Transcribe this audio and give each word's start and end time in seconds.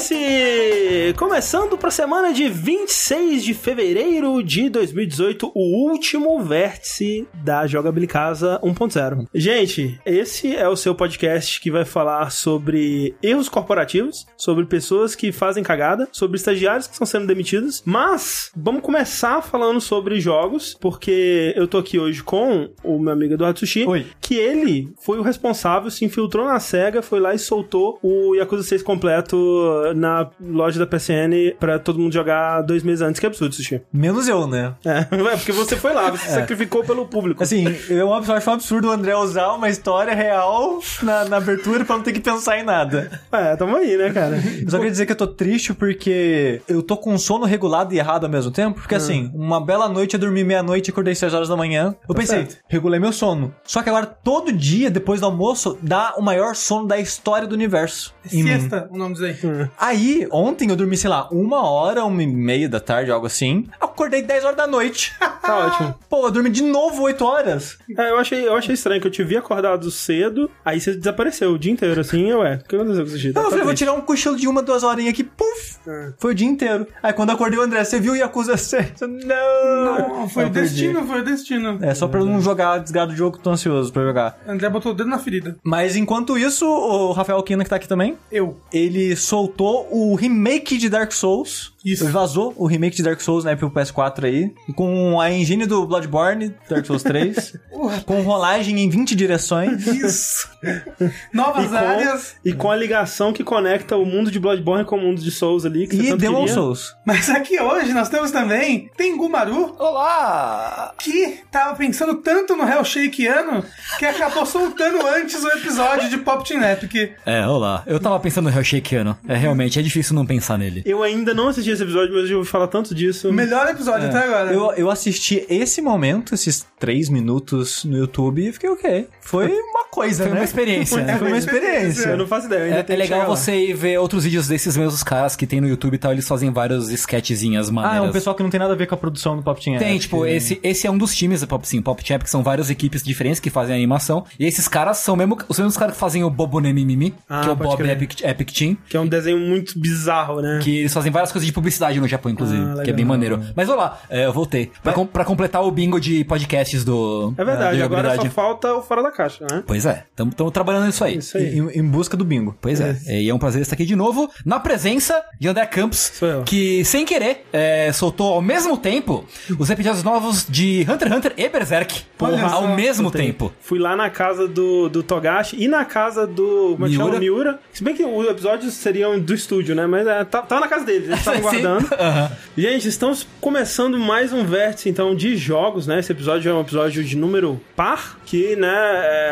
Vértice! 0.00 1.14
Começando 1.16 1.76
para 1.76 1.88
a 1.88 1.92
semana 1.92 2.32
de 2.32 2.48
26 2.48 3.44
de 3.44 3.52
fevereiro 3.52 4.42
de 4.42 4.70
2018, 4.70 5.52
o 5.54 5.90
último 5.90 6.42
vértice 6.42 7.28
da 7.34 7.66
Jogabilicasa 7.66 8.58
1.0. 8.62 9.26
Gente, 9.34 10.00
esse 10.06 10.56
é 10.56 10.66
o 10.68 10.76
seu 10.76 10.94
podcast 10.94 11.60
que 11.60 11.70
vai 11.70 11.84
falar 11.84 12.30
sobre 12.30 13.14
erros 13.22 13.48
corporativos, 13.48 14.26
sobre 14.36 14.64
pessoas 14.64 15.14
que 15.14 15.32
fazem 15.32 15.62
cagada, 15.62 16.08
sobre 16.12 16.38
estagiários 16.38 16.86
que 16.86 16.94
estão 16.94 17.06
sendo 17.06 17.26
demitidos, 17.26 17.82
mas 17.84 18.50
vamos 18.56 18.82
começar 18.82 19.42
falando 19.42 19.80
sobre 19.80 20.18
jogos, 20.20 20.76
porque 20.80 21.52
eu 21.56 21.68
tô 21.68 21.78
aqui 21.78 21.98
hoje 21.98 22.22
com 22.22 22.70
o 22.82 22.98
meu 22.98 23.12
amigo 23.12 23.34
Eduardo 23.34 23.58
Sushi, 23.58 23.84
Oi. 23.86 24.06
que 24.20 24.36
ele 24.36 24.92
foi 25.02 25.18
o 25.18 25.22
responsável, 25.22 25.90
se 25.90 26.04
infiltrou 26.04 26.46
na 26.46 26.58
SEGA, 26.58 27.02
foi 27.02 27.20
lá 27.20 27.34
e 27.34 27.38
soltou 27.38 27.98
o 28.02 28.34
Yakuza 28.34 28.62
6 28.62 28.82
completo 28.82 29.89
na 29.94 30.28
loja 30.40 30.78
da 30.78 30.86
PSN 30.86 31.56
pra 31.58 31.78
todo 31.78 31.98
mundo 31.98 32.12
jogar 32.12 32.62
dois 32.62 32.82
meses 32.82 33.02
antes. 33.02 33.20
Que 33.20 33.26
absurdo, 33.26 33.54
Sushi. 33.54 33.82
Menos 33.92 34.28
eu, 34.28 34.46
né? 34.46 34.74
É, 34.84 35.00
é 35.10 35.36
porque 35.36 35.52
você 35.52 35.76
foi 35.76 35.92
lá, 35.92 36.10
você 36.10 36.28
sacrificou 36.30 36.84
pelo 36.84 37.06
público. 37.06 37.42
Assim, 37.42 37.64
eu 37.88 38.12
acho 38.12 38.50
um 38.50 38.52
absurdo 38.52 38.88
o 38.88 38.90
André 38.90 39.14
usar 39.16 39.52
uma 39.52 39.68
história 39.68 40.14
real 40.14 40.80
na, 41.02 41.24
na 41.24 41.36
abertura 41.36 41.84
pra 41.84 41.96
não 41.96 42.02
ter 42.02 42.12
que 42.12 42.20
pensar 42.20 42.58
em 42.58 42.62
nada. 42.62 43.20
É, 43.32 43.56
tamo 43.56 43.76
aí, 43.76 43.96
né, 43.96 44.10
cara? 44.12 44.40
Eu 44.60 44.70
só 44.70 44.76
queria 44.76 44.90
dizer 44.90 45.06
que 45.06 45.12
eu 45.12 45.16
tô 45.16 45.26
triste 45.26 45.72
porque 45.72 46.60
eu 46.68 46.82
tô 46.82 46.96
com 46.96 47.16
sono 47.18 47.44
regulado 47.44 47.94
e 47.94 47.98
errado 47.98 48.24
ao 48.24 48.30
mesmo 48.30 48.50
tempo. 48.50 48.80
Porque 48.80 48.94
assim, 48.94 49.30
uma 49.34 49.60
bela 49.60 49.88
noite 49.88 50.14
eu 50.14 50.20
dormi 50.20 50.44
meia-noite 50.44 50.88
e 50.88 50.92
acordei 50.92 51.14
6 51.14 51.34
horas 51.34 51.48
da 51.48 51.56
manhã. 51.56 51.94
Eu 52.08 52.14
pensei, 52.14 52.46
certo. 52.46 52.58
regulei 52.68 53.00
meu 53.00 53.12
sono. 53.12 53.54
Só 53.64 53.82
que 53.82 53.88
agora, 53.88 54.06
todo 54.06 54.52
dia, 54.52 54.90
depois 54.90 55.20
do 55.20 55.26
almoço, 55.26 55.78
dá 55.82 56.14
o 56.16 56.22
maior 56.22 56.54
sono 56.54 56.86
da 56.86 56.98
história 56.98 57.46
do 57.46 57.54
universo. 57.54 58.14
Siesta, 58.24 58.88
o 58.90 58.98
nome 58.98 59.14
disso 59.14 59.24
aí. 59.26 59.70
Aí, 59.80 60.28
ontem 60.30 60.68
eu 60.68 60.76
dormi, 60.76 60.94
sei 60.96 61.08
lá, 61.08 61.26
uma 61.32 61.62
hora, 61.68 62.04
uma 62.04 62.22
e 62.22 62.26
meia 62.26 62.68
da 62.68 62.78
tarde, 62.78 63.10
algo 63.10 63.26
assim. 63.26 63.66
Acordei 63.80 64.20
10 64.22 64.44
horas 64.44 64.56
da 64.56 64.66
noite. 64.66 65.12
Tá 65.40 65.56
ótimo. 65.66 65.94
Pô, 66.08 66.26
eu 66.26 66.30
dormi 66.30 66.50
de 66.50 66.62
novo 66.62 67.02
8 67.02 67.24
horas. 67.24 67.78
É, 67.98 68.10
eu 68.10 68.18
achei, 68.18 68.46
eu 68.46 68.54
achei 68.54 68.74
estranho 68.74 69.00
que 69.00 69.06
eu 69.06 69.10
te 69.10 69.24
vi 69.24 69.36
acordado 69.38 69.90
cedo, 69.90 70.48
aí 70.64 70.78
você 70.80 70.94
desapareceu 70.94 71.50
o 71.52 71.58
dia 71.58 71.72
inteiro, 71.72 71.98
assim, 72.02 72.30
ué. 72.34 72.60
O 72.62 72.68
que 72.68 72.76
aconteceu 72.76 73.02
com 73.04 73.08
o 73.08 73.12
Sushi? 73.12 73.32
Não, 73.32 73.40
eu 73.40 73.44
Tá 73.44 73.50
falei, 73.50 73.64
vou 73.64 73.68
triste. 73.70 73.78
tirar 73.78 73.94
um 73.94 74.00
cochilo 74.02 74.36
de 74.36 74.46
uma, 74.46 74.62
duas 74.62 74.84
horinhas 74.84 75.12
aqui, 75.14 75.24
puf! 75.24 75.78
É. 75.88 76.12
Foi 76.18 76.32
o 76.32 76.34
dia 76.34 76.46
inteiro. 76.46 76.86
Aí 77.02 77.12
quando 77.14 77.30
eu 77.30 77.34
acordei 77.34 77.58
o 77.58 77.62
André, 77.62 77.82
você 77.82 77.98
viu 77.98 78.12
o 78.12 78.16
Yakuza 78.16 78.56
6? 78.58 79.00
Eu, 79.00 79.08
Não! 79.08 80.08
Não, 80.20 80.28
foi 80.28 80.44
Eu 80.44 80.48
o 80.48 80.52
perdi. 80.52 80.68
destino, 80.70 81.06
foi 81.06 81.20
o 81.20 81.24
destino. 81.24 81.78
É, 81.82 81.94
só 81.94 82.06
pra 82.06 82.20
eu 82.20 82.26
não 82.26 82.40
jogar 82.40 82.78
desgado 82.78 83.10
do 83.12 83.16
jogo, 83.16 83.38
tô 83.38 83.50
ansioso 83.50 83.90
pra 83.92 84.04
jogar. 84.04 84.38
André 84.46 84.68
botou 84.68 84.92
o 84.92 84.94
dedo 84.94 85.08
na 85.08 85.18
ferida. 85.18 85.56
Mas 85.64 85.96
enquanto 85.96 86.38
isso, 86.38 86.64
o 86.66 87.12
Rafael 87.12 87.42
Kina, 87.42 87.64
que 87.64 87.70
tá 87.70 87.76
aqui 87.76 87.88
também, 87.88 88.16
Eu. 88.30 88.60
ele 88.72 89.16
soltou 89.16 89.59
o 89.64 90.14
remake 90.14 90.78
de 90.78 90.88
Dark 90.88 91.12
Souls. 91.12 91.72
Isso. 91.82 92.06
Vazou 92.10 92.52
o 92.58 92.66
remake 92.66 92.94
de 92.96 93.02
Dark 93.02 93.18
Souls, 93.22 93.42
né, 93.42 93.56
pro 93.56 93.70
PS4 93.70 94.24
aí. 94.24 94.52
Com 94.76 95.18
a 95.18 95.30
engine 95.32 95.64
do 95.64 95.86
Bloodborne, 95.86 96.54
Dark 96.68 96.84
Souls 96.84 97.02
3. 97.02 97.56
com 98.04 98.20
rolagem 98.20 98.78
em 98.78 98.88
20 98.90 99.14
direções. 99.14 99.86
Isso. 99.86 100.48
E 101.02 101.34
Novas 101.36 101.68
com, 101.70 101.76
áreas. 101.76 102.36
e 102.44 102.52
com 102.52 102.70
a 102.70 102.76
ligação 102.76 103.32
que 103.32 103.42
conecta 103.42 103.96
o 103.96 104.04
mundo 104.04 104.30
de 104.30 104.38
Bloodborne 104.38 104.84
com 104.84 104.96
o 104.96 105.00
mundo 105.00 105.22
de 105.22 105.30
Souls 105.30 105.64
ali. 105.64 105.86
Que 105.86 105.96
você 105.96 106.10
E 106.12 106.16
Demon 106.18 106.40
queria. 106.40 106.54
Souls. 106.54 106.94
Mas 107.06 107.30
aqui 107.30 107.58
hoje 107.58 107.94
nós 107.94 108.10
temos 108.10 108.30
também 108.30 108.90
Tengu 108.94 109.26
Maru, 109.26 109.74
Olá! 109.78 110.92
que 110.98 111.38
tava 111.50 111.74
pensando 111.76 112.16
tanto 112.16 112.54
no 112.56 112.68
Hellshakeano 112.68 113.64
que 113.98 114.04
acabou 114.04 114.44
soltando 114.44 115.06
antes 115.06 115.42
o 115.42 115.48
episódio 115.48 116.10
de 116.10 116.18
Pop 116.18 116.46
Team 116.46 116.62
Epic. 116.62 117.12
É, 117.24 117.46
olá. 117.46 117.82
Eu 117.86 117.98
tava 117.98 118.20
pensando 118.20 118.50
no 118.50 118.54
Hellshakeano. 118.56 119.16
É, 119.26 119.36
realmente, 119.50 119.78
é 119.78 119.82
difícil 119.82 120.14
não 120.14 120.24
pensar 120.26 120.58
nele. 120.58 120.82
Eu 120.84 121.02
ainda 121.02 121.32
não 121.34 121.48
assisti 121.48 121.70
esse 121.70 121.82
episódio, 121.82 122.12
mas 122.12 122.22
eu 122.22 122.28
já 122.28 122.36
ouvi 122.36 122.48
falar 122.48 122.66
tanto 122.68 122.94
disso. 122.94 123.32
Melhor 123.32 123.68
episódio 123.68 124.08
até 124.08 124.18
agora. 124.24 124.52
Eu, 124.52 124.72
eu 124.72 124.90
assisti 124.90 125.44
esse 125.48 125.80
momento, 125.80 126.34
esses 126.34 126.66
três 126.78 127.08
minutos 127.08 127.84
no 127.84 127.96
YouTube 127.98 128.46
e 128.48 128.52
fiquei 128.52 128.70
ok. 128.70 129.08
Foi 129.20 129.46
uma 129.48 129.84
coisa, 129.90 130.24
Foi 130.24 130.32
né? 130.32 130.38
uma 130.40 130.44
experiência, 130.44 131.02
né? 131.02 131.18
Foi 131.18 131.28
uma 131.28 131.38
experiência. 131.38 132.08
Eu 132.10 132.16
não 132.18 132.26
faço 132.26 132.46
ideia, 132.46 132.60
eu 132.60 132.64
ainda 132.78 132.92
É, 132.92 132.94
é 132.94 132.96
legal 132.96 133.26
você 133.26 133.54
ir 133.54 133.74
ver 133.74 133.98
outros 133.98 134.24
vídeos 134.24 134.46
desses 134.48 134.76
mesmos 134.76 135.02
caras 135.02 135.36
que 135.36 135.46
tem 135.46 135.60
no 135.60 135.68
YouTube 135.68 135.94
e 135.94 135.98
tal. 135.98 136.12
Eles 136.12 136.26
fazem 136.26 136.50
vários 136.52 136.88
sketchzinhas 136.90 137.68
Ah, 137.68 137.72
maneiras. 137.72 137.98
é 138.06 138.08
um 138.08 138.12
pessoal 138.12 138.34
que 138.36 138.42
não 138.42 138.50
tem 138.50 138.60
nada 138.60 138.72
a 138.72 138.76
ver 138.76 138.86
com 138.86 138.94
a 138.94 138.98
produção 138.98 139.36
do 139.36 139.42
Pop 139.42 139.62
Team 139.62 139.78
Tem, 139.78 139.98
tipo, 139.98 140.24
esse, 140.26 140.58
esse 140.62 140.86
é 140.86 140.90
um 140.90 140.96
dos 140.98 141.14
times 141.14 141.40
da 141.40 141.46
Pop 141.46 141.66
Sim, 141.66 141.82
Pop 141.82 142.02
Champ, 142.06 142.22
que 142.22 142.30
são 142.30 142.42
várias 142.42 142.70
equipes 142.70 143.02
diferentes 143.02 143.40
que 143.40 143.50
fazem 143.50 143.74
a 143.74 143.76
animação. 143.76 144.24
E 144.38 144.46
esses 144.46 144.68
caras 144.68 144.98
são 144.98 145.16
mesmo 145.16 145.36
os 145.48 145.58
mesmos 145.58 145.76
caras 145.76 145.94
que 145.94 146.00
fazem 146.00 146.22
o 146.24 146.30
Bobo 146.30 146.60
Nemimimi, 146.60 147.14
Ah, 147.28 147.40
que 147.42 147.48
é 147.48 147.52
o 147.52 147.56
Bob. 147.56 147.80
Epic, 147.88 148.20
Epic 148.22 148.50
Team. 148.52 148.76
Que 148.88 148.96
é 148.96 149.00
um 149.00 149.06
desenho 149.06 149.38
muito 149.40 149.78
bizarro, 149.78 150.40
né? 150.40 150.60
Que 150.62 150.80
eles 150.80 150.92
fazem 150.92 151.10
várias 151.10 151.32
coisas 151.32 151.46
de 151.46 151.52
publicidade 151.52 151.98
no 152.00 152.06
Japão, 152.08 152.30
inclusive. 152.30 152.62
Ah, 152.78 152.82
que 152.82 152.90
é 152.90 152.92
bem 152.92 153.04
maneiro. 153.04 153.40
Mas 153.56 153.68
olha 153.68 153.78
lá, 153.78 153.98
é, 154.08 154.26
eu 154.26 154.32
voltei. 154.32 154.70
Pra, 154.82 154.92
com- 154.92 155.06
pra 155.06 155.24
completar 155.24 155.62
o 155.64 155.70
bingo 155.70 156.00
de 156.00 156.24
podcasts 156.24 156.84
do. 156.84 157.34
É 157.36 157.44
verdade, 157.44 157.78
da 157.78 157.84
agora 157.84 158.14
só 158.16 158.24
falta 158.26 158.74
o 158.74 158.82
fora 158.82 159.02
da 159.02 159.10
caixa, 159.10 159.44
né? 159.50 159.62
Pois 159.66 159.86
é, 159.86 160.04
estamos 160.10 160.34
trabalhando 160.52 160.86
nisso 160.86 161.02
aí. 161.04 161.18
Isso 161.18 161.36
aí. 161.36 161.58
Em, 161.58 161.78
em 161.80 161.84
busca 161.84 162.16
do 162.16 162.24
bingo. 162.24 162.56
Pois 162.60 162.80
é. 162.80 162.96
E 163.08 163.28
é 163.28 163.34
um 163.34 163.38
prazer 163.38 163.62
estar 163.62 163.74
aqui 163.74 163.84
de 163.84 163.96
novo, 163.96 164.30
na 164.44 164.60
presença 164.60 165.22
de 165.38 165.48
André 165.48 165.66
Campos, 165.66 166.12
que, 166.46 166.84
sem 166.84 167.04
querer, 167.04 167.44
é, 167.52 167.90
soltou 167.92 168.32
ao 168.34 168.42
mesmo 168.42 168.76
tempo 168.76 169.24
os 169.58 169.70
episódios 169.70 170.02
novos 170.02 170.46
de 170.48 170.86
Hunter 170.88 171.08
x 171.08 171.16
Hunter 171.16 171.32
e 171.36 171.48
Berserk. 171.48 172.02
Olha 172.18 172.44
ao 172.46 172.68
mesmo 172.76 173.10
Tem. 173.10 173.26
tempo. 173.26 173.52
Fui 173.60 173.78
lá 173.78 173.96
na 173.96 174.10
casa 174.10 174.46
do, 174.46 174.88
do 174.88 175.02
Togashi 175.02 175.56
e 175.62 175.68
na 175.68 175.84
casa 175.84 176.26
do. 176.26 176.72
Como 176.72 176.86
é 176.86 176.88
que 176.88 176.94
chama? 176.96 177.04
Miura. 177.10 177.20
Miura. 177.20 177.58
Se 177.72 177.82
bem 177.82 177.94
que 177.94 178.04
os 178.04 178.26
episódios 178.28 178.74
seriam 178.74 179.18
do 179.30 179.34
estúdio, 179.34 179.74
né? 179.74 179.86
Mas 179.86 180.06
é, 180.06 180.24
tá, 180.24 180.42
tava 180.42 180.60
na 180.60 180.68
casa 180.68 180.84
deles, 180.84 181.06
eles 181.08 181.18
estavam 181.18 181.40
guardando. 181.42 181.88
Aham. 181.92 182.30
Gente, 182.56 182.88
estamos 182.88 183.26
começando 183.40 183.98
mais 183.98 184.32
um 184.32 184.44
vértice, 184.44 184.88
então, 184.88 185.14
de 185.14 185.36
jogos, 185.36 185.86
né? 185.86 186.00
Esse 186.00 186.12
episódio 186.12 186.50
é 186.50 186.54
um 186.54 186.60
episódio 186.60 187.02
de 187.02 187.16
número 187.16 187.60
par, 187.74 188.18
que, 188.30 188.54
né, 188.54 188.68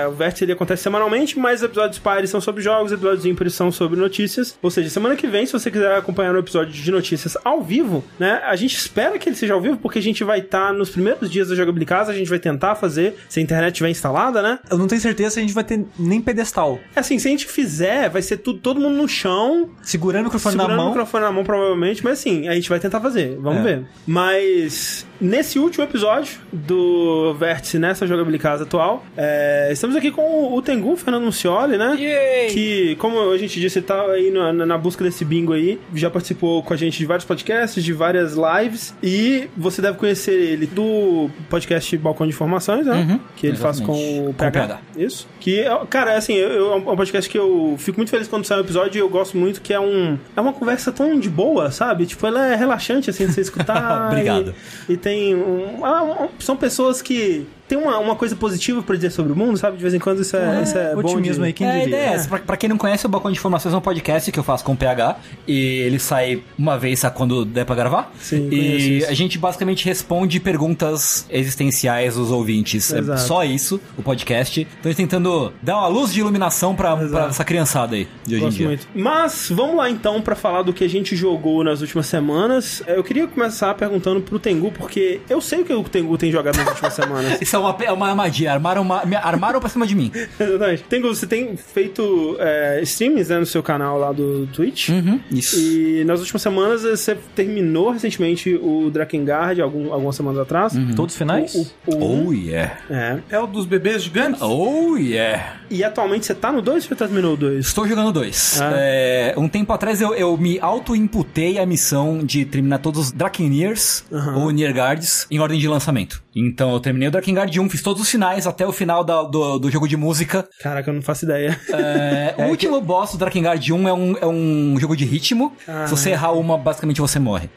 é, 0.03 0.07
o 0.09 0.13
vértice 0.13 0.45
ele 0.45 0.53
acontece 0.53 0.83
semanalmente, 0.83 1.39
mas 1.39 1.61
os 1.61 1.67
episódios 1.67 1.99
pares 2.01 2.31
são 2.31 2.41
sobre 2.41 2.63
jogos, 2.63 2.87
os 2.91 2.99
episódios 2.99 3.25
ímpares 3.25 3.55
são 3.55 3.71
sobre 3.71 3.99
notícias. 3.99 4.59
Ou 4.61 4.71
seja, 4.71 4.91
semana 4.91 5.15
que 5.15 5.27
vem, 5.29 5.47
se 5.47 5.53
você 5.53 5.71
quiser 5.71 5.95
acompanhar 5.97 6.35
o 6.35 6.39
episódio 6.39 6.73
de 6.73 6.91
notícias 6.91 7.37
ao 7.45 7.63
vivo, 7.63 8.05
né, 8.19 8.41
a 8.45 8.57
gente 8.57 8.75
espera 8.77 9.17
que 9.19 9.29
ele 9.29 9.37
seja 9.37 9.55
ao 9.55 9.61
vivo, 9.61 9.77
porque 9.77 9.99
a 10.01 10.03
gente 10.03 10.25
vai 10.25 10.41
estar 10.41 10.73
nos 10.73 10.91
primeiros 10.91 11.31
dias 11.31 11.49
da 11.49 11.55
jogabilidade, 11.55 12.11
a 12.11 12.15
gente 12.15 12.29
vai 12.29 12.39
tentar 12.41 12.75
fazer, 12.75 13.15
se 13.29 13.39
a 13.39 13.43
internet 13.43 13.73
estiver 13.75 13.91
instalada, 13.91 14.43
né? 14.43 14.59
Eu 14.71 14.77
não 14.79 14.87
tenho 14.89 15.01
certeza 15.01 15.31
se 15.31 15.39
a 15.39 15.43
gente 15.43 15.55
vai 15.55 15.63
ter 15.65 15.85
nem 15.99 16.21
pedestal. 16.21 16.81
Assim, 16.97 17.19
se 17.21 17.29
a 17.29 17.31
gente 17.31 17.47
fizer, 17.47 18.09
vai 18.11 18.21
ser 18.23 18.39
tudo, 18.39 18.59
todo 18.59 18.81
mundo 18.81 18.97
no 18.97 19.07
chão, 19.09 19.71
Segurando 19.83 20.23
o 20.23 20.25
microfone 20.25 20.53
segurando 20.55 20.71
na 20.71 20.77
mão. 20.77 20.87
o 20.87 20.89
microfone 20.91 21.25
na 21.25 21.31
mão, 21.33 21.45
provavelmente, 21.45 22.03
mas 22.03 22.19
assim, 22.19 22.49
a 22.49 22.55
gente 22.55 22.69
vai 22.69 22.81
tentar 22.81 23.01
fazer, 23.01 23.37
vamos 23.41 23.61
É. 23.61 23.63
ver. 23.63 23.85
Mas 24.07 25.07
nesse 25.21 25.59
último 25.59 25.85
episódio 25.85 26.39
do 26.53 27.35
Vértice 27.39 27.79
nessa 27.79 28.07
jogabilidade 28.07 28.63
atual, 28.63 28.88
é, 29.17 29.69
estamos 29.73 29.97
aqui 29.97 30.11
com 30.11 30.53
o 30.55 30.63
Tengu, 30.63 30.97
Fernando 30.97 31.25
Muncioli, 31.25 31.77
né? 31.77 31.97
Yay! 31.99 32.51
Que, 32.51 32.97
como 32.97 33.31
a 33.31 33.39
gente 33.39 33.59
disse, 33.61 33.81
tá 33.83 34.01
aí 34.03 34.31
na, 34.31 34.53
na- 34.53 34.79
busca 34.79 35.03
desse 35.05 35.25
bingo 35.25 35.53
aí, 35.53 35.79
já 35.95 36.09
participou 36.11 36.63
com 36.63 36.73
a 36.73 36.77
gente 36.77 36.97
de 36.99 37.05
vários 37.07 37.25
podcasts, 37.25 37.83
de 37.83 37.93
várias 37.93 38.35
lives, 38.35 38.95
e 39.03 39.49
você 39.57 39.83
deve 39.83 39.99
conhecer 39.99 40.33
ele 40.33 40.67
do 40.67 41.29
podcast 41.51 41.97
Balcão 41.99 42.27
de 42.27 42.33
Informações, 42.33 42.87
né? 42.87 42.95
Uhum, 42.95 43.21
que 43.37 43.47
ele 43.47 43.57
faz 43.57 43.81
com 43.81 43.93
exatamente. 43.95 44.21
o 44.21 44.25
Com 44.25 44.31
o 44.31 44.35
PH. 44.35 44.79
Isso. 44.97 45.29
Que, 45.41 45.65
cara, 45.91 46.17
assim, 46.17 46.35
eu, 46.35 46.49
eu- 46.51 46.73
é 46.73 46.77
um 46.77 46.97
podcast 46.97 47.29
que 47.31 47.39
eu 47.39 47.75
fico 47.79 47.99
muito 47.99 48.11
feliz 48.11 48.29
quando 48.29 48.45
sai 48.45 48.59
um 48.59 48.63
episódio 48.63 48.99
e 48.99 49.01
eu 49.01 49.09
gosto 49.09 49.37
muito, 49.37 49.61
que 49.61 49.73
é 49.75 49.81
um 49.81 50.19
é 50.37 50.41
uma 50.41 50.53
conversa 50.53 50.93
tão 50.93 51.19
de 51.19 51.29
boa, 51.29 51.71
sabe? 51.71 52.07
Tipo, 52.07 52.27
ela 52.27 52.47
é 52.53 52.55
relaxante, 52.55 53.11
assim, 53.11 53.27
de 53.27 53.33
você 53.33 53.41
escutar. 53.41 54.09
Obrigado. 54.13 54.55
E, 54.89 54.93
e 54.93 54.97
tem 54.97 55.35
um, 55.35 55.85
ah, 55.85 56.03
um- 56.25 56.29
São 56.39 56.57
pessoas 56.57 57.03
que 57.03 57.47
têm 57.69 57.79
uma, 57.79 57.99
uma 57.99 58.17
coisa 58.17 58.35
positiva 58.35 58.83
pra 58.83 58.97
dizer 58.97 59.11
sobre 59.11 59.33
o 59.33 59.37
mundo, 59.37 59.57
sabe? 59.59 59.77
De 59.77 59.83
vez 59.83 59.95
em 59.95 59.99
quando 59.99 60.23
isso 60.23 60.37
é, 60.37 60.63
isso 60.63 60.77
é 60.79 60.95
bom 60.95 61.01
otimismo 61.01 61.43
de... 61.43 61.49
aí, 61.49 61.53
quem 61.53 61.67
é, 61.67 61.71
a 61.71 61.79
diria? 61.85 61.97
é. 61.97 62.25
Pra, 62.27 62.39
pra 62.39 62.57
quem 62.57 62.69
não 62.69 62.79
conhece, 62.79 63.07
o 63.07 63.09
Balcão 63.09 63.31
de 63.31 63.39
Informações 63.39 63.75
é 63.75 63.77
um 63.77 63.81
podcast 63.81 64.33
que 64.33 64.39
eu 64.39 64.43
faço 64.45 64.65
com 64.65 64.73
o 64.73 64.77
PH. 64.77 65.17
E 65.47 65.59
ele 65.81 65.99
sai 65.99 66.43
uma 66.59 66.79
vez 66.79 67.05
a 67.05 67.11
quando 67.11 67.45
der 67.45 67.65
pra 67.65 67.75
gravar. 67.77 68.13
Sim, 68.19 68.49
E 68.51 69.05
a 69.05 69.13
gente 69.15 69.39
basicamente 69.39 69.85
responde 69.85 70.41
perguntas 70.41 71.27
existenciais 71.31 72.15
dos 72.17 72.31
ouvintes. 72.31 72.93
É 72.93 72.99
Exato. 72.99 73.21
só 73.21 73.45
isso, 73.45 73.81
o 73.97 74.03
podcast. 74.03 74.61
Então 74.61 74.77
a 74.85 74.89
gente 74.89 74.97
tentando 74.97 75.53
dar 75.63 75.79
uma 75.79 75.89
luz 75.89 76.13
de 76.13 76.21
iluminação 76.21 76.75
pra, 76.75 76.97
pra 76.97 77.27
essa 77.27 77.45
criançada 77.45 77.97
aí 77.97 78.09
de 78.27 78.35
hoje 78.35 78.43
em 78.43 78.47
Gosto 78.47 78.57
dia. 78.57 78.67
muito. 78.67 78.89
Mas 78.95 79.49
vamos 79.51 79.77
lá 79.77 79.91
então 79.91 80.21
pra 80.21 80.35
falar 80.35 80.63
do 80.63 80.73
que 80.73 80.85
a 80.85 80.89
gente 80.89 81.15
jogou 81.17 81.63
nas 81.65 81.81
últimas 81.81 82.07
semanas. 82.07 82.83
Eu 82.87 83.03
queria 83.05 83.27
começar 83.27 83.75
perguntando 83.75 84.21
pro 84.21 84.39
Tengu, 84.39 84.71
porque 84.73 85.21
eu 85.29 85.41
sei 85.41 85.61
o 85.61 85.65
que 85.65 85.73
o 85.73 85.83
Tengu 85.85 86.17
tem 86.19 86.31
jogado 86.31 86.57
nas 86.57 86.69
últimas 86.69 86.93
semanas. 86.95 87.41
Isso 87.41 87.57
é 87.57 87.58
é 87.59 87.61
uma, 87.61 87.77
é 87.85 87.93
uma 87.93 88.09
armadilha. 88.09 88.53
Armaram, 88.53 88.83
uma, 88.83 89.05
me 89.05 89.17
armaram 89.17 89.61
pra 89.61 89.69
cima 89.69 89.87
de 89.87 89.95
mim. 89.95 90.11
Exatamente. 90.39 90.83
Tengu, 90.85 91.09
você 91.09 91.27
tem 91.27 91.57
feito 91.57 92.37
é, 92.39 92.81
streams 92.83 93.29
né, 93.31 93.39
no 93.39 93.47
seu 93.47 93.63
canal 93.63 93.99
lá 93.99 94.13
do 94.13 94.47
Twitch. 94.49 94.89
Uhum, 94.91 95.21
isso. 95.31 95.59
E 95.59 96.05
nas 96.05 96.21
últimas 96.21 96.43
semanas 96.43 96.83
você 96.83 97.17
terminou 97.35 97.91
recentemente 97.91 98.55
o 98.55 98.91
Drakengard, 98.91 99.61
algum, 99.61 99.93
algumas 99.93 100.17
semanas 100.17 100.41
atrás. 100.41 100.73
Todos 100.95 101.15
os 101.15 101.19
finais? 101.19 101.55
O, 101.55 101.95
o, 101.95 101.97
o 101.97 102.29
Oh, 102.29 102.33
yeah. 102.33 102.79
É. 102.91 103.19
É 103.31 103.39
o 103.39 103.47
dos 103.47 103.67
bebês 103.67 104.03
gigantes? 104.03 104.41
Oh, 104.43 104.97
yeah. 104.97 105.57
E 105.71 105.85
atualmente 105.85 106.27
você 106.27 106.35
tá 106.35 106.51
no 106.51 106.63
2 106.63 106.85
ou 106.85 106.89
você 106.89 106.95
terminou 106.95 107.35
o 107.35 107.37
2? 107.37 107.67
Estou 107.67 107.87
jogando 107.87 108.13
dois. 108.13 108.61
Ah. 108.61 108.71
É, 108.75 109.35
um 109.37 109.49
tempo 109.49 109.73
atrás 109.73 110.01
eu, 110.01 110.15
eu 110.15 110.37
me 110.37 110.59
auto-imputei 110.61 111.59
a 111.59 111.67
missão 111.67 112.25
de 112.25 112.45
terminar 112.45 112.79
todos 112.79 113.07
os 113.07 113.13
Drakenirs 113.13 114.05
ou 114.37 114.51
Niergards 114.51 115.27
em 115.31 115.39
ordem 115.39 115.59
de 115.59 115.69
lançamento. 115.69 116.23
Então 116.47 116.73
eu 116.73 116.81
terminei 116.81 117.09
o 117.09 117.11
Drakengard 117.11 117.59
1, 117.59 117.69
fiz 117.71 117.83
todos 117.83 118.03
os 118.03 118.09
finais 118.09 118.47
até 118.47 118.67
o 118.67 118.73
final 118.73 119.03
da- 119.03 119.23
do, 119.23 119.59
do 119.59 119.71
jogo 119.71 119.89
de 119.89 119.97
música. 119.97 120.49
Caraca, 120.61 120.91
eu 120.91 120.95
não 120.95 121.03
faço 121.03 121.25
ideia. 121.25 121.59
É, 121.73 122.35
o 122.47 122.51
último 122.51 122.81
boss 122.81 123.13
do 123.13 123.19
Drakengard 123.19 123.73
1 123.73 123.89
é 123.89 123.93
um, 123.93 124.17
é 124.19 124.27
um 124.27 124.77
jogo 124.81 124.97
de 124.97 125.05
ritmo. 125.05 125.53
Ah. 125.67 125.87
Se 125.87 125.91
você 125.97 126.11
errar 126.11 126.33
uma, 126.33 126.57
basicamente 126.57 127.01
você 127.01 127.19
morre. 127.19 127.49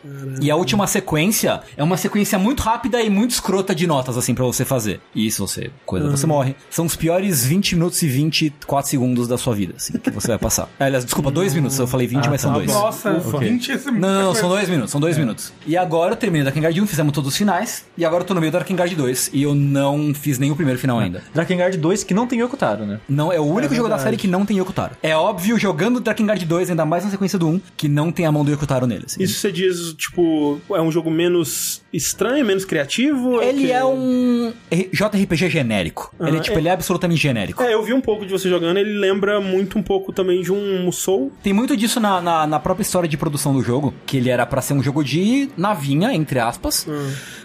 E 0.42 0.50
a 0.50 0.56
última 0.56 0.88
sequência 0.88 1.62
é 1.78 1.83
uma 1.83 1.98
sequência 1.98 2.39
muito 2.39 2.62
rápida 2.63 3.01
e 3.01 3.10
muito 3.10 3.31
escrota 3.31 3.75
de 3.75 3.86
notas, 3.86 4.18
assim, 4.18 4.33
pra 4.33 4.45
você 4.45 4.66
fazer. 4.66 5.00
E 5.13 5.30
se 5.30 5.39
você 5.39 5.69
coisa, 5.86 6.07
Ah. 6.07 6.12
você 6.12 6.25
morre. 6.25 6.56
São 6.69 6.86
os 6.86 6.95
piores 6.95 7.44
20 7.45 7.75
minutos 7.75 8.01
e 8.01 8.07
24 8.07 8.89
segundos 8.89 9.27
da 9.27 9.38
sua 9.38 9.54
vida, 9.54 9.74
assim, 9.77 9.94
que 9.94 10.10
você 10.12 10.27
vai 10.30 10.38
passar. 10.39 10.68
Aliás, 10.80 11.06
desculpa, 11.06 11.30
2 11.30 11.54
minutos. 11.54 11.77
Eu 11.77 11.88
falei 11.88 12.07
20, 12.07 12.27
mas 12.30 12.42
são 12.42 12.51
tá 12.51 12.57
dois. 12.57 12.72
Nossa, 12.72 13.12
Ufa. 13.12 13.38
20 13.38 13.69
esse 13.72 13.92
Não, 13.92 14.00
não, 14.00 14.22
não, 14.24 14.36
são 14.36 14.50
dois 14.50 14.68
minutos, 14.69 14.92
são 14.92 15.00
dois 15.00 15.18
minutos. 15.18 15.54
E 15.68 15.77
agora 15.77 16.13
eu 16.13 16.16
terminei 16.16 16.42
o 16.42 16.45
Drakengard 16.45 16.81
1, 16.81 16.88
fizemos 16.88 17.13
todos 17.13 17.31
os 17.31 17.38
finais, 17.38 17.86
e 17.98 18.04
agora 18.06 18.24
eu 18.24 18.27
tô 18.27 18.34
no 18.34 18.39
meio 18.39 18.51
do 18.51 18.54
Drakengard 18.76 18.96
2, 18.96 19.30
e 19.34 19.44
eu 19.44 19.54
não 19.54 20.14
fiz 20.14 20.40
nem 20.40 20.52
o 20.52 20.56
primeiro 20.56 20.80
final 20.80 20.98
ainda. 21.00 21.24
Drakengard 21.34 21.78
2 21.78 22.04
que 22.04 22.14
não 22.14 22.26
tem 22.28 22.40
Yokotaro, 22.40 22.86
né? 22.86 23.00
Não, 23.08 23.32
é 23.32 23.40
o 23.40 23.44
único 23.44 23.74
jogo 23.76 23.90
da 23.90 23.98
série 24.00 24.18
que 24.18 24.28
não 24.28 24.46
tem 24.46 24.58
Yokotaro. 24.58 24.96
É 25.04 25.16
óbvio, 25.16 25.58
jogando 25.60 26.00
Drakengard 26.00 26.44
2, 26.46 26.70
ainda 26.70 26.86
mais 26.86 27.04
na 27.04 27.12
sequência 27.12 27.38
do 27.38 27.48
1, 27.48 27.62
que 27.76 27.88
não 27.88 28.12
tem 28.12 28.26
a 28.26 28.32
mão 28.32 28.44
do 28.46 28.52
Yokotaro 28.52 28.88
nele. 28.88 29.04
assim. 29.06 29.22
Isso 29.22 29.40
você 29.40 29.52
diz, 29.52 29.94
tipo, 29.94 30.60
é 30.72 30.82
um 30.82 30.92
jogo 30.92 31.10
menos 31.12 31.82
estranho, 31.92 32.46
menos 32.46 32.64
criativo? 32.66 33.42
Ele 33.42 33.66
que- 33.66 33.72
é 33.72 33.84
um 33.84 34.54
JRPG 34.94 35.50
genérico. 35.50 36.14
ele 36.20 36.38
é 36.38 36.40
tipo, 36.40 36.56
é- 36.58 36.60
ele 36.62 36.70
é 36.70 36.72
absolutamente 36.72 37.22
genérico. 37.22 37.62
É, 37.64 37.74
eu 37.74 37.84
vi 37.84 37.94
um 37.94 38.02
pouco 38.02 38.26
de 38.26 38.32
você 38.32 38.48
jogando, 38.50 38.78
ele 38.78 38.98
lembra 38.98 39.40
muito 39.42 39.78
um 39.78 39.84
pouco 39.84 40.12
também 40.14 40.42
de 40.42 40.52
um 40.52 40.84
Musou. 40.84 41.32
Tem 41.44 41.54
muito 41.54 41.76
disso 41.76 42.00
na, 42.00 42.22
na, 42.22 42.48
na 42.48 42.60
própria 42.60 42.84
história 42.84 43.08
de 43.10 43.18
produção 43.18 43.54
do 43.54 43.62
jogo, 43.62 43.94
que 44.06 44.18
ele 44.18 44.30
era 44.30 44.46
pra 44.46 44.62
ser 44.62 44.74
um 44.74 44.82
jogo 44.84 45.04
de 45.04 45.50
navinha, 45.58 46.14
entre 46.14 46.40
aspas, 46.40 46.88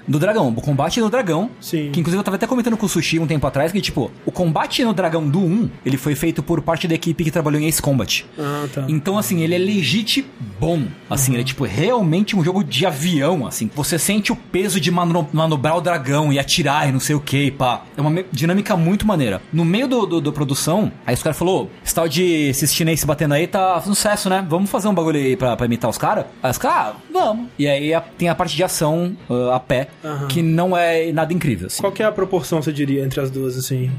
do 0.06 0.18
dragão. 0.18 0.48
O 0.56 0.60
combate 0.62 1.00
no 1.00 1.08
dragão. 1.10 1.50
Sim. 1.60 1.90
Que 1.92 2.00
inclusive 2.00 2.20
eu 2.20 2.24
tava 2.24 2.36
até 2.36 2.46
comentando 2.46 2.76
com 2.76 2.86
o 2.86 2.88
Sushi 2.88 3.18
um 3.18 3.26
tempo 3.26 3.46
atrás, 3.46 3.72
que 3.72 3.80
tipo, 3.80 4.10
o 4.24 4.32
combate 4.32 4.84
no 4.84 4.92
dragão 4.92 5.28
do 5.28 5.40
1, 5.40 5.70
ele 5.84 5.96
foi 5.96 6.14
feito 6.14 6.42
por 6.42 6.60
parte 6.62 6.86
da 6.88 6.94
equipe 6.94 7.24
que 7.24 7.30
trabalhou 7.30 7.60
em 7.60 7.66
Ace 7.66 7.80
Combat. 7.82 8.24
Ah, 8.38 8.66
tá. 8.72 8.84
Então, 8.88 9.18
assim, 9.18 9.40
ele 9.42 9.54
é 9.54 9.58
legit 9.58 10.26
bom. 10.58 10.82
Assim, 11.08 11.32
ele 11.32 11.42
é, 11.42 11.44
tipo, 11.44 11.64
realmente 11.64 12.36
um 12.36 12.42
jogo 12.44 12.62
de 12.64 12.86
avião, 12.86 13.46
assim. 13.46 13.70
Você 13.74 13.98
sente 13.98 14.32
o 14.32 14.36
peso 14.36 14.80
de 14.80 14.90
mano 14.90 15.28
manobrar 15.32 15.76
o 15.76 15.80
dragão 15.80 16.32
e 16.32 16.38
atirar 16.38 16.88
e 16.88 16.92
não 16.92 17.00
sei 17.00 17.14
o 17.14 17.20
que, 17.20 17.50
pá. 17.50 17.82
É 17.96 18.00
uma 18.00 18.24
dinâmica 18.32 18.76
muito 18.76 19.06
maneira. 19.06 19.40
No 19.52 19.64
meio 19.64 19.86
do, 19.88 20.06
do, 20.06 20.20
do 20.20 20.32
produção, 20.32 20.90
aí 21.06 21.14
os 21.14 21.22
caras 21.22 21.38
falaram, 21.38 21.68
esse 21.84 21.94
tal 21.94 22.08
de 22.08 22.22
esses 22.48 22.74
chineses 22.74 23.04
batendo 23.04 23.34
aí 23.34 23.46
tá 23.46 23.80
sucesso, 23.82 24.28
né? 24.28 24.44
Vamos 24.48 24.70
fazer 24.70 24.88
um 24.88 24.94
bagulho 24.94 25.18
aí 25.18 25.36
pra, 25.36 25.56
pra 25.56 25.66
imitar 25.66 25.88
os 25.90 25.98
caras? 25.98 26.26
Aí 26.42 26.50
os 26.50 26.58
caras, 26.58 26.76
ah, 26.76 26.96
vamos. 27.12 27.46
E 27.58 27.66
aí 27.68 27.94
a- 27.94 28.00
tem 28.00 28.28
a 28.28 28.34
parte 28.34 28.56
de 28.56 28.62
ação 28.64 29.16
ah, 29.30 29.56
a 29.56 29.60
pé, 29.60 29.88
Aham. 30.04 30.28
que 30.28 30.43
não 30.43 30.76
é 30.76 31.10
nada 31.12 31.32
incrível, 31.32 31.66
assim. 31.66 31.81
Qual 31.81 31.93
que 31.93 32.02
é 32.02 32.06
a 32.06 32.12
proporção, 32.12 32.62
você 32.62 32.72
diria, 32.72 33.04
entre 33.04 33.20
as 33.20 33.31
duas, 33.31 33.56
assim? 33.56 33.90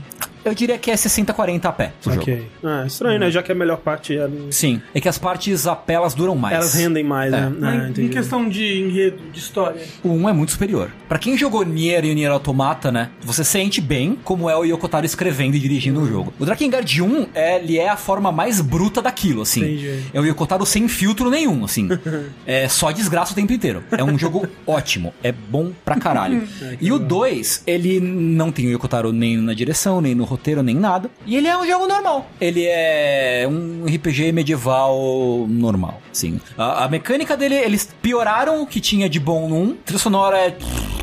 Eu 0.48 0.56
diria 0.56 0.78
que 0.78 0.90
é 0.90 0.96
60-40 0.96 1.66
a 1.66 1.72
pé. 1.72 1.92
Ok. 2.06 2.48
Ah, 2.64 2.86
estranho, 2.88 3.20
né? 3.20 3.30
Já 3.30 3.44
que 3.44 3.52
a 3.52 3.56
melhor 3.56 3.78
parte 3.78 4.18
é... 4.18 4.30
Sim, 4.50 4.82
é 4.96 5.02
que 5.02 5.10
as 5.10 5.18
partes 5.18 5.68
a 5.68 5.76
pé 5.76 5.94
elas 5.94 6.14
duram 6.14 6.36
mais. 6.36 6.56
Elas 6.56 6.74
rendem 6.74 7.04
mais, 7.04 7.34
É. 7.34 7.42
né? 7.42 7.54
Mas 7.60 7.98
Ah, 7.98 8.02
em 8.02 8.08
questão 8.08 8.48
de 8.48 8.80
enredo, 8.82 9.18
de 9.32 9.40
história. 9.40 9.82
O 10.04 10.10
1 10.10 10.30
é 10.30 10.34
muito 10.34 10.52
superior. 10.54 10.90
Pra 11.10 11.20
quem 11.20 11.38
jogou 11.38 11.66
Nier 11.66 12.06
e 12.06 12.12
o 12.12 12.16
Nier 12.16 12.32
Automata, 12.32 12.92
né? 12.92 13.10
Você 13.22 13.44
sente 13.44 13.82
bem 13.82 14.18
como 14.24 14.50
é 14.50 14.56
o 14.56 14.64
Yokotaro 14.64 15.06
escrevendo 15.06 15.56
e 15.56 15.60
dirigindo 15.60 16.00
o 16.02 16.08
jogo. 16.08 16.34
O 16.40 16.46
Drakengard 16.46 17.02
1, 17.02 17.28
é, 17.36 17.58
ele 17.58 17.78
é 17.78 17.90
a 17.90 17.98
forma 17.98 18.32
mais 18.32 18.62
bruta 18.62 19.02
daquilo, 19.02 19.42
assim. 19.42 19.62
Entendi. 19.64 20.04
É 20.14 20.20
o 20.22 20.26
Yokotaro 20.26 20.66
sem 20.66 20.88
filtro 20.88 21.30
nenhum, 21.30 21.66
assim. 21.66 21.90
é 22.48 22.68
só 22.70 22.92
desgraça 22.92 23.34
o 23.34 23.36
tempo 23.36 23.52
inteiro. 23.52 23.84
É 23.92 24.04
um 24.04 24.18
jogo 24.18 24.48
ótimo. 24.66 25.14
É 25.22 25.32
bom 25.32 25.72
pra 25.84 25.96
caralho. 25.98 26.48
e 26.80 26.92
o 26.92 26.98
2, 27.00 27.64
ele 27.68 28.00
não 28.00 28.52
tem 28.52 28.68
o 28.68 28.72
Yokotaro 28.72 29.12
nem 29.12 29.38
na 29.38 29.54
direção, 29.54 30.00
nem 30.02 30.16
no 30.16 30.24
roteiro, 30.38 30.64
nem 30.64 30.76
nada. 30.76 31.10
E 31.26 31.36
ele 31.36 31.48
é 31.48 31.58
um 31.58 31.66
jogo 31.66 31.88
normal. 31.88 32.30
Ele 32.40 32.66
é 32.66 33.46
um 33.50 33.86
RPG 33.86 34.32
medieval 34.32 35.46
normal, 35.50 36.02
sim. 36.14 36.40
A, 36.58 36.86
a 36.86 36.88
mecânica 36.88 37.36
dele, 37.36 37.56
eles 37.56 37.90
pioraram 38.02 38.62
o 38.62 38.68
que 38.68 38.80
tinha 38.80 39.10
de 39.10 39.20
bom 39.20 39.52
1. 39.52 39.72
A 39.72 39.76
trilha 39.86 40.00
sonora 40.00 40.38
é... 40.38 40.58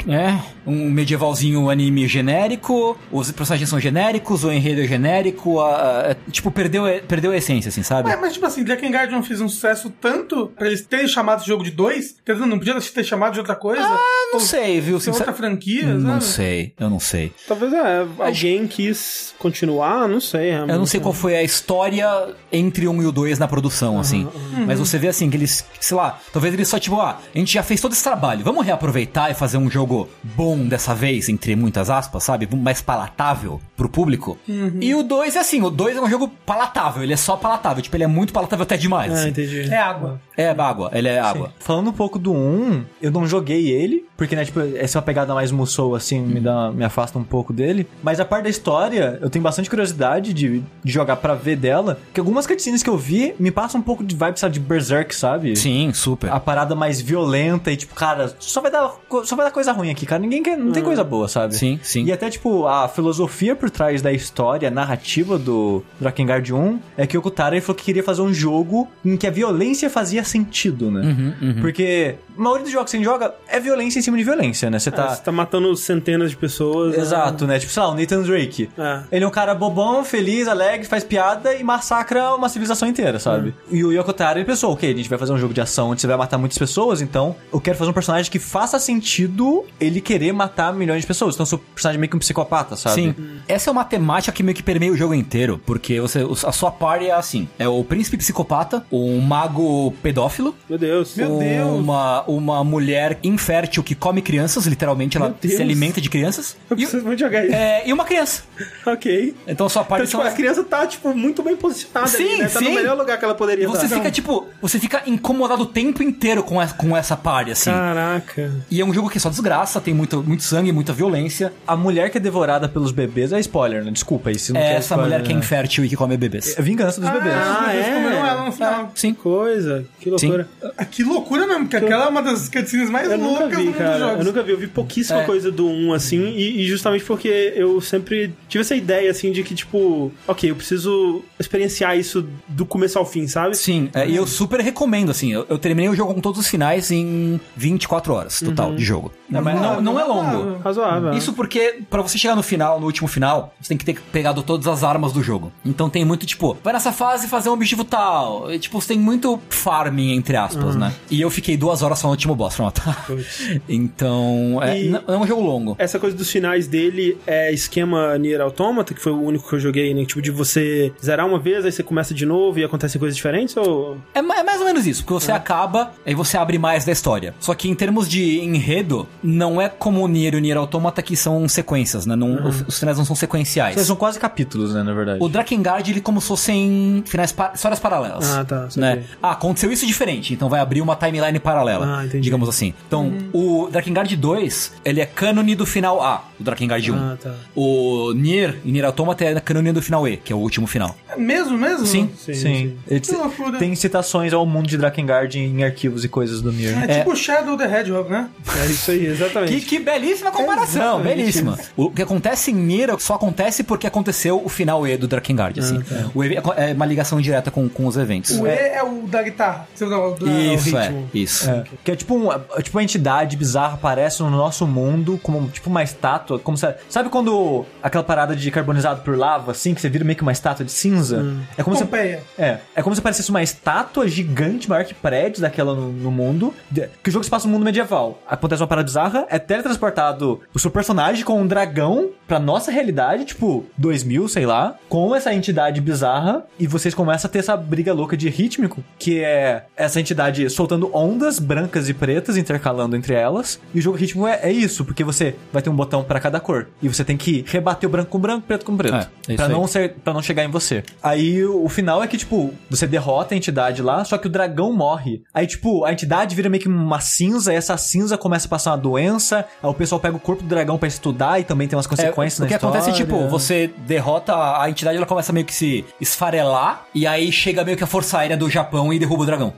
É, 0.06 0.38
um 0.66 0.90
medievalzinho 0.90 1.68
anime 1.70 2.06
genérico, 2.08 2.96
os 3.10 3.30
personagens 3.30 3.68
são 3.68 3.78
genéricos, 3.80 4.44
o 4.44 4.52
enredo 4.52 4.80
é 4.82 4.86
genérico, 4.86 5.60
a- 5.60 5.74
a- 6.00 6.10
é, 6.10 6.16
tipo, 6.30 6.50
perdeu, 6.50 6.84
perdeu 7.06 7.32
a 7.32 7.36
essência, 7.36 7.68
assim, 7.68 7.82
sabe? 7.82 8.08
Mas, 8.08 8.20
mas, 8.20 8.32
tipo 8.34 8.46
assim, 8.46 8.64
Drakengard 8.64 9.12
não 9.12 9.22
fez 9.22 9.40
um 9.40 9.48
sucesso 9.48 9.90
tanto 10.00 10.46
pra 10.56 10.66
eles 10.66 10.82
terem 10.86 11.08
chamado 11.08 11.38
esse 11.40 11.48
jogo 11.48 11.62
de 11.64 11.70
dois? 11.70 12.16
Quer 12.24 12.34
dizer, 12.34 12.46
não 12.46 12.58
podia 12.58 12.74
ter 12.80 13.04
chamado 13.04 13.32
de 13.34 13.38
outra 13.38 13.54
coisa? 13.54 13.82
Ah, 13.82 14.30
não 14.32 14.40
sei, 14.40 14.80
viu? 14.80 14.98
ser 15.00 15.10
outra 15.10 15.26
Sincer... 15.26 15.36
franquia, 15.36 15.86
Não 15.94 16.20
sabe? 16.20 16.24
sei, 16.24 16.72
eu 16.78 16.90
não 16.90 17.00
sei. 17.00 17.32
Talvez 17.46 17.72
é, 17.72 18.06
alguém 18.18 18.66
quis 18.66 19.34
continuar, 19.38 20.08
não 20.08 20.20
sei. 20.20 20.50
realmente. 20.50 20.72
Eu 20.72 20.78
não 20.78 20.86
sei 20.86 21.00
qual 21.00 21.12
foi 21.14 21.36
a 21.36 21.42
história 21.42 22.08
entre 22.52 22.86
um 22.88 23.02
e 23.02 23.06
o 23.06 23.12
dois 23.12 23.38
na 23.38 23.46
produção, 23.48 23.98
assim. 24.00 24.26
Mas 24.66 24.78
você 24.78 24.98
vê 24.98 25.08
assim 25.08 25.28
que 25.30 25.36
eles, 25.36 25.64
sei 25.80 25.96
lá, 25.96 26.18
talvez 26.32 26.54
eles 26.54 26.68
só 26.68 26.78
tipo, 26.78 27.00
ah, 27.00 27.18
a 27.34 27.38
gente 27.38 27.52
já 27.52 27.62
fez 27.62 27.80
todo 27.80 27.92
esse 27.92 28.02
trabalho, 28.02 28.44
vamos 28.44 28.64
reaproveitar 28.64 29.30
e 29.30 29.34
fazer 29.34 29.56
um 29.58 29.70
jogo 29.70 30.08
bom 30.22 30.53
dessa 30.56 30.94
vez, 30.94 31.28
entre 31.28 31.56
muitas 31.56 31.90
aspas, 31.90 32.22
sabe? 32.22 32.48
Mais 32.56 32.80
palatável 32.80 33.60
pro 33.76 33.88
público. 33.88 34.38
E 34.80 34.94
o 34.94 35.02
2 35.02 35.36
é 35.36 35.40
assim, 35.40 35.62
o 35.62 35.70
2 35.70 35.96
é 35.96 36.00
um 36.00 36.08
jogo 36.08 36.30
palatável, 36.46 37.02
ele 37.02 37.12
é 37.12 37.16
só 37.16 37.36
palatável, 37.36 37.82
tipo, 37.82 37.96
ele 37.96 38.04
é 38.04 38.08
muito 38.08 38.32
palatável 38.32 38.62
até 38.62 38.76
demais. 38.76 39.12
Ah, 39.12 39.14
assim. 39.16 39.28
entendi. 39.30 39.72
É 39.72 39.78
água. 39.78 40.20
É 40.36 40.48
água, 40.50 40.90
ele 40.92 41.08
é 41.08 41.20
água. 41.20 41.52
Falando 41.58 41.90
um 41.90 41.92
pouco 41.92 42.18
do 42.18 42.32
1, 42.32 42.84
eu 43.00 43.10
não 43.10 43.26
joguei 43.26 43.70
ele, 43.70 44.04
porque, 44.16 44.36
né, 44.36 44.44
tipo, 44.44 44.60
essa 44.60 44.98
é 44.98 45.00
uma 45.00 45.04
pegada 45.04 45.34
mais 45.34 45.50
Musou, 45.50 45.94
assim, 45.94 46.20
me, 46.20 46.40
dá, 46.40 46.70
me 46.70 46.84
afasta 46.84 47.18
um 47.18 47.24
pouco 47.24 47.52
dele. 47.52 47.86
Mas 48.02 48.20
a 48.20 48.24
parte 48.24 48.44
da 48.44 48.50
história, 48.50 49.18
eu 49.20 49.28
tenho 49.28 49.42
bastante 49.42 49.68
curiosidade 49.68 50.32
de, 50.32 50.62
de 50.82 50.92
jogar 50.92 51.16
pra 51.16 51.34
ver 51.34 51.56
dela, 51.56 51.98
que 52.12 52.20
algumas 52.20 52.46
cutscenes 52.46 52.82
que 52.82 52.90
eu 52.90 52.96
vi 52.96 53.34
me 53.38 53.50
passam 53.50 53.80
um 53.80 53.84
pouco 53.84 54.04
de 54.04 54.14
vibe, 54.14 54.38
sabe, 54.38 54.54
de 54.54 54.60
Berserk, 54.60 55.14
sabe? 55.14 55.56
Sim, 55.56 55.92
super. 55.92 56.30
A 56.30 56.38
parada 56.38 56.74
mais 56.74 57.00
violenta 57.00 57.72
e, 57.72 57.76
tipo, 57.76 57.94
cara, 57.94 58.34
só 58.38 58.60
vai 58.60 58.70
dar, 58.70 58.94
só 59.24 59.34
vai 59.34 59.46
dar 59.46 59.52
coisa 59.52 59.72
ruim 59.72 59.90
aqui, 59.90 60.06
cara. 60.06 60.20
Ninguém 60.20 60.42
quer, 60.44 60.56
não 60.56 60.70
tem 60.70 60.82
coisa 60.82 61.02
boa, 61.02 61.26
sabe? 61.26 61.56
Sim, 61.56 61.80
sim. 61.82 62.04
E 62.04 62.12
até, 62.12 62.30
tipo, 62.30 62.66
a 62.66 62.86
filosofia 62.88 63.56
por 63.56 63.70
trás 63.70 64.00
da 64.00 64.12
história, 64.12 64.68
a 64.68 64.70
narrativa 64.70 65.38
do 65.38 65.82
Drakengard 66.00 66.52
1 66.52 66.78
é 66.96 67.06
que 67.06 67.16
o 67.16 67.20
Okutara 67.20 67.56
ele 67.56 67.60
falou 67.60 67.76
que 67.76 67.84
queria 67.84 68.02
fazer 68.02 68.22
um 68.22 68.32
jogo 68.32 68.88
em 69.04 69.16
que 69.16 69.26
a 69.26 69.30
violência 69.30 69.90
fazia 69.90 70.22
sentido, 70.22 70.90
né? 70.90 71.00
Uhum, 71.40 71.54
Porque 71.60 72.14
a 72.36 72.40
maioria 72.40 72.64
dos 72.64 72.72
jogos 72.72 72.90
que 72.90 72.98
você 72.98 73.04
joga 73.04 73.34
é 73.48 73.58
violência 73.60 73.98
em 73.98 74.02
cima 74.02 74.16
de 74.16 74.24
violência, 74.24 74.70
né? 74.70 74.78
Você 74.78 74.88
Ah, 74.90 74.92
tá. 74.92 75.14
Você 75.14 75.22
tá 75.22 75.32
matando 75.32 75.74
centenas 75.76 76.30
de 76.30 76.36
pessoas. 76.36 76.96
né? 76.96 77.02
Exato, 77.02 77.46
né? 77.46 77.58
Tipo, 77.58 77.72
sei 77.72 77.82
lá, 77.82 77.88
o 77.90 77.94
Nathan 77.94 78.22
Drake. 78.22 78.68
É. 78.76 79.00
Ele 79.12 79.24
é 79.24 79.28
um 79.28 79.30
cara 79.30 79.54
bobão, 79.54 80.04
feliz, 80.04 80.48
alegre, 80.48 80.86
faz 80.86 81.04
piada 81.04 81.54
e 81.54 81.62
massacra 81.62 82.34
uma 82.34 82.48
civilização 82.48 82.88
inteira, 82.88 83.18
sabe? 83.18 83.54
E 83.70 83.84
o 83.84 83.92
Yokotaro, 83.92 84.38
ele 84.38 84.44
pensou, 84.46 84.72
ok, 84.72 84.92
a 84.92 84.96
gente 84.96 85.08
vai 85.08 85.18
fazer 85.18 85.32
um 85.32 85.38
jogo 85.38 85.54
de 85.54 85.60
ação 85.60 85.90
onde 85.90 86.00
você 86.00 86.06
vai 86.06 86.16
matar 86.16 86.38
muitas 86.38 86.58
pessoas, 86.58 87.00
então 87.00 87.34
eu 87.52 87.60
quero 87.60 87.76
fazer 87.78 87.90
um 87.90 87.94
personagem 87.94 88.30
que 88.30 88.38
faça 88.38 88.78
sentido 88.78 89.64
ele 89.80 90.00
querer 90.00 90.32
matar 90.32 90.72
milhões 90.74 91.02
de 91.02 91.06
pessoas. 91.06 91.34
Então, 91.34 91.46
seu 91.46 91.58
personagem 91.58 91.98
é 91.98 92.00
meio 92.00 92.10
que 92.10 92.16
um 92.16 92.20
psicopata, 92.20 92.76
sabe? 92.76 92.94
Sim. 92.94 93.14
Essa 93.46 93.70
é 93.70 93.72
uma 93.72 93.84
temática 93.84 94.32
que 94.32 94.42
meio 94.42 94.56
que 94.56 94.62
permeia 94.62 94.92
o 94.92 94.96
jogo 94.96 95.14
inteiro, 95.14 95.60
porque 95.64 96.00
você, 96.00 96.20
a 96.46 96.52
sua 96.52 96.70
party 96.70 97.06
é 97.06 97.12
assim: 97.12 97.48
é 97.58 97.68
o 97.68 97.82
príncipe 97.84 98.16
psicopata, 98.16 98.84
um 98.90 99.20
mago 99.20 99.92
pedófilo, 100.02 100.54
Meu 100.68 100.78
Deus. 100.78 101.14
Meu 101.16 101.38
Deus. 101.38 101.78
uma, 101.78 102.23
uma 102.26 102.62
mulher 102.64 103.18
infértil 103.22 103.82
que 103.82 103.94
come 103.94 104.20
crianças, 104.22 104.66
literalmente, 104.66 105.16
ela 105.16 105.34
Deus. 105.40 105.54
se 105.54 105.62
alimenta 105.62 106.00
de 106.00 106.08
crianças. 106.08 106.56
Eu 106.70 106.76
E, 106.76 106.80
preciso 106.80 107.04
muito 107.04 107.18
jogar 107.20 107.44
isso. 107.44 107.54
é, 107.54 107.82
e 107.86 107.92
uma 107.92 108.04
criança. 108.04 108.42
Ok. 108.86 109.34
Então 109.46 109.66
a 109.66 109.70
sua 109.70 109.84
party 109.84 110.04
Então, 110.04 110.10
tipo, 110.10 110.22
são- 110.22 110.32
a 110.32 110.34
criança 110.34 110.64
tá, 110.64 110.86
tipo, 110.86 111.14
muito 111.14 111.42
bem 111.42 111.56
posicionada 111.56 112.06
Sim, 112.10 112.24
ali, 112.24 112.38
né? 112.42 112.48
Tá 112.48 112.58
sim. 112.58 112.64
no 112.68 112.74
melhor 112.74 112.96
lugar 112.96 113.18
que 113.18 113.24
ela 113.24 113.34
poderia 113.34 113.68
Você 113.68 113.84
estar. 113.86 113.96
fica, 113.96 114.10
tipo, 114.10 114.46
você 114.60 114.78
fica 114.78 115.02
incomodado 115.06 115.62
o 115.62 115.66
tempo 115.66 116.02
inteiro 116.02 116.42
com 116.42 116.60
essa, 116.60 116.74
com 116.74 116.96
essa 116.96 117.16
party, 117.16 117.50
assim. 117.52 117.70
Caraca. 117.70 118.52
E 118.70 118.80
é 118.80 118.84
um 118.84 118.92
jogo 118.92 119.08
que 119.08 119.18
é 119.18 119.20
só 119.20 119.28
desgraça, 119.30 119.80
tem 119.80 119.94
muito, 119.94 120.22
muito 120.22 120.42
sangue, 120.42 120.72
muita 120.72 120.92
violência. 120.92 121.52
A 121.66 121.76
mulher 121.76 122.10
que 122.10 122.18
é 122.18 122.20
devorada 122.20 122.68
pelos 122.68 122.92
bebês 122.92 123.32
é 123.32 123.40
spoiler, 123.40 123.84
né? 123.84 123.90
Desculpa 123.90 124.30
aí 124.30 124.38
se 124.38 124.52
não 124.52 124.60
É 124.60 124.64
quer 124.64 124.70
essa 124.76 124.80
spoiler, 124.94 125.04
mulher 125.06 125.22
que 125.22 125.30
é 125.32 125.34
né? 125.34 125.40
infértil 125.40 125.84
e 125.84 125.88
que 125.88 125.96
come 125.96 126.16
bebês. 126.16 126.58
É 126.58 126.62
vingança 126.62 127.00
dos 127.00 127.10
bebês. 127.10 127.34
Ah, 127.36 127.74
Eles 127.74 127.86
é? 127.86 127.94
comeram 127.94 128.26
ela 128.26 128.44
no 128.44 128.52
final. 128.52 128.92
Sim. 128.94 129.14
Coisa. 129.14 129.84
Que 130.00 130.10
loucura. 130.10 130.48
Ah, 130.78 130.84
Que 130.84 131.02
loucura 131.02 131.46
mesmo, 131.46 131.64
porque 131.64 131.76
aquela 131.76 132.10
uma 132.14 132.22
das 132.22 132.48
cutscenes 132.48 132.88
mais 132.90 133.10
Eu 133.10 133.18
nunca 133.18 133.40
loucas 133.40 133.58
vi, 133.58 133.66
do 133.66 133.72
cara. 133.74 133.98
jogos. 133.98 134.18
Eu 134.18 134.24
nunca 134.24 134.42
vi. 134.42 134.52
Eu 134.52 134.58
vi 134.58 134.66
pouquíssima 134.66 135.22
É. 135.22 135.24
coisa 135.24 135.50
do 135.50 135.66
1, 135.66 135.92
assim, 135.92 136.22
e, 136.30 136.62
e 136.62 136.66
justamente 136.66 137.04
porque 137.04 137.52
eu 137.56 137.80
sempre 137.80 138.32
tive 138.48 138.62
essa 138.62 138.74
ideia, 138.76 139.10
assim, 139.10 139.32
de 139.32 139.42
que, 139.42 139.54
tipo, 139.54 140.12
ok, 140.26 140.50
eu 140.50 140.56
preciso 140.56 141.22
experienciar 141.38 141.98
isso 141.98 142.26
do 142.48 142.64
começo 142.64 142.98
ao 142.98 143.04
fim, 143.06 143.26
sabe? 143.26 143.56
Sim, 143.56 143.90
é, 143.94 144.08
e 144.08 144.16
eu 144.16 144.26
super 144.26 144.60
recomendo, 144.60 145.10
assim. 145.10 145.32
Eu, 145.32 145.44
eu 145.48 145.58
terminei 145.58 145.88
o 145.90 145.94
jogo 145.94 146.14
com 146.14 146.20
todos 146.20 146.40
os 146.40 146.46
finais 146.48 146.90
em 146.90 147.40
24 147.56 148.12
horas 148.12 148.40
total 148.40 148.74
de 148.74 148.84
jogo. 148.84 149.12
Não, 149.28 149.42
mas 149.42 149.60
não, 149.60 149.80
não 149.80 150.00
é 150.00 150.04
longo. 150.04 150.58
Razoável. 150.58 151.12
Isso 151.14 151.32
porque, 151.32 151.80
pra 151.90 152.02
você 152.02 152.16
chegar 152.16 152.36
no 152.36 152.42
final, 152.42 152.78
no 152.78 152.86
último 152.86 153.08
final, 153.08 153.52
você 153.60 153.68
tem 153.68 153.76
que 153.78 153.84
ter 153.84 153.98
pegado 154.12 154.42
todas 154.42 154.66
as 154.66 154.84
armas 154.84 155.12
do 155.12 155.22
jogo. 155.22 155.52
Então 155.64 155.90
tem 155.90 156.04
muito, 156.04 156.26
tipo, 156.26 156.56
vai 156.62 156.72
nessa 156.72 156.92
fase 156.92 157.26
fazer 157.26 157.48
um 157.48 157.52
objetivo 157.52 157.84
tal. 157.84 158.52
E, 158.52 158.58
tipo, 158.58 158.80
você 158.80 158.88
tem 158.88 158.98
muito 158.98 159.40
farming, 159.48 160.12
entre 160.12 160.36
aspas, 160.36 160.76
né? 160.76 160.92
E 161.10 161.20
eu 161.20 161.30
fiquei 161.30 161.56
duas 161.56 161.82
horas 161.82 161.98
só 162.04 162.08
no 162.08 162.12
último 162.12 162.34
boss 162.34 162.58
matar. 162.58 163.06
então, 163.68 164.60
é, 164.62 164.82
E- 164.82 164.88
não 164.90 165.02
é 165.08 165.16
um 165.16 165.26
jogo 165.26 165.42
longo. 165.42 165.74
Essa 165.78 165.98
coisa 165.98 166.14
dos 166.16 166.30
finais 166.30 166.66
dele 166.66 167.16
é 167.26 167.50
esquema 167.52 168.16
Nier 168.18 168.40
Automata, 168.40 168.92
que 168.92 169.00
foi 169.00 169.12
o 169.12 169.20
único 169.22 169.48
que 169.48 169.54
eu 169.54 169.60
joguei, 169.60 169.94
né? 169.94 170.04
Tipo, 170.04 170.20
de 170.20 170.30
você 170.30 170.92
zerar 171.02 171.26
uma 171.26 171.38
vez, 171.38 171.64
aí 171.64 171.72
você 171.72 171.82
começa 171.82 172.12
de 172.14 172.26
novo 172.26 172.58
e 172.58 172.64
acontecem 172.64 172.98
coisas 172.98 173.16
diferentes, 173.16 173.56
ou... 173.56 173.96
É, 174.14 174.18
é 174.18 174.42
mais 174.42 174.60
ou 174.60 174.66
menos 174.66 174.86
isso, 174.86 175.02
porque 175.04 175.14
você 175.24 175.32
acaba, 175.32 175.92
aí 176.04 176.14
você 176.14 176.36
abre 176.36 176.58
mais 176.58 176.84
da 176.84 176.92
história. 176.92 177.34
Só 177.40 177.54
que 177.54 177.68
em 177.68 177.74
termos 177.74 178.08
de 178.08 178.40
enredo, 178.40 179.08
não 179.22 179.60
é 179.60 179.68
como 179.68 180.02
o 180.02 180.08
Nier 180.08 180.34
e 180.34 180.36
o 180.36 180.40
Nier 180.40 180.56
Automata 180.58 181.00
que 181.02 181.16
são 181.16 181.48
sequências, 181.48 182.04
né? 182.06 182.14
Não, 182.16 182.46
os, 182.48 182.62
os 182.68 182.78
finais 182.78 182.98
não 182.98 183.04
são 183.04 183.16
sequenciais. 183.16 183.74
Vocês 183.74 183.86
são 183.86 183.96
quase 183.96 184.18
capítulos, 184.18 184.74
né, 184.74 184.82
na 184.82 184.92
verdade. 184.92 185.18
O 185.22 185.28
Drakengard, 185.28 185.90
ele 185.90 186.00
como 186.00 186.20
se 186.20 186.28
fossem 186.28 187.02
finais 187.06 187.32
pa- 187.32 187.52
histórias 187.54 187.80
paralelas. 187.80 188.34
Ah, 188.36 188.44
tá. 188.44 188.68
Né? 188.76 189.04
Ah, 189.22 189.32
aconteceu 189.32 189.72
isso 189.72 189.86
diferente, 189.86 190.34
então 190.34 190.48
vai 190.48 190.60
abrir 190.60 190.80
uma 190.80 190.96
timeline 190.96 191.38
paralela, 191.38 191.93
Ah, 191.93 191.93
entendi. 192.04 192.20
digamos 192.20 192.48
assim. 192.48 192.72
Então, 192.86 193.12
o 193.32 193.68
Drakengard 193.70 194.16
2, 194.16 194.72
ele 194.84 195.00
é 195.00 195.06
cânone 195.06 195.54
do 195.54 195.66
final 195.66 196.02
A, 196.02 196.24
o 196.40 196.42
Drakengard 196.42 196.90
1. 196.90 196.94
Ah, 196.96 197.16
tá. 197.22 197.34
O 197.54 198.12
Nier 198.14 198.56
e 198.64 198.72
Nier 198.72 198.84
Automata 198.86 199.24
é 199.24 199.38
cânone 199.40 199.72
do 199.72 199.82
final 199.82 200.06
E, 200.08 200.16
que 200.16 200.32
é 200.32 200.36
o 200.36 200.38
último 200.38 200.66
final. 200.66 200.96
É 201.08 201.16
Mesmo, 201.16 201.56
mesmo? 201.56 201.86
Sim. 201.86 202.10
Sim, 202.16 202.34
Sim. 202.34 202.76
Loucura. 203.12 203.58
tem 203.58 203.74
citações 203.74 204.32
ao 204.32 204.44
mundo 204.46 204.66
de 204.66 204.76
Drakengard 204.76 205.38
em 205.38 205.62
arquivos 205.64 206.04
e 206.04 206.08
coisas 206.08 206.40
do 206.40 206.50
Nier. 206.52 206.90
É, 206.90 206.98
tipo 206.98 207.14
Shadow 207.16 207.56
the 207.56 207.64
Hedgehog, 207.64 208.10
né? 208.10 208.28
É 208.62 208.66
isso 208.66 208.90
aí, 208.90 209.06
exatamente. 209.06 209.52
Que, 209.54 209.60
que 209.60 209.78
belíssima 209.78 210.30
comparação, 210.30 210.94
Exatamente 211.00 211.16
belíssima. 211.16 211.58
O 211.76 211.90
que 211.90 212.02
acontece 212.02 212.50
em 212.50 212.54
Nier 212.54 212.90
só 212.98 213.14
acontece 213.14 213.62
porque 213.62 213.86
aconteceu 213.86 214.42
o 214.44 214.48
final 214.48 214.86
E 214.86 214.96
do 214.96 215.06
Drakengard, 215.06 215.58
assim. 215.60 215.80
O 216.14 216.24
E 216.24 216.36
é 216.56 216.72
uma 216.72 216.86
ligação 216.86 217.20
direta 217.20 217.50
com, 217.50 217.68
com 217.68 217.86
os 217.86 217.96
eventos. 217.96 218.38
O 218.38 218.46
E 218.46 218.50
é 218.50 218.82
o 218.82 219.06
da 219.06 219.22
guitarra. 219.22 219.68
Você 219.74 219.84
não, 219.84 220.12
o 220.12 220.14
da- 220.18 220.30
Isso, 220.30 220.74
o 220.74 220.78
é, 220.78 220.94
isso. 221.14 221.48
É, 221.50 221.64
que 221.84 221.90
é 221.90 221.96
tipo, 221.96 222.14
um, 222.14 222.32
é 222.32 222.62
tipo 222.62 222.76
uma 222.76 222.82
entidade 222.82 223.36
bizarra 223.36 223.74
aparece 223.74 224.22
no 224.22 224.30
nosso 224.30 224.66
mundo 224.66 225.20
como 225.22 225.48
tipo 225.48 225.68
uma 225.68 225.82
estátua, 225.82 226.38
como 226.38 226.56
se, 226.56 226.74
sabe 226.88 227.10
quando 227.10 227.64
aquela 227.82 228.02
parada 228.02 228.34
de 228.34 228.50
carbonizado 228.50 229.02
por 229.02 229.16
lava 229.16 229.52
assim, 229.52 229.74
que 229.74 229.80
você 229.80 229.88
vira 229.88 230.04
meio 230.04 230.16
que 230.16 230.22
uma 230.22 230.32
estátua 230.32 230.64
de 230.64 230.72
cinza? 230.72 231.24
É 231.56 231.62
como 231.62 231.76
se 231.76 231.84
Pompeia. 231.84 232.22
é, 232.38 232.58
é 232.74 232.82
como 232.82 232.94
se 232.96 233.02
parecesse 233.02 233.30
uma 233.30 233.42
estátua 233.42 234.08
gigante, 234.08 234.68
maior 234.68 234.84
que 234.84 234.94
prédios 234.94 235.40
daquela 235.40 235.74
no, 235.74 235.92
no 235.92 236.10
mundo. 236.10 236.54
Que 237.02 237.10
o 237.10 237.12
jogo 237.12 237.24
se 237.24 237.30
passa 237.30 237.46
no 237.46 237.52
mundo 237.52 237.64
medieval. 237.64 238.18
Acontece 238.26 238.62
uma 238.62 238.68
parada 238.68 238.86
bizarra, 238.86 239.26
é 239.28 239.38
teletransportado 239.38 240.40
o 240.54 240.58
seu 240.58 240.70
personagem 240.70 241.24
com 241.24 241.40
um 241.40 241.46
dragão 241.46 242.10
pra 242.26 242.38
nossa 242.38 242.70
realidade, 242.70 243.24
tipo 243.24 243.66
2000, 243.76 244.28
sei 244.28 244.46
lá, 244.46 244.76
com 244.88 245.14
essa 245.14 245.34
entidade 245.34 245.80
bizarra 245.80 246.44
e 246.58 246.66
vocês 246.66 246.94
começam 246.94 247.28
a 247.28 247.32
ter 247.32 247.40
essa 247.40 247.56
briga 247.56 247.92
louca 247.92 248.16
de 248.16 248.28
rítmico, 248.28 248.82
que 248.98 249.22
é 249.22 249.64
essa 249.76 250.00
entidade 250.00 250.48
soltando 250.48 250.90
ondas 250.94 251.38
brancas 251.38 251.73
e 251.88 251.94
pretas 251.94 252.36
intercalando 252.36 252.96
entre 252.96 253.14
elas. 253.14 253.60
E 253.74 253.78
o 253.78 253.82
jogo 253.82 253.96
rítmico 253.96 254.26
é, 254.26 254.40
é 254.42 254.52
isso, 254.52 254.84
porque 254.84 255.02
você 255.04 255.34
vai 255.52 255.62
ter 255.62 255.70
um 255.70 255.74
botão 255.76 256.02
pra 256.04 256.20
cada 256.20 256.40
cor 256.40 256.68
e 256.82 256.88
você 256.88 257.04
tem 257.04 257.16
que 257.16 257.44
rebater 257.46 257.88
o 257.88 257.92
branco 257.92 258.10
com 258.10 258.18
branco, 258.18 258.46
preto 258.46 258.64
com 258.64 258.76
preto, 258.76 258.94
É, 258.94 259.08
é 259.34 259.42
aí. 259.42 259.48
não 259.52 259.66
ser 259.66 259.94
para 260.04 260.12
não 260.12 260.22
chegar 260.22 260.44
em 260.44 260.48
você. 260.50 260.82
Aí 261.02 261.44
o, 261.44 261.64
o 261.64 261.68
final 261.68 262.02
é 262.02 262.06
que 262.06 262.16
tipo, 262.16 262.52
você 262.70 262.86
derrota 262.86 263.34
a 263.34 263.36
entidade 263.36 263.82
lá, 263.82 264.04
só 264.04 264.16
que 264.18 264.26
o 264.26 264.30
dragão 264.30 264.72
morre. 264.72 265.22
Aí 265.32 265.46
tipo, 265.46 265.84
a 265.84 265.92
entidade 265.92 266.34
vira 266.34 266.48
meio 266.48 266.62
que 266.62 266.68
uma 266.68 267.00
cinza, 267.00 267.52
e 267.52 267.56
essa 267.56 267.76
cinza 267.76 268.16
começa 268.16 268.46
a 268.46 268.50
passar 268.50 268.70
uma 268.72 268.78
doença, 268.78 269.44
aí 269.62 269.68
o 269.70 269.74
pessoal 269.74 270.00
pega 270.00 270.16
o 270.16 270.20
corpo 270.20 270.42
do 270.42 270.48
dragão 270.48 270.78
pra 270.78 270.88
estudar 270.88 271.40
e 271.40 271.44
também 271.44 271.66
tem 271.68 271.76
umas 271.76 271.86
É, 271.86 271.88
consequências 271.88 272.40
o 272.40 272.46
que 272.46 272.50
na 272.52 272.56
acontece 272.56 272.90
é 272.90 272.92
tipo, 272.92 273.28
você 273.28 273.70
derrota 273.86 274.32
a 274.34 274.64
a 274.64 274.70
entidade, 274.70 274.96
ela 274.96 275.06
começa 275.06 275.32
meio 275.32 275.44
que 275.44 275.52
se 275.54 275.84
esfarelar, 276.00 276.84
e 276.94 277.06
aí 277.06 277.30
chega 277.32 277.64
meio 277.64 277.76
que 277.76 277.84
a 277.84 277.86
força 277.86 278.18
aérea 278.18 278.36
do 278.36 278.48
Japão 278.48 278.92
e 278.92 278.98
derruba 278.98 279.22
o 279.24 279.26
dragão. 279.26 279.52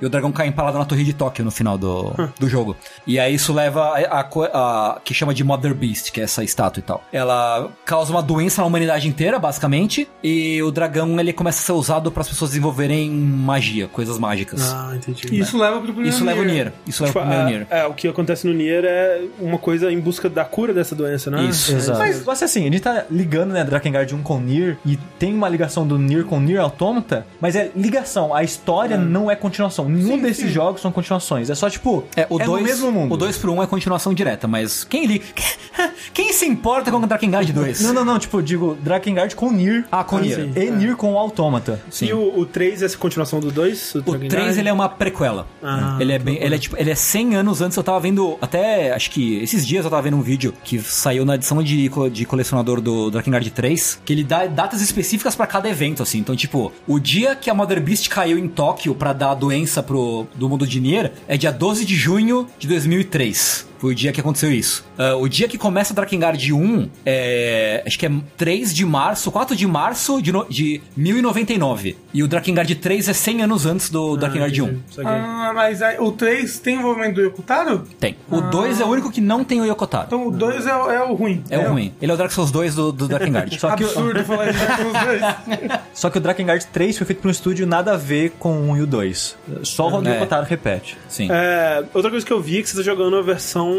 E 0.00 0.04
o 0.04 0.08
dragão 0.08 0.30
cai 0.30 0.46
empalado 0.46 0.78
na 0.78 0.84
torre 0.84 1.02
de 1.04 1.12
Tóquio 1.20 1.44
no 1.44 1.50
final 1.50 1.76
do, 1.76 2.12
do 2.38 2.48
jogo. 2.48 2.74
E 3.06 3.18
aí 3.20 3.34
isso 3.34 3.52
leva 3.52 3.82
a, 4.08 4.20
a 4.20 4.28
a- 4.54 5.00
que 5.04 5.12
chama 5.12 5.34
de 5.34 5.44
Mother 5.44 5.74
Beast, 5.74 6.10
que 6.12 6.20
é 6.20 6.24
essa 6.24 6.42
estátua 6.42 6.80
e 6.80 6.82
tal. 6.82 7.04
Ela 7.12 7.68
causa 7.84 8.10
uma 8.10 8.22
doença 8.22 8.62
na 8.62 8.66
humanidade 8.66 9.06
inteira, 9.06 9.38
basicamente, 9.38 10.08
e 10.24 10.62
o 10.62 10.70
dragão 10.70 11.20
ele 11.20 11.32
começa 11.32 11.60
a 11.60 11.62
ser 11.62 11.72
usado 11.72 12.10
para 12.10 12.22
as 12.22 12.28
pessoas 12.28 12.50
desenvolverem 12.52 13.10
magia, 13.10 13.86
coisas 13.88 14.18
mágicas. 14.18 14.72
Ah, 14.72 14.92
entendi. 14.96 15.38
Isso 15.38 15.58
leva 15.58 15.76
pro 15.76 15.92
primeiro 15.92 16.08
Isso 16.08 16.24
leva 16.24 16.40
o 16.40 16.44
Nier. 16.44 16.54
Nier. 16.54 16.72
Isso 16.86 17.02
leva 17.02 17.12
Tipo, 17.12 17.24
o 17.24 17.28
primeiro 17.28 17.46
a- 17.46 17.50
Nier. 17.50 17.66
é, 17.70 17.86
o 17.86 17.92
que 17.94 18.08
acontece 18.08 18.46
no 18.46 18.54
Nier 18.54 18.84
é 18.86 19.22
uma 19.38 19.58
coisa 19.58 19.92
em 19.92 20.00
busca 20.00 20.28
da 20.30 20.44
cura 20.44 20.72
dessa 20.72 20.94
doença, 20.94 21.30
né? 21.30 21.44
Isso. 21.44 21.72
Exato. 21.74 21.98
Mas, 21.98 22.24
mas 22.24 22.42
assim, 22.42 22.60
a 22.60 22.64
gente 22.64 22.80
tá 22.80 23.04
ligando, 23.10 23.52
né, 23.52 23.62
Drakengard 23.64 24.14
1 24.14 24.22
com 24.22 24.40
Nier, 24.40 24.78
e 24.86 24.96
tem 25.18 25.34
uma 25.34 25.48
ligação 25.48 25.86
do 25.86 25.98
Nier 25.98 26.24
com 26.24 26.40
Nier 26.40 26.60
Automata, 26.62 27.26
mas 27.40 27.54
é 27.56 27.70
ligação, 27.76 28.34
a 28.34 28.42
história 28.42 28.96
não 28.96 29.30
é 29.30 29.36
continuação. 29.36 29.88
Nenhum 29.88 30.16
Sim, 30.16 30.22
desses 30.22 30.46
sim. 30.46 30.52
jogos 30.52 30.80
são 30.80 30.90
continuações. 31.10 31.50
É 31.50 31.54
só, 31.54 31.68
tipo, 31.68 32.04
É, 32.16 32.26
o 32.30 32.38
no 32.38 32.44
2 32.44 32.62
mesmo 32.62 32.92
mundo. 32.92 33.12
O 33.12 33.16
2 33.16 33.36
pro 33.38 33.52
1 33.52 33.56
um 33.56 33.62
é 33.62 33.66
continuação 33.66 34.14
direta, 34.14 34.46
mas 34.46 34.84
quem 34.84 35.06
li... 35.06 35.22
quem 36.14 36.32
se 36.32 36.46
importa 36.46 36.90
com 36.90 36.98
o 36.98 37.06
Drakengard 37.06 37.52
2? 37.52 37.80
Não, 37.80 37.92
não, 37.92 38.04
não, 38.04 38.18
tipo, 38.18 38.38
eu 38.38 38.42
digo 38.42 38.76
Drakengard 38.80 39.34
com 39.34 39.50
Nier. 39.50 39.84
Ah, 39.90 40.04
com 40.04 40.18
Nier. 40.18 40.36
sim. 40.36 40.52
E 40.54 40.70
Nier 40.70 40.96
com 40.96 41.18
Automata. 41.18 41.80
Sim. 41.90 42.06
E 42.06 42.12
o, 42.12 42.38
o 42.38 42.46
3 42.46 42.82
é 42.82 42.86
essa 42.86 42.96
continuação 42.96 43.40
do 43.40 43.50
2? 43.50 43.94
O 43.96 44.02
3 44.02 44.58
ele 44.58 44.68
é 44.68 44.72
uma 44.72 44.88
prequela. 44.88 45.46
Ah, 45.62 45.98
ele 46.00 46.12
é 46.12 46.18
bem, 46.18 46.38
ele 46.40 46.54
é 46.54 46.58
tipo, 46.58 46.76
ele 46.78 46.90
é 46.90 46.94
100 46.94 47.36
anos 47.36 47.60
antes. 47.60 47.76
Eu 47.76 47.82
tava 47.82 47.98
vendo 48.00 48.38
até 48.40 48.92
acho 48.92 49.10
que 49.10 49.38
esses 49.38 49.66
dias 49.66 49.84
eu 49.84 49.90
tava 49.90 50.02
vendo 50.02 50.16
um 50.16 50.22
vídeo 50.22 50.54
que 50.62 50.78
saiu 50.80 51.24
na 51.24 51.34
edição 51.34 51.62
de, 51.62 51.90
de 52.12 52.24
colecionador 52.24 52.80
do 52.80 53.10
Drakengard 53.10 53.50
3, 53.50 54.02
que 54.04 54.12
ele 54.12 54.24
dá 54.24 54.46
datas 54.46 54.80
específicas 54.80 55.34
pra 55.34 55.46
cada 55.46 55.68
evento 55.68 56.02
assim. 56.02 56.18
Então, 56.18 56.36
tipo, 56.36 56.72
o 56.86 56.98
dia 56.98 57.34
que 57.34 57.50
a 57.50 57.54
Mother 57.54 57.80
Beast 57.80 58.08
caiu 58.08 58.38
em 58.38 58.48
Tóquio 58.48 58.94
pra 58.94 59.12
dar 59.12 59.32
a 59.32 59.34
doença 59.34 59.82
pro 59.82 60.26
do 60.34 60.48
mundo 60.48 60.66
de 60.66 60.80
Nier 60.80 60.99
é 61.28 61.36
dia 61.36 61.52
12 61.52 61.84
de 61.84 61.94
junho 61.94 62.46
de 62.58 62.66
2003. 62.66 63.69
Foi 63.80 63.92
o 63.92 63.94
dia 63.94 64.12
que 64.12 64.20
aconteceu 64.20 64.52
isso. 64.52 64.84
Ah, 64.98 65.16
o 65.16 65.26
dia 65.28 65.48
que 65.48 65.56
começa 65.58 65.92
Drakengard 65.94 66.52
1 66.52 66.88
é. 67.04 67.82
Acho 67.86 67.98
que 67.98 68.06
é 68.06 68.12
3 68.36 68.74
de 68.74 68.84
março, 68.84 69.30
4 69.32 69.56
de 69.56 69.66
março 69.66 70.20
de, 70.20 70.30
no- 70.32 70.46
de 70.48 70.80
1099. 70.96 71.96
E 72.12 72.22
o 72.22 72.28
Drakengard 72.28 72.74
3 72.74 73.08
é 73.08 73.12
100 73.12 73.42
anos 73.42 73.66
antes 73.66 73.88
do 73.90 74.16
Drakengard 74.16 74.60
1. 74.62 74.78
Ah, 75.04 75.52
mas 75.54 75.80
aí, 75.82 75.96
o 75.98 76.12
3 76.12 76.58
tem 76.58 76.76
envolvimento 76.76 77.14
do 77.16 77.22
Yokotaro? 77.22 77.84
Tem. 77.98 78.16
O 78.30 78.40
2 78.40 78.80
é 78.80 78.84
o 78.84 78.88
único 78.88 79.10
que 79.10 79.20
não 79.20 79.42
tem 79.44 79.60
o 79.60 79.64
Yokotaro. 79.64 80.06
Então 80.08 80.28
o 80.28 80.30
2 80.30 80.66
é, 80.66 80.76
o- 80.76 80.90
é 80.90 81.02
o 81.02 81.14
ruim. 81.14 81.42
é 81.48 81.58
o 81.58 81.70
ruim. 81.72 81.94
Ele 82.02 82.12
é 82.12 82.14
o 82.14 82.18
Dark 82.18 82.30
Souls 82.32 82.50
2 82.50 82.74
do, 82.74 82.92
do 82.92 83.08
Drakengard. 83.08 83.56
Só 83.58 83.74
que, 83.76 83.84
Absurdo 83.84 84.24
falar 84.24 84.50
isso 84.50 84.66
com 84.66 84.86
os 84.86 85.04
dois. 85.04 85.80
só 85.94 86.10
que 86.10 86.18
o 86.18 86.20
Drakengard 86.20 86.64
3 86.66 86.98
foi 86.98 87.06
feito 87.06 87.20
por 87.22 87.28
um 87.28 87.30
estúdio 87.30 87.66
nada 87.66 87.94
a 87.94 87.96
ver 87.96 88.32
com 88.38 88.52
o 88.52 88.70
1 88.72 88.76
e 88.78 88.82
o 88.82 88.86
2. 88.86 89.36
Só 89.62 89.86
o 89.86 89.88
É. 89.88 89.92
Rodrigo 89.92 90.22
Otaro 90.22 90.46
repete. 90.46 90.96
Sim. 91.08 91.28
É, 91.30 91.82
outra 91.94 92.10
coisa 92.10 92.24
que 92.26 92.32
eu 92.32 92.40
vi 92.40 92.58
é 92.58 92.62
que 92.62 92.68
você 92.68 92.76
tá 92.76 92.82
jogando 92.82 93.16
a 93.16 93.22
versão 93.22 93.69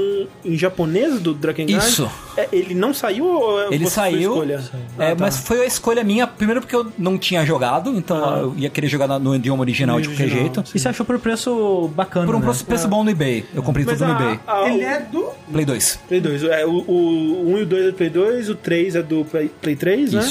em 0.43 0.57
japonês 0.57 1.19
do 1.19 1.33
Drakengard. 1.33 1.85
Isso. 1.87 2.09
É, 2.37 2.47
ele 2.51 2.73
não 2.73 2.93
saiu 2.93 3.25
ou 3.25 3.61
é 3.61 3.67
Ele 3.67 3.79
você 3.79 3.83
foi 3.83 3.89
saiu, 3.89 4.31
escolha? 4.31 4.63
é, 4.99 5.05
Ah, 5.11 5.15
tá. 5.15 5.15
mas 5.19 5.37
foi 5.37 5.61
a 5.61 5.65
escolha 5.65 6.03
minha, 6.03 6.25
primeiro 6.25 6.61
porque 6.61 6.75
eu 6.75 6.91
não 6.97 7.17
tinha 7.17 7.45
jogado, 7.45 7.89
então 7.95 8.23
Ah. 8.23 8.39
eu 8.39 8.53
ia 8.57 8.69
querer 8.69 8.87
jogar 8.87 9.07
no 9.19 9.35
idioma 9.35 9.61
original 9.61 9.97
No 9.97 10.01
de 10.01 10.07
qualquer 10.09 10.23
original, 10.23 10.43
jeito. 10.45 10.65
sim. 10.67 10.71
E 10.75 10.79
você 10.79 10.87
achou 10.89 11.05
por 11.05 11.19
preço 11.19 11.89
bacana, 11.95 12.25
Por 12.25 12.35
um 12.35 12.39
né? 12.39 12.45
preço- 12.45 12.65
preço 12.65 12.87
bom 12.87 13.03
no 13.03 13.09
eBay. 13.09 13.45
Eu 13.53 13.61
comprei 13.63 13.85
Mas 13.85 13.97
tudo 13.97 14.07
no 14.07 14.13
a- 14.13 14.21
eBay. 14.21 14.39
a- 14.47 14.69
Ele 14.69 14.83
o 14.83 14.87
é 14.87 14.99
do. 15.01 15.29
Play 15.51 15.65
2. 15.65 15.99
Play 16.07 16.21
2. 16.21 16.43
É, 16.43 16.65
o, 16.65 16.69
o 16.71 17.51
1 17.53 17.57
e 17.57 17.61
o 17.63 17.65
2 17.65 17.83
é 17.85 17.87
do 17.91 17.93
Play 17.93 18.09
2, 18.09 18.49
o 18.49 18.55
3 18.55 18.95
é 18.95 19.01
do 19.03 19.25
Play, 19.25 19.51
Play 19.61 19.75
3, 19.75 20.13
né? 20.13 20.21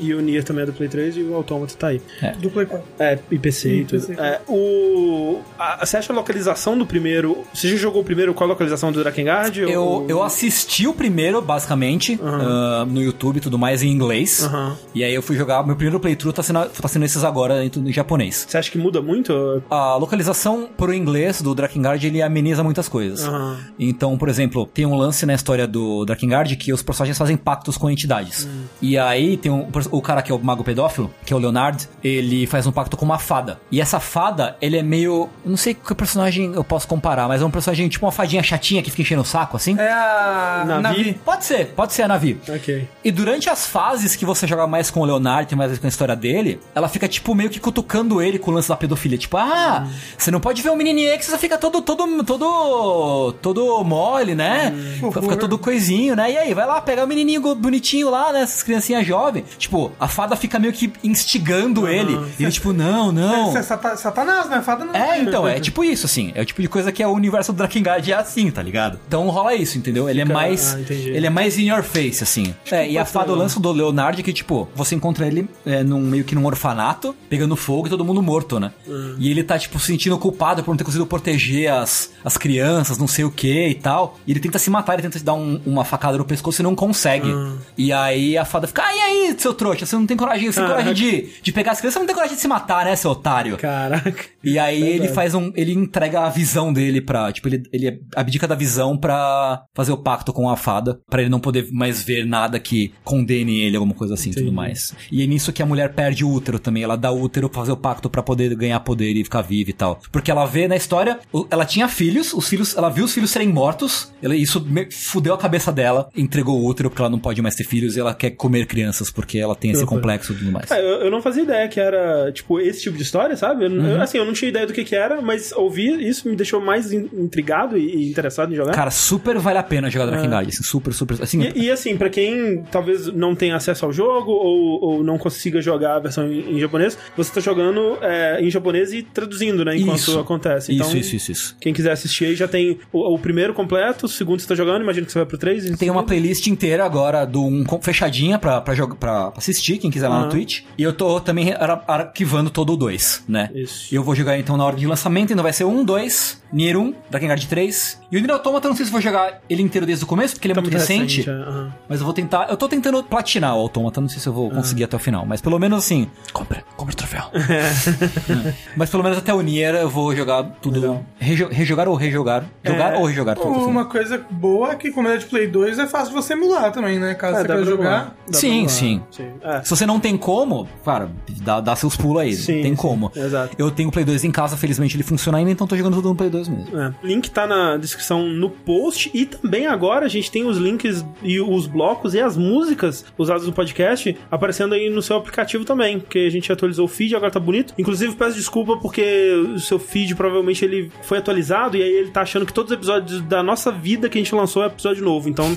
E 0.00 0.12
o 0.14 0.20
Nier 0.20 0.44
também 0.44 0.62
é 0.64 0.66
do 0.66 0.72
Play 0.72 0.88
3 0.88 1.16
e 1.16 1.22
o 1.22 1.34
Automata 1.34 1.74
tá 1.78 1.88
aí. 1.88 2.00
Do 2.38 2.50
Play 2.50 2.66
4. 2.66 2.86
É, 2.98 3.18
e 3.30 3.38
PC 3.38 3.68
e, 3.70 3.80
E 3.80 3.84
tudo. 3.84 4.06
PC. 4.06 4.20
É, 4.20 4.40
o, 4.48 5.40
a, 5.58 5.84
você 5.84 5.96
acha 5.96 6.12
a 6.12 6.16
localização 6.16 6.76
do 6.76 6.84
primeiro... 6.86 7.44
Você 7.54 7.68
já 7.68 7.76
jogou 7.76 8.02
o 8.02 8.04
primeiro? 8.04 8.34
Qual 8.34 8.48
a 8.48 8.52
localização 8.52 8.92
do 8.92 8.98
Drakengard? 9.10 9.60
Eu, 9.60 9.82
ou- 9.84 10.06
eu 10.08 10.22
assisti 10.22 10.86
o 10.86 10.92
primeiro, 10.92 11.40
basicamente, 11.40 12.18
ah, 12.22 12.84
no 12.88 13.02
YouTube 13.02 13.36
e 13.36 13.40
tudo 13.40 13.58
mais, 13.58 13.82
em 13.82 13.88
inglês. 13.90 14.44
Aham. 14.44 14.76
E 14.94 15.02
aí 15.04 15.14
eu 15.14 15.22
fui 15.22 15.36
jogar. 15.36 15.64
Meu 15.66 15.76
primeiro 15.76 15.98
playthrough 16.00 16.32
tá 16.32 16.42
sendo, 16.42 16.64
tá 16.66 16.88
sendo 16.88 17.04
esses 17.04 17.24
agora 17.24 17.64
em, 17.64 17.70
em 17.76 17.92
japonês. 17.92 18.46
Você 18.48 18.58
acha 18.58 18.70
que 18.70 18.78
muda 18.78 19.00
muito? 19.00 19.62
A 19.70 19.96
localização 19.96 20.68
pro 20.76 20.92
inglês 20.92 21.40
do 21.42 21.54
Drakengard, 21.54 22.04
ele 22.06 22.20
ameniza 22.22 22.62
muitas 22.62 22.88
coisas. 22.88 23.24
Aham. 23.26 23.58
Então, 23.78 24.16
por 24.18 24.28
exemplo, 24.28 24.66
tem 24.72 24.86
um 24.86 24.94
lance 24.96 25.24
na 25.26 25.34
história 25.34 25.66
do 25.66 26.04
Drakengard 26.04 26.54
que 26.56 26.72
os 26.72 26.82
personagens 26.82 27.16
fazem 27.18 27.36
pactos 27.36 27.76
com 27.76 27.90
entidades. 27.90 28.48
E 28.80 28.96
aí 28.98 29.36
tem 29.36 29.50
um, 29.52 29.66
o 29.90 30.02
cara 30.02 30.22
que 30.22 30.32
é 30.32 30.34
o 30.34 30.38
mago 30.38 30.64
pedófilo, 30.64 31.10
que 31.24 31.32
é 31.32 31.36
o 31.36 31.38
Leonard, 31.38 31.88
ele 32.02 32.46
faz 32.46 32.66
um 32.66 32.72
pacto 32.72 32.96
com 32.96 33.04
uma 33.04 33.18
fada. 33.18 33.60
E 33.70 33.80
essa 33.80 34.00
fada, 34.00 34.56
ele 34.60 34.76
é 34.76 34.82
meio... 34.82 35.28
eu 35.44 35.50
Não 35.50 35.56
sei 35.56 35.74
que 35.74 35.94
personagem 35.94 36.52
eu 36.54 36.64
posso 36.64 36.86
comparar, 36.88 37.28
mas 37.28 37.42
é 37.42 37.44
um 37.44 37.50
personagem 37.50 37.88
tipo 37.88 38.04
uma 38.06 38.12
fadinha 38.12 38.42
chatinha 38.42 38.82
que 38.82 38.90
fica 38.96 39.02
enchendo 39.02 39.22
o 39.22 39.24
saco, 39.24 39.56
assim. 39.56 39.76
É 39.78 39.90
a 39.92 40.64
Navi? 40.66 40.82
Navi. 40.82 41.20
Pode 41.24 41.44
ser, 41.44 41.66
pode 41.76 41.92
ser 41.92 42.02
a 42.02 42.08
Navi. 42.08 42.40
Ok. 42.48 42.88
E 43.04 43.10
durante 43.12 43.50
as 43.50 43.66
fases 43.66 44.16
que 44.16 44.24
você 44.24 44.46
joga 44.46 44.66
mais 44.66 44.90
com 44.90 45.00
o 45.00 45.04
Leonardo, 45.04 45.48
tem 45.48 45.56
mais 45.58 45.78
com 45.78 45.86
a 45.86 45.88
história 45.88 46.16
dele, 46.16 46.60
ela 46.74 46.88
fica, 46.88 47.06
tipo, 47.06 47.34
meio 47.34 47.50
que 47.50 47.60
cutucando 47.60 48.22
ele 48.22 48.38
com 48.38 48.50
o 48.50 48.54
lance 48.54 48.68
da 48.68 48.76
pedofilia. 48.76 49.18
Tipo, 49.18 49.36
ah, 49.36 49.86
você 50.16 50.30
não 50.30 50.40
pode 50.40 50.62
ver 50.62 50.70
um 50.70 50.76
menininho 50.76 51.10
aí 51.12 51.18
que 51.18 51.24
você 51.24 51.36
fica 51.38 51.58
todo, 51.58 51.82
todo, 51.82 52.24
todo, 52.24 53.32
todo 53.42 53.84
mole, 53.84 54.34
né? 54.34 54.72
Fica 55.20 55.36
todo 55.36 55.58
coisinho, 55.58 56.14
né? 56.16 56.30
E 56.32 56.38
aí, 56.38 56.54
vai 56.54 56.66
lá, 56.66 56.80
pegar 56.80 57.04
o 57.04 57.06
menininho 57.06 57.54
bonitinho 57.54 58.10
lá, 58.10 58.32
né? 58.32 58.42
Essas 58.42 58.62
criancinhas 58.62 59.06
jovens. 59.06 59.44
Tipo, 59.58 59.92
a 59.98 60.08
fada 60.08 60.36
fica 60.36 60.58
meio 60.58 60.72
que 60.72 60.92
instigando 61.02 61.88
ele. 61.88 62.18
E 62.38 62.42
ele, 62.44 62.52
tipo, 62.52 62.72
não, 62.72 63.12
não. 63.12 63.48
Isso 63.48 63.58
é 63.58 63.62
sata- 63.62 63.96
Satanás, 63.96 64.48
né? 64.48 64.62
Fada 64.62 64.84
não. 64.84 64.94
É, 64.94 65.18
então, 65.20 65.46
é 65.46 65.60
tipo 65.60 65.84
isso, 65.84 66.06
assim. 66.06 66.32
É 66.34 66.42
o 66.42 66.44
tipo 66.44 66.62
de 66.62 66.68
coisa 66.68 66.90
que 66.92 67.02
é 67.02 67.06
o 67.06 67.12
universo 67.12 67.52
do 67.52 67.56
Drakengard 67.56 68.10
é 68.10 68.14
assim, 68.14 68.50
tá 68.50 68.62
ligado? 68.62 68.85
Então 69.06 69.28
rola 69.28 69.54
isso, 69.54 69.76
entendeu? 69.78 70.08
Ele 70.08 70.20
é 70.20 70.24
Fica- 70.24 70.34
mais. 70.34 70.74
ah, 70.74 70.80
ele 70.90 71.26
é 71.26 71.30
mais 71.30 71.58
in 71.58 71.68
your 71.70 71.82
face, 71.82 72.22
assim. 72.22 72.54
É, 72.70 72.88
e 72.88 72.96
a 72.98 73.04
fada, 73.04 73.32
lance 73.32 73.58
do 73.60 73.72
Leonardo 73.72 74.20
é 74.20 74.22
que, 74.22 74.32
tipo, 74.32 74.68
você 74.74 74.94
encontra 74.94 75.26
ele 75.26 75.48
é, 75.64 75.82
num, 75.82 76.00
meio 76.00 76.24
que 76.24 76.34
num 76.34 76.44
orfanato, 76.46 77.14
pegando 77.28 77.56
fogo 77.56 77.86
e 77.86 77.90
todo 77.90 78.04
mundo 78.04 78.22
morto, 78.22 78.60
né? 78.60 78.72
Hum. 78.86 79.16
E 79.18 79.30
ele 79.30 79.42
tá, 79.42 79.58
tipo, 79.58 79.78
se 79.78 79.86
sentindo 79.86 80.18
culpado 80.18 80.62
por 80.62 80.70
não 80.70 80.76
ter 80.76 80.84
conseguido 80.84 81.06
proteger 81.06 81.72
as, 81.72 82.12
as 82.24 82.36
crianças, 82.36 82.98
não 82.98 83.08
sei 83.08 83.24
o 83.24 83.30
que 83.30 83.68
e 83.68 83.74
tal. 83.74 84.18
E 84.26 84.30
ele 84.32 84.40
tenta 84.40 84.58
se 84.58 84.68
matar, 84.70 84.92
ele 84.94 85.02
tenta 85.02 85.18
te 85.18 85.24
dar 85.24 85.34
um- 85.34 85.60
uma 85.64 85.84
facada 85.84 86.18
no 86.18 86.24
pescoço 86.24 86.60
e 86.60 86.64
não 86.64 86.74
consegue. 86.74 87.28
Hum. 87.28 87.56
E 87.78 87.92
aí 87.92 88.36
a 88.36 88.44
fada 88.44 88.66
fica, 88.66 88.82
ah, 88.82 88.94
e 88.94 89.00
aí, 89.00 89.34
seu 89.38 89.54
trouxa, 89.54 89.86
você 89.86 89.96
não 89.96 90.06
tem 90.06 90.16
coragem, 90.16 90.50
você 90.52 90.60
tem 90.60 90.68
coragem 90.68 90.92
de, 90.94 91.28
de 91.42 91.52
pegar 91.52 91.72
as 91.72 91.78
crianças, 91.78 91.94
você 91.94 91.98
não 92.00 92.06
tem 92.06 92.14
coragem 92.14 92.36
de 92.36 92.42
se 92.42 92.48
matar, 92.48 92.84
né, 92.84 92.94
seu 92.96 93.10
otário? 93.10 93.56
Caraca. 93.56 94.14
E 94.44 94.58
aí 94.58 94.80
ele 94.82 94.90
Verdade. 94.90 95.12
faz 95.14 95.34
um. 95.34 95.50
Ele 95.54 95.72
entrega 95.72 96.20
a 96.20 96.28
visão 96.28 96.72
dele 96.72 97.00
pra. 97.00 97.32
Tipo, 97.32 97.48
ele, 97.48 97.62
ele 97.72 98.00
abdica 98.14 98.46
da 98.46 98.54
visão 98.54 98.65
pra 98.96 99.62
fazer 99.74 99.92
o 99.92 99.96
pacto 99.96 100.32
com 100.32 100.48
a 100.48 100.56
fada. 100.56 100.98
Pra 101.08 101.20
ele 101.20 101.30
não 101.30 101.40
poder 101.40 101.68
mais 101.72 102.02
ver 102.02 102.26
nada 102.26 102.58
que 102.58 102.92
condene 103.04 103.60
ele, 103.60 103.76
alguma 103.76 103.94
coisa 103.94 104.14
assim 104.14 104.30
e 104.30 104.34
tudo 104.34 104.52
mais. 104.52 104.94
E 105.10 105.22
é 105.22 105.26
nisso 105.26 105.52
que 105.52 105.62
a 105.62 105.66
mulher 105.66 105.92
perde 105.94 106.24
o 106.24 106.30
útero 106.32 106.58
também. 106.58 106.82
Ela 106.82 106.96
dá 106.96 107.10
o 107.10 107.20
útero 107.20 107.48
pra 107.48 107.60
fazer 107.60 107.72
o 107.72 107.76
pacto 107.76 108.08
pra 108.10 108.22
poder 108.22 108.54
ganhar 108.54 108.80
poder 108.80 109.12
e 109.16 109.24
ficar 109.24 109.42
viva 109.42 109.70
e 109.70 109.72
tal. 109.72 110.00
Porque 110.10 110.30
ela 110.30 110.46
vê 110.46 110.66
na 110.68 110.76
história. 110.76 111.18
Ela 111.50 111.64
tinha 111.64 111.88
filhos, 111.88 112.32
os 112.32 112.48
filhos. 112.48 112.76
Ela 112.76 112.88
viu 112.90 113.04
os 113.04 113.12
filhos 113.14 113.30
serem 113.30 113.48
mortos. 113.48 114.12
Ela, 114.22 114.34
isso 114.36 114.64
fudeu 114.92 115.34
a 115.34 115.38
cabeça 115.38 115.72
dela. 115.72 116.08
Entregou 116.16 116.60
o 116.60 116.66
útero 116.66 116.90
porque 116.90 117.02
ela 117.02 117.10
não 117.10 117.18
pode 117.18 117.40
mais 117.42 117.54
ter 117.54 117.64
filhos 117.64 117.96
e 117.96 118.00
ela 118.00 118.14
quer 118.14 118.30
comer 118.30 118.66
crianças 118.66 119.10
porque 119.10 119.38
ela 119.38 119.54
tem 119.54 119.70
esse 119.70 119.80
loucura. 119.80 120.00
complexo 120.00 120.32
e 120.32 120.36
tudo 120.36 120.52
mais. 120.52 120.70
É, 120.70 120.80
eu, 120.80 121.02
eu 121.06 121.10
não 121.10 121.22
fazia 121.22 121.42
ideia 121.42 121.68
que 121.68 121.80
era, 121.80 122.30
tipo, 122.32 122.60
esse 122.60 122.82
tipo 122.82 122.96
de 122.96 123.02
história, 123.02 123.36
sabe? 123.36 123.64
Eu, 123.66 123.70
Uhum. 123.70 123.86
eu- 123.90 124.00
assim, 124.02 124.18
eu 124.18 124.24
não 124.24 124.32
tinha 124.32 124.48
ideia 124.48 124.66
do 124.66 124.72
que 124.72 124.84
que 124.84 124.94
era, 124.94 125.20
mas 125.20 125.52
ouvir 125.52 126.00
isso 126.00 126.28
me 126.28 126.36
deixou 126.36 126.60
mais 126.60 126.92
in- 126.92 127.08
intrigado 127.12 127.76
e, 127.76 128.04
e 128.06 128.10
interessado 128.10 128.52
em 128.52 128.55
jogar. 128.56 128.72
Cara, 128.72 128.90
super 128.90 129.38
vale 129.38 129.58
a 129.58 129.62
pena 129.62 129.88
jogar 129.90 130.06
Drakengard, 130.06 130.48
assim, 130.48 130.62
super, 130.62 130.92
super. 130.92 131.22
Assim, 131.22 131.42
E, 131.54 131.64
e, 131.66 131.70
assim, 131.70 131.96
pra 131.96 132.08
quem 132.10 132.62
talvez 132.70 133.06
não 133.08 133.34
tenha 133.34 133.56
acesso 133.56 133.84
ao 133.84 133.92
jogo 133.92 134.30
ou, 134.32 134.82
ou 134.82 135.04
não 135.04 135.18
consiga 135.18 135.60
jogar 135.60 135.96
a 135.96 136.00
versão 136.00 136.26
em, 136.30 136.56
em 136.56 136.58
japonês, 136.60 136.96
você 137.16 137.32
tá 137.32 137.40
jogando 137.40 137.98
é, 138.02 138.40
em 138.42 138.50
japonês 138.50 138.92
e 138.92 139.02
traduzindo, 139.02 139.64
né? 139.64 139.76
Enquanto 139.76 139.98
Isso. 139.98 140.18
acontece. 140.18 140.72
Então, 140.74 140.86
Isso, 140.88 140.96
isso, 140.96 141.16
isso, 141.16 141.32
isso. 141.32 141.56
Quem 141.60 141.72
quiser 141.72 141.92
assistir 141.92 142.24
aí 142.26 142.34
já 142.34 142.48
tem 142.48 142.78
o, 142.92 143.14
o 143.14 143.18
primeiro 143.18 143.52
completo, 143.54 144.06
o 144.06 144.08
segundo 144.08 144.40
você 144.40 144.48
tá 144.48 144.54
jogando, 144.54 144.82
imagino 144.82 145.06
que 145.06 145.12
você 145.12 145.18
vai 145.18 145.26
pro 145.26 145.38
3. 145.38 145.76
Tem 145.78 145.90
uma 145.90 146.02
playlist 146.04 146.46
inteira 146.46 146.84
agora 146.84 147.24
do 147.24 147.42
um 147.44 147.64
fechadinha 147.82 148.38
pra, 148.38 148.60
pra, 148.60 148.74
jogar, 148.74 148.96
pra 148.96 149.32
assistir, 149.36 149.78
quem 149.78 149.90
quiser 149.90 150.08
lá 150.08 150.20
no 150.24 150.28
Twitch. 150.30 150.62
E 150.78 150.82
eu 150.82 150.92
tô 150.92 151.20
também 151.20 151.52
ar- 151.52 151.84
arquivando 151.86 152.50
todo 152.50 152.72
o 152.72 152.76
2, 152.76 153.24
né? 153.28 153.50
Isso. 153.54 153.92
E 153.92 153.96
eu 153.96 154.02
vou 154.02 154.14
jogar 154.14 154.38
então 154.38 154.56
na 154.56 154.64
ordem 154.64 154.80
de 154.80 154.86
lançamento, 154.86 155.32
então 155.32 155.42
vai 155.42 155.52
ser 155.52 155.64
1, 155.64 155.84
2, 155.84 156.42
Nier 156.52 156.76
1, 156.76 156.94
Drakengard 157.10 157.46
3. 157.46 158.00
E 158.10 158.16
o 158.16 158.20
Nier 158.20 158.30
Automata, 158.46 158.68
não 158.68 158.76
sei 158.76 158.86
se 158.86 158.92
vou 158.92 159.00
jogar 159.00 159.40
ele 159.48 159.62
inteiro 159.62 159.86
desde 159.86 160.04
o 160.04 160.06
começo, 160.06 160.34
porque 160.34 160.46
ele 160.46 160.52
é 160.52 160.54
Tá 160.54 160.60
muito, 160.60 160.72
recente. 160.72 161.28
é, 161.28 161.32
aham. 161.32 161.72
Mas 161.88 161.98
eu 162.00 162.04
vou 162.04 162.14
tentar. 162.14 162.48
Eu 162.48 162.56
tô 162.56 162.68
tentando 162.68 163.02
platinar 163.02 163.54
o 163.56 163.60
Automata, 163.60 164.00
não 164.00 164.08
sei 164.08 164.18
se 164.20 164.26
eu 164.28 164.32
vou 164.32 164.50
conseguir 164.50 164.84
até 164.84 164.96
o 164.96 164.98
final. 164.98 165.24
Mas 165.26 165.40
pelo 165.40 165.58
menos 165.58 165.78
assim. 165.84 166.08
Compra, 166.32 166.64
compra 166.76 166.92
o 166.92 166.96
troféu. 166.96 167.22
Mas 168.76 168.90
pelo 168.90 169.02
menos 169.02 169.18
até 169.18 169.32
o 169.32 169.40
Nier 169.40 169.74
eu 169.74 169.88
vou 169.88 170.14
jogar 170.14 170.44
tudo. 170.60 171.04
Rejo- 171.18 171.48
rejogar 171.50 171.88
ou 171.88 171.94
rejogar? 171.94 172.44
Jogar 172.64 172.94
É, 172.94 172.98
ou 172.98 173.04
rejogar? 173.06 173.36
tudo, 173.36 173.56
assim. 173.56 173.66
Uma 173.70 173.84
coisa 173.86 174.24
boa 174.30 174.72
é 174.72 174.74
que, 174.76 174.90
como 174.90 175.08
é 175.08 175.16
de 175.16 175.26
Play 175.26 175.46
2, 175.46 175.78
é 175.78 175.86
fácil 175.86 176.08
de 176.10 176.14
você 176.14 176.34
emular 176.34 176.70
também, 176.72 176.98
né? 176.98 177.14
Caso 177.14 177.36
É, 177.36 177.40
você 177.40 177.46
queira 177.46 177.62
pra 177.62 177.70
jogar. 177.70 178.16
Sim, 178.30 178.68
sim. 178.68 179.02
sim. 179.10 179.30
É. 179.42 179.62
Se 179.62 179.70
você 179.70 179.86
não 179.86 179.98
tem 180.00 180.16
como, 180.16 180.68
cara, 180.84 181.10
dá, 181.42 181.60
dá 181.60 181.76
seus 181.76 181.96
pulos 181.96 182.22
aí. 182.22 182.34
Sim, 182.34 182.62
tem 182.62 182.64
sim, 182.70 182.74
como. 182.76 183.10
exato. 183.14 183.54
Eu 183.58 183.70
tenho 183.70 183.88
o 183.88 183.92
Play 183.92 184.04
2 184.04 184.24
em 184.24 184.30
casa, 184.30 184.56
felizmente 184.56 184.96
ele 184.96 185.02
funciona 185.02 185.38
ainda, 185.38 185.50
então 185.50 185.66
tô 185.66 185.76
jogando 185.76 185.94
tudo 185.96 186.08
no 186.10 186.14
Play 186.16 186.30
2 186.30 186.48
mesmo. 186.48 186.78
É. 186.78 186.92
Link 187.02 187.30
tá 187.30 187.46
na 187.46 187.76
descrição 187.76 188.22
no 188.28 188.50
post 188.50 189.10
e 189.14 189.26
também 189.26 189.66
agora 189.66 190.06
a 190.06 190.08
gente 190.08 190.30
tem 190.30 190.44
os 190.46 190.56
links 190.58 191.04
e 191.22 191.40
os 191.40 191.66
blocos 191.66 192.14
e 192.14 192.20
as 192.20 192.36
músicas 192.36 193.04
usadas 193.16 193.46
no 193.46 193.52
podcast 193.52 194.16
aparecendo 194.30 194.74
aí 194.74 194.90
no 194.90 195.02
seu 195.02 195.16
aplicativo 195.16 195.64
também, 195.64 195.98
porque 196.00 196.18
a 196.20 196.30
gente 196.30 196.50
atualizou 196.66 196.84
o 196.84 196.88
feed, 196.88 197.14
agora 197.14 197.30
tá 197.30 197.40
bonito. 197.40 197.72
Inclusive 197.78 198.14
peço 198.14 198.36
desculpa 198.36 198.76
porque 198.76 199.32
o 199.54 199.58
seu 199.58 199.78
feed 199.78 200.14
provavelmente 200.14 200.64
ele 200.64 200.90
foi 201.02 201.18
atualizado 201.18 201.76
e 201.76 201.82
aí 201.82 201.88
ele 201.90 202.10
tá 202.10 202.22
achando 202.22 202.44
que 202.44 202.52
todos 202.52 202.70
os 202.72 202.76
episódios 202.76 203.20
da 203.22 203.42
nossa 203.42 203.70
vida 203.70 204.08
que 204.08 204.18
a 204.18 204.20
gente 204.20 204.34
lançou 204.34 204.62
é 204.62 204.66
episódio 204.66 205.04
novo. 205.04 205.28
Então 205.28 205.56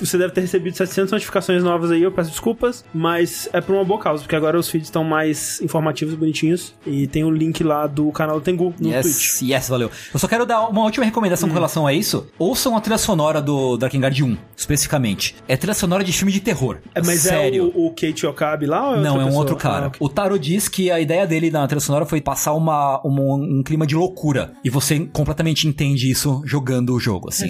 você 0.00 0.18
deve 0.18 0.32
ter 0.32 0.40
recebido 0.42 0.76
700 0.76 1.12
notificações 1.12 1.62
novas 1.62 1.90
aí, 1.90 2.02
eu 2.02 2.12
peço 2.12 2.30
desculpas, 2.30 2.84
mas 2.92 3.48
é 3.52 3.60
por 3.60 3.74
uma 3.74 3.84
boa 3.84 4.00
causa, 4.00 4.22
porque 4.22 4.36
agora 4.36 4.58
os 4.58 4.68
feeds 4.68 4.88
estão 4.88 5.04
mais 5.04 5.60
informativos, 5.60 6.14
bonitinhos 6.14 6.74
e 6.86 7.06
tem 7.06 7.24
o 7.24 7.30
link 7.30 7.62
lá 7.62 7.86
do 7.86 8.10
canal 8.12 8.36
do 8.36 8.42
Tengu 8.42 8.74
no 8.78 8.90
Twitch. 8.90 9.06
Yes, 9.06 9.42
yes, 9.42 9.68
valeu. 9.68 9.90
Eu 10.12 10.18
só 10.18 10.26
quero 10.26 10.44
dar 10.44 10.66
uma 10.68 10.82
última 10.82 11.04
recomendação 11.04 11.48
com 11.48 11.54
relação 11.54 11.86
a 11.86 11.92
isso. 11.92 12.26
Ouçam 12.38 12.76
a 12.76 12.80
trilha 12.80 12.98
sonora 12.98 13.40
do 13.40 13.76
Drakengard 13.76 14.22
1, 14.22 14.36
especificamente. 14.56 15.34
É 15.46 15.56
trilha 15.56 15.74
sonora 15.74 16.02
de 16.04 16.12
filme 16.12 16.32
de 16.32 16.40
terror. 16.40 16.78
É, 16.94 17.00
Mas 17.02 17.20
Sério. 17.20 17.72
é 17.74 17.78
o, 17.78 17.86
o 17.86 17.90
Kate 17.90 18.26
Okabe 18.26 18.66
lá? 18.66 18.90
Ou 18.90 18.96
é 18.96 19.00
Não, 19.00 19.16
é 19.16 19.22
um 19.22 19.26
pessoa? 19.26 19.38
outro 19.40 19.56
cara. 19.56 19.84
Ah, 19.86 19.88
ok. 19.88 19.98
O 20.00 20.08
Taro 20.08 20.38
diz 20.48 20.68
que 20.68 20.90
a 20.90 20.98
ideia 21.00 21.26
dele 21.26 21.50
na 21.50 21.66
trilha 21.66 21.80
sonora 21.80 22.06
foi 22.06 22.20
passar 22.20 22.54
uma, 22.54 23.00
uma- 23.04 23.34
um 23.34 23.62
clima 23.62 23.86
de 23.86 23.94
loucura. 23.94 24.52
E 24.64 24.70
você 24.70 25.00
completamente 25.12 25.66
entende 25.68 26.10
isso 26.10 26.42
jogando 26.44 26.94
o 26.94 26.98
jogo, 27.00 27.28
assim. 27.28 27.46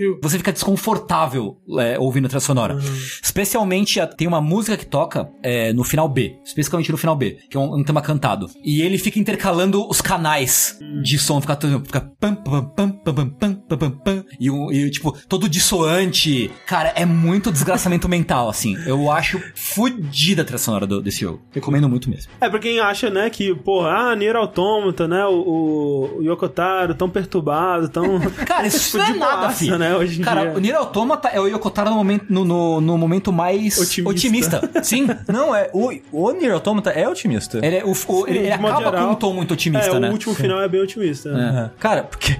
Hill. 0.00 0.18
Você 0.22 0.36
fica 0.38 0.52
desconfortável 0.52 1.56
é, 1.78 1.98
ouvindo 1.98 2.26
a 2.26 2.28
trilha 2.28 2.40
sonora. 2.40 2.78
Especialmente 3.22 3.98
a- 4.00 4.06
tem 4.06 4.28
uma 4.28 4.40
música 4.40 4.76
que 4.76 4.86
toca 4.86 5.28
é, 5.42 5.72
no 5.72 5.82
final 5.84 6.08
B. 6.08 6.36
Especificamente 6.44 6.90
no 6.92 6.98
final 6.98 7.16
B, 7.16 7.38
que 7.50 7.56
é 7.56 7.60
um, 7.60 7.76
um 7.78 7.84
tema 7.84 8.02
cantado. 8.02 8.46
E 8.62 8.82
ele 8.82 8.98
fica 8.98 9.18
intercalando 9.18 9.88
os 9.88 10.00
canais 10.00 10.78
de 11.02 11.18
som. 11.18 11.40
Fica, 11.40 11.56
todo- 11.56 11.84
fica 11.84 12.00
pam, 12.20 12.34
pam, 12.34 12.64
pam, 12.64 12.90
pam, 12.90 13.14
pam, 13.14 13.28
pam, 13.30 13.54
pam, 13.54 13.78
pam, 13.78 13.90
pam. 13.90 14.24
E, 14.38 14.50
um- 14.50 14.70
e, 14.70 14.90
tipo, 14.90 15.12
todo 15.28 15.48
dissoante. 15.48 16.50
Cara, 16.66 16.92
é 16.94 17.04
muito 17.06 17.50
desgraçamento 17.50 18.08
mental, 18.10 18.48
assim. 18.48 18.76
Eu 18.86 19.10
acho 19.10 19.40
fodida 19.54 20.42
a 20.42 20.44
trilha 20.44 20.58
sonora 20.58 20.86
do- 20.86 21.00
desse 21.02 21.20
jogo. 21.20 21.40
Recomendo 21.52 21.88
muito 21.88 22.10
mesmo. 22.10 22.30
É, 22.40 22.48
pra 22.48 22.58
quem 22.58 22.80
acha, 22.80 23.08
né, 23.10 23.30
que, 23.30 23.54
pô, 23.54 23.84
ah, 23.86 24.14
Nier 24.16 24.36
Automata, 24.36 25.06
né, 25.08 25.24
o, 25.24 26.10
o, 26.18 26.22
Yokotaro 26.22 26.94
tão 26.94 27.08
perturbado, 27.08 27.88
tão... 27.88 28.20
Cara, 28.46 28.66
isso 28.66 28.84
Tipo, 28.98 28.98
não 28.98 29.04
é 29.04 29.12
de 29.12 29.18
nada, 29.18 29.36
boaça, 29.42 29.58
filho. 29.58 29.78
né, 29.78 29.96
hoje 29.96 30.20
em 30.20 30.24
Cara, 30.24 30.42
dia. 30.42 30.52
o 30.54 30.58
Nier 30.58 30.76
Automata 30.76 31.28
é 31.28 31.40
o 31.40 31.46
Yokotaro 31.46 31.90
no 31.90 31.96
momento, 31.96 32.26
no, 32.28 32.44
no, 32.44 32.80
no 32.80 32.98
momento 32.98 33.32
mais 33.32 33.78
Otimista. 33.78 34.58
otimista. 34.58 34.70
Sim. 34.84 35.06
Não, 35.28 35.54
é. 35.54 35.70
O, 35.72 35.90
o 36.12 36.30
Nier 36.32 36.52
Automata 36.52 36.90
é 36.90 37.08
otimista. 37.08 37.58
Ele, 37.64 37.76
é- 37.76 37.84
o, 37.84 37.92
o- 37.92 38.28
ele, 38.28 38.38
ele 38.38 38.52
acaba 38.52 38.76
geral, 38.76 39.06
com 39.06 39.12
um 39.12 39.14
tom 39.14 39.32
muito 39.32 39.54
otimista, 39.54 39.96
é, 39.96 40.00
né? 40.00 40.08
o 40.08 40.12
último 40.12 40.34
final 40.34 40.60
é 40.60 40.68
bem 40.68 40.82
otimista. 40.82 41.32
né? 41.32 41.70
É. 41.74 41.80
Cara, 41.80 42.02
porque 42.02 42.36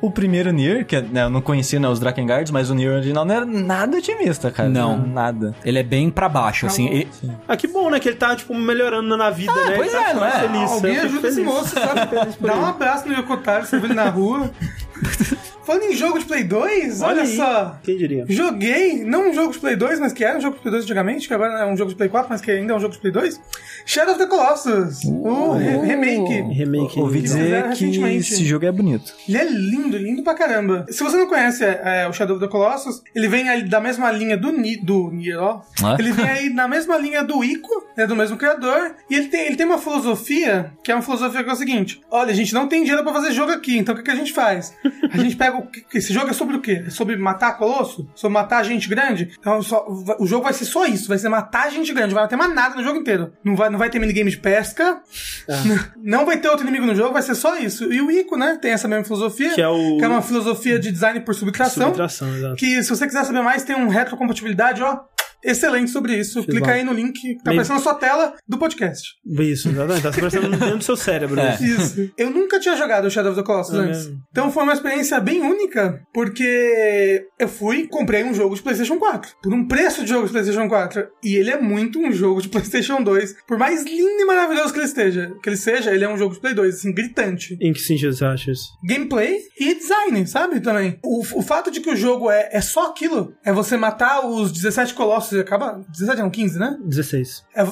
o 0.00 0.10
primeiro 0.10 0.50
Nier, 0.52 0.84
que 0.86 1.00
né, 1.00 1.24
eu 1.24 1.30
não 1.30 1.40
conhecia 1.40 1.78
né, 1.80 1.88
os 1.88 1.98
Drakengards, 2.00 2.50
mas 2.50 2.70
o 2.70 2.74
Nier 2.74 2.92
original 2.92 3.24
não 3.24 3.34
era 3.34 3.44
nada 3.46 3.96
otimista, 3.98 4.50
cara. 4.50 4.68
Não. 4.68 4.96
Nada. 5.06 5.54
Ele 5.64 5.78
é 5.78 5.82
bem 5.82 6.10
pra 6.10 6.28
baixo, 6.28 6.66
assim. 6.66 6.88
Ele- 6.88 7.08
Ah, 7.48 7.56
que 7.56 7.66
bom, 7.66 7.90
né, 7.90 7.98
que 8.00 8.08
ele 8.08 8.16
tá, 8.16 8.34
tipo, 8.36 8.54
melhorando 8.54 9.16
na 9.16 9.30
vida, 9.30 9.52
né? 9.52 9.72
pois 9.76 9.92
Ele 9.92 10.02
tá 10.04 10.10
é, 10.10 10.14
não 10.14 10.24
é? 10.24 10.30
Feliz, 10.32 10.70
Alguém 10.72 10.94
eu 10.94 11.00
fico 11.02 11.06
ajuda 11.12 11.28
esse 11.28 11.36
feliz. 11.36 11.52
moço, 11.54 11.74
sabe? 11.74 12.34
Dá 12.40 12.56
um 12.56 12.66
abraço 12.66 13.08
no 13.08 13.14
Yokotaro, 13.14 13.66
você 13.66 13.78
vê 13.78 13.86
ele 13.86 13.94
na 13.94 14.08
rua. 14.08 14.50
Falando 15.64 15.84
em 15.84 15.92
jogo 15.94 16.18
de 16.18 16.24
Play 16.24 16.44
2, 16.44 17.00
olha, 17.00 17.10
Olha 17.10 17.22
aí. 17.22 17.36
só. 17.36 17.78
Quem 17.82 17.96
diria? 17.96 18.24
Joguei, 18.28 19.02
não 19.04 19.30
um 19.30 19.32
jogo 19.32 19.52
de 19.52 19.58
Play 19.58 19.76
2, 19.76 20.00
mas 20.00 20.12
que 20.12 20.24
era 20.24 20.36
um 20.36 20.40
jogo 20.40 20.56
de 20.56 20.62
Play 20.62 20.70
2 20.72 20.84
antigamente, 20.84 21.26
que 21.28 21.34
agora 21.34 21.60
é 21.60 21.66
um 21.66 21.76
jogo 21.76 21.90
de 21.90 21.96
Play 21.96 22.08
4, 22.08 22.28
mas 22.30 22.40
que 22.40 22.50
ainda 22.50 22.72
é 22.72 22.76
um 22.76 22.80
jogo 22.80 22.92
de 22.94 23.00
Play 23.00 23.12
2. 23.12 23.40
Shadow 23.86 24.14
of 24.14 24.18
the 24.22 24.26
Colossus, 24.28 25.04
o 25.04 25.52
re- 25.52 25.78
remake. 25.86 26.40
Remake. 26.54 26.98
Ouvi 26.98 27.20
dizer 27.22 27.70
que 27.72 27.84
esse 28.16 28.44
jogo 28.44 28.66
é 28.66 28.72
bonito. 28.72 29.12
Ele 29.28 29.38
é 29.38 29.44
lindo, 29.44 29.96
lindo 29.96 30.22
pra 30.22 30.34
caramba. 30.34 30.86
Se 30.90 31.02
você 31.02 31.16
não 31.16 31.26
conhece 31.26 31.64
é, 31.64 32.06
o 32.08 32.12
Shadow 32.12 32.36
of 32.36 32.44
the 32.44 32.50
Colossus, 32.50 33.02
ele 33.14 33.28
vem 33.28 33.48
aí 33.48 33.62
da 33.68 33.80
mesma 33.80 34.10
linha 34.10 34.36
do, 34.36 34.52
Ni, 34.52 34.76
do 34.76 35.10
Nier, 35.10 35.38
ó. 35.40 35.62
Ah. 35.82 35.96
Ele 35.98 36.12
vem 36.12 36.28
aí 36.28 36.50
na 36.50 36.68
mesma 36.68 36.96
linha 36.98 37.22
do 37.24 37.42
Ico, 37.44 37.68
é 37.96 38.06
do 38.06 38.14
mesmo 38.16 38.36
criador, 38.36 38.94
e 39.08 39.14
ele 39.14 39.28
tem, 39.28 39.46
ele 39.46 39.56
tem 39.56 39.66
uma 39.66 39.78
filosofia, 39.78 40.72
que 40.82 40.90
é 40.90 40.94
uma 40.94 41.02
filosofia 41.02 41.42
que 41.42 41.50
é 41.50 41.52
o 41.52 41.56
seguinte: 41.56 42.00
olha, 42.10 42.30
a 42.30 42.34
gente 42.34 42.52
não 42.54 42.66
tem 42.68 42.82
dinheiro 42.82 43.02
pra 43.02 43.12
fazer 43.12 43.32
jogo 43.32 43.52
aqui, 43.52 43.78
então 43.78 43.94
o 43.94 43.98
que, 43.98 44.04
que 44.04 44.10
a 44.10 44.14
gente 44.16 44.32
faz? 44.32 44.74
A 45.12 45.18
gente 45.18 45.36
pega 45.36 45.53
que- 45.62 45.84
Esse 45.98 46.12
jogo 46.12 46.28
é 46.28 46.32
sobre 46.32 46.56
o 46.56 46.60
quê? 46.60 46.84
É 46.86 46.90
sobre 46.90 47.16
matar 47.16 47.56
colosso? 47.58 48.08
Sobre 48.14 48.34
matar 48.34 48.62
gente 48.64 48.88
grande? 48.88 49.32
Então 49.38 49.62
só- 49.62 49.86
o 50.18 50.26
jogo 50.26 50.44
vai 50.44 50.52
ser 50.52 50.64
só 50.64 50.86
isso, 50.86 51.08
vai 51.08 51.18
ser 51.18 51.28
matar 51.28 51.70
gente 51.70 51.92
grande, 51.92 52.14
não 52.14 52.20
vai 52.20 52.28
ter 52.28 52.36
mais 52.36 52.54
nada 52.54 52.74
no 52.74 52.82
jogo 52.84 52.98
inteiro. 52.98 53.32
Não 53.44 53.56
vai, 53.56 53.70
não 53.70 53.78
vai 53.78 53.90
ter 53.90 53.98
minigame 53.98 54.30
de 54.30 54.36
pesca, 54.38 55.00
não 56.02 56.24
vai 56.26 56.38
ter 56.38 56.48
outro 56.48 56.64
inimigo 56.66 56.86
no 56.86 56.94
jogo, 56.94 57.12
vai 57.12 57.22
ser 57.22 57.34
só 57.34 57.56
isso. 57.58 57.92
E 57.92 58.00
o 58.00 58.10
Ico, 58.10 58.36
né, 58.36 58.58
tem 58.60 58.72
essa 58.72 58.88
mesma 58.88 59.04
filosofia, 59.04 59.54
Que 59.54 59.60
é 59.60 59.68
o- 59.68 59.98
uma 59.98 60.22
filosofia 60.22 60.78
de 60.78 60.90
design 60.90 61.20
por 61.20 61.34
subtração. 61.34 61.88
Subtração, 61.88 62.36
exato. 62.36 62.56
Que 62.56 62.82
se 62.82 62.88
você 62.90 63.06
quiser 63.06 63.24
saber 63.24 63.42
mais, 63.42 63.62
tem 63.64 63.76
um 63.76 63.88
retrocompatibilidade, 63.88 64.82
ó. 64.82 65.00
Excelente 65.44 65.90
sobre 65.90 66.16
isso. 66.16 66.42
Clica 66.44 66.66
bom. 66.66 66.72
aí 66.72 66.84
no 66.84 66.92
link 66.92 67.20
que 67.20 67.34
tá 67.42 67.50
aparecendo 67.50 67.76
na 67.76 67.82
sua 67.82 67.94
tela 67.94 68.34
do 68.48 68.58
podcast. 68.58 69.08
Isso, 69.26 69.68
exatamente. 69.68 70.02
Tá 70.02 70.12
se 70.12 70.20
parecendo 70.20 70.50
dentro 70.50 70.78
do 70.78 70.84
seu 70.84 70.96
cérebro. 70.96 71.40
É. 71.40 71.58
Isso. 71.60 72.10
Eu 72.16 72.30
nunca 72.30 72.58
tinha 72.58 72.76
jogado 72.76 73.06
o 73.06 73.10
Shadow 73.10 73.32
of 73.32 73.40
the 73.40 73.46
Colossus 73.46 73.74
É 73.74 73.78
antes. 73.78 74.12
Então 74.30 74.50
foi 74.50 74.62
uma 74.62 74.72
experiência 74.72 75.20
bem 75.20 75.42
única, 75.42 76.00
porque 76.12 77.26
eu 77.38 77.48
fui, 77.48 77.86
comprei 77.86 78.24
um 78.24 78.34
jogo 78.34 78.54
de 78.54 78.62
PlayStation 78.62 78.98
4. 78.98 79.32
Por 79.42 79.52
um 79.52 79.66
preço 79.66 80.02
de 80.02 80.10
jogo 80.10 80.26
de 80.26 80.32
PlayStation 80.32 80.68
4. 80.68 81.06
E 81.22 81.36
ele 81.36 81.50
é 81.50 81.60
muito 81.60 81.98
um 81.98 82.12
jogo 82.12 82.40
de 82.40 82.48
PlayStation 82.50 83.02
2. 83.02 83.36
Por 83.46 83.58
mais 83.58 83.84
lindo 83.84 84.20
e 84.20 84.24
maravilhoso 84.24 84.72
que 84.72 84.78
ele 84.78 84.86
esteja, 84.86 85.32
que 85.42 85.48
ele 85.48 85.56
seja, 85.56 85.92
ele 85.92 86.04
é 86.04 86.08
um 86.08 86.16
jogo 86.16 86.34
de 86.34 86.40
Play 86.40 86.54
2, 86.54 86.74
assim, 86.74 86.92
gritante. 86.92 87.56
Em 87.60 87.72
que 87.72 87.80
sentido 87.80 88.12
você 88.12 88.24
acha 88.24 88.50
isso? 88.50 88.64
gameplay 88.84 89.40
e 89.58 89.74
design, 89.74 90.26
sabe? 90.26 90.60
Também. 90.60 90.98
O, 91.02 91.20
o 91.20 91.42
fato 91.42 91.70
de 91.70 91.80
que 91.80 91.90
o 91.90 91.96
jogo 91.96 92.30
é, 92.30 92.48
é 92.52 92.60
só 92.60 92.90
aquilo, 92.90 93.34
é 93.44 93.52
você 93.52 93.76
matar 93.76 94.26
os 94.26 94.52
17 94.52 94.94
colossos 94.94 95.33
e 95.34 95.40
acaba. 95.40 95.80
17 95.88 96.20
não, 96.22 96.30
15, 96.30 96.58
né? 96.58 96.76
16. 96.84 97.44
É- 97.54 97.62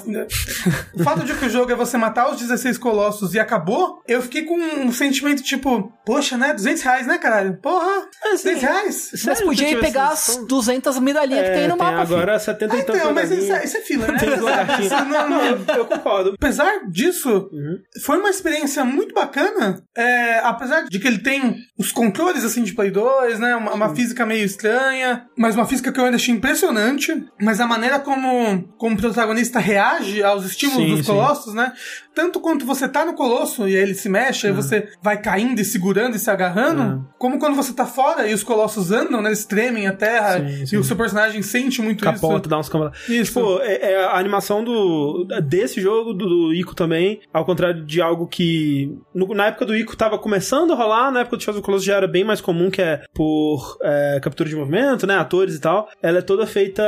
o 0.94 1.02
fato 1.02 1.24
de 1.24 1.34
que 1.34 1.44
o 1.46 1.50
jogo 1.50 1.72
é 1.72 1.74
você 1.74 1.96
matar 1.96 2.30
os 2.30 2.38
16 2.40 2.78
colossos 2.78 3.34
e 3.34 3.40
acabou, 3.40 4.02
eu 4.06 4.22
fiquei 4.22 4.42
com 4.44 4.54
um 4.56 4.92
sentimento 4.92 5.42
tipo, 5.42 5.92
poxa, 6.04 6.36
né? 6.36 6.52
200 6.52 6.82
reais, 6.82 7.06
né, 7.06 7.18
caralho? 7.18 7.56
Porra, 7.62 8.08
É, 8.24 8.30
200 8.32 8.62
reais? 8.62 9.08
Mas 9.12 9.20
Sério 9.20 9.44
podia 9.44 9.70
ir 9.70 9.80
pegar 9.80 10.08
as 10.08 10.36
200 10.48 10.98
medalhinhas 10.98 11.46
que 11.48 11.54
tem 11.54 11.68
no 11.68 11.76
mapa, 11.76 12.04
filho. 12.06 12.16
agora 12.16 12.38
70 12.38 12.74
Ah, 12.74 12.78
e 12.78 12.82
tantos 12.82 13.00
então, 13.00 13.12
mas 13.14 13.30
isso, 13.30 13.52
é- 13.52 13.64
isso 13.64 13.76
é 13.76 13.80
filler, 13.80 14.12
né? 14.12 14.18
Tem. 14.18 14.32
Isso 14.82 15.04
não- 15.04 15.22
Não, 15.30 15.44
eu, 15.44 15.58
eu 15.76 15.84
concordo. 15.86 16.32
Apesar 16.34 16.86
disso, 16.90 17.48
Uhum. 17.52 17.78
foi 18.02 18.18
uma 18.18 18.28
experiência 18.30 18.84
muito 18.84 19.14
bacana. 19.14 19.82
É, 19.96 20.38
apesar 20.40 20.82
de 20.88 20.98
que 20.98 21.06
ele 21.06 21.18
tem 21.18 21.56
os 21.78 21.92
controles 21.92 22.44
assim 22.44 22.62
de 22.62 22.72
Play 22.74 22.90
2, 22.90 23.38
né? 23.38 23.54
Uma, 23.56 23.72
uma 23.74 23.94
física 23.94 24.26
meio 24.26 24.44
estranha, 24.44 25.26
mas 25.36 25.54
uma 25.54 25.66
física 25.66 25.92
que 25.92 26.00
eu 26.00 26.04
ainda 26.04 26.16
achei 26.16 26.34
impressionante. 26.34 27.12
Mas 27.40 27.51
a 27.60 27.66
maneira 27.66 27.98
como, 27.98 28.62
como 28.76 28.94
o 28.94 28.98
protagonista 28.98 29.58
reage 29.58 30.22
aos 30.22 30.44
estímulos 30.44 30.82
Sim, 30.84 30.90
dos 30.96 31.06
sim. 31.06 31.12
colossos, 31.12 31.54
né? 31.54 31.72
Tanto 32.14 32.40
quanto 32.40 32.66
você 32.66 32.86
tá 32.86 33.06
no 33.06 33.14
colosso 33.14 33.66
e 33.66 33.74
aí 33.74 33.82
ele 33.82 33.94
se 33.94 34.08
mexe, 34.08 34.46
aí 34.46 34.52
você 34.52 34.86
vai 35.02 35.16
caindo 35.20 35.58
e 35.60 35.64
segurando 35.64 36.14
e 36.14 36.18
se 36.18 36.30
agarrando, 36.30 36.82
Uhum. 36.82 37.04
como 37.18 37.38
quando 37.38 37.54
você 37.56 37.72
tá 37.72 37.86
fora 37.86 38.28
e 38.28 38.34
os 38.34 38.42
colossos 38.42 38.90
andam, 38.92 39.22
né? 39.22 39.30
Eles 39.30 39.46
tremem 39.46 39.86
a 39.86 39.92
terra 39.94 40.38
Sim, 40.38 40.62
e 40.62 40.66
sim. 40.66 40.76
o 40.76 40.84
seu 40.84 40.94
personagem 40.96 41.40
sente 41.42 41.80
muito 41.80 42.04
Capota, 42.04 42.40
isso. 42.42 42.48
dá 42.50 42.58
uns 42.58 42.68
cambaladas. 42.68 43.08
Isso. 43.08 43.32
Tipo, 43.32 43.58
é, 43.62 43.92
é 43.92 44.04
a 44.04 44.18
animação 44.18 44.62
do 44.62 45.26
desse 45.42 45.80
jogo, 45.80 46.12
do, 46.12 46.26
do 46.28 46.54
Ico 46.54 46.74
também, 46.74 47.20
ao 47.32 47.44
contrário 47.46 47.82
de 47.84 48.02
algo 48.02 48.26
que 48.26 48.94
no- 49.14 49.34
na 49.34 49.46
época 49.46 49.64
do 49.64 49.74
Ico 49.74 49.96
tava 49.96 50.18
começando 50.18 50.72
a 50.72 50.76
rolar, 50.76 51.10
na 51.10 51.20
época 51.20 51.38
do 51.38 51.42
Shadow 51.42 51.60
of 51.60 51.62
the 51.62 51.66
Colossus 51.66 51.86
já 51.86 51.96
era 51.96 52.06
bem 52.06 52.24
mais 52.24 52.40
comum, 52.42 52.70
que 52.70 52.82
é 52.82 53.02
por 53.14 53.78
é, 53.82 54.20
captura 54.22 54.48
de 54.50 54.54
movimento, 54.56 55.06
né, 55.06 55.16
atores 55.16 55.54
e 55.54 55.60
tal. 55.60 55.88
Ela 56.02 56.18
é 56.18 56.22
toda 56.22 56.46
feita 56.46 56.82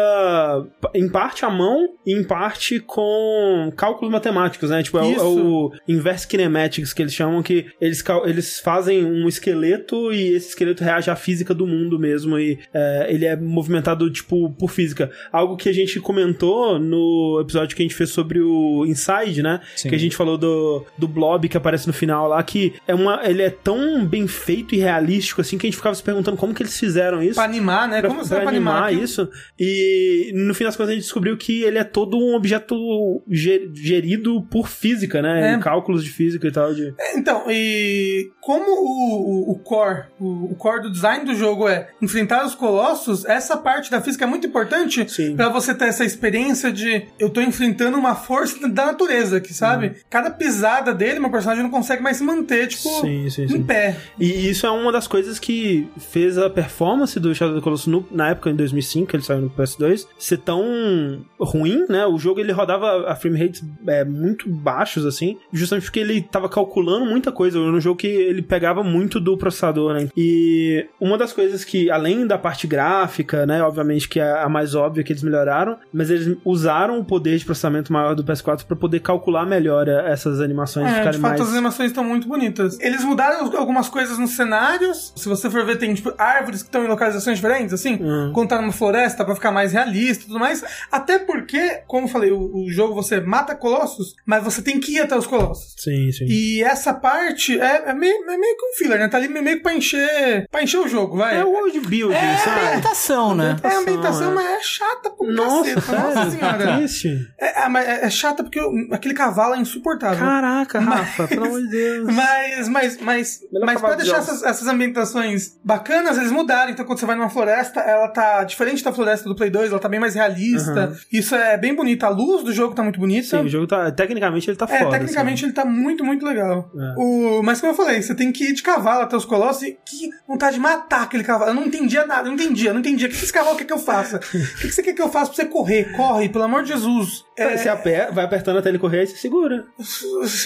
em 0.94 1.08
parte 1.08 1.44
à 1.44 1.50
mão 1.50 1.88
e 2.06 2.12
em 2.14 2.22
parte 2.24 2.80
com 2.80 3.72
cálculos 3.76 4.10
matemáticos, 4.12 4.70
né? 4.70 4.82
Tipo, 4.82 4.98
é 4.98 5.02
o, 5.02 5.12
é 5.14 5.22
o 5.22 5.72
inverse 5.88 6.26
kinematics 6.26 6.92
que 6.92 7.02
eles 7.02 7.14
chamam, 7.14 7.42
que 7.42 7.66
eles, 7.80 8.02
eles 8.24 8.60
fazem 8.60 9.04
um 9.04 9.28
esqueleto 9.28 10.12
e 10.12 10.32
esse 10.34 10.48
esqueleto 10.50 10.82
reage 10.84 11.10
à 11.10 11.16
física 11.16 11.54
do 11.54 11.66
mundo 11.66 11.98
mesmo 11.98 12.38
e 12.38 12.58
é, 12.72 13.06
ele 13.08 13.24
é 13.26 13.36
movimentado, 13.36 14.10
tipo, 14.10 14.50
por 14.52 14.70
física. 14.70 15.10
Algo 15.32 15.56
que 15.56 15.68
a 15.68 15.72
gente 15.72 16.00
comentou 16.00 16.78
no 16.78 17.38
episódio 17.40 17.76
que 17.76 17.82
a 17.82 17.84
gente 17.84 17.94
fez 17.94 18.10
sobre 18.10 18.40
o 18.40 18.84
Inside, 18.86 19.42
né? 19.42 19.60
Sim. 19.76 19.88
Que 19.88 19.94
a 19.94 19.98
gente 19.98 20.16
falou 20.16 20.36
do, 20.38 20.84
do 20.98 21.06
blob 21.08 21.48
que 21.48 21.56
aparece 21.56 21.86
no 21.86 21.92
final 21.92 22.28
lá, 22.28 22.42
que 22.42 22.74
é 22.86 22.94
uma, 22.94 23.20
ele 23.24 23.42
é 23.42 23.50
tão 23.50 24.04
bem 24.04 24.26
feito 24.26 24.74
e 24.74 24.78
realístico, 24.78 25.40
assim, 25.40 25.58
que 25.58 25.66
a 25.66 25.68
gente 25.70 25.76
ficava 25.76 25.94
se 25.94 26.02
perguntando 26.02 26.36
como 26.36 26.54
que 26.54 26.62
eles 26.62 26.78
fizeram 26.78 27.22
isso 27.22 27.34
Pra 27.34 27.44
animar, 27.44 27.88
né? 27.88 28.00
pra, 28.00 28.08
Como 28.10 28.26
pra 28.26 28.40
pra 28.40 28.48
animar, 28.48 28.84
aquilo? 28.88 29.02
isso. 29.04 29.28
E 29.58 30.32
no 30.34 30.54
fim 30.54 30.64
das 30.64 30.76
contas 30.76 30.90
a 30.90 30.94
gente 30.94 31.02
descobriu 31.04 31.36
que 31.36 31.62
ele 31.62 31.78
é 31.78 31.84
todo 31.84 32.18
um 32.18 32.34
objeto 32.34 33.22
ge- 33.30 33.70
gerido 33.74 34.42
por 34.50 34.68
física, 34.68 35.22
né? 35.22 35.54
É. 35.54 35.58
Cálculos 35.58 36.02
de 36.04 36.10
física 36.10 36.46
e 36.48 36.50
tal. 36.52 36.74
De... 36.74 36.94
Então, 37.14 37.44
e 37.48 38.30
como 38.40 38.64
o, 38.64 39.50
o, 39.50 39.52
o 39.52 39.58
core, 39.58 40.04
o, 40.18 40.52
o 40.52 40.54
core 40.56 40.82
do 40.82 40.90
design 40.92 41.24
do 41.24 41.34
jogo 41.34 41.68
é 41.68 41.88
enfrentar 42.02 42.44
os 42.44 42.54
colossos, 42.54 43.24
essa 43.24 43.56
parte 43.56 43.90
da 43.90 44.00
física 44.00 44.24
é 44.24 44.28
muito 44.28 44.46
importante 44.46 45.06
pra 45.36 45.48
você 45.48 45.74
ter 45.74 45.86
essa 45.86 46.04
experiência 46.04 46.72
de 46.72 47.06
eu 47.18 47.30
tô 47.30 47.40
enfrentando 47.40 47.96
uma 47.96 48.14
força 48.14 48.68
da 48.68 48.86
natureza 48.86 49.36
aqui, 49.38 49.52
sabe? 49.54 49.96
Cada 50.10 50.30
pisada 50.30 50.92
dele, 50.92 51.20
meu 51.20 51.30
personagem 51.30 51.62
não 51.62 51.70
consegue 51.70 52.02
mais 52.02 52.16
se 52.16 52.24
manter, 52.24 52.66
tipo, 52.68 52.88
Sim, 53.00 53.28
sim, 53.30 53.42
em 53.44 53.48
sim. 53.48 53.62
pé. 53.62 53.96
E 54.18 54.48
isso 54.50 54.66
é 54.66 54.70
uma 54.70 54.90
das 54.92 55.06
coisas 55.06 55.38
que 55.38 55.88
fez 55.98 56.36
a 56.38 56.48
performance 56.50 57.18
do 57.20 57.34
Shadow 57.34 57.54
of 57.54 57.60
the 57.60 57.64
Colossus 57.64 57.86
no- 57.86 58.06
na 58.10 58.30
época, 58.30 58.50
em 58.50 58.56
2005, 58.56 59.06
que 59.08 59.16
ele 59.16 59.22
saiu 59.22 59.42
no 59.42 59.50
PS2, 59.50 60.06
ser 60.24 60.38
tão 60.38 61.24
ruim, 61.38 61.84
né? 61.88 62.06
O 62.06 62.18
jogo 62.18 62.40
ele 62.40 62.52
rodava 62.52 63.10
a 63.10 63.14
frame 63.14 63.38
rates 63.38 63.62
é, 63.86 64.04
muito 64.04 64.48
baixos, 64.48 65.04
assim, 65.04 65.36
justamente 65.52 65.84
porque 65.84 66.00
ele 66.00 66.22
tava 66.22 66.48
calculando 66.48 67.04
muita 67.04 67.30
coisa. 67.30 67.58
Era 67.58 67.70
um 67.70 67.80
jogo 67.80 67.98
que 67.98 68.06
ele 68.06 68.42
pegava 68.42 68.82
muito 68.82 69.20
do 69.20 69.36
processador, 69.36 69.94
né? 69.94 70.08
E 70.16 70.86
uma 71.00 71.18
das 71.18 71.32
coisas 71.32 71.64
que, 71.64 71.90
além 71.90 72.26
da 72.26 72.38
parte 72.38 72.66
gráfica, 72.66 73.44
né? 73.46 73.62
Obviamente 73.62 74.08
que 74.08 74.20
é 74.20 74.42
a 74.42 74.48
mais 74.48 74.74
óbvia 74.74 75.04
que 75.04 75.12
eles 75.12 75.22
melhoraram, 75.22 75.76
mas 75.92 76.10
eles 76.10 76.36
usaram 76.44 76.98
o 76.98 77.04
poder 77.04 77.36
de 77.36 77.44
processamento 77.44 77.92
maior 77.92 78.14
do 78.14 78.24
PS4 78.24 78.64
para 78.64 78.76
poder 78.76 79.00
calcular 79.00 79.44
melhor 79.44 79.88
essas 79.88 80.40
animações 80.40 80.86
É, 80.86 80.98
de 80.98 81.04
fato, 81.04 81.20
mais. 81.20 81.40
as 81.40 81.52
animações 81.52 81.90
estão 81.90 82.04
muito 82.04 82.26
bonitas. 82.26 82.78
Eles 82.80 83.04
mudaram 83.04 83.54
algumas 83.56 83.88
coisas 83.88 84.18
nos 84.18 84.30
cenários. 84.30 85.12
Se 85.16 85.28
você 85.28 85.50
for 85.50 85.64
ver, 85.64 85.76
tem 85.76 85.92
tipo, 85.92 86.12
árvores 86.16 86.62
que 86.62 86.68
estão 86.68 86.84
em 86.84 86.88
localizações 86.88 87.36
diferentes, 87.36 87.74
assim. 87.74 87.98
Hum. 88.00 88.30
Quando 88.32 88.48
tá 88.48 88.60
numa 88.60 88.72
floresta, 88.72 89.24
pra 89.24 89.34
ficar 89.34 89.52
mais 89.52 89.72
realista 89.72 90.13
e 90.16 90.20
tudo 90.20 90.38
mais. 90.38 90.62
Até 90.90 91.18
porque, 91.18 91.82
como 91.86 92.06
eu 92.06 92.10
falei, 92.10 92.30
o, 92.32 92.64
o 92.64 92.70
jogo 92.70 92.94
você 92.94 93.20
mata 93.20 93.54
colossos, 93.54 94.14
mas 94.26 94.42
você 94.42 94.62
tem 94.62 94.78
que 94.80 94.92
ir 94.96 95.00
até 95.00 95.16
os 95.16 95.26
colossos. 95.26 95.74
Sim, 95.78 96.10
sim. 96.12 96.26
E 96.28 96.62
essa 96.62 96.92
parte 96.94 97.58
é, 97.60 97.90
é 97.90 97.94
meio, 97.94 98.14
é 98.30 98.36
meio 98.36 98.56
que 98.56 98.66
um 98.66 98.74
filler, 98.76 98.98
né? 98.98 99.08
Tá 99.08 99.16
ali 99.18 99.28
meio 99.28 99.56
que 99.56 99.62
pra 99.62 99.74
encher, 99.74 100.46
pra 100.50 100.62
encher 100.62 100.78
o 100.78 100.88
jogo, 100.88 101.16
vai. 101.18 101.36
É 101.38 101.44
o 101.44 101.50
world 101.50 101.80
building, 101.80 102.14
É 102.14 102.36
sabe? 102.38 102.66
ambientação, 102.66 103.34
né? 103.34 103.56
É 103.62 103.68
a 103.68 103.78
ambientação, 103.78 104.30
é. 104.32 104.34
mas 104.34 104.46
é 104.46 104.60
chata 104.62 105.10
pro 105.10 105.32
Nossa, 105.32 105.74
caceta. 105.74 105.98
Nossa 106.02 106.30
senhora. 106.30 106.76
Triste. 106.76 107.28
É, 107.38 107.62
é, 107.64 107.68
mas 107.68 107.86
é- 107.88 108.04
é 108.06 108.10
chata 108.10 108.42
porque 108.42 108.60
o- 108.60 108.88
aquele 108.92 109.14
cavalo 109.14 109.54
é 109.54 109.58
insuportável. 109.58 110.18
Caraca, 110.18 110.80
Rafa, 110.80 111.28
pelo 111.28 111.46
amor 111.46 111.60
de 111.62 111.68
Deus. 111.68 112.14
Mas, 112.14 112.68
mas, 112.68 112.98
mas, 113.00 113.40
Melhor 113.52 113.66
mas 113.66 113.80
pra 113.80 113.90
de 113.90 113.96
deixar 113.98 114.16
jogos. 114.20 114.28
essas, 114.28 114.42
essas 114.42 114.68
ambientações 114.68 115.56
bacanas, 115.64 116.16
eles 116.18 116.30
mudaram. 116.30 116.70
Então, 116.70 116.84
quando 116.84 116.98
você 116.98 117.06
vai 117.06 117.16
numa 117.16 117.30
floresta, 117.30 117.80
ela 117.80 118.08
tá 118.08 118.44
diferente 118.44 118.82
da 118.82 118.92
floresta 118.92 119.28
do 119.28 119.34
Play 119.34 119.50
2, 119.50 119.70
ela 119.70 119.80
tá 119.80 119.88
bem 119.88 120.00
mais 120.04 120.14
realista. 120.14 120.92
Isso 121.12 121.34
é 121.34 121.56
bem 121.56 121.74
bonito. 121.74 122.04
A 122.04 122.08
luz 122.08 122.44
do 122.44 122.52
jogo 122.52 122.74
tá 122.74 122.82
muito 122.82 123.00
bonita. 123.00 123.26
Sim, 123.38 123.44
o 123.44 123.48
jogo 123.48 123.66
tá. 123.66 123.90
Tecnicamente 123.90 124.48
ele 124.50 124.56
tá 124.56 124.66
É, 124.70 124.78
foda. 124.80 124.90
tecnicamente 124.92 125.44
ele 125.44 125.52
tá 125.52 125.64
muito, 125.64 126.04
muito 126.04 126.24
legal. 126.24 126.70
É. 126.76 126.94
O, 126.96 127.42
mas 127.42 127.60
como 127.60 127.72
eu 127.72 127.76
falei, 127.76 128.02
você 128.02 128.14
tem 128.14 128.30
que 128.32 128.44
ir 128.50 128.52
de 128.52 128.62
cavalo 128.62 129.02
até 129.02 129.16
os 129.16 129.24
colossos 129.24 129.62
e 129.62 129.78
que 129.84 130.10
vontade 130.28 130.54
de 130.54 130.60
matar 130.60 131.02
aquele 131.02 131.24
cavalo. 131.24 131.50
Eu 131.50 131.54
não 131.54 131.64
entendia 131.66 132.06
nada, 132.06 132.22
eu 132.28 132.32
não 132.32 132.34
entendia, 132.34 132.70
eu 132.70 132.74
não 132.74 132.80
entendia. 132.80 133.06
O 133.06 133.10
que 133.10 133.16
esse 133.16 133.32
cavalo 133.32 133.56
quer 133.56 133.64
que 133.64 133.72
eu 133.72 133.78
faça? 133.78 134.16
O 134.18 134.20
que 134.60 134.70
você 134.72 134.82
quer 134.82 134.92
que 134.92 135.02
eu 135.02 135.08
faça 135.08 135.26
pra 135.32 135.36
você 135.36 135.44
correr? 135.46 135.92
Corre, 135.96 136.28
pelo 136.28 136.44
amor 136.44 136.62
de 136.62 136.68
Jesus. 136.70 137.24
É, 137.36 137.56
Você 137.56 137.68
aper- 137.68 138.12
vai 138.12 138.24
apertando 138.24 138.58
até 138.58 138.68
ele 138.68 138.78
correr 138.78 139.02
e 139.02 139.06
você 139.06 139.16
segura. 139.16 139.64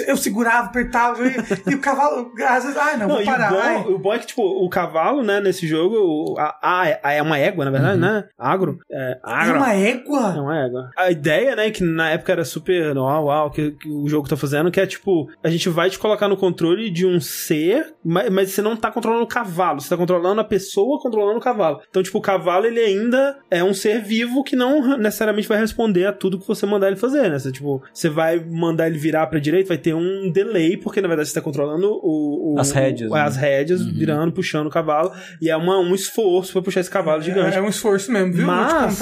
eu 0.07 0.17
segurava, 0.17 0.67
apertava, 0.69 1.27
e, 1.27 1.35
e 1.71 1.75
o 1.75 1.81
cavalo, 1.81 2.33
às 2.49 2.65
vezes, 2.65 2.79
ai, 2.79 2.97
não, 2.97 3.09
Não, 3.09 3.17
vou 3.17 3.25
parar. 3.25 3.53
o, 3.53 3.85
bom, 3.85 3.95
o 3.95 3.99
bom 3.99 4.15
é 4.15 4.19
que, 4.19 4.27
tipo, 4.27 4.43
o 4.43 4.69
cavalo, 4.69 5.23
né, 5.23 5.41
nesse 5.41 5.67
jogo, 5.67 5.97
o- 5.97 6.39
a, 6.39 6.57
a- 6.63 7.13
é 7.13 7.23
uma 7.23 7.39
égua, 7.39 7.65
na 7.65 7.71
verdade, 7.71 7.95
Uhum. 7.95 8.01
né? 8.01 8.25
Agro. 8.39 8.79
É, 8.91 9.19
agro. 9.23 9.55
é 9.55 9.59
uma 9.59 9.75
É 9.75 9.91
égua? 9.91 10.21
uma 10.41 10.59
égua. 10.65 10.91
A 10.97 11.11
ideia, 11.11 11.55
né, 11.57 11.71
que 11.71 11.83
na 11.85 12.11
época 12.11 12.33
era 12.33 12.45
super 12.45 12.97
uau, 12.97 13.27
uau, 13.27 13.51
que, 13.51 13.73
que 13.73 13.89
o 13.89 14.09
jogo 14.09 14.29
tá 14.29 14.37
fazendo, 14.37 14.71
que 14.71 14.81
é 14.81 14.87
tipo, 14.87 15.29
a 15.43 15.49
gente 15.51 15.69
vai 15.69 15.91
te 15.91 15.99
colocar 15.99 16.29
no 16.29 16.37
controle 16.37 16.91
de 16.91 17.07
um 17.07 17.21
ser, 17.21 17.95
mas, 18.05 18.31
mas 18.31 18.51
você 18.51 18.63
não 18.63 18.77
tá 18.77 18.91
controlando 18.91 19.25
o 19.25 19.29
cavalo, 19.29 19.81
você 19.81 19.89
tá 19.89 19.97
controlando 19.97 20.41
a 20.41 20.45
pessoa 20.45 21.01
controlando 21.01 21.39
o 21.39 21.43
cavalo. 21.43 21.81
Então, 21.89 22.03
tipo, 22.03 22.19
o 22.19 22.23
cavalo, 22.23 22.67
ele 22.67 22.81
ainda 22.81 23.39
é 23.51 23.63
um 23.63 23.75
ser 23.75 24.01
vivo 24.03 24.43
que 24.43 24.57
não 24.57 24.97
necessariamente 24.97 25.49
vai 25.49 25.59
responder 25.59 26.07
a 26.07 26.13
tudo 26.13 26.39
que 26.39 26.47
você 26.49 26.65
mandar 26.79 26.89
ele 26.89 26.97
fazer, 26.97 27.29
né? 27.31 27.39
Você, 27.39 27.53
tipo, 27.53 27.83
você 27.93 28.09
vai 28.09 28.39
mandar 28.39 28.87
ele 28.87 28.99
virar 28.99 29.27
pra 29.27 29.39
direita, 29.39 29.69
vai 29.69 29.79
ter 29.79 29.95
um 29.95 30.31
delay, 30.33 30.77
porque 30.77 31.01
na 31.01 31.09
verdade 31.09 31.29
você 31.29 31.35
tá 31.35 31.41
controlando 31.41 31.89
o... 32.03 32.55
o 32.55 32.61
As 32.61 32.71
rédeas, 32.71 33.11
o- 33.11 33.15
né? 33.15 33.21
As 33.23 33.37
rédeas, 33.37 33.85
virando, 33.85 34.33
puxando 34.33 34.67
o 34.67 34.71
cavalo, 34.71 35.13
e 35.41 35.51
é 35.51 35.57
uma, 35.57 35.79
um 35.79 35.95
esforço 35.95 36.53
pra 36.53 36.63
puxar 36.63 36.81
esse 36.81 36.91
cavalo 36.91 37.21
gigante. 37.23 37.57
É, 37.57 37.59
é 37.59 37.63
um 37.63 37.69
esforço 37.69 38.11
mesmo, 38.13 38.33
viu? 38.33 38.47
Mas, 38.47 38.99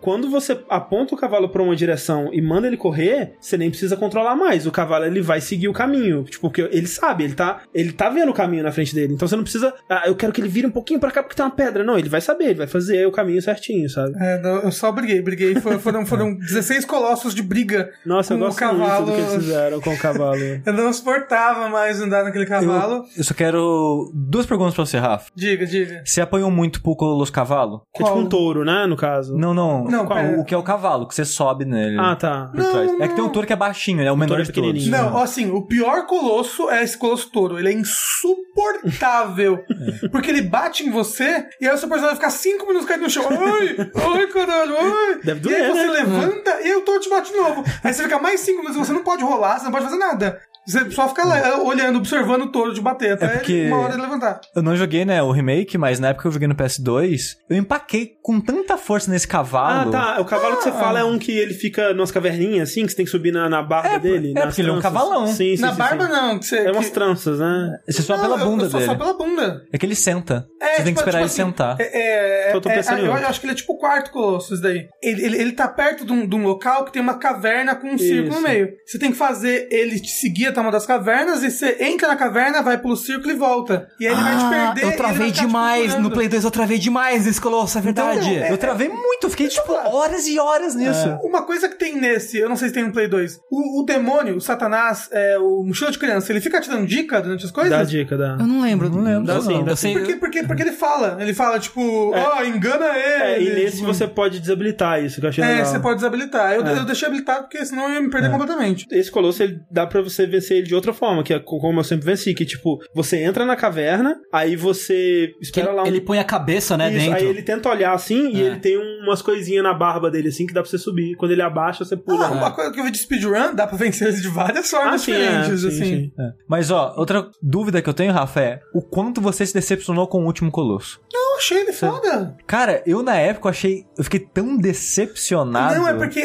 quando 0.00 0.30
você 0.30 0.58
aponta 0.68 1.14
o 1.14 1.18
cavalo 1.18 1.48
pra 1.48 1.62
uma 1.62 1.76
direção 1.76 2.30
e 2.32 2.40
manda 2.40 2.66
ele 2.66 2.76
correr, 2.76 3.34
você 3.40 3.56
nem 3.56 3.70
precisa 3.70 3.96
controlar 3.96 4.34
mais. 4.36 4.66
O 4.66 4.70
cavalo 4.72 5.04
ele 5.04 5.20
vai 5.20 5.40
seguir 5.40 5.68
o 5.68 5.72
caminho. 5.72 6.24
Tipo, 6.24 6.40
porque 6.50 6.62
ele 6.72 6.86
sabe, 6.86 7.24
ele 7.24 7.34
tá, 7.34 7.62
ele 7.74 7.92
tá 7.92 8.08
vendo 8.08 8.30
o 8.30 8.34
caminho 8.34 8.62
na 8.62 8.72
frente 8.72 8.94
dele. 8.94 9.14
Então 9.14 9.28
você 9.28 9.36
não 9.36 9.42
precisa. 9.42 9.72
Ah, 9.88 10.04
eu 10.06 10.14
quero 10.14 10.32
que 10.32 10.40
ele 10.40 10.48
vire 10.48 10.66
um 10.66 10.70
pouquinho 10.70 10.98
pra 10.98 11.10
cá 11.10 11.22
porque 11.22 11.36
tem 11.36 11.44
uma 11.44 11.50
pedra. 11.54 11.84
Não, 11.84 11.98
ele 11.98 12.08
vai 12.08 12.20
saber, 12.20 12.44
ele 12.46 12.54
vai 12.54 12.66
fazer 12.66 13.06
o 13.06 13.12
caminho 13.12 13.40
certinho, 13.42 13.88
sabe? 13.88 14.14
É, 14.20 14.40
eu 14.64 14.72
só 14.72 14.90
briguei, 14.90 15.20
briguei. 15.22 15.54
Foram, 15.56 15.78
foram, 15.78 16.06
foram 16.06 16.34
16 16.34 16.84
colossos 16.84 17.19
de 17.28 17.42
briga. 17.42 17.90
Nossa, 18.06 18.34
eu 18.34 18.38
com 18.38 18.44
o 18.44 18.46
gosto 18.46 18.58
cavalo. 18.58 19.06
muito 19.06 19.10
do 19.10 19.12
que 19.12 19.20
eles 19.20 19.34
fizeram 19.44 19.80
com 19.80 19.90
o 19.94 19.98
cavalo. 19.98 20.40
Eu 20.64 20.72
não 20.72 20.92
suportava 20.92 21.68
mais 21.68 22.00
andar 22.00 22.24
naquele 22.24 22.46
cavalo. 22.46 23.04
Eu 23.16 23.24
só 23.24 23.34
quero 23.34 24.10
duas 24.14 24.46
perguntas 24.46 24.74
pra 24.74 24.84
você, 24.86 24.98
Rafa. 24.98 25.30
Diga, 25.34 25.66
diga. 25.66 26.02
Você 26.04 26.20
apanhou 26.20 26.50
muito 26.50 26.82
pro 26.82 26.96
Colosso 26.96 27.32
Cavalo? 27.32 27.82
Que 27.94 28.02
é 28.02 28.06
tipo 28.06 28.16
Qual? 28.16 28.24
um 28.24 28.28
touro, 28.28 28.64
né? 28.64 28.86
No 28.86 28.96
caso. 28.96 29.36
Não, 29.36 29.52
não. 29.52 29.84
Não, 29.84 30.06
Qual- 30.06 30.40
o 30.40 30.44
que 30.44 30.54
é 30.54 30.56
o 30.56 30.62
cavalo, 30.62 31.06
que 31.06 31.14
você 31.14 31.24
sobe 31.24 31.64
nele. 31.64 31.96
Ah, 31.98 32.16
tá. 32.16 32.50
trás. 32.54 32.72
Não, 32.92 33.02
É 33.02 33.08
que 33.08 33.14
tem 33.14 33.22
um 33.22 33.26
não. 33.26 33.32
touro 33.32 33.46
que 33.46 33.52
é 33.52 33.56
baixinho, 33.56 33.98
né? 33.98 34.06
É 34.06 34.12
o 34.12 34.16
menor 34.16 34.28
touro 34.36 34.42
é 34.42 34.44
de 34.44 34.52
todos. 34.52 34.86
Não, 34.88 35.16
assim, 35.18 35.50
o 35.50 35.62
pior 35.66 36.06
colosso 36.06 36.70
é 36.70 36.82
esse 36.82 36.96
colosso 36.96 37.30
touro. 37.30 37.58
Ele 37.58 37.68
é 37.68 37.72
insuportável. 37.72 39.58
Porque 40.12 40.30
ele 40.30 40.42
bate 40.42 40.84
em 40.86 40.90
você 40.90 41.44
e 41.60 41.66
aí 41.68 41.74
o 41.74 41.78
seu 41.78 41.88
personagem 41.88 42.16
fica 42.16 42.30
5 42.30 42.66
minutos 42.66 42.86
caindo 42.88 43.02
no 43.02 43.10
chão. 43.10 43.24
Ai, 43.28 43.76
ai, 44.16 44.26
caralho, 44.28 44.74
ai. 44.76 45.20
Deve 45.24 45.48
e 45.50 45.54
aí 45.54 45.62
doer, 45.62 45.70
você 45.72 45.86
né? 45.86 45.92
levanta 45.92 46.49
e 46.62 46.74
o 46.76 46.82
touro 46.82 47.00
te 47.00 47.08
bate 47.08 47.32
de 47.32 47.38
novo. 47.38 47.64
Aí 47.82 47.92
você 47.92 48.02
fica 48.02 48.18
mais 48.18 48.40
5 48.40 48.58
minutos, 48.58 48.86
você 48.86 48.92
não 48.92 49.02
pode 49.02 49.22
rolar, 49.22 49.58
você 49.58 49.64
não 49.64 49.72
pode 49.72 49.84
fazer 49.84 49.98
nada. 49.98 50.40
Você 50.66 50.90
só 50.90 51.08
fica 51.08 51.24
lá, 51.24 51.62
olhando, 51.62 51.96
observando 51.98 52.42
o 52.42 52.52
touro 52.52 52.72
de 52.74 52.80
bater 52.80 53.12
até 53.14 53.26
É 53.26 53.28
porque- 53.30 53.52
ele, 53.52 53.68
uma 53.68 53.78
hora 53.78 53.92
ele 53.94 54.02
levantar. 54.02 54.40
Eu 54.54 54.62
não 54.62 54.76
joguei, 54.76 55.04
né, 55.04 55.22
o 55.22 55.32
remake, 55.32 55.76
mas 55.78 55.98
na 55.98 56.08
época 56.08 56.22
que 56.22 56.28
eu 56.28 56.32
joguei 56.32 56.46
no 56.48 56.54
PS2, 56.54 57.36
eu 57.48 57.56
empaquei 57.56 58.10
com 58.22 58.40
tanta 58.40 58.76
força 58.76 59.10
nesse 59.10 59.26
Ah, 59.26 59.30
cavalo. 59.30 59.90
tá. 59.90 60.20
O 60.20 60.24
cavalo 60.24 60.56
que 60.58 60.62
você 60.64 60.68
Ah. 60.68 60.72
fala 60.74 61.00
é 61.00 61.04
um 61.04 61.18
que 61.18 61.32
ele 61.32 61.54
fica 61.54 61.92
nas 61.94 62.10
caverninhas, 62.10 62.70
assim, 62.70 62.82
que 62.84 62.90
você 62.90 62.96
tem 62.96 63.04
que 63.04 63.10
subir 63.10 63.32
na, 63.32 63.48
na 63.48 63.62
barba 63.62 63.94
É, 63.94 63.98
dele. 63.98 64.30
é, 64.30 64.34
nas 64.34 64.44
porque 64.46 64.60
ele 64.62 64.70
é 64.70 64.72
um 64.72 64.80
cavalão. 64.80 65.26
Sim, 65.26 65.56
sim, 65.56 65.62
Na 65.62 65.72
sim, 65.72 65.78
barba, 65.78 66.06
sim. 66.06 66.12
não. 66.12 66.38
Que 66.38 66.46
você, 66.46 66.56
É 66.58 66.70
umas 66.72 66.86
que... 66.86 66.92
tranças, 66.92 67.38
né? 67.40 67.76
Você 67.88 68.02
sobe 68.02 68.22
Não, 68.22 68.28
pela 68.30 68.40
eu- 68.40 68.46
bunda 68.50 68.64
eu 68.64 68.70
só, 68.70 68.78
dele. 68.78 68.90
só 68.90 68.96
pela 68.96 69.14
bunda. 69.14 69.62
É 69.72 69.78
que 69.78 69.86
ele 69.86 69.94
senta. 69.96 70.46
É, 70.60 70.66
você 70.76 70.82
tem 70.82 70.84
que 70.94 71.00
tipo- 71.00 71.00
esperar 71.00 71.10
tipo 71.10 71.16
ele 71.18 71.24
assim, 71.24 71.36
sentar. 71.36 71.76
É, 71.80 72.50
é, 72.50 72.54
Eu 72.54 72.60
tô 72.60 72.68
é, 72.68 72.74
pensando 72.74 73.00
em 73.00 73.06
eu 73.06 73.12
acho 73.14 73.40
que 73.40 73.46
ele 73.46 73.52
é 73.52 73.56
tipo 73.56 73.72
o 73.72 73.78
quarto 73.78 74.10
colosso, 74.10 74.54
isso 74.54 74.62
daí. 74.62 74.86
Ele, 75.02 75.24
ele, 75.24 75.36
ele 75.40 75.52
tá 75.52 75.66
perto 75.68 76.04
de 76.04 76.12
um, 76.12 76.26
de 76.28 76.36
um 76.36 76.42
local 76.44 76.84
que 76.84 76.92
tem 76.92 77.00
uma 77.02 77.18
caverna 77.18 77.74
com 77.74 77.88
um 77.88 77.98
círculo 77.98 78.28
no 78.30 78.38
Isso. 78.40 78.48
meio. 78.48 78.68
Você 78.86 78.98
tem 78.98 79.10
que 79.10 79.16
fazer 79.16 79.68
ele 79.70 79.98
te 79.98 80.10
seguir 80.10 80.49
até 80.50 80.60
uma 80.60 80.70
das 80.70 80.86
cavernas 80.86 81.42
e 81.42 81.50
você 81.50 81.76
entra 81.80 82.08
na 82.08 82.16
caverna, 82.16 82.62
vai 82.62 82.78
pelo 82.78 82.96
círculo 82.96 83.30
e 83.32 83.34
volta. 83.36 83.88
E 83.98 84.06
aí 84.06 84.12
ele 84.12 84.22
vai 84.22 84.36
te 84.36 84.44
perder. 84.44 84.60
Ah, 84.60 84.66
eu 84.66 84.76
e 84.76 84.78
ele 84.80 84.86
vai 84.86 84.96
travei 84.96 85.30
demais. 85.30 85.94
No 85.98 86.10
Play 86.10 86.28
2 86.28 86.44
eu 86.44 86.50
travei 86.50 86.78
demais 86.78 87.26
nesse 87.26 87.40
Colosso, 87.40 87.78
é 87.78 87.80
verdade. 87.80 88.28
Então, 88.30 88.44
é- 88.46 88.52
Eu 88.52 88.58
travei 88.58 88.88
muito, 88.88 89.24
eu 89.24 89.30
fiquei 89.30 89.48
tipo 89.48 89.66
falar. 89.66 89.88
horas 89.88 90.26
e 90.26 90.38
horas 90.38 90.74
nisso. 90.74 91.08
Uma 91.22 91.42
coisa 91.42 91.68
que 91.68 91.76
tem 91.78 91.96
nesse, 91.98 92.38
eu 92.38 92.48
não 92.48 92.56
sei 92.56 92.68
se 92.68 92.74
tem 92.74 92.84
no 92.84 92.92
Play 92.92 93.08
2, 93.08 93.38
o, 93.50 93.80
o 93.80 93.84
demônio, 93.84 94.36
o 94.36 94.40
Satanás, 94.40 95.08
é, 95.12 95.38
o 95.38 95.62
mochila 95.64 95.90
de 95.90 95.98
criança, 95.98 96.30
ele 96.32 96.40
fica 96.40 96.60
te 96.60 96.68
dando 96.68 96.86
dica 96.86 97.20
durante 97.20 97.44
as 97.44 97.50
coisas? 97.50 97.70
Dá 97.70 97.82
dica, 97.84 98.16
dá. 98.16 98.36
Eu 98.38 98.46
não 98.46 98.60
lembro. 98.60 98.90
Não 98.90 99.02
lembro, 99.02 99.24
Dá 99.26 99.34
não. 99.34 99.42
sim, 99.42 99.64
dá 99.64 99.72
Eu 99.72 99.76
sei. 99.76 99.92
Porque, 99.94 100.16
porque, 100.16 100.42
porque 100.42 100.62
ele 100.62 100.72
fala, 100.72 101.16
ele 101.20 101.32
fala 101.34 101.58
tipo, 101.58 101.80
ó, 102.14 102.42
engana 102.44 102.86
É, 102.86 103.40
ele. 103.40 103.50
e 103.60 103.64
nesse 103.64 103.76
tipo, 103.78 103.86
você 103.92 104.06
pode 104.06 104.40
desabilitar 104.40 105.02
isso, 105.02 105.20
que 105.20 105.26
eu 105.26 105.30
achei 105.30 105.44
É, 105.44 105.48
legal. 105.48 105.66
você 105.66 105.78
pode 105.78 105.96
desabilitar. 105.96 106.52
Eu, 106.54 106.66
É. 106.66 106.78
eu 106.78 106.84
deixei 106.84 107.06
habilitado 107.08 107.42
porque 107.42 107.64
senão 107.64 107.84
eu 107.88 107.94
ia 107.94 108.00
me 108.00 108.10
perder 108.10 108.30
completamente. 108.30 108.86
Esse 108.90 109.10
colosso, 109.10 109.42
ele 109.42 109.60
dá 109.70 109.86
pra 109.86 110.02
você 110.02 110.26
vencer 110.40 110.58
ele 110.58 110.66
de 110.66 110.74
outra 110.74 110.92
forma, 110.92 111.22
que 111.22 111.32
é 111.34 111.38
co- 111.38 111.58
como 111.58 111.78
eu 111.80 111.84
sempre 111.84 112.06
venci, 112.06 112.34
que 112.34 112.44
tipo, 112.44 112.78
você 112.94 113.18
entra 113.22 113.44
na 113.44 113.56
caverna, 113.56 114.16
aí 114.32 114.56
você 114.56 115.32
espera 115.40 115.68
ele, 115.68 115.76
lá 115.76 115.82
um... 115.82 115.86
ele 115.86 116.00
põe 116.00 116.18
a 116.18 116.24
cabeça, 116.24 116.76
né, 116.76 116.88
Isso, 116.90 116.98
dentro. 116.98 117.14
aí 117.18 117.26
ele 117.26 117.42
tenta 117.42 117.68
olhar 117.68 117.92
assim 117.92 118.30
e 118.34 118.40
É. 118.42 118.46
ele 118.46 118.56
tem 118.60 118.76
umas 119.02 119.22
coisinhas 119.22 119.62
na 119.62 119.74
barba 119.74 120.10
dele 120.10 120.28
assim 120.28 120.46
que 120.46 120.52
dá 120.54 120.62
pra 120.62 120.70
você 120.70 120.78
subir. 120.78 121.14
Quando 121.16 121.32
ele 121.32 121.42
abaixa, 121.42 121.84
você 121.84 121.96
pula. 121.96 122.26
Ah, 122.26 122.30
uma 122.32 122.50
coisa 122.52 122.72
que 122.72 122.80
eu 122.80 122.84
vi 122.84 122.90
de 122.90 122.98
speedrun, 122.98 123.54
dá 123.54 123.66
pra 123.66 123.76
vencer 123.76 124.08
eles 124.08 124.22
de 124.22 124.28
várias 124.28 124.70
formas 124.70 124.94
Ah, 124.94 124.98
sim, 124.98 125.12
é, 125.12 125.18
diferentes, 125.40 125.60
sim, 125.60 125.68
assim. 125.68 125.84
sim. 125.84 126.12
É. 126.18 126.30
Mas 126.48 126.70
ó, 126.70 126.94
outra 126.96 127.28
dúvida 127.42 127.80
que 127.82 127.88
eu 127.88 127.94
tenho, 127.94 128.12
Rafa, 128.12 128.40
é 128.40 128.60
o 128.74 128.82
quanto 128.82 129.20
você 129.20 129.44
se 129.46 129.54
decepcionou 129.54 130.06
com 130.06 130.22
o 130.22 130.26
último 130.26 130.50
Colosso. 130.50 131.00
Eu 131.12 131.36
achei 131.36 131.58
ele 131.60 131.72
foda. 131.72 132.36
Cara, 132.46 132.82
eu 132.86 133.02
na 133.02 133.16
época 133.16 133.46
eu 133.48 133.50
achei. 133.50 133.84
Eu 133.96 134.04
fiquei 134.04 134.20
tão 134.20 134.56
decepcionado. 134.58 135.74
Não, 135.76 135.88
é 135.88 135.94
porque 135.94 136.20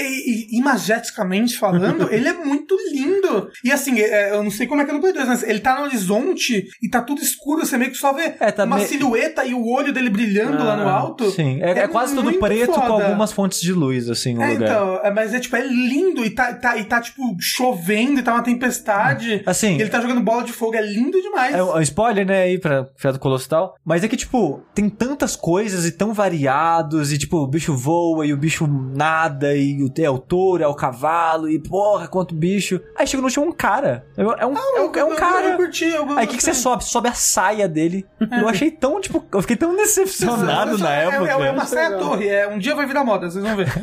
imageticamente 0.52 1.58
falando, 1.58 2.10
ele 2.14 2.28
é 2.28 2.34
muito 2.34 2.76
lindo. 2.92 3.50
E 3.64 3.72
assim, 3.72 4.00
é, 4.00 4.05
eu 4.34 4.44
não 4.44 4.52
sei 4.52 4.68
como 4.68 4.82
é 4.82 4.86
que 4.86 4.92
é 4.92 4.94
no 4.94 5.00
Play 5.00 5.14
2, 5.14 5.28
mas 5.28 5.44
ele 5.44 5.60
tá 5.60 5.76
no 5.76 5.84
horizonte 5.84 6.68
e 6.82 6.90
tá 6.90 7.02
tudo 7.02 7.22
escuro, 7.22 7.66
você 7.66 7.78
meio 7.78 7.92
que 7.92 7.98
só 7.98 8.14
vê 8.14 8.36
É, 8.40 8.52
tá 8.52 8.64
uma 8.64 8.78
me- 8.78 8.86
silhueta 8.86 9.46
e 9.46 9.54
o 9.54 9.68
olho 9.68 9.92
dele 9.94 10.10
brilhando 10.10 10.64
lá 10.64 10.76
no 10.76 10.88
Ah, 10.88 10.94
alto. 10.94 11.30
Sim, 11.32 11.62
é, 11.62 11.72
é 11.80 11.88
quase 11.88 12.16
tudo 12.16 12.34
preto 12.40 12.72
com 12.74 12.82
foda. 12.82 13.06
algumas 13.06 13.32
fontes 13.32 13.60
de 13.62 13.74
luz, 13.74 14.10
assim, 14.10 14.34
no 14.34 14.42
É, 14.44 14.52
lugar. 14.54 14.70
então, 14.70 15.00
é, 15.04 15.12
mas 15.12 15.34
é 15.34 15.40
tipo, 15.40 15.56
é 15.56 15.62
lindo 15.66 16.24
e 16.26 16.30
tá, 16.30 16.54
tá- 16.54 16.78
e 16.78 16.84
tá 16.86 17.00
tipo 17.02 17.22
chovendo 17.40 18.20
e 18.20 18.24
tá 18.24 18.34
uma 18.34 18.44
tempestade. 18.44 19.44
Assim, 19.46 19.78
E 19.78 19.82
ele 19.82 19.90
tá 19.90 20.00
jogando 20.02 20.22
bola 20.22 20.44
de 20.44 20.52
fogo, 20.54 20.76
é 20.76 20.82
lindo 20.82 21.22
demais. 21.22 21.54
É 21.56 21.64
um 21.64 21.82
spoiler, 21.82 22.26
né, 22.26 22.44
aí 22.44 22.60
pra 22.60 22.88
Fiado 22.96 23.20
Colosso 23.20 23.48
tal. 23.50 23.76
Mas 23.86 24.04
é 24.04 24.08
que, 24.08 24.18
tipo, 24.18 24.62
tem 24.74 24.90
tantas 24.90 25.36
coisas 25.36 25.86
e 25.86 25.92
tão 25.92 26.14
variados, 26.14 27.12
e 27.12 27.18
tipo, 27.18 27.38
o 27.38 27.48
bicho 27.48 27.76
voa 27.76 28.26
e 28.26 28.34
o 28.34 28.38
bicho 28.38 28.68
nada, 28.68 29.56
e 29.56 29.78
é 30.00 30.10
o 30.10 30.18
touro, 30.18 30.64
é 30.64 30.68
o 30.68 30.74
cavalo, 30.76 31.50
e 31.50 31.60
porra, 31.60 32.08
quanto 32.08 32.36
bicho. 32.36 32.80
Aí 32.98 33.08
chega 33.08 33.22
no 33.22 33.30
chão 33.30 33.44
um 33.48 33.52
cara. 33.52 33.95
É, 34.18 34.22
é 34.22 34.26
um, 34.26 34.32
é 34.34 34.46
um, 34.46 34.58
é 34.58 34.82
um 34.82 34.94
Eu- 34.96 35.10
eu 35.12 35.16
cara. 35.16 35.56
curti, 35.56 35.86
eu 35.86 36.18
Aí 36.18 36.26
o 36.26 36.30
que, 36.30 36.38
que 36.38 36.44
você 36.44 36.54
sobe? 36.54 36.84
Você 36.84 36.90
sobe 36.92 37.10
a 37.10 37.14
saia 37.14 37.68
dele. 37.68 38.06
Eu 38.40 38.48
achei 38.48 38.72
tão, 38.72 39.00
tipo, 39.02 39.24
eu 39.32 39.42
fiquei 39.42 39.56
tão 39.56 39.76
decepcionado 39.76 40.78
na 40.78 40.94
É- 40.96 41.06
época. 41.06 41.28
É, 41.28 41.48
é 41.48 41.52
uma 41.52 41.66
saia 41.66 41.98
torre, 41.98 42.28
é, 42.28 42.48
um 42.48 42.58
dia 42.58 42.76
vai 42.76 42.86
virar 42.86 43.04
moda, 43.04 43.30
vocês 43.30 43.44
vão 43.44 43.56
ver. 43.56 43.68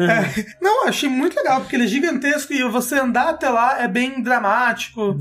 É, 0.00 0.44
não, 0.60 0.82
eu 0.84 0.88
achei 0.88 1.08
muito 1.08 1.36
legal, 1.36 1.60
porque 1.60 1.76
ele 1.76 1.84
é 1.84 1.86
gigantesco 1.86 2.52
e 2.52 2.62
você 2.68 2.96
andar 2.96 3.28
até 3.30 3.48
lá 3.48 3.80
é 3.82 3.88
bem 3.88 4.22
dramático. 4.22 5.16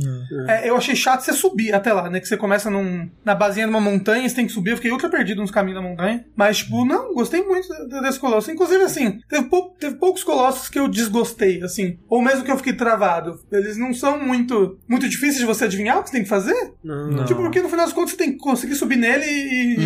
É, 0.48 0.70
eu 0.70 0.76
achei 0.78 0.96
chato 0.96 1.22
você 1.22 1.34
subir 1.34 1.74
até 1.74 1.92
lá, 1.94 2.10
né? 2.10 2.20
Que 2.20 2.28
você 2.28 2.38
começa 2.38 2.70
num, 2.70 3.10
na 3.24 3.36
basinha 3.36 3.66
de 3.66 3.70
uma 3.72 3.82
montanha, 3.82 4.28
você 4.28 4.36
tem 4.36 4.46
que 4.48 4.52
subir. 4.54 4.72
Eu 4.72 4.76
fiquei 4.78 4.92
ultra 4.92 5.10
perdido 5.10 5.42
nos 5.42 5.52
caminhos 5.52 5.82
da 5.82 5.88
montanha. 5.88 6.26
Mas, 6.36 6.60
tipo, 6.60 6.86
não, 6.86 7.14
gostei 7.14 7.44
muito 7.44 7.68
de- 7.88 8.02
desse 8.02 8.20
colosso. 8.20 8.52
Inclusive, 8.52 8.84
assim, 8.84 9.20
teve, 9.30 9.44
pou- 9.50 9.76
teve 9.80 9.96
poucos 9.96 10.24
colossos 10.24 10.70
que 10.70 10.80
eu 10.80 10.88
desgostei, 10.88 11.62
assim. 11.64 11.98
Ou 12.10 12.22
mesmo 12.22 12.44
que 12.44 12.52
eu 12.52 12.58
fiquei 12.58 12.74
travado. 12.74 13.40
Eles 13.52 13.78
não 13.78 13.94
são 13.94 14.20
muito, 14.20 14.39
muito 14.88 15.08
difíceis 15.10 15.40
de 15.40 15.46
você 15.46 15.66
adivinhar 15.66 15.98
o 16.00 16.04
que 16.04 16.10
você 16.10 16.14
tem 16.16 16.24
que 16.24 16.30
fazer. 16.30 16.74
Não. 16.84 17.26
Tipo, 17.26 17.42
porque 17.42 17.62
no 17.62 17.70
final 17.70 17.86
das 17.86 17.94
contas 17.94 18.12
você 18.12 18.18
tem 18.18 18.32
que 18.32 18.38
conseguir 18.38 18.76
subir 18.76 18.98
nele 18.98 19.26
e, 19.26 19.80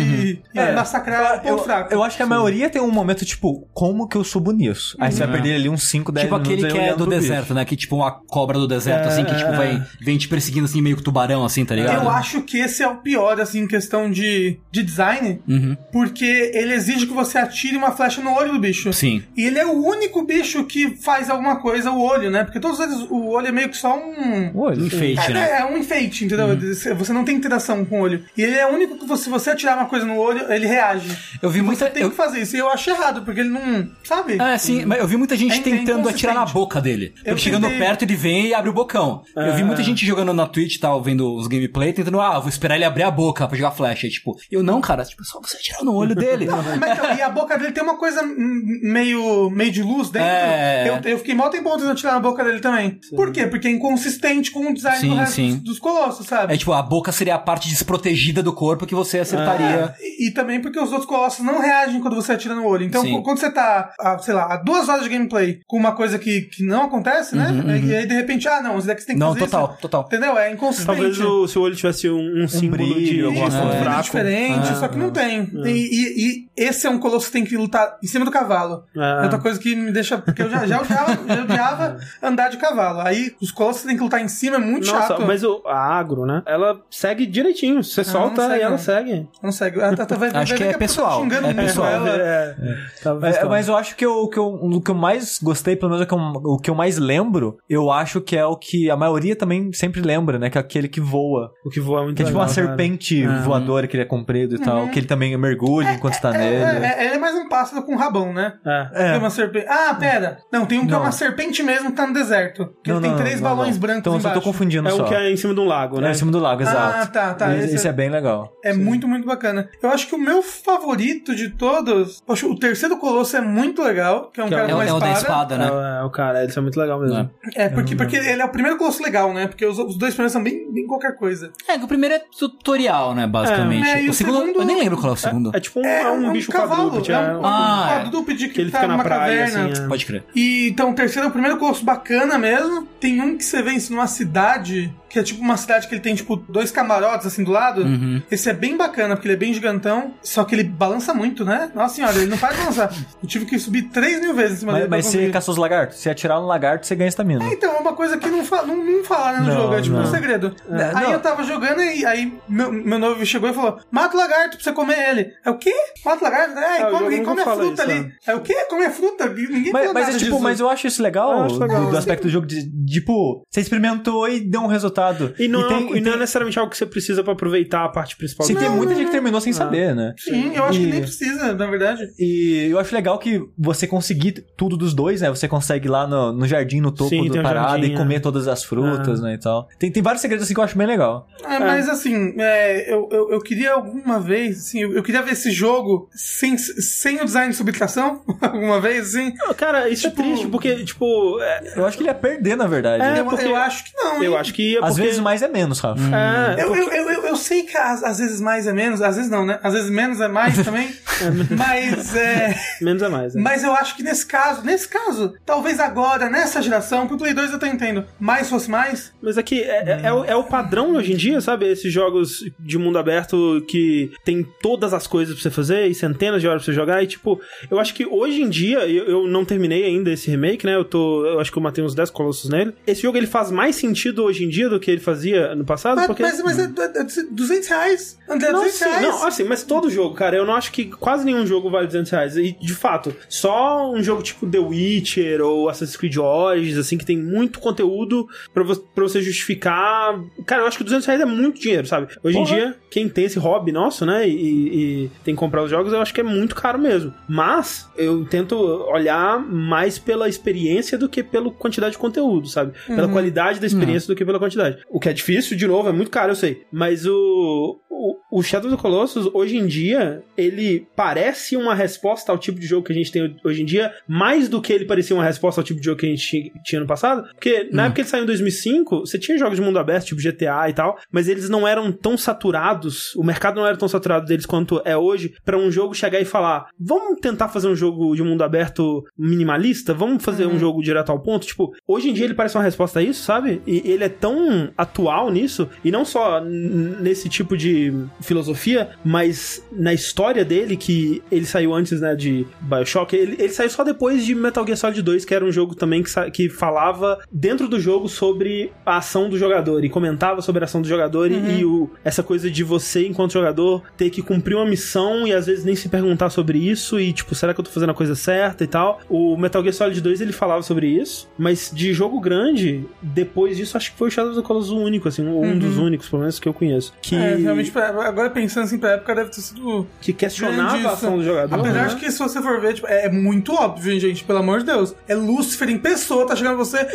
e 0.54 0.58
É, 0.58 0.72
massacrar 0.72 1.38
o 1.38 1.40
ponto 1.40 1.62
fraco. 1.64 1.92
eu 1.92 2.02
acho 2.02 2.16
que 2.16 2.22
a 2.22 2.26
maioria 2.26 2.68
tem 2.70 2.80
um 2.80 2.90
momento, 2.90 3.24
tipo, 3.24 3.66
como 3.72 4.08
que 4.08 4.16
eu 4.16 4.24
subo 4.24 4.52
nisso? 4.52 4.96
Aí 5.00 5.10
você 5.12 5.18
vai 5.20 5.26
Uhum. 5.28 5.32
perder 5.34 5.54
ali 5.56 5.68
uns 5.68 5.84
5, 5.88 6.12
10 6.12 6.26
Tipo 6.26 6.34
minutos 6.38 6.52
aquele 6.52 6.66
aí 6.66 6.72
que 6.72 6.78
é 6.78 6.90
do 6.92 6.96
pro 6.98 7.06
bicho. 7.06 7.20
deserto, 7.20 7.54
né? 7.54 7.64
Que 7.64 7.76
tipo 7.76 7.96
uma 7.96 8.10
cobra 8.12 8.58
do 8.58 8.66
deserto, 8.68 9.04
É, 9.06 9.08
assim, 9.08 9.24
que 9.24 9.34
tipo 9.36 9.50
é. 9.52 9.56
vai, 9.56 9.82
vem 10.00 10.16
te 10.18 10.28
perseguindo 10.28 10.64
assim, 10.66 10.80
meio 10.82 10.96
que 10.96 11.02
tubarão, 11.02 11.44
assim, 11.44 11.64
tá 11.64 11.74
ligado? 11.74 12.02
Eu 12.04 12.08
acho 12.10 12.42
que 12.42 12.58
esse 12.58 12.82
é 12.82 12.88
o 12.88 12.96
pior, 12.96 13.40
assim, 13.40 13.60
em 13.60 13.66
questão 13.68 14.10
de, 14.10 14.58
de 14.70 14.82
design, 14.82 15.40
Uhum. 15.48 15.76
porque 15.92 16.50
ele 16.54 16.74
exige 16.74 17.06
que 17.06 17.12
você 17.12 17.38
atire 17.38 17.76
uma 17.76 17.90
flecha 17.92 18.20
no 18.22 18.32
olho 18.34 18.52
do 18.52 18.58
bicho. 18.60 18.92
Sim. 18.92 19.22
E 19.36 19.44
ele 19.44 19.58
é 19.58 19.66
o 19.66 19.72
único 19.84 20.24
bicho 20.24 20.64
que 20.64 20.96
faz 21.02 21.28
alguma 21.30 21.56
coisa, 21.60 21.90
o 21.90 22.00
olho, 22.00 22.30
né? 22.30 22.44
Porque 22.44 22.60
todos 22.60 22.78
eles, 22.80 23.00
o 23.10 23.28
olho 23.30 23.48
é 23.48 23.52
meio 23.52 23.68
que 23.68 23.76
só 23.76 23.96
um. 23.96 24.43
Olha, 24.54 24.80
Enfeite, 24.82 25.32
né? 25.32 25.48
É, 25.50 25.60
é 25.60 25.64
um 25.64 25.76
enfeite, 25.76 26.24
entendeu? 26.24 26.48
Você 26.96 27.12
não 27.12 27.24
tem 27.24 27.36
interação 27.36 27.84
com 27.84 28.00
o 28.00 28.02
olho. 28.02 28.24
E 28.36 28.42
ele 28.42 28.54
é 28.56 28.66
o 28.66 28.70
único 28.74 28.98
que, 28.98 29.06
você- 29.06 29.24
se 29.24 29.30
você 29.30 29.50
atirar 29.50 29.76
uma 29.76 29.86
coisa 29.86 30.04
no 30.04 30.16
olho, 30.18 30.52
ele 30.52 30.66
reage. 30.66 31.16
Eu 31.40 31.48
vi 31.50 31.60
E 31.60 31.62
muita. 31.62 31.84
Você 31.86 31.90
tem 31.92 32.02
eu- 32.02 32.10
que 32.10 32.16
fazer 32.16 32.40
isso. 32.40 32.56
E 32.56 32.58
eu 32.58 32.68
acho 32.68 32.90
errado, 32.90 33.22
porque 33.22 33.40
ele 33.40 33.48
não. 33.50 33.88
Sabe? 34.02 34.40
É, 34.40 34.58
sim, 34.58 34.84
mas 34.84 34.98
eu 34.98 35.06
vi 35.06 35.16
muita 35.16 35.36
gente 35.36 35.58
É 35.58 35.62
tentando 35.62 36.08
atirar 36.08 36.34
na 36.34 36.44
boca 36.46 36.80
dele. 36.80 37.14
Eu 37.24 37.36
chegando 37.36 37.62
tentei- 37.64 37.78
perto, 37.78 38.02
ele 38.02 38.16
vem 38.16 38.46
e 38.48 38.54
abre 38.54 38.70
o 38.70 38.72
bocão. 38.72 39.22
Eu 39.36 39.54
vi 39.54 39.62
muita 39.64 39.82
gente 39.82 40.04
jogando 40.04 40.32
na 40.32 40.46
Twitch 40.46 40.76
e 40.76 40.80
tal, 40.80 41.02
vendo 41.02 41.34
os 41.34 41.46
gameplay, 41.46 41.92
tentando, 41.92 42.20
ah, 42.20 42.38
vou 42.40 42.48
esperar 42.48 42.74
ele 42.76 42.84
abrir 42.84 43.02
a 43.04 43.10
boca 43.10 43.46
pra 43.46 43.56
jogar 43.56 43.70
flecha. 43.72 44.06
E, 44.06 44.10
tipo, 44.10 44.36
eu 44.50 44.62
não, 44.62 44.80
cara, 44.80 45.04
tipo, 45.04 45.22
só 45.24 45.34
só 45.34 45.40
você 45.40 45.56
atirar 45.56 45.82
no 45.82 45.92
olho 45.94 46.14
dele. 46.14 46.46
Mas 46.78 46.92
então, 46.98 47.16
e 47.16 47.20
a 47.20 47.28
boca 47.28 47.58
dele 47.58 47.72
tem 47.72 47.82
uma 47.82 47.96
coisa 47.98 48.22
meio, 48.24 49.50
meio 49.50 49.70
de 49.72 49.82
luz 49.82 50.10
dentro. 50.10 50.28
É. 50.28 50.88
Eu, 50.88 51.10
eu 51.12 51.18
fiquei 51.18 51.34
mal 51.34 51.50
tempo 51.50 51.70
tentando 51.76 51.94
tirar 51.94 52.12
na 52.12 52.20
boca 52.20 52.44
dele 52.44 52.60
também. 52.60 52.98
Por 53.14 53.32
quê? 53.32 53.46
Porque 53.46 53.68
é 53.68 53.70
inconsistente 53.70 54.33
com 54.52 54.70
o 54.70 54.74
design 54.74 54.98
Sim, 55.00 55.08
do 55.08 55.14
resto 55.14 55.34
sim. 55.34 55.50
dos, 55.56 55.62
dos 55.62 55.78
colossos, 55.78 56.26
sabe? 56.26 56.54
É 56.54 56.56
tipo, 56.56 56.72
a 56.72 56.82
boca 56.82 57.10
seria 57.12 57.34
a 57.34 57.38
parte 57.38 57.68
desprotegida 57.68 58.42
do 58.42 58.52
corpo 58.52 58.86
que 58.86 58.94
você 58.94 59.18
acertaria. 59.20 59.94
E, 60.00 60.28
e 60.28 60.30
também 60.32 60.60
porque 60.60 60.78
os 60.78 60.90
outros 60.90 61.06
colossos 61.06 61.44
não 61.44 61.60
reagem 61.60 62.00
quando 62.00 62.14
você 62.16 62.32
atira 62.32 62.54
no 62.54 62.66
olho. 62.66 62.84
Então, 62.84 63.02
Sim. 63.02 63.22
quando 63.22 63.38
você 63.38 63.50
tá, 63.50 63.92
a, 64.00 64.18
sei 64.18 64.34
lá, 64.34 64.52
a 64.54 64.56
duas 64.56 64.88
horas 64.88 65.04
de 65.04 65.08
gameplay 65.10 65.60
com 65.66 65.76
uma 65.76 65.92
coisa 65.92 66.18
que, 66.18 66.42
que 66.42 66.62
não 66.64 66.84
acontece, 66.84 67.34
né? 67.36 67.50
E 67.84 67.94
aí, 67.94 68.06
de 68.06 68.14
repente, 68.14 68.48
ah, 68.48 68.60
não, 68.62 68.78
isso 68.78 68.86
daqui 68.86 69.00
você 69.02 69.06
tem 69.08 69.16
que 69.16 69.22
Uhum, 69.22 69.28
Não, 69.30 69.34
fazer 69.34 69.50
total, 69.50 69.70
isso. 69.72 69.80
total. 69.80 70.04
Entendeu? 70.06 70.38
É 70.38 70.52
inconsistente. 70.52 70.86
Talvez 70.86 71.20
o, 71.20 71.46
se 71.48 71.58
o 71.58 71.62
olho 71.62 71.74
tivesse 71.76 72.08
um, 72.10 72.42
um 72.44 72.48
símbolo 72.48 72.84
brilho, 72.94 73.04
de 73.04 73.24
alguma 73.24 73.46
um 73.46 73.50
coisa. 73.50 73.66
brilho 73.66 73.82
fraco. 73.84 74.02
diferente, 74.02 74.68
Ah, 74.70 74.74
só 74.74 74.88
que 74.88 74.98
não 74.98 75.10
tem. 75.10 75.50
E, 75.64 75.68
e- 75.70 76.28
e 76.28 76.48
esse 76.56 76.86
é 76.86 76.90
um 76.90 76.98
colosso 76.98 77.26
que 77.26 77.32
tem 77.32 77.44
que 77.44 77.56
lutar 77.56 77.96
em 78.02 78.06
cima 78.06 78.24
do 78.24 78.30
cavalo. 78.30 78.84
Ah. 78.96 79.20
É 79.20 79.22
outra 79.24 79.38
coisa 79.38 79.58
que 79.58 79.74
me 79.74 79.92
deixa. 79.92 80.18
Porque 80.18 80.42
eu 80.42 80.50
já, 80.50 80.66
já, 80.66 80.80
odiava, 80.80 81.18
já 81.26 81.42
odiava 81.42 81.96
andar 82.22 82.48
de 82.50 82.56
cavalo. 82.56 83.00
Aí 83.00 83.34
os 83.40 83.50
colossos 83.50 83.82
tem 83.82 83.96
que 83.96 84.02
lutar 84.02 84.20
em 84.20 84.23
cima, 84.28 84.56
é 84.56 84.58
muito 84.58 84.86
Nossa, 84.90 85.08
chato. 85.08 85.26
mas 85.26 85.42
o, 85.44 85.62
a 85.66 85.76
agro, 85.98 86.24
né? 86.26 86.42
Ela 86.46 86.80
segue 86.90 87.26
direitinho. 87.26 87.82
Você 87.82 88.04
solta 88.04 88.42
não 88.42 88.48
segue, 88.48 88.58
e 88.58 88.62
ela 88.62 88.70
não. 88.70 88.78
segue. 88.78 89.28
Não 89.42 89.52
segue. 89.52 89.80
Ah, 89.82 89.94
tá, 89.96 90.06
tá, 90.06 90.16
vai, 90.16 90.28
Acho 90.30 90.56
vai 90.56 90.56
que 90.58 90.62
é 90.64 90.78
pessoa 90.78 90.78
pessoal, 91.08 91.22
xingando 91.22 91.46
é 91.48 91.54
pessoal. 91.54 91.88
ela. 91.88 92.08
É, 92.10 92.54
Tava 93.02 93.26
É, 93.26 93.30
estranho. 93.30 93.50
mas 93.50 93.68
eu 93.68 93.76
acho 93.76 93.96
que 93.96 94.04
eu- 94.04 94.14
o 94.22 94.28
que 94.28 94.38
eu, 94.38 94.46
o 94.46 94.80
que 94.80 94.90
eu 94.90 94.94
mais 94.94 95.38
gostei, 95.42 95.76
pelo 95.76 95.90
menos 95.92 96.04
o 96.04 96.08
que, 96.08 96.14
eu, 96.14 96.18
o 96.52 96.58
que 96.58 96.70
eu 96.70 96.74
mais 96.74 96.98
lembro, 96.98 97.56
eu 97.68 97.90
acho 97.90 98.20
que 98.20 98.36
é 98.36 98.44
o 98.44 98.56
que 98.56 98.90
a 98.90 98.96
maioria 98.96 99.34
também 99.36 99.72
sempre 99.72 100.00
lembra, 100.00 100.38
né? 100.38 100.48
Que 100.50 100.58
é 100.58 100.60
aquele 100.60 100.88
que 100.88 101.00
voa. 101.00 101.50
o 101.64 101.70
que 101.70 101.80
voa 101.80 102.00
é 102.00 102.04
muito 102.04 102.16
Que 102.16 102.22
é 102.22 102.26
tipo 102.26 102.38
uma 102.38 102.46
legal, 102.46 102.54
cara. 102.54 102.68
serpente 102.68 103.26
voadora 103.26 103.86
que 103.86 103.96
ele 103.96 104.02
é 104.02 104.06
comprido 104.06 104.54
e 104.54 104.58
tal. 104.58 104.88
Que 104.88 104.98
ele 104.98 105.06
também 105.06 105.36
mergulha 105.36 105.92
enquanto 105.92 106.14
está 106.14 106.34
É, 106.34 106.38
nele. 106.38 106.86
é, 106.86 107.04
ele 107.06 107.14
é 107.14 107.18
mais 107.18 107.34
um 107.34 107.48
pássaro 107.48 107.82
com 107.82 107.96
rabão, 107.96 108.32
né? 108.32 108.54
É. 108.64 108.88
É. 108.94 109.10
Tem 109.10 109.18
uma 109.18 109.30
serpente. 109.30 109.66
Ah, 109.68 109.94
pera. 109.98 110.38
Não, 110.52 110.66
tem 110.66 110.78
um 110.78 110.86
que 110.86 110.92
é 110.92 110.96
Não. 110.96 111.02
uma 111.02 111.12
serpente 111.12 111.62
mesmo 111.62 111.90
que 111.90 111.96
tá 111.96 112.06
no 112.06 112.12
deserto. 112.12 112.68
Que 112.82 112.90
Não, 112.90 112.96
ele 112.98 113.02
tem 113.02 113.10
não, 113.10 113.18
três 113.18 113.40
não, 113.40 113.50
balões 113.50 113.72
não. 113.74 113.80
brancos 113.80 114.02
Eu 114.16 114.20
só 114.20 114.30
tô 114.30 114.40
confundindo 114.40 114.88
É 114.88 114.92
só. 114.92 115.02
o 115.02 115.08
que 115.08 115.14
é 115.14 115.30
em 115.30 115.36
cima 115.36 115.54
de 115.54 115.60
um 115.60 115.64
lago, 115.66 115.98
É 115.98 116.02
né? 116.02 116.10
em 116.10 116.14
cima 116.14 116.30
do 116.32 116.38
lago, 116.38 116.62
exato. 116.62 116.96
Ah, 117.02 117.06
tá, 117.06 117.34
tá. 117.34 117.56
Esse, 117.56 117.74
Esse, 117.76 117.88
é 117.88 117.92
bem 117.92 118.08
legal. 118.10 118.56
é 118.64 118.72
muito, 118.72 119.06
muito 119.08 119.26
bacana. 119.26 119.68
Eu 119.82 119.90
acho 119.90 120.06
que 120.06 120.14
o 120.14 120.18
meu 120.18 120.42
favorito 120.42 121.34
de 121.34 121.50
todos. 121.50 122.20
Poxa, 122.26 122.46
o 122.46 122.58
terceiro 122.58 122.96
colosso 122.96 123.36
é 123.36 123.40
muito 123.40 123.82
legal. 123.82 124.30
Que 124.32 124.40
é 124.40 124.44
um 124.44 124.48
Que 124.48 124.54
é 124.54 124.56
cara 124.58 124.66
o- 124.68 124.70
com 124.70 124.76
uma 124.76 124.84
É, 124.88 124.92
o 124.92 124.98
da 125.00 125.12
espada. 125.12 125.54
espada, 125.54 125.58
né? 125.58 125.66
É, 125.66 125.70
o- 125.72 126.02
é 126.02 126.04
o 126.04 126.10
cara, 126.10 126.44
isso 126.44 126.58
é 126.58 126.62
muito 126.62 126.78
legal 126.80 127.00
mesmo. 127.00 127.30
É, 127.54 127.68
porque, 127.68 127.94
porque 127.96 128.16
ele 128.16 128.40
é 128.42 128.44
o 128.44 128.48
primeiro 128.48 128.76
colosso 128.78 129.02
legal, 129.02 129.32
né? 129.32 129.46
Porque 129.46 129.64
os, 129.66 129.78
os 129.78 129.96
dois 129.96 130.14
primeiros 130.14 130.32
são 130.32 130.42
bem, 130.42 130.70
bem 130.72 130.86
qualquer 130.86 131.16
coisa. 131.16 131.50
É, 131.68 131.78
que 131.78 131.84
o 131.84 131.88
primeiro 131.88 132.14
é 132.14 132.22
tutorial, 132.38 133.14
né, 133.14 133.26
basicamente. 133.26 133.86
É, 133.88 134.02
e 134.02 134.08
o, 134.08 134.10
o 134.10 134.14
segundo, 134.14 134.38
segundo- 134.40 134.60
eu 134.60 134.64
nem 134.66 134.78
lembro 134.78 134.96
qual 134.98 135.10
é 135.10 135.14
o 135.14 135.16
segundo. 135.16 135.50
É 135.54 135.60
tipo 135.60 135.80
um, 135.80 135.84
é 135.86 136.10
um 136.10 136.32
bicho 136.32 136.50
quadrúpede. 136.52 137.12
É 137.12 137.14
É 137.14 137.18
um, 137.18 137.40
um- 137.40 137.46
Ah, 137.46 137.86
um 137.88 137.92
é. 138.00 138.04
quadrúpede 138.04 138.48
que, 138.48 138.54
que 138.54 138.60
ele 138.60 138.70
tá 138.70 138.80
fica 138.80 138.96
na 138.96 139.02
praia, 139.02 139.46
caverna. 139.46 139.70
assim. 139.72 139.82
é. 139.84 139.88
Pode 139.88 140.06
crer. 140.06 140.24
E 140.34 140.68
então, 140.68 140.90
o 140.90 140.94
terceiro 140.94 141.26
é 141.26 141.28
o 141.28 141.32
primeiro 141.32 141.56
colosso 141.58 141.84
bacana 141.84 142.38
mesmo. 142.38 142.86
Tem 143.00 143.20
um 143.20 143.36
que 143.36 143.44
você 143.44 143.62
vence 143.62 143.92
numa 143.94 144.06
cidade, 144.06 144.94
que 145.14 145.20
é 145.20 145.22
tipo 145.22 145.40
uma 145.40 145.56
cidade 145.56 145.86
que 145.86 145.94
ele 145.94 146.00
tem, 146.00 146.12
tipo, 146.12 146.34
dois 146.36 146.72
camarotes 146.72 147.24
assim 147.24 147.44
do 147.44 147.52
lado. 147.52 147.82
Uhum. 147.82 148.20
Esse 148.28 148.50
é 148.50 148.52
bem 148.52 148.76
bacana, 148.76 149.14
porque 149.14 149.28
ele 149.28 149.34
é 149.34 149.38
bem 149.38 149.54
gigantão. 149.54 150.12
Só 150.20 150.42
que 150.42 150.56
ele 150.56 150.64
balança 150.64 151.14
muito, 151.14 151.44
né? 151.44 151.70
Nossa 151.72 151.94
senhora, 151.94 152.16
ele 152.16 152.26
não 152.26 152.36
faz 152.36 152.56
balançar. 152.56 152.92
Eu 153.22 153.28
tive 153.28 153.46
que 153.46 153.56
subir 153.56 153.82
3 153.90 154.20
mil 154.22 154.34
vezes 154.34 154.56
em 154.56 154.60
cima 154.60 154.72
dele. 154.74 154.88
mas 154.90 155.06
você 155.06 155.30
caçou 155.30 155.52
os 155.52 155.58
lagartos. 155.58 155.98
Se 155.98 156.10
atirar 156.10 156.40
no 156.40 156.46
lagarto, 156.48 156.84
você 156.84 156.96
ganha 156.96 157.08
estamina. 157.08 157.44
Então, 157.44 157.76
é 157.76 157.78
uma 157.78 157.92
coisa 157.92 158.18
que 158.18 158.28
não, 158.28 158.44
fa 158.44 158.64
não, 158.64 158.76
não 158.84 159.04
fala 159.04 159.34
né, 159.34 159.38
no 159.38 159.46
Não, 159.46 159.54
jogo, 159.54 159.74
é 159.74 159.82
tipo 159.82 159.94
não. 159.94 160.02
um 160.02 160.06
segredo. 160.10 160.52
É, 160.68 160.82
aí 160.96 161.04
não. 161.04 161.12
eu 161.12 161.20
tava 161.20 161.44
jogando 161.44 161.80
e 161.80 162.04
aí 162.04 162.32
meu, 162.48 162.72
meu 162.72 162.98
noivo 162.98 163.24
chegou 163.24 163.48
e 163.48 163.52
falou: 163.52 163.78
Mata 163.92 164.16
o 164.16 164.18
lagarto 164.18 164.56
pra 164.56 164.64
você 164.64 164.72
comer 164.72 164.98
ele. 165.10 165.32
É 165.44 165.50
o 165.50 165.56
quê? 165.58 165.72
Mata 166.04 166.20
o 166.22 166.24
lagarto? 166.24 166.58
É, 166.58 166.82
Ah, 166.82 166.90
come, 166.90 167.20
come 167.20 167.40
a 167.40 167.44
fala 167.44 167.56
fruta 167.62 167.82
isso, 167.84 167.92
ali. 167.92 168.00
né? 168.00 168.12
É 168.26 168.34
o 168.34 168.40
quê? 168.40 168.54
Come 168.68 168.84
a 168.84 168.90
fruta? 168.90 169.28
Ninguém 169.28 169.72
Mas, 169.72 169.92
mas 169.92 169.94
nada 169.94 170.16
é 170.16 170.18
tipo, 170.18 170.30
disso. 170.32 170.42
mas 170.42 170.58
eu 170.58 170.68
acho 170.68 170.88
isso 170.88 171.00
legal, 171.00 171.30
Eu 171.38 171.44
acho 171.44 171.58
legal. 171.60 171.84
do, 171.84 171.90
do 171.92 171.96
aspecto 171.96 172.22
do 172.24 172.30
jogo 172.30 172.46
de, 172.46 172.68
tipo, 172.84 173.44
você 173.48 173.60
experimentou 173.60 174.28
e 174.28 174.40
deu 174.40 174.60
um 174.62 174.66
resultado. 174.66 175.03
E 175.38 175.48
não, 175.48 175.66
tem- 175.68 175.92
é, 175.94 175.96
e 175.96 176.00
não 176.00 176.12
é 176.12 176.16
necessariamente 176.16 176.58
algo 176.58 176.70
que 176.70 176.76
você 176.76 176.86
precisa 176.86 177.22
pra 177.22 177.32
aproveitar 177.32 177.84
a 177.84 177.88
parte 177.88 178.16
principal 178.16 178.46
Sim, 178.46 178.54
do 178.54 178.60
tem 178.60 178.70
muita 178.70 178.94
gente 178.94 179.06
que 179.06 179.12
terminou 179.12 179.40
sem 179.40 179.52
saber, 179.52 179.94
né? 179.94 180.14
Sim, 180.18 180.54
eu 180.54 180.64
acho 180.64 180.78
que 180.78 180.84
E- 180.86 180.90
nem 180.90 181.00
precisa, 181.00 181.52
na 181.52 181.66
verdade. 181.66 182.08
E 182.18 182.68
eu 182.70 182.78
acho 182.78 182.94
legal 182.94 183.18
que 183.18 183.40
você 183.58 183.86
conseguir 183.86 184.44
tudo 184.56 184.76
dos 184.76 184.94
dois, 184.94 185.20
né? 185.20 185.28
Você 185.30 185.46
consegue 185.48 185.86
ir 185.86 185.90
lá 185.90 186.06
no, 186.06 186.32
no 186.32 186.46
jardim, 186.46 186.80
no 186.80 186.90
topo 186.92 187.10
Sim, 187.10 187.24
do 187.26 187.30
tem 187.32 187.40
um 187.40 187.44
parada 187.44 187.70
jardim, 187.70 187.88
e 187.90 187.94
é. 187.94 187.96
comer 187.96 188.20
todas 188.20 188.48
as 188.48 188.64
frutas, 188.64 189.20
né? 189.20 189.34
E 189.34 189.38
tal. 189.38 189.68
Tem, 189.78 189.90
tem 189.90 190.02
vários 190.02 190.20
segredos 190.22 190.44
assim 190.44 190.54
que 190.54 190.60
eu 190.60 190.64
acho 190.64 190.76
bem 190.78 190.86
legal. 190.86 191.26
É, 191.44 191.58
Mas 191.58 191.88
assim, 191.88 192.34
é, 192.38 192.92
eu, 192.92 193.08
eu, 193.10 193.30
eu 193.32 193.40
queria 193.40 193.72
alguma 193.72 194.18
vez, 194.20 194.58
assim, 194.58 194.80
eu, 194.80 194.92
eu 194.94 195.02
queria 195.02 195.22
ver 195.22 195.32
esse 195.32 195.50
jogo 195.50 196.08
sem, 196.14 196.56
sem 196.58 197.20
o 197.20 197.24
design 197.24 197.50
de 197.50 197.56
subtração, 197.56 198.22
alguma 198.40 198.80
vez, 198.80 199.08
assim. 199.14 199.32
Não, 199.36 199.54
Cara, 199.54 199.88
isso 199.88 200.08
Tipo- 200.08 200.20
é 200.22 200.24
triste, 200.24 200.46
porque, 200.48 200.84
tipo, 200.84 201.40
é, 201.40 201.72
Eu 201.76 201.86
acho 201.86 201.96
que 201.96 202.02
ele 202.02 202.10
ia 202.10 202.14
perder, 202.14 202.56
na 202.56 202.66
verdade. 202.66 203.02
É, 203.02 203.20
eu, 203.20 203.24
porque- 203.24 203.44
eu 203.44 203.56
acho 203.56 203.84
que 203.84 203.90
não. 203.96 204.22
eu 204.22 204.32
hein? 204.32 204.38
acho 204.38 204.52
que 204.54 204.72
ia 204.72 204.80
Às 204.94 204.96
porque... 204.96 205.08
vezes 205.08 205.20
mais 205.20 205.42
é 205.42 205.48
menos, 205.48 205.80
Rafa. 205.80 206.00
É, 206.00 206.62
Eu, 206.62 206.74
eu, 206.74 206.90
eu, 206.90 207.26
eu 207.26 207.36
sei 207.36 207.62
que 207.64 207.76
às, 207.76 208.02
às 208.02 208.18
vezes 208.18 208.40
mais 208.40 208.66
é 208.66 208.72
menos, 208.72 209.02
às 209.02 209.16
vezes 209.16 209.30
não, 209.30 209.44
né? 209.44 209.58
Às 209.62 209.74
vezes 209.74 209.90
menos 209.90 210.20
é 210.20 210.28
mais 210.28 210.62
também. 210.62 210.88
mas 211.56 212.14
é. 212.16 212.54
menos 212.80 213.02
é 213.02 213.08
mais. 213.08 213.34
né? 213.34 213.42
Mas 213.42 213.64
eu 213.64 213.72
acho 213.72 213.96
que 213.96 214.02
nesse 214.02 214.26
caso, 214.26 214.64
nesse 214.64 214.88
caso, 214.88 215.34
talvez 215.44 215.80
agora, 215.80 216.28
nessa 216.28 216.62
geração, 216.62 217.06
pro 217.06 217.18
Play 217.18 217.34
2 217.34 217.52
eu 217.52 217.58
tô 217.58 217.66
entendendo. 217.66 218.04
Mais 218.18 218.48
fosse 218.48 218.70
mais. 218.70 219.12
Mas 219.22 219.38
aqui 219.38 219.62
é, 219.62 219.84
é, 219.84 220.00
é 220.04 220.12
o, 220.12 220.24
é 220.24 220.36
o 220.36 220.44
padrão 220.44 220.94
hoje 220.94 221.12
em 221.12 221.16
dia, 221.16 221.40
sabe? 221.40 221.66
Esses 221.66 221.92
jogos 221.92 222.44
de 222.58 222.78
mundo 222.78 222.98
aberto 222.98 223.64
que 223.68 224.12
tem 224.24 224.46
todas 224.62 224.94
as 224.94 225.06
coisas 225.06 225.34
pra 225.34 225.42
você 225.42 225.50
fazer 225.50 225.86
e 225.86 225.94
centenas 225.94 226.40
de 226.40 226.48
horas 226.48 226.62
pra 226.62 226.72
você 226.72 226.76
jogar. 226.76 227.02
E, 227.02 227.06
tipo, 227.06 227.40
eu 227.70 227.78
acho 227.78 227.94
que 227.94 228.06
hoje 228.06 228.42
em 228.42 228.48
dia, 228.48 228.80
eu, 228.88 229.04
eu 229.04 229.26
não 229.26 229.44
terminei 229.44 229.84
ainda 229.84 230.12
esse 230.12 230.30
remake, 230.30 230.66
né? 230.66 230.74
Eu 230.74 230.84
tô. 230.84 231.24
Eu 231.26 231.40
acho 231.40 231.50
que 231.50 231.58
eu 231.58 231.62
matei 231.62 231.82
uns 231.82 231.94
10 231.94 232.10
colossos 232.10 232.50
nele. 232.50 232.74
Esse 232.86 233.02
jogo 233.02 233.16
ele 233.16 233.26
faz 233.26 233.50
mais 233.50 233.76
sentido 233.76 234.24
hoje 234.24 234.44
em 234.44 234.48
dia 234.48 234.68
do 234.68 234.80
que 234.84 234.90
ele 234.90 235.00
fazia 235.00 235.54
no 235.54 235.64
passado, 235.64 235.96
Mas, 235.96 236.06
porque. 236.06 236.22
mas, 236.22 236.42
mas 236.42 236.58
é, 236.58 236.62
é, 236.62 237.00
é 237.00 237.24
200 237.30 237.68
reais. 237.68 238.18
André, 238.28 238.52
Não, 238.52 238.60
200 238.60 238.78
sim, 238.78 238.84
reais. 238.84 239.02
não, 239.02 239.26
assim, 239.26 239.44
mas 239.44 239.62
todo 239.62 239.90
jogo, 239.90 240.14
cara, 240.14 240.36
eu 240.36 240.44
não 240.46 240.54
acho 240.54 240.70
que 240.72 240.84
quase 240.86 241.24
nenhum 241.24 241.46
jogo 241.46 241.70
vale 241.70 241.86
200 241.86 242.10
reais. 242.10 242.36
E, 242.36 242.52
de 242.60 242.74
fato, 242.74 243.14
só 243.28 243.90
um 243.92 244.02
jogo 244.02 244.22
tipo 244.22 244.46
The 244.46 244.58
Witcher 244.58 245.40
ou 245.42 245.68
Assassin's 245.68 245.96
Creed 245.96 246.16
Origins, 246.16 246.78
assim, 246.78 246.96
que 246.98 247.04
tem 247.04 247.16
muito 247.16 247.58
conteúdo 247.60 248.26
pra, 248.52 248.62
vo 248.62 248.76
pra 248.76 249.04
você 249.04 249.20
justificar. 249.22 250.20
Cara, 250.46 250.62
eu 250.62 250.66
acho 250.66 250.78
que 250.78 250.84
200 250.84 251.06
reais 251.06 251.20
é 251.20 251.24
muito 251.24 251.60
dinheiro, 251.60 251.86
sabe? 251.86 252.08
Hoje 252.22 252.38
em 252.38 252.44
Porra. 252.44 252.56
dia, 252.56 252.76
quem 252.90 253.08
tem 253.08 253.24
esse 253.24 253.38
hobby 253.38 253.72
nosso, 253.72 254.04
né, 254.06 254.28
e, 254.28 255.04
e 255.04 255.10
tem 255.24 255.34
que 255.34 255.38
comprar 255.40 255.62
os 255.62 255.70
jogos, 255.70 255.92
eu 255.92 256.00
acho 256.00 256.12
que 256.14 256.20
é 256.20 256.24
muito 256.24 256.54
caro 256.54 256.78
mesmo. 256.78 257.12
Mas, 257.28 257.88
eu 257.96 258.24
tento 258.24 258.56
olhar 258.56 259.38
mais 259.40 259.98
pela 259.98 260.28
experiência 260.28 260.96
do 260.98 261.08
que 261.08 261.22
pela 261.22 261.50
quantidade 261.50 261.92
de 261.92 261.98
conteúdo, 261.98 262.48
sabe? 262.48 262.72
Pela 262.86 263.08
qualidade 263.08 263.60
da 263.60 263.66
experiência 263.66 264.06
do 264.08 264.16
que 264.16 264.24
pela 264.24 264.38
quantidade. 264.38 264.63
O 264.90 264.98
que 265.00 265.08
é 265.08 265.12
difícil, 265.12 265.56
de 265.56 265.66
novo, 265.66 265.88
é 265.88 265.92
muito 265.92 266.10
caro, 266.10 266.32
eu 266.32 266.36
sei. 266.36 266.62
Mas 266.72 267.06
o, 267.06 267.78
o, 267.90 268.38
o 268.38 268.42
Shadow 268.42 268.68
of 268.68 268.76
the 268.76 268.82
Colossus, 268.82 269.28
hoje 269.32 269.56
em 269.56 269.66
dia, 269.66 270.22
ele 270.36 270.86
parece 270.96 271.56
uma 271.56 271.74
resposta 271.74 272.30
ao 272.32 272.38
tipo 272.38 272.58
de 272.60 272.66
jogo 272.66 272.86
que 272.86 272.92
a 272.92 272.96
gente 272.96 273.10
tem 273.12 273.36
hoje 273.44 273.62
em 273.62 273.64
dia, 273.64 273.92
mais 274.08 274.48
do 274.48 274.60
que 274.60 274.72
ele 274.72 274.84
parecia 274.84 275.14
uma 275.16 275.24
resposta 275.24 275.60
ao 275.60 275.64
tipo 275.64 275.80
de 275.80 275.86
jogo 275.86 276.00
que 276.00 276.06
a 276.06 276.08
gente 276.10 276.52
tinha- 276.64 276.80
no 276.80 276.86
passado. 276.86 277.26
Porque 277.32 277.68
na 277.72 277.84
época 277.84 277.94
que 277.96 278.00
ele 278.02 278.08
saiu 278.08 278.24
em 278.24 278.26
2005, 278.26 279.00
você 279.00 279.18
tinha 279.18 279.38
jogos 279.38 279.56
de 279.56 279.62
mundo 279.62 279.78
aberto, 279.78 280.06
tipo 280.06 280.20
GTA 280.20 280.68
e 280.68 280.72
tal, 280.72 280.98
mas 281.10 281.28
eles 281.28 281.48
não 281.48 281.66
eram 281.66 281.92
tão 281.92 282.16
saturados, 282.16 283.14
o 283.16 283.22
mercado 283.24 283.56
não 283.56 283.66
era 283.66 283.76
tão 283.76 283.88
saturado 283.88 284.26
deles 284.26 284.46
quanto 284.46 284.80
é 284.84 284.96
hoje, 284.96 285.34
pra 285.44 285.56
um 285.58 285.70
jogo 285.70 285.94
chegar 285.94 286.20
e 286.20 286.24
falar: 286.24 286.66
vamos 286.78 287.20
tentar 287.20 287.48
fazer 287.48 287.68
um 287.68 287.76
jogo 287.76 288.14
de 288.14 288.22
mundo 288.22 288.42
aberto 288.42 289.02
minimalista? 289.16 289.94
Vamos 289.94 290.22
fazer 290.22 290.46
um 290.46 290.58
jogo 290.58 290.82
direto 290.82 291.10
ao 291.10 291.20
ponto? 291.20 291.46
Tipo, 291.46 291.72
hoje 291.86 292.10
em 292.10 292.12
dia 292.12 292.24
ele 292.24 292.34
parece 292.34 292.56
uma 292.56 292.62
resposta 292.64 292.98
a 292.98 293.02
isso, 293.02 293.22
sabe? 293.22 293.62
E 293.66 293.82
ele 293.84 294.04
é 294.04 294.08
tão 294.08 294.34
atual 294.76 295.30
nisso, 295.30 295.68
e 295.84 295.90
não 295.90 296.04
só 296.04 296.40
nesse 296.40 297.28
tipo 297.28 297.56
de 297.56 297.92
filosofia, 298.20 298.90
mas 299.04 299.64
na 299.72 299.92
história 299.94 300.44
dele, 300.44 300.76
que 300.76 301.22
ele 301.30 301.46
saiu 301.46 301.74
antes, 301.74 302.00
né, 302.00 302.14
de 302.14 302.46
Bioshock, 302.60 303.14
ele, 303.14 303.36
ele 303.38 303.48
saiu 303.52 303.70
só 303.70 303.84
depois 303.84 304.24
de 304.24 304.34
Metal 304.34 304.64
Gear 304.64 304.76
Solid 304.78 305.02
2, 305.02 305.24
que 305.24 305.34
era 305.34 305.44
um 305.44 305.52
jogo 305.52 305.74
também 305.74 306.02
que, 306.02 306.30
que 306.30 306.48
falava 306.48 307.20
dentro 307.30 307.68
do 307.68 307.78
jogo 307.78 308.08
sobre 308.08 308.72
a 308.84 308.98
ação 308.98 309.28
do 309.28 309.38
jogador, 309.38 309.84
e 309.84 309.88
comentava 309.88 310.40
sobre 310.42 310.62
a 310.62 310.66
ação 310.66 310.80
do 310.82 310.88
jogador, 310.88 311.30
e- 311.30 311.60
e 311.60 311.64
o, 311.64 311.90
essa 312.04 312.22
coisa 312.22 312.50
de 312.50 312.64
você, 312.64 313.06
enquanto 313.06 313.32
jogador, 313.32 313.82
ter 313.96 314.10
que 314.10 314.22
cumprir 314.22 314.56
uma 314.56 314.66
missão 314.66 315.26
e 315.26 315.32
às 315.32 315.46
vezes 315.46 315.64
nem 315.64 315.76
se 315.76 315.88
perguntar 315.88 316.30
sobre 316.30 316.58
isso, 316.58 316.98
e 316.98 317.12
tipo, 317.12 317.34
será 317.34 317.52
que 317.54 317.60
eu 317.60 317.64
tô 317.64 317.70
fazendo 317.70 317.90
a 317.90 317.94
coisa 317.94 318.14
certa 318.14 318.64
e 318.64 318.66
tal. 318.66 319.00
O 319.08 319.36
Metal 319.36 319.62
Gear 319.62 319.74
Solid 319.74 320.00
2 320.00 320.20
ele 320.20 320.32
falava 320.32 320.62
sobre 320.62 320.86
isso, 320.88 321.28
mas 321.38 321.70
de 321.74 321.92
jogo 321.92 322.20
grande, 322.20 322.84
depois 323.02 323.56
disso, 323.56 323.76
acho 323.76 323.92
que 323.92 323.98
foi 323.98 324.08
o 324.08 324.10
Shadow 324.10 324.32
o 324.52 324.78
único, 324.78 325.08
assim, 325.08 325.24
um, 325.26 325.42
um 325.44 325.58
dos 325.58 325.78
únicos, 325.78 326.08
pelo 326.08 326.20
menos, 326.22 326.38
que 326.38 326.48
eu 326.48 326.54
conheço. 326.54 326.92
Que 327.00 327.16
É, 327.16 327.34
realmente 327.36 327.72
agora 327.78 328.30
pensando 328.30 328.64
assim, 328.64 328.78
pra 328.78 328.92
época 328.92 329.14
deve 329.14 329.30
ter 329.30 329.40
sido. 329.40 329.86
Que 330.00 330.12
questionava 330.12 330.76
a 330.88 330.92
ação 330.92 331.16
do 331.18 331.24
jogador. 331.24 331.54
Apesar 331.60 331.82
né? 331.84 331.88
de 331.88 331.96
que 331.96 332.10
se 332.10 332.18
você 332.18 332.40
for 332.42 332.60
ver, 332.60 332.74
tipo, 332.74 332.86
é 332.86 333.08
muito 333.10 333.52
óbvio, 333.54 333.92
hein, 333.92 334.00
gente, 334.00 334.24
pelo 334.24 334.38
amor 334.40 334.60
de 334.60 334.66
Deus. 334.66 334.94
É 335.08 335.14
Lúcifer 335.14 335.68
em 335.70 335.78
pessoa, 335.78 336.26
tá 336.26 336.36
chegando 336.36 336.56
você, 336.56 336.86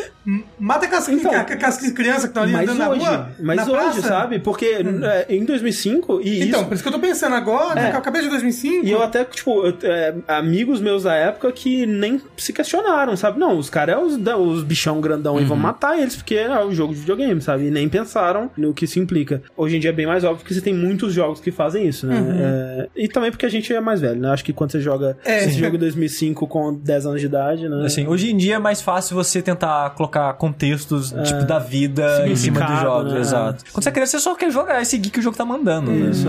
mata 0.60 0.86
aquelas, 0.86 1.08
Então, 1.10 1.32
aquelas 1.34 1.78
crianças 1.92 2.24
que 2.24 2.28
estão 2.30 2.44
ali 2.44 2.54
andando 2.56 2.90
hoje, 2.92 3.04
na 3.04 3.10
rua. 3.12 3.30
mas 3.42 3.56
na 3.58 3.64
hoje, 3.64 3.74
praça. 4.02 4.02
sabe? 4.02 4.40
Porque 4.40 4.66
é, 5.04 5.26
em 5.30 5.46
2005, 5.46 6.22
e 6.22 6.44
Então, 6.44 6.60
isso... 6.62 6.68
por 6.70 6.74
isso 6.76 6.84
que 6.84 6.90
eu 6.90 6.94
tô 6.94 7.00
pensando 7.00 7.36
agora, 7.36 7.80
É. 7.80 7.90
que 7.90 7.96
eu 7.96 8.00
acabei 8.00 8.22
de 8.22 8.30
2005. 8.30 8.86
E 8.86 8.92
eu 8.92 9.02
até, 9.02 9.24
tipo, 9.26 9.66
eu- 9.66 9.78
é, 9.84 10.14
amigos 10.28 10.82
meus 10.82 11.04
da 11.04 11.14
época 11.16 11.52
que 11.52 11.86
nem 11.86 12.22
se 12.38 12.54
questionaram, 12.54 13.16
sabe? 13.16 13.40
Não, 13.40 13.58
os 13.58 13.70
caras 13.70 13.96
é 13.96 13.98
os, 14.00 14.18
da- 14.18 14.38
os 14.38 14.64
bichão 14.64 15.00
grandão 15.02 15.40
e 15.40 15.46
vão 15.46 15.58
matar 15.58 15.98
eles, 16.00 16.16
porque 16.16 16.36
é 16.36 16.64
o 16.64 16.72
jogo 16.72 16.94
de 16.94 17.00
videogame, 17.00 17.39
sabe? 17.42 17.66
E 17.68 17.72
nem 17.72 17.88
pensaram 17.90 18.50
no 18.58 18.74
que 18.74 18.86
isso 18.86 19.00
implica. 19.00 19.42
Hoje 19.56 19.78
em 19.78 19.80
dia 19.80 19.90
é 19.90 19.94
bem 19.94 20.06
mais 20.06 20.24
óbvio 20.24 20.46
que 20.46 20.54
você 20.54 20.62
tem 20.62 20.74
muitos 20.74 21.14
jogos 21.14 21.40
que 21.40 21.52
fazem 21.52 21.88
isso, 21.88 22.06
né? 22.08 22.88
É, 22.96 23.04
e 23.04 23.08
também 23.08 23.32
porque 23.32 23.46
a 23.46 23.50
gente 23.50 23.74
é 23.74 23.80
mais 23.80 24.02
velho, 24.02 24.20
né? 24.20 24.30
Acho 24.30 24.44
que 24.44 24.54
quando 24.54 24.72
você 24.72 24.80
joga 24.82 25.18
É. 25.26 25.46
esse 25.46 25.58
jogo 25.60 25.76
em 25.76 25.80
2005 25.80 26.48
com 26.48 26.74
10 26.74 27.06
anos 27.06 27.20
de 27.20 27.26
idade, 27.28 27.68
né? 27.68 27.86
Assim, 27.86 28.08
hoje 28.08 28.32
em 28.32 28.38
dia 28.38 28.56
é 28.56 28.60
mais 28.60 28.82
fácil 28.82 29.16
você 29.16 29.42
tentar 29.42 29.92
colocar 29.92 30.34
contextos, 30.34 31.14
tipo, 31.24 31.46
da 31.46 31.60
vida 31.60 32.28
em 32.28 32.36
cima 32.36 32.62
dos 32.62 32.80
jogos, 32.82 33.14
né? 33.14 33.20
exato. 33.20 33.64
Quando 33.72 33.84
você 33.84 33.90
é 33.90 33.92
criança, 33.92 34.18
você 34.18 34.24
só 34.24 34.36
quer 34.36 34.52
jogar 34.52 34.82
e 34.82 34.86
seguir 34.86 35.10
que 35.10 35.20
o 35.20 35.22
jogo 35.22 35.36
tá 35.38 35.46
mandando. 35.46 35.92
né? 35.92 36.10
Isso. 36.12 36.28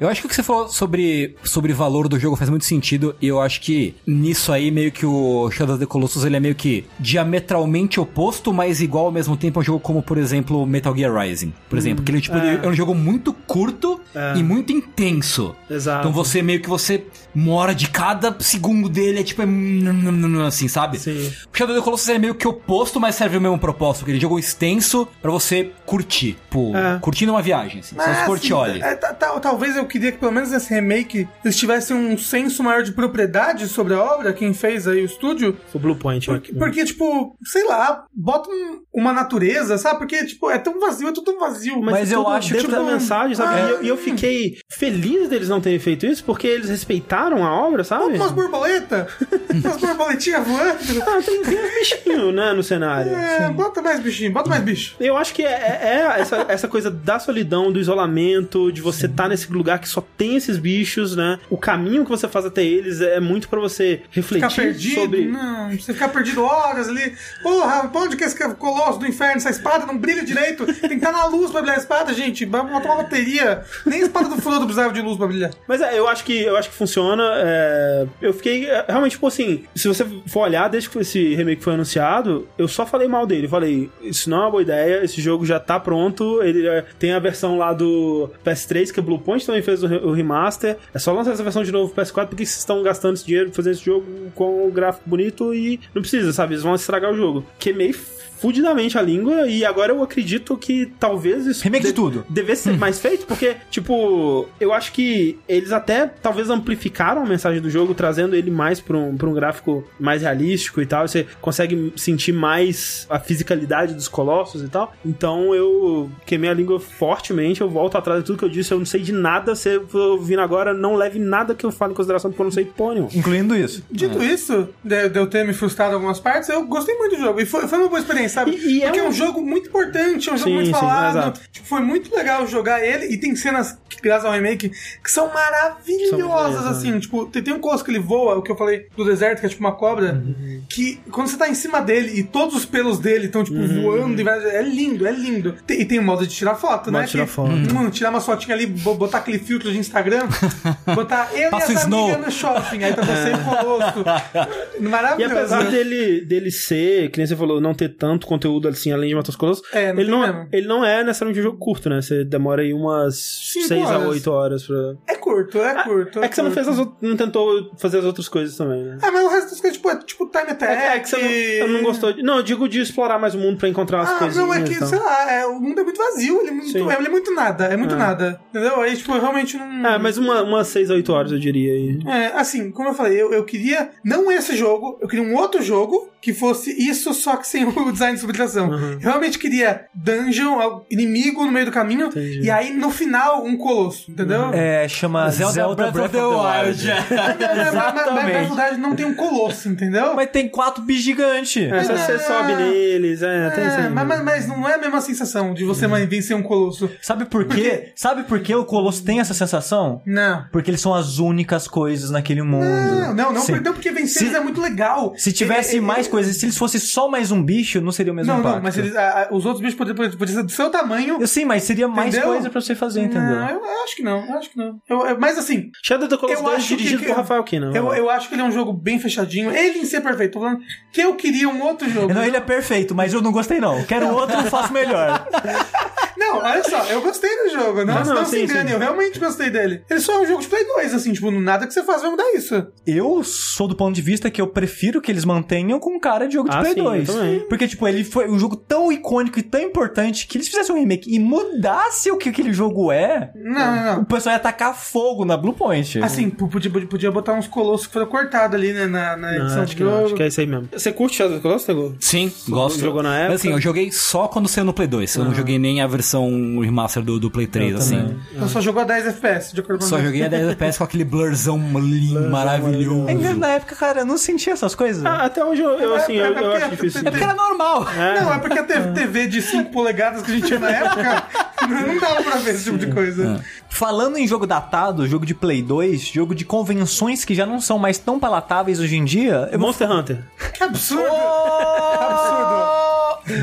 Eu 0.00 0.08
acho 0.08 0.20
que 0.20 0.26
o 0.26 0.30
que 0.30 0.34
você 0.36 0.42
falou 0.42 0.68
sobre, 0.68 1.36
sobre 1.44 1.72
valor 1.72 2.08
do 2.08 2.18
jogo 2.18 2.36
faz 2.36 2.48
muito 2.50 2.64
sentido. 2.64 3.14
E 3.20 3.26
eu 3.28 3.40
acho 3.40 3.60
que 3.60 3.94
nisso 4.06 4.52
aí, 4.52 4.70
meio 4.70 4.90
que 4.92 5.04
o 5.06 5.50
Shadow 5.50 5.74
of 5.74 5.84
the 5.84 5.86
Colossus 5.90 6.24
ele 6.24 6.36
é 6.36 6.40
meio 6.40 6.54
que 6.54 6.84
diametralmente 6.98 8.00
oposto, 8.00 8.52
mas 8.52 8.80
igual 8.80 9.06
ao 9.06 9.12
mesmo 9.12 9.36
tempo 9.36 9.58
a 9.58 9.62
um 9.62 9.64
jogo 9.64 9.80
como, 9.80 10.02
por 10.02 10.18
exemplo, 10.18 10.49
Metal 10.66 10.94
Gear 10.96 11.12
Rising. 11.14 11.52
Por 11.68 11.78
exemplo, 11.78 12.04
que 12.04 12.10
ele 12.12 12.20
tipo, 12.20 12.36
ele 12.36 12.64
é 12.64 12.68
um 12.68 12.74
jogo 12.74 12.94
muito 12.94 13.32
curto 13.32 14.00
É. 14.14 14.34
e 14.36 14.42
muito 14.42 14.72
intenso. 14.72 15.54
Exato. 15.68 16.00
Então 16.00 16.12
você 16.12 16.42
meio 16.42 16.60
que 16.60 16.68
você 16.68 17.04
mora 17.34 17.74
de 17.74 17.88
cada 17.88 18.34
segundo 18.40 18.88
dele, 18.88 19.20
é 19.20 19.22
tipo, 19.22 19.42
é 19.42 19.46
assim, 20.46 20.68
sabe? 20.68 20.98
Sim. 20.98 21.32
O 21.52 21.56
Shadow 21.56 21.74
of 21.74 21.80
the 21.80 21.84
Colossus 21.84 22.08
é 22.08 22.18
meio 22.18 22.34
que 22.34 22.46
oposto, 22.46 22.98
mas 23.00 23.14
serve 23.14 23.36
o 23.36 23.40
mesmo 23.40 23.58
propósito, 23.58 24.00
porque 24.00 24.10
ele 24.12 24.18
é 24.18 24.20
um 24.20 24.22
jogo 24.22 24.38
extenso 24.38 25.06
pra 25.22 25.30
você 25.30 25.70
curtir. 25.86 26.36
Pô, 26.50 26.74
É. 26.76 26.98
curtindo 27.00 27.32
uma 27.32 27.42
viagem, 27.42 27.80
assim. 27.80 27.94
Mas, 27.96 28.08
assim, 28.08 28.80
é, 28.82 28.94
ta- 28.94 29.14
ta- 29.14 29.38
talvez 29.40 29.76
eu 29.76 29.86
queria 29.86 30.10
que 30.12 30.18
pelo 30.18 30.32
menos 30.32 30.50
nesse 30.50 30.72
remake 30.74 31.28
eles 31.44 31.56
tivessem 31.56 31.96
um 31.96 32.16
senso 32.18 32.62
maior 32.62 32.82
de 32.82 32.92
propriedade 32.92 33.68
sobre 33.68 33.94
a 33.94 34.02
obra, 34.02 34.32
quem 34.32 34.52
fez 34.52 34.86
aí 34.88 35.02
o 35.02 35.04
estúdio. 35.04 35.56
O 35.72 35.78
Blue 35.78 35.94
Point. 35.96 36.28
né? 36.28 36.34
Porque, 36.36 36.52
porque, 36.52 36.84
tipo, 36.84 37.36
sei 37.44 37.64
lá, 37.66 38.04
bota 38.14 38.48
um- 38.50 38.80
uma 38.92 39.12
natureza, 39.12 39.78
sabe? 39.78 39.98
Porque, 39.98 40.24
tipo, 40.26 40.39
é 40.48 40.58
tão 40.58 40.78
vazio, 40.80 41.08
é 41.08 41.12
tudo 41.12 41.24
tão 41.32 41.40
vazio. 41.40 41.80
Mas 41.82 42.10
eu 42.12 42.22
tudo 42.22 42.32
acho, 42.34 42.52
dentro 42.52 42.68
tipo, 42.68 42.82
da 42.84 42.92
mensagem, 42.92 43.34
sabe? 43.34 43.54
ah, 43.60 43.66
E 43.66 43.70
eu, 43.70 43.82
e 43.84 43.88
eu 43.88 43.96
fiquei 43.96 44.58
feliz 44.68 45.28
deles 45.28 45.48
não 45.48 45.60
terem 45.60 45.78
feito 45.78 46.06
isso, 46.06 46.22
porque 46.24 46.46
eles 46.46 46.68
respeitaram 46.70 47.44
a 47.44 47.52
obra, 47.52 47.82
sabe? 47.84 48.14
Umas 48.16 48.32
borboletas, 48.32 49.06
umas 49.52 49.76
borboletinhas 49.76 50.46
voando. 50.46 50.78
Ah, 51.06 51.20
tem, 51.24 51.42
tem 51.42 51.58
uns 51.64 51.74
bichinhos, 51.78 52.34
né, 52.34 52.52
no 52.52 52.62
cenário. 52.62 53.12
É, 53.14 53.48
bota 53.50 53.82
mais 53.82 54.00
bichinho, 54.00 54.32
bota 54.32 54.48
mais 54.48 54.62
bicho. 54.62 54.94
Eu 55.00 55.16
acho 55.16 55.34
que 55.34 55.42
é, 55.42 55.50
é- 55.50 55.80
é 56.16 56.20
essa, 56.20 56.46
essa 56.48 56.68
coisa 56.68 56.90
da 56.90 57.18
solidão, 57.18 57.72
do 57.72 57.78
isolamento, 57.80 58.70
de 58.72 58.80
você 58.80 59.06
estar 59.06 59.28
nesse 59.28 59.50
lugar 59.52 59.78
que 59.78 59.88
só 59.88 60.02
tem 60.16 60.36
esses 60.36 60.56
bichos, 60.58 61.16
né? 61.16 61.38
O 61.48 61.56
caminho 61.56 62.04
que 62.04 62.10
você 62.10 62.28
faz 62.28 62.44
até 62.46 62.64
eles 62.64 63.00
é 63.00 63.20
muito 63.20 63.48
pra 63.48 63.60
você 63.60 64.02
refletir 64.10 64.48
Ficar 64.50 64.62
perdido, 64.62 64.94
sobre. 65.00 65.26
não, 65.26 65.70
você 65.70 65.92
ficar 65.92 66.08
perdido 66.08 66.42
horas 66.42 66.88
ali. 66.88 67.14
Porra, 67.42 67.88
pra 67.88 68.00
onde 68.02 68.16
que 68.16 68.24
é 68.24 68.26
esse 68.26 68.54
colosso 68.54 68.98
do 68.98 69.06
inferno? 69.06 69.36
Essa 69.36 69.50
espada 69.50 69.86
não 69.86 69.96
brilha 69.98 70.24
direito. 70.34 70.64
Tem 70.66 70.88
que 70.90 70.94
estar 70.96 71.12
na 71.12 71.26
luz 71.26 71.50
pra 71.50 71.60
brilhar 71.60 71.76
a 71.78 71.80
espada, 71.80 72.12
gente. 72.14 72.44
Vamos 72.44 72.72
botar 72.72 72.88
uma 72.94 73.02
bateria. 73.02 73.62
Nem 73.84 74.00
a 74.00 74.04
espada 74.04 74.28
do 74.28 74.40
Frodo 74.40 74.64
precisava 74.64 74.92
de 74.92 75.00
luz 75.00 75.16
pra 75.16 75.26
brilhar. 75.26 75.50
Mas 75.66 75.80
é, 75.80 75.98
eu 75.98 76.08
acho 76.08 76.24
que 76.24 76.40
eu 76.42 76.56
acho 76.56 76.70
que 76.70 76.74
funciona. 76.76 77.22
é, 77.36 78.06
Eu 78.20 78.32
fiquei 78.32 78.66
é, 78.68 78.84
realmente, 78.88 79.12
tipo 79.12 79.26
assim, 79.26 79.64
se 79.74 79.88
você 79.88 80.04
for 80.26 80.40
olhar 80.40 80.68
desde 80.68 80.88
que 80.88 80.98
esse 80.98 81.34
remake 81.34 81.62
foi 81.62 81.74
anunciado, 81.74 82.46
eu 82.56 82.68
só 82.68 82.86
falei 82.86 83.08
mal 83.08 83.26
dele. 83.26 83.48
Falei, 83.48 83.90
isso 84.02 84.28
não 84.30 84.38
é 84.38 84.40
uma 84.42 84.50
boa 84.50 84.62
ideia, 84.62 85.04
esse 85.04 85.20
jogo 85.20 85.44
já 85.44 85.58
tá 85.60 85.78
pronto. 85.80 86.42
Ele 86.42 86.66
é, 86.66 86.84
tem 86.98 87.12
a 87.12 87.18
versão 87.18 87.58
lá 87.58 87.72
do 87.72 88.30
PS3, 88.44 88.90
que 88.92 89.00
a 89.00 89.02
Bluepoint 89.02 89.44
também 89.46 89.62
fez 89.62 89.82
o 89.82 90.12
remaster. 90.12 90.76
É 90.94 90.98
só 90.98 91.12
lançar 91.12 91.32
essa 91.32 91.42
versão 91.42 91.62
de 91.62 91.72
novo 91.72 91.92
pro 91.92 92.02
PS4, 92.04 92.26
porque 92.28 92.44
vocês 92.46 92.58
estão 92.58 92.82
gastando 92.82 93.14
esse 93.14 93.26
dinheiro 93.26 93.50
fazendo 93.52 93.72
esse 93.74 93.84
jogo 93.84 94.06
com 94.34 94.66
o 94.66 94.70
gráfico 94.70 95.08
bonito 95.08 95.52
e 95.54 95.80
não 95.94 96.02
precisa, 96.02 96.32
sabe? 96.32 96.54
Eles 96.54 96.62
vão 96.62 96.74
estragar 96.74 97.10
o 97.10 97.16
jogo. 97.16 97.44
Queimei 97.58 97.94
fudidamente 98.40 98.96
a 98.98 99.02
língua 99.02 99.46
e 99.48 99.64
agora 99.64 99.92
eu 99.92 100.02
acredito 100.02 100.56
que 100.56 100.86
talvez 100.98 101.46
isso 101.46 101.62
Remake 101.64 101.82
de 101.84 101.88
de- 101.90 101.94
tudo. 101.94 102.24
devesse 102.28 102.62
ser 102.64 102.76
mais 102.78 102.98
feito, 103.00 103.26
porque, 103.26 103.56
tipo, 103.70 104.46
eu 104.60 104.72
acho 104.72 104.92
que 104.92 105.38
eles 105.48 105.72
até 105.72 106.06
talvez 106.06 106.48
amplificaram 106.50 107.22
a 107.22 107.26
mensagem 107.26 107.60
do 107.60 107.68
jogo, 107.70 107.94
trazendo 107.94 108.34
ele 108.34 108.50
mais 108.50 108.80
pra 108.80 108.96
um, 108.96 109.16
pra 109.16 109.28
um 109.28 109.34
gráfico 109.34 109.84
mais 109.98 110.22
realístico 110.22 110.80
e 110.80 110.86
tal. 110.86 111.06
Você 111.06 111.26
consegue 111.40 111.92
sentir 111.96 112.32
mais 112.32 113.06
a 113.10 113.18
fisicalidade 113.18 113.94
dos 113.94 114.08
colossos 114.08 114.62
e 114.62 114.68
tal. 114.68 114.94
Então 115.04 115.54
eu 115.54 116.10
queimei 116.24 116.48
a 116.50 116.54
língua 116.54 116.78
fortemente, 116.80 117.60
eu 117.60 117.68
volto 117.68 117.96
atrás 117.98 118.20
de 118.20 118.26
tudo 118.26 118.38
que 118.38 118.44
eu 118.44 118.48
disse, 118.48 118.72
eu 118.72 118.78
não 118.78 118.86
sei 118.86 119.00
de 119.00 119.12
nada. 119.12 119.54
Você 119.54 119.80
ouvindo 119.92 120.40
agora, 120.40 120.72
não 120.72 120.94
leve 120.96 121.18
nada 121.18 121.54
que 121.54 121.64
eu 121.66 121.70
falo 121.72 121.92
em 121.92 121.94
consideração, 121.94 122.30
porque 122.30 122.40
eu 122.42 122.44
não 122.44 122.52
sei 122.52 122.70
nenhuma. 122.78 123.08
Incluindo 123.14 123.56
isso. 123.56 123.82
Dito 123.90 124.22
isso, 124.22 124.68
de, 124.84 125.08
de 125.08 125.18
eu 125.18 125.26
ter 125.26 125.44
me 125.44 125.52
frustrado 125.52 125.92
em 125.92 125.94
algumas 125.94 126.20
partes, 126.20 126.48
eu 126.48 126.64
gostei 126.66 126.94
muito 126.96 127.16
do 127.16 127.22
jogo. 127.22 127.40
E 127.40 127.46
foi, 127.46 127.66
foi 127.68 127.78
uma 127.78 127.88
boa 127.88 127.98
experiência, 128.00 128.29
sabe? 128.30 128.52
E- 128.52 128.78
e 128.78 128.82
é 128.82 128.86
Porque 128.86 128.98
é 129.00 129.02
um- 129.02 129.08
um 129.08 129.12
jogo 129.12 129.42
muito 129.42 129.68
importante, 129.68 130.28
é 130.28 130.32
um 130.32 130.36
jogo 130.36 130.50
Sim, 130.50 130.54
muito 130.54 130.66
sim, 130.66 130.72
falado. 130.72 131.18
exato. 131.18 131.40
Tipo, 131.52 131.66
foi 131.66 131.80
muito 131.80 132.14
legal 132.14 132.46
jogar 132.46 132.84
ele. 132.84 133.06
E 133.06 133.16
tem 133.18 133.34
cenas, 133.36 133.76
que, 133.88 134.00
graças 134.00 134.24
ao 134.24 134.32
remake, 134.32 134.70
que 135.02 135.10
são 135.10 135.30
maravilhosas, 135.32 136.62
São 136.62 136.70
assim. 136.70 136.98
Tipo, 136.98 137.26
tem, 137.26 137.42
tem 137.42 137.54
um 137.54 137.58
colosso 137.58 137.84
que 137.84 137.90
ele 137.90 137.98
voa, 137.98 138.36
o 138.38 138.42
que 138.42 138.50
eu 138.50 138.56
falei 138.56 138.86
do 138.96 139.04
deserto, 139.04 139.40
que 139.40 139.46
é 139.46 139.48
tipo 139.48 139.60
uma 139.60 139.72
cobra, 139.72 140.14
Uhum. 140.14 140.62
que 140.68 141.00
quando 141.10 141.28
você 141.28 141.36
tá 141.36 141.48
em 141.48 141.54
cima 141.54 141.80
dele 141.80 142.18
e 142.18 142.22
todos 142.22 142.54
os 142.54 142.64
pelos 142.64 142.98
dele 142.98 143.26
estão, 143.26 143.42
tipo, 143.44 143.58
Uhum. 143.58 143.82
voando, 143.82 144.20
e 144.20 144.24
vai- 144.24 144.44
é 144.56 144.62
lindo, 144.62 145.06
é 145.06 145.12
lindo. 145.12 145.52
Tem- 145.66 145.80
e 145.80 145.84
tem 145.84 145.98
o 145.98 146.02
modo 146.02 146.26
de 146.26 146.34
tirar 146.34 146.54
foto, 146.54 146.90
né? 146.90 147.04
tirar 147.06 147.26
Que- 147.26 147.32
foto. 147.32 147.50
Hum, 147.50 147.90
tirar 147.90 148.10
uma 148.10 148.20
fotinha 148.20 148.54
ali, 148.54 148.66
bo- 148.66 148.94
botar 148.94 149.18
aquele 149.18 149.38
filtro 149.38 149.70
de 149.72 149.78
Instagram, 149.78 150.26
botar 150.94 151.30
eu 151.34 151.50
Passa 151.50 151.72
e 151.72 151.74
essa 151.76 151.84
Snow. 151.84 152.04
amiga 152.06 152.26
no 152.26 152.30
shopping, 152.30 152.84
aí 152.84 152.94
tá 152.94 153.02
você 153.02 153.30
e 153.30 153.34
o 153.34 153.44
colosso. 153.58 154.04
E 154.80 154.82
Maravilhoso. 154.82 155.34
apesar 155.34 155.70
dele, 155.70 156.20
dele 156.22 156.50
ser, 156.50 157.10
que 157.10 157.18
nem 157.18 157.26
você 157.26 157.36
falou, 157.36 157.60
não 157.60 157.74
ter 157.74 157.88
tanto 157.90 158.19
conteúdo 158.26 158.68
assim, 158.68 158.92
além 158.92 159.08
de 159.10 159.14
Matos 159.14 159.36
Colossos, 159.36 159.62
É, 159.72 159.92
não 159.92 160.00
ele, 160.00 160.10
não, 160.10 160.20
mesmo. 160.20 160.48
ele 160.52 160.66
não 160.66 160.84
é 160.84 161.02
necessariamente 161.04 161.40
um 161.40 161.42
jogo 161.50 161.58
curto, 161.58 161.88
né? 161.90 162.00
Você 162.02 162.24
demora 162.24 162.62
aí 162.62 162.72
umas 162.72 163.16
Cinco 163.52 163.68
6 163.68 163.84
a 163.84 163.98
horas. 163.98 164.08
8 164.08 164.30
horas 164.30 164.62
pra. 164.66 164.94
É 165.08 165.14
curto, 165.16 165.58
é 165.58 165.84
curto. 165.84 166.22
É 166.22 166.28
que 166.28 166.34
você 166.34 166.42
não 166.42 166.50
curto. 166.50 166.64
fez 166.64 166.78
as 166.78 166.88
não 167.00 167.16
tentou 167.16 167.70
fazer 167.78 167.98
as 167.98 168.04
outras 168.04 168.28
coisas 168.28 168.56
também, 168.56 168.82
né? 168.82 168.98
É, 169.02 169.10
mas 169.10 169.24
o 169.24 169.28
resto 169.28 169.50
das 169.50 169.60
coisas, 169.60 169.76
tipo, 169.76 169.90
é 169.90 169.96
tipo 169.98 170.26
time 170.26 170.50
attack. 170.50 170.72
É, 170.72 170.96
é 170.96 170.98
que 171.00 171.08
você 171.08 171.16
não, 171.16 171.66
eu 171.66 171.68
não 171.68 171.82
gostou 171.82 172.12
de. 172.12 172.22
Não, 172.22 172.36
eu 172.38 172.42
digo 172.42 172.68
de 172.68 172.80
explorar 172.80 173.18
mais 173.18 173.34
o 173.34 173.38
mundo 173.38 173.58
pra 173.58 173.68
encontrar 173.68 174.00
as 174.02 174.10
Ah, 174.10 174.18
coisinhas. 174.18 174.36
não, 174.46 174.54
é 174.54 174.62
que, 174.62 174.74
então. 174.74 174.88
sei 174.88 174.98
lá, 174.98 175.30
é, 175.32 175.46
o 175.46 175.58
mundo 175.60 175.80
é 175.80 175.84
muito 175.84 175.98
vazio, 175.98 176.40
ele 176.40 176.48
é 176.48 176.52
muito, 176.52 176.76
ele 176.76 177.06
é 177.06 177.10
muito 177.10 177.34
nada, 177.34 177.64
é 177.66 177.76
muito 177.76 177.94
É. 177.94 177.98
nada. 177.98 178.40
Entendeu? 178.50 178.80
Aí, 178.80 178.96
tipo, 178.96 179.12
eu 179.12 179.20
realmente 179.20 179.56
não. 179.56 179.86
É, 179.86 179.98
mas 179.98 180.18
uma, 180.18 180.42
umas 180.42 180.68
6 180.68 180.90
a 180.90 180.94
8 180.94 181.12
horas, 181.12 181.32
eu 181.32 181.38
diria. 181.38 181.72
aí. 181.72 181.98
É, 182.06 182.26
assim, 182.38 182.70
como 182.70 182.88
eu 182.88 182.94
falei, 182.94 183.20
eu, 183.20 183.32
eu 183.32 183.44
queria 183.44 183.90
não 184.04 184.30
esse 184.30 184.56
jogo, 184.56 184.98
eu 185.00 185.08
queria 185.08 185.24
um 185.24 185.34
outro 185.36 185.62
jogo 185.62 186.08
que 186.20 186.32
fosse 186.34 186.70
isso, 186.70 187.12
só 187.14 187.36
que 187.36 187.46
sem 187.46 187.64
o 187.68 187.92
design 187.92 188.14
de 188.14 188.20
subtração. 188.20 188.68
Uhum. 188.70 188.92
Eu 188.92 188.98
realmente 189.00 189.38
queria 189.38 189.86
dungeon, 189.94 190.80
inimigo 190.90 191.44
no 191.44 191.50
meio 191.52 191.66
do 191.66 191.72
caminho, 191.72 192.06
Entendi. 192.08 192.40
e 192.42 192.50
aí 192.50 192.72
no 192.72 192.90
final 192.90 193.44
um 193.44 193.56
colosso, 193.56 194.10
entendeu? 194.10 194.50
É, 194.52 194.86
chama 194.88 195.30
Zelda, 195.30 195.90
Breath, 195.90 196.06
of 196.06 196.16
the 196.16 196.22
Wild. 196.24 196.86
Mas- 196.86 197.74
na 198.14 198.22
verdade 198.26 198.76
não 198.78 198.94
tem 198.94 199.06
um 199.06 199.14
colosso, 199.14 199.68
entendeu? 199.68 200.14
Mas 200.14 200.30
tem 200.30 200.48
quatro 200.48 200.82
bichos 200.82 201.04
gigantes. 201.04 201.56
É, 201.62 201.82
você, 201.84 201.96
você 201.96 202.12
É. 202.12 202.18
sobe 202.18 202.54
neles, 202.54 203.22
é, 203.22 203.50
tem 203.50 203.66
isso 203.66 203.76
É, 203.76 203.82
aí. 203.86 203.90
mas, 203.90 204.06
mas- 204.06 204.24
mas 204.24 204.46
não 204.48 204.68
é 204.68 204.74
a 204.74 204.78
mesma 204.78 205.00
sensação 205.00 205.54
de 205.54 205.64
você 205.64 205.86
vencer 206.06 206.36
um 206.36 206.42
colosso. 206.42 206.90
Sabe 207.00 207.24
por 207.24 207.44
quê? 207.46 207.92
Sabe 207.96 208.22
por 208.24 208.40
que 208.40 208.54
o 208.54 208.64
Colosso 208.64 209.02
tem 209.04 209.20
essa 209.20 209.34
sensação? 209.34 210.00
Não. 210.06 210.44
Porque 210.52 210.70
eles 210.70 210.80
são 210.80 210.94
as 210.94 211.18
únicas 211.18 211.66
coisas 211.66 212.10
naquele 212.10 212.42
mundo. 212.42 212.64
Não, 212.64 213.14
não, 213.14 213.32
não, 213.32 213.72
porque 213.72 213.90
vencer 213.90 214.18
Se- 214.18 214.24
eles 214.24 214.34
é 214.36 214.40
muito 214.40 214.60
legal. 214.60 215.14
Se 215.16 215.32
tivesse 215.32 215.76
É, 215.76 215.78
é, 215.78 215.80
mais 215.80 216.06
é- 216.06 216.09
coisas, 216.10 216.36
se 216.36 216.44
eles 216.44 216.58
fossem 216.58 216.80
só 216.80 217.08
mais 217.08 217.30
um 217.30 217.42
bicho, 217.42 217.80
não 217.80 217.92
seria 217.92 218.12
o 218.12 218.16
mesmo 218.16 218.32
Não, 218.32 218.40
impacto. 218.40 218.56
não, 218.56 218.62
mas 218.62 218.76
eles, 218.76 218.94
a- 218.96 219.22
a- 219.22 219.34
os 219.34 219.46
outros 219.46 219.62
bichos 219.62 219.76
poderiam, 219.78 220.10
poderiam 220.10 220.36
ser 220.40 220.42
do 220.44 220.50
seu 220.52 220.68
tamanho. 220.70 221.18
Eu 221.20 221.26
sim, 221.26 221.44
mas 221.44 221.62
seria 221.62 221.86
mais 221.88 222.14
Entendeu? 222.14 222.32
coisa 222.32 222.50
pra 222.50 222.60
você 222.60 222.74
fazer, 222.74 223.00
entendeu? 223.02 223.22
Não, 223.36 223.48
eu, 223.48 223.64
eu 223.64 223.82
acho 223.84 223.96
que 223.96 224.02
não, 224.02 224.26
eu 224.26 224.38
acho 224.38 224.50
que 224.50 224.58
não. 224.58 224.80
Eu, 224.88 225.06
eu- 225.06 225.18
mas 225.20 225.38
assim, 225.38 225.70
Shadow 225.82 226.06
of 226.06 226.14
the 226.14 226.20
Colossus 226.20 226.38
Eu 226.40 226.44
2 226.44 226.56
acho 226.58 226.68
que- 226.68 226.76
dirigido 226.76 227.02
que- 227.02 227.08
por 227.08 227.16
Rafael 227.16 227.42
Kina. 227.44 227.70
eu, 227.74 227.94
eu 227.94 228.10
acho 228.10 228.28
que 228.28 228.34
ele 228.34 228.42
é 228.42 228.44
um 228.44 228.52
jogo 228.52 228.72
bem 228.72 228.98
fechadinho. 228.98 229.50
Ele 229.54 229.78
em 229.78 229.84
si 229.84 229.96
é 229.96 230.00
perfeito. 230.00 230.32
Tô 230.34 230.40
falando 230.40 230.60
que 230.92 231.00
eu 231.00 231.14
queria 231.14 231.48
um 231.48 231.62
outro 231.62 231.88
jogo. 231.88 232.12
Não, 232.12 232.24
ele 232.24 232.36
é 232.36 232.40
perfeito, 232.40 232.94
mas 232.94 233.12
eu 233.14 233.22
não 233.22 233.32
gostei 233.32 233.60
não. 233.60 233.82
Quero 233.84 234.08
outro, 234.14 234.36
eu 234.36 234.44
faço 234.44 234.72
melhor. 234.72 235.26
Não, 236.16 236.38
olha 236.38 236.62
só, 236.64 236.84
eu 236.84 237.00
gostei 237.02 237.30
do 237.44 237.50
jogo, 237.50 237.84
não, 237.84 237.96
Ah, 237.98 238.04
não, 238.04 238.14
não, 238.16 238.24
sim, 238.24 238.46
se 238.46 238.52
engane, 238.52 238.68
sim. 238.68 238.74
eu 238.74 238.78
realmente 238.78 239.18
gostei 239.18 239.50
dele. 239.50 239.82
Ele 239.88 240.00
só 240.00 240.14
é 240.14 240.22
um 240.22 240.26
jogo 240.26 240.40
de 240.42 240.48
Play 240.48 240.64
2, 240.64 240.94
assim, 240.94 241.12
tipo, 241.12 241.30
nada 241.30 241.66
que 241.66 241.72
você 241.74 241.82
faz 241.82 242.02
vai 242.02 242.10
mudar 242.10 242.32
isso. 242.34 242.66
Eu 242.86 243.22
sou 243.24 243.66
do 243.68 243.74
ponto 243.76 243.94
de 243.94 244.02
vista 244.02 244.30
que 244.30 244.40
eu 244.40 244.46
prefiro 244.46 245.00
que 245.00 245.10
eles 245.10 245.24
mantenham 245.24 245.78
com 245.78 245.98
cara 245.98 246.26
de 246.26 246.34
jogo 246.34 246.48
de 246.50 246.56
Ah, 246.56 246.60
Play 246.60 246.72
sim, 246.74 246.78
eu 246.80 246.84
2. 246.84 247.06
também. 247.08 247.40
Porque, 247.48 247.68
tipo, 247.68 247.86
ele 247.88 248.04
foi 248.04 248.28
um 248.30 248.38
jogo 248.38 248.56
tão 248.56 248.90
icônico 248.92 249.38
e 249.38 249.42
tão 249.42 249.60
importante 249.60 250.26
que 250.26 250.36
eles 250.38 250.48
fizessem 250.48 250.74
um 250.74 250.78
remake 250.78 251.12
e 251.14 251.18
mudasse 251.18 252.10
o 252.10 252.16
que 252.16 252.28
aquele 252.28 252.52
jogo 252.52 252.90
é, 252.92 253.30
Não, 253.34 253.52
não, 253.76 253.84
não. 253.96 254.02
o 254.02 254.04
pessoal 254.06 254.34
ia 254.34 254.38
tacar 254.40 254.74
fogo 254.76 255.24
na 255.24 255.36
Blue 255.36 255.52
Point. 255.52 256.02
Assim, 256.02 256.30
podia, 256.30 256.70
podia 256.70 257.10
botar 257.10 257.32
uns 257.34 257.46
colossos 257.48 257.86
que 257.86 257.92
foram 257.92 258.06
cortados 258.06 258.54
ali, 258.56 258.72
né, 258.72 258.86
na, 258.86 259.16
na 259.16 259.36
edição 259.36 259.56
Não, 259.56 259.62
acho 259.64 259.82
não, 259.84 259.90
jogo. 259.92 260.04
acho 260.06 260.14
que 260.14 260.22
é 260.22 260.26
isso 260.28 260.40
aí 260.40 260.46
mesmo. 260.46 260.68
Você 260.72 260.92
curte 260.92 261.16
Shadow 261.16 261.34
of 261.36 261.42
the 261.42 261.48
Colossus? 261.48 261.96
Sim, 262.00 262.32
gosto. 262.48 262.80
Jogou 262.80 263.02
na 263.02 263.14
época? 263.16 263.32
Mas 263.32 263.40
assim, 263.40 263.50
eu 263.52 263.60
joguei 263.60 263.90
só 263.92 264.28
quando 264.28 264.48
saiu 264.48 264.64
no 264.64 264.72
Play 264.72 264.88
2. 264.88 265.14
Eu 265.16 265.24
não 265.24 265.34
joguei 265.34 265.58
nem 265.58 265.80
a 265.80 265.86
versão 266.00 266.58
remaster 266.60 267.02
do, 267.02 267.20
do 267.20 267.30
Play 267.30 267.46
3, 267.46 267.76
assim. 267.76 267.96
também. 267.98 268.20
Então 268.34 268.48
só 268.48 268.60
jogou 268.60 268.82
a 268.82 268.84
10 268.84 269.06
FPS, 269.08 269.52
de 269.54 269.60
acordo 269.60 269.80
com 269.80 269.86
Só 269.86 270.00
joguei 270.00 270.24
a 270.24 270.28
10 270.28 270.48
FPS 270.50 270.78
com 270.78 270.84
aquele 270.84 271.04
blurzão 271.04 271.58
lindo, 271.78 272.28
maravilhoso. 272.30 273.06
Ainda 273.06 273.34
na 273.34 273.48
época, 273.48 273.76
cara, 273.76 274.00
eu 274.00 274.06
não 274.06 274.16
sentia 274.18 274.52
essas 274.54 274.74
coisas. 274.74 275.04
Ah, 275.04 275.24
até 275.26 275.44
hoje 275.44 275.62
eu, 275.62 275.70
eu, 275.78 275.94
É, 275.96 275.98
assim, 275.98 276.14
é 276.18 276.20
eu, 276.20 276.24
eu 276.26 276.34
porque- 276.34 276.56
acho 276.56 276.70
difícil. 276.70 277.00
É 277.04 277.10
porque 277.10 277.24
era 277.24 277.34
normal. 277.34 277.84
Não, 278.20 278.32
é 278.34 278.38
porque 278.38 278.58
a 278.58 278.64
TV, 278.64 278.92
TV 278.92 279.26
de 279.26 279.42
5 279.42 279.70
polegadas 279.70 280.22
que 280.22 280.30
a 280.30 280.34
gente 280.34 280.46
tinha 280.46 280.58
na 280.58 280.70
época, 280.70 281.24
não 281.68 281.98
dava 282.00 282.22
pra 282.22 282.36
ver 282.36 282.54
esse 282.54 282.64
tipo 282.64 282.78
de 282.78 282.86
coisa. 282.88 283.44
Falando 283.68 284.16
em 284.18 284.26
jogo 284.26 284.46
datado, 284.46 285.06
jogo 285.06 285.24
de 285.26 285.34
Play 285.34 285.62
2, 285.62 286.00
jogo 286.00 286.34
de 286.34 286.44
convenções 286.44 287.24
que 287.24 287.34
já 287.34 287.46
não 287.46 287.60
são 287.60 287.78
mais 287.78 287.98
tão 287.98 288.18
palatáveis 288.18 288.80
hoje 288.80 288.96
em 288.96 289.04
dia, 289.04 289.48
eu 289.52 289.58
vou 289.58 289.68
Monster 289.68 289.90
Hunter. 289.90 290.18
Que 290.54 290.64
absurdo! 290.64 291.04
absurdo! 291.04 292.99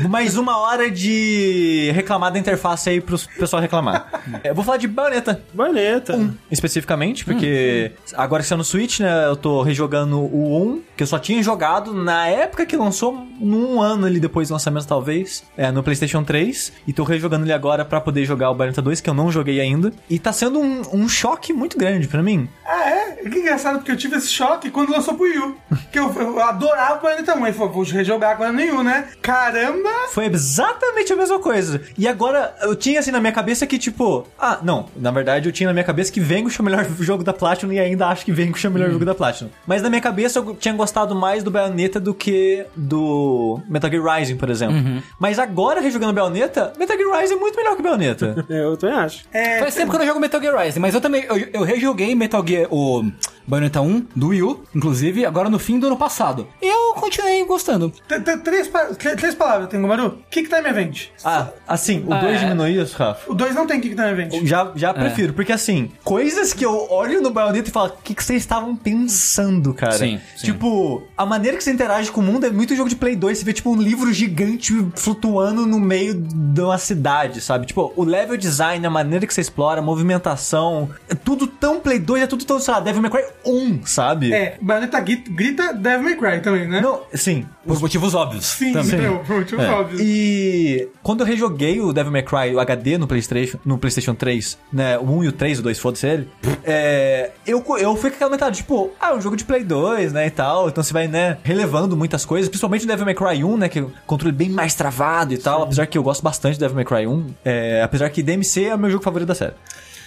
Mais 0.08 0.36
uma 0.36 0.58
hora 0.58 0.90
de 0.90 1.90
reclamar 1.94 2.32
da 2.32 2.38
interface 2.38 2.90
aí 2.90 3.00
pro 3.00 3.18
pessoal 3.38 3.60
reclamar. 3.60 4.08
Eu 4.44 4.54
vou 4.54 4.64
falar 4.64 4.76
de 4.76 4.88
Bayonetta 4.88 5.42
Bayonetta. 5.52 6.18
especificamente, 6.50 7.24
porque 7.24 7.92
agora 8.14 8.42
que 8.42 8.46
está 8.46 8.56
no 8.56 8.64
Switch, 8.64 9.00
né, 9.00 9.26
eu 9.26 9.36
tô 9.36 9.62
rejogando 9.62 10.18
o 10.18 10.62
1, 10.74 10.82
que 10.96 11.02
eu 11.02 11.06
só 11.06 11.18
tinha 11.18 11.42
jogado 11.42 11.92
na 11.94 12.26
época 12.26 12.66
que 12.66 12.76
lançou, 12.76 13.26
num 13.40 13.80
ano 13.80 14.06
ali 14.06 14.20
depois 14.20 14.48
do 14.48 14.52
lançamento 14.52 14.86
talvez, 14.86 15.44
é, 15.56 15.70
no 15.70 15.82
PlayStation 15.82 16.22
3, 16.22 16.72
e 16.86 16.92
tô 16.92 17.04
rejogando 17.04 17.44
ele 17.44 17.52
agora 17.52 17.84
pra 17.84 18.00
poder 18.00 18.24
jogar 18.24 18.50
o 18.50 18.54
Bayonetta 18.54 18.82
2, 18.82 19.00
que 19.00 19.10
eu 19.10 19.14
não 19.14 19.30
joguei 19.30 19.60
ainda, 19.60 19.92
e 20.08 20.18
tá 20.18 20.32
sendo 20.32 20.58
um, 20.60 20.82
um 20.92 21.08
choque 21.08 21.52
muito 21.52 21.78
grande 21.78 22.08
pra 22.08 22.22
mim. 22.22 22.48
Ah, 22.64 22.90
é? 22.90 23.08
Que 23.28 23.38
engraçado, 23.38 23.76
porque 23.76 23.90
eu 23.90 23.96
tive 23.96 24.16
esse 24.16 24.28
choque 24.28 24.70
quando 24.70 24.90
lançou 24.90 25.14
pro 25.14 25.24
Wii 25.24 25.38
U. 25.38 25.56
Que 25.92 25.98
eu, 25.98 26.12
eu 26.12 26.42
adorava 26.42 26.98
o 26.98 27.02
Bayonetta 27.02 27.36
1. 27.36 27.46
Ele 27.46 27.52
falou, 27.52 27.72
vou 27.72 27.84
rejogar 27.84 28.32
agora 28.32 28.52
U, 28.52 28.82
né? 28.82 29.08
Caramba! 29.20 29.77
Foi 30.12 30.26
exatamente 30.26 31.12
a 31.12 31.16
mesma 31.16 31.38
coisa. 31.38 31.80
E 31.96 32.06
agora, 32.08 32.54
eu 32.62 32.74
tinha 32.74 33.00
assim 33.00 33.10
na 33.10 33.20
minha 33.20 33.32
cabeça 33.32 33.66
que, 33.66 33.78
tipo, 33.78 34.26
ah, 34.38 34.58
não, 34.62 34.86
na 34.96 35.10
verdade 35.10 35.48
eu 35.48 35.52
tinha 35.52 35.68
na 35.68 35.72
minha 35.72 35.84
cabeça 35.84 36.12
que 36.12 36.20
Vanquish 36.20 36.58
é 36.58 36.62
o 36.62 36.64
melhor 36.64 36.84
jogo 37.00 37.22
da 37.22 37.32
Platinum 37.32 37.72
e 37.72 37.78
ainda 37.78 38.06
acho 38.08 38.24
que 38.24 38.32
Vanquish 38.32 38.64
é 38.64 38.68
o 38.68 38.72
melhor 38.72 38.90
jogo 38.90 39.04
da 39.04 39.14
Platinum. 39.14 39.50
Mas 39.66 39.82
na 39.82 39.88
minha 39.88 40.00
cabeça 40.00 40.38
eu 40.38 40.54
tinha 40.54 40.74
gostado 40.74 41.14
mais 41.14 41.42
do 41.42 41.50
Bayonetta 41.50 42.00
do 42.00 42.14
que 42.14 42.64
do 42.76 43.60
Metal 43.68 43.90
Gear 43.90 44.18
Rising, 44.18 44.36
por 44.36 44.50
exemplo. 44.50 45.02
Mas 45.18 45.38
agora, 45.38 45.80
rejogando 45.80 46.12
Bayonetta, 46.12 46.72
Metal 46.78 46.96
Gear 46.96 47.20
Rising 47.20 47.34
é 47.34 47.36
muito 47.36 47.56
melhor 47.56 47.76
que 47.76 47.82
Bayonetta. 47.82 48.46
Eu 48.48 48.76
também 48.76 48.96
acho. 48.96 49.24
É, 49.32 49.58
Faz 49.60 49.74
tempo 49.74 49.90
que 49.90 49.96
eu 49.96 50.00
não 50.00 50.06
jogo 50.06 50.20
Metal 50.20 50.40
Gear 50.40 50.56
Rising, 50.56 50.80
mas 50.80 50.94
eu 50.94 51.00
também, 51.00 51.24
eu, 51.24 51.36
eu 51.52 51.62
rejoguei 51.62 52.14
Metal 52.14 52.44
Gear, 52.46 52.66
o 52.70 53.04
Bayonetta 53.48 53.80
1 53.80 54.06
do 54.14 54.28
Wii 54.28 54.42
U, 54.42 54.60
inclusive, 54.74 55.24
agora 55.24 55.48
no 55.48 55.58
fim 55.58 55.78
do 55.78 55.86
ano 55.86 55.96
passado. 55.96 56.46
E 56.60 56.66
eu 56.66 56.94
continuei 56.94 57.44
gostando. 57.46 57.90
t- 58.06 58.20
t- 58.20 58.36
três, 58.38 58.68
pa- 58.68 58.86
t- 58.86 59.16
três 59.16 59.34
palavras, 59.34 59.68
tem 59.70 59.80
Gomaru. 59.80 60.18
Kick 60.30 60.48
Time 60.48 60.68
Event. 60.68 61.06
ah, 61.24 61.48
assim, 61.66 62.04
o 62.06 62.12
Ah, 62.12 62.18
2 62.20 62.36
é. 62.36 62.38
diminui 62.44 62.80
isso, 62.80 62.96
Rafa? 62.96 63.30
O 63.30 63.34
2 63.34 63.54
não 63.54 63.66
tem 63.66 63.80
Kick 63.80 63.94
Time 63.94 64.08
Event. 64.10 64.32
Já, 64.46 64.70
já 64.76 64.92
prefiro, 64.92 65.32
porque 65.32 65.52
assim, 65.52 65.90
coisas 66.04 66.52
que 66.52 66.64
eu 66.64 66.86
olho 66.90 67.22
no 67.22 67.30
Bayonetta 67.30 67.68
e 67.70 67.72
falo, 67.72 67.88
o 67.88 68.02
que, 68.02 68.14
que 68.14 68.22
vocês 68.22 68.42
estavam 68.42 68.76
pensando, 68.76 69.72
cara? 69.72 69.92
Sim, 69.92 70.20
sim. 70.36 70.46
Tipo, 70.46 71.02
a 71.16 71.24
maneira 71.24 71.56
que 71.56 71.64
você 71.64 71.70
interage 71.72 72.10
com 72.12 72.20
o 72.20 72.24
mundo 72.24 72.44
é 72.44 72.50
muito 72.50 72.76
jogo 72.76 72.88
de 72.90 72.96
Play 72.96 73.16
2. 73.16 73.38
Você 73.38 73.44
vê, 73.44 73.52
tipo, 73.52 73.70
um 73.70 73.80
livro 73.80 74.12
gigante 74.12 74.74
flutuando 74.94 75.64
no 75.66 75.78
meio 75.80 76.14
de 76.14 76.60
uma 76.60 76.76
cidade, 76.78 77.40
sabe? 77.40 77.64
Tipo, 77.66 77.92
o 77.96 78.04
level 78.04 78.36
design, 78.36 78.84
a 78.86 78.90
maneira 78.90 79.26
que 79.26 79.32
você 79.32 79.40
explora, 79.40 79.80
a 79.80 79.82
movimentação, 79.82 80.90
é 81.08 81.14
tudo 81.14 81.46
tão 81.46 81.80
Play 81.80 81.98
2, 81.98 82.22
é 82.22 82.26
tudo 82.26 82.44
tão, 82.44 82.58
sei 82.60 82.74
lá, 82.74 82.80
Devil 82.80 83.00
May 83.02 83.10
Cry 83.10 83.22
1, 83.44 83.86
sabe? 83.86 84.32
É, 84.32 84.56
Bayonetta 84.60 85.00
gri- 85.00 85.24
grita 85.28 85.72
Devil 85.72 86.02
May 86.04 86.16
Cry 86.16 86.40
também, 86.42 86.66
né? 86.68 86.80
Não, 86.80 87.02
sim. 87.14 87.46
Por 87.66 87.80
motivos 87.80 88.14
óbvios. 88.14 88.44
Sim, 88.46 88.72
também. 88.72 88.98
meu, 89.00 89.18
por 89.20 89.38
motivos 89.38 89.64
É. 89.64 89.70
óbvios. 89.70 90.00
E 90.02 90.88
quando 91.02 91.20
eu 91.20 91.26
rejoguei 91.26 91.80
o 91.80 91.92
Devil 91.92 92.12
May 92.12 92.22
Cry, 92.22 92.54
o 92.54 92.60
HD 92.60 92.96
no 92.98 93.06
PlayStation, 93.06 93.58
no 93.64 93.78
PlayStation 93.78 94.14
3, 94.14 94.58
né, 94.72 94.98
o 94.98 95.02
1 95.04 95.24
e 95.24 95.28
o 95.28 95.32
3, 95.32 95.58
o 95.58 95.62
2, 95.62 95.78
foda-se 95.78 96.06
ele, 96.06 96.28
é, 96.64 97.30
eu, 97.46 97.64
eu 97.78 97.96
fui 97.96 98.10
com 98.10 98.16
aquela 98.16 98.30
metade, 98.30 98.58
tipo, 98.58 98.90
ah, 99.00 99.10
é 99.10 99.14
um 99.14 99.20
jogo 99.20 99.36
de 99.36 99.44
Play 99.44 99.64
2, 99.64 100.12
né, 100.12 100.26
e 100.26 100.30
tal, 100.30 100.68
então 100.68 100.82
você 100.82 100.92
vai, 100.92 101.06
né, 101.08 101.38
relevando 101.42 101.96
muitas 101.96 102.24
coisas, 102.24 102.48
principalmente 102.48 102.84
o 102.84 102.88
Devil 102.88 103.04
May 103.04 103.14
Cry 103.14 103.44
1, 103.44 103.56
né, 103.56 103.68
que 103.68 103.78
é 103.78 103.82
um 103.82 103.90
controle 104.06 104.34
bem 104.34 104.48
mais 104.50 104.74
travado 104.74 105.32
e 105.34 105.38
tal, 105.38 105.62
apesar 105.62 105.86
que 105.86 105.96
eu 105.96 106.02
gosto 106.02 106.22
bastante 106.22 106.56
do 106.56 106.60
Devil 106.60 106.76
May 106.76 106.84
Cry 106.84 107.06
1, 107.06 107.26
é, 107.44 107.82
apesar 107.82 108.08
que 108.10 108.22
DMC 108.22 108.64
é 108.64 108.74
o 108.74 108.78
meu 108.78 108.90
jogo 108.90 109.02
favorito 109.04 109.28
da 109.28 109.34
série. 109.34 109.54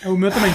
É 0.03 0.09
o 0.09 0.17
meu 0.17 0.31
também. 0.31 0.51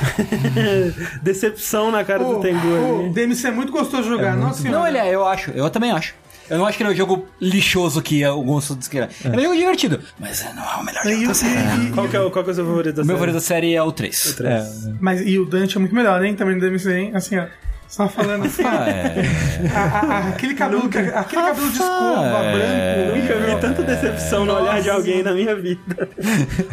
Decepção 1.22 1.90
na 1.90 2.04
cara 2.04 2.22
O, 2.22 2.34
do 2.36 2.40
Tengu 2.40 2.66
o 2.68 3.00
ali. 3.00 3.10
DMC 3.10 3.48
é 3.48 3.50
muito 3.50 3.72
gostoso 3.72 4.02
de 4.04 4.08
jogar. 4.08 4.36
Nossa 4.36 4.62
senhora. 4.62 4.78
Não, 4.80 4.86
ele 4.86 4.98
é, 4.98 5.14
eu 5.14 5.24
acho. 5.26 5.50
Eu 5.52 5.68
também 5.70 5.90
acho. 5.90 6.14
Eu 6.48 6.58
não 6.58 6.66
acho 6.66 6.76
que 6.76 6.82
ele 6.82 6.90
é 6.90 6.92
um 6.92 6.96
jogo 6.96 7.26
lixoso 7.40 8.02
que 8.02 8.24
alguns 8.24 8.68
outros 8.70 8.88
que 8.88 8.98
é. 8.98 9.08
Ele 9.24 9.36
é 9.36 9.48
um 9.48 9.52
jogo 9.52 9.56
divertido, 9.56 10.00
mas 10.18 10.44
não 10.54 10.64
é 10.64 10.76
o 10.76 10.84
melhor 10.84 11.06
E 11.06 11.10
jogo 11.12 11.24
o- 11.24 11.28
da 11.28 11.34
série. 11.34 11.54
e- 11.54 11.86
e- 11.88 11.92
Qual 11.92 12.08
que, 12.08 12.16
é, 12.16 12.20
o- 12.20 12.30
qual 12.30 12.42
que 12.44 12.50
é 12.50 12.52
o 12.52 12.56
seu 12.56 12.64
favorito 12.66 12.96
da 12.96 13.02
O 13.02 13.04
meu 13.06 13.14
série? 13.16 13.18
favorito 13.18 13.34
da 13.34 13.40
série 13.40 13.74
é 13.74 13.82
o 13.82 13.92
3. 13.92 14.40
É, 14.40 14.66
Mas 15.00 15.20
e 15.24 15.38
o 15.38 15.44
Dante 15.46 15.76
é 15.76 15.78
muito 15.80 15.94
melhor, 15.94 16.24
hein? 16.24 16.34
Também 16.34 16.56
no 16.56 16.60
DMC, 16.60 16.92
hein? 16.92 17.12
Assim, 17.14 17.38
ó. 17.38 17.46
Só 17.90 18.08
falando 18.08 18.44
assim. 18.46 18.62
Ah, 18.64 18.88
é. 18.88 19.24
a- 19.74 19.80
a- 19.80 20.14
a- 20.14 20.28
aquele 20.28 20.54
cabelo, 20.54 20.88
que- 20.88 20.96
aquele 20.98 21.42
cabelo 21.42 21.66
de 21.70 21.72
escova 21.74 22.38
é. 22.44 23.04
branco. 23.12 23.18
Nunca 23.18 23.34
vi 23.54 23.60
tanta 23.60 23.82
decepção 23.82 24.44
no 24.44 24.54
olhar 24.54 24.80
de 24.80 24.88
alguém 24.88 25.22
na 25.24 25.32
minha 25.32 25.56
vida. 25.56 26.08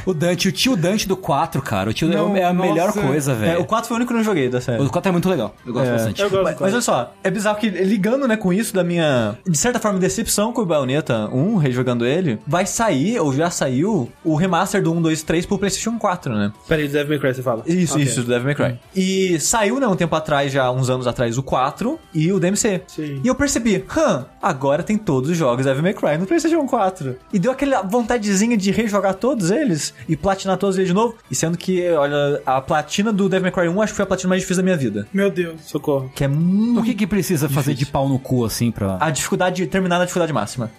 O 0.05 0.13
Dante, 0.13 0.47
o 0.47 0.51
tio 0.51 0.75
Dante 0.75 1.07
do 1.07 1.17
4, 1.17 1.59
cara. 1.61 1.89
O 1.89 1.93
tio 1.93 2.07
Não, 2.07 2.37
é 2.37 2.43
a 2.43 2.53
melhor 2.53 2.87
nossa. 2.87 3.01
coisa, 3.01 3.31
é, 3.31 3.35
velho. 3.35 3.61
o 3.61 3.65
4 3.65 3.87
foi 3.87 3.95
o 3.95 3.97
único 3.97 4.09
que 4.09 4.13
eu 4.13 4.17
não 4.17 4.23
joguei 4.23 4.47
da 4.47 4.61
série. 4.61 4.81
O 4.81 4.89
4 4.89 5.09
é 5.09 5.11
muito 5.11 5.27
legal. 5.27 5.55
Eu 5.65 5.73
gosto 5.73 5.87
É. 5.89 5.91
bastante. 5.93 6.21
Eu 6.21 6.29
gosto 6.29 6.43
Mas, 6.43 6.59
mas 6.59 6.73
olha 6.73 6.81
só, 6.81 7.13
é 7.23 7.31
bizarro 7.31 7.57
que 7.57 7.67
ligando, 7.69 8.27
né, 8.27 8.37
com 8.37 8.53
isso 8.53 8.73
da 8.73 8.83
minha, 8.83 9.35
de 9.45 9.57
certa 9.57 9.79
forma, 9.79 9.97
decepção 9.97 10.53
com 10.53 10.61
o 10.61 10.65
Bayonetta 10.67 11.27
1, 11.33 11.55
rejogando 11.57 12.05
ele, 12.05 12.37
vai 12.45 12.65
sair, 12.67 13.19
ou 13.19 13.33
já 13.33 13.49
saiu, 13.49 14.07
o 14.23 14.35
remaster 14.35 14.83
do 14.83 14.93
1, 14.93 15.01
2, 15.01 15.23
3 15.23 15.45
pro 15.47 15.57
PlayStation 15.57 15.97
4, 15.97 16.33
né? 16.35 16.51
Peraí, 16.67 16.87
do 16.87 16.93
Devil 16.93 17.09
May 17.09 17.19
Cry 17.19 17.33
você 17.33 17.41
fala? 17.41 17.63
Isso, 17.65 17.93
Ok. 17.93 18.03
isso, 18.05 18.21
do 18.21 18.27
Devil 18.27 18.43
May 18.45 18.55
Cry. 18.55 18.79
E 18.95 19.39
saiu, 19.39 19.79
né, 19.79 19.87
um 19.87 19.95
tempo 19.95 20.15
atrás, 20.15 20.51
já 20.51 20.69
uns 20.69 20.89
anos 20.89 21.06
atrás, 21.09 21.37
o 21.37 21.43
4 21.43 21.99
e 22.13 22.31
o 22.31 22.39
DMC. 22.39 22.81
Sim. 22.87 23.21
E 23.23 23.27
eu 23.27 23.35
percebi, 23.35 23.83
hã, 23.97 24.25
agora 24.41 24.83
tem 24.83 24.97
todos 24.97 25.29
os 25.29 25.37
jogos 25.37 25.65
Devil 25.65 25.83
May 25.83 25.93
Cry 25.93 26.17
no 26.17 26.25
PlayStation 26.25 26.65
4. 26.65 27.15
E 27.33 27.39
deu 27.39 27.51
aquela 27.51 27.81
vontadezinha 27.81 28.57
de 28.57 28.71
rejogar 28.71 29.13
todos 29.15 29.51
eles 29.51 29.93
e 30.07 30.15
platinar 30.15 30.57
todos 30.57 30.77
eles 30.77 30.87
de 30.89 30.93
novo. 30.93 31.15
E 31.29 31.35
sendo 31.35 31.57
que, 31.57 31.89
olha, 31.91 32.41
a 32.45 32.61
platina 32.61 33.11
do 33.11 33.27
Devil 33.29 33.43
May 33.43 33.51
Cry 33.51 33.67
1 33.69 33.81
acho 33.81 33.93
que 33.93 33.97
foi 33.97 34.03
a 34.03 34.07
platina 34.07 34.29
mais 34.29 34.41
difícil 34.41 34.61
da 34.61 34.65
minha 34.65 34.77
vida. 34.77 35.07
Meu 35.13 35.29
Deus. 35.29 35.61
Socorro. 35.65 36.11
Que 36.15 36.23
é 36.23 36.27
muito 36.27 36.79
O 36.79 36.83
que 36.83 36.93
que 36.93 37.07
precisa 37.07 37.47
fazer 37.49 37.73
de 37.73 37.85
pau 37.85 38.07
no 38.07 38.19
cu, 38.19 38.45
assim, 38.45 38.71
pra... 38.71 38.97
a 38.99 39.09
dificuldade, 39.09 39.65
terminar 39.67 39.97
na 39.99 40.05
dificuldade 40.05 40.33
máxima. 40.33 40.69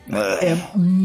É 0.41 0.57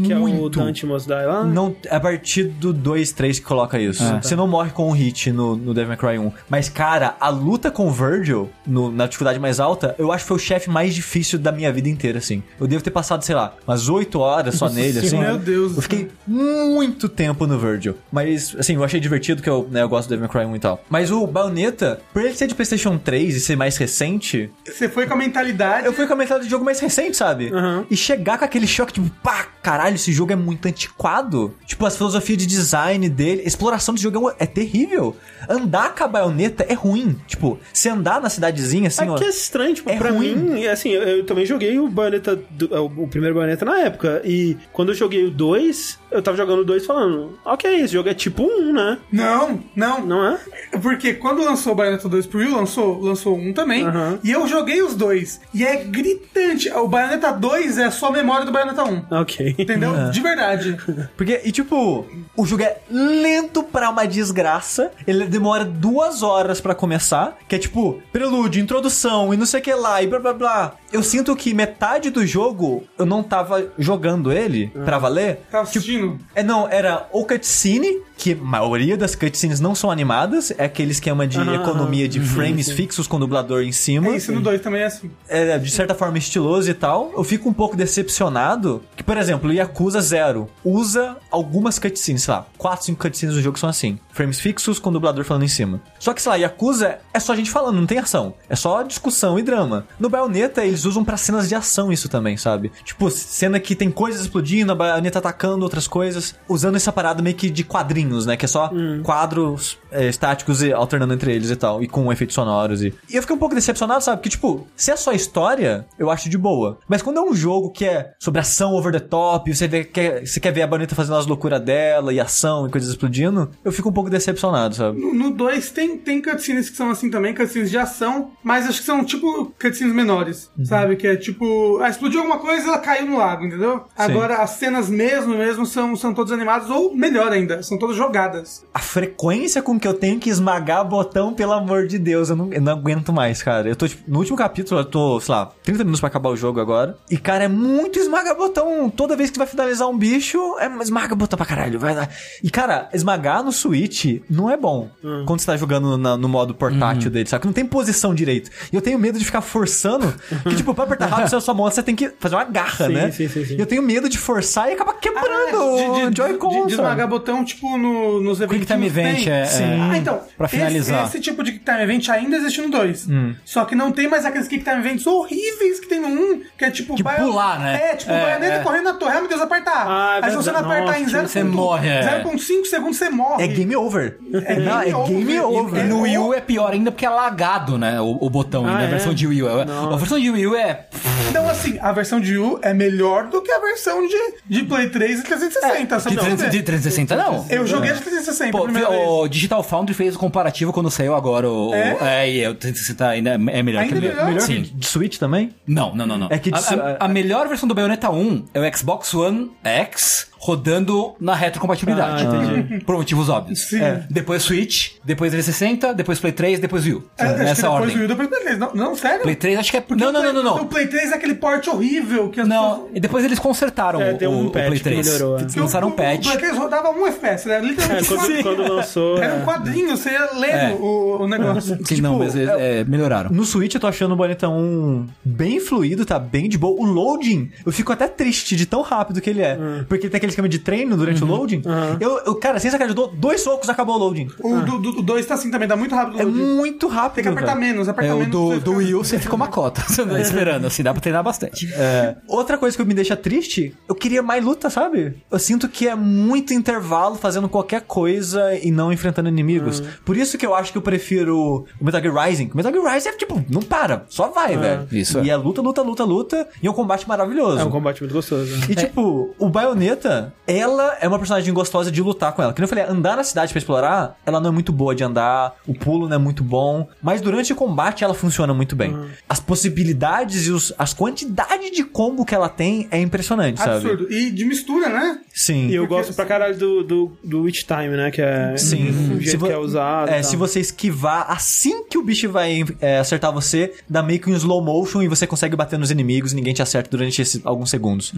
Que 0.04 0.12
é 0.12 0.16
o 0.16 0.20
muito. 0.20 0.58
Dante 0.58 0.86
Must 0.86 1.06
Die 1.08 1.14
lá? 1.26 1.44
Não, 1.44 1.74
é 1.86 1.96
a 1.96 2.00
partir 2.00 2.44
do 2.44 2.72
2, 2.72 3.12
3 3.12 3.38
que 3.38 3.44
coloca 3.44 3.78
isso. 3.78 4.02
Ah, 4.02 4.20
Você 4.22 4.34
não 4.36 4.46
morre 4.46 4.70
com 4.70 4.88
um 4.88 4.92
hit 4.92 5.30
no, 5.32 5.56
no 5.56 5.72
Devil 5.74 5.88
May 5.88 5.96
Cry 5.96 6.18
1. 6.18 6.32
Mas, 6.48 6.68
cara, 6.68 7.16
a 7.20 7.28
luta 7.28 7.70
com 7.70 7.86
o 7.86 7.90
Virgil, 7.90 8.50
no- 8.66 8.90
na 8.90 9.06
dificuldade 9.14 9.38
mais 9.38 9.60
alta, 9.60 9.94
eu 9.98 10.12
acho 10.12 10.24
que 10.24 10.28
foi 10.28 10.36
o 10.36 10.40
chefe 10.40 10.68
mais 10.70 10.94
difícil 10.94 11.38
da 11.38 11.50
minha 11.52 11.72
vida 11.72 11.88
inteira, 11.88 12.18
assim. 12.18 12.42
Eu 12.60 12.66
devo 12.66 12.82
ter 12.82 12.90
passado, 12.90 13.22
sei 13.24 13.34
lá, 13.34 13.54
umas 13.66 13.88
8 13.88 14.18
horas 14.18 14.56
só 14.56 14.68
nele, 14.68 14.98
assim. 14.98 15.18
Meu 15.18 15.38
Deus 15.38 15.72
do 15.72 15.78
Eu 15.78 15.82
fiquei 15.82 16.10
muito 16.26 17.08
tempo 17.08 17.46
no 17.46 17.58
Virgil. 17.58 17.96
Mas, 18.12 18.54
assim, 18.58 18.74
eu 18.74 18.84
achei 18.84 19.00
divertido 19.00 19.42
que 19.42 19.48
eu, 19.48 19.68
né, 19.70 19.82
eu 19.82 19.88
gosto 19.88 20.08
do 20.08 20.10
Devil 20.10 20.28
May 20.32 20.44
Cry 20.44 20.52
1 20.52 20.56
e 20.56 20.58
tal. 20.58 20.84
Mas 20.90 21.10
o 21.10 21.26
Bayonetta, 21.26 22.00
por 22.12 22.22
ele 22.22 22.34
ser 22.34 22.46
de 22.46 22.54
PlayStation 22.54 22.98
3 22.98 23.36
e 23.36 23.40
ser 23.40 23.56
mais 23.56 23.76
recente, 23.76 24.50
Você 24.66 24.88
foi 24.88 25.06
com 25.06 25.14
a 25.14 25.16
mentalidade. 25.16 25.86
eu 25.86 25.92
fui 25.92 26.06
com 26.06 26.12
a 26.12 26.16
mentalidade 26.16 26.44
de 26.46 26.50
jogo 26.50 26.64
mais 26.64 26.80
recente, 26.80 27.16
sabe? 27.16 27.52
Uhum. 27.52 27.84
E 27.90 27.96
chegar 27.96 28.38
com 28.38 28.44
aquele 28.44 28.66
choque, 28.66 28.92
tipo, 28.92 29.08
pá, 29.22 29.46
caralho, 29.62 29.94
esse 29.94 30.12
jogo 30.12 30.32
é 30.32 30.36
muito 30.36 30.66
antiquado. 30.66 31.54
Tipo, 31.66 31.86
as 31.86 31.96
filosofias 31.96 32.38
de 32.38 32.46
design 32.46 33.08
dele, 33.08 33.42
a 33.44 33.48
exploração 33.48 33.94
desse 33.94 34.02
jogo 34.02 34.30
é, 34.30 34.34
é 34.40 34.46
terrível. 34.46 35.16
Andar 35.48 35.94
com 35.94 36.04
a 36.04 36.08
baioneta 36.08 36.64
é 36.68 36.74
ruim. 36.74 37.16
Tipo, 37.26 37.58
se 37.72 37.88
andar 37.88 38.20
na 38.20 38.28
cidadezinha, 38.30 38.88
assim, 38.88 39.03
É 39.14 39.18
que 39.18 39.24
é 39.24 39.28
estranho, 39.28 39.74
tipo, 39.74 39.90
É 39.90 39.96
pra 39.96 40.10
ruim. 40.10 40.34
mim, 40.34 40.66
assim, 40.66 40.90
eu, 40.90 41.02
eu 41.02 41.24
também 41.26 41.44
joguei 41.46 41.78
o 41.78 41.88
Bayonetta, 41.88 42.36
do- 42.50 42.74
o, 42.74 43.04
o 43.04 43.08
primeiro 43.08 43.34
Bayonetta 43.34 43.64
na 43.64 43.78
época, 43.80 44.22
e 44.24 44.56
quando 44.72 44.90
eu 44.90 44.94
joguei 44.94 45.24
o 45.24 45.30
2, 45.30 45.98
eu 46.10 46.22
tava 46.22 46.36
jogando 46.36 46.60
o 46.60 46.64
2 46.64 46.86
falando, 46.86 47.38
ok, 47.44 47.80
esse 47.80 47.92
jogo 47.92 48.08
é 48.08 48.14
tipo 48.14 48.42
um, 48.44 48.72
né? 48.72 48.98
Não, 49.12 49.60
não. 49.74 50.04
Não 50.06 50.24
é? 50.26 50.38
Porque 50.82 51.14
quando 51.14 51.44
lançou 51.44 51.72
o 51.72 51.76
Bayonetta 51.76 52.08
2 52.08 52.26
pro 52.26 52.38
Wii, 52.40 52.50
lançou, 52.50 53.00
lançou 53.00 53.36
um 53.36 53.52
também. 53.52 53.84
E 54.22 54.30
eu 54.30 54.46
joguei 54.48 54.82
os 54.82 54.94
dois. 54.94 55.40
E 55.52 55.64
é 55.64 55.76
gritante. 55.76 56.70
O 56.70 56.86
Bayonetta 56.88 57.32
2 57.32 57.78
é 57.78 57.90
só 57.90 58.08
a 58.08 58.12
memória 58.12 58.44
do 58.44 58.52
Bayonetta 58.52 58.84
1. 58.84 59.02
Ok. 59.20 59.54
Entendeu? 59.58 59.92
De 60.10 60.20
verdade. 60.20 60.76
Porque, 61.16 61.40
e 61.44 61.50
tipo, 61.52 62.06
o 62.36 62.44
jogo 62.46 62.62
é 62.62 62.78
lento 62.90 63.62
pra 63.62 63.90
uma 63.90 64.06
desgraça. 64.06 64.90
Ele 65.06 65.24
demora 65.26 65.64
duas 65.64 66.22
horas 66.22 66.60
pra 66.60 66.74
começar. 66.74 67.38
Que 67.48 67.56
é 67.56 67.58
tipo, 67.58 68.02
prelúdio, 68.12 68.62
introdução 68.62 68.83
e 69.32 69.36
não 69.36 69.46
sei 69.46 69.60
o 69.60 69.62
que 69.62 69.74
lá 69.74 70.02
e 70.02 70.06
blá 70.06 70.18
blá 70.18 70.32
blá. 70.32 70.74
Eu 70.92 71.02
sinto 71.02 71.34
que 71.36 71.54
metade 71.54 72.10
do 72.10 72.26
jogo 72.26 72.84
eu 72.98 73.06
não 73.06 73.22
tava 73.22 73.72
jogando 73.78 74.32
ele 74.32 74.68
pra 74.84 74.98
valer. 74.98 75.40
Tava 75.50 75.64
assistindo. 75.64 76.18
É, 76.34 76.42
não, 76.42 76.68
era 76.68 77.08
ou 77.12 77.26
cutscene, 77.26 78.00
que 78.16 78.32
a 78.32 78.36
maioria 78.36 78.96
das 78.96 79.14
cutscenes 79.14 79.60
não 79.60 79.74
são 79.74 79.90
animadas, 79.90 80.52
é 80.56 80.64
aquele 80.64 80.92
esquema 80.92 81.26
de 81.26 81.38
Aham, 81.38 81.54
economia 81.54 82.08
de 82.08 82.20
frames 82.20 82.70
fixos 82.70 83.06
com 83.06 83.16
o 83.16 83.20
dublador 83.20 83.62
em 83.62 83.72
cima. 83.72 84.08
É 84.08 84.16
isso, 84.16 84.32
no 84.32 84.40
2 84.40 84.60
também 84.60 84.82
é 84.82 84.86
assim. 84.86 85.10
É, 85.28 85.58
de 85.58 85.70
certa 85.70 85.94
forma 85.94 86.18
estiloso 86.18 86.70
e 86.70 86.74
tal. 86.74 87.12
Eu 87.16 87.24
fico 87.24 87.48
um 87.48 87.52
pouco 87.52 87.76
decepcionado 87.76 88.82
que, 88.96 89.02
por 89.02 89.16
exemplo, 89.16 89.50
o 89.50 89.52
Yakuza 89.52 90.00
Zero 90.00 90.48
usa 90.64 91.16
algumas 91.30 91.78
cutscenes, 91.78 92.22
sei 92.22 92.34
lá, 92.34 92.46
4, 92.56 92.86
5 92.86 93.00
cutscenes 93.00 93.34
do 93.34 93.42
jogo 93.42 93.58
são 93.58 93.68
assim. 93.68 93.98
Frames 94.12 94.38
fixos 94.38 94.78
com 94.78 94.90
o 94.90 94.92
dublador 94.92 95.24
falando 95.24 95.44
em 95.44 95.48
cima. 95.48 95.80
Só 95.98 96.14
que, 96.14 96.22
sei 96.22 96.30
lá, 96.30 96.36
Yakuza 96.36 96.98
é 97.12 97.20
só 97.20 97.34
gente 97.34 97.50
falando, 97.50 97.76
não 97.76 97.86
tem 97.86 97.98
ação. 97.98 98.34
É 98.48 98.56
só 98.56 98.82
discussão 98.82 99.38
e 99.38 99.42
drama. 99.42 99.86
No 99.98 100.08
Bayonetta, 100.08 100.64
eles 100.64 100.84
usam 100.84 101.04
pra 101.04 101.16
cenas 101.16 101.48
de 101.48 101.54
ação 101.54 101.92
isso 101.92 102.08
também, 102.08 102.36
sabe? 102.36 102.70
Tipo, 102.84 103.10
cena 103.10 103.58
que 103.58 103.74
tem 103.74 103.90
coisas 103.90 104.22
explodindo, 104.22 104.72
a 104.72 104.74
Bayonetta 104.74 105.18
atacando 105.18 105.64
outras 105.64 105.88
coisas, 105.88 106.34
usando 106.48 106.76
essa 106.76 106.92
parada 106.92 107.22
meio 107.22 107.36
que 107.36 107.50
de 107.50 107.64
quadrinhos, 108.04 108.26
né? 108.26 108.36
Que 108.36 108.44
é 108.44 108.48
só 108.48 108.70
quadros 109.02 109.78
é, 109.90 110.08
estáticos 110.08 110.62
e 110.62 110.72
alternando 110.72 111.14
entre 111.14 111.32
eles 111.32 111.50
e 111.50 111.56
tal, 111.56 111.82
e 111.82 111.88
com 111.88 112.12
efeitos 112.12 112.34
sonoros. 112.34 112.82
E... 112.82 112.94
e 113.08 113.16
eu 113.16 113.22
fiquei 113.22 113.34
um 113.34 113.38
pouco 113.38 113.54
decepcionado, 113.54 114.02
sabe? 114.02 114.18
Porque, 114.18 114.30
tipo, 114.30 114.66
se 114.76 114.90
é 114.90 114.96
só 114.96 115.12
história, 115.12 115.86
eu 115.98 116.10
acho 116.10 116.28
de 116.28 116.36
boa. 116.36 116.78
Mas 116.88 117.02
quando 117.02 117.18
é 117.18 117.22
um 117.22 117.34
jogo 117.34 117.70
que 117.70 117.84
é 117.84 118.12
sobre 118.18 118.40
ação 118.40 118.74
over 118.74 118.92
the 118.92 119.00
top, 119.00 119.54
você, 119.54 119.66
vê, 119.66 119.84
quer, 119.84 120.26
você 120.26 120.40
quer 120.40 120.52
ver 120.52 120.62
a 120.62 120.66
Bayonetta 120.66 120.94
fazendo 120.94 121.16
as 121.16 121.26
loucuras 121.26 121.60
dela 121.60 122.12
e 122.12 122.20
ação 122.20 122.66
e 122.66 122.70
coisas 122.70 122.90
explodindo, 122.90 123.50
eu 123.64 123.72
fico 123.72 123.88
um 123.88 123.92
pouco 123.92 124.10
decepcionado, 124.10 124.74
sabe? 124.74 125.00
No 125.00 125.30
2 125.30 125.70
tem, 125.70 125.96
tem 125.98 126.20
cutscenes 126.20 126.68
que 126.68 126.76
são 126.76 126.90
assim 126.90 127.10
também, 127.10 127.34
cutscenes 127.34 127.70
de 127.70 127.78
ação, 127.78 128.32
mas 128.42 128.66
acho 128.68 128.80
que 128.80 128.86
são 128.86 129.04
tipo 129.04 129.52
cutscenes 129.60 129.94
menores, 129.94 130.50
sabe? 130.64 130.96
Que 130.96 131.06
é 131.06 131.16
tipo, 131.16 131.78
ah, 131.80 131.88
explodiu 131.88 132.20
alguma 132.20 132.38
coisa 132.38 132.66
e 132.66 132.68
ela 132.68 132.78
caiu 132.78 133.06
no 133.06 133.18
lago, 133.18 133.44
entendeu? 133.44 133.84
Agora 133.96 134.36
as 134.36 134.50
cenas 134.50 134.88
mesmo, 134.88 135.36
mesmo 135.36 135.64
são, 135.66 135.94
são 135.96 136.12
todas 136.12 136.32
animadas, 136.32 136.70
ou 136.70 136.94
melhor 136.94 137.32
ainda, 137.32 137.62
são 137.62 137.78
todas 137.78 137.93
jogadas. 137.96 138.64
A 138.72 138.78
frequência 138.78 139.62
com 139.62 139.78
que 139.78 139.86
eu 139.86 139.94
tenho 139.94 140.18
que 140.18 140.30
esmagar 140.30 140.84
botão, 140.84 141.32
pelo 141.34 141.52
amor 141.52 141.86
de 141.86 141.98
Deus, 141.98 142.30
eu 142.30 142.36
não, 142.36 142.52
eu 142.52 142.60
não 142.60 142.72
aguento 142.72 143.12
mais, 143.12 143.42
cara. 143.42 143.68
Eu 143.68 143.76
tô, 143.76 143.86
tipo, 143.86 144.02
no 144.10 144.18
último 144.18 144.36
capítulo, 144.36 144.80
eu 144.80 144.84
tô, 144.84 145.20
sei 145.20 145.34
lá, 145.34 145.50
30 145.62 145.78
minutos 145.84 146.00
pra 146.00 146.08
acabar 146.08 146.30
o 146.30 146.36
jogo 146.36 146.60
agora. 146.60 146.96
E, 147.10 147.16
cara, 147.16 147.44
é 147.44 147.48
muito 147.48 147.98
esmagar 147.98 148.36
botão. 148.36 148.88
Toda 148.90 149.16
vez 149.16 149.30
que 149.30 149.38
vai 149.38 149.46
finalizar 149.46 149.88
um 149.88 149.96
bicho, 149.96 150.38
é 150.58 150.66
esmaga 150.82 151.14
botão 151.14 151.36
pra 151.36 151.46
caralho. 151.46 151.78
Vai 151.78 151.94
lá. 151.94 152.08
E, 152.42 152.50
cara, 152.50 152.88
esmagar 152.92 153.42
no 153.42 153.52
Switch 153.52 154.20
não 154.28 154.50
é 154.50 154.56
bom 154.56 154.88
quando 155.26 155.40
você 155.40 155.46
tá 155.46 155.56
jogando 155.56 155.96
na- 155.96 156.16
no 156.16 156.28
modo 156.28 156.54
portátil 156.54 157.10
dele, 157.10 157.28
sabe? 157.28 157.42
Que 157.42 157.46
não 157.46 157.52
tem 157.54 157.64
posição 157.66 158.14
direito. 158.14 158.50
E 158.72 158.76
eu 158.76 158.82
tenho 158.82 158.98
medo 158.98 159.18
de 159.18 159.24
ficar 159.24 159.40
forçando, 159.40 160.12
que, 160.48 160.56
tipo, 160.56 160.74
pra 160.74 160.84
apertar 160.84 161.06
rápido 161.06 161.40
sua 161.40 161.54
mão, 161.54 161.64
você 161.70 161.82
tem 161.82 161.94
que 161.96 162.10
fazer 162.18 162.34
uma 162.36 162.44
garra, 162.44 162.86
Sim, 162.86 162.92
né? 162.92 163.10
sim, 163.10 163.28
sim, 163.28 163.44
sim. 163.44 163.56
E 163.56 163.60
eu 163.60 163.66
tenho 163.66 163.82
medo 163.82 164.08
de 164.08 164.16
forçar 164.18 164.70
e 164.70 164.74
acabar 164.74 164.94
quebrando 164.94 165.56
Ah, 165.56 166.08
o 166.08 166.14
Joy-Con, 166.16 166.62
de, 166.62 166.66
de 166.68 166.72
esmagar 166.74 167.08
botão, 167.08 167.44
tipo, 167.44 167.76
no, 167.84 168.20
nos 168.20 168.40
eventos. 168.40 168.66
Time 168.66 168.86
Event, 168.86 169.26
é- 169.26 169.30
é- 169.30 169.78
Ah, 169.90 169.96
então. 169.98 170.20
pra 170.36 170.46
esse- 170.46 170.56
finalizar. 170.56 171.04
Esse, 171.06 171.20
tipo 171.20 171.42
de 171.42 171.52
Quick 171.52 171.64
Time 171.64 171.82
Event 171.82 172.08
ainda 172.08 172.36
existe 172.36 172.60
no 172.62 172.70
2. 172.70 173.06
Hum. 173.08 173.34
Só 173.44 173.64
que 173.64 173.74
não 173.74 173.92
tem 173.92 174.08
mais 174.08 174.24
aqueles 174.24 174.48
Quick 174.48 174.64
Time 174.64 174.78
Events 174.78 175.06
horríveis 175.06 175.80
que 175.80 175.86
tem 175.88 176.00
no 176.00 176.08
1, 176.08 176.40
que 176.58 176.64
é 176.64 176.70
tipo... 176.70 176.94
De 176.94 177.02
Baio- 177.02 177.24
pular, 177.26 177.58
né? 177.60 177.90
É, 177.92 177.96
tipo, 177.96 178.12
É, 178.12 178.20
baioneta 178.22 178.54
é. 178.54 178.58
correndo 178.62 178.84
na 178.84 178.94
torre. 178.94 179.16
Ah, 179.16 179.20
meu 179.20 179.28
Deus, 179.28 179.40
apertar. 179.40 179.84
Ah, 179.86 180.18
é 180.22 180.24
Aí 180.24 180.30
se 180.30 180.36
você 180.36 180.50
não 180.52 180.60
apertar 180.60 180.98
em 180.98 181.02
Nossa, 181.04 181.18
0.5 181.18 181.28
você 181.28 181.44
morre, 181.44 181.88
é. 181.88 182.02
0.5 182.22 182.64
segundos, 182.66 182.96
você 182.96 183.10
morre. 183.10 183.44
É 183.44 183.46
game 183.46 183.76
over. 183.76 184.18
É 184.46 184.56
Não, 184.56 184.80
é 184.80 184.84
game 184.86 185.24
game 185.24 185.40
over. 185.40 185.60
over. 185.66 185.84
E 185.84 185.88
no 185.88 186.00
Wii 186.02 186.18
U 186.18 186.34
é 186.34 186.40
pior 186.40 186.72
ainda 186.72 186.90
porque 186.90 187.04
é 187.06 187.10
lagado, 187.10 187.76
né? 187.78 188.00
O, 188.00 188.18
o 188.20 188.30
botão 188.30 188.64
Ah, 188.66 188.70
ainda, 188.70 188.82
a 188.82 188.84
é? 188.84 188.88
versão 188.88 189.12
de 189.14 189.26
Wii 189.26 189.42
U. 189.42 189.48
É-. 189.60 189.66
A 189.92 189.96
versão 189.96 190.18
de 190.18 190.30
Wii 190.30 190.46
U 190.46 190.56
é. 190.56 190.86
Então, 191.30 191.48
assim, 191.48 191.78
a 191.80 191.92
versão 191.92 192.20
de 192.20 192.36
U 192.38 192.58
é 192.62 192.72
melhor 192.72 193.26
do 193.28 193.42
que 193.42 193.50
a 193.50 193.58
versão 193.58 194.06
de, 194.06 194.16
de 194.46 194.64
Play 194.64 194.88
3 194.88 195.20
e 195.20 195.22
360, 195.22 196.00
sabe? 196.00 196.10
De, 196.10 196.20
por 196.20 196.24
300 196.26 196.44
quê? 196.44 196.50
de 196.58 196.62
360, 196.62 197.16
não. 197.16 197.46
Eu 197.50 197.66
joguei 197.74 197.92
de 197.92 198.00
360 198.00 198.50
Pô, 198.52 198.58
a 198.58 198.62
primeira 198.64 198.88
vez. 198.90 199.08
o 199.08 199.28
Digital 199.28 199.62
Foundry 199.62 199.94
fez 199.94 200.14
o 200.16 200.18
comparativo 200.18 200.72
quando 200.72 200.90
saiu 200.90 201.14
agora 201.14 201.48
o. 201.50 201.74
É? 201.74 202.26
É, 202.26 202.30
e 202.30 202.48
o 202.48 202.54
360 202.54 203.08
ainda 203.08 203.30
é 203.30 203.62
melhor 203.62 203.82
Ainda 203.82 204.00
que 204.00 204.06
é 204.06 204.10
o 204.10 204.12
melhor? 204.12 204.26
Melhor 204.26 204.40
Sim. 204.40 204.62
que 204.62 204.74
de 204.74 204.86
Switch 204.86 205.18
também? 205.18 205.50
Não, 205.66 205.94
não, 205.94 206.06
não, 206.06 206.18
não. 206.18 206.26
É 206.30 206.38
que 206.38 206.50
a, 206.54 206.58
de- 206.58 206.74
a- 206.80 206.96
a 207.00 207.08
melhor 207.08 207.48
versão 207.48 207.68
do 207.68 207.74
Bayonetta 207.74 208.10
1 208.10 208.44
é 208.54 208.60
o 208.60 208.76
Xbox 208.76 209.12
One 209.14 209.50
X 209.62 210.28
rodando 210.48 211.14
na 211.18 211.34
retrocompatibilidade. 211.34 212.24
Ah. 212.26 212.80
Por 212.84 212.96
motivos 212.96 213.30
óbvios. 213.30 213.60
Sim. 213.68 213.80
É. 213.80 214.04
Depois 214.10 214.42
Switch, 214.42 214.92
depois 215.02 215.30
360, 215.32 215.94
depois 215.94 216.18
Play 216.20 216.32
3, 216.32 216.58
depois 216.60 216.84
Wii 216.84 216.94
U. 216.94 217.04
É, 217.16 217.24
acho 217.24 217.32
que 217.34 217.38
Nessa 217.44 217.62
depois 217.62 217.80
ordem. 217.80 217.96
o 217.96 217.98
Wii, 218.00 218.08
depois 218.08 218.26
o 218.26 218.30
Play 218.30 218.42
3. 218.42 218.58
Não, 218.58 218.74
não, 218.74 218.94
sério? 218.94 219.22
Play 219.22 219.36
3 219.36 219.58
acho 219.58 219.70
que 219.70 219.76
é. 219.78 219.80
Porque 219.80 220.02
Não, 220.04 220.10
o 220.10 220.12
não, 220.12 220.20
Play- 220.20 220.32
não, 220.34 220.42
não, 220.42 220.54
O 220.54 220.58
não. 220.58 220.66
Play 220.66 220.86
3 220.86 221.12
é 221.12 221.14
aquele 221.14 221.34
porte 221.34 221.70
horrível 221.70 222.28
que 222.28 222.40
as 222.42 222.46
Não, 222.46 222.70
pessoas... 222.72 222.90
e 222.94 223.00
depois 223.00 223.24
eles 223.24 223.38
consertaram 223.38 224.02
É, 224.02 224.12
o, 224.12 224.18
tem 224.18 224.28
um 224.28 224.46
o 224.46 224.50
patch 224.50 224.66
Play 224.66 224.78
que 224.78 224.84
3. 224.84 225.06
melhorou, 225.06 225.38
é. 225.38 225.40
Eles 225.42 225.54
lançaram 225.54 225.88
um 225.88 225.92
patch. 225.92 226.18
O 226.26 226.28
Play 226.28 226.36
3 226.38 226.58
rodava 226.58 226.90
1 226.90 227.06
FPS, 227.06 227.50
era 227.50 227.64
É, 227.64 227.66
literalmente 227.66 228.08
quando, 228.08 228.28
uma- 228.28 228.42
quando 228.42 228.72
lançou. 228.74 229.18
Era 229.18 229.34
um 229.34 229.40
é. 229.40 229.44
quadrinho, 229.44 229.96
você 229.96 230.10
ia 230.10 230.28
lendo 230.34 230.52
É. 230.54 230.76
o, 230.78 231.16
o 231.22 231.26
negócio. 231.28 231.78
Sim, 231.86 232.00
não, 232.02 232.18
mas 232.18 232.34
eles, 232.36 232.50
é, 232.50 232.84
melhoraram. 232.84 233.30
No 233.30 233.44
Switch 233.44 233.74
eu 233.74 233.80
tô 233.80 233.86
achando 233.86 234.12
o 234.12 234.16
Bayonetta 234.16 234.46
1 234.48 235.06
bem 235.24 235.58
fluido, 235.58 236.04
tá 236.04 236.18
bem 236.18 236.48
de 236.50 236.58
boa. 236.58 236.78
O 236.78 236.84
loading, 236.84 237.50
eu 237.64 237.72
fico 237.72 237.92
até 237.92 238.06
triste 238.06 238.54
de 238.56 238.66
tão 238.66 238.82
rápido 238.82 239.20
que 239.20 239.30
ele 239.30 239.40
é. 239.40 239.58
Porque 239.88 240.08
tem 240.08 240.18
aquele 240.18 240.33
esquema 240.34 240.48
de 240.48 240.58
treino 240.58 240.96
durante 240.96 241.22
o 241.22 241.26
loading. 241.26 241.62
Eu, 242.00 242.18
eu, 242.26 242.34
cara, 242.34 242.58
sem 242.58 242.70
sacanagem, 242.70 242.96
eu 242.96 243.06
dou 243.08 243.14
dois 243.16 243.40
socos 243.40 243.68
acabou 243.68 243.94
o 243.96 243.98
loading. 243.98 244.28
O 244.40 244.60
do, 244.60 244.78
do, 244.78 245.02
2 245.02 245.26
tá 245.26 245.34
assim 245.34 245.50
também, 245.50 245.66
dá 245.68 245.76
muito 245.76 245.94
rápido. 245.94 246.16
o 246.18 246.20
É 246.20 246.24
muito 246.24 246.86
rápido. 246.88 247.14
Tem 247.16 247.24
que 247.24 247.28
apertar 247.30 247.54
velho. 247.54 247.66
menos, 247.66 247.88
apertar 247.88 248.10
É, 248.12 248.14
menos. 248.14 248.30
do, 248.30 248.60
do 248.60 248.72
U 248.98 249.04
você 249.04 249.18
fica 249.18 249.34
uma 249.34 249.48
cota. 249.48 249.82
Você 249.88 250.02
anda 250.02 250.20
esperando, 250.20 250.66
assim, 250.66 250.82
dá 250.82 250.92
pra 250.92 251.00
treinar 251.00 251.22
bastante. 251.22 251.68
É. 251.76 252.16
Outra 252.28 252.56
coisa 252.56 252.76
que 252.76 252.84
me 252.84 252.94
deixa 252.94 253.16
triste, 253.16 253.74
eu 253.88 253.94
queria 253.94 254.22
mais 254.22 254.44
luta, 254.44 254.70
sabe? 254.70 255.16
Eu 255.30 255.38
sinto 255.38 255.68
que 255.68 255.86
é 255.88 255.94
muito 255.94 256.54
intervalo 256.54 257.16
fazendo 257.16 257.48
qualquer 257.48 257.82
coisa 257.82 258.54
e 258.62 258.70
não 258.70 258.92
enfrentando 258.92 259.28
inimigos. 259.28 259.82
Por 260.04 260.16
isso 260.16 260.38
que 260.38 260.46
eu 260.46 260.54
acho 260.54 260.72
que 260.72 260.78
eu 260.78 260.82
prefiro 260.82 261.66
o 261.80 261.84
Metal 261.84 262.00
Gear 262.00 262.14
Rising. 262.26 262.50
O 262.52 262.56
Metal 262.56 262.72
Gear 262.72 262.94
Rising 262.94 263.08
é 263.08 263.12
tipo, 263.12 263.44
não 263.50 263.60
para, 263.62 264.04
só 264.08 264.28
vai, 264.28 264.56
velho. 264.56 264.86
isso 264.92 265.20
E 265.20 265.30
é 265.30 265.36
luta, 265.36 265.60
luta, 265.60 265.82
luta, 265.82 266.04
luta, 266.04 266.48
e 266.62 266.66
é 266.66 266.70
um 266.70 266.74
combate 266.74 267.06
maravilhoso. 267.08 267.58
É 267.60 267.64
um 267.64 267.70
combate 267.70 268.00
muito 268.00 268.12
gostoso. 268.12 268.56
né? 268.56 268.66
E 268.70 268.74
tipo, 268.74 269.34
o 269.38 269.48
Bayonetta, 269.48 270.23
ela 270.46 270.96
é 271.00 271.08
uma 271.08 271.18
personagem 271.18 271.52
gostosa 271.52 271.90
de 271.90 272.00
lutar 272.02 272.32
com 272.32 272.42
ela. 272.42 272.52
Que 272.52 272.62
eu 272.62 272.68
falei, 272.68 272.84
andar 272.84 273.16
na 273.16 273.24
cidade 273.24 273.52
pra 273.52 273.58
explorar, 273.58 274.18
ela 274.26 274.40
não 274.40 274.50
é 274.50 274.52
muito 274.52 274.72
boa 274.72 274.94
de 274.94 275.02
andar, 275.04 275.54
o 275.66 275.74
pulo 275.74 276.08
não 276.08 276.16
é 276.16 276.18
muito 276.18 276.42
bom, 276.44 276.88
mas 277.02 277.20
durante 277.20 277.52
o 277.52 277.56
combate 277.56 278.04
ela 278.04 278.14
funciona 278.14 278.52
muito 278.54 278.74
bem. 278.76 278.96
As 279.28 279.40
possibilidades 279.40 280.46
e 280.46 280.50
os, 280.50 280.72
as 280.78 280.92
quantidades 280.94 281.70
de 281.70 281.84
combo 281.84 282.24
que 282.24 282.34
ela 282.34 282.48
tem 282.48 282.86
é 282.90 283.00
impressionante, 283.00 283.58
sabe? 283.58 283.76
Absurdo. 283.86 284.12
E 284.12 284.30
de 284.30 284.44
mistura, 284.44 284.88
né? 284.88 285.18
Sim. 285.32 285.68
E 285.68 285.74
eu 285.74 285.82
Porque- 285.86 285.94
gosto 286.02 286.14
pra 286.14 286.24
caralho 286.24 286.56
do, 286.56 286.82
do, 286.84 287.12
do 287.24 287.42
Witch 287.42 287.64
Time, 287.64 287.96
né? 287.96 288.10
Que 288.10 288.22
é 288.22 288.56
Sim. 288.56 288.88
o 288.90 289.16
Se 289.18 289.24
jeito 289.24 289.38
vo- 289.40 289.46
que 289.46 289.52
é 289.52 289.58
usado. 289.58 290.08
É, 290.10 290.22
se 290.22 290.36
você 290.36 290.60
esquivar 290.60 291.26
assim 291.30 291.84
que 291.84 291.98
o 291.98 292.02
bicho 292.02 292.30
vai 292.30 292.64
é, 292.80 292.98
acertar 292.98 293.32
você, 293.32 293.72
dá 293.88 294.02
meio 294.02 294.20
que 294.20 294.30
um 294.30 294.36
slow 294.36 294.62
motion 294.62 295.02
e 295.02 295.08
você 295.08 295.26
consegue 295.26 295.56
bater 295.56 295.78
nos 295.78 295.90
inimigos 295.90 296.32
e 296.32 296.36
ninguém 296.36 296.54
te 296.54 296.62
acerta 296.62 296.88
durante 296.90 297.20
esse- 297.20 297.40
alguns 297.44 297.70
segundos. 297.70 298.12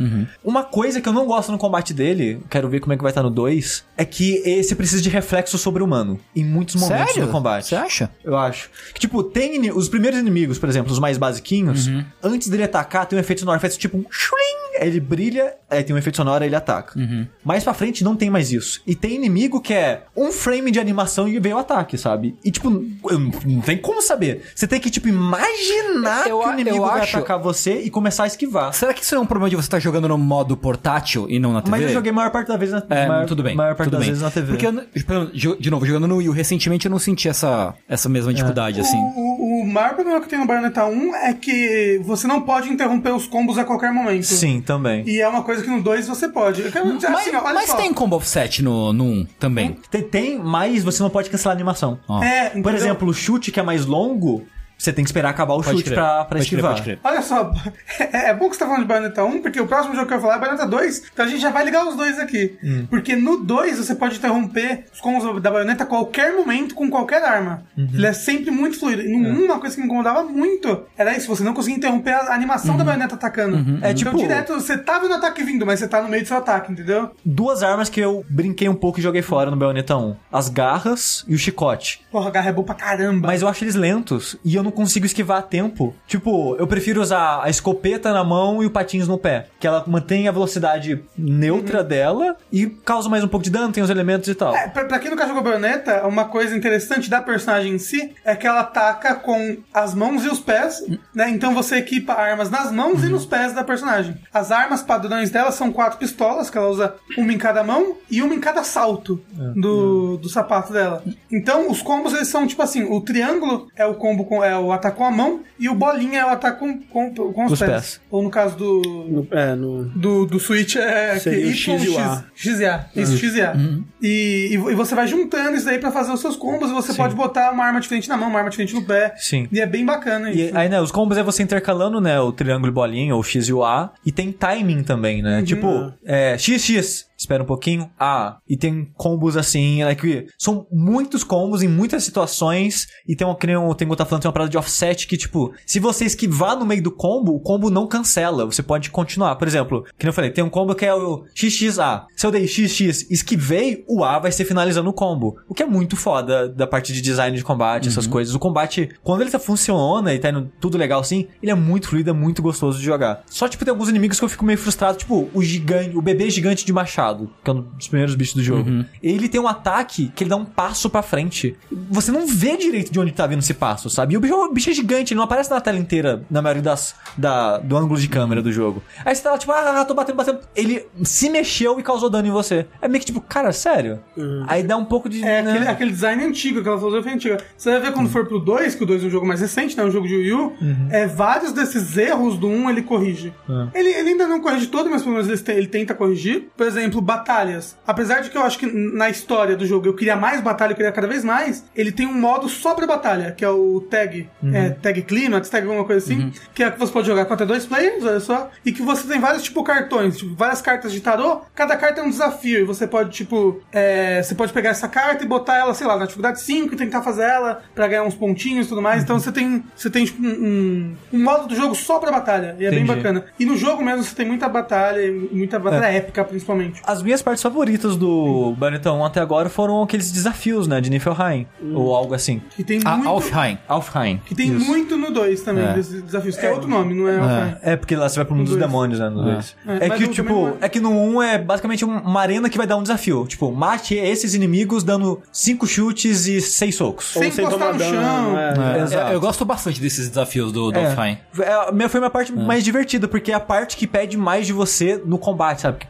Uma 0.44 0.64
coisa 0.64 1.00
que 1.00 1.08
eu 1.08 1.12
não 1.12 1.26
gosto 1.26 1.50
no 1.52 1.58
combate 1.58 1.85
dele, 1.94 2.40
quero 2.50 2.68
ver 2.68 2.80
como 2.80 2.92
é 2.92 2.96
que 2.96 3.02
vai 3.02 3.10
estar 3.10 3.22
no 3.22 3.30
2, 3.30 3.84
é 3.96 4.04
que 4.04 4.36
esse 4.44 4.74
precisa 4.74 5.02
de 5.02 5.08
reflexo 5.08 5.56
sobre-humano 5.58 6.18
em 6.34 6.44
muitos 6.44 6.74
momentos 6.76 7.12
Sério? 7.14 7.26
do 7.26 7.32
combate. 7.32 7.66
Você 7.68 7.76
acha? 7.76 8.10
Eu 8.24 8.36
acho. 8.36 8.70
Que, 8.94 9.00
tipo, 9.00 9.22
tem 9.22 9.70
os 9.70 9.88
primeiros 9.88 10.18
inimigos, 10.18 10.58
por 10.58 10.68
exemplo, 10.68 10.92
os 10.92 10.98
mais 10.98 11.18
basiquinhos, 11.18 11.86
Uhum. 11.86 12.04
antes 12.22 12.48
dele 12.48 12.62
atacar, 12.64 13.06
tem 13.06 13.16
um 13.18 13.20
efeito 13.20 13.40
sonoro, 13.40 13.60
faz 13.60 13.76
tipo 13.76 13.96
um 13.96 14.04
shring, 14.10 14.80
ele 14.80 15.00
brilha, 15.00 15.54
aí 15.70 15.82
tem 15.82 15.94
um 15.94 15.98
efeito 15.98 16.16
sonoro, 16.16 16.44
ele 16.44 16.54
ataca. 16.54 16.98
Mais 17.44 17.64
pra 17.64 17.72
frente 17.72 18.04
não 18.04 18.14
tem 18.14 18.28
mais 18.28 18.52
isso. 18.52 18.82
E 18.86 18.94
tem 18.94 19.14
inimigo 19.14 19.60
que 19.60 19.72
é 19.72 20.02
um 20.14 20.30
frame 20.30 20.70
de 20.70 20.78
animação 20.78 21.26
e 21.26 21.38
veio 21.38 21.56
o 21.56 21.58
ataque, 21.58 21.96
sabe? 21.96 22.36
E 22.44 22.50
tipo, 22.50 22.70
não 22.70 23.60
tem 23.62 23.78
como 23.78 24.02
saber. 24.02 24.42
Você 24.54 24.66
tem 24.66 24.78
que, 24.78 24.90
tipo, 24.90 25.08
imaginar 25.08 26.26
Eu- 26.28 26.40
que 26.40 26.46
o 26.48 26.52
inimigo 26.52 26.80
vai 26.86 27.00
acho- 27.00 27.16
atacar 27.16 27.38
você 27.38 27.80
e 27.80 27.90
começar 27.90 28.24
a 28.24 28.26
esquivar. 28.26 28.72
Será 28.74 28.92
que 28.92 29.02
isso 29.02 29.14
não 29.14 29.22
é 29.22 29.24
um 29.24 29.26
problema 29.26 29.48
de 29.50 29.56
você 29.56 29.66
estar 29.66 29.78
jogando 29.78 30.08
no 30.08 30.18
modo 30.18 30.56
portátil 30.56 31.26
e 31.28 31.38
não 31.38 31.52
na 31.52 31.62
TV? 31.62 31.75
Mas 31.76 31.88
eu 31.88 31.94
joguei 31.94 32.10
a 32.10 32.14
maior 32.14 32.30
parte 32.30 32.48
da 32.48 32.56
vez 32.56 32.70
na 32.72 32.82
É, 32.90 33.06
maior, 33.06 33.26
tudo 33.26 33.42
bem. 33.42 33.54
maior 33.54 33.74
parte 33.74 33.88
tudo 33.90 33.92
das 33.98 34.00
bem. 34.00 34.08
vezes 34.10 34.22
na 34.22 34.30
TV. 34.30 34.52
Porque, 34.52 34.66
eu 34.66 35.30
jo- 35.32 35.56
de 35.58 35.70
novo, 35.70 35.84
jogando 35.86 36.06
no 36.06 36.16
Wii 36.16 36.28
U 36.28 36.32
recentemente, 36.32 36.86
eu 36.86 36.90
não 36.90 36.98
senti 36.98 37.28
essa, 37.28 37.74
essa 37.88 38.08
mesma 38.08 38.32
dificuldade, 38.32 38.80
assim. 38.80 38.96
O, 38.96 39.60
o, 39.60 39.62
o 39.62 39.66
maior 39.66 39.94
problema 39.94 40.20
que 40.20 40.28
tem 40.28 40.38
no 40.38 40.46
Bayonetta 40.46 40.84
1 40.84 41.14
é 41.16 41.32
que 41.34 42.00
você 42.04 42.26
não 42.26 42.42
pode 42.42 42.68
interromper 42.68 43.10
os 43.14 43.26
combos 43.26 43.58
a 43.58 43.64
qualquer 43.64 43.92
momento. 43.92 44.24
Sim, 44.24 44.60
também. 44.60 45.02
E 45.08 45.20
é 45.20 45.28
uma 45.28 45.42
coisa 45.42 45.62
que 45.62 45.70
no 45.70 45.82
2 45.82 46.06
você 46.08 46.28
pode. 46.28 46.62
Quero 46.70 46.86
Mas, 46.86 47.04
assim, 47.04 47.32
mas 47.32 47.66
só. 47.70 47.76
tem 47.76 47.92
combo 47.92 48.16
offset 48.16 48.62
no, 48.62 48.92
no 48.92 49.04
1 49.04 49.26
também. 49.38 49.76
Tem, 49.90 50.02
tem, 50.02 50.38
mas 50.38 50.82
você 50.84 51.02
não 51.02 51.10
pode 51.10 51.30
cancelar 51.30 51.54
a 51.54 51.56
animação. 51.56 51.98
Ó. 52.08 52.22
É, 52.22 52.50
Por 52.50 52.58
entendeu? 52.58 52.76
exemplo, 52.76 53.08
o 53.08 53.14
chute 53.14 53.50
que 53.50 53.60
é 53.60 53.62
mais 53.62 53.86
longo, 53.86 54.44
você 54.78 54.92
tem 54.92 55.04
que 55.04 55.08
esperar 55.08 55.30
acabar 55.30 55.54
o 55.54 55.62
Pode 55.62 55.70
chute 55.78 55.84
crer, 55.84 55.94
pra, 55.94 56.24
pra 56.24 56.38
esquivar. 56.38 56.82
crer. 56.82 56.98
Olha 57.02 57.22
só, 57.22 57.52
é, 57.98 58.30
é 58.30 58.34
bom 58.34 58.48
que 58.48 58.54
você 58.54 58.60
tá 58.60 58.66
falando 58.66 58.82
de 58.82 58.88
Bayonetta 58.88 59.24
1, 59.24 59.40
porque 59.42 59.60
o 59.60 59.66
próximo 59.66 59.94
jogo 59.94 60.06
que 60.06 60.14
eu 60.14 60.20
vou 60.20 60.28
falar 60.30 60.36
é 60.36 60.40
Bayonetta 60.46 60.66
2, 60.68 61.02
então 61.12 61.24
a 61.24 61.28
gente 61.28 61.40
já 61.40 61.50
vai 61.50 61.64
ligar 61.64 61.86
os 61.86 61.96
dois 61.96 62.18
aqui. 62.18 62.56
Hum. 62.62 62.86
Porque 62.90 63.16
no 63.16 63.38
2 63.38 63.78
você 63.78 63.94
pode 63.94 64.16
interromper 64.16 64.84
os 64.92 65.00
combos 65.00 65.42
da 65.42 65.50
Bayonetta 65.50 65.84
a 65.84 65.86
qualquer 65.86 66.34
momento 66.34 66.74
com 66.74 66.90
qualquer 66.90 67.22
arma. 67.22 67.62
Uhum. 67.76 67.88
Ele 67.94 68.06
é 68.06 68.12
sempre 68.12 68.50
muito 68.50 68.78
fluido. 68.78 69.02
E 69.02 69.16
no 69.16 69.28
1, 69.30 69.44
uma 69.44 69.58
coisa 69.58 69.74
que 69.74 69.80
me 69.80 69.86
incomodava 69.86 70.22
muito 70.24 70.82
era 70.96 71.16
isso, 71.16 71.26
você 71.28 71.42
não 71.42 71.54
conseguia 71.54 71.76
interromper 71.78 72.12
a 72.12 72.34
animação 72.34 72.76
da 72.76 72.84
Bayonetta 72.84 73.14
atacando. 73.14 73.56
É 73.82 73.90
então, 73.90 73.94
tipo- 73.94 74.16
direto, 74.16 74.54
você 74.54 74.76
tá 74.76 74.98
vendo 74.98 75.12
o 75.12 75.14
ataque 75.14 75.42
vindo, 75.42 75.64
mas 75.66 75.80
você 75.80 75.88
tá 75.88 76.02
no 76.02 76.08
meio 76.08 76.22
do 76.22 76.28
seu 76.28 76.36
ataque, 76.36 76.72
entendeu? 76.72 77.10
Duas 77.24 77.62
armas 77.62 77.88
que 77.88 78.00
eu 78.00 78.24
brinquei 78.28 78.68
um 78.68 78.74
pouco 78.74 78.98
e 78.98 79.02
joguei 79.02 79.22
fora 79.22 79.50
no 79.50 79.56
Bayonetta 79.56 79.96
1. 79.96 80.16
As 80.32 80.48
garras 80.48 81.24
e 81.28 81.34
o 81.34 81.38
chicote. 81.38 82.00
Porra, 82.10 82.28
a 82.28 82.30
garra 82.30 82.48
é 82.50 82.52
boa 82.52 82.64
pra 82.64 82.74
caramba. 82.74 83.26
Mas 83.28 83.42
eu 83.42 83.48
acho 83.48 83.64
eles 83.64 83.74
lentos 83.74 84.36
e 84.44 84.54
eu 84.54 84.62
não 84.66 84.72
consigo 84.72 85.06
esquivar 85.06 85.38
a 85.38 85.42
tempo. 85.42 85.94
Tipo, 86.06 86.56
eu 86.56 86.66
prefiro 86.66 87.00
usar 87.00 87.42
a 87.42 87.48
escopeta 87.48 88.12
na 88.12 88.22
mão 88.22 88.62
e 88.62 88.66
o 88.66 88.70
patins 88.70 89.08
no 89.08 89.18
pé. 89.18 89.46
Que 89.58 89.66
ela 89.66 89.84
mantém 89.86 90.28
a 90.28 90.32
velocidade 90.32 91.02
neutra 91.16 91.82
dela 91.82 92.36
e 92.52 92.66
causa 92.66 93.08
mais 93.08 93.24
um 93.24 93.28
pouco 93.28 93.44
de 93.44 93.50
dano, 93.50 93.72
tem 93.72 93.82
os 93.82 93.90
elementos 93.90 94.28
e 94.28 94.34
tal. 94.34 94.54
É, 94.54 94.68
pra, 94.68 94.84
pra 94.84 94.98
quem 94.98 95.10
nunca 95.10 95.26
jogou 95.26 95.42
Bayonetta, 95.42 96.06
uma 96.06 96.26
coisa 96.26 96.56
interessante 96.56 97.08
da 97.08 97.22
personagem 97.22 97.74
em 97.74 97.78
si 97.78 98.14
é 98.24 98.34
que 98.34 98.46
ela 98.46 98.60
ataca 98.60 99.14
com 99.14 99.56
as 99.72 99.94
mãos 99.94 100.24
e 100.24 100.28
os 100.28 100.40
pés, 100.40 100.82
né? 101.14 101.30
Então 101.30 101.54
você 101.54 101.76
equipa 101.76 102.12
armas 102.12 102.50
nas 102.50 102.72
mãos 102.72 103.02
e 103.04 103.08
nos 103.08 103.24
pés 103.24 103.52
da 103.52 103.64
personagem. 103.64 104.16
As 104.32 104.50
armas 104.50 104.82
padrões 104.82 105.30
dela 105.30 105.52
são 105.52 105.72
quatro 105.72 105.98
pistolas, 105.98 106.50
que 106.50 106.58
ela 106.58 106.68
usa 106.68 106.94
uma 107.16 107.32
em 107.32 107.38
cada 107.38 107.62
mão 107.62 107.96
e 108.10 108.22
uma 108.22 108.34
em 108.34 108.40
cada 108.40 108.62
salto 108.64 109.22
do, 109.54 110.16
do 110.16 110.28
sapato 110.28 110.72
dela. 110.72 111.02
Então 111.30 111.70
os 111.70 111.82
combos 111.82 112.12
eles 112.14 112.28
são 112.28 112.46
tipo 112.46 112.62
assim: 112.62 112.84
o 112.84 113.00
triângulo 113.00 113.68
é 113.76 113.86
o 113.86 113.94
combo 113.94 114.24
com 114.24 114.42
é 114.42 114.55
o 114.58 114.72
ataque 114.72 114.96
com 114.96 115.04
a 115.04 115.10
mão 115.10 115.40
e 115.58 115.68
o 115.68 115.74
bolinha 115.74 116.20
é 116.20 116.24
o 116.24 116.28
ataque 116.28 116.58
com, 116.60 116.78
com, 116.82 117.32
com 117.32 117.44
os 117.46 117.52
Os 117.52 117.58
pés. 117.58 117.70
pés. 117.70 118.00
Ou 118.10 118.22
no 118.22 118.30
caso 118.30 118.56
do, 118.56 118.82
No- 119.08 119.28
é, 119.30 119.54
no. 119.54 119.84
do, 119.84 120.26
do 120.26 120.38
Switch 120.40 120.76
é 120.76 121.18
Seria 121.18 121.40
que 121.42 121.48
o 121.50 121.54
X 121.54 121.84
e 121.84 121.88
o 121.88 121.98
A. 121.98 122.24
X 122.34 122.60
e 122.60 122.64
A. 122.66 122.86
Isso, 122.94 123.16
X 123.16 123.34
e 123.34 123.40
A. 123.42 123.54
E, 124.02 124.48
e 124.52 124.54
e 124.54 124.74
você 124.74 124.94
vai 124.94 125.06
juntando 125.06 125.56
isso 125.56 125.64
daí 125.64 125.78
pra 125.78 125.90
fazer 125.90 126.12
os 126.12 126.20
seus 126.20 126.36
combos 126.36 126.70
e 126.70 126.74
você 126.74 126.92
pode 126.94 127.14
botar 127.14 127.50
uma 127.52 127.64
arma 127.64 127.80
diferente 127.80 128.08
na 128.08 128.16
mão, 128.16 128.28
uma 128.28 128.38
arma 128.38 128.50
diferente 128.50 128.74
no 128.74 128.82
pé. 128.84 129.14
Sim. 129.16 129.48
E 129.50 129.60
é 129.60 129.66
bem 129.66 129.84
bacana 129.84 130.30
E 130.30 130.46
isso. 130.48 130.56
aí, 130.56 130.68
né, 130.68 130.80
os 130.80 130.90
combos 130.90 131.16
é 131.18 131.22
você 131.22 131.42
intercalando, 131.42 132.00
né, 132.00 132.20
o 132.20 132.32
triângulo 132.32 132.68
e 132.70 132.74
bolinha, 132.74 133.14
ou 133.14 133.22
X 133.22 133.48
e 133.48 133.52
o 133.52 133.64
A, 133.64 133.92
e 134.04 134.12
tem 134.12 134.32
timing 134.32 134.82
também, 134.82 135.22
né? 135.22 135.42
Tipo, 135.42 135.92
é, 136.04 136.36
XX, 136.38 137.06
espera 137.16 137.42
um 137.42 137.46
pouquinho, 137.46 137.90
A. 137.98 138.38
E 138.48 138.56
tem 138.56 138.90
combos 138.94 139.36
assim, 139.36 139.78
que 139.98 140.26
são 140.38 140.66
muitos 140.70 141.24
combos 141.24 141.62
em 141.62 141.68
muitas 141.68 142.04
situações, 142.04 142.86
e 143.06 143.16
tem 143.16 143.26
uma, 143.26 143.36
que 143.36 143.46
nem 143.46 143.56
o 143.56 143.74
Tengu 143.74 143.96
tá 143.96 144.04
falando, 144.04 144.22
tem 144.22 144.28
uma 144.28 144.32
parada 144.32 144.50
de 144.50 144.58
offset 144.58 145.06
que, 145.06 145.16
tipo, 145.16 145.52
se 145.64 145.78
você 145.78 146.04
esquivar 146.04 146.56
no 146.58 146.66
meio 146.66 146.82
do 146.82 146.90
combo, 146.90 147.34
o 147.34 147.40
combo 147.40 147.70
não 147.70 147.86
cancela, 147.86 148.44
você 148.44 148.62
pode 148.62 148.90
continuar. 148.90 149.36
Por 149.36 149.48
exemplo, 149.48 149.84
que 149.98 150.04
nem 150.04 150.10
eu 150.10 150.12
falei, 150.12 150.30
tem 150.30 150.44
um 150.44 150.50
combo 150.50 150.74
que 150.74 150.84
é 150.84 150.94
o 150.94 151.24
XXA. 151.34 152.06
Se 152.16 152.26
eu 152.26 152.30
dei 152.30 152.46
XX, 152.46 153.10
esquivei, 153.10 153.84
o 153.88 154.04
A 154.04 154.18
vai 154.18 154.32
ser 154.32 154.44
finalizando 154.44 154.88
o 154.90 154.92
combo. 154.92 155.36
O 155.48 155.54
que 155.54 155.62
é 155.62 155.66
muito 155.66 155.96
foda 155.96 156.48
da 156.48 156.66
parte 156.66 156.92
de 156.92 157.00
design 157.00 157.36
de 157.36 157.44
combate, 157.44 157.88
essas 157.88 158.06
coisas. 158.06 158.34
O 158.34 158.38
combate, 158.38 158.90
quando 159.02 159.22
ele 159.22 159.30
tá, 159.30 159.38
funciona 159.38 160.12
e 160.12 160.18
tá 160.18 160.30
indo 160.30 160.50
tudo 160.60 160.78
legal 160.78 161.00
assim, 161.00 161.28
ele 161.42 161.50
é 161.50 161.54
muito 161.54 161.88
fluido, 161.88 162.10
é 162.10 162.12
muito 162.12 162.42
gostoso 162.42 162.78
de 162.78 162.84
jogar. 162.84 163.22
Só, 163.26 163.48
tipo, 163.48 163.64
tem 163.64 163.72
alguns 163.72 163.88
inimigos 163.88 164.18
que 164.18 164.24
eu 164.24 164.28
fico 164.28 164.44
meio 164.44 164.58
frustrado, 164.58 164.98
tipo, 164.98 165.28
o 165.32 165.42
gigante, 165.42 165.96
o 165.96 166.02
bebê 166.02 166.28
gigante 166.30 166.64
de 166.64 166.72
machado, 166.72 167.05
que 167.14 167.50
é 167.50 167.52
um 167.52 167.60
dos 167.62 167.88
primeiros 167.88 168.14
bichos 168.14 168.34
do 168.34 168.42
jogo. 168.42 168.84
Ele 169.02 169.28
tem 169.28 169.40
um 169.40 169.48
ataque 169.48 170.10
que 170.14 170.24
ele 170.24 170.30
dá 170.30 170.36
um 170.36 170.44
passo 170.44 170.88
pra 170.88 171.02
frente. 171.02 171.56
Você 171.90 172.10
não 172.10 172.26
vê 172.26 172.56
direito 172.56 172.92
de 172.92 172.98
onde 172.98 173.12
tá 173.12 173.26
vindo 173.26 173.40
esse 173.40 173.54
passo, 173.54 173.88
sabe? 173.90 174.14
E 174.14 174.16
o 174.16 174.20
bicho, 174.20 174.34
o 174.34 174.52
bicho 174.52 174.70
é 174.70 174.72
gigante, 174.72 175.12
ele 175.12 175.18
não 175.18 175.24
aparece 175.24 175.50
na 175.50 175.60
tela 175.60 175.78
inteira, 175.78 176.24
na 176.30 176.42
maioria 176.42 176.62
das, 176.62 176.94
da, 177.16 177.58
do 177.58 177.76
ângulo 177.76 177.98
de 178.00 178.08
câmera 178.08 178.42
do 178.42 178.52
jogo. 178.52 178.82
Aí 179.04 179.14
você 179.14 179.22
tá 179.22 179.32
lá, 179.32 179.38
tipo, 179.38 179.52
ah, 179.52 179.84
tô 179.84 179.94
batendo, 179.94 180.16
batendo. 180.16 180.40
Ele 180.54 180.86
se 181.02 181.28
mexeu 181.30 181.78
e 181.78 181.82
causou 181.82 182.10
dano 182.10 182.28
em 182.28 182.30
você. 182.30 182.66
É 182.80 182.88
meio 182.88 183.00
que 183.00 183.06
tipo, 183.06 183.20
cara, 183.20 183.52
sério? 183.52 184.00
Aí 184.46 184.62
dá 184.62 184.76
um 184.76 184.84
pouco 184.84 185.08
de. 185.08 185.22
É 185.22 185.42
né? 185.42 185.50
aquele, 185.50 185.68
aquele 185.68 185.90
design 185.90 186.24
antigo, 186.24 186.60
aquela 186.60 186.78
filosofia 186.78 187.12
antiga. 187.12 187.38
Você 187.56 187.70
vai 187.70 187.80
ver 187.80 187.92
quando 187.92 188.08
for 188.08 188.26
pro 188.26 188.38
2, 188.38 188.74
que 188.74 188.82
o 188.82 188.86
2 188.86 189.04
é 189.04 189.06
um 189.06 189.10
jogo 189.10 189.26
mais 189.26 189.40
recente, 189.40 189.76
né? 189.76 189.84
Um 189.84 189.90
jogo 189.90 190.06
de 190.06 190.14
Wii 190.14 190.32
U, 190.32 190.52
é, 190.90 191.06
vários 191.06 191.52
desses 191.52 191.96
erros 191.96 192.38
do 192.38 192.48
1 192.48 192.70
ele 192.70 192.82
corrige. 192.82 193.32
Ele, 193.74 193.88
ele 193.88 194.10
ainda 194.10 194.26
não 194.26 194.40
corrige 194.40 194.66
todo, 194.66 194.90
mas 194.90 195.02
pelo 195.02 195.14
menos 195.14 195.28
ele, 195.28 195.58
ele 195.58 195.66
tenta 195.66 195.94
corrigir. 195.94 196.48
Por 196.56 196.66
exemplo, 196.66 196.95
batalhas. 197.00 197.76
Apesar 197.86 198.20
de 198.20 198.30
que 198.30 198.36
eu 198.36 198.42
acho 198.42 198.58
que 198.58 198.66
na 198.66 199.08
história 199.08 199.56
do 199.56 199.66
jogo 199.66 199.86
eu 199.86 199.94
queria 199.94 200.16
mais 200.16 200.40
batalha, 200.40 200.72
eu 200.72 200.76
queria 200.76 200.92
cada 200.92 201.06
vez 201.06 201.24
mais, 201.24 201.64
ele 201.74 201.92
tem 201.92 202.06
um 202.06 202.14
modo 202.14 202.48
só 202.48 202.74
pra 202.74 202.86
batalha, 202.86 203.32
que 203.32 203.44
é 203.44 203.48
o 203.50 203.80
tag. 203.80 204.28
É, 204.52 204.70
tag 204.70 205.02
Climax, 205.02 205.48
tag 205.48 205.66
alguma 205.66 205.84
coisa 205.84 206.04
assim. 206.04 206.32
Que 206.54 206.62
é 206.62 206.70
que 206.70 206.78
você 206.78 206.92
pode 206.92 207.06
jogar 207.06 207.24
com 207.24 207.34
até 207.34 207.44
dois 207.44 207.66
players, 207.66 208.04
olha 208.04 208.20
só. 208.20 208.50
E 208.64 208.72
que 208.72 208.82
você 208.82 209.06
tem 209.06 209.20
vários, 209.20 209.42
tipo, 209.42 209.62
cartões, 209.62 210.16
tipo, 210.16 210.34
várias 210.34 210.60
cartas 210.62 210.92
de 210.92 211.00
tarô. 211.00 211.42
Cada 211.54 211.76
carta 211.76 212.00
é 212.00 212.04
um 212.04 212.10
desafio. 212.10 212.60
E 212.60 212.64
você 212.64 212.86
pode, 212.86 213.10
tipo, 213.10 213.60
é, 213.72 214.22
você 214.22 214.34
pode 214.34 214.52
pegar 214.52 214.70
essa 214.70 214.88
carta 214.88 215.24
e 215.24 215.26
botar 215.26 215.56
ela, 215.56 215.74
sei 215.74 215.86
lá, 215.86 215.96
na 215.96 216.04
dificuldade 216.04 216.40
5 216.40 216.74
e 216.74 216.76
tentar 216.76 217.02
fazer 217.02 217.24
ela 217.24 217.62
pra 217.74 217.86
ganhar 217.88 218.04
uns 218.04 218.14
pontinhos 218.14 218.66
e 218.66 218.68
tudo 218.68 218.82
mais. 218.82 219.02
Então 219.02 219.18
você 219.18 219.32
tem, 219.32 219.64
você 219.74 219.90
tem 219.90 220.04
tipo, 220.04 220.22
um, 220.22 220.28
um, 220.30 220.96
um 221.12 221.22
modo 221.22 221.46
do 221.46 221.54
jogo 221.56 221.74
só 221.74 221.98
pra 221.98 222.10
batalha. 222.10 222.56
E 222.58 222.64
é 222.64 222.70
bem 222.70 222.82
Entendi. 222.82 222.96
bacana. 222.96 223.24
E 223.38 223.44
no 223.44 223.56
jogo 223.56 223.82
mesmo 223.82 224.02
você 224.02 224.14
tem 224.14 224.26
muita 224.26 224.48
batalha, 224.48 225.12
muita 225.30 225.58
batalha 225.58 225.86
épica, 225.86 226.24
principalmente. 226.24 226.80
As 226.86 227.02
minhas 227.02 227.20
partes 227.22 227.42
favoritas 227.42 227.96
do 227.96 228.54
Bayonetta 228.56 228.92
1 228.92 229.04
até 229.04 229.20
agora 229.20 229.48
foram 229.48 229.82
aqueles 229.82 230.10
desafios, 230.12 230.66
né? 230.68 230.80
De 230.80 230.88
Niflheim. 230.90 231.46
Ou 231.74 231.94
algo 231.94 232.14
assim. 232.14 232.40
Que 232.54 232.62
tem 232.62 232.80
A 232.84 232.92
muito. 232.96 233.08
Alfheim. 233.08 233.58
Alfheim. 233.68 234.20
Que 234.24 234.34
tem 234.34 234.54
Isso. 234.54 234.64
muito 234.66 234.96
no 234.96 235.10
2 235.10 235.40
também, 235.42 235.64
É. 235.64 235.72
desses 235.74 236.02
desafios, 236.02 236.36
que 236.36 236.46
é 236.46 236.52
outro 236.52 236.68
nome, 236.68 236.94
não 236.94 237.08
é, 237.08 237.18
Alfheim. 237.18 237.56
É, 237.62 237.76
porque 237.76 237.96
lá 237.96 238.08
você 238.08 238.16
vai 238.16 238.24
pro 238.24 238.34
mundo 238.34 238.46
dos 238.46 238.56
dois. 238.56 238.64
demônios, 238.70 238.98
né? 239.00 239.08
No 239.08 239.22
dois. 239.24 239.56
É, 239.66 239.86
É, 239.86 239.88
mas 239.88 239.98
que, 239.98 240.06
no 240.06 240.12
tipo, 240.12 240.48
é. 240.60 240.66
é 240.66 240.68
que 240.68 240.80
no 240.80 240.90
1 240.90 241.22
é 241.22 241.38
basicamente 241.38 241.84
um- 241.84 241.98
uma 241.98 242.20
arena 242.20 242.48
que 242.48 242.56
vai 242.56 242.66
dar 242.66 242.76
um 242.76 242.82
desafio. 242.82 243.26
Tipo, 243.26 243.50
mate 243.52 243.94
esses 243.96 244.34
inimigos 244.34 244.84
dando 244.84 245.20
cinco 245.32 245.66
chutes 245.66 246.26
e 246.26 246.40
seis 246.40 246.76
socos. 246.76 247.12
Sem 247.12 247.26
Ou 247.26 247.32
sem 247.32 247.44
encostar 247.44 247.68
tomar 247.68 247.72
no 247.72 247.78
dano. 247.78 247.96
chão. 248.02 248.38
É. 248.38 248.78
É, 248.78 248.82
Exato. 248.82 249.12
eu, 249.12 249.20
gosto 249.20 249.44
bastante 249.44 249.80
desses 249.80 250.08
desafios 250.08 250.52
do, 250.52 250.70
do 250.70 250.78
É. 250.78 250.86
Alfheim. 250.86 251.18
É, 251.40 251.52
a 251.68 251.72
minha 251.72 251.88
foi 251.88 251.98
a 251.98 252.02
minha 252.02 252.10
parte 252.10 252.32
mais 252.32 252.62
divertida, 252.62 253.08
porque 253.08 253.32
é 253.32 253.34
a 253.34 253.40
parte 253.40 253.76
que 253.76 253.86
pede 253.86 254.16
mais 254.16 254.46
de 254.46 254.52
você 254.52 255.00
no 255.04 255.18
combate, 255.18 255.62
sabe? 255.62 255.78
Que, 255.78 255.86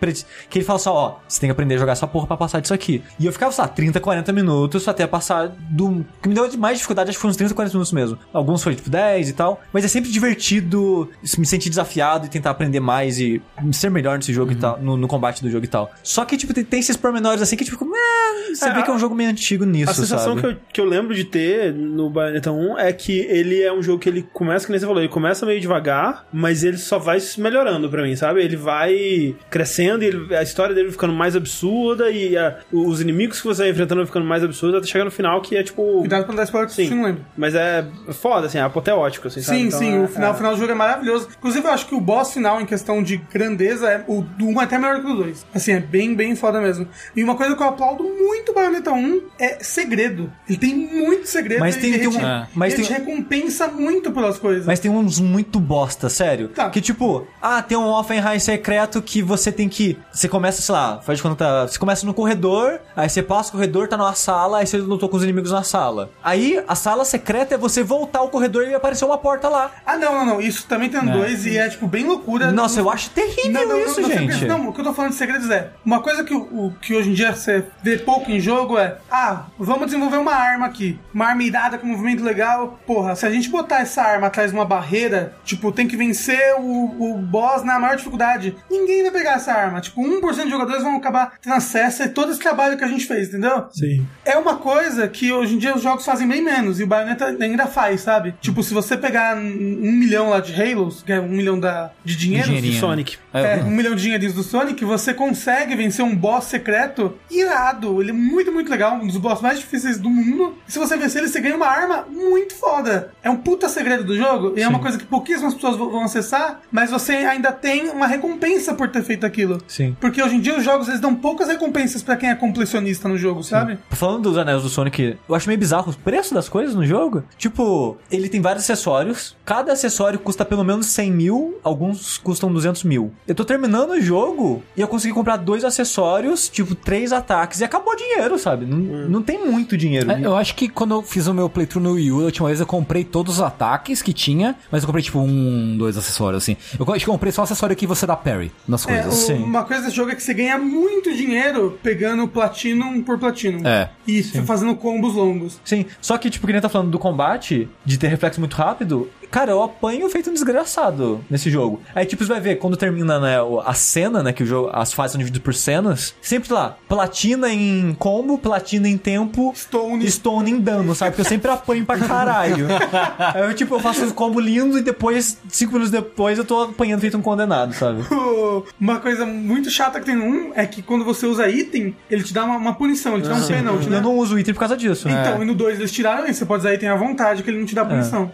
que 0.49 0.59
ele 0.59 0.64
fala 0.64 0.78
só, 0.87 0.95
ó, 0.95 1.14
você 1.26 1.41
tem 1.41 1.49
que 1.49 1.53
aprender 1.53 1.74
a 1.74 1.78
jogar 1.78 1.93
essa 1.93 2.07
porra 2.07 2.26
pra 2.28 2.37
passar 2.37 2.61
disso 2.61 2.72
aqui. 2.72 3.03
E 3.18 3.26
eu 3.26 3.32
ficava, 3.32 3.51
sei 3.51 3.62
lá, 3.62 3.68
30, 3.68 3.99
40 4.01 4.32
minutos 4.32 4.87
até 4.87 5.05
passar 5.07 5.49
do. 5.49 5.87
O 5.89 6.05
que 6.22 6.28
me 6.28 6.34
deu 6.34 6.49
de 6.49 6.57
mais 6.57 6.76
dificuldade, 6.78 7.11
acho 7.11 7.18
que 7.18 7.22
foi 7.22 7.30
uns 7.30 7.37
30, 7.37 7.55
40 7.55 7.72
minutos 7.74 7.93
mesmo. 7.93 8.18
Alguns 8.32 8.62
foi 8.62 8.74
tipo 8.76 8.89
10 8.89 9.28
e 9.28 9.32
tal. 9.32 9.61
Mas 9.72 9.84
é 9.84 9.89
sempre 9.89 10.11
divertido 10.11 11.11
me 11.39 11.45
sentir 11.47 11.68
desafiado 11.70 12.26
e 12.26 12.28
tentar 12.28 12.51
aprender 12.51 12.78
mais 12.80 13.18
e 13.18 13.43
ser 13.72 13.91
melhor 13.91 14.16
nesse 14.16 14.32
jogo 14.32 14.53
e 14.53 14.57
tal, 14.57 14.78
no, 14.80 14.97
no 14.97 15.09
combate 15.09 15.43
do 15.43 15.51
jogo 15.51 15.64
e 15.64 15.68
tal. 15.68 15.91
Só 16.03 16.24
que, 16.24 16.37
tipo, 16.37 16.55
tem, 16.55 16.62
tem 16.64 16.78
esses 16.80 16.97
pormenores 16.97 17.43
assim 17.43 17.57
que, 17.57 17.64
tipo, 17.64 17.84
eh, 17.84 18.55
você 18.55 18.66
É, 18.68 18.72
vê 18.72 18.82
que 18.82 18.91
é 18.91 18.93
um 18.93 18.99
jogo 18.99 19.14
meio 19.14 19.28
antigo 19.30 19.64
nisso, 19.64 19.91
A 19.91 19.95
sensação 19.95 20.34
sabe? 20.37 20.41
que 20.41 20.47
eu, 20.47 20.57
que 20.74 20.80
eu 20.80 20.84
lembro 20.84 21.14
de 21.14 21.24
ter 21.24 21.72
no 21.74 22.09
Bayonetta 22.09 22.53
1 22.53 22.78
é 22.78 22.93
que 22.93 23.18
ele 23.20 23.61
é 23.62 23.72
um 23.72 23.82
jogo 23.82 23.99
que 23.99 24.09
ele 24.09 24.22
começa, 24.32 24.64
que 24.66 24.70
nem 24.72 24.78
você 24.78 24.87
falou, 24.87 25.01
ele 25.03 25.09
começa 25.09 25.45
meio 25.45 25.61
devagar, 25.61 26.26
mas 26.32 26.62
ele 26.62 26.76
só 26.78 26.99
vai 26.99 27.18
melhorando 27.39 27.89
pra 27.91 28.03
mim, 28.03 28.14
sabe? 28.14 28.43
Ele 28.43 28.57
vai 28.57 29.34
crescendo 29.51 30.03
e 30.05 30.07
ele- 30.07 30.37
a 30.37 30.43
história 30.43 30.74
dele 30.76 30.92
ficando 30.92 31.12
mais 31.12 31.34
absurda 31.34 32.10
e 32.10 32.36
a- 32.36 32.56
os 32.72 33.00
inimigos 33.00 33.40
que 33.40 33.46
você 33.46 33.62
vai 33.62 33.70
enfrentando 33.72 34.00
vão 34.00 34.06
ficando 34.06 34.26
mais 34.26 34.44
absurdos 34.44 34.78
até 34.78 34.86
chegar 34.86 35.04
no 35.04 35.10
final 35.10 35.40
que 35.40 35.56
é 35.56 35.62
tipo. 35.62 36.00
Cuidado 36.00 36.26
não 36.28 36.34
dar 36.34 36.44
spoiler 36.44 36.70
Sim. 36.70 36.90
não 36.90 37.04
lembra. 37.04 37.22
Mas 37.36 37.54
é 37.54 37.84
foda, 38.12 38.46
assim, 38.46 38.58
é 38.58 38.62
apoteótico. 38.62 39.26
assim, 39.28 39.40
sabe? 39.40 39.58
Sim, 39.58 39.66
Então, 39.66 39.78
sim, 39.78 39.94
é- 39.96 40.00
o 40.00 40.08
final, 40.08 40.32
é. 40.32 40.36
final 40.36 40.52
do 40.54 40.58
jogo 40.60 40.72
é 40.72 40.74
maravilhoso. 40.74 41.28
Inclusive, 41.38 41.66
eu 41.66 41.70
acho 41.72 41.86
que 41.86 41.94
o 41.94 42.00
boss 42.00 42.32
final, 42.32 42.60
em 42.60 42.66
questão 42.66 43.02
de 43.02 43.16
grandeza, 43.16 43.88
é, 43.90 44.04
o 44.06 44.20
do 44.22 44.46
1 44.46 44.60
é 44.60 44.64
até 44.64 44.78
melhor 44.78 45.00
que 45.00 45.06
o 45.10 45.14
2. 45.14 45.44
Assim, 45.54 45.72
é 45.72 45.80
bem, 45.80 46.14
bem 46.14 46.34
foda 46.36 46.60
mesmo. 46.60 46.86
E 47.14 47.22
uma 47.24 47.34
coisa 47.34 47.54
que 47.56 47.62
eu 47.62 47.66
aplaudo 47.66 48.04
muito 48.04 48.52
Bayonetta 48.52 48.92
1 48.92 49.22
é 49.38 49.58
segredo. 49.62 50.32
Ele 50.48 50.58
tem 50.58 50.74
muito 50.74 51.26
segredo. 51.26 51.60
Mas 51.60 51.76
tem- 51.76 51.90
ele 51.94 51.98
tem 51.98 52.08
um- 52.08 52.20
é. 52.26 52.46
mas 52.54 52.74
ele 52.74 52.82
tem- 52.84 52.94
te 52.96 53.00
recompensa 53.00 53.68
muito 53.68 54.10
pelas 54.12 54.38
coisas. 54.38 54.66
Mas 54.66 54.78
tem 54.80 54.90
uns 54.90 55.18
muito 55.18 55.58
bosta, 55.58 56.08
sério. 56.08 56.48
Tá. 56.48 56.68
Que 56.70 56.80
tipo, 56.80 57.26
ah, 57.40 57.62
tem 57.62 57.76
um 57.76 57.86
Offenheim 57.88 58.38
secreto 58.38 59.00
que 59.02 59.22
você 59.22 59.50
tem 59.50 59.68
que. 59.68 59.96
Você 60.12 60.28
começa, 60.28 60.60
sei 60.66 60.72
lá, 60.74 61.00
faz 61.00 61.18
de 61.18 61.22
conta. 61.22 61.36
tá- 61.36 61.66
Você 61.68 61.78
começa 61.78 62.04
no 62.06 62.12
corredor, 62.14 62.80
aí 62.96 63.08
você 63.08 63.22
passa 63.22 63.48
o 63.50 63.52
corredor, 63.52 63.88
tá 63.88 63.96
numa 63.96 64.14
sala, 64.14 64.58
aí 64.58 64.66
você 64.66 64.78
lutou 64.78 65.08
com 65.08 65.16
os 65.16 65.22
inimigos 65.22 65.50
na 65.52 65.62
sala. 65.62 66.10
Aí 66.22 66.62
a 66.66 66.74
sala 66.74 67.04
secreta 67.04 67.54
é 67.54 67.58
você 67.58 67.82
voltar 67.82 68.20
ao 68.20 68.28
corredor 68.28 68.66
e 68.66 68.74
aparecer 68.74 69.04
uma 69.04 69.18
porta 69.18 69.48
lá. 69.48 69.70
Ah, 69.84 69.96
não, 69.96 70.12
não, 70.12 70.26
não. 70.26 70.40
Isso 70.40 70.66
também 70.66 70.88
tem 70.88 71.02
no 71.02 71.12
2 71.12 71.46
e 71.46 71.56
é, 71.58 71.68
tipo, 71.68 71.86
bem 71.86 72.04
loucura. 72.04 72.50
Nossa, 72.52 72.80
eu 72.80 72.90
acho 72.90 73.10
terrível 73.10 73.78
isso, 73.86 74.00
não, 74.00 74.08
gente. 74.08 74.32
segredos- 74.32 74.42
não, 74.48 74.68
o 74.68 74.72
que 74.72 74.80
eu 74.80 74.84
tô 74.84 74.92
falando 74.92 75.10
de 75.12 75.16
segredos 75.16 75.50
é. 75.50 75.70
Uma 75.84 76.00
coisa 76.00 76.24
que, 76.24 76.34
o, 76.34 76.38
o- 76.40 76.74
que 76.80 76.94
hoje 76.94 77.10
em 77.10 77.14
dia 77.14 77.34
você 77.34 77.64
vê 77.82 77.96
pouco 77.98 78.30
em 78.30 78.40
jogo 78.40 78.78
é. 78.78 78.96
Ah, 79.10 79.44
vamos 79.58 79.86
desenvolver 79.86 80.16
uma 80.18 80.34
arma 80.34 80.66
aqui. 80.66 80.98
Uma 81.14 81.26
arma 81.26 81.42
irada 81.42 81.78
com 81.78 81.86
movimento 81.86 82.24
legal. 82.24 82.78
Porra, 82.86 83.14
se 83.14 83.24
a 83.26 83.30
gente 83.30 83.48
botar 83.48 83.80
essa 83.80 84.02
arma 84.02 84.26
atrás 84.26 84.50
de 84.50 84.56
uma 84.56 84.64
barreira, 84.64 85.34
tipo, 85.44 85.70
tem 85.72 85.86
que 85.86 85.96
vencer 85.96 86.54
o, 86.58 87.12
o 87.14 87.18
boss 87.18 87.62
na 87.62 87.78
maior 87.78 87.96
dificuldade. 87.96 88.56
Ninguém 88.70 89.02
vai 89.02 89.12
pegar 89.12 89.32
essa 89.34 89.52
arma. 89.52 89.80
Tipo, 89.80 90.02
1% 90.02 90.48
de 90.48 90.54
jogadores 90.57 90.82
vão 90.82 90.96
acabar 90.96 91.34
tendo 91.40 91.54
acesso 91.54 92.02
a 92.02 92.09
todo 92.09 92.30
esse 92.30 92.40
trabalho 92.40 92.76
que 92.76 92.84
a 92.84 92.88
gente 92.88 93.07
fez, 93.07 93.28
entendeu? 93.28 93.66
Sim. 93.72 94.07
É 94.24 94.36
uma 94.36 94.57
coisa 94.57 95.09
que 95.09 95.32
hoje 95.32 95.54
em 95.54 95.59
dia 95.59 95.74
os 95.74 95.82
jogos 95.82 96.04
fazem 96.04 96.28
bem 96.28 96.42
menos, 96.42 96.78
e 96.80 96.84
o 96.84 96.86
Bayonetta 96.86 97.26
ainda 97.40 97.66
faz, 97.66 98.02
sabe? 98.02 98.34
Tipo, 98.40 98.62
se 98.62 98.72
você 98.72 98.96
pegar 98.96 99.36
um 99.36 99.92
milhão 99.92 100.30
lá 100.30 100.40
de 100.40 100.54
Halos, 100.54 101.02
que 101.02 101.12
é 101.12 101.20
um 101.20 101.28
milhão 101.28 101.59
da, 101.59 101.90
de 102.04 102.16
dinheiro, 102.16 102.46
Dinheirinho. 102.46 102.80
Sonic. 102.80 103.18
é, 103.32 103.57
um 103.57 103.70
milhão 103.70 103.94
de 103.94 104.02
dinheirinhos 104.02 104.34
do 104.34 104.42
Sonic, 104.42 104.84
você 104.84 105.12
consegue 105.12 105.74
vencer 105.74 106.04
um 106.04 106.14
boss 106.14 106.44
secreto 106.44 107.16
irado. 107.30 108.00
Ele 108.00 108.11
é 108.11 108.14
muito, 108.14 108.52
muito 108.52 108.70
legal, 108.70 108.94
um 108.96 109.07
dos 109.07 109.16
boss 109.16 109.40
mais 109.40 109.59
difíceis 109.59 109.98
do 109.98 110.11
mundo. 110.11 110.57
E 110.68 110.72
se 110.72 110.78
você 110.78 110.96
vencer 110.96 111.22
ele, 111.22 111.28
você 111.30 111.40
ganha 111.40 111.57
uma 111.57 111.66
arma 111.66 112.07
muito 112.09 112.54
foda. 112.54 113.12
É 113.22 113.30
um 113.30 113.36
puta 113.36 113.68
segredo 113.68 114.04
do 114.04 114.16
jogo, 114.16 114.54
e 114.57 114.62
é 114.62 114.68
uma 114.68 114.78
coisa 114.78 114.98
que 114.98 115.04
pouquíssimas 115.04 115.54
pessoas 115.54 115.76
vão 115.76 115.96
vão 115.96 116.04
acessar, 116.04 116.61
mas 116.70 116.90
você 116.90 117.12
ainda 117.12 117.52
tem 117.52 117.88
uma 117.88 118.07
recompensa 118.07 118.74
por 118.74 118.88
ter 118.88 119.02
feito 119.02 119.24
aquilo. 119.24 119.61
Sim. 119.66 119.96
Porque 120.00 120.22
hoje 120.22 120.36
em 120.37 120.41
dia 120.41 120.57
os 120.57 120.64
jogos 120.64 120.89
eles 120.89 121.01
dão 121.01 121.14
poucas 121.14 121.49
recompensas 121.49 122.03
pra 122.03 122.16
quem 122.16 122.30
é 122.30 122.34
completionista 122.34 123.09
no 123.09 123.16
jogo, 123.18 123.43
sabe? 123.43 123.78
Falando 123.91 124.22
dos 124.24 124.39
anéis 124.39 124.62
do 124.62 124.68
Sonic, 124.68 125.16
eu 125.28 125.34
acho 125.34 125.49
meio 125.49 125.59
bizarro 125.59 125.91
o 125.91 125.97
preço 125.97 126.34
das 126.34 126.49
coisas 126.49 126.74
no 126.74 126.84
jogo. 126.84 127.22
Tipo, 127.39 127.97
ele 128.11 128.28
tem 128.28 128.41
vários 128.41 128.64
acessórios. 128.64 129.37
Cada 129.45 129.72
acessório 129.72 130.18
custa 130.18 130.45
pelo 130.45 130.64
menos 130.64 130.87
100 130.87 131.11
mil, 131.12 131.59
alguns 131.62 132.18
custam 132.18 132.53
200 132.53 132.84
mil. 132.84 133.12
Eu 133.26 133.34
tô 133.34 133.45
terminando 133.45 133.91
o 133.91 134.01
jogo 134.01 134.62
e 134.76 134.80
eu 134.80 134.89
consegui 134.89 135.14
comprar 135.14 135.37
dois 135.37 135.64
acessórios, 135.64 136.49
tipo, 136.49 136.74
três 136.74 137.12
ataques 137.12 137.61
e 137.61 137.64
acabou 137.64 137.93
o 137.93 137.97
dinheiro, 137.97 138.39
sabe? 138.39 138.66
Não, 138.66 138.76
não 139.09 139.22
tem 139.22 139.47
muito 139.49 139.76
dinheiro. 139.76 140.11
É, 140.11 140.20
eu 140.24 140.37
acho 140.37 140.55
que 140.55 140.68
quando 140.68 140.93
eu 140.95 141.03
fiz 141.03 141.26
o 141.26 141.34
meu 141.34 141.49
playthrough 141.49 141.82
no 141.82 141.93
Wii 141.93 142.12
U, 142.12 142.20
a 142.22 142.24
última 142.24 142.49
vez 142.49 142.61
eu 142.61 142.66
comprei 142.66 143.05
todos 143.05 143.34
os 143.37 143.41
ataques 143.41 144.03
que 144.03 144.12
tinha, 144.12 144.57
mas 144.70 144.82
eu 144.82 144.87
comprei 144.87 145.03
tipo 145.05 145.18
um, 145.20 145.76
dois 145.78 145.97
acessórios, 145.97 146.43
assim. 146.43 146.57
Eu 146.78 146.84
acho 146.93 147.05
que 147.05 147.11
comprei 147.11 147.32
só 147.32 147.43
o 147.43 147.45
acessório 147.45 147.76
que 147.76 147.87
você 147.87 148.07
dá 148.07 148.16
parry 148.16 148.51
nas 148.66 148.87
É, 148.87 149.03
coisas. 149.03 149.14
o- 149.22 149.26
sim. 149.26 149.43
uma 149.43 149.64
coisa 149.64 149.82
desse 149.84 149.97
jogo 149.97 150.11
é 150.11 150.14
que 150.14 150.22
você 150.26 150.34
ganha 150.34 150.58
muito 150.58 151.14
dinheiro 151.14 151.78
pegando 151.82 152.26
Platinum 152.26 153.02
por 153.02 153.18
Platinum. 153.18 153.66
É. 153.66 153.88
E 154.06 154.22
fazendo 154.22 154.74
combos 154.74 155.14
longos. 155.14 155.60
Sim, 155.64 155.86
só 156.00 156.18
que, 156.18 156.28
tipo, 156.28 156.46
que 156.46 156.52
nem 156.52 156.60
tá 156.60 156.68
falando 156.68 156.90
do 156.90 156.98
combate, 156.98 157.68
de 157.84 157.98
ter 157.98 158.08
reflexo 158.08 158.40
muito 158.40 158.54
rápido, 158.54 159.08
cara, 159.30 159.50
eu 159.50 159.62
apanho 159.62 160.08
feito 160.08 160.30
um 160.30 160.32
desgraçado 160.32 161.24
nesse 161.30 161.50
jogo. 161.50 161.80
Aí, 161.94 162.04
tipo, 162.06 162.24
você 162.24 162.30
vai 162.32 162.40
ver, 162.40 162.56
quando 162.56 162.76
termina, 162.76 163.18
né, 163.20 163.36
a 163.64 163.74
cena, 163.74 164.22
né, 164.22 164.32
que 164.32 164.42
o 164.42 164.46
jogo, 164.46 164.70
as 164.72 164.92
fases 164.92 165.12
são 165.12 165.18
divididas 165.18 165.42
por 165.44 165.54
cenas, 165.54 166.14
sempre 166.20 166.52
lá, 166.52 166.76
platina 166.88 167.52
em 167.52 167.94
combo, 167.98 168.38
platina 168.38 168.88
em 168.88 168.96
tempo, 168.98 169.52
Stone. 169.56 170.10
stone 170.10 170.50
em 170.50 170.60
dano, 170.60 170.94
sabe? 170.94 171.12
Porque 171.12 171.22
eu 171.22 171.28
sempre 171.28 171.50
apanho 171.50 171.84
pra 171.84 171.98
caralho. 171.98 172.66
Aí 173.34 173.42
eu, 173.42 173.54
tipo, 173.54 173.74
eu 173.74 173.80
faço 173.80 174.04
um 174.04 174.10
combo 174.10 174.40
lindo 174.40 174.78
e 174.78 174.82
depois, 174.82 175.38
cinco 175.48 175.72
minutos 175.72 175.90
depois, 175.90 176.38
eu 176.38 176.44
tô 176.44 176.62
apanhando 176.62 177.00
feito 177.00 177.16
um 177.16 177.22
condenado, 177.22 177.72
sabe? 177.74 178.02
Uma 178.80 179.00
coisa 179.00 179.26
muito 179.26 179.70
chata 179.70 180.00
que 180.00 180.06
tem 180.06 180.16
no 180.16 180.24
1 180.24 180.52
é 180.54 180.66
que 180.66 180.82
quando 180.82 181.04
você 181.04 181.26
usa 181.26 181.48
item, 181.48 181.94
ele 182.10 182.22
te 182.22 182.32
dá 182.32 182.44
uma, 182.44 182.56
uma 182.56 182.74
punição, 182.74 183.14
ele 183.14 183.22
te 183.22 183.28
dá 183.28 183.34
um 183.34 183.46
pênalti, 183.46 183.88
né? 183.88 183.98
Eu 183.98 184.02
não 184.02 184.16
uso 184.16 184.38
item 184.38 184.54
por 184.54 184.60
causa 184.60 184.76
disso. 184.76 185.08
né? 185.08 185.20
Então, 185.20 185.42
e 185.42 185.46
no 185.46 185.54
2 185.54 185.78
eles 185.78 185.92
tiraram 185.92 186.26
isso, 186.26 186.38
você 186.40 186.46
pode 186.46 186.60
usar 186.60 186.74
item 186.74 186.88
à 186.88 186.96
vontade, 186.96 187.42
que 187.42 187.50
ele 187.50 187.58
não 187.58 187.66
te 187.66 187.74
dá 187.74 187.84
punição. 187.84 188.30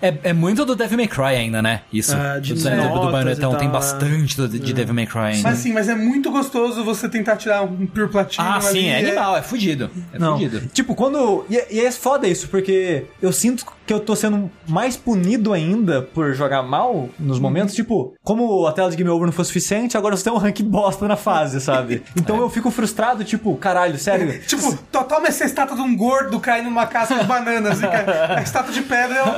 É, 0.00 0.14
é 0.24 0.32
muito 0.36 0.64
do 0.64 0.76
Devil 0.76 0.96
May 0.98 1.08
Cry 1.08 1.36
ainda, 1.36 1.60
né? 1.62 1.82
Isso. 1.92 2.14
É, 2.14 2.38
de 2.40 2.54
do 2.54 2.60
do, 2.60 3.10
Bayonetta 3.12 3.56
tem 3.56 3.68
bastante 3.68 4.36
do- 4.36 4.48
de 4.48 4.72
Devil 4.72 4.94
May 4.94 5.06
Cry 5.06 5.18
ainda. 5.20 5.48
Mas 5.50 5.58
sim, 5.58 5.72
mas 5.72 5.88
é 5.88 5.94
muito 5.94 6.30
gostoso 6.30 6.84
você 6.84 7.08
tentar 7.08 7.36
tirar 7.36 7.62
um 7.62 7.86
Pure 7.86 8.08
Platinum 8.08 8.46
ah, 8.48 8.60
sim, 8.60 8.90
ali, 8.90 9.06
é 9.06 9.08
animal, 9.08 9.36
é 9.36 9.42
fudido. 9.42 9.90
É 10.12 10.18
Não. 10.18 10.34
fudido. 10.34 10.68
Tipo, 10.72 10.94
quando. 10.94 11.44
E, 11.50 11.76
e 11.76 11.80
é 11.80 11.90
foda 11.90 12.28
isso, 12.28 12.48
porque 12.48 13.04
eu 13.20 13.32
sinto 13.32 13.64
que 13.86 13.92
eu 13.92 14.00
tô 14.00 14.16
sendo 14.16 14.50
mais 14.66 14.96
punido 14.96 15.52
ainda 15.52 16.02
por 16.02 16.34
jogar 16.34 16.62
mal 16.62 17.08
nos 17.18 17.38
momentos. 17.38 17.74
Tipo, 17.74 18.14
como 18.22 18.66
a 18.66 18.72
tela 18.72 18.90
de 18.90 18.96
Game 18.96 19.08
Over 19.10 19.26
não 19.26 19.32
foi 19.32 19.44
suficiente, 19.44 19.96
agora 19.96 20.16
você 20.16 20.24
tem 20.24 20.32
um 20.32 20.36
rank 20.38 20.60
bosta 20.62 21.06
na 21.06 21.16
fase, 21.16 21.60
sabe? 21.60 22.02
Então 22.16 22.38
eu 22.40 22.50
fico 22.50 22.70
frustrado, 22.70 23.22
tipo, 23.22 23.54
caralho, 23.56 23.96
sério. 23.98 24.40
Tipo, 24.46 24.76
to- 24.90 25.04
toma 25.04 25.28
essa 25.28 25.44
estátua 25.44 25.76
de 25.76 25.82
um 25.82 25.96
gordo 25.96 26.40
caindo 26.40 26.64
numa 26.64 26.86
casca 26.86 27.14
de 27.16 27.24
bananas. 27.24 27.78
e 27.80 27.86
cai- 27.86 28.36
a 28.38 28.42
estátua 28.42 28.72
de 28.72 28.82
pedra 28.82 29.14
é 29.16 29.22
o, 29.22 29.28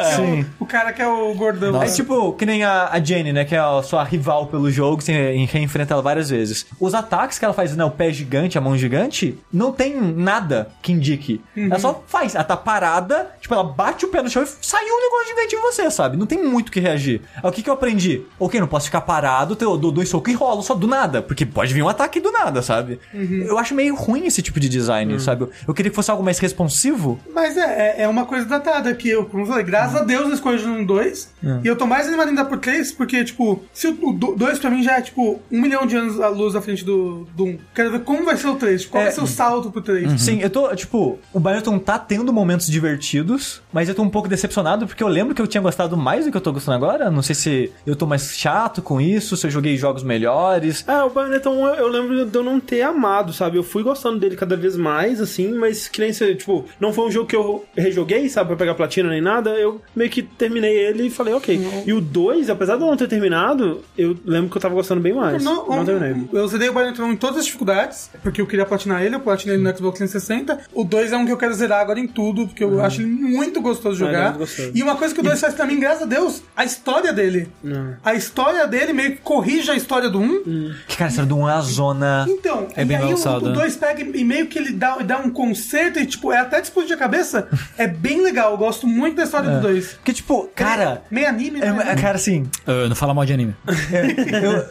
é 0.40 0.44
o, 0.60 0.64
cara 0.66 0.92
que 0.92 1.02
é 1.02 1.06
o 1.06 1.34
gordão. 1.34 1.82
É 1.82 1.86
tipo, 1.86 2.32
que 2.32 2.46
nem 2.46 2.64
a, 2.64 2.88
a 2.90 2.98
Jenny, 3.00 3.32
né? 3.32 3.44
Que 3.44 3.54
é 3.54 3.58
a 3.58 3.82
sua 3.82 4.02
rival 4.04 4.46
pelo 4.46 4.70
jogo, 4.70 5.02
você 5.02 5.12
reenfrenta 5.50 5.92
ela 5.92 6.02
várias 6.02 6.30
vezes. 6.30 6.66
Os 6.80 6.94
ataques 6.94 7.38
que 7.38 7.44
ela 7.44 7.52
faz, 7.52 7.76
né? 7.76 7.84
O 7.84 7.90
pé 7.90 8.10
gigante, 8.12 8.56
a 8.56 8.60
mão 8.60 8.76
gigante, 8.78 9.36
não 9.52 9.72
tem 9.72 9.94
nada 10.00 10.70
que 10.80 10.92
indique. 10.92 11.42
Ela 11.56 11.78
só 11.78 12.02
faz. 12.06 12.34
Ela 12.34 12.44
tá 12.44 12.56
parada, 12.56 13.30
tipo, 13.40 13.52
ela 13.52 13.64
bate 13.64 14.04
o 14.06 14.08
pé 14.08 14.22
no 14.22 14.30
chão 14.30 14.37
e 14.42 14.46
saiu 14.66 14.94
um 14.94 15.00
negócio 15.00 15.28
gigante 15.28 15.54
em 15.56 15.60
você, 15.60 15.90
sabe? 15.90 16.16
Não 16.16 16.26
tem 16.26 16.42
muito 16.42 16.68
o 16.68 16.72
que 16.72 16.80
reagir. 16.80 17.20
Aí 17.36 17.48
o 17.48 17.52
que, 17.52 17.62
que 17.62 17.70
eu 17.70 17.74
aprendi? 17.74 18.22
Ok, 18.38 18.58
não 18.60 18.66
posso 18.66 18.86
ficar 18.86 19.00
parado, 19.02 19.56
eu 19.60 19.76
dou 19.76 19.90
dois 19.92 20.08
socos 20.08 20.32
e 20.32 20.36
rolo 20.36 20.62
só 20.62 20.74
do 20.74 20.86
nada. 20.86 21.22
Porque 21.22 21.44
pode 21.46 21.72
vir 21.74 21.82
um 21.82 21.88
ataque 21.88 22.20
do 22.20 22.30
nada, 22.32 22.62
sabe? 22.62 22.98
Eu 23.14 23.58
acho 23.58 23.74
meio 23.74 23.94
ruim 23.94 24.26
esse 24.26 24.42
tipo 24.42 24.58
de 24.60 24.68
design, 24.68 25.18
sabe? 25.20 25.48
Eu- 25.66 25.74
queria 25.74 25.90
que 25.90 25.96
fosse 25.96 26.10
algo 26.10 26.22
mais 26.24 26.38
responsivo. 26.38 27.18
Mas 27.32 27.56
é, 27.56 27.96
é, 27.98 28.02
é 28.02 28.08
uma 28.08 28.24
coisa 28.26 28.44
datada 28.46 28.92
que 28.94 29.08
eu, 29.08 29.24
como 29.26 29.42
eu 29.42 29.46
falei, 29.46 29.64
graças 29.64 29.94
a 30.00 30.04
Deus 30.04 30.26
eu 30.28 30.34
escolhi 30.34 30.62
no 30.62 30.84
2. 30.86 31.30
E 31.62 31.66
eu 31.68 31.76
tô 31.76 31.86
mais 31.86 32.06
animado 32.08 32.28
ainda 32.28 32.44
por 32.44 32.58
3, 32.58 32.90
porque, 32.92 33.24
tipo, 33.24 33.62
se 33.72 33.86
o 33.88 34.12
2 34.12 34.58
pra 34.58 34.70
mim 34.70 34.82
já 34.82 34.96
é, 34.98 35.00
tipo, 35.02 35.40
um 35.50 35.60
milhão 35.60 35.86
de 35.86 35.96
anos 35.96 36.20
a 36.20 36.28
luz 36.28 36.54
à 36.56 36.60
frente 36.60 36.84
do 36.84 37.26
1. 37.38 37.42
Um. 37.44 37.58
Quero 37.74 37.92
ver 37.92 38.00
como 38.00 38.24
vai 38.24 38.36
ser 38.36 38.48
o 38.48 38.56
3, 38.56 38.84
qual 38.86 39.00
É. 39.02 39.06
vai 39.06 39.14
ser 39.14 39.22
o 39.22 39.26
salto 39.26 39.70
pro 39.70 39.80
3. 39.80 40.20
Sim, 40.20 40.40
eu 40.40 40.50
tô, 40.50 40.74
tipo, 40.74 41.18
o 41.32 41.38
Bayonetta 41.40 41.78
tá 41.78 41.98
tendo 41.98 42.32
momentos 42.32 42.66
divertidos, 42.66 43.62
mas 43.72 43.88
eu 43.88 43.94
tô 43.94 44.02
um 44.02 44.10
pouco 44.10 44.27
decepcionado 44.28 44.86
porque 44.86 45.02
eu 45.02 45.08
lembro 45.08 45.34
que 45.34 45.42
eu 45.42 45.46
tinha 45.46 45.60
gostado 45.60 45.96
mais 45.96 46.24
do 46.24 46.30
que 46.30 46.36
eu 46.36 46.40
tô 46.40 46.52
gostando 46.52 46.76
agora. 46.76 47.10
Não 47.10 47.22
sei 47.22 47.34
se 47.34 47.72
eu 47.86 47.96
tô 47.96 48.06
mais 48.06 48.36
chato 48.36 48.80
com 48.82 49.00
isso, 49.00 49.36
se 49.36 49.46
eu 49.46 49.50
joguei 49.50 49.76
jogos 49.76 50.02
melhores. 50.02 50.84
É, 50.86 51.02
o 51.02 51.10
Bayonetta 51.10 51.50
1 51.50 51.66
eu- 51.74 51.88
lembro 51.88 52.26
de 52.26 52.36
eu 52.36 52.42
não 52.44 52.60
ter 52.60 52.82
amado, 52.82 53.32
sabe? 53.32 53.56
Eu 53.56 53.62
fui 53.62 53.82
gostando 53.82 54.18
dele 54.18 54.36
cada 54.36 54.56
vez 54.56 54.76
mais, 54.76 55.20
assim, 55.20 55.52
mas 55.54 55.88
que 55.88 56.00
nem 56.00 56.12
você, 56.12 56.34
tipo, 56.34 56.64
não 56.80 56.92
foi 56.92 57.06
um 57.06 57.10
jogo 57.10 57.26
que 57.26 57.36
eu 57.36 57.64
rejoguei, 57.76 58.28
sabe, 58.28 58.48
pra 58.48 58.56
pegar 58.56 58.74
platina 58.74 59.08
nem 59.08 59.20
nada, 59.20 59.50
eu 59.50 59.80
meio 59.96 60.10
que 60.10 60.22
terminei 60.22 60.76
ele 60.76 61.06
e 61.06 61.10
falei, 61.10 61.34
ok. 61.34 61.60
E 61.86 61.92
o 61.92 62.00
2, 62.00 62.50
apesar 62.50 62.76
de 62.76 62.82
eu 62.82 62.86
não 62.88 62.96
ter 62.96 63.08
terminado, 63.08 63.82
eu 63.96 64.16
lembro 64.24 64.50
que 64.50 64.56
eu 64.56 64.60
tava 64.62 64.74
gostando 64.74 65.00
bem 65.00 65.12
mais. 65.14 65.42
Não, 65.42 65.66
Não, 65.66 65.80
um- 65.80 65.84
terminei. 65.84 66.28
eu 66.32 66.46
zerei 66.48 66.68
o 66.68 66.72
Bayonetta 66.72 67.02
1 67.02 67.12
em 67.12 67.16
todas 67.16 67.38
as 67.38 67.46
dificuldades, 67.46 68.10
porque 68.22 68.40
eu 68.40 68.46
queria 68.46 68.66
platinar 68.66 69.02
ele, 69.02 69.14
eu 69.16 69.20
platinei 69.20 69.56
ele 69.56 69.62
no 69.64 69.76
Xbox 69.76 69.98
360. 69.98 70.58
O 70.74 70.84
2 70.84 71.12
é 71.12 71.16
um 71.16 71.24
que 71.26 71.32
eu 71.32 71.36
quero 71.36 71.54
zerar 71.54 71.80
agora 71.80 71.98
em 71.98 72.06
tudo, 72.06 72.46
porque 72.46 72.62
eu 72.64 72.80
acho 72.82 73.00
ele 73.00 73.08
muito 73.10 73.60
gostoso 73.60 73.96
de 73.96 74.04
É, 74.04 74.08
ele 74.08 74.16
é 74.16 74.17
jogar. 74.18 74.28
muito 74.30 74.38
gostoso. 74.38 74.72
E 74.74 74.82
uma 74.82 74.96
coisa 74.96 75.14
que 75.14 75.20
o 75.20 75.22
2 75.22 75.40
faz 75.40 75.54
pra 75.54 75.66
mim, 75.66 75.78
graças 75.80 76.02
a 76.02 76.06
Deus, 76.06 76.42
a 76.56 76.64
história 76.64 77.12
dele. 77.12 77.48
Não. 77.62 77.96
A 78.04 78.14
história 78.14 78.66
dele 78.66 78.92
meio 78.92 79.12
que 79.12 79.18
corrige 79.22 79.70
a 79.70 79.74
história 79.74 80.08
do 80.10 80.18
1. 80.20 80.42
Que 80.86 80.96
cara, 80.96 81.10
essa 81.10 81.24
do 81.26 81.36
1 81.38 81.48
é 81.48 81.52
a 81.52 81.60
zona. 81.60 82.26
Então, 82.28 82.68
É 82.76 82.82
e 82.82 82.84
bem 82.84 82.96
aí 82.96 83.04
o- 83.04 83.10
lançado, 83.10 83.46
o 83.46 83.48
né? 83.50 83.54
2 83.54 83.76
pega 83.76 84.02
e 84.02 84.24
meio 84.24 84.46
que 84.46 84.58
ele 84.58 84.72
dá, 84.72 84.96
dá 84.98 85.18
um 85.18 85.30
concerto 85.30 85.98
e, 85.98 86.06
tipo, 86.06 86.32
é 86.32 86.38
até 86.38 86.60
de 86.60 86.66
explodir 86.68 86.94
a 86.94 86.98
cabeça. 86.98 87.48
é 87.78 87.86
bem 87.86 88.22
legal, 88.22 88.52
eu 88.52 88.58
gosto 88.58 88.86
muito 88.86 89.16
da 89.16 89.24
história 89.24 89.50
do 89.50 89.60
2. 89.60 89.94
Porque, 89.94 90.12
tipo, 90.12 90.48
cara. 90.54 91.02
Meio 91.10 91.28
anime, 91.28 91.60
É, 91.60 91.72
né? 91.72 91.84
é, 91.92 91.94
cara, 91.96 92.16
assim, 92.16 92.46
Ah, 92.66 92.88
não 92.88 92.96
fala 92.96 93.14
mal 93.14 93.24
de 93.24 93.32
anime. 93.32 93.54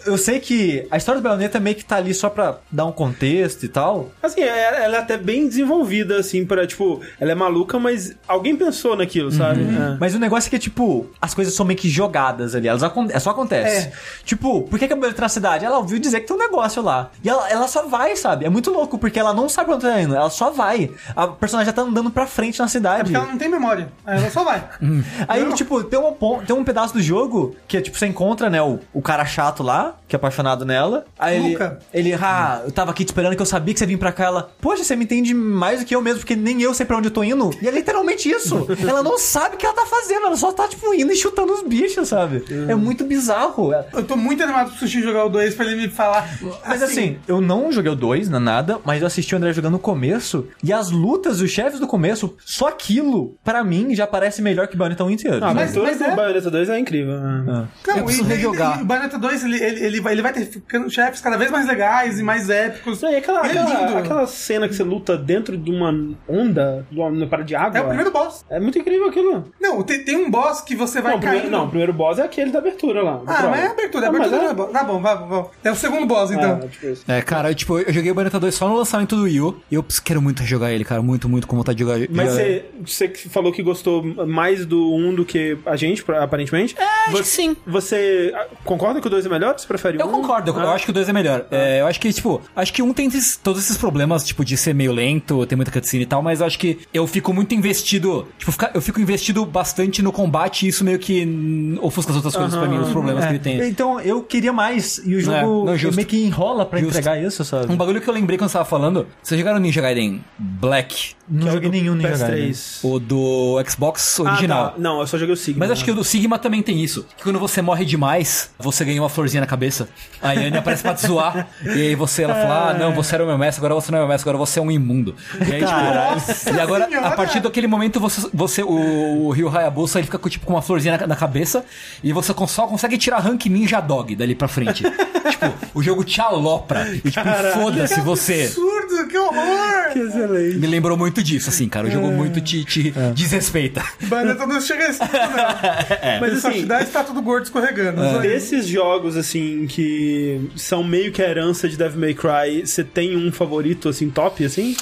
eu, 0.05 0.13
eu 0.13 0.17
sei 0.17 0.39
que 0.39 0.85
a 0.91 0.97
história 0.97 1.21
do 1.21 1.23
Bayonetta 1.23 1.59
meio 1.59 1.75
que 1.75 1.85
tá 1.85 1.97
ali 1.97 2.13
só 2.13 2.29
pra 2.29 2.57
dar 2.71 2.85
um 2.85 2.91
contexto 2.91 3.63
e 3.63 3.67
tal. 3.67 4.11
Assim, 4.21 4.41
é- 4.41 4.83
ela 4.83 4.97
é 4.97 4.99
até 4.99 5.17
bem 5.17 5.47
desenvolvida, 5.47 6.17
assim, 6.19 6.45
pra, 6.45 6.65
tipo, 6.67 7.01
ela 7.19 7.31
é 7.31 7.35
maluca, 7.35 7.79
mas 7.79 8.15
alguém 8.27 8.55
pensou 8.55 8.95
naquilo, 8.95 9.31
sabe? 9.37 9.61
É. 9.61 9.97
Mas 9.99 10.15
o 10.15 10.19
negócio 10.19 10.47
é 10.47 10.51
que, 10.51 10.59
tipo, 10.59 11.07
as 11.21 11.33
coisas 11.33 11.53
são 11.53 11.65
meio 11.65 11.79
que 11.79 11.89
jogadas 11.89 12.55
ali. 12.55 12.67
Elas 12.67 12.83
acon 12.83 13.07
é 13.09 13.19
só 13.19 13.31
acontece. 13.31 13.87
É. 13.87 13.91
Tipo, 14.23 14.63
por 14.63 14.77
que, 14.79 14.87
que 14.87 14.93
a 14.93 14.95
mulher 14.95 15.13
tá 15.13 15.21
na 15.23 15.29
cidade? 15.29 15.65
Ela 15.65 15.77
ouviu 15.77 15.99
dizer 15.99 16.21
que 16.21 16.27
tem 16.27 16.35
um 16.35 16.39
negócio 16.39 16.81
lá. 16.81 17.09
E 17.23 17.29
ela, 17.29 17.49
ela 17.49 17.67
só 17.67 17.85
vai, 17.87 18.15
sabe? 18.15 18.45
É 18.45 18.49
muito 18.49 18.71
louco, 18.71 18.97
porque 18.97 19.19
ela 19.19 19.33
não 19.33 19.47
sabe 19.47 19.67
pra 19.67 19.75
onde 19.75 19.85
tá 19.85 20.01
indo. 20.01 20.15
Ela 20.15 20.29
só 20.29 20.51
vai. 20.51 20.91
A 21.15 21.27
personagem 21.27 21.67
já 21.67 21.73
tá 21.73 21.81
andando 21.83 22.09
pra 22.11 22.25
frente 22.27 22.59
na 22.59 22.65
É 22.65 22.67
cidade. 22.67 23.03
porque 23.03 23.15
ela 23.15 23.25
não 23.27 23.37
tem 23.37 23.49
memória. 23.49 23.89
Ela 24.05 24.29
só 24.29 24.43
vai. 24.43 24.63
Aí, 25.27 25.43
Não. 25.43 25.53
tipo, 25.53 25.83
tem, 25.83 25.99
uma, 25.99 26.11
tem 26.45 26.55
um 26.55 26.63
pedaço 26.63 26.93
do 26.93 27.01
jogo 27.01 27.55
que, 27.67 27.79
tipo, 27.81 27.97
você 27.97 28.07
encontra, 28.07 28.49
né, 28.49 28.61
o, 28.61 28.79
o 28.93 29.01
cara 29.01 29.25
chato 29.25 29.63
lá, 29.63 29.95
que 30.07 30.15
é 30.15 30.17
apaixonado 30.17 30.65
nela. 30.65 31.05
Aí 31.17 31.37
ele, 31.37 31.49
Luca. 31.53 31.79
ele, 31.93 32.13
ah, 32.13 32.61
eu 32.65 32.71
tava 32.71 32.91
aqui 32.91 33.03
te 33.05 33.09
esperando 33.09 33.35
que 33.35 33.41
eu 33.41 33.45
sabia 33.45 33.73
que 33.73 33.79
você 33.79 33.85
vinha 33.85 33.97
pra 33.97 34.11
cá. 34.11 34.25
Ela, 34.25 34.49
poxa, 34.61 34.83
você 34.83 34.95
me 34.95 35.03
entende 35.05 35.33
mais 35.33 35.79
do 35.79 35.85
que 35.85 35.95
eu 35.95 36.01
mesmo, 36.01 36.19
porque 36.19 36.35
nem 36.35 36.61
eu 36.61 36.73
sei 36.73 36.85
pra 36.85 36.97
onde 36.97 37.07
eu 37.07 37.11
tô 37.11 37.23
indo. 37.23 37.49
E 37.61 37.67
é 37.67 37.71
literalmente 37.71 38.29
isso. 38.29 38.65
ela 38.87 39.01
não 39.03 39.17
sabe 39.27 39.55
o 39.55 39.57
que 39.57 39.65
ela 39.65 39.75
tá 39.75 39.85
fazendo, 39.85 40.25
ela 40.27 40.35
só 40.37 40.51
tá, 40.51 40.67
tipo, 40.67 40.93
indo 40.93 41.11
e 41.11 41.15
chutando 41.15 41.53
os 41.53 41.63
bichos, 41.63 42.07
sabe? 42.07 42.43
É 42.67 42.75
muito 42.75 43.03
bizarro. 43.03 43.71
Eu 43.93 44.03
tô 44.03 44.15
muito 44.15 44.41
animado 44.43 44.69
pro 44.69 44.79
Sushi 44.79 45.01
jogar 45.01 45.25
o 45.25 45.29
2 45.29 45.55
pra 45.55 45.65
ele 45.65 45.75
me 45.75 45.89
falar. 45.89 46.27
Mas 46.67 46.81
assim, 46.83 47.17
eu 47.27 47.41
não 47.41 47.71
joguei 47.71 47.91
o 47.91 47.95
2, 47.95 48.29
não 48.29 48.37
é 48.37 48.41
nada, 48.41 48.79
mas 48.85 49.01
eu 49.01 49.07
assisti 49.07 49.33
o 49.33 49.37
André 49.37 49.53
jogando 49.53 49.73
no 49.73 49.79
começo, 49.79 50.47
e 50.63 50.71
as 50.73 50.89
lutas, 50.91 51.41
os 51.41 51.51
chefes 51.51 51.79
do 51.79 51.87
começo, 51.87 52.35
só 52.45 52.67
aquilo, 52.67 53.35
pra 53.43 53.63
mim, 53.63 53.93
já 53.95 54.07
parece 54.07 54.41
melhor 54.41 54.67
que 54.67 54.77
Bayonetta 54.77 55.03
1 55.03 55.11
inteiro. 55.11 55.37
Ah, 55.41 55.53
Mas- 55.53 55.75
mas, 55.75 55.83
mas 55.83 55.97
do 55.99 56.03
é- 56.05 56.15
Bayonetta 56.15 56.49
2 56.51 56.69
é 56.69 56.79
incrível. 56.79 57.19
né? 57.19 57.67
Não, 57.87 57.97
Eu 57.97 58.03
preciso 58.05 58.23
e- 58.29 58.31
e- 58.31 58.35
rejogar. 58.35 58.79
E, 58.79 58.81
o 58.83 58.85
Bayonetta 58.85 59.17
2, 59.17 59.43
ele, 59.43 59.63
ele, 59.63 59.85
ele 59.85 60.01
vai, 60.01 60.13
ele 60.13 60.21
vai 60.21 60.33
ter 60.33 60.45
ficando 60.45 60.89
chefes 60.89 61.21
cada 61.21 61.37
vez 61.37 61.51
mais 61.51 61.67
legais 61.67 62.19
e 62.19 62.23
mais 62.23 62.49
épicos. 62.49 63.01
Não, 63.01 63.11
e 63.11 63.15
aquela, 63.15 63.47
Ele 63.47 63.57
é 63.57 63.61
aquela, 63.61 63.79
lindo. 63.85 63.97
aquela 63.97 64.27
cena 64.27 64.67
que 64.67 64.75
você 64.75 64.83
luta 64.83 65.17
dentro 65.17 65.57
de 65.57 65.71
uma 65.71 65.91
onda, 66.27 66.85
de 66.91 66.99
uma, 66.99 67.27
parada 67.27 67.47
de 67.47 67.55
água. 67.55 67.77
É 67.77 67.81
o 67.81 67.87
primeiro 67.87 68.11
boss. 68.11 68.45
É 68.49 68.59
muito 68.59 68.77
incrível 68.79 69.06
aquilo. 69.09 69.45
Não, 69.59 69.83
tem, 69.83 70.03
tem 70.03 70.15
um 70.15 70.29
boss 70.29 70.61
que 70.61 70.75
você 70.75 71.01
vai 71.01 71.11
não, 71.11 71.17
o 71.17 71.21
primeiro, 71.21 71.43
caindo. 71.43 71.57
não, 71.57 71.65
o 71.65 71.69
primeiro 71.69 71.93
boss 71.93 72.19
é 72.19 72.23
aquele 72.23 72.51
da 72.51 72.59
abertura 72.59 73.01
lá. 73.03 73.21
Ah, 73.27 73.47
mas 73.49 73.61
é 73.61 73.67
abertura, 73.67 74.05
é 74.05 74.07
Ah, 74.07 74.09
abertura. 74.09 74.35
é? 74.35 74.39
não 74.43 74.49
é 74.49 74.53
boss. 74.53 74.71
Tá 74.71 74.83
bom, 74.83 74.99
vai, 75.01 75.17
vai. 75.17 75.45
É 75.63 75.71
o 75.71 75.75
segundo 75.75 76.05
boss, 76.05 76.31
então. 76.31 76.59
Ah, 76.63 76.67
tipo. 76.67 76.97
É, 77.11 77.21
cara, 77.21 77.49
eu, 77.51 77.55
tipo, 77.55 77.79
eu 77.79 77.93
joguei 77.93 78.11
o 78.11 78.15
Bayonetta 78.15 78.39
2 78.39 78.53
só 78.55 78.67
no 78.67 78.75
lançamento 78.77 79.15
do 79.15 79.23
Wii 79.23 79.41
U. 79.41 79.57
E 79.71 79.75
eu 79.75 79.85
quero 80.03 80.21
muito 80.21 80.43
jogar 80.43 80.71
ele, 80.71 80.83
cara. 80.83 81.01
Muito, 81.01 81.27
muito 81.29 81.47
com 81.47 81.55
vontade 81.57 81.77
de 81.77 81.83
jogar. 81.83 81.99
Mas 82.09 82.33
você, 82.33 82.65
você 82.85 83.07
que 83.07 83.29
falou 83.29 83.51
que 83.51 83.61
gostou 83.63 84.03
mais 84.25 84.65
do 84.65 84.93
1 84.93 85.15
do 85.15 85.25
que 85.25 85.57
a 85.65 85.75
gente, 85.75 86.03
aparentemente. 86.11 86.75
acho 86.79 87.11
você, 87.11 87.23
que 87.23 87.27
sim. 87.29 87.57
Você 87.65 88.31
ah, 88.35 88.47
concorda 88.63 88.99
que 89.01 89.07
o 89.07 89.09
2 89.09 89.25
é 89.25 89.29
melhor? 89.29 89.57
Você 89.57 89.67
prefere 89.67 89.97
o 89.97 90.01
Eu 90.01 90.07
1? 90.07 90.11
concordo, 90.11 90.51
eu, 90.51 90.59
Ah. 90.59 90.63
eu 90.63 90.69
acho 90.71 90.85
que 90.85 90.91
o 90.91 90.93
2 90.93 91.07
é 91.09 91.13
melhor. 91.13 91.45
É, 91.51 91.81
eu 91.81 91.87
acho 91.87 91.99
que, 91.99 92.11
tipo, 92.11 92.41
acho 92.55 92.73
que 92.73 92.81
um 92.81 92.93
tem 92.93 93.07
esses- 93.07 93.37
todos 93.37 93.63
esses 93.63 93.77
problemas, 93.77 94.23
tipo, 94.25 94.43
de 94.43 94.55
ser 94.57 94.73
meio 94.73 94.91
lento, 94.91 95.45
ter 95.45 95.55
muita 95.55 95.71
cutscene 95.71 96.03
e 96.03 96.05
tal, 96.05 96.21
mas 96.21 96.39
eu 96.41 96.47
acho 96.47 96.57
que 96.59 96.79
eu 96.93 97.05
fico 97.07 97.33
muito 97.33 97.53
investido, 97.53 98.27
tipo, 98.37 98.51
eu 98.73 98.81
fico 98.81 98.96
investido 99.01 99.45
bastante 99.45 100.01
no 100.01 100.11
combate 100.11 100.65
e 100.65 100.69
isso 100.69 100.83
meio 100.83 100.99
que 100.99 101.77
ofusca 101.81 102.11
as 102.11 102.15
outras 102.15 102.35
coisas 102.35 102.57
pra 102.57 102.67
mim, 102.67 102.77
os 102.79 102.89
problemas 102.89 103.25
que 103.25 103.31
ele 103.31 103.39
tem. 103.39 103.67
Então, 103.67 103.99
eu 103.99 104.21
queria 104.23 104.53
mais, 104.53 105.01
e 105.05 105.15
o 105.15 105.21
jogo 105.21 105.65
não, 105.65 105.77
justo. 105.77 105.95
meio 105.95 106.07
que 106.07 106.23
enrola 106.23 106.65
pra 106.65 106.79
Justo. 106.79 106.97
entregar 106.97 107.21
isso, 107.21 107.43
sabe? 107.43 107.71
Um 107.71 107.75
bagulho 107.77 108.01
que 108.01 108.09
eu 108.09 108.13
lembrei 108.13 108.37
quando 108.37 108.49
você 108.49 108.57
tava 108.57 108.65
falando, 108.69 109.07
vocês 109.21 109.39
jogaram 109.39 109.59
Ninja 109.59 109.81
Gaiden 109.81 110.23
Black, 110.37 111.15
Não 111.29 111.41
Que 111.41 111.47
é 111.47 111.49
o 111.49 111.53
joguei 111.55 111.69
do 111.69 111.73
nenhum 111.73 111.95
Ninja 111.95 112.09
PS3. 112.09 112.27
Gaiden. 112.27 112.55
o 112.83 112.99
do 112.99 113.63
Xbox 113.67 114.19
original. 114.19 114.65
Ah, 114.65 114.69
tá. 114.69 114.75
Não, 114.77 115.01
eu 115.01 115.07
só 115.07 115.17
joguei 115.17 115.33
o 115.33 115.37
Sigma. 115.37 115.59
Mas 115.59 115.71
acho 115.71 115.83
que 115.83 115.91
o 115.91 115.95
do 115.95 116.03
Sigma 116.03 116.39
também 116.39 116.61
tem 116.63 116.81
isso. 116.81 117.05
Que 117.17 117.23
quando 117.23 117.39
você 117.39 117.61
morre 117.61 117.83
demais, 117.83 118.51
você 118.57 118.85
ganha 118.85 119.01
uma 119.01 119.09
florzinha 119.09 119.41
na 119.41 119.47
cabeça. 119.47 119.89
Aí 120.21 120.37
a 120.37 120.47
Anne 120.47 120.57
aparece 120.57 120.83
pra 120.83 120.93
te 120.93 121.05
zoar. 121.05 121.47
E 121.63 121.69
aí 121.69 121.95
você, 121.95 122.23
ela 122.23 122.33
fala, 122.33 122.69
ah, 122.69 122.73
não, 122.73 122.93
você 122.93 123.15
era 123.15 123.23
o 123.23 123.27
meu 123.27 123.37
mestre, 123.37 123.59
agora 123.59 123.73
você 123.73 123.91
não 123.91 123.99
é 123.99 124.01
o 124.01 124.05
meu 124.05 124.13
mestre, 124.13 124.29
agora 124.29 124.37
você 124.37 124.59
é 124.59 124.61
um 124.61 124.71
imundo. 124.71 125.15
E 125.35 125.53
aí, 125.53 125.65
tipo, 125.65 126.55
e 126.55 126.59
agora, 126.59 126.87
Senhora! 126.87 127.07
a 127.07 127.11
partir 127.11 127.39
daquele 127.39 127.67
momento, 127.67 127.99
você, 127.99 128.29
você 128.33 128.63
o, 128.63 129.25
o 129.25 129.31
Ryu 129.31 129.49
Hayabusa, 129.49 129.99
ele 129.99 130.05
fica 130.05 130.17
com, 130.17 130.29
tipo, 130.29 130.45
com 130.45 130.53
uma 130.53 130.61
florzinha 130.61 130.97
na, 130.97 131.07
na 131.07 131.15
cabeça. 131.15 131.65
E 132.03 132.13
você 132.13 132.33
só 132.47 132.67
consegue 132.67 132.97
tirar 132.97 133.19
rank 133.19 133.45
Ninja 133.47 133.79
Dog 133.81 134.15
dali 134.15 134.35
pra 134.35 134.47
frente. 134.47 134.83
tipo, 135.29 135.53
o 135.73 135.83
jogo 135.83 136.03
te 136.03 136.21
alopra. 136.21 136.87
E 136.93 137.01
tipo, 137.11 137.27
foda-se 137.53 137.99
você. 138.01 138.45
Absurdo, 138.45 138.76
que 139.07 139.17
horror! 139.17 139.93
Que 139.93 139.99
excelente. 139.99 140.57
Me 140.57 140.67
lembrou 140.67 140.97
muito 140.97 141.23
disso, 141.23 141.49
assim, 141.49 141.67
cara. 141.67 141.87
O 141.87 141.91
jogo 141.91 142.11
muito 142.11 142.41
te, 142.41 142.63
te 142.63 142.93
desrespeita. 143.15 143.83
Bayonetta 144.03 144.45
não 144.45 144.61
chega 144.61 144.85
a 144.85 144.89
esse 144.89 144.99
ponto, 144.99 145.11
não. 145.13 146.19
Mas 146.21 146.45
assim, 146.45 146.65
dá 146.65 146.81
está 146.81 147.03
tudo 147.03 147.21
gordo 147.21 147.45
escorregando. 147.45 148.01
É. 148.01 148.11
Isso. 148.11 148.19
Desses 148.21 148.67
jogos, 148.67 149.15
assim, 149.17 149.65
que 149.67 150.49
são 150.55 150.83
meio 150.83 151.11
que 151.11 151.21
a 151.21 151.29
herança 151.29 151.67
de 151.67 151.77
Devil 151.77 151.99
May 151.99 152.13
Cry, 152.13 152.65
você 152.65 152.83
tem 152.83 153.15
um 153.15 153.31
favorito, 153.31 153.89
assim, 153.89 154.09
top, 154.09 154.43
assim? 154.43 154.75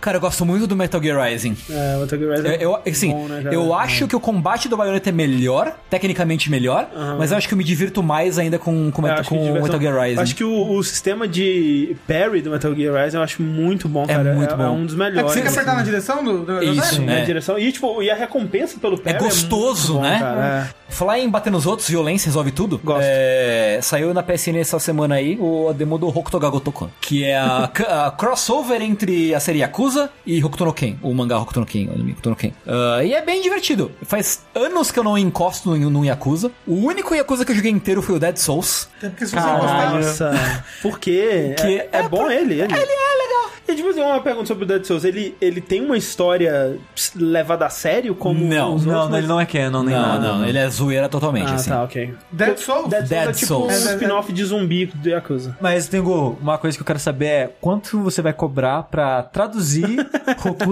Cara, 0.00 0.18
eu 0.18 0.20
gosto 0.20 0.44
muito 0.44 0.66
do 0.66 0.76
Metal 0.76 1.02
Gear 1.02 1.20
Rising. 1.24 1.56
É, 1.70 1.96
o 1.96 2.00
Metal 2.00 2.18
Gear 2.18 2.30
Rising 2.32 2.46
Eu, 2.48 2.52
é 2.52 2.64
eu, 2.64 2.92
assim, 2.92 3.10
bom, 3.10 3.26
né, 3.28 3.42
eu 3.50 3.74
acho 3.74 4.06
que 4.06 4.14
o 4.14 4.20
combate 4.20 4.68
do 4.68 4.76
Bayonetta 4.76 5.08
é 5.08 5.12
melhor, 5.12 5.74
tecnicamente 5.90 6.50
melhor, 6.50 6.88
mas 7.18 7.32
eu 7.32 7.38
acho 7.38 7.48
que 7.48 7.54
eu 7.54 7.58
me 7.58 7.64
divirto 7.64 8.02
mais 8.02 8.38
ainda 8.38 8.58
com, 8.58 8.90
com, 8.90 9.02
Metal- 9.02 9.24
com 9.24 9.36
diversão- 9.38 9.62
Metal 9.62 9.80
Gear 9.80 10.00
Rising. 10.02 10.20
Acho 10.20 10.36
que 10.36 10.44
o, 10.44 10.72
o 10.74 10.82
sistema 10.84 11.26
de 11.26 11.96
parry 12.06 12.40
do 12.42 12.50
Metal 12.50 12.74
Gear 12.74 13.04
Rising 13.04 13.16
eu 13.16 13.22
acho 13.22 13.42
muito 13.42 13.88
bom, 13.88 14.06
cara. 14.06 14.34
muito 14.34 14.54
bom. 14.56 14.76
um 14.76 14.84
dos 14.86 14.94
É 14.94 14.96
que 14.98 15.02
melhores. 15.04 15.32
você 15.32 15.40
quer 15.40 15.48
assim. 15.48 15.56
apertar 15.58 15.76
na 15.76 15.82
direção 15.82 16.22
do. 16.24 16.44
do 16.44 16.62
Isso. 16.62 16.94
Sim, 16.96 17.08
É. 17.08 17.22
a 17.22 17.24
direção. 17.24 17.58
E, 17.58 17.72
tipo, 17.72 18.02
e 18.02 18.10
a 18.10 18.14
recompensa 18.14 18.78
pelo 18.78 18.98
parry 18.98 19.18
gostoso, 19.18 19.94
muito 19.94 20.04
bom, 20.04 20.10
né? 20.10 20.18
cara. 20.20 20.70
Falar 20.88 21.18
em 21.18 21.28
bater 21.28 21.50
nos 21.50 21.66
outros, 21.66 21.88
violência 21.88 22.26
resolve 22.26 22.52
tudo. 22.52 22.78
Gosto. 22.84 23.00
É, 23.02 23.80
saiu 23.82 24.14
na 24.14 24.22
PSN 24.22 24.56
essa 24.60 24.78
semana 24.78 25.16
aí 25.16 25.36
o 25.40 25.72
demo 25.72 25.98
do 25.98 26.06
Hokuto 26.06 26.38
ga 26.38 26.48
Gotoku, 26.48 26.88
que 27.00 27.24
é 27.24 27.36
a, 27.36 27.64
a 28.06 28.10
crossover 28.12 28.80
entre 28.80 29.34
a 29.34 29.40
série 29.40 29.58
Yakuza 29.58 29.85
e 30.26 30.42
Hokuto 30.42 30.64
no 30.64 30.72
Ken, 30.72 30.96
o 31.02 31.12
mangá 31.14 31.38
Hokuto 31.38 31.60
no 31.60 31.66
Ken, 31.66 31.88
o 31.88 31.92
anime 31.92 32.12
Hokuto 32.12 32.30
no 32.30 32.36
Ken. 32.36 32.52
Ah, 32.66 33.04
e 33.04 33.12
é 33.12 33.22
bem 33.22 33.42
divertido. 33.42 33.90
Faz 34.02 34.44
anos 34.54 34.90
que 34.90 34.98
eu 34.98 35.04
não 35.04 35.16
encosto 35.16 35.70
no, 35.70 35.90
no 35.90 36.04
Yakuza. 36.04 36.50
O 36.66 36.74
único 36.74 37.14
Yakuza 37.14 37.44
que 37.44 37.52
eu 37.52 37.56
joguei 37.56 37.70
inteiro 37.70 38.02
foi 38.02 38.16
o 38.16 38.18
Dead 38.18 38.36
Souls. 38.36 38.88
É 39.02 39.08
porque 39.08 39.26
se 39.26 39.32
você 39.32 39.36
Caralho. 39.36 40.04
por 40.82 40.98
quê? 40.98 41.54
Que 41.58 41.78
é, 41.78 41.88
é 41.92 42.08
bom 42.08 42.30
ele, 42.30 42.54
ele. 42.54 42.62
Ele 42.62 42.72
é 42.72 42.74
legal. 42.74 43.55
E 43.68 43.74
tipo, 43.74 43.88
fazer 43.88 44.00
uma 44.02 44.20
pergunta 44.20 44.46
sobre 44.46 44.64
o 44.64 44.66
Dead 44.66 44.84
Souls. 44.84 45.04
Ele, 45.04 45.34
ele 45.40 45.60
tem 45.60 45.80
uma 45.84 45.96
história 45.96 46.78
levada 47.16 47.66
a 47.66 47.70
sério 47.70 48.14
como 48.14 48.38
Não, 48.44 48.74
os 48.74 48.84
Não, 48.84 48.92
outros, 48.94 49.10
não, 49.10 49.18
ele 49.18 49.26
não 49.26 49.40
é 49.40 49.46
canon, 49.46 49.82
nem 49.82 49.94
Não, 49.94 50.02
nada. 50.02 50.32
não, 50.34 50.44
ele 50.44 50.58
é 50.58 50.68
zoeira 50.68 51.08
totalmente, 51.08 51.50
Ah, 51.50 51.54
assim. 51.54 51.70
tá, 51.70 51.82
ok. 51.82 52.14
Dead 52.30 52.56
Souls? 52.58 52.88
Dead 52.88 53.00
Souls 53.06 53.12
é 53.12 53.24
Dead 53.26 53.34
tipo 53.34 53.46
Souls. 53.46 53.86
um 53.86 53.90
spin-off 53.92 54.32
de 54.32 54.44
zumbi 54.44 54.86
do 54.86 55.08
Yakuza. 55.08 55.56
Mas, 55.60 55.88
Tengu, 55.88 56.38
uma 56.40 56.58
coisa 56.58 56.76
que 56.76 56.82
eu 56.82 56.86
quero 56.86 56.98
saber 56.98 57.26
é 57.26 57.50
quanto 57.60 58.00
você 58.00 58.22
vai 58.22 58.32
cobrar 58.32 58.84
pra 58.84 59.22
traduzir 59.22 59.86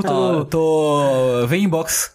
Ó, 0.06 0.32
eu 0.34 0.44
tô. 0.44 1.46
Vem 1.46 1.64
inbox. 1.64 2.12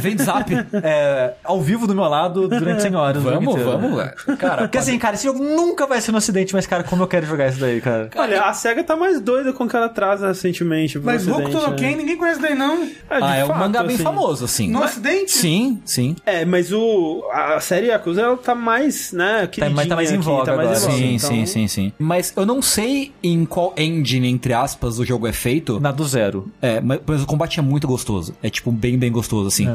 Vem 0.00 0.16
de 0.16 0.22
zap. 0.22 0.50
é, 0.82 1.34
ao 1.44 1.60
vivo 1.60 1.86
do 1.86 1.94
meu 1.94 2.04
lado 2.04 2.48
durante 2.48 2.82
100 2.82 2.94
horas. 2.94 3.22
o 3.22 3.24
jogo 3.24 3.34
vamos, 3.36 3.54
inteiro. 3.54 3.70
vamos, 3.78 3.96
velho. 3.96 4.36
Cara, 4.38 4.62
Porque 4.62 4.78
assim, 4.78 4.98
cara, 4.98 5.14
esse 5.14 5.24
jogo 5.24 5.42
nunca 5.42 5.86
vai 5.86 6.00
ser 6.00 6.12
no 6.12 6.18
ocidente, 6.18 6.54
mas, 6.54 6.66
cara, 6.66 6.82
como 6.84 7.02
eu 7.02 7.06
quero 7.08 7.26
jogar 7.26 7.48
isso 7.48 7.60
daí, 7.60 7.80
cara. 7.80 8.10
Olha, 8.16 8.42
a 8.44 8.52
SEGA 8.52 8.82
tá 8.84 8.96
mais 8.96 9.20
doida 9.20 9.52
com 9.52 9.64
o 9.64 9.68
que 9.68 9.76
ela 9.76 9.88
traz 9.88 10.19
recentemente. 10.26 10.98
pro 10.98 11.06
Mas 11.06 11.26
Hokuto 11.26 11.70
no? 11.70 11.76
Ken 11.76 11.96
ninguém 11.96 12.16
conhece 12.16 12.40
daí, 12.40 12.54
não. 12.54 12.88
Ah, 13.08 13.36
é 13.36 13.44
um 13.44 13.48
fato, 13.48 13.58
mangá 13.58 13.82
bem 13.82 13.94
assim. 13.94 14.04
famoso, 14.04 14.44
assim. 14.44 14.68
No 14.70 14.80
Mas- 14.80 14.92
ocidente? 14.92 15.32
Sim, 15.32 15.80
sim. 15.84 16.16
É, 16.24 16.44
mas 16.44 16.72
o, 16.72 17.22
a 17.32 17.60
série 17.60 17.86
Yakuza, 17.88 18.22
ela 18.22 18.36
tá 18.36 18.54
mais, 18.54 19.12
né, 19.12 19.48
mais- 19.72 19.88
tá 19.88 19.96
mais 19.96 20.12
em 20.12 20.18
voga 20.18 20.42
aqui, 20.42 20.50
tá 20.50 20.56
mais 20.56 20.68
em 20.68 20.72
agora. 20.74 20.80
voga, 20.92 20.96
Sim, 20.98 21.14
então- 21.14 21.30
sim, 21.30 21.46
sim, 21.46 21.68
sim. 21.68 21.92
Mas 21.98 22.32
eu 22.36 22.46
não 22.46 22.60
sei 22.62 23.12
em 23.22 23.44
qual 23.44 23.74
engine, 23.76 24.28
entre 24.28 24.52
aspas, 24.52 24.98
o 24.98 25.04
jogo 25.04 25.26
é 25.26 25.32
feito. 25.32 25.80
Na 25.80 25.90
do 25.92 26.04
zero. 26.06 26.50
É, 26.60 26.80
mas, 26.80 27.00
mas 27.06 27.22
o 27.22 27.26
combate 27.26 27.58
é 27.58 27.62
muito 27.62 27.86
gostoso. 27.86 28.34
É, 28.42 28.50
tipo, 28.50 28.70
bem, 28.72 28.98
bem 28.98 29.10
gostoso, 29.10 29.48
assim. 29.48 29.68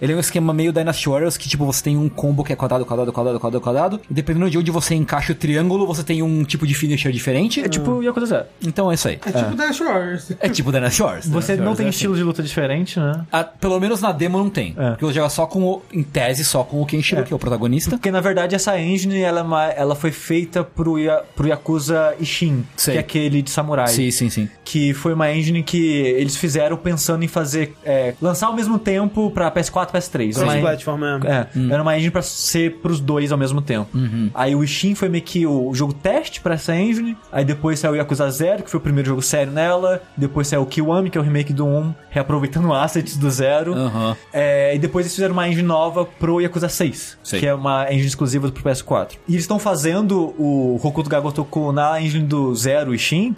Ele 0.00 0.12
é 0.12 0.16
um 0.16 0.20
esquema 0.20 0.52
meio 0.52 0.72
Dynasty 0.72 1.08
Warriors, 1.08 1.36
que, 1.36 1.48
tipo, 1.48 1.64
você 1.64 1.82
tem 1.82 1.96
um 1.96 2.08
combo 2.08 2.44
que 2.44 2.52
é 2.52 2.56
quadrado, 2.56 2.84
quadrado, 2.84 3.12
quadrado, 3.12 3.40
quadrado, 3.40 3.60
quadrado. 3.62 4.00
E 4.10 4.14
dependendo 4.14 4.48
de 4.50 4.58
onde 4.58 4.70
você 4.70 4.94
encaixa 4.94 5.32
o 5.32 5.34
triângulo, 5.34 5.86
você 5.86 6.02
tem 6.02 6.22
um 6.22 6.44
tipo 6.44 6.66
de 6.66 6.74
finisher 6.74 7.12
diferente. 7.12 7.60
É 7.60 7.68
tipo 7.68 8.02
Yakuza 8.02 8.26
Zero. 8.26 8.44
Então 8.66 8.90
é 8.90 8.94
isso 8.94 9.08
aí. 9.08 9.18
É 9.24 9.32
tipo 9.32 9.54
Dash 9.56 9.80
Wars. 9.92 10.32
É 10.40 10.48
tipo 10.48 10.70
Dynasty 10.72 11.02
Warriors. 11.02 11.26
Você 11.28 11.52
Dynasty 11.52 11.64
não 11.68 11.74
tem 11.76 11.86
é 11.86 11.90
estilo 11.90 12.14
de 12.14 12.22
luta 12.22 12.42
diferente, 12.42 12.98
né? 12.98 13.10
assim. 13.12 13.26
Ah, 13.32 13.44
pelo 13.44 13.78
menos 13.80 14.00
na 14.00 14.12
demo 14.12 14.38
não 14.38 14.50
tem. 14.50 14.74
É. 14.78 14.90
Porque 14.90 15.04
você 15.04 15.14
joga 15.14 15.28
só 15.28 15.46
com 15.46 15.62
o. 15.62 15.82
Em 15.92 16.02
tese, 16.02 16.44
só 16.44 16.64
com 16.64 16.80
o 16.80 16.86
Kenshiro, 16.86 17.24
que 17.24 17.32
é 17.32 17.36
o 17.36 17.38
protagonista. 17.38 17.90
Porque, 17.90 18.10
na 18.10 18.20
verdade, 18.20 18.54
essa 18.54 18.78
engine, 18.78 19.20
ela, 19.20 19.40
é 19.68 19.74
ela 19.80 19.94
foi 19.94 20.10
feita 20.12 20.62
pro, 20.64 20.98
Ya- 20.98 21.22
pro 21.36 21.46
Yakuza 21.48 22.14
Ishin, 22.20 22.64
Sei. 22.76 22.94
que 22.94 22.98
é 22.98 23.00
aquele 23.00 23.42
de 23.42 23.50
samurai. 23.50 23.88
Sim, 23.88 24.10
sim, 24.10 24.30
sim. 24.30 24.48
Que 24.64 24.94
foi 24.94 25.12
uma 25.14 25.32
engine 25.32 25.62
que 25.62 25.84
eles 25.96 26.36
fizeram 26.36 26.76
pensando 26.76 27.24
em 27.24 27.28
fazer... 27.28 27.74
é, 27.84 28.14
lançar 28.22 28.46
ao 28.46 28.54
mesmo 28.54 28.78
tempo 28.78 29.30
pra 29.30 29.50
PS4 29.50 29.88
e 29.88 29.92
PS3. 29.98 30.36
Uma 30.36 30.56
en- 30.56 30.60
Cross-platform, 30.60 31.04
é. 31.04 31.18
É, 31.26 31.72
era 31.72 31.82
uma 31.82 31.96
engine 31.96 32.10
pra 32.10 32.22
ser 32.22 32.76
pros 32.80 33.00
dois 33.00 33.32
ao 33.32 33.38
mesmo 33.38 33.60
tempo. 33.60 33.88
Aí 34.34 34.54
o 34.54 34.62
Ishin 34.62 34.94
foi 34.94 35.08
meio 35.08 35.24
que 35.24 35.46
o 35.46 35.74
jogo 35.74 35.92
teste 35.92 36.40
pra 36.40 36.54
essa 36.54 36.74
engine. 36.76 37.16
Aí 37.32 37.44
depois 37.44 37.78
saiu 37.80 37.94
o 37.94 37.96
Yakuza 37.96 38.30
Zero, 38.30 38.62
que 38.62 38.70
foi 38.70 38.78
o 38.78 38.82
primeiro 38.82 39.08
jogo 39.08 39.20
sério 39.22 39.52
nela. 39.52 40.00
Depois 40.16 40.46
saiu 40.46 40.62
o 40.62 40.66
Kiwami, 40.66 41.10
que 41.10 41.18
é 41.18 41.20
o 41.20 41.24
remake 41.24 41.52
do 41.52 41.66
1, 41.66 41.94
reaproveitando 42.10 42.72
assets 42.74 43.16
do 43.16 43.30
Zero. 43.30 43.74
Aham. 43.74 44.16
É, 44.32 44.74
e 44.74 44.78
depois 44.78 45.06
eles 45.06 45.14
fizeram 45.14 45.32
uma 45.32 45.48
engine 45.48 45.66
nova 45.66 46.04
pro 46.04 46.40
Yakuza 46.40 46.68
6, 46.68 47.18
Sei. 47.22 47.40
que 47.40 47.46
é 47.46 47.54
uma 47.54 47.86
engine 47.92 48.06
exclusiva 48.06 48.50
pro 48.50 48.62
PS4. 48.62 49.12
E 49.28 49.32
eles 49.32 49.42
estão 49.42 49.58
fazendo 49.58 50.34
o 50.38 50.78
Hokuto 50.82 51.10
ga 51.10 51.18
Gotoku 51.20 51.72
na 51.72 52.00
engine 52.00 52.24
do 52.24 52.54
Zero 52.54 52.94
e 52.94 52.98
Shin, 52.98 53.34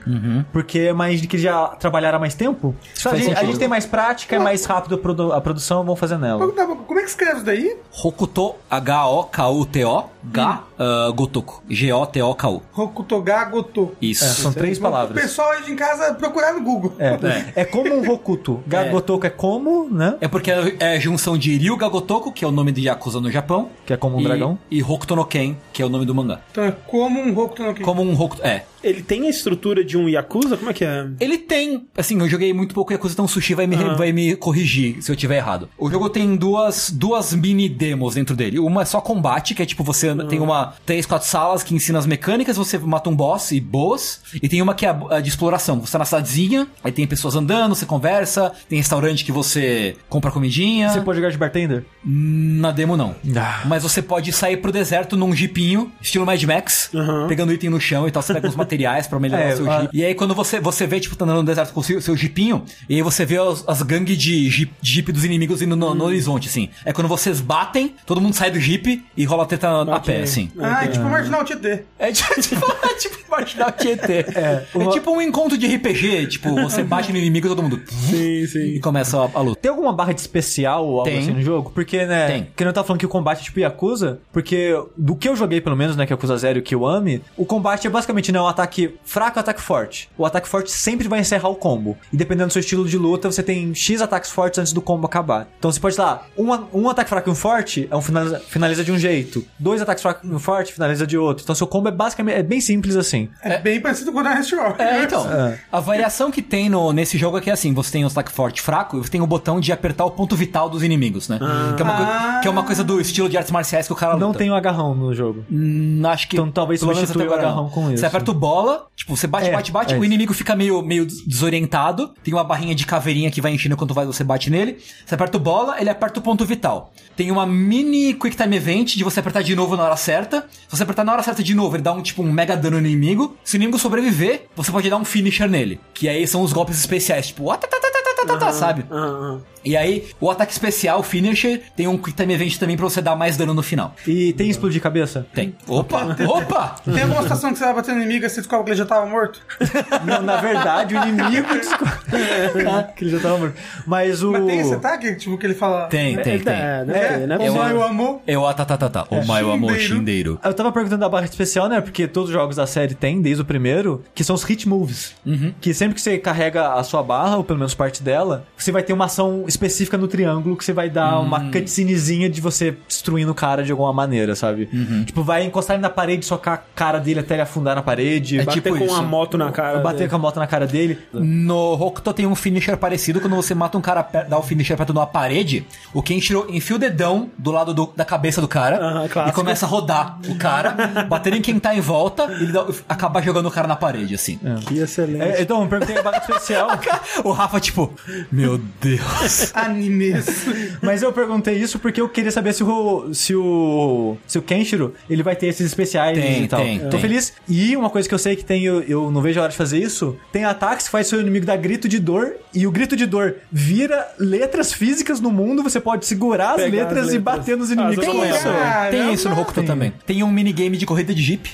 porque 0.53 0.79
é 0.81 0.93
uma 0.93 1.11
engine 1.11 1.24
de 1.25 1.29
que 1.29 1.39
já 1.39 1.69
trabalharam 1.69 2.17
há 2.17 2.21
mais 2.21 2.35
tempo. 2.35 2.75
Só 2.95 3.11
a, 3.11 3.17
gente, 3.17 3.35
a 3.37 3.45
gente 3.45 3.59
tem 3.59 3.67
mais 3.69 3.87
prática, 3.87 4.37
é 4.37 4.39
mais 4.39 4.65
rápido 4.67 4.95
a 4.95 4.99
produ- 4.99 5.33
a 5.33 5.41
produção, 5.41 5.83
vamos 5.83 5.99
fazer 5.99 6.19
nela. 6.19 6.47
Como 6.53 6.99
é 7.01 7.03
que 7.03 7.09
escreve 7.09 7.37
isso 7.37 7.45
daí? 7.47 7.77
Hokuto, 8.05 8.55
H-O-K-U-T-O, 8.71 10.05
Ga, 10.33 10.65
ah, 10.79 11.13
Gotoku. 11.15 11.63
G-O-T-O-K-U. 11.69 12.63
Rokutoga 12.73 13.45
Goto. 13.45 13.93
Isso. 14.01 14.25
É, 14.25 14.29
são 14.29 14.53
três 14.53 14.79
O 14.79 14.81
palavras. 14.81 15.21
pessoal 15.21 15.51
aí 15.51 15.63
de 15.65 15.75
casa 15.75 16.15
procurar 16.15 16.53
no 16.55 16.63
Google. 16.63 16.95
É, 16.99 17.63
é 17.63 17.65
como 17.65 17.93
um 17.95 18.11
Hokuto. 18.11 18.63
Gagotoku 18.67 19.27
é 19.27 19.31
como, 19.31 19.89
né? 19.91 20.17
É 20.21 20.29
porque 20.29 20.51
é 20.51 20.97
a 20.97 20.99
junção 20.99 21.37
de 21.37 21.57
Ryuga 21.57 21.89
Gotoku, 21.89 22.33
que 22.33 22.45
é 22.45 22.49
o 22.49 22.51
nome 22.51 22.73
de 22.73 22.83
Yakuza 22.83 23.21
no 23.21 23.31
Japão. 23.31 23.71
Que 23.87 23.93
é 23.93 23.97
como 23.97 24.17
um 24.17 24.21
e, 24.21 24.25
dragão. 24.25 24.59
E 24.71 24.83
Hokuto 24.83 25.17
no 25.17 25.25
Ken, 25.25 25.57
que 25.73 25.83
é 25.83 25.87
o 25.87 25.89
nome 25.89 26.07
do 26.07 26.15
mangá. 26.15 26.41
Então 26.51 26.65
é 26.65 26.73
como 26.73 27.21
um 27.21 27.39
Hokuto 27.39 27.63
no 27.63 27.75
Ken. 27.75 27.83
Como 27.83 28.03
um 28.03 28.21
Hokuto... 28.21 28.43
É. 28.45 28.65
Ele 28.83 29.03
tem 29.03 29.27
a 29.27 29.31
estrutura 29.31 29.83
de 29.83 29.97
um 29.97 30.09
Yakuza? 30.09 30.59
Como 30.59 30.71
é 30.71 30.75
que 30.75 30.85
é? 30.85 31.09
Ele 31.19 31.39
tem... 31.39 31.87
Assim, 31.97 32.19
eu 32.21 32.29
joguei 32.29 32.53
muito 32.53 32.75
pouco 32.75 32.93
Yakuza, 32.93 33.15
então 33.15 33.25
o 33.25 33.29
Sushi 33.29 33.55
vai 33.55 33.67
me, 33.67 33.77
vai 33.77 34.13
me 34.13 34.37
corrigir 34.37 35.03
se 35.03 35.11
eu 35.11 35.17
tiver 35.17 35.37
errado. 35.37 35.71
O 35.79 35.91
jogo 35.91 36.11
tem 36.11 36.37
duas, 36.37 36.91
duas 36.91 37.33
mini 37.33 37.67
demos 37.67 38.15
dentro 38.15 38.37
dele. 38.37 38.59
Uma 38.59 38.83
é 38.83 38.85
só 38.85 39.01
combate, 39.01 39.55
que 39.55 39.63
é 39.63 39.67
tipo, 39.67 39.83
você 39.83 40.14
tem 40.25 40.39
uma... 40.41 40.75
Três, 40.87 41.05
quatro 41.07 41.27
salas 41.27 41.63
que 41.63 41.75
ensina 41.75 41.99
as 41.99 42.07
mecânicas, 42.07 42.57
você 42.57 42.79
mata 42.79 43.11
um 43.11 43.17
boss 43.17 43.51
e 43.53 43.61
boas. 43.61 44.21
E 44.43 44.49
tem 44.49 44.63
uma 44.63 44.75
que 44.75 44.87
é 44.87 44.91
a, 44.91 45.17
a 45.17 45.21
de 45.21 45.29
exploração. 45.29 45.81
Você 45.81 45.93
tá 45.93 45.99
na 45.99 46.05
cidadezinha, 46.05 46.69
aí 46.85 46.93
tem 46.93 47.07
pessoas 47.07 47.35
andando, 47.35 47.75
você 47.75 47.87
conversa, 47.87 48.53
tem 48.69 48.79
restaurante 48.79 49.25
que 49.25 49.33
você 49.33 49.97
compra 50.09 50.31
comidinha. 50.31 50.91
Você 50.91 51.01
pode 51.01 51.19
jogar 51.19 51.31
de 51.31 51.39
bartender? 51.39 51.85
Na 52.05 52.71
demo 52.71 52.97
não. 52.97 53.15
Ah. 53.37 53.63
Mas 53.65 53.83
você 53.83 54.01
pode 54.03 54.33
sair 54.33 54.59
pro 54.59 54.71
deserto 54.71 55.17
num 55.17 55.35
jeepinho, 55.35 55.91
estilo 56.01 56.25
Mad 56.27 56.43
Max, 56.45 56.91
Uhum. 56.93 57.27
pegando 57.27 57.53
item 57.53 57.71
no 57.71 57.81
chão 57.81 58.07
e 58.07 58.11
tal, 58.11 58.23
você 58.23 58.35
pega 58.35 58.47
uns 58.49 58.55
materiais 58.57 59.07
pra 59.07 59.19
melhorar 59.19 59.43
É, 59.43 59.55
o 59.55 59.57
seu 59.57 59.71
a- 59.71 59.81
jeep. 59.81 59.97
E 59.97 60.05
aí 60.05 60.15
quando 60.15 60.35
você, 60.35 60.61
você 60.61 60.87
vê, 60.87 61.01
tipo, 61.01 61.17
tá 61.17 61.25
andando 61.25 61.39
no 61.39 61.45
deserto 61.45 61.73
com 61.73 61.81
o 61.81 61.83
seu, 61.85 62.01
seu 62.03 62.17
jeepinho, 62.17 62.65
e 62.89 62.97
aí 62.97 63.03
você 63.03 63.25
vê 63.25 63.39
as, 63.39 63.65
as 63.67 63.81
gangues 63.83 64.19
de 64.19 64.51
jeep, 64.51 64.73
jeep 64.83 65.11
dos 65.13 65.25
inimigos 65.25 65.63
indo 65.63 65.75
no, 65.77 65.91
Hum. 65.93 65.95
no 65.95 66.05
horizonte, 66.05 66.49
assim. 66.49 66.69
É 66.85 66.93
quando 66.93 67.09
vocês 67.09 67.41
batem, 67.41 67.95
todo 68.07 68.21
mundo 68.21 68.35
sai 68.35 68.51
do 68.51 68.61
jeep 68.61 69.05
e 69.17 69.25
rola 69.25 69.47
treta 69.47 69.69
a 69.69 69.83
Ok. 69.83 70.04
Pé, 70.05 70.23
assim. 70.23 70.51
Ah, 70.59 70.85
é 70.85 70.89
tipo 70.89 71.05
Marginal 71.05 71.45
TT. 71.45 71.85
É 71.99 72.13
tipo, 72.13 72.35
tipo, 72.41 72.73
é 72.85 72.95
tipo 72.95 73.17
Marginal 73.31 73.73
Tietê. 73.73 74.21
É, 74.35 74.65
uma- 74.75 74.93
tipo 74.93 75.11
um 75.11 75.21
encontro 75.21 75.59
de 75.59 75.67
RPG, 75.67 76.27
tipo, 76.29 76.55
você 76.55 76.83
bate 76.83 77.13
no 77.13 77.19
inimigo 77.19 77.47
e 77.47 77.51
todo 77.51 77.63
mundo... 77.63 77.81
Sim, 78.11 78.47
sim. 78.47 78.59
E 78.75 78.81
começa 78.81 79.19
a, 79.19 79.31
a 79.35 79.41
luta. 79.41 79.61
Tem 79.61 79.71
alguma 79.71 79.93
barra 79.93 80.13
de 80.13 80.21
especial 80.21 80.85
ou 80.87 80.99
algo 81.01 81.11
Tem. 81.11 81.19
assim 81.19 81.33
no 81.33 81.43
jogo? 81.43 81.71
Porque, 81.75 82.05
né? 82.05 82.27
Tem. 82.27 82.49
Que 82.55 82.65
eu 82.65 82.73
tava 82.73 82.87
falando 82.87 83.01
que 83.01 83.07
o 83.07 83.09
combate 83.09 83.41
é 83.41 83.45
tipo 83.45 83.61
Yakuza, 83.61 84.21
porque 84.33 84.73
do 84.97 85.17
que 85.17 85.29
eu 85.29 85.35
joguei, 85.37 85.61
pelo 85.61 85.77
menos, 85.77 85.97
né, 85.97 86.07
que 86.07 86.13
é 86.13 86.15
Yakuza 86.15 86.37
Zero 86.37 86.59
e 86.59 86.61
o 86.61 86.63
Kiwami, 86.63 87.23
o 87.37 87.45
combate 87.45 87.87
é 87.87 87.91
basicamente, 87.91 88.31
né, 88.31 88.41
um 88.41 88.47
ataque 88.47 88.95
fraco 89.05 89.39
e 89.39 89.41
ataque 89.41 89.61
forte. 89.61 90.09
O 90.17 90.25
ataque 90.25 90.49
forte 90.49 90.71
sempre 90.71 91.09
vai 91.09 91.21
encerrar 91.21 91.49
o 91.49 91.55
combo. 91.57 91.97
E 92.13 92.17
dependendo 92.17 92.49
do 92.49 92.53
seu 92.53 92.61
estilo 92.61 92.87
de 92.89 92.99
luta, 92.99 93.31
você 93.31 93.43
tem 93.43 93.75
X 93.75 94.01
ataques 94.01 94.31
fortes 94.31 94.59
antes 94.59 94.73
do 94.73 94.81
combo 94.83 95.07
acabar. 95.07 95.49
Então 95.59 95.71
você 95.73 95.81
pode, 95.81 95.95
sei 95.95 96.05
lá, 96.05 96.27
um, 96.37 96.51
um 96.83 96.89
ataque 96.89 97.09
fraco 97.11 97.29
e 97.29 97.33
um 97.33 97.35
forte 97.35 97.89
é 97.91 97.97
um 97.97 98.03
finaliza, 98.03 98.41
finaliza 98.41 98.85
de 98.85 98.93
um 98.93 98.99
jeito. 98.99 99.45
Dois 99.59 99.81
ataques 99.83 99.94
fracos 100.03 100.29
e 100.29 100.33
um 100.35 100.39
forte 100.39 100.73
finaliza 100.73 101.07
de 101.07 101.17
outro. 101.17 101.43
Então 101.43 101.55
seu 101.55 101.67
combo 101.67 101.89
é 101.89 101.93
basicamente, 101.93 102.37
é 102.37 102.43
bem 102.43 102.61
simples 102.61 102.97
assim. 102.97 103.29
É, 103.43 103.59
bem 103.59 103.81
parecido 103.81 104.13
com 104.13 104.21
o 104.21 104.23
da 104.23 104.35
Rock. 104.35 104.81
É, 104.83 105.03
então. 105.05 105.31
É. 105.33 105.59
A 105.71 105.81
variação 105.81 106.31
que 106.31 106.43
tem 106.43 106.69
no, 106.69 106.93
nesse 106.93 107.17
jogo 107.19 107.39
é 107.39 107.41
que 107.41 107.51
assim, 107.51 107.73
você 107.73 107.93
tem 107.93 108.05
o 108.05 108.09
ataque 108.09 108.33
forte 108.33 108.59
e 108.59 108.63
fraco, 108.63 108.97
e 108.97 109.01
você 109.01 109.11
tem 109.11 109.21
o 109.21 109.27
botão 109.27 109.61
de 109.61 109.73
apertar 109.73 110.05
o 110.05 110.11
ponto 110.11 110.35
vital 110.37 110.69
dos 110.69 110.83
inimigos, 110.83 111.29
né? 111.29 111.39
Que, 111.77 111.83
é 111.83 111.85
uma, 111.85 111.95
Ah. 111.95 112.41
que 112.41 112.49
é 112.49 112.51
uma 112.51 112.63
coisa 112.63 112.83
do 112.85 113.01
estilo 113.01 113.29
de 113.29 113.37
artes 113.37 113.53
marciais 113.53 113.87
que 113.87 113.93
o 113.93 113.97
cara 113.97 114.17
Não 114.17 114.29
luta. 114.29 114.39
tem 114.39 114.51
o 114.51 114.55
agarrão 114.55 114.95
no 114.95 115.15
jogo. 115.15 115.45
Hum, 115.51 116.03
acho 116.07 116.29
que. 116.29 116.37
Então, 116.37 116.51
talvez 116.51 116.81
substitua 116.81 117.23
agora 117.25 117.37
o 117.37 117.45
agarrão 117.45 117.63
não. 117.65 117.71
com 117.71 117.89
isso. 117.91 117.99
Você 118.01 118.07
aperta 118.07 118.31
o 118.31 118.35
bola, 118.35 118.87
tipo, 118.97 119.17
você 119.17 119.27
bate, 119.27 119.49
É, 119.49 119.53
bate, 119.53 119.73
bate, 119.73 119.95
é 119.95 119.99
o 119.99 120.05
inimigo 120.05 120.33
fica 120.35 120.55
meio, 120.55 120.81
meio 120.83 121.07
desorientado. 121.07 122.13
Tem 122.23 122.33
uma 122.33 122.45
barrinha 122.45 122.75
de 122.75 122.87
caveirinha 122.87 123.31
que 123.31 123.41
vai 123.41 123.53
enchendo 123.53 123.77
quando 123.77 123.93
vai, 123.95 124.07
você 124.07 124.25
bate 124.25 124.51
nele. 124.51 124.79
Você 125.05 125.15
aperta 125.15 125.37
o 125.37 125.41
bola, 125.41 125.81
ele 125.81 125.91
aperta 125.91 126.19
o 126.19 126.23
ponto 126.23 126.45
vital. 126.45 126.93
Tem 127.17 127.31
uma 127.31 127.47
mini 127.47 128.15
Quick 128.15 128.37
Time 128.37 128.57
Event 128.57 128.97
de 128.97 129.05
você 129.05 129.21
apertar 129.21 129.43
de 129.43 129.55
novo 129.55 129.77
na 129.77 129.84
hora 129.85 129.97
certa. 129.97 130.47
Se 130.69 130.77
você 130.77 130.83
apertar 130.83 131.05
na 131.05 131.13
hora 131.13 131.23
certa 131.23 131.43
de 131.43 131.55
novo, 131.55 131.77
ele 131.77 131.83
dá 131.83 131.93
um 131.93 132.03
tipo 132.03 132.23
um 132.23 132.33
mega 132.33 132.57
dano 132.57 132.81
no 132.81 132.87
inimigo. 132.87 133.37
Se 133.45 133.55
o 133.55 133.59
inimigo 133.59 133.79
sobreviver, 133.79 134.47
você 134.57 134.71
pode 134.73 134.89
dar 134.91 134.97
um 134.97 135.05
finisher 135.05 135.49
nele. 135.49 135.81
Que 135.93 136.09
aí 136.09 136.27
são 136.27 136.43
os 136.43 136.53
golpes 136.53 136.79
especiais, 136.79 137.29
tipo, 137.29 137.45
"Watatatatata", 137.45 138.53
sabe? 138.53 138.85
Ah, 138.91 139.39
ah. 139.39 139.54
E 139.65 139.77
aí, 139.77 140.07
o 140.21 140.31
ataque 140.31 140.53
especial, 140.53 141.01
o 141.01 141.03
finisher, 141.03 141.63
tem 141.77 141.89
um 141.89 141.97
Quick 141.97 142.17
Time 142.17 142.35
Event 142.35 142.59
também 142.59 142.77
pra 142.77 142.85
você 142.85 143.01
dar 143.01 143.17
mais 143.17 143.37
dano 143.37 143.55
no 143.55 143.63
final. 143.63 143.95
E 144.07 144.33
tem 144.35 144.51
explodir 144.51 144.81
cabeça? 144.81 145.27
Tem. 145.35 145.55
Opa! 145.67 146.17
Opa! 146.27 146.77
Tem 146.85 147.03
alguma 147.03 147.23
situação 147.23 147.53
que 147.53 147.59
você 147.59 147.65
vai 147.65 147.75
bater 147.75 147.95
no 147.95 148.03
inimigo 148.03 148.27
e 148.27 148.29
você 148.29 148.41
descobre 148.41 148.65
que 148.65 148.71
ele 148.73 148.79
já 148.79 148.87
tava 148.87 149.07
morto? 149.07 149.41
Não, 150.05 150.23
na 150.23 150.37
verdade, 150.37 150.95
o 150.95 151.03
inimigo 151.03 151.49
descobre 151.55 152.93
que 152.97 153.05
ele 153.05 153.11
já 153.11 153.21
tava 153.21 153.39
morto. 153.39 153.55
Mas 153.87 154.23
o. 154.23 154.33
Mas 154.33 154.47
tem 154.47 154.61
esse 154.61 154.75
ataque? 154.75 155.15
Tipo, 155.15 155.39
que 155.39 155.47
ele 155.47 155.55
fala... 155.55 155.87
Tem, 155.87 156.17
tem, 156.17 156.39
tem. 156.39 156.53
É, 156.55 156.85
deve 156.85 157.09
ter, 157.09 157.27
né? 157.27 157.39
o 157.39 157.55
Mario 157.55 157.83
amor. 157.83 158.21
É 158.27 158.37
o 158.37 158.47
atatatata. 158.47 159.07
O 159.11 159.25
Maio 159.25 159.51
Amor 159.51 159.79
Shindeiro. 159.79 160.39
Eu 160.43 160.55
tava 160.55 160.73
perguntando 160.73 161.01
da 161.01 161.09
barra 161.09 161.25
especial, 161.25 161.69
né? 161.69 161.81
Porque 161.81 162.07
todos 162.07 162.29
os 162.29 162.35
jogos 162.35 162.57
da 162.57 162.67
série 162.67 162.95
tem, 162.95 163.21
desde 163.21 163.43
o 163.43 163.45
primeiro, 163.45 164.03
que 164.15 164.25
são 164.25 164.35
os 164.35 164.43
hit 164.45 164.69
moves. 164.69 165.15
Que 165.61 165.73
sempre 165.73 165.95
que 165.95 166.01
você 166.01 166.19
carrega 166.19 166.75
a 166.75 166.83
sua 166.83 167.03
barra, 167.03 167.37
ou 167.37 167.45
pelo 167.45 167.59
menos 167.59 167.75
parte 167.75 168.03
dela, 168.03 168.47
você 168.57 168.71
vai 168.73 168.83
ter 168.83 168.93
uma 168.93 169.07
ação 169.07 169.45
específica 169.55 169.97
no 169.97 170.07
triângulo 170.09 170.57
que 170.57 170.65
você 170.65 170.73
vai 170.73 170.91
dar 170.91 171.19
uma 171.21 171.51
cutscenezinha 171.51 172.29
de 172.29 172.41
você 172.41 172.77
destruindo 172.89 173.33
o 173.33 173.35
cara 173.35 173.63
de 173.63 173.71
alguma 173.73 173.93
maneira, 173.93 174.35
sabe? 174.35 174.69
Tipo, 175.07 175.23
vai 175.23 175.45
encostar 175.45 175.75
ele 175.77 175.83
na 175.83 175.91
parede, 175.91 176.25
socar 176.27 176.55
a 176.55 176.57
cara 176.75 176.99
dele 176.99 177.21
até 177.21 177.35
ele 177.35 177.43
afundar 177.43 177.75
na 177.77 177.83
parede. 177.83 178.39
É 178.41 178.45
bater 178.45 178.61
tipo 178.63 178.77
com 178.77 178.85
isso. 178.85 178.95
uma 178.95 179.03
moto 179.03 179.39
na 179.39 179.51
cara. 179.51 179.79
bater 179.79 179.99
dele. 179.99 180.11
com 180.11 180.17
a 180.17 180.19
moto 180.19 180.37
na 180.39 180.47
cara 180.47 180.67
dele. 180.67 180.99
No 181.13 181.73
Hokuto 181.75 182.13
tem 182.13 182.27
um 182.27 182.35
finisher 182.35 182.77
parecido. 182.77 183.21
Quando 183.21 183.37
você 183.37 183.55
mata 183.55 183.79
um 183.79 183.81
cara, 183.81 184.03
dá 184.29 184.39
o 184.39 184.43
finisher 184.43 184.77
perto 184.77 184.93
de 184.93 184.99
uma 184.99 185.07
parede, 185.07 185.67
o 185.93 186.03
Kenshiro 186.03 186.47
enfia 186.51 186.77
o 186.77 186.79
dedão 186.79 187.31
do 187.39 187.51
lado 187.51 187.73
do- 187.73 187.93
da 187.97 188.05
cabeça 188.05 188.41
do 188.41 188.49
cara 188.49 188.77
Aham, 188.79 189.29
e 189.29 189.33
começa 189.33 189.67
a 189.67 189.69
rodar 189.69 190.19
o 190.29 190.35
cara, 190.37 190.75
batendo 191.09 191.37
em 191.37 191.41
quem 191.43 191.59
tá 191.59 191.75
em 191.75 191.81
volta 191.81 192.25
e 192.39 192.43
ele 192.45 192.53
dá- 192.53 192.67
acaba 192.89 193.21
jogando 193.23 193.47
o 193.47 193.51
cara 193.51 193.67
na 193.69 193.77
parede, 193.77 194.15
assim. 194.15 194.39
Que 194.67 194.79
excelente. 194.79 195.23
É, 195.23 195.43
então, 195.43 195.63
eu 195.63 195.69
perguntei 195.69 195.97
a 195.99 196.03
barra 196.03 196.19
especial. 196.19 196.69
O 197.25 197.33
Rafa, 197.33 197.61
tipo, 197.61 197.93
meu 198.31 198.59
Deus. 198.81 199.44
Animes. 199.55 200.47
Mas 200.83 201.03
eu 201.03 201.13
perguntei 201.13 201.55
isso 201.57 201.79
porque 201.79 202.01
eu 202.01 202.09
queria 202.09 202.31
saber 202.31 202.53
se 202.53 202.63
o 202.65 203.13
se 203.13 203.35
o 203.35 204.17
se 204.27 204.39
o 204.39 204.43
Kenshiro 204.43 204.95
ele 205.09 205.23
vai 205.23 205.37
ter 205.37 205.47
esses 205.49 205.67
especiais 205.67 206.19
Tem, 206.19 206.45
e 206.45 206.49
tal. 206.49 206.61
tem, 206.61 206.79
Tô 206.81 206.89
tem. 206.91 207.01
feliz. 207.01 207.33
E 207.49 207.77
uma 207.77 207.91
coisa 207.91 208.09
que 208.09 208.15
eu 208.15 208.19
sei 208.19 208.37
que 208.37 208.45
tem, 208.45 208.65
eu, 208.65 208.81
eu 208.83 209.11
não 209.11 209.21
vejo 209.21 209.39
a 209.41 209.43
hora 209.45 209.51
de 209.53 209.57
fazer 209.59 209.79
isso, 209.79 210.17
tem 210.33 210.45
ataques 210.45 210.87
que 210.87 210.93
faz 210.93 211.07
seu 211.07 211.21
inimigo 211.21 211.45
dar 211.47 211.57
grito 211.57 211.89
de 211.89 211.99
dor 211.99 212.35
e 212.55 212.67
o 212.67 212.71
grito 212.71 212.97
de 212.97 213.07
dor 213.07 213.37
vira 213.51 214.07
letras 214.19 214.73
físicas 214.73 215.21
no 215.21 215.31
mundo, 215.31 215.63
você 215.63 215.81
pode 215.81 216.07
segurar 216.07 216.51
as 216.55 216.63
Pegar 216.63 216.67
as 216.67 216.73
letras, 216.89 217.09
e 217.09 217.19
letras. 217.19 217.23
bater 217.23 217.57
nos 217.57 217.71
inimigos. 217.71 218.05
conheço. 218.05 218.37
isso. 218.39 218.49
Tem 218.91 219.13
isso 219.13 219.29
no 219.29 219.41
Hokuto 219.41 219.63
também. 219.63 219.93
Tem 220.07 220.23
um 220.23 220.31
minigame 220.31 220.77
de 220.77 220.87
corrida 220.87 221.15
de 221.15 221.23
Jeep, 221.23 221.51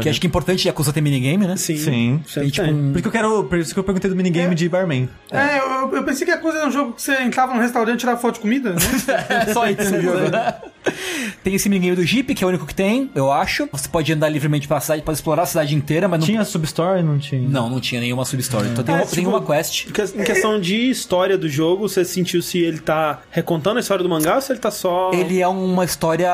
que 0.00 0.08
acho 0.08 0.20
que 0.20 0.26
é 0.26 0.28
importante 0.28 0.66
Yakuza 0.66 0.92
ter 0.92 1.00
minigame, 1.00 1.46
né? 1.46 1.56
Sim. 1.56 1.76
Sim. 1.76 2.20
Tem, 2.34 2.48
tipo, 2.50 2.66
tem. 2.66 2.74
um- 2.74 2.92
Por 2.92 2.98
isso 2.98 3.02
que 3.02 3.08
eu 3.08 3.12
quero, 3.12 3.44
por 3.44 3.58
isso 3.58 3.72
que 3.74 3.80
eu 3.80 3.84
perguntei 3.84 4.08
do 4.10 4.16
minigame 4.16 4.54
de 4.54 4.68
Barman. 4.68 5.08
É, 5.30 5.58
eu, 5.58 5.94
eu 5.96 6.02
pensei 6.04 6.26
que 6.26 6.32
a 6.32 6.38
coisa 6.38 6.58
era 6.58 6.68
um 6.68 6.70
jogo 6.72 6.92
que 6.92 7.02
você 7.02 7.12
entrava 7.28 7.54
num 7.54 7.60
restaurante 7.60 7.96
e 7.96 8.00
tirava 8.00 8.18
foto 8.18 8.34
de 8.34 8.40
comida, 8.40 8.72
né? 8.74 8.80
É 9.28 9.52
só 9.52 9.68
isso 9.68 9.90
no 9.90 10.00
jogo. 10.00 10.18
Tem 11.44 11.54
esse 11.54 11.68
minigame 11.68 11.96
do 11.96 12.04
Jeep, 12.04 12.34
que 12.34 12.42
é 12.42 12.46
o 12.46 12.50
único 12.50 12.66
que 12.66 12.74
tem, 12.74 13.10
eu 13.14 13.30
acho. 13.30 13.68
Você 13.72 13.88
pode 13.88 14.12
andar 14.12 14.28
livremente 14.28 14.66
pela 14.66 14.80
cidade, 14.80 15.02
pode 15.02 15.16
explorar 15.18 15.42
a 15.42 15.46
cidade 15.46 15.74
inteira, 15.74 16.08
mas 16.08 16.20
não. 16.20 16.26
Tinha 16.26 16.44
substory, 16.44 17.02
não 17.02 17.18
tinha? 17.18 17.48
Não, 17.48 17.68
não 17.70 17.80
tinha 17.80 18.00
nenhuma 18.00 18.24
substory. 18.24 18.68
Então 18.68 18.84
tem, 18.84 18.94
É, 18.94 18.98
uma, 18.98 19.06
tem 19.06 19.24
tipo, 19.24 19.30
uma 19.30 19.42
quest. 19.44 19.86
Em 19.88 20.24
questão 20.24 20.60
de 20.60 20.90
história 20.90 21.36
do 21.36 21.48
jogo, 21.48 21.88
você 21.88 22.04
sentiu 22.04 22.42
se 22.42 22.58
ele 22.58 22.78
tá 22.78 23.20
recontando 23.30 23.78
a 23.78 23.80
história 23.80 24.02
do 24.02 24.08
mangá 24.08 24.36
ou 24.36 24.40
se 24.40 24.52
ele 24.52 24.58
tá 24.58 24.70
só. 24.70 25.10
Ele 25.12 25.40
é 25.40 25.48
uma 25.48 25.84
história 25.84 26.30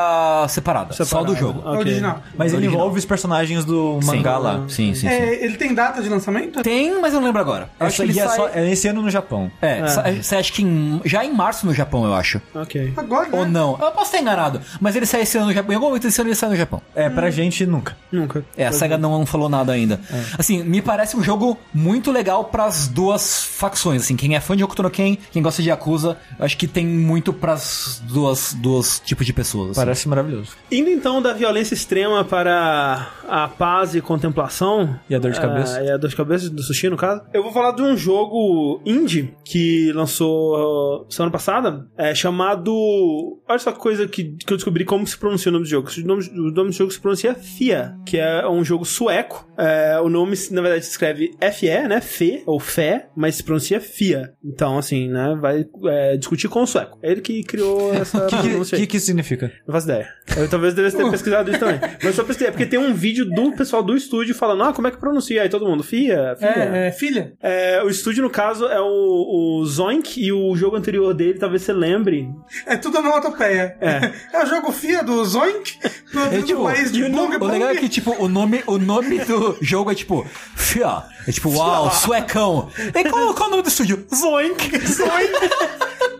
separada, 0.49 0.93
só 0.95 1.05
separado? 1.05 1.33
do 1.33 1.39
jogo. 1.39 1.61
Ok. 1.65 1.79
Original. 1.79 2.23
Mas 2.37 2.53
ele 2.53 2.63
Original. 2.63 2.75
envolve 2.81 2.99
os 2.99 3.05
personagens 3.05 3.65
do 3.65 3.99
mangá 4.05 4.37
sim. 4.37 4.43
lá. 4.43 4.65
Sim, 4.69 4.95
sim, 4.95 5.01
sim. 5.01 5.09
É, 5.09 5.45
ele 5.45 5.57
tem 5.57 5.75
data 5.75 6.03
de 6.03 6.09
lançamento? 6.09 6.63
Tem, 6.63 7.01
mas 7.01 7.13
eu 7.13 7.21
não 7.21 7.27
lembro 7.27 7.41
agora. 7.41 7.69
Eu 7.79 7.87
acho 7.87 7.97
que 7.97 8.03
ele 8.03 8.19
é, 8.19 8.27
sai... 8.27 8.37
só, 8.37 8.49
é 8.49 8.71
esse 8.71 8.89
ano 8.89 9.03
no 9.03 9.11
Japão. 9.11 9.51
É, 9.61 9.83
você 10.23 10.37
acha 10.37 10.53
que 10.53 10.63
em- 10.63 11.01
já 11.05 11.25
em 11.25 11.33
março 11.33 11.67
no 11.67 11.75
Japão, 11.75 12.05
eu 12.05 12.15
acho. 12.15 12.41
Ok. 12.55 12.93
Agora, 12.97 13.29
né? 13.29 13.39
Ou 13.39 13.47
não. 13.47 13.73
Eu 13.81 13.91
posso 13.93 14.07
estar 14.07 14.21
enganado. 14.21 14.44
Mas 14.81 14.97
ele 14.97 15.07
sai 15.07 15.23
esse 15.23 15.37
ano 15.37 15.47
no 15.49 15.53
Japão. 15.53 15.73
Em 15.73 15.75
algum 15.75 15.87
momento 15.89 16.03
desse 16.03 16.21
ano 16.21 16.31
ele 16.31 16.37
sai 16.37 16.51
no 16.51 16.57
Japão. 16.57 16.81
É, 16.95 17.09
pra 17.09 17.31
gente 17.31 17.67
nunca. 17.67 17.97
Nunca. 18.11 18.45
É, 18.57 18.67
a 18.67 18.73
SEGA 18.73 18.97
não 18.99 19.25
falou 19.27 19.49
nada 19.49 19.73
ainda. 19.73 20.01
Assim, 20.39 20.63
me 20.63 20.81
parece 20.83 21.17
um 21.17 21.23
jogo 21.23 21.59
muito 21.73 22.11
legal 22.11 22.45
pras 22.45 22.89
duas 22.89 23.45
facções, 23.45 24.03
assim, 24.03 24.17
quem 24.17 24.35
é 24.37 24.41
fã 24.41 24.57
de 24.57 24.65
Hokuto 24.65 24.83
no 24.83 24.91
Ken, 24.91 25.17
quem 25.33 25.43
gosta 25.43 25.63
de 25.63 25.69
Yakuza, 25.69 26.17
acho 26.39 26.57
que 26.57 26.67
tem 26.67 26.87
muito 26.87 27.33
pras 27.33 28.03
duas, 28.05 28.55
duas 28.55 29.01
tipos 29.01 29.27
de 29.27 29.33
pessoas. 29.33 29.71
assim. 29.71 29.81
Parece 29.81 30.09
maravilhoso. 30.09 30.53
Indo 30.71 30.91
então 30.91 31.21
da 31.21 31.33
violência 31.33 31.75
extrema 31.75 32.25
para 32.25 33.09
a 33.29 33.49
paz 33.49 33.95
e 33.95 34.01
contemplação. 34.01 34.99
E 35.09 35.15
a 35.15 35.19
dor 35.19 35.33
de 35.33 35.41
cabeça. 35.41 35.79
ah, 35.79 35.85
e 35.85 35.91
a 35.91 35.97
dor 35.97 36.09
de 36.09 36.17
cabeça 36.17 36.51
do 36.51 36.63
sushi, 36.63 36.89
no 36.89 36.97
caso. 36.97 37.23
Eu 37.33 37.43
vou 37.43 37.53
falar 37.53 37.73
de 37.73 37.83
um 37.83 37.97
jogo 37.97 38.81
indie 38.85 39.35
que 39.45 39.93
lançou 39.93 41.03
uh, 41.03 41.13
semana 41.13 41.31
passada, 41.33 41.87
é 41.97 42.15
chamado. 42.15 42.73
Olha 43.49 43.59
só 43.59 43.73
que 43.73 43.79
coisa 43.79 44.07
que, 44.07 44.24
que 44.47 44.53
eu 44.53 44.57
descobri 44.57 44.85
como 44.85 45.07
se 45.07 45.17
pronuncia 45.17 45.51
o 45.51 45.53
nome 45.53 45.65
do 45.65 45.69
jogo. 45.69 45.89
O 45.97 46.07
nome, 46.07 46.29
o 46.31 46.51
nome 46.51 46.71
do 46.71 46.77
jogo 46.77 46.91
se 46.91 47.01
pronuncia 47.01 47.35
FIA, 47.35 47.97
que 48.07 48.19
é 48.19 48.49
um 48.49 48.65
jogo 48.65 48.85
sueco. 48.85 49.49
É, 49.57 49.99
o 50.01 50.09
nome, 50.09 50.37
na 50.51 50.61
verdade, 50.61 50.85
se 50.85 50.91
escreve 50.93 51.31
FE, 51.53 51.89
né? 51.89 52.01
Fê, 52.01 52.43
ou 52.47 52.59
Fé, 52.59 53.09
mas 53.17 53.37
se 53.37 53.43
pronuncia 53.45 53.81
FIA. 53.81 54.33
Então, 54.45 54.79
assim, 54.79 55.09
né? 55.09 55.37
Vai 55.41 55.67
é, 55.87 56.17
discutir 56.17 56.49
com 56.49 56.63
o 56.63 56.67
sueco. 56.67 56.99
É 57.03 57.13
ele 57.13 57.21
que 57.21 57.43
criou 57.43 57.93
essa 57.95 58.25
O 58.25 58.27
que, 58.27 58.37
pronúncia 58.37 58.77
aí. 58.77 58.83
que, 58.83 58.87
que 58.89 58.97
isso 58.97 59.07
significa? 59.07 59.53
Não 59.67 59.73
faço 59.73 59.87
ideia. 59.89 60.09
Eu 60.37 60.49
talvez 60.49 60.75
devesse 60.75 60.97
ter 60.97 61.09
pesquisado 61.11 61.51
isso 61.51 61.61
também. 61.61 61.81
Mas 62.03 62.15
só 62.15 62.25
pesquisei, 62.25 62.51
porque 62.51 62.67
tem 62.67 62.79
um 62.79 62.95
vídeo 62.95 63.25
do 63.25 63.53
pessoal 63.53 63.83
do 63.83 63.97
estúdio 63.97 64.35
falando, 64.35 64.63
ah, 64.65 64.73
como 64.73 64.89
é 64.89 64.91
que 64.91 64.99
pronuncia? 64.99 65.43
Aí 65.43 65.49
todo 65.49 65.67
mundo, 65.67 65.83
FIA, 65.83 66.37
FIA. 66.37 66.49
É, 66.49 66.89
é, 66.89 66.93
filha. 66.93 67.33
É, 67.43 67.83
o 67.83 67.89
estúdio, 67.89 68.23
no 68.23 68.31
caso, 68.31 68.67
é 68.67 68.81
o, 68.81 69.61
o 69.61 69.67
Zoink 69.67 70.21
e 70.23 70.33
o 70.33 70.55
jogo 70.57 70.77
anterior 70.77 71.13
dele, 71.15 71.39
talvez 71.39 71.63
você 71.63 71.73
lembre. 71.73 72.29
É 72.67 72.77
tudo 72.77 72.99
onomatopeia. 72.99 73.77
É. 73.81 74.13
É 74.33 74.43
o 74.43 74.47
jogo 74.47 74.73
FIA 74.73 75.03
do 75.03 75.25
Zoink, 75.25 75.79
produzido 76.11 76.37
É, 76.37 76.43
tipo, 76.43 76.59
no 76.61 76.65
país 76.65 76.93
de 76.93 77.05
o 77.05 77.11
Bung 77.11 77.37
O 77.37 77.47
legal 77.47 77.69
é 77.69 77.73
Bung. 77.75 77.81
que, 77.81 77.89
tipo, 77.89 78.13
o 78.23 78.29
nome, 78.29 78.63
o 78.67 78.79
nome 78.79 79.19
do 79.25 79.57
jogo 79.61 79.91
é 79.91 79.95
tipo. 79.95 80.27
Fia. 80.57 81.03
É 81.27 81.33
tipo, 81.33 81.51
uau, 81.51 81.91
suecão. 81.93 82.69
E 82.79 83.09
qual, 83.09 83.35
qual 83.35 83.45
é 83.45 83.49
o 83.49 83.51
nome 83.51 83.63
do 83.63 83.69
estúdio? 83.69 84.07
Zoink. 84.15 84.79
Zoink. 84.87 85.33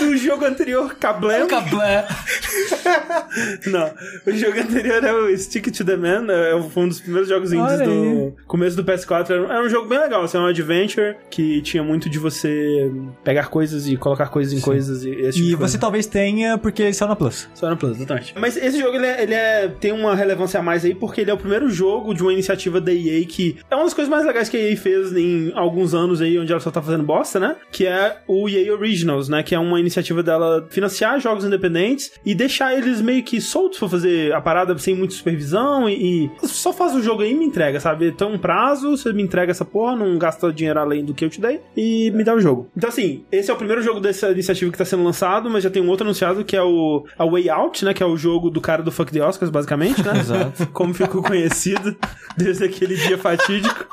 No 0.00 0.16
jogo 0.16 0.44
anterior, 0.44 0.94
Kablem. 0.96 1.46
Cablé. 1.46 2.06
Não, 3.66 3.90
o 4.26 4.32
jogo 4.36 4.58
anterior 4.60 5.02
é 5.04 5.12
o 5.12 5.36
Stick 5.38 5.70
to 5.70 5.84
the 5.84 5.96
Man, 5.96 6.26
é, 6.30 6.60
foi 6.70 6.84
um 6.84 6.88
dos 6.88 7.00
primeiros 7.00 7.28
jogos 7.28 7.52
indies 7.52 7.80
do 7.80 8.32
começo 8.46 8.76
do 8.76 8.84
PS4. 8.84 9.30
Era, 9.30 9.62
um- 9.64 9.68
jogo 9.68 9.88
bem 9.88 9.98
legal, 9.98 10.22
assim, 10.22 10.38
um 10.38 10.46
adventure 10.46 11.16
que 11.30 11.60
tinha 11.62 11.82
muito 11.82 12.08
de 12.08 12.18
você 12.18 12.90
pegar 13.24 13.48
coisas 13.48 13.86
e 13.88 13.96
colocar 13.96 14.28
coisas 14.28 14.52
em 14.52 14.60
coisas 14.60 15.04
e 15.04 15.10
esse 15.10 15.38
tipo 15.38 15.48
E 15.50 15.54
você 15.56 15.76
talvez 15.76 16.06
tenha 16.06 16.56
porque 16.56 16.82
ele 16.84 16.92
saiu 16.94 17.08
na 17.08 17.16
Plus. 17.16 17.48
Só 17.54 17.68
no 17.68 17.76
Plus, 17.76 17.96
exatamente. 17.96 18.34
Mas 18.38 18.56
esse 18.56 18.78
jogo, 18.78 18.96
ele, 18.96 19.06
é, 19.06 19.22
ele 19.22 19.34
é- 19.34 19.68
tem 19.80 19.92
uma 19.92 20.14
relevância 20.14 20.60
a 20.60 20.62
mais 20.62 20.84
aí, 20.84 20.94
porque 20.94 21.20
ele 21.22 21.30
é 21.30 21.34
o 21.34 21.38
primeiro 21.38 21.68
jogo 21.68 22.14
de 22.14 22.22
uma 22.22 22.32
iniciativa 22.32 22.80
da 22.80 22.92
EA 22.92 23.24
que 23.26 23.58
é 23.70 23.74
uma 23.74 23.84
das 23.84 23.94
coisas 23.94 24.10
mais 24.10 24.24
legais 24.24 24.48
que 24.48 24.56
a 24.56 24.60
EA 24.60 24.76
fez 24.76 25.12
em 25.16 25.52
alguns 25.54 25.94
anos 25.94 26.20
aí, 26.20 26.38
onde 26.38 26.52
ela 26.52 26.60
só 26.60 26.70
tá 26.70 26.80
fazendo 26.80 27.02
bosta, 27.02 27.40
né? 27.40 27.56
Que 27.72 27.86
é 27.86 28.18
o 28.28 28.48
EA 28.48 28.72
Originals, 28.86 29.28
né? 29.28 29.42
Que 29.42 29.54
é 29.54 29.58
uma 29.58 29.80
iniciativa 29.80 30.22
dela 30.22 30.66
financiar 30.70 31.20
jogos 31.20 31.44
independentes 31.44 32.12
e 32.24 32.34
deixar 32.34 32.76
eles 32.76 33.00
meio 33.00 33.22
que 33.22 33.40
soltos 33.40 33.78
pra 33.78 33.88
fazer 33.88 34.32
a 34.32 34.40
parada 34.40 34.76
sem 34.78 34.94
muita 34.94 35.14
supervisão 35.14 35.88
e, 35.88 36.30
e 36.42 36.48
só 36.48 36.72
faz 36.72 36.94
o 36.94 37.02
jogo 37.02 37.22
aí 37.22 37.32
e 37.32 37.34
me 37.34 37.44
entrega, 37.44 37.80
sabe? 37.80 38.12
Tem 38.12 38.26
um 38.26 38.38
prazo, 38.38 38.96
você 38.96 39.12
me 39.12 39.22
entrega 39.22 39.50
essa 39.50 39.64
porra, 39.64 39.96
não 39.96 40.16
gasta 40.18 40.52
dinheiro 40.52 40.78
além 40.78 41.04
do 41.04 41.14
que 41.14 41.24
eu 41.24 41.30
te 41.30 41.40
dei 41.40 41.60
e 41.76 42.10
me 42.12 42.22
dá 42.22 42.34
o 42.34 42.40
jogo. 42.40 42.70
Então, 42.76 42.88
assim, 42.88 43.24
esse 43.30 43.50
é 43.50 43.54
o 43.54 43.56
primeiro 43.56 43.82
jogo 43.82 44.00
dessa 44.00 44.30
iniciativa 44.30 44.70
que 44.70 44.78
tá 44.78 44.84
sendo 44.84 45.02
lançado, 45.02 45.50
mas 45.50 45.64
já 45.64 45.70
tem 45.70 45.82
um 45.82 45.88
outro 45.88 46.04
anunciado 46.04 46.44
que 46.44 46.56
é 46.56 46.62
o 46.62 47.04
A 47.18 47.24
Way 47.24 47.50
Out, 47.50 47.84
né? 47.84 47.92
Que 47.92 48.02
é 48.02 48.06
o 48.06 48.16
jogo 48.16 48.50
do 48.50 48.60
cara 48.60 48.82
do 48.82 48.92
Fuck 48.92 49.12
the 49.12 49.22
Oscars, 49.22 49.50
basicamente, 49.50 50.02
né? 50.02 50.12
Exato. 50.20 50.66
Como 50.68 50.94
ficou 50.94 51.22
conhecido 51.22 51.96
desde 52.36 52.64
aquele 52.64 52.94
dia 52.94 53.18
fatídico. 53.18 53.86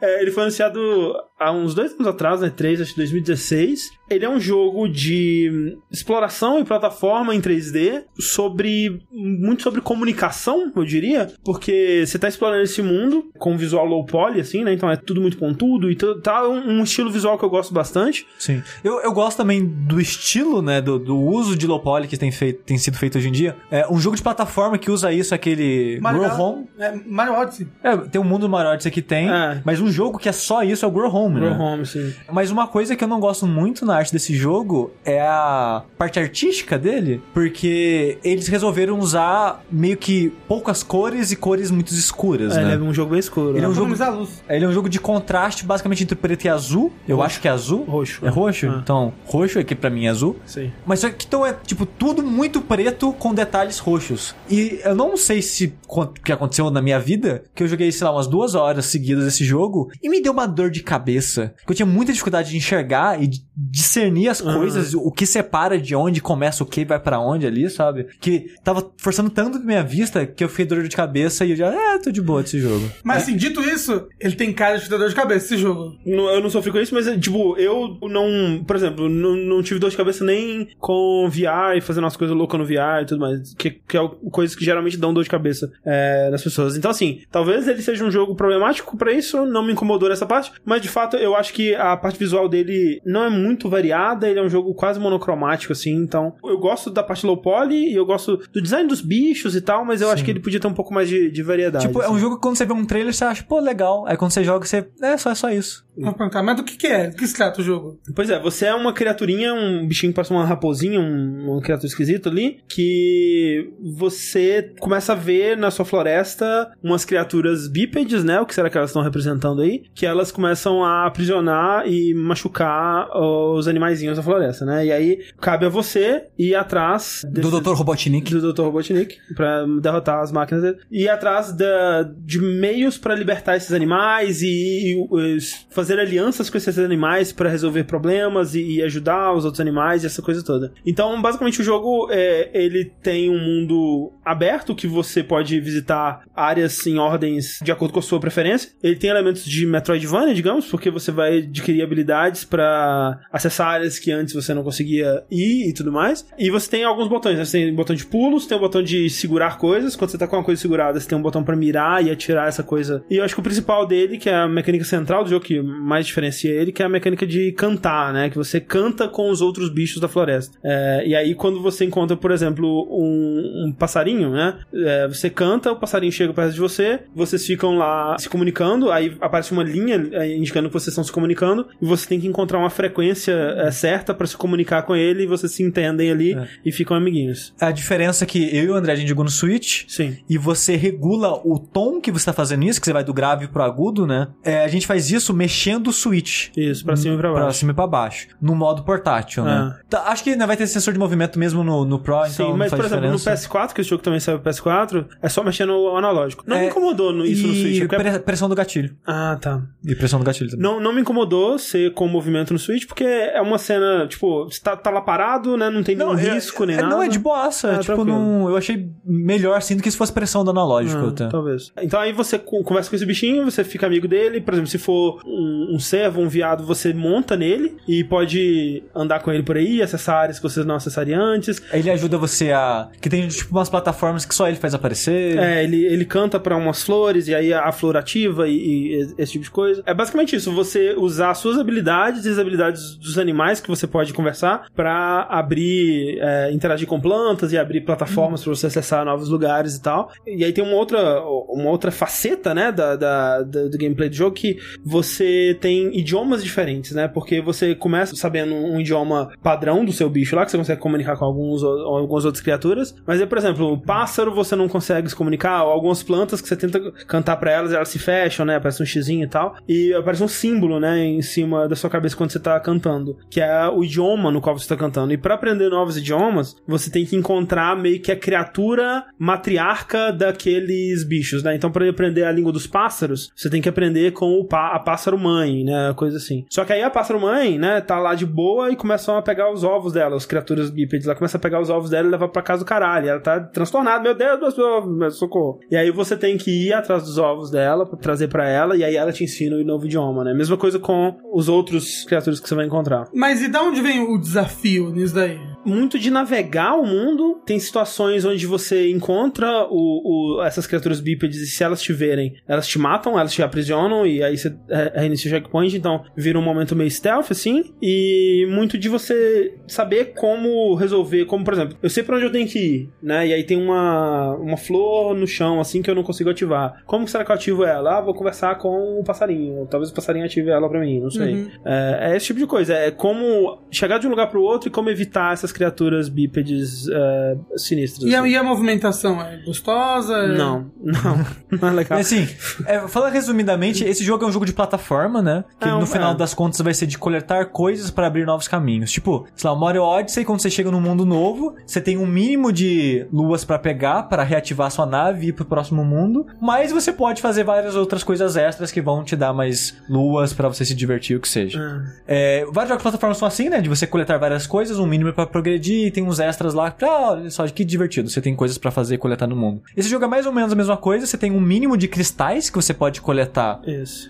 É, 0.00 0.22
ele 0.22 0.30
foi 0.30 0.44
anunciado 0.44 1.14
há 1.40 1.50
uns 1.50 1.74
dois 1.74 1.92
anos 1.94 2.06
atrás, 2.06 2.40
né? 2.42 2.52
Três, 2.54 2.80
acho 2.80 2.90
que 2.92 2.98
2016. 2.98 3.90
Ele 4.10 4.24
é 4.24 4.28
um 4.28 4.40
jogo 4.40 4.88
de 4.88 5.76
exploração 5.90 6.58
e 6.58 6.64
plataforma 6.64 7.34
em 7.34 7.40
3D 7.40 8.02
sobre 8.18 9.00
muito 9.12 9.62
sobre 9.62 9.80
comunicação, 9.80 10.70
eu 10.74 10.84
diria, 10.84 11.32
porque 11.44 12.04
você 12.04 12.18
tá 12.18 12.28
explorando 12.28 12.62
esse 12.64 12.82
mundo 12.82 13.30
com 13.38 13.56
visual 13.56 13.86
low 13.86 14.04
poly, 14.04 14.40
assim, 14.40 14.64
né? 14.64 14.72
Então 14.72 14.90
é 14.90 14.96
tudo 14.96 15.20
muito 15.20 15.38
pontudo 15.38 15.90
e 15.90 15.94
tudo, 15.94 16.20
tá 16.20 16.46
um, 16.48 16.80
um 16.80 16.82
estilo 16.82 17.08
visual 17.10 17.38
que 17.38 17.44
eu 17.44 17.50
gosto 17.50 17.72
bastante. 17.72 18.26
Sim. 18.38 18.62
Eu, 18.82 19.00
eu 19.00 19.12
gosto 19.12 19.36
também 19.36 19.64
do 19.64 20.00
estilo, 20.00 20.60
né? 20.60 20.80
Do, 20.80 20.98
do 20.98 21.16
uso 21.16 21.56
de 21.56 21.66
low 21.68 21.78
poly 21.80 22.08
que 22.08 22.16
tem, 22.16 22.32
feito, 22.32 22.62
tem 22.64 22.76
sido 22.78 22.96
feito 22.98 23.16
hoje 23.16 23.28
em 23.28 23.32
dia. 23.32 23.56
É, 23.70 23.86
um 23.88 23.98
jogo 24.00 24.16
de 24.16 24.22
plataforma 24.22 24.76
que 24.76 24.90
usa 24.90 25.12
isso 25.12 25.32
é 25.32 25.36
aquele 25.36 26.00
Mario, 26.00 26.20
Grow 26.20 26.40
Home. 26.40 26.66
É, 26.78 26.92
Mario 27.06 27.34
Odyssey. 27.34 27.68
É, 27.82 27.96
tem 27.96 28.20
o 28.20 28.24
mundo 28.24 28.42
do 28.42 28.48
Mario 28.48 28.72
Odyssey 28.72 28.90
que 28.90 29.02
tem, 29.02 29.30
É. 29.30 29.62
mas 29.64 29.80
um 29.80 29.90
jogo 29.90 30.18
que 30.18 30.28
é 30.28 30.32
só 30.32 30.64
isso 30.64 30.84
é 30.84 30.88
o 30.88 30.90
Grow 30.90 31.14
Home, 31.14 31.29
Grow 31.34 31.50
né? 31.50 31.56
Home, 31.58 31.86
sim. 31.86 32.12
Mas 32.30 32.50
uma 32.50 32.66
coisa 32.66 32.94
que 32.96 33.02
eu 33.04 33.08
não 33.08 33.20
gosto 33.20 33.46
muito 33.46 33.84
na 33.84 33.96
arte 33.96 34.12
desse 34.12 34.34
jogo 34.34 34.90
é 35.04 35.20
a 35.20 35.82
parte 35.98 36.18
artística 36.18 36.78
dele, 36.78 37.20
porque 37.34 38.18
eles 38.24 38.48
resolveram 38.48 38.98
usar 38.98 39.62
meio 39.70 39.96
que 39.96 40.32
poucas 40.48 40.82
cores 40.82 41.30
e 41.32 41.36
cores 41.36 41.70
muito 41.70 41.92
escuras, 41.92 42.56
É, 42.56 42.62
né? 42.64 42.74
ele 42.74 42.84
é 42.84 42.88
um 42.88 42.94
jogo 42.94 43.10
bem 43.10 43.20
escuro. 43.20 43.56
Ele 43.56 43.64
é 43.64 43.68
um 43.68 43.72
jogo- 43.74 43.90
Economizar 43.92 44.14
luz. 44.14 44.42
Ele 44.48 44.64
é 44.64 44.68
um 44.68 44.72
jogo 44.72 44.88
de 44.88 44.98
contraste 45.00 45.64
basicamente 45.64 46.02
entre 46.04 46.14
preto 46.16 46.44
e 46.44 46.48
azul. 46.48 46.92
Eu 47.08 47.16
Roxo. 47.16 47.26
acho 47.26 47.40
que 47.40 47.48
é 47.48 47.50
azul. 47.50 47.84
Roxo. 47.84 48.24
É 48.24 48.28
roxo? 48.28 48.66
Ah. 48.68 48.80
Então, 48.82 49.12
roxo 49.24 49.58
é 49.58 49.64
que 49.64 49.74
pra 49.74 49.90
mim 49.90 50.06
é 50.06 50.08
azul. 50.10 50.36
Sim. 50.46 50.70
Mas 50.86 51.00
só 51.00 51.10
que 51.10 51.26
então 51.26 51.44
é 51.44 51.52
tipo 51.66 51.84
tudo 51.86 52.22
muito 52.22 52.60
preto 52.60 53.12
com 53.14 53.34
detalhes 53.34 53.78
roxos. 53.78 54.34
E 54.48 54.80
eu 54.84 54.94
não 54.94 55.16
sei 55.16 55.42
se 55.42 55.74
o 55.88 56.06
que 56.06 56.32
aconteceu 56.32 56.70
na 56.70 56.80
minha 56.82 56.98
vida, 57.00 57.42
que 57.54 57.62
eu 57.62 57.68
joguei, 57.68 57.90
sei 57.90 58.04
lá, 58.06 58.12
umas 58.12 58.26
duas 58.26 58.54
horas 58.54 58.86
seguidas 58.86 59.26
esse 59.26 59.44
jogo 59.44 59.90
e 60.02 60.08
me 60.08 60.20
deu 60.22 60.32
uma 60.32 60.46
dor 60.46 60.70
de 60.70 60.82
cabeça. 60.82 61.19
Que 61.66 61.72
eu 61.72 61.76
tinha 61.76 61.86
muita 61.86 62.12
dificuldade 62.12 62.50
de 62.50 62.56
enxergar 62.56 63.22
e 63.22 63.26
de 63.26 63.40
discernir 63.56 64.28
as 64.28 64.40
Uhum. 64.40 64.54
coisas, 64.58 64.94
o 64.94 65.10
que 65.10 65.26
separa 65.26 65.78
de 65.78 65.94
onde 65.94 66.20
começa 66.20 66.62
o 66.62 66.66
que 66.66 66.80
e 66.80 66.84
vai 66.84 66.98
pra 66.98 67.20
onde 67.20 67.46
ali, 67.46 67.68
sabe? 67.68 68.06
Que 68.20 68.46
tava 68.64 68.90
forçando 68.98 69.28
tanto 69.30 69.58
a 69.58 69.60
minha 69.60 69.82
vista 69.82 70.24
que 70.26 70.42
eu 70.42 70.48
fiquei 70.48 70.64
dor 70.64 70.82
de 70.82 70.96
cabeça 70.96 71.44
e 71.44 71.50
eu 71.50 71.56
já, 71.56 71.66
é, 71.72 71.98
tô 71.98 72.10
de 72.10 72.22
boa 72.22 72.42
desse 72.42 72.58
jogo. 72.58 72.90
Mas 73.04 73.22
assim, 73.24 73.36
dito 73.36 73.60
isso, 73.60 74.06
ele 74.18 74.34
tem 74.34 74.52
cara 74.52 74.78
de 74.78 74.88
dor 74.88 75.08
de 75.08 75.14
cabeça 75.14 75.46
esse 75.46 75.56
jogo. 75.58 75.94
Não- 76.06 76.30
eu 76.30 76.40
não 76.40 76.48
sofri 76.50 76.72
com 76.72 76.78
isso, 76.78 76.94
mas, 76.94 77.06
tipo, 77.20 77.56
eu 77.58 77.98
não. 78.02 78.64
Por 78.64 78.76
exemplo, 78.76 79.08
não, 79.08 79.36
não 79.36 79.62
tive 79.62 79.78
dor 79.80 79.90
de 79.90 79.96
cabeça 79.96 80.24
nem 80.24 80.68
com 80.78 81.28
VR 81.30 81.76
e 81.76 81.80
fazendo 81.80 82.04
umas 82.04 82.16
coisas 82.16 82.36
loucas 82.36 82.58
no 82.58 82.64
VR 82.66 83.02
e 83.02 83.06
tudo 83.06 83.20
mais. 83.20 83.54
Que, 83.54 83.70
que 83.70 83.96
é 83.96 84.00
coisas 84.30 84.56
que 84.56 84.64
geralmente 84.64 84.96
dão 84.96 85.12
dor 85.12 85.22
de 85.24 85.30
cabeça 85.30 85.70
é, 85.84 86.30
nas 86.30 86.42
pessoas. 86.42 86.76
Então, 86.76 86.90
assim, 86.90 87.20
talvez 87.30 87.68
ele 87.68 87.82
seja 87.82 88.04
um 88.04 88.10
jogo 88.10 88.34
problemático 88.34 88.96
pra 88.96 89.12
isso, 89.12 89.44
não 89.46 89.62
me 89.64 89.72
incomodou 89.72 90.08
nessa 90.08 90.26
parte, 90.26 90.52
mas 90.64 90.80
de 90.80 90.88
fato 90.88 91.09
eu 91.16 91.34
acho 91.34 91.52
que 91.52 91.74
a 91.74 91.96
parte 91.96 92.18
visual 92.18 92.48
dele 92.48 93.00
não 93.04 93.24
é 93.24 93.30
muito 93.30 93.68
variada, 93.68 94.28
ele 94.28 94.40
é 94.40 94.42
um 94.42 94.48
jogo 94.48 94.74
quase 94.74 94.98
monocromático, 95.00 95.72
assim. 95.72 95.94
Então, 95.94 96.34
eu 96.44 96.58
gosto 96.58 96.90
da 96.90 97.02
parte 97.02 97.26
low 97.26 97.36
poly 97.36 97.90
e 97.90 97.94
eu 97.94 98.06
gosto 98.06 98.38
do 98.52 98.62
design 98.62 98.88
dos 98.88 99.00
bichos 99.00 99.54
e 99.54 99.60
tal, 99.60 99.84
mas 99.84 100.00
eu 100.00 100.10
acho 100.10 100.24
que 100.24 100.30
ele 100.30 100.40
podia 100.40 100.60
ter 100.60 100.66
um 100.66 100.74
pouco 100.74 100.92
mais 100.92 101.08
de, 101.08 101.30
de 101.30 101.42
variedade. 101.42 101.86
Tipo, 101.86 102.00
é 102.00 102.06
assim. 102.06 102.14
um 102.14 102.18
jogo 102.18 102.36
que 102.36 102.42
quando 102.42 102.56
você 102.56 102.66
vê 102.66 102.72
um 102.72 102.84
trailer 102.84 103.14
você 103.14 103.24
acha, 103.24 103.44
pô, 103.44 103.58
legal. 103.60 104.04
Aí 104.06 104.16
quando 104.16 104.30
você 104.30 104.44
joga, 104.44 104.66
você, 104.66 104.88
é 105.02 105.16
só, 105.16 105.30
é 105.30 105.34
só 105.34 105.50
isso. 105.50 105.84
Vamos 105.96 106.16
perguntar, 106.16 106.42
mas 106.42 106.56
do 106.56 106.64
que 106.64 106.76
que 106.76 106.86
é? 106.86 107.10
Do 107.10 107.16
que 107.16 107.26
se 107.26 107.34
trata 107.34 107.60
o 107.60 107.64
jogo? 107.64 108.00
Pois 108.14 108.30
é, 108.30 108.40
você 108.40 108.66
é 108.66 108.74
uma 108.74 108.92
criaturinha, 108.92 109.52
um 109.52 109.86
bichinho 109.86 110.12
que 110.12 110.16
parece 110.16 110.32
uma 110.32 110.46
raposinha, 110.46 110.98
um, 110.98 111.50
uma 111.52 111.60
criatura 111.60 111.88
esquisita 111.88 112.28
ali, 112.30 112.58
que 112.68 113.70
você 113.98 114.72
começa 114.78 115.12
a 115.12 115.16
ver 115.16 115.56
na 115.56 115.70
sua 115.70 115.84
floresta 115.84 116.72
umas 116.82 117.04
criaturas 117.04 117.68
bípedes, 117.68 118.24
né? 118.24 118.40
O 118.40 118.46
que 118.46 118.54
será 118.54 118.70
que 118.70 118.78
elas 118.78 118.90
estão 118.90 119.02
representando 119.02 119.60
aí? 119.60 119.82
Que 119.94 120.06
elas 120.06 120.32
começam 120.32 120.84
a 120.84 120.99
aprisionar 121.06 121.86
e 121.86 122.14
machucar 122.14 123.08
os 123.16 123.68
animaizinhos 123.68 124.16
da 124.16 124.22
floresta, 124.22 124.64
né? 124.64 124.86
E 124.86 124.92
aí 124.92 125.24
cabe 125.40 125.66
a 125.66 125.68
você 125.68 126.26
ir 126.38 126.54
atrás 126.54 127.22
Do 127.28 127.60
Dr. 127.60 127.72
Robotnik. 127.72 128.32
do 128.32 128.52
Dr. 128.52 128.62
Robotnik 128.62 129.18
pra 129.34 129.64
derrotar 129.80 130.20
as 130.20 130.32
máquinas 130.32 130.62
dele. 130.62 130.78
E 130.90 131.04
ir 131.04 131.08
atrás 131.08 131.52
da, 131.52 132.02
de 132.18 132.40
meios 132.40 132.98
pra 132.98 133.14
libertar 133.14 133.56
esses 133.56 133.72
animais 133.72 134.42
e, 134.42 135.06
e, 135.10 135.38
fazer 135.70 135.98
alianças 135.98 136.50
com 136.50 136.56
esses 136.56 136.78
animais 136.78 137.32
pra 137.32 137.48
resolver 137.48 137.84
problemas 137.84 138.54
e, 138.54 138.76
e 138.76 138.82
ajudar 138.82 139.32
os 139.32 139.44
outros 139.44 139.60
animais 139.60 140.02
e 140.02 140.06
essa 140.06 140.22
coisa 140.22 140.44
toda. 140.44 140.72
Então, 140.84 141.20
basicamente, 141.20 141.60
o 141.60 141.64
jogo 141.64 142.08
é, 142.10 142.50
ele 142.52 142.92
tem 143.02 143.30
um 143.30 143.38
mundo 143.38 144.12
aberto 144.24 144.74
que 144.74 144.86
você 144.86 145.22
pode 145.22 145.58
visitar 145.60 146.22
áreas 146.34 146.86
em 146.86 146.98
ordens 146.98 147.58
de 147.62 147.72
acordo 147.72 147.92
com 147.92 147.98
a 147.98 148.02
sua 148.02 148.20
preferência. 148.20 148.70
Ele 148.82 148.96
tem 148.96 149.10
elementos 149.10 149.44
de 149.44 149.66
Metroidvania, 149.66 150.34
digamos, 150.34 150.66
porque 150.80 150.90
você 150.90 151.12
vai 151.12 151.38
adquirir 151.38 151.82
habilidades 151.82 152.42
pra 152.42 153.20
acessar 153.30 153.68
áreas 153.68 153.98
que 153.98 154.10
antes 154.10 154.32
você 154.32 154.54
não 154.54 154.64
conseguia 154.64 155.22
ir 155.30 155.68
e 155.68 155.74
tudo 155.74 155.92
mais. 155.92 156.26
E 156.38 156.50
você 156.50 156.70
tem 156.70 156.84
alguns 156.84 157.06
botões, 157.06 157.36
né? 157.36 157.44
Você 157.44 157.58
tem 157.58 157.74
botão 157.74 157.94
de 157.94 158.06
pulos, 158.06 158.46
tem 158.46 158.56
o 158.56 158.60
botão 158.60 158.82
de 158.82 159.10
segurar 159.10 159.58
coisas. 159.58 159.94
Quando 159.94 160.10
você 160.10 160.16
tá 160.16 160.26
com 160.26 160.36
uma 160.36 160.42
coisa 160.42 160.60
segurada, 160.60 160.98
você 160.98 161.06
tem 161.06 161.18
um 161.18 161.22
botão 161.22 161.44
pra 161.44 161.54
mirar 161.54 162.02
e 162.02 162.10
atirar 162.10 162.48
essa 162.48 162.62
coisa. 162.62 163.04
E 163.10 163.18
eu 163.18 163.24
acho 163.24 163.34
que 163.34 163.40
o 163.40 163.44
principal 163.44 163.86
dele, 163.86 164.16
que 164.16 164.30
é 164.30 164.34
a 164.34 164.48
mecânica 164.48 164.84
central 164.84 165.22
do 165.22 165.28
jogo, 165.28 165.44
que 165.44 165.60
mais 165.60 166.06
diferencia 166.06 166.50
ele, 166.50 166.72
que 166.72 166.82
é 166.82 166.86
a 166.86 166.88
mecânica 166.88 167.26
de 167.26 167.52
cantar, 167.52 168.14
né? 168.14 168.30
Que 168.30 168.38
você 168.38 168.58
canta 168.58 169.06
com 169.06 169.30
os 169.30 169.42
outros 169.42 169.68
bichos 169.68 170.00
da 170.00 170.08
floresta. 170.08 170.56
É, 170.64 171.06
e 171.06 171.14
aí, 171.14 171.34
quando 171.34 171.60
você 171.60 171.84
encontra, 171.84 172.16
por 172.16 172.30
exemplo, 172.30 172.88
um, 172.90 173.66
um 173.66 173.72
passarinho, 173.72 174.30
né? 174.30 174.58
É, 174.72 175.08
você 175.08 175.28
canta, 175.28 175.72
o 175.72 175.76
passarinho 175.76 176.10
chega 176.10 176.32
perto 176.32 176.54
de 176.54 176.60
você, 176.60 177.00
vocês 177.14 177.46
ficam 177.46 177.76
lá 177.76 178.16
se 178.18 178.30
comunicando, 178.30 178.90
aí 178.90 179.14
aparece 179.20 179.52
uma 179.52 179.62
linha 179.62 180.08
é, 180.12 180.36
indicando 180.36 180.69
vocês 180.72 180.88
estão 180.88 181.04
se 181.04 181.12
comunicando, 181.12 181.66
e 181.80 181.84
você 181.86 182.06
tem 182.08 182.20
que 182.20 182.26
encontrar 182.26 182.58
uma 182.58 182.70
frequência 182.70 183.32
é, 183.32 183.70
certa 183.70 184.12
pra 184.14 184.26
se 184.26 184.36
comunicar 184.36 184.82
com 184.82 184.94
ele 184.96 185.24
e 185.24 185.26
vocês 185.26 185.52
se 185.52 185.62
entendem 185.62 186.10
ali 186.10 186.34
É. 186.34 186.48
e 186.64 186.72
ficam 186.72 186.96
amiguinhos. 186.96 187.54
A 187.60 187.70
diferença 187.70 188.24
é 188.24 188.26
que 188.26 188.54
eu 188.56 188.64
e 188.64 188.68
o 188.70 188.74
André 188.74 188.92
a 188.92 188.96
gente 188.96 189.08
jogou 189.08 189.24
no 189.24 189.30
Switch. 189.30 189.84
Sim. 189.88 190.16
E 190.28 190.36
você 190.38 190.76
regula 190.76 191.32
o 191.44 191.58
tom 191.58 192.00
que 192.00 192.10
você 192.10 192.26
tá 192.26 192.32
fazendo 192.32 192.64
isso, 192.64 192.80
que 192.80 192.86
você 192.86 192.92
vai 192.92 193.04
do 193.04 193.12
grave 193.14 193.48
pro 193.48 193.62
agudo, 193.62 194.06
né? 194.06 194.28
É, 194.44 194.64
a 194.64 194.68
gente 194.68 194.86
faz 194.86 195.10
isso 195.10 195.32
mexendo 195.34 195.88
o 195.88 195.92
Switch. 195.92 196.48
Isso, 196.56 196.84
pra 196.84 196.96
cima 196.96 197.14
e 197.14 197.18
pra 197.18 197.30
Pra 197.32 197.42
baixo. 197.44 197.58
cima 197.58 197.72
e 197.72 197.74
pra 197.74 197.86
baixo. 197.86 198.28
No 198.40 198.54
modo 198.54 198.82
portátil, 198.82 199.44
né? 199.44 199.76
Tá, 199.88 200.04
acho 200.08 200.22
que 200.24 200.30
ainda 200.30 200.46
vai 200.46 200.56
ter 200.56 200.66
sensor 200.66 200.92
de 200.92 200.98
movimento 200.98 201.38
mesmo 201.38 201.62
no, 201.64 201.84
no 201.84 201.98
Pro, 201.98 202.16
então 202.16 202.28
Sim, 202.30 202.42
não 202.44 202.56
mas 202.56 202.70
por 202.70 202.84
exemplo, 202.84 202.96
diferença. 203.16 203.30
no 203.30 203.36
PS4, 203.36 203.72
que 203.74 203.80
esse 203.80 203.90
jogo 203.90 204.02
também 204.02 204.20
saiu 204.20 204.38
pro 204.38 204.50
PS4, 204.50 205.06
é 205.22 205.28
só 205.28 205.42
mexer 205.42 205.64
no 205.66 205.96
analógico. 205.96 206.44
Não 206.46 206.56
É, 206.56 206.60
me 206.62 206.66
incomodou 206.68 207.12
no- 207.12 207.24
isso 207.24 207.46
no 207.46 207.52
e 207.52 207.60
Switch. 207.62 207.78
porque- 207.88 207.96
pre- 207.96 208.18
pressão 208.20 208.48
do 208.48 208.54
gatilho. 208.54 208.96
Ah, 209.06 209.36
tá. 209.40 209.62
E 209.84 209.94
pressão 209.94 210.18
do 210.18 210.24
gatilho 210.24 210.50
também. 210.50 210.59
Não, 210.60 210.78
não 210.78 210.92
me 210.92 211.00
incomodou 211.00 211.58
ser 211.58 211.94
com 211.94 212.06
movimento 212.06 212.52
no 212.52 212.58
Switch, 212.58 212.86
porque 212.86 213.02
é 213.04 213.40
uma 213.40 213.56
cena, 213.56 214.06
tipo, 214.06 214.44
você 214.44 214.60
tá, 214.60 214.76
tá 214.76 214.90
lá 214.90 215.00
parado, 215.00 215.56
né? 215.56 215.70
Não 215.70 215.82
tem 215.82 215.96
nenhum 215.96 216.18
é- 216.18 216.34
risco 216.34 216.66
nem 216.66 216.76
é, 216.76 216.82
nada. 216.82 216.94
Não, 216.94 217.02
é 217.02 217.08
de 217.08 217.18
boaça. 217.18 217.68
Ah, 217.68 217.78
tipo, 217.78 217.86
tranquilo. 217.86 218.10
não, 218.18 218.48
eu 218.50 218.56
achei 218.56 218.90
melhor 219.04 219.56
assim 219.56 219.74
do 219.76 219.82
que 219.82 219.90
se 219.90 219.96
fosse 219.96 220.12
pressão 220.12 220.44
do 220.44 220.50
analógico. 220.50 221.06
Ah, 221.06 221.08
até. 221.08 221.28
talvez. 221.28 221.72
Então 221.80 221.98
aí 221.98 222.12
você 222.12 222.38
co- 222.38 222.62
conversa 222.62 222.90
com 222.90 222.96
esse 222.96 223.06
bichinho, 223.06 223.44
você 223.44 223.64
fica 223.64 223.86
amigo 223.86 224.06
dele. 224.06 224.40
Por 224.40 224.52
exemplo, 224.52 224.70
se 224.70 224.76
for 224.76 225.20
um, 225.24 225.76
um 225.76 225.78
servo, 225.78 226.20
um 226.20 226.28
viado, 226.28 226.62
você 226.64 226.92
monta 226.92 227.36
nele 227.38 227.76
e 227.88 228.04
pode 228.04 228.82
andar 228.94 229.20
com 229.20 229.32
ele 229.32 229.42
por 229.42 229.56
aí, 229.56 229.80
acessar 229.82 230.16
áreas 230.16 230.38
que 230.38 230.42
vocês 230.42 230.66
não 230.66 230.74
acessariam 230.74 231.22
antes. 231.22 231.62
Ele 231.72 231.90
ajuda 231.90 232.18
você 232.18 232.52
a. 232.52 232.88
Que 233.00 233.08
tem 233.08 233.26
tipo 233.28 233.50
umas 233.56 233.70
plataformas 233.70 234.26
que 234.26 234.34
só 234.34 234.46
ele 234.46 234.56
faz 234.58 234.74
aparecer. 234.74 235.38
É, 235.38 235.64
ele, 235.64 235.84
ele 235.86 236.04
canta 236.04 236.38
pra 236.38 236.54
umas 236.56 236.82
flores 236.82 237.28
e 237.28 237.34
aí 237.34 237.52
a 237.54 237.72
flor 237.72 237.96
ativa 237.96 238.46
e, 238.46 238.52
e 238.52 239.14
esse 239.16 239.32
tipo 239.32 239.44
de 239.44 239.50
coisa. 239.50 239.82
É 239.86 239.94
basicamente 239.94 240.36
isso, 240.36 240.49
você 240.52 240.94
usar 240.96 241.30
as 241.30 241.38
suas 241.38 241.58
habilidades 241.58 242.24
e 242.24 242.28
as 242.28 242.38
habilidades 242.38 242.96
dos 242.96 243.18
animais 243.18 243.60
que 243.60 243.68
você 243.68 243.86
pode 243.86 244.12
conversar 244.12 244.66
pra 244.74 245.26
abrir, 245.30 246.18
é, 246.20 246.52
interagir 246.52 246.86
com 246.86 247.00
plantas 247.00 247.52
e 247.52 247.58
abrir 247.58 247.82
plataformas 247.82 248.42
pra 248.42 248.54
você 248.54 248.66
acessar 248.66 249.04
novos 249.04 249.28
lugares 249.28 249.76
e 249.76 249.82
tal. 249.82 250.10
E 250.26 250.44
aí 250.44 250.52
tem 250.52 250.64
uma 250.64 250.74
outra, 250.76 251.20
uma 251.22 251.70
outra 251.70 251.90
faceta, 251.90 252.54
né, 252.54 252.70
da, 252.72 252.96
da- 252.96 253.42
do 253.42 253.78
gameplay 253.78 254.08
do 254.08 254.14
jogo 254.16 254.34
que 254.34 254.58
você 254.84 255.56
tem 255.60 255.96
idiomas 255.98 256.42
diferentes, 256.42 256.92
né? 256.92 257.08
Porque 257.08 257.40
você 257.40 257.74
começa 257.74 258.14
sabendo 258.16 258.54
um 258.54 258.80
idioma 258.80 259.30
padrão 259.42 259.84
do 259.84 259.92
seu 259.92 260.08
bicho 260.10 260.34
lá, 260.36 260.44
que 260.44 260.50
você 260.50 260.56
consegue 260.58 260.80
comunicar 260.80 261.16
com 261.16 261.24
alguns, 261.24 261.62
algumas 261.62 262.24
outras 262.24 262.42
criaturas. 262.42 262.94
Mas 263.06 263.20
aí, 263.20 263.26
por 263.26 263.38
exemplo, 263.38 263.72
o 263.72 263.80
pássaro 263.80 264.34
você 264.34 264.54
não 264.56 264.68
consegue 264.68 265.08
se 265.08 265.16
comunicar, 265.16 265.64
ou 265.64 265.70
algumas 265.70 266.02
plantas 266.02 266.40
que 266.40 266.48
você 266.48 266.56
tenta 266.56 266.80
cantar 267.06 267.36
pra 267.36 267.50
elas, 267.52 267.72
elas 267.72 267.88
se 267.88 267.98
fecham, 267.98 268.44
né? 268.46 268.56
Aparece 268.56 268.82
um 268.82 268.86
xizinho 268.86 269.24
e 269.24 269.28
tal. 269.28 269.56
E 269.68 269.92
aparece 269.94 270.22
um 270.22 270.28
símbolo, 270.40 270.80
né, 270.80 271.04
em 271.04 271.22
cima 271.22 271.68
da 271.68 271.76
sua 271.76 271.90
cabeça 271.90 272.16
quando 272.16 272.30
você 272.30 272.38
tá 272.40 272.58
cantando, 272.60 273.16
que 273.28 273.40
é 273.40 273.68
o 273.68 273.84
idioma 273.84 274.30
no 274.30 274.40
qual 274.40 274.58
você 274.58 274.68
tá 274.68 274.76
cantando. 274.76 275.12
E 275.12 275.18
pra 275.18 275.34
aprender 275.34 275.68
novos 275.68 275.96
idiomas, 275.96 276.56
você 276.66 276.90
tem 276.90 277.04
que 277.04 277.16
encontrar 277.16 277.76
meio 277.76 278.00
que 278.00 278.10
a 278.12 278.16
criatura 278.16 279.04
matriarca 279.18 280.12
daqueles 280.12 281.04
bichos, 281.04 281.42
né? 281.42 281.54
Então, 281.54 281.70
pra 281.70 281.88
aprender 281.88 282.24
a 282.24 282.32
língua 282.32 282.52
dos 282.52 282.66
pássaros, 282.66 283.30
você 283.34 283.50
tem 283.50 283.60
que 283.60 283.68
aprender 283.68 284.12
com 284.12 284.38
o 284.38 284.44
pá- 284.44 284.72
a 284.74 284.78
pássaro 284.78 285.18
mãe, 285.18 285.64
né? 285.64 285.92
Coisa 285.96 286.16
assim. 286.18 286.44
Só 286.48 286.64
que 286.64 286.72
aí 286.72 286.82
a 286.82 286.90
pássaro 286.90 287.20
mãe, 287.20 287.58
né, 287.58 287.80
tá 287.80 287.98
lá 287.98 288.14
de 288.14 288.26
boa 288.26 288.70
e 288.70 288.76
começam 288.76 289.16
a 289.16 289.22
pegar 289.22 289.52
os 289.52 289.64
ovos 289.64 289.92
dela, 289.92 290.16
as 290.16 290.26
criaturas 290.26 290.70
bípedes 290.70 291.06
lá 291.06 291.14
começam 291.14 291.38
a 291.38 291.42
pegar 291.42 291.60
os 291.60 291.70
ovos 291.70 291.90
dela 291.90 292.06
e 292.08 292.10
levar 292.10 292.28
pra 292.28 292.42
casa 292.42 292.64
do 292.64 292.66
caralho. 292.68 293.08
Ela 293.08 293.20
tá 293.20 293.40
transtornada, 293.40 294.02
meu 294.02 294.14
Deus, 294.14 294.56
meu 294.86 295.10
socorro. 295.10 295.60
E 295.70 295.76
aí 295.76 295.90
você 295.90 296.16
tem 296.16 296.36
que 296.36 296.50
ir 296.68 296.72
atrás 296.72 297.02
dos 297.02 297.18
ovos 297.18 297.50
dela, 297.50 297.86
trazer 298.00 298.28
pra 298.28 298.48
ela, 298.48 298.76
e 298.76 298.84
aí 298.84 298.96
ela 298.96 299.12
te 299.12 299.24
ensina 299.24 299.56
o 299.56 299.64
novo 299.64 299.86
idioma, 299.86 300.22
né? 300.24 300.29
Mesma 300.34 300.56
coisa 300.56 300.78
com 300.78 301.16
os 301.32 301.48
outros 301.48 302.04
criaturas 302.04 302.40
que 302.40 302.48
você 302.48 302.54
vai 302.54 302.66
encontrar. 302.66 303.08
Mas 303.14 303.42
e 303.42 303.48
da 303.48 303.62
onde 303.62 303.80
vem 303.80 304.00
o 304.00 304.18
desafio 304.18 304.90
nisso 304.90 305.14
daí? 305.14 305.38
Muito 305.64 305.98
de 305.98 306.10
navegar 306.10 306.74
o 306.74 306.86
mundo. 306.86 307.40
Tem 307.44 307.58
situações 307.58 308.24
onde 308.24 308.46
você 308.46 308.90
encontra 308.90 309.66
o, 309.70 310.38
o- 310.38 310.42
essas 310.42 310.66
criaturas 310.66 311.00
bípedes 311.00 311.40
e 311.40 311.46
se 311.46 311.62
elas 311.62 311.82
te 311.82 311.92
verem, 311.92 312.34
elas 312.48 312.66
te 312.66 312.78
matam, 312.78 313.18
elas 313.18 313.32
te 313.32 313.42
aprisionam 313.42 314.06
e 314.06 314.22
aí 314.22 314.36
você 314.36 314.54
é, 314.68 315.00
reinicia 315.00 315.30
o 315.30 315.34
checkpoint. 315.34 315.76
Então 315.76 316.02
vira 316.16 316.38
um 316.38 316.42
momento 316.42 316.74
meio 316.76 316.90
stealth, 316.90 317.30
assim. 317.30 317.72
E 317.82 318.46
muito 318.50 318.78
de 318.78 318.88
você 318.88 319.54
saber 319.66 320.14
como 320.14 320.74
resolver. 320.74 321.24
Como, 321.26 321.44
por 321.44 321.54
exemplo, 321.54 321.76
eu 321.82 321.90
sei 321.90 322.02
pra 322.02 322.16
onde 322.16 322.24
eu 322.26 322.32
tenho 322.32 322.46
que 322.48 322.58
ir, 322.58 322.88
né? 323.02 323.26
E 323.28 323.32
aí 323.34 323.44
tem 323.44 323.56
uma, 323.60 324.34
uma 324.36 324.56
flor 324.56 325.14
no 325.14 325.26
chão, 325.26 325.60
assim, 325.60 325.82
que 325.82 325.90
eu 325.90 325.94
não 325.94 326.02
consigo 326.02 326.30
ativar. 326.30 326.82
Como 326.86 327.06
será 327.06 327.24
que 327.24 327.30
eu 327.30 327.34
ativo 327.34 327.64
ela? 327.64 327.98
Ah, 327.98 328.00
vou 328.00 328.14
conversar 328.14 328.56
com 328.58 328.98
o 329.00 329.04
passarinho. 329.04 329.66
Talvez 329.70 329.90
o 329.90 329.94
passarinho 329.94 330.24
ative 330.24 330.50
ela 330.50 330.68
pra 330.68 330.80
mim, 330.80 331.00
não 331.00 331.10
sei. 331.10 331.34
Uhum. 331.34 331.50
É, 331.64 332.12
é 332.12 332.16
esse 332.16 332.26
tipo 332.26 332.38
de 332.38 332.46
coisa. 332.46 332.74
É 332.74 332.90
como 332.90 333.62
chegar 333.70 333.98
de 333.98 334.06
um 334.06 334.10
lugar 334.10 334.28
pro 334.28 334.42
outro 334.42 334.68
e 334.68 334.72
como 334.72 334.88
evitar 334.90 335.32
essas 335.32 335.49
criaturas 335.52 336.08
bípedes 336.08 336.86
é, 336.88 337.36
sinistras. 337.56 338.04
E 338.10 338.14
a, 338.14 338.20
assim. 338.20 338.30
e 338.30 338.36
a 338.36 338.42
movimentação 338.42 339.20
é 339.20 339.38
gostosa? 339.44 340.14
É- 340.14 340.28
Não, 340.36 340.70
não, 340.82 341.26
não 341.60 341.68
é 341.68 341.72
legal. 341.72 341.98
Assim, 341.98 342.28
é, 342.66 342.80
falando 342.88 343.12
resumidamente, 343.12 343.84
esse 343.84 344.04
jogo 344.04 344.24
é 344.24 344.28
um 344.28 344.32
jogo 344.32 344.46
de 344.46 344.52
plataforma, 344.52 345.20
né? 345.22 345.44
Que 345.60 345.68
É 345.68 345.74
um- 345.74 345.80
no 345.80 345.86
final 345.86 346.12
é. 346.12 346.16
das 346.16 346.34
contas 346.34 346.60
vai 346.60 346.74
ser 346.74 346.86
de 346.86 346.98
coletar 346.98 347.46
coisas 347.46 347.90
pra 347.90 348.06
abrir 348.06 348.24
novos 348.26 348.46
caminhos. 348.48 348.90
Tipo, 348.90 349.26
sei 349.34 349.48
lá, 349.48 349.56
o 349.56 349.60
Mario 349.60 349.82
Odyssey, 349.82 350.24
quando 350.24 350.40
você 350.40 350.50
chega 350.50 350.70
num 350.70 350.80
mundo 350.80 351.04
novo, 351.04 351.54
você 351.66 351.80
tem 351.80 351.96
um 351.96 352.06
mínimo 352.06 352.52
de 352.52 353.06
luas 353.12 353.44
pra 353.44 353.58
pegar, 353.58 354.04
pra 354.04 354.22
reativar 354.22 354.70
sua 354.70 354.86
nave 354.86 355.26
e 355.26 355.28
ir 355.30 355.32
pro 355.32 355.44
próximo 355.44 355.84
mundo. 355.84 356.26
Mas 356.40 356.72
você 356.72 356.92
pode 356.92 357.20
fazer 357.22 357.44
várias 357.44 357.74
outras 357.76 358.02
coisas 358.02 358.36
extras 358.36 358.70
que 358.72 358.80
vão 358.80 359.02
te 359.04 359.16
dar 359.16 359.32
mais 359.32 359.74
luas 359.88 360.32
pra 360.32 360.48
você 360.48 360.64
se 360.64 360.74
divertir, 360.74 361.16
o 361.16 361.20
que 361.20 361.28
seja. 361.28 361.60
É, 362.06 362.44
vários 362.52 362.68
jogos 362.68 362.78
de 362.78 362.82
plataforma 362.82 363.14
são 363.14 363.26
assim, 363.28 363.48
né? 363.48 363.60
De 363.60 363.68
você 363.68 363.86
coletar 363.86 364.18
várias 364.18 364.46
coisas, 364.46 364.78
um 364.78 364.86
mínimo 364.86 365.12
pra 365.12 365.26
progredir, 365.40 365.92
tem 365.92 366.04
uns 366.04 366.20
extras 366.20 366.54
lá. 366.54 366.70
Pra, 366.70 366.88
ah, 366.88 367.10
olha 367.12 367.30
só, 367.30 367.46
que 367.48 367.64
divertido. 367.64 368.08
Você 368.08 368.20
tem 368.20 368.36
coisas 368.36 368.58
pra 368.58 368.70
fazer 368.70 368.94
e 368.94 368.98
coletar 368.98 369.26
no 369.26 369.34
mundo. 369.34 369.62
Esse 369.76 369.88
jogo 369.88 370.04
é 370.04 370.08
mais 370.08 370.26
ou 370.26 370.32
menos 370.32 370.52
a 370.52 370.56
mesma 370.56 370.76
coisa. 370.76 371.06
Você 371.06 371.16
tem 371.16 371.32
um 371.32 371.40
mínimo 371.40 371.76
de 371.76 371.88
cristais 371.88 372.50
que 372.50 372.56
você 372.56 372.74
pode 372.74 373.00
coletar 373.00 373.60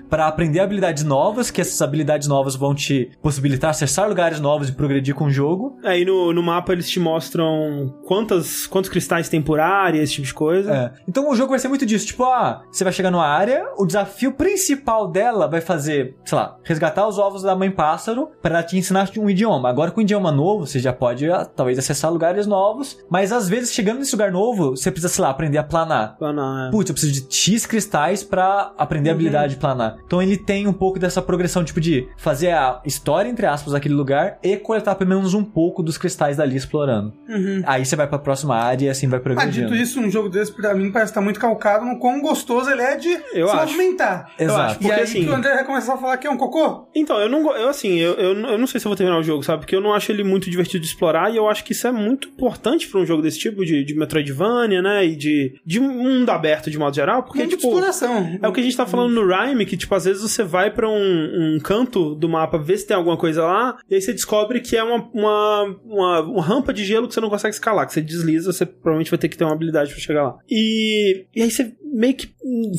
pra 0.08 0.26
aprender 0.26 0.60
habilidades 0.60 1.04
novas, 1.04 1.50
que 1.50 1.60
essas 1.60 1.80
habilidades 1.80 2.26
novas 2.28 2.56
vão 2.56 2.74
te 2.74 3.10
possibilitar 3.22 3.70
acessar 3.70 4.08
lugares 4.08 4.40
novos 4.40 4.68
e 4.68 4.72
progredir 4.72 5.14
com 5.14 5.26
o 5.26 5.30
jogo. 5.30 5.78
Aí 5.84 6.04
no, 6.04 6.32
no 6.32 6.42
mapa 6.42 6.72
eles 6.72 6.88
te 6.88 6.98
mostram 6.98 7.94
quantas, 8.04 8.66
quantos 8.66 8.90
cristais 8.90 9.28
tem 9.28 9.40
por 9.40 9.60
área, 9.60 10.02
esse 10.02 10.14
tipo 10.14 10.26
de 10.26 10.34
coisa. 10.34 10.72
É. 10.72 10.92
Então 11.08 11.30
o 11.30 11.36
jogo 11.36 11.50
vai 11.50 11.58
ser 11.58 11.68
muito 11.68 11.86
disso. 11.86 12.06
Tipo, 12.06 12.24
ah, 12.24 12.62
você 12.70 12.84
vai 12.84 12.92
chegar 12.92 13.10
numa 13.10 13.26
área, 13.26 13.66
o 13.76 13.86
desafio 13.86 14.32
principal 14.32 15.08
dela 15.08 15.46
vai 15.46 15.60
fazer, 15.60 16.16
sei 16.24 16.36
lá, 16.36 16.56
resgatar 16.64 17.06
os 17.06 17.18
ovos 17.18 17.42
da 17.42 17.54
mãe 17.54 17.70
pássaro 17.70 18.30
para 18.42 18.62
te 18.62 18.76
ensinar 18.76 19.10
um 19.18 19.30
idioma. 19.30 19.68
Agora 19.68 19.90
com 19.90 20.00
um 20.00 20.02
idioma 20.02 20.32
novo, 20.32 20.66
você 20.66 20.78
já 20.78 20.92
pode 20.92 21.19
ah, 21.28 21.44
talvez 21.44 21.78
acessar 21.78 22.12
lugares 22.12 22.46
novos, 22.46 22.98
mas 23.10 23.32
às 23.32 23.48
vezes 23.48 23.72
chegando 23.72 23.98
nesse 23.98 24.12
lugar 24.12 24.30
novo, 24.30 24.70
você 24.76 24.90
precisa, 24.90 25.12
sei 25.12 25.22
lá, 25.24 25.30
aprender 25.30 25.58
a 25.58 25.64
planar. 25.64 26.16
Não, 26.20 26.66
é. 26.66 26.70
Putz, 26.70 26.88
eu 26.90 26.94
preciso 26.94 27.12
de 27.28 27.34
X 27.34 27.66
cristais 27.66 28.22
pra 28.22 28.72
aprender 28.78 29.10
a 29.10 29.12
habilidade 29.12 29.54
de 29.54 29.60
planar. 29.60 29.96
Então 30.06 30.22
ele 30.22 30.36
tem 30.36 30.66
um 30.66 30.72
pouco 30.72 30.98
dessa 30.98 31.20
progressão, 31.20 31.64
tipo 31.64 31.80
de 31.80 32.08
fazer 32.16 32.50
a 32.52 32.80
história, 32.84 33.28
entre 33.28 33.46
aspas, 33.46 33.72
daquele 33.72 33.94
lugar 33.94 34.38
e 34.42 34.56
coletar 34.56 34.94
pelo 34.94 35.10
menos 35.10 35.34
um 35.34 35.44
pouco 35.44 35.82
dos 35.82 35.98
cristais 35.98 36.36
dali 36.36 36.56
explorando. 36.56 37.12
Uhum. 37.28 37.62
Aí 37.66 37.84
você 37.84 37.96
vai 37.96 38.06
pra 38.06 38.18
próxima 38.18 38.56
área 38.56 38.86
e 38.86 38.88
assim 38.88 39.08
vai 39.08 39.18
Ah, 39.18 39.22
progredindo. 39.22 39.70
dito 39.70 39.74
isso, 39.82 40.00
um 40.00 40.10
jogo 40.10 40.28
desse 40.28 40.52
pra 40.52 40.74
mim 40.74 40.90
parece 40.92 41.10
estar 41.10 41.20
muito 41.20 41.40
calcado 41.40 41.84
no 41.84 41.98
quão 41.98 42.20
gostoso 42.20 42.70
ele 42.70 42.82
é 42.82 42.96
de 42.96 43.10
Eu 43.32 43.48
se 43.48 43.54
acho. 43.56 43.72
movimentar. 43.72 44.30
Eu 44.38 44.46
Exato. 44.46 44.60
acho, 44.62 44.74
E 44.74 44.78
porque 44.78 44.92
aí 44.92 45.02
assim... 45.02 45.24
que 45.24 45.30
o 45.30 45.34
André 45.34 45.54
vai 45.54 45.64
começar 45.64 45.94
a 45.94 45.96
falar 45.98 46.16
que 46.16 46.26
é 46.26 46.30
um 46.30 46.36
cocô? 46.36 46.86
Então, 46.94 47.18
eu 47.18 47.28
não 47.28 47.50
eu 47.56 47.68
assim, 47.68 47.94
eu, 47.98 48.12
eu, 48.14 48.34
eu 48.38 48.58
não 48.58 48.66
sei 48.66 48.78
se 48.80 48.86
eu 48.86 48.90
vou 48.90 48.96
terminar 48.96 49.18
o 49.18 49.22
jogo, 49.22 49.42
sabe? 49.42 49.60
Porque 49.60 49.74
eu 49.74 49.80
não 49.80 49.92
acho 49.92 50.12
ele 50.12 50.22
muito 50.22 50.48
divertido 50.50 50.80
de 50.82 50.86
explorar 50.88 51.09
e 51.30 51.36
eu 51.36 51.48
acho 51.48 51.64
que 51.64 51.72
isso 51.72 51.86
é 51.86 51.92
muito 51.92 52.28
importante 52.28 52.86
pra 52.88 53.00
um 53.00 53.06
jogo 53.06 53.22
desse 53.22 53.38
tipo, 53.38 53.64
de, 53.64 53.84
de 53.84 53.94
Metroidvania, 53.94 54.82
né? 54.82 55.04
E 55.04 55.16
de, 55.16 55.54
de 55.64 55.80
mundo 55.80 56.30
aberto 56.30 56.70
de 56.70 56.78
modo 56.78 56.94
geral, 56.94 57.22
porque, 57.22 57.46
tipo. 57.46 57.66
exploração. 57.66 58.38
É 58.40 58.48
o 58.48 58.52
que 58.52 58.60
a 58.60 58.62
gente 58.62 58.76
tá 58.76 58.86
falando 58.86 59.14
no 59.14 59.26
Rhyme, 59.26 59.66
que, 59.66 59.76
tipo, 59.76 59.94
às 59.94 60.04
vezes 60.04 60.22
você 60.22 60.42
vai 60.42 60.70
pra 60.70 60.88
um, 60.88 61.56
um 61.56 61.58
canto 61.60 62.14
do 62.14 62.28
mapa 62.28 62.58
ver 62.58 62.78
se 62.78 62.86
tem 62.86 62.96
alguma 62.96 63.16
coisa 63.16 63.42
lá, 63.42 63.78
e 63.88 63.94
aí 63.94 64.00
você 64.00 64.12
descobre 64.12 64.60
que 64.60 64.76
é 64.76 64.82
uma, 64.82 65.08
uma, 65.12 65.76
uma, 65.84 66.20
uma 66.20 66.42
rampa 66.42 66.72
de 66.72 66.84
gelo 66.84 67.08
que 67.08 67.14
você 67.14 67.20
não 67.20 67.30
consegue 67.30 67.54
escalar, 67.54 67.86
que 67.86 67.92
você 67.92 68.00
desliza, 68.00 68.52
você 68.52 68.66
provavelmente 68.66 69.10
vai 69.10 69.18
ter 69.18 69.28
que 69.28 69.36
ter 69.36 69.44
uma 69.44 69.52
habilidade 69.52 69.90
pra 69.90 70.00
chegar 70.00 70.22
lá. 70.22 70.38
E, 70.48 71.26
e 71.34 71.42
aí 71.42 71.50
você 71.50 71.74
meio 71.92 72.14
que 72.14 72.28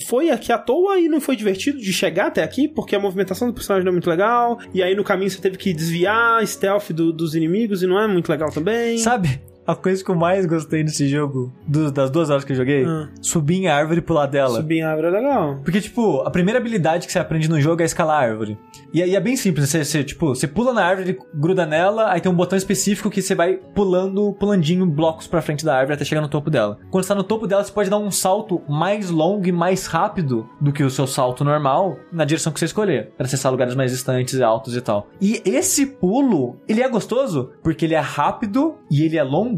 foi 0.06 0.30
aqui 0.30 0.52
à 0.52 0.58
toa 0.58 1.00
e 1.00 1.08
não 1.10 1.20
foi 1.22 1.36
divertido 1.36 1.78
de 1.80 1.92
chegar 1.94 2.28
até 2.28 2.44
aqui, 2.44 2.68
porque 2.68 2.96
a 2.96 3.00
movimentação 3.00 3.48
do 3.48 3.54
personagem 3.54 3.84
não 3.86 3.90
é 3.92 3.94
muito 3.94 4.10
legal, 4.10 4.60
e 4.74 4.82
aí 4.82 4.96
no 4.96 5.04
caminho 5.04 5.30
você 5.30 5.40
teve 5.42 5.58
que 5.58 5.74
desviar 5.74 6.46
stealth 6.48 6.92
do- 6.92 7.12
dos 7.14 7.36
inimigos 7.36 7.84
e 7.84 7.88
não 7.88 8.00
é 8.00 8.08
muito 8.08 8.30
legal 8.30 8.50
também. 8.52 8.98
Sabe? 8.98 9.40
A 9.66 9.76
coisa 9.76 10.04
que 10.04 10.10
eu 10.10 10.16
mais 10.16 10.46
gostei 10.46 10.84
desse 10.84 11.08
jogo, 11.08 11.54
do- 11.68 11.92
das 11.92 12.10
duas 12.10 12.30
horas 12.30 12.44
que 12.44 12.52
eu 12.52 12.56
joguei, 12.58 12.84
Ah. 12.86 13.10
subir 13.22 13.58
em 13.58 13.68
árvore 13.68 14.00
e 14.00 14.02
pular 14.02 14.26
dela. 14.26 14.56
Subir 14.56 14.80
em 14.80 14.84
árvore 14.84 15.08
é 15.08 15.12
legal. 15.12 15.60
Porque, 15.64 15.80
tipo, 15.80 16.22
a 16.22 16.32
primeira 16.32 16.60
habilidade 16.60 17.06
que 17.06 17.12
você 17.14 17.20
aprende 17.20 17.48
no 17.50 17.62
jogo 17.62 17.82
é 17.82 17.86
escalar 17.86 18.18
a 18.22 18.26
árvore. 18.28 18.58
E 18.94 19.02
aí 19.02 19.16
é 19.16 19.20
bem 19.20 19.36
simples, 19.38 19.70
você, 19.70 19.86
você, 19.86 20.04
tipo, 20.04 20.30
você 20.30 20.48
pula 20.48 20.74
na 20.74 20.84
árvore, 20.84 21.18
gruda 21.34 21.66
nela, 21.66 22.12
aí 22.12 22.20
tem 22.20 22.32
um 22.32 22.36
botão 22.36 22.58
específico 22.58 23.10
que 23.10 23.22
você 23.22 23.36
vai 23.36 23.54
pulando, 23.76 24.34
pulandinho 24.40 24.86
blocos 24.86 25.28
pra 25.28 25.42
frente 25.42 25.64
da 25.64 25.76
árvore 25.76 25.94
até 25.96 26.04
chegar 26.06 26.22
no 26.22 26.28
topo 26.28 26.50
dela. 26.50 26.78
Quando 26.90 27.04
você 27.04 27.10
tá 27.10 27.16
no 27.16 27.24
topo 27.24 27.48
dela, 27.48 27.64
você 27.64 27.72
pode 27.72 27.90
dar 27.90 27.98
um 27.98 28.12
salto 28.12 28.62
mais 28.68 29.10
longo 29.10 29.48
e 29.48 29.52
mais 29.52 29.86
rápido 29.86 30.50
do 30.60 30.72
que 30.74 30.84
o 30.84 30.90
seu 30.90 31.06
salto 31.08 31.44
normal 31.44 31.98
na 32.12 32.26
direção 32.26 32.52
que 32.52 32.60
você 32.60 32.66
escolher, 32.66 33.12
pra 33.16 33.26
acessar 33.28 33.52
lugares 33.52 33.76
mais 33.76 33.92
distantes 33.92 34.34
e 34.40 34.44
altos 34.44 34.76
e 34.76 34.82
tal. 34.82 35.08
E 35.22 35.42
esse 35.46 35.86
pulo, 35.86 36.58
ele 36.68 36.82
é 36.82 36.90
gostoso 36.90 37.52
porque 37.64 37.86
ele 37.86 37.94
é 37.96 38.00
rápido 38.00 38.76
e 38.90 39.04
ele 39.04 39.18
é 39.18 39.24
longo, 39.24 39.51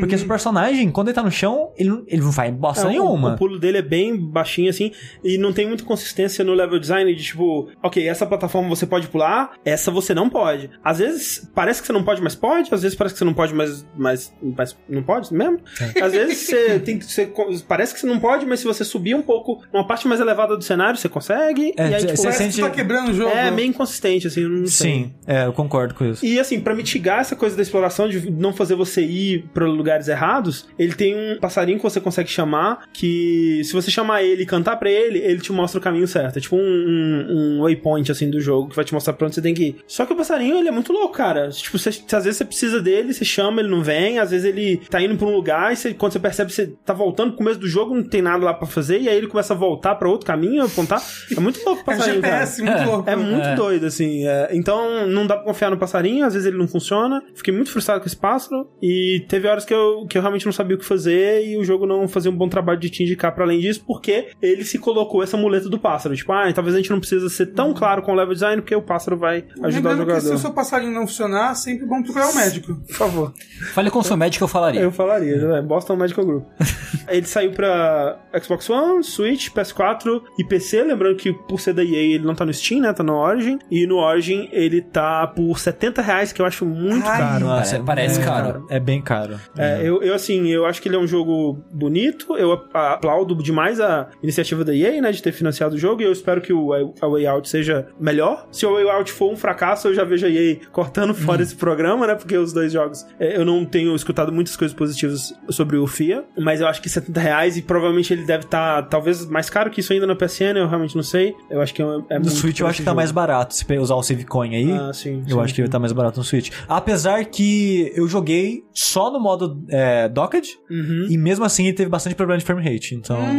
porque 0.00 0.16
seu 0.18 0.26
personagem, 0.28 0.90
quando 0.90 1.08
ele 1.08 1.14
tá 1.14 1.22
no 1.22 1.30
chão, 1.30 1.72
ele, 1.76 1.88
não- 1.90 2.04
ele 2.06 2.22
não 2.22 2.32
faz 2.32 2.52
bosta 2.54 2.84
É, 2.84 2.86
o- 2.86 2.90
nenhuma. 2.90 3.34
O, 3.34 3.38
pulo 3.38 3.58
dele 3.58 3.78
é 3.78 3.82
bem 3.82 4.16
baixinho 4.16 4.70
assim 4.70 4.92
e 5.24 5.38
não 5.38 5.52
tem 5.52 5.66
muita 5.66 5.84
consistência 5.84 6.44
no 6.44 6.54
level 6.54 6.78
design 6.78 7.14
de 7.14 7.22
tipo, 7.22 7.68
ok, 7.82 8.06
essa 8.06 8.26
plataforma 8.26 8.68
você 8.68 8.86
pode 8.86 9.08
pular, 9.08 9.52
essa 9.64 9.90
você 9.90 10.14
não 10.14 10.28
pode. 10.28 10.70
Às 10.84 10.98
vezes 10.98 11.50
parece 11.54 11.80
que 11.80 11.86
você 11.86 11.92
não 11.92 12.02
pode, 12.04 12.22
mas 12.22 12.34
pode, 12.34 12.72
às 12.72 12.82
vezes 12.82 12.96
parece 12.96 13.14
que 13.14 13.18
você 13.18 13.24
não 13.24 13.34
pode, 13.34 13.54
mas, 13.54 13.86
mas, 13.96 14.32
mas 14.42 14.76
não 14.88 15.02
pode 15.02 15.32
mesmo. 15.34 15.58
Às 16.02 16.12
vezes 16.12 16.38
você 16.38 16.78
tem 16.80 16.98
que 16.98 17.04
você, 17.04 17.30
parece 17.66 17.94
que 17.94 18.00
você 18.00 18.06
não 18.06 18.18
pode, 18.18 18.46
mas 18.46 18.60
se 18.60 18.66
você 18.66 18.84
subir 18.84 19.14
um 19.14 19.22
pouco 19.22 19.62
uma 19.72 19.86
parte 19.86 20.06
mais 20.08 20.20
elevada 20.20 20.56
do 20.56 20.62
cenário, 20.64 20.98
você 20.98 21.08
consegue. 21.08 21.72
É, 21.76 21.90
e 21.90 21.94
aí, 21.94 22.00
tipo, 22.00 22.16
Você 22.16 22.22
Parece 22.24 22.44
que 22.44 22.52
sente- 22.52 22.56
tu 22.66 22.68
tá 22.68 22.70
quebrando 22.70 23.10
o 23.10 23.14
jogo. 23.14 23.30
é 23.30 23.50
meio 23.50 23.68
inconsistente, 23.68 24.26
assim. 24.26 24.66
Sim, 24.66 25.12
é, 25.26 25.46
eu 25.46 25.52
concordo 25.52 25.94
com 25.94 26.04
isso. 26.04 26.24
E 26.24 26.38
assim, 26.38 26.60
pra 26.60 26.74
mitigar 26.74 27.20
essa 27.20 27.34
coisa 27.36 27.56
da 27.56 27.62
exploração, 27.62 28.08
de 28.08 28.30
não 28.30 28.52
fazer 28.52 28.74
você 28.74 29.02
ir 29.02 29.39
pra 29.40 29.66
lugares 29.66 30.08
errados, 30.08 30.68
ele 30.78 30.94
tem 30.94 31.14
um 31.16 31.38
passarinho 31.38 31.78
que 31.78 31.82
você 31.82 32.00
consegue 32.00 32.28
chamar, 32.30 32.84
que 32.92 33.62
se 33.64 33.72
você 33.72 33.90
chamar 33.90 34.22
ele 34.22 34.42
e 34.42 34.46
cantar 34.46 34.76
pra 34.76 34.90
ele, 34.90 35.18
ele 35.18 35.40
te 35.40 35.52
mostra 35.52 35.78
o 35.78 35.82
caminho 35.82 36.06
certo. 36.06 36.38
É 36.38 36.40
tipo 36.40 36.56
um, 36.56 36.60
um, 36.60 37.26
um 37.58 37.62
waypoint, 37.62 38.10
assim, 38.10 38.30
do 38.30 38.40
jogo, 38.40 38.68
que 38.70 38.76
vai 38.76 38.84
te 38.84 38.92
mostrar 38.94 39.12
pra 39.14 39.26
onde 39.26 39.34
você 39.34 39.42
tem 39.42 39.54
que 39.54 39.62
ir. 39.64 39.76
Só 39.86 40.04
que 40.06 40.12
o 40.12 40.16
passarinho, 40.16 40.56
ele 40.58 40.68
é 40.68 40.72
muito 40.72 40.92
louco, 40.92 41.14
cara. 41.14 41.48
Tipo, 41.50 41.78
você, 41.78 41.88
às 41.90 42.24
vezes 42.24 42.36
você 42.36 42.44
precisa 42.44 42.80
dele, 42.80 43.12
você 43.12 43.24
chama, 43.24 43.60
ele 43.60 43.70
não 43.70 43.82
vem, 43.82 44.18
às 44.18 44.30
vezes 44.30 44.44
ele 44.46 44.78
tá 44.88 45.00
indo 45.02 45.16
pra 45.16 45.26
um 45.26 45.34
lugar 45.34 45.72
e 45.72 45.76
você- 45.76 45.94
quando 45.94 46.12
você 46.12 46.18
percebe, 46.18 46.52
você 46.52 46.66
tá 46.84 46.92
voltando 46.92 47.30
pro 47.30 47.38
começo 47.38 47.58
do 47.60 47.68
jogo, 47.68 47.94
não 47.94 48.02
tem 48.02 48.22
nada 48.22 48.44
lá 48.44 48.54
pra 48.54 48.66
fazer, 48.66 49.00
e 49.00 49.08
aí 49.08 49.16
ele 49.16 49.26
começa 49.26 49.54
a 49.54 49.56
voltar 49.56 49.94
pra 49.96 50.08
outro 50.08 50.26
caminho, 50.26 50.62
apontar. 50.64 51.02
É 51.36 51.40
muito 51.40 51.58
louco 51.64 51.80
o 51.80 51.82
É 51.82 51.84
passarinho, 51.96 52.20
cara. 52.22 52.34
GPS, 52.46 52.62
muito 52.62 52.82
louco. 52.84 53.10
É 53.10 53.16
muito 53.16 53.46
É. 53.46 53.54
doido, 53.54 53.86
assim. 53.86 54.26
é. 54.26 54.48
então, 54.52 55.06
não 55.06 55.26
dá 55.26 55.36
pra 55.36 55.44
confiar 55.44 55.70
no 55.70 55.76
passarinho, 55.78 56.24
às 56.26 56.34
vezes 56.34 56.46
ele 56.46 56.56
não 56.58 56.66
funciona. 56.68 57.22
Fiquei 57.34 57.52
muito 57.54 57.70
frustrado 57.70 58.00
com 58.00 58.06
esse 58.06 58.16
pássaro. 58.16 58.68
E 58.82 59.24
teve 59.30 59.46
horas 59.46 59.64
que 59.64 59.72
eu, 59.72 60.04
que 60.08 60.18
eu 60.18 60.22
realmente 60.22 60.44
não 60.44 60.52
sabia 60.52 60.74
o 60.74 60.78
que 60.78 60.84
fazer 60.84 61.46
e 61.46 61.56
o 61.56 61.62
jogo 61.62 61.86
não 61.86 62.08
fazia 62.08 62.30
um 62.30 62.36
bom 62.36 62.48
trabalho 62.48 62.80
de 62.80 62.90
te 62.90 63.04
indicar 63.04 63.32
pra 63.32 63.44
além 63.44 63.60
disso, 63.60 63.84
porque 63.86 64.30
ele 64.42 64.64
se 64.64 64.76
colocou 64.76 65.22
essa 65.22 65.36
muleta 65.36 65.68
do 65.68 65.78
pássaro. 65.78 66.16
Tipo, 66.16 66.32
ah, 66.32 66.52
talvez 66.52 66.74
a 66.74 66.78
gente 66.78 66.90
não 66.90 66.98
precisa 66.98 67.28
ser 67.28 67.46
tão 67.46 67.72
claro 67.72 68.02
com 68.02 68.10
o 68.10 68.14
level 68.16 68.34
design, 68.34 68.60
porque 68.60 68.74
o 68.74 68.82
pássaro 68.82 69.16
vai 69.16 69.44
ajudar 69.62 69.90
o 69.90 69.92
Lembrando 69.92 70.06
que 70.06 70.14
se 70.14 70.20
jogador. 70.22 70.34
o 70.34 70.38
seu 70.38 70.52
passarinho 70.52 70.92
não 70.92 71.06
funcionar, 71.06 71.54
sempre 71.54 71.86
bom 71.86 72.02
procurar 72.02 72.28
o 72.28 72.34
médico. 72.34 72.74
Por 72.74 72.96
favor. 72.96 73.34
Fale 73.72 73.90
com 73.90 74.00
o 74.00 74.02
seu 74.02 74.16
médico, 74.16 74.42
eu 74.42 74.48
falaria. 74.48 74.80
Eu 74.80 74.90
falaria, 74.90 75.36
né? 75.36 75.62
Boston 75.62 75.94
Medical 75.94 76.26
Group. 76.26 76.44
ele 77.08 77.26
saiu 77.26 77.52
pra 77.52 78.18
Xbox 78.42 78.68
One, 78.68 79.04
Switch, 79.04 79.50
PS4 79.50 80.22
e 80.38 80.44
PC. 80.44 80.82
Lembrando 80.82 81.16
que 81.16 81.32
por 81.32 81.60
ser 81.60 81.72
da 81.72 81.84
EA 81.84 82.14
ele 82.14 82.24
não 82.24 82.34
tá 82.34 82.44
no 82.44 82.52
Steam, 82.52 82.80
né? 82.80 82.92
Tá 82.92 83.04
no 83.04 83.14
Origin. 83.14 83.60
E 83.70 83.86
no 83.86 83.98
Origin 83.98 84.48
ele 84.50 84.82
tá 84.82 85.24
por 85.28 85.56
70 85.56 86.02
reais, 86.02 86.32
que 86.32 86.42
eu 86.42 86.46
acho 86.46 86.66
muito 86.66 87.06
Ai, 87.06 87.18
caro. 87.18 87.44
Nossa, 87.44 87.78
parece 87.80 88.20
é, 88.20 88.24
caro. 88.24 88.66
É 88.68 88.80
bem 88.80 89.00
caro. 89.00 89.19
É, 89.56 89.80
eu, 89.82 90.02
eu, 90.02 90.14
assim, 90.14 90.48
eu 90.48 90.66
acho 90.66 90.80
que 90.80 90.88
ele 90.88 90.96
é 90.96 90.98
um 90.98 91.06
jogo 91.06 91.58
bonito, 91.72 92.36
eu 92.36 92.52
ap- 92.52 92.74
aplaudo 92.74 93.34
demais 93.42 93.80
a 93.80 94.08
iniciativa 94.22 94.64
da 94.64 94.74
EA, 94.74 95.00
né, 95.00 95.10
de 95.12 95.22
ter 95.22 95.32
financiado 95.32 95.74
o 95.74 95.78
jogo, 95.78 96.02
e 96.02 96.04
eu 96.04 96.12
espero 96.12 96.40
que 96.40 96.52
o 96.52 96.72
a 97.00 97.06
Way 97.08 97.26
Out 97.26 97.48
seja 97.48 97.86
melhor. 97.98 98.46
Se 98.50 98.64
o 98.66 98.72
Way 98.74 98.88
Out 98.90 99.12
for 99.12 99.32
um 99.32 99.36
fracasso, 99.36 99.88
eu 99.88 99.94
já 99.94 100.04
vejo 100.04 100.26
a 100.26 100.30
EA 100.30 100.56
cortando 100.72 101.14
fora 101.14 101.42
esse 101.42 101.54
programa, 101.56 102.06
né, 102.06 102.14
porque 102.14 102.36
os 102.36 102.52
dois 102.52 102.72
jogos, 102.72 103.06
é, 103.18 103.36
eu 103.36 103.44
não 103.44 103.64
tenho 103.64 103.94
escutado 103.94 104.32
muitas 104.32 104.56
coisas 104.56 104.76
positivas 104.76 105.32
sobre 105.48 105.76
o 105.76 105.86
FIA, 105.86 106.24
mas 106.38 106.60
eu 106.60 106.66
acho 106.68 106.80
que 106.82 106.88
70 106.88 107.20
reais, 107.20 107.56
e 107.56 107.62
provavelmente 107.62 108.12
ele 108.12 108.24
deve 108.24 108.44
estar, 108.44 108.82
talvez, 108.88 109.26
mais 109.26 109.48
caro 109.50 109.70
que 109.70 109.80
isso 109.80 109.92
ainda 109.92 110.06
na 110.06 110.14
PSN, 110.14 110.56
eu 110.56 110.68
realmente 110.68 110.94
não 110.96 111.02
sei, 111.02 111.34
eu 111.50 111.60
acho 111.60 111.72
que 111.74 111.82
é, 111.82 111.84
é 111.84 111.88
No 112.18 112.24
muito 112.24 112.30
Switch 112.30 112.60
eu 112.60 112.66
acho 112.66 112.78
que 112.78 112.84
tá 112.84 112.90
jogo. 112.90 112.96
mais 112.96 113.10
barato 113.12 113.54
se 113.54 113.64
usar 113.78 113.94
o 113.94 114.02
Save 114.02 114.24
Coin 114.24 114.54
aí. 114.54 114.70
Ah, 114.72 114.92
sim. 114.92 115.22
Eu 115.28 115.36
sim, 115.36 115.40
acho 115.42 115.54
que 115.54 115.62
sim. 115.62 115.68
tá 115.68 115.78
mais 115.78 115.92
barato 115.92 116.18
no 116.18 116.24
Switch. 116.24 116.50
Apesar 116.68 117.24
que 117.24 117.92
eu 117.94 118.06
joguei 118.08 118.64
só 118.72 119.09
no 119.10 119.20
modo 119.20 119.64
é, 119.68 120.08
Docked, 120.08 120.58
Uhum. 120.70 121.06
e 121.08 121.16
mesmo 121.18 121.44
assim 121.44 121.64
ele 121.66 121.76
teve 121.76 121.90
bastante 121.90 122.14
problema 122.14 122.38
de 122.38 122.44
frame 122.44 122.62
rate. 122.62 122.94
Então. 122.94 123.16
É, 123.18 123.30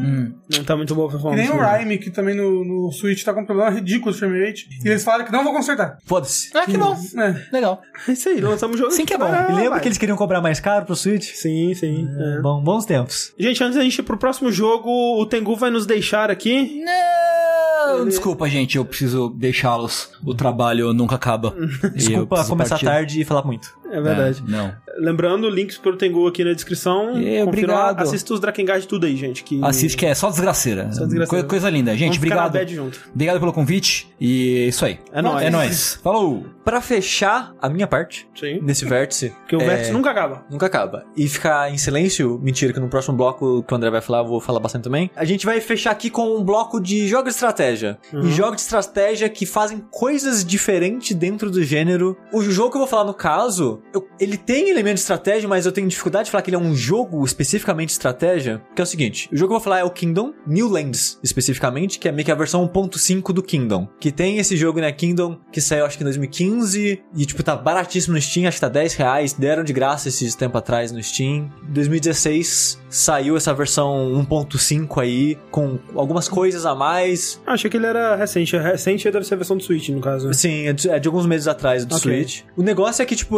Hum. 0.00 0.32
não 0.56 0.64
tá 0.64 0.76
muito 0.76 0.94
boa 0.94 1.06
a 1.06 1.10
E 1.10 1.12
performance. 1.12 1.48
nem 1.48 1.58
o? 1.58 1.62
Rhyme, 1.62 1.98
que 1.98 2.10
também 2.10 2.34
no, 2.34 2.64
no 2.64 2.92
Switch 2.92 3.22
tá 3.24 3.32
com 3.34 3.40
um 3.42 3.46
problema 3.46 3.70
ridículo 3.70 4.12
de 4.12 4.18
frame 4.18 4.44
rate. 4.44 4.68
E 4.84 4.88
eles 4.88 5.04
falaram 5.04 5.24
que 5.24 5.32
não 5.32 5.42
vão 5.44 5.52
consertar. 5.52 5.98
Foda-se. 6.04 6.50
Ah, 6.54 6.64
que 6.64 6.76
bom. 6.78 6.96
É. 7.18 7.46
Legal. 7.52 7.80
É 8.08 8.12
isso 8.12 8.28
aí, 8.28 8.40
lançamos 8.40 8.76
o 8.76 8.78
jogo. 8.78 8.90
Sim 8.92 9.04
que 9.04 9.14
é 9.14 9.18
bom. 9.18 9.24
Ah, 9.26 9.46
lembra 9.50 9.70
vai. 9.70 9.80
que 9.80 9.88
eles 9.88 9.98
queriam 9.98 10.16
cobrar 10.16 10.40
mais 10.40 10.60
caro 10.60 10.84
pro 10.86 10.96
Switch? 10.96 11.32
Sim, 11.34 11.74
sim. 11.74 12.08
é. 12.18 12.40
Bom, 12.40 12.62
bons 12.62 12.84
tempos. 12.84 13.32
Gente, 13.38 13.62
antes 13.62 13.76
da 13.76 13.82
gente 13.82 13.98
ir 13.98 14.02
pro 14.02 14.16
próximo 14.18 14.50
jogo, 14.52 14.88
o 15.20 15.26
Tengu 15.26 15.54
vai 15.56 15.70
nos 15.70 15.86
deixar 15.86 16.30
aqui. 16.30 16.82
Não! 16.84 18.04
Desculpa, 18.06 18.48
gente, 18.48 18.76
eu 18.76 18.84
preciso 18.84 19.30
deixá-los. 19.30 20.10
O 20.24 20.34
trabalho 20.34 20.92
nunca 20.92 21.16
acaba. 21.16 21.54
Desculpa 21.94 22.44
começar 22.44 22.70
partir. 22.76 22.84
tarde 22.86 23.20
e 23.20 23.24
falar 23.24 23.42
muito. 23.44 23.68
É 23.90 24.00
verdade. 24.00 24.42
É, 24.46 24.50
não. 24.50 24.72
Lembrando, 24.98 25.48
links 25.48 25.76
pro 25.76 25.96
Tengu 25.96 26.26
aqui 26.26 26.44
na 26.44 26.52
descrição. 26.52 27.10
É, 27.10 27.44
Confira 27.44 27.44
obrigado. 27.44 28.00
Assista 28.00 28.34
os 28.34 28.40
Drakengard 28.40 28.86
tudo 28.86 29.06
aí, 29.06 29.16
gente. 29.16 29.42
Que... 29.42 29.60
Assiste 29.62 29.96
que 29.96 30.06
é 30.06 30.14
só 30.14 30.30
desgraceira. 30.30 30.84
Só 30.92 31.04
desgraceira. 31.04 31.26
Coisa, 31.26 31.46
coisa 31.46 31.70
linda. 31.70 31.92
Gente, 31.92 32.18
Vamos 32.18 32.18
obrigado. 32.18 32.56
Obrigado 33.12 33.40
pelo 33.40 33.52
convite. 33.52 34.08
E 34.20 34.64
é 34.64 34.68
isso 34.68 34.84
aí. 34.84 34.98
É 35.12 35.20
nóis. 35.20 35.46
É 35.46 35.50
nóis. 35.50 36.00
Falou! 36.02 36.46
Pra 36.64 36.80
fechar 36.80 37.54
a 37.60 37.68
minha 37.68 37.86
parte 37.86 38.28
Sim. 38.34 38.60
desse 38.62 38.84
vértice. 38.84 39.30
Porque 39.40 39.56
o 39.56 39.60
é, 39.62 39.66
vértice 39.66 39.92
nunca 39.92 40.10
acaba. 40.10 40.44
Nunca 40.50 40.66
acaba. 40.66 41.04
E 41.16 41.28
ficar 41.28 41.72
em 41.72 41.78
silêncio, 41.78 42.38
mentira, 42.42 42.72
que 42.72 42.80
no 42.80 42.88
próximo 42.88 43.16
bloco 43.16 43.62
que 43.62 43.72
o 43.72 43.76
André 43.76 43.90
vai 43.90 44.00
falar, 44.00 44.18
eu 44.20 44.26
vou 44.26 44.40
falar 44.40 44.60
bastante 44.60 44.84
também. 44.84 45.10
A 45.16 45.24
gente 45.24 45.46
vai 45.46 45.60
fechar 45.60 45.90
aqui 45.90 46.10
com 46.10 46.36
um 46.36 46.44
bloco 46.44 46.80
de 46.80 47.08
jogos 47.08 47.30
de 47.30 47.36
estratégia. 47.36 47.98
Uhum. 48.12 48.20
E 48.22 48.32
jogos 48.32 48.56
de 48.56 48.62
estratégia 48.62 49.28
que 49.28 49.46
fazem 49.46 49.82
coisas 49.90 50.44
diferentes 50.44 51.16
dentro 51.16 51.50
do 51.50 51.62
gênero. 51.62 52.16
O 52.32 52.42
jogo 52.42 52.70
que 52.70 52.76
eu 52.76 52.80
vou 52.80 52.88
falar 52.88 53.04
no 53.04 53.14
caso, 53.14 53.82
eu- 53.94 54.06
ele 54.18 54.36
tem 54.36 54.68
elemento 54.68 54.94
de 54.96 55.00
estratégia, 55.00 55.48
mas 55.48 55.66
eu 55.66 55.72
tenho 55.72 55.88
dificuldade 55.88 56.26
de 56.26 56.30
falar 56.30 56.42
que 56.42 56.50
ele 56.50 56.56
é 56.56 56.60
um 56.60 56.74
jogo 56.74 57.24
especificamente 57.24 57.88
de 57.88 57.92
estratégia. 57.92 58.62
Que 58.74 58.82
é 58.82 58.84
o 58.84 58.86
seguinte: 58.86 59.28
o 59.32 59.36
jogo 59.36 59.48
que 59.48 59.54
eu 59.54 59.58
vou 59.58 59.64
falar 59.64 59.78
é 59.80 59.84
o 59.84 59.90
Kingdom, 59.90 60.32
New 60.46 60.68
Lands 60.68 61.18
especificamente, 61.22 61.98
que 61.98 62.08
é 62.08 62.12
meio 62.12 62.24
que 62.24 62.32
a 62.32 62.34
versão 62.34 62.62
1.5 62.68 63.32
do 63.32 63.42
Kingdom. 63.42 63.88
Que 63.98 64.10
tem 64.12 64.38
esse 64.38 64.56
jogo, 64.56 64.80
né, 64.80 64.90
Kingdom, 64.92 65.38
que 65.52 65.60
saiu 65.60 65.84
acho 65.84 65.96
que 65.96 66.02
em 66.02 66.06
2015 66.06 66.49
e 67.14 67.24
tipo 67.26 67.42
tá 67.42 67.56
baratíssimo 67.56 68.14
no 68.14 68.20
Steam, 68.20 68.46
acho 68.46 68.56
que 68.56 68.60
tá 68.60 68.68
10 68.68 68.94
reais, 68.94 69.32
deram 69.32 69.62
de 69.64 69.72
graça 69.72 70.08
esses 70.08 70.34
tempo 70.34 70.56
atrás 70.58 70.92
no 70.92 71.02
Steam. 71.02 71.50
Em 71.68 71.72
2016 71.72 72.80
saiu 72.88 73.36
essa 73.36 73.54
versão 73.54 74.12
1.5 74.28 75.00
aí, 75.00 75.38
com 75.50 75.78
algumas 75.94 76.28
coisas 76.28 76.66
a 76.66 76.74
mais. 76.74 77.40
Ah, 77.46 77.52
achei 77.52 77.70
que 77.70 77.76
ele 77.76 77.86
era 77.86 78.16
recente. 78.16 78.56
Recente 78.56 79.10
deve 79.10 79.24
ser 79.24 79.34
a 79.34 79.36
versão 79.36 79.56
do 79.56 79.62
Switch, 79.62 79.88
no 79.90 80.00
caso. 80.00 80.26
né? 80.28 80.32
Sim, 80.32 80.66
é 80.66 80.72
de, 80.72 80.88
é 80.90 80.98
de 80.98 81.06
alguns 81.08 81.26
meses 81.26 81.46
atrás 81.46 81.84
do 81.84 81.94
Ok. 81.94 82.12
Switch. 82.12 82.42
O 82.56 82.62
negócio 82.62 83.02
é 83.02 83.06
que, 83.06 83.14
tipo, 83.14 83.36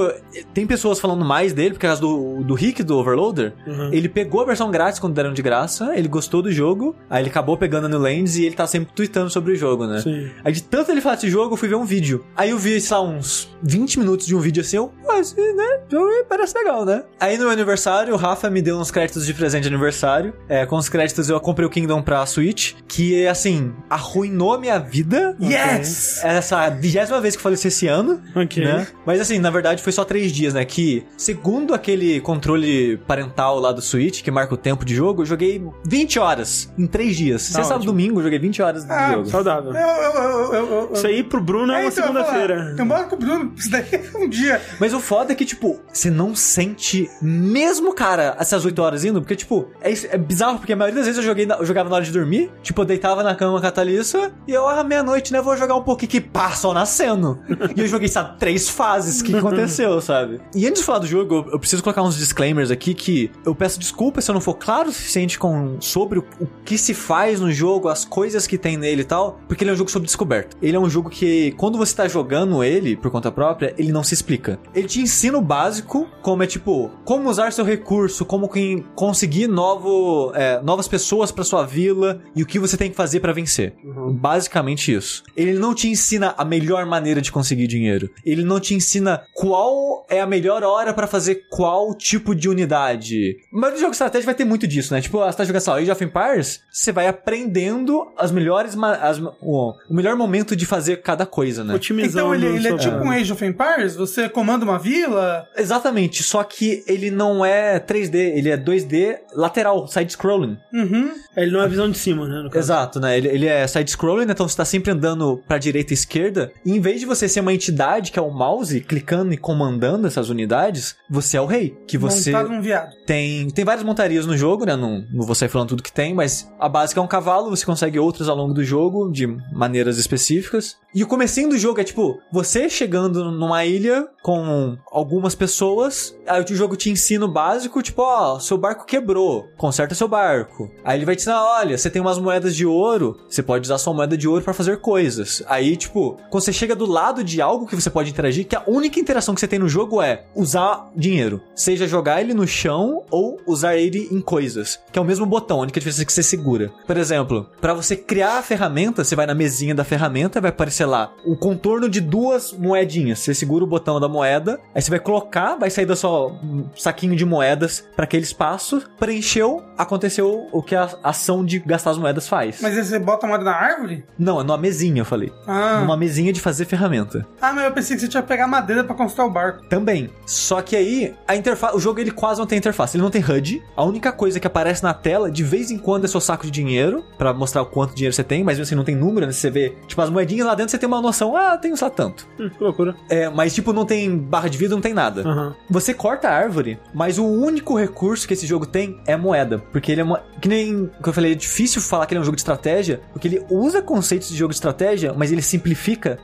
tem 0.55 0.67
pessoas 0.67 0.99
falando 0.99 1.25
mais 1.25 1.53
dele, 1.53 1.75
por 1.75 1.81
causa 1.81 2.01
do, 2.01 2.43
do 2.43 2.55
Rick, 2.55 2.83
do 2.83 2.97
Overloader. 2.97 3.53
Uhum. 3.67 3.93
Ele 3.93 4.09
pegou 4.09 4.41
a 4.41 4.45
versão 4.47 4.71
grátis 4.71 4.99
quando 4.99 5.15
deram 5.15 5.33
de 5.33 5.43
graça, 5.43 5.93
ele 5.97 6.09
gostou 6.09 6.41
do 6.43 6.51
jogo, 6.51 6.97
aí 7.11 7.23
ele 7.23 7.29
acabou 7.31 7.57
pegando 7.57 7.89
New 7.89 7.99
Lands 7.99 8.37
e 8.37 8.47
ele 8.47 8.55
tá 8.55 8.67
sempre 8.67 8.93
tweetando 8.95 9.29
sobre 9.31 9.53
o 9.53 9.57
jogo, 9.57 9.87
né? 9.87 10.01
Sim. 10.01 10.31
Aí 10.45 10.53
de 10.53 10.63
tanto 10.63 10.91
ele 10.91 11.01
falar 11.01 11.17
desse 11.17 11.29
jogo, 11.29 11.55
eu 11.55 11.57
fui 11.59 11.69
ver 11.69 11.75
um 11.77 11.85
vídeo. 11.85 12.25
Aí 12.37 12.51
eu 12.51 12.59
vi, 12.59 12.81
sei 12.81 12.97
lá, 12.97 13.02
uns 13.03 13.49
20 13.63 13.99
minutos 13.99 14.27
de 14.27 14.35
um 14.35 14.41
vídeo 14.41 14.61
assim, 14.61 14.79
eu, 15.15 15.21
esse, 15.21 15.35
né, 15.55 15.81
jogo 15.91 16.07
aí 16.09 16.25
parece 16.29 16.57
legal, 16.59 16.85
né? 16.85 17.03
Aí 17.21 17.37
no 17.37 17.45
meu 17.45 17.53
aniversário, 17.53 18.15
o 18.15 18.17
Rafa 18.17 18.49
me 18.51 18.61
deu 18.63 18.77
uns 18.79 18.91
créditos 18.91 19.25
de 19.27 19.35
presente 19.35 19.63
de 19.63 19.69
aniversário. 19.69 20.33
É, 20.49 20.67
com 20.67 20.77
os 20.77 20.89
créditos 20.89 21.29
eu 21.29 21.41
comprei 21.41 21.67
o 21.67 21.71
Kingdom 21.71 22.03
pra 22.03 22.25
Switch, 22.27 22.75
que, 22.89 23.27
assim, 23.27 23.73
arruinou 23.89 24.59
minha 24.59 24.79
vida. 24.79 25.37
Yes! 25.41 26.21
Essa 26.25 26.69
vigésima 26.71 27.21
vez 27.21 27.35
que 27.35 27.39
eu 27.41 27.43
falei 27.43 27.55
isso 27.55 27.69
esse 27.69 27.87
ano, 27.87 28.21
Ok. 28.35 28.65
né? 28.65 28.87
Mas 29.07 29.21
assim, 29.21 29.39
na 29.39 29.51
verdade 29.51 29.83
foi 29.83 29.93
só 29.93 30.05
três 30.05 30.33
dias, 30.33 30.55
né? 30.55 30.65
Que, 30.65 31.05
segundo 31.17 31.75
aquele 31.75 32.21
controle 32.21 32.97
parental 33.07 33.59
lá 33.59 33.73
do 33.73 33.81
Switch, 33.83 34.23
que 34.23 34.31
marca 34.31 34.55
o 34.55 34.57
tempo 34.57 34.85
de 34.85 34.95
jogo, 34.95 35.23
eu 35.23 35.27
joguei 35.27 35.63
20 35.87 36.19
horas 36.19 36.73
em 36.79 36.87
três 36.87 37.17
dias. 37.17 37.51
Tá 37.51 37.59
você 37.59 37.65
sabe 37.65 37.77
ótimo. 37.81 37.93
domingo, 37.93 38.19
eu 38.21 38.25
joguei 38.25 38.39
20 38.39 38.63
horas 38.63 38.85
de 38.85 38.93
Ah, 38.93 39.13
jogo. 39.13 39.27
Saudável. 39.27 39.73
Eu, 39.73 39.79
eu, 39.81 40.13
eu, 40.13 40.55
eu, 40.55 40.71
eu, 40.89 40.91
Isso 40.93 41.07
aí 41.07 41.23
pro 41.23 41.41
Bruno 41.41 41.73
é, 41.73 41.81
uma 41.81 41.89
então, 41.89 42.05
eu 42.05 42.13
segunda-feira. 42.13 42.71
Então 42.75 42.87
bora 42.87 43.05
com 43.05 43.17
o 43.17 43.19
Bruno, 43.19 43.53
isso 43.57 43.71
daí 43.71 43.85
é 43.93 44.19
um 44.19 44.29
dia. 44.29 44.61
Mas 44.81 44.93
eu, 44.93 45.02
foda 45.03 45.33
é 45.33 45.35
que, 45.35 45.45
tipo, 45.45 45.81
você 45.93 46.11
não 46.11 46.35
sente 46.35 47.11
mesmo, 47.21 47.95
cara, 47.95 48.37
essas 48.39 48.65
8 48.65 48.79
horas 48.81 49.05
indo, 49.05 49.21
porque, 49.21 49.37
tipo, 49.37 49.69
é, 49.81 49.93
é 49.93 50.19
bizarro, 50.19 50.59
porque 50.59 50.73
a 50.73 50.77
maioria 50.77 50.97
das 51.01 51.07
vezes 51.07 51.19
eu, 51.19 51.25
joguei 51.25 51.45
na- 51.47 51.57
eu 51.57 51.67
jogava 51.67 51.89
na 51.89 51.97
hora 51.97 52.05
de 52.05 52.11
dormir, 52.13 52.51
tipo, 52.63 52.81
eu 52.81 52.85
deitava 52.85 53.23
na 53.23 53.35
cama 53.35 53.61
com 53.61 53.67
a 53.67 53.71
Thalissa, 53.71 54.33
e 54.47 54.53
eu, 54.53 54.67
ah, 54.69 54.83
meia-noite, 54.85 55.33
né, 55.33 55.41
vou 55.43 55.57
jogar 55.57 55.75
um 55.77 55.83
pouquinho 55.83 56.11
que 56.11 56.21
pá, 56.21 56.51
sol 56.53 56.73
nascendo. 56.73 57.39
e 57.77 57.81
eu 57.81 57.89
joguei, 57.89 58.09
sabe, 58.09 58.39
três 58.39 58.69
fases, 58.69 59.21
que 59.23 59.35
aconteceu, 59.37 60.01
sabe? 60.01 60.41
E 60.55 60.67
antes 60.67 60.81
de 60.81 60.87
falar 60.87 61.01
do 61.01 61.07
jogo, 61.07 61.35
eu, 61.47 61.53
eu 61.53 61.59
preciso 61.59 61.83
colocar 61.83 62.03
uns 62.03 62.17
disclaimers 62.17 62.71
aqui 62.71 62.95
que 62.95 63.31
eu 63.45 63.55
peço 63.55 63.79
desculpas 63.79 64.25
se 64.25 64.31
eu 64.31 64.35
não 64.35 64.41
for 64.41 64.55
claro 64.55 64.89
o 64.89 64.93
suficiente 64.93 65.39
com, 65.39 65.77
sobre 65.81 66.19
o, 66.19 66.25
o 66.41 66.47
que 66.65 66.79
se 66.79 66.95
faz 66.95 67.41
no 67.41 67.51
jogo, 67.53 67.89
as 67.89 68.05
coisas 68.05 68.47
que 68.47 68.57
tem 68.57 68.77
nele 68.77 69.03
e 69.03 69.05
tal, 69.05 69.41
porque 69.49 69.65
ele 69.65 69.71
é 69.71 69.75
um 69.75 69.77
jogo 69.77 69.91
sobre 69.91 70.07
descoberta. 70.07 70.57
Ele 70.63 70.77
é 70.77 70.81
um 70.81 70.89
jogo 70.89 71.11
que, 71.11 71.53
quando 71.53 71.77
você 71.79 71.95
tá 71.95 72.07
jogando 72.09 72.63
ele 72.63 72.97
por 72.97 73.11
conta 73.11 73.31
própria, 73.33 73.75
ele 73.77 73.91
não 73.93 74.05
se 74.05 74.15
explica. 74.15 74.59
Ele 74.75 74.87
te 74.93 75.01
ensina 75.01 75.39
o 75.39 75.43
básico, 75.43 76.07
como 76.21 76.43
é 76.43 76.47
tipo, 76.47 76.91
como 77.05 77.29
usar 77.31 77.53
seu 77.53 77.65
recurso, 77.65 78.25
como 78.25 78.49
quem 78.49 78.85
conseguir 78.95 79.47
novo, 79.47 80.33
é, 80.35 80.61
novas 80.63 80.87
pessoas 80.87 81.33
pra 81.33 81.45
sua 81.45 81.65
vila 81.65 82.21
e 82.37 82.43
o 82.43 82.47
que 82.47 82.59
você 82.59 82.77
tem 82.77 82.91
que 82.91 82.97
fazer 82.97 83.21
pra 83.21 83.33
vencer. 83.33 83.75
Basicamente 84.21 84.93
isso. 84.93 85.23
Ele 85.37 85.55
não 85.59 85.75
te 85.75 85.89
ensina 85.89 86.35
a 86.37 86.45
melhor 86.45 86.85
maneira 86.87 87.21
de 87.21 87.33
conseguir 87.33 87.67
dinheiro. 87.67 88.11
Ele 88.25 88.45
não 88.45 88.61
te 88.61 88.75
ensina 88.75 89.23
qual 89.35 90.07
é 90.09 90.21
a 90.21 90.27
melhor 90.27 90.63
hora 90.63 90.93
pra 90.93 91.07
fazer 91.07 91.47
qual 91.51 91.95
tipo 91.95 92.35
de 92.35 92.49
unidade. 92.49 93.37
Mas 93.51 93.73
no 93.73 93.79
jogo 93.79 93.91
de 93.91 93.95
estratégia 93.97 94.27
vai 94.27 94.35
ter 94.35 94.45
muito 94.45 94.67
disso, 94.67 94.93
né? 94.93 95.01
Tipo, 95.01 95.19
você 95.19 95.37
tá 95.37 95.45
jogando 95.45 95.63
só 95.63 95.79
Age 95.79 95.91
of 95.91 96.05
Empires, 96.05 96.61
você 96.71 96.93
vai 96.93 97.07
aprendendo 97.09 98.07
as 98.17 98.31
melhores 98.31 98.77
as- 99.01 99.19
o, 99.41 99.73
o 99.89 99.95
melhor 99.95 100.17
momento 100.17 100.55
de 100.55 100.67
fazer 100.67 101.03
cada 101.03 101.25
coisa, 101.27 101.65
né? 101.65 101.75
Otimizando 101.75 102.19
Então 102.19 102.35
ele, 102.35 102.47
ele 102.57 102.69
é 102.69 102.77
tipo 102.77 102.97
um 102.97 103.11
Age 103.11 103.33
of 103.33 103.45
Empires? 103.45 103.97
Você 103.97 104.29
comanda 104.29 104.65
uma 104.65 104.79
vila? 104.83 105.47
Exatamente, 105.57 106.23
só 106.23 106.43
que 106.43 106.83
ele 106.87 107.11
não 107.11 107.45
é 107.45 107.79
3D, 107.79 108.15
ele 108.15 108.51
é 108.51 108.57
2D 108.57 109.17
lateral, 109.35 109.87
side-scrolling. 109.87 110.59
Uhum. 110.73 111.11
Ele 111.37 111.51
não 111.51 111.63
é 111.63 111.69
visão 111.69 111.91
de 111.91 111.97
cima, 111.99 112.27
né? 112.27 112.49
Exato, 112.55 113.01
né? 113.01 113.17
Ele, 113.17 113.29
ele 113.29 113.47
é 113.47 113.67
side-scrolling, 113.67 114.31
então 114.31 114.47
você 114.47 114.57
tá 114.57 114.65
sempre 114.65 114.91
andando 114.91 115.43
pra 115.47 115.59
direita 115.59 115.93
e 115.93 115.95
esquerda. 115.95 116.53
E 116.65 116.73
em 116.73 116.81
vez 116.81 117.01
de 117.01 117.07
você 117.07 117.29
ser 117.29 117.41
uma 117.41 117.53
entidade 117.53 118.13
que 118.13 118.19
é 118.19 118.23
o 118.23 118.31
mouse, 118.31 118.81
clicando 118.81 119.33
e 119.33 119.37
comandando 119.37 120.07
essas 120.07 120.29
unidades, 120.29 120.97
você 121.09 121.37
é 121.37 121.41
o 121.41 121.47
rei. 121.47 121.77
Que 121.87 121.97
você 121.97 122.33
Montado 122.33 122.51
num 122.51 122.61
viado. 122.61 122.95
tem. 123.07 123.49
Tem 123.51 123.65
várias 123.65 123.85
montarias 123.85 124.27
no 124.27 124.37
jogo, 124.37 124.65
né? 124.65 124.77
Não, 124.77 125.05
não 125.13 125.25
vou 125.25 125.35
sair 125.35 125.49
falando 125.49 125.69
tudo 125.69 125.83
que 125.83 125.93
tem, 125.93 126.15
mas 126.15 126.51
a 126.59 126.69
básica 126.69 127.01
é 127.01 127.03
um 127.03 127.07
cavalo, 127.09 127.51
você 127.51 127.65
consegue 127.65 127.99
outras 127.99 128.29
ao 128.29 128.37
longo 128.37 128.53
do 128.53 128.65
jogo, 128.65 129.11
de 129.11 129.27
maneiras 129.53 129.99
específicas. 129.99 130.77
E 130.95 131.03
o 131.03 131.07
comecinho 131.07 131.49
do 131.49 131.59
jogo 131.59 131.81
é 131.81 131.85
tipo, 131.85 132.21
você 132.31 132.69
chegando 132.69 133.31
numa 133.31 133.65
ilha 133.65 134.07
com 134.23 134.72
algumas 134.91 135.35
pessoas, 135.35 136.17
aí 136.27 136.43
o 136.43 136.55
jogo 136.55 136.77
te 136.77 136.91
ensina 136.91 137.25
o 137.25 137.33
básico, 137.33 137.83
tipo, 137.83 138.03
ó, 138.03 138.39
seu 138.39 138.59
barco 138.59 138.85
quebrou, 138.85 139.49
conserta 139.57 139.95
seu 139.95 140.09
barco. 140.09 140.71
Aí 140.85 140.99
ele 140.99 141.07
vai 141.07 141.17
te 141.17 141.21
ensinar, 141.21 141.43
olha, 141.43 141.77
você 141.77 141.91
tem 141.91 142.03
umas 142.03 142.19
moedas 142.19 142.55
de 142.55 142.67
ouro, 142.67 143.19
você 143.29 143.43
pode 143.43 143.67
usar 143.67 143.79
sua 143.79 143.95
moeda 143.95 144.17
de 144.17 144.29
ouro 144.29 144.45
pra 144.45 144.55
fazer 144.55 144.81
coisas. 144.81 145.43
Aí, 145.47 145.77
tipo, 145.77 146.17
quando 146.31 146.45
você 146.45 146.53
chega 146.53 146.75
do 146.75 146.87
lado 146.87 147.25
de 147.25 147.41
algo 147.41 147.67
que 147.67 147.75
você 147.75 147.91
pode 147.91 148.11
interagir, 148.11 148.47
que 148.47 148.57
a 148.57 148.65
única 148.67 149.01
interação 149.01 149.35
que 149.35 149.41
você 149.41 149.49
tem 149.49 149.59
no 149.59 149.69
jogo 149.69 150.03
é 150.03 150.27
usar 150.35 150.91
dinheiro. 150.97 151.41
Seja 151.55 151.87
jogar 151.87 152.21
ele 152.21 152.35
no 152.35 152.47
chão 152.47 153.05
ou 153.11 153.39
usar 153.47 153.77
ele 153.77 154.09
em 154.11 154.21
coisas. 154.21 154.81
Que 154.91 154.99
é 154.99 155.03
o 155.03 155.05
mesmo 155.05 155.27
botão, 155.27 155.59
a 155.59 155.63
única 155.63 155.81
diferença 155.81 156.03
é 156.03 156.05
que 156.05 156.13
você 156.13 156.23
segura. 156.23 156.73
Por 156.87 156.97
exemplo, 156.97 157.49
pra 157.61 157.75
você 157.75 157.97
criar 157.97 158.39
a 158.39 158.43
ferramenta, 158.43 159.05
você 159.05 159.17
vai 159.17 159.27
na 159.27 159.35
mesinha 159.35 159.75
da 159.75 159.85
ferramenta, 159.85 160.41
vai 160.41 160.51
aparecer 160.51 160.87
lá 160.87 161.13
o 161.25 161.37
contorno 161.37 161.89
de 161.89 162.01
duas 162.01 162.53
moedinhas. 162.53 163.21
Você 163.21 163.35
segura 163.35 163.65
o 163.65 163.67
botão 163.67 164.01
da 164.01 164.09
moeda, 164.09 164.52
aí 164.75 164.83
você 164.83 164.91
vai 164.91 164.99
colocar, 164.99 165.57
vai 165.57 165.71
sair 165.71 165.87
da 165.87 165.97
sua 165.97 166.33
um 166.33 166.69
saquinho 166.77 167.17
de 167.17 167.25
moedas 167.25 167.87
pra 167.95 168.05
aquele 168.05 168.25
espaço, 168.25 168.83
preencheu, 168.99 169.63
aconteceu 169.77 170.49
o 170.53 170.63
que 170.63 170.75
a 170.75 170.89
ação 171.03 171.45
de 171.45 171.59
gastar 171.59 171.91
as 171.91 171.99
moedas 171.99 172.29
faz. 172.29 172.61
Mas 172.61 172.77
aí 172.77 172.85
você 172.85 172.99
bota 172.99 173.27
a 173.27 173.29
moeda 173.29 173.45
na 173.45 173.55
árvore? 173.55 174.05
Não, 174.19 174.41
é 174.41 174.45
numa 174.45 174.59
mesinha, 174.59 175.01
eu 175.01 175.05
falei. 175.05 175.33
Ah. 175.47 175.81
Numa 175.81 175.97
mesinha 175.97 176.33
de 176.33 176.41
fazer 176.41 176.65
ferramenta. 176.65 177.27
Ah, 177.41 177.53
mas 177.53 177.65
eu 177.65 177.73
pensei 177.73 177.97
que 177.97 178.03
você 178.03 178.09
tinha 178.09 178.23
que 178.23 178.29
pegar 178.29 178.47
madeira 178.47 178.85
pra 178.85 178.95
construir 178.95 179.29
o 179.29 179.31
barco. 179.31 179.67
Também. 179.69 180.11
Só 180.27 180.61
que 180.63 180.77
aí, 180.77 181.15
a 181.27 181.37
interface, 181.37 181.77
o 181.77 181.81
jogo 181.81 182.01
ele 182.01 182.11
quase 182.11 182.41
não 182.41 182.47
tem 182.47 182.59
interface. 182.59 182.97
Ele 182.97 183.03
não 183.03 183.11
tem 183.11 183.23
HUD. 183.23 183.63
A 183.77 183.85
única 183.85 184.13
coisa 184.13 184.39
que 184.39 184.47
aparece 184.47 184.83
na 184.83 184.95
tela, 184.95 185.31
de 185.31 185.43
vez 185.43 185.71
em 185.71 185.79
quando, 185.79 186.05
é 186.05 186.09
seu 186.09 186.21
saco 186.21 186.45
de 186.45 186.51
dinheiro, 186.51 187.05
pra 187.19 187.33
mostrar 187.33 187.63
o 187.63 187.67
quanto 187.67 187.95
dinheiro 187.95 188.15
você 188.15 188.25
tem, 188.25 188.45
mas 188.45 188.59
assim, 188.59 188.75
não 188.75 188.85
tem 188.85 188.95
número, 188.95 189.27
né? 189.27 189.33
Você 189.33 189.51
vê, 189.51 189.75
tipo, 189.87 190.01
as 190.01 190.11
moedinhas 190.11 190.47
lá 190.47 190.55
dentro, 190.55 190.71
você 190.71 190.79
tem 190.79 190.87
uma 190.87 191.01
noção, 191.01 191.37
ah, 191.37 191.57
tenho 191.57 191.77
só 191.77 191.89
tanto. 191.91 192.27
Hum, 192.39 192.49
que 192.49 192.63
loucura. 192.63 192.95
É, 193.09 193.29
mas 193.29 193.55
tipo, 193.55 193.73
não 193.73 193.85
tem 193.85 194.17
barra 194.17 194.42
de 194.49 194.59
vida, 194.59 194.75
não 194.75 194.83
tem 194.83 194.95
nada. 194.95 195.23
Aham. 195.23 195.55
Você 195.71 195.95
corta 195.95 196.29
a 196.29 196.35
árvore, 196.35 196.79
mas 196.95 197.19
o 197.19 197.25
único 197.25 197.77
recurso 197.77 198.27
que 198.27 198.35
esse 198.35 198.47
jogo 198.47 198.67
tem 198.67 199.01
é 199.07 199.17
moeda. 199.17 199.59
Porque 199.59 199.93
ele 199.93 200.01
é 200.01 200.05
uma. 200.05 200.23
Que 200.41 200.49
nem 200.49 200.91
que 201.03 201.09
eu 201.09 201.13
falei, 201.13 201.33
é 201.33 201.35
difícil 201.35 201.81
falar 201.81 202.07
que 202.07 202.15
ele 202.15 202.19
é 202.19 202.23
um 202.23 202.25
jogo 202.25 202.37
de 202.37 202.41
estratégia, 202.41 203.01
porque 203.13 203.29
ele 203.29 203.45
usa 203.51 203.81
conceitos 203.81 204.29
de 204.29 204.37
jogo 204.37 204.51
de 204.51 204.57
estratégia, 204.57 205.13
mas 205.17 205.31
ele 205.31 205.43
simplifica 205.43 206.19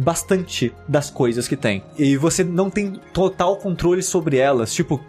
bastante 0.00 0.72
das 0.88 1.10
coisas 1.10 1.48
que 1.48 1.56
tem. 1.56 1.82
E 1.98 2.16
você 2.16 2.44
não 2.44 2.70
tem 2.70 3.00
total 3.12 3.56
controle 3.56 4.02
sobre 4.02 4.36
elas. 4.36 4.72
Tipo, 4.72 5.00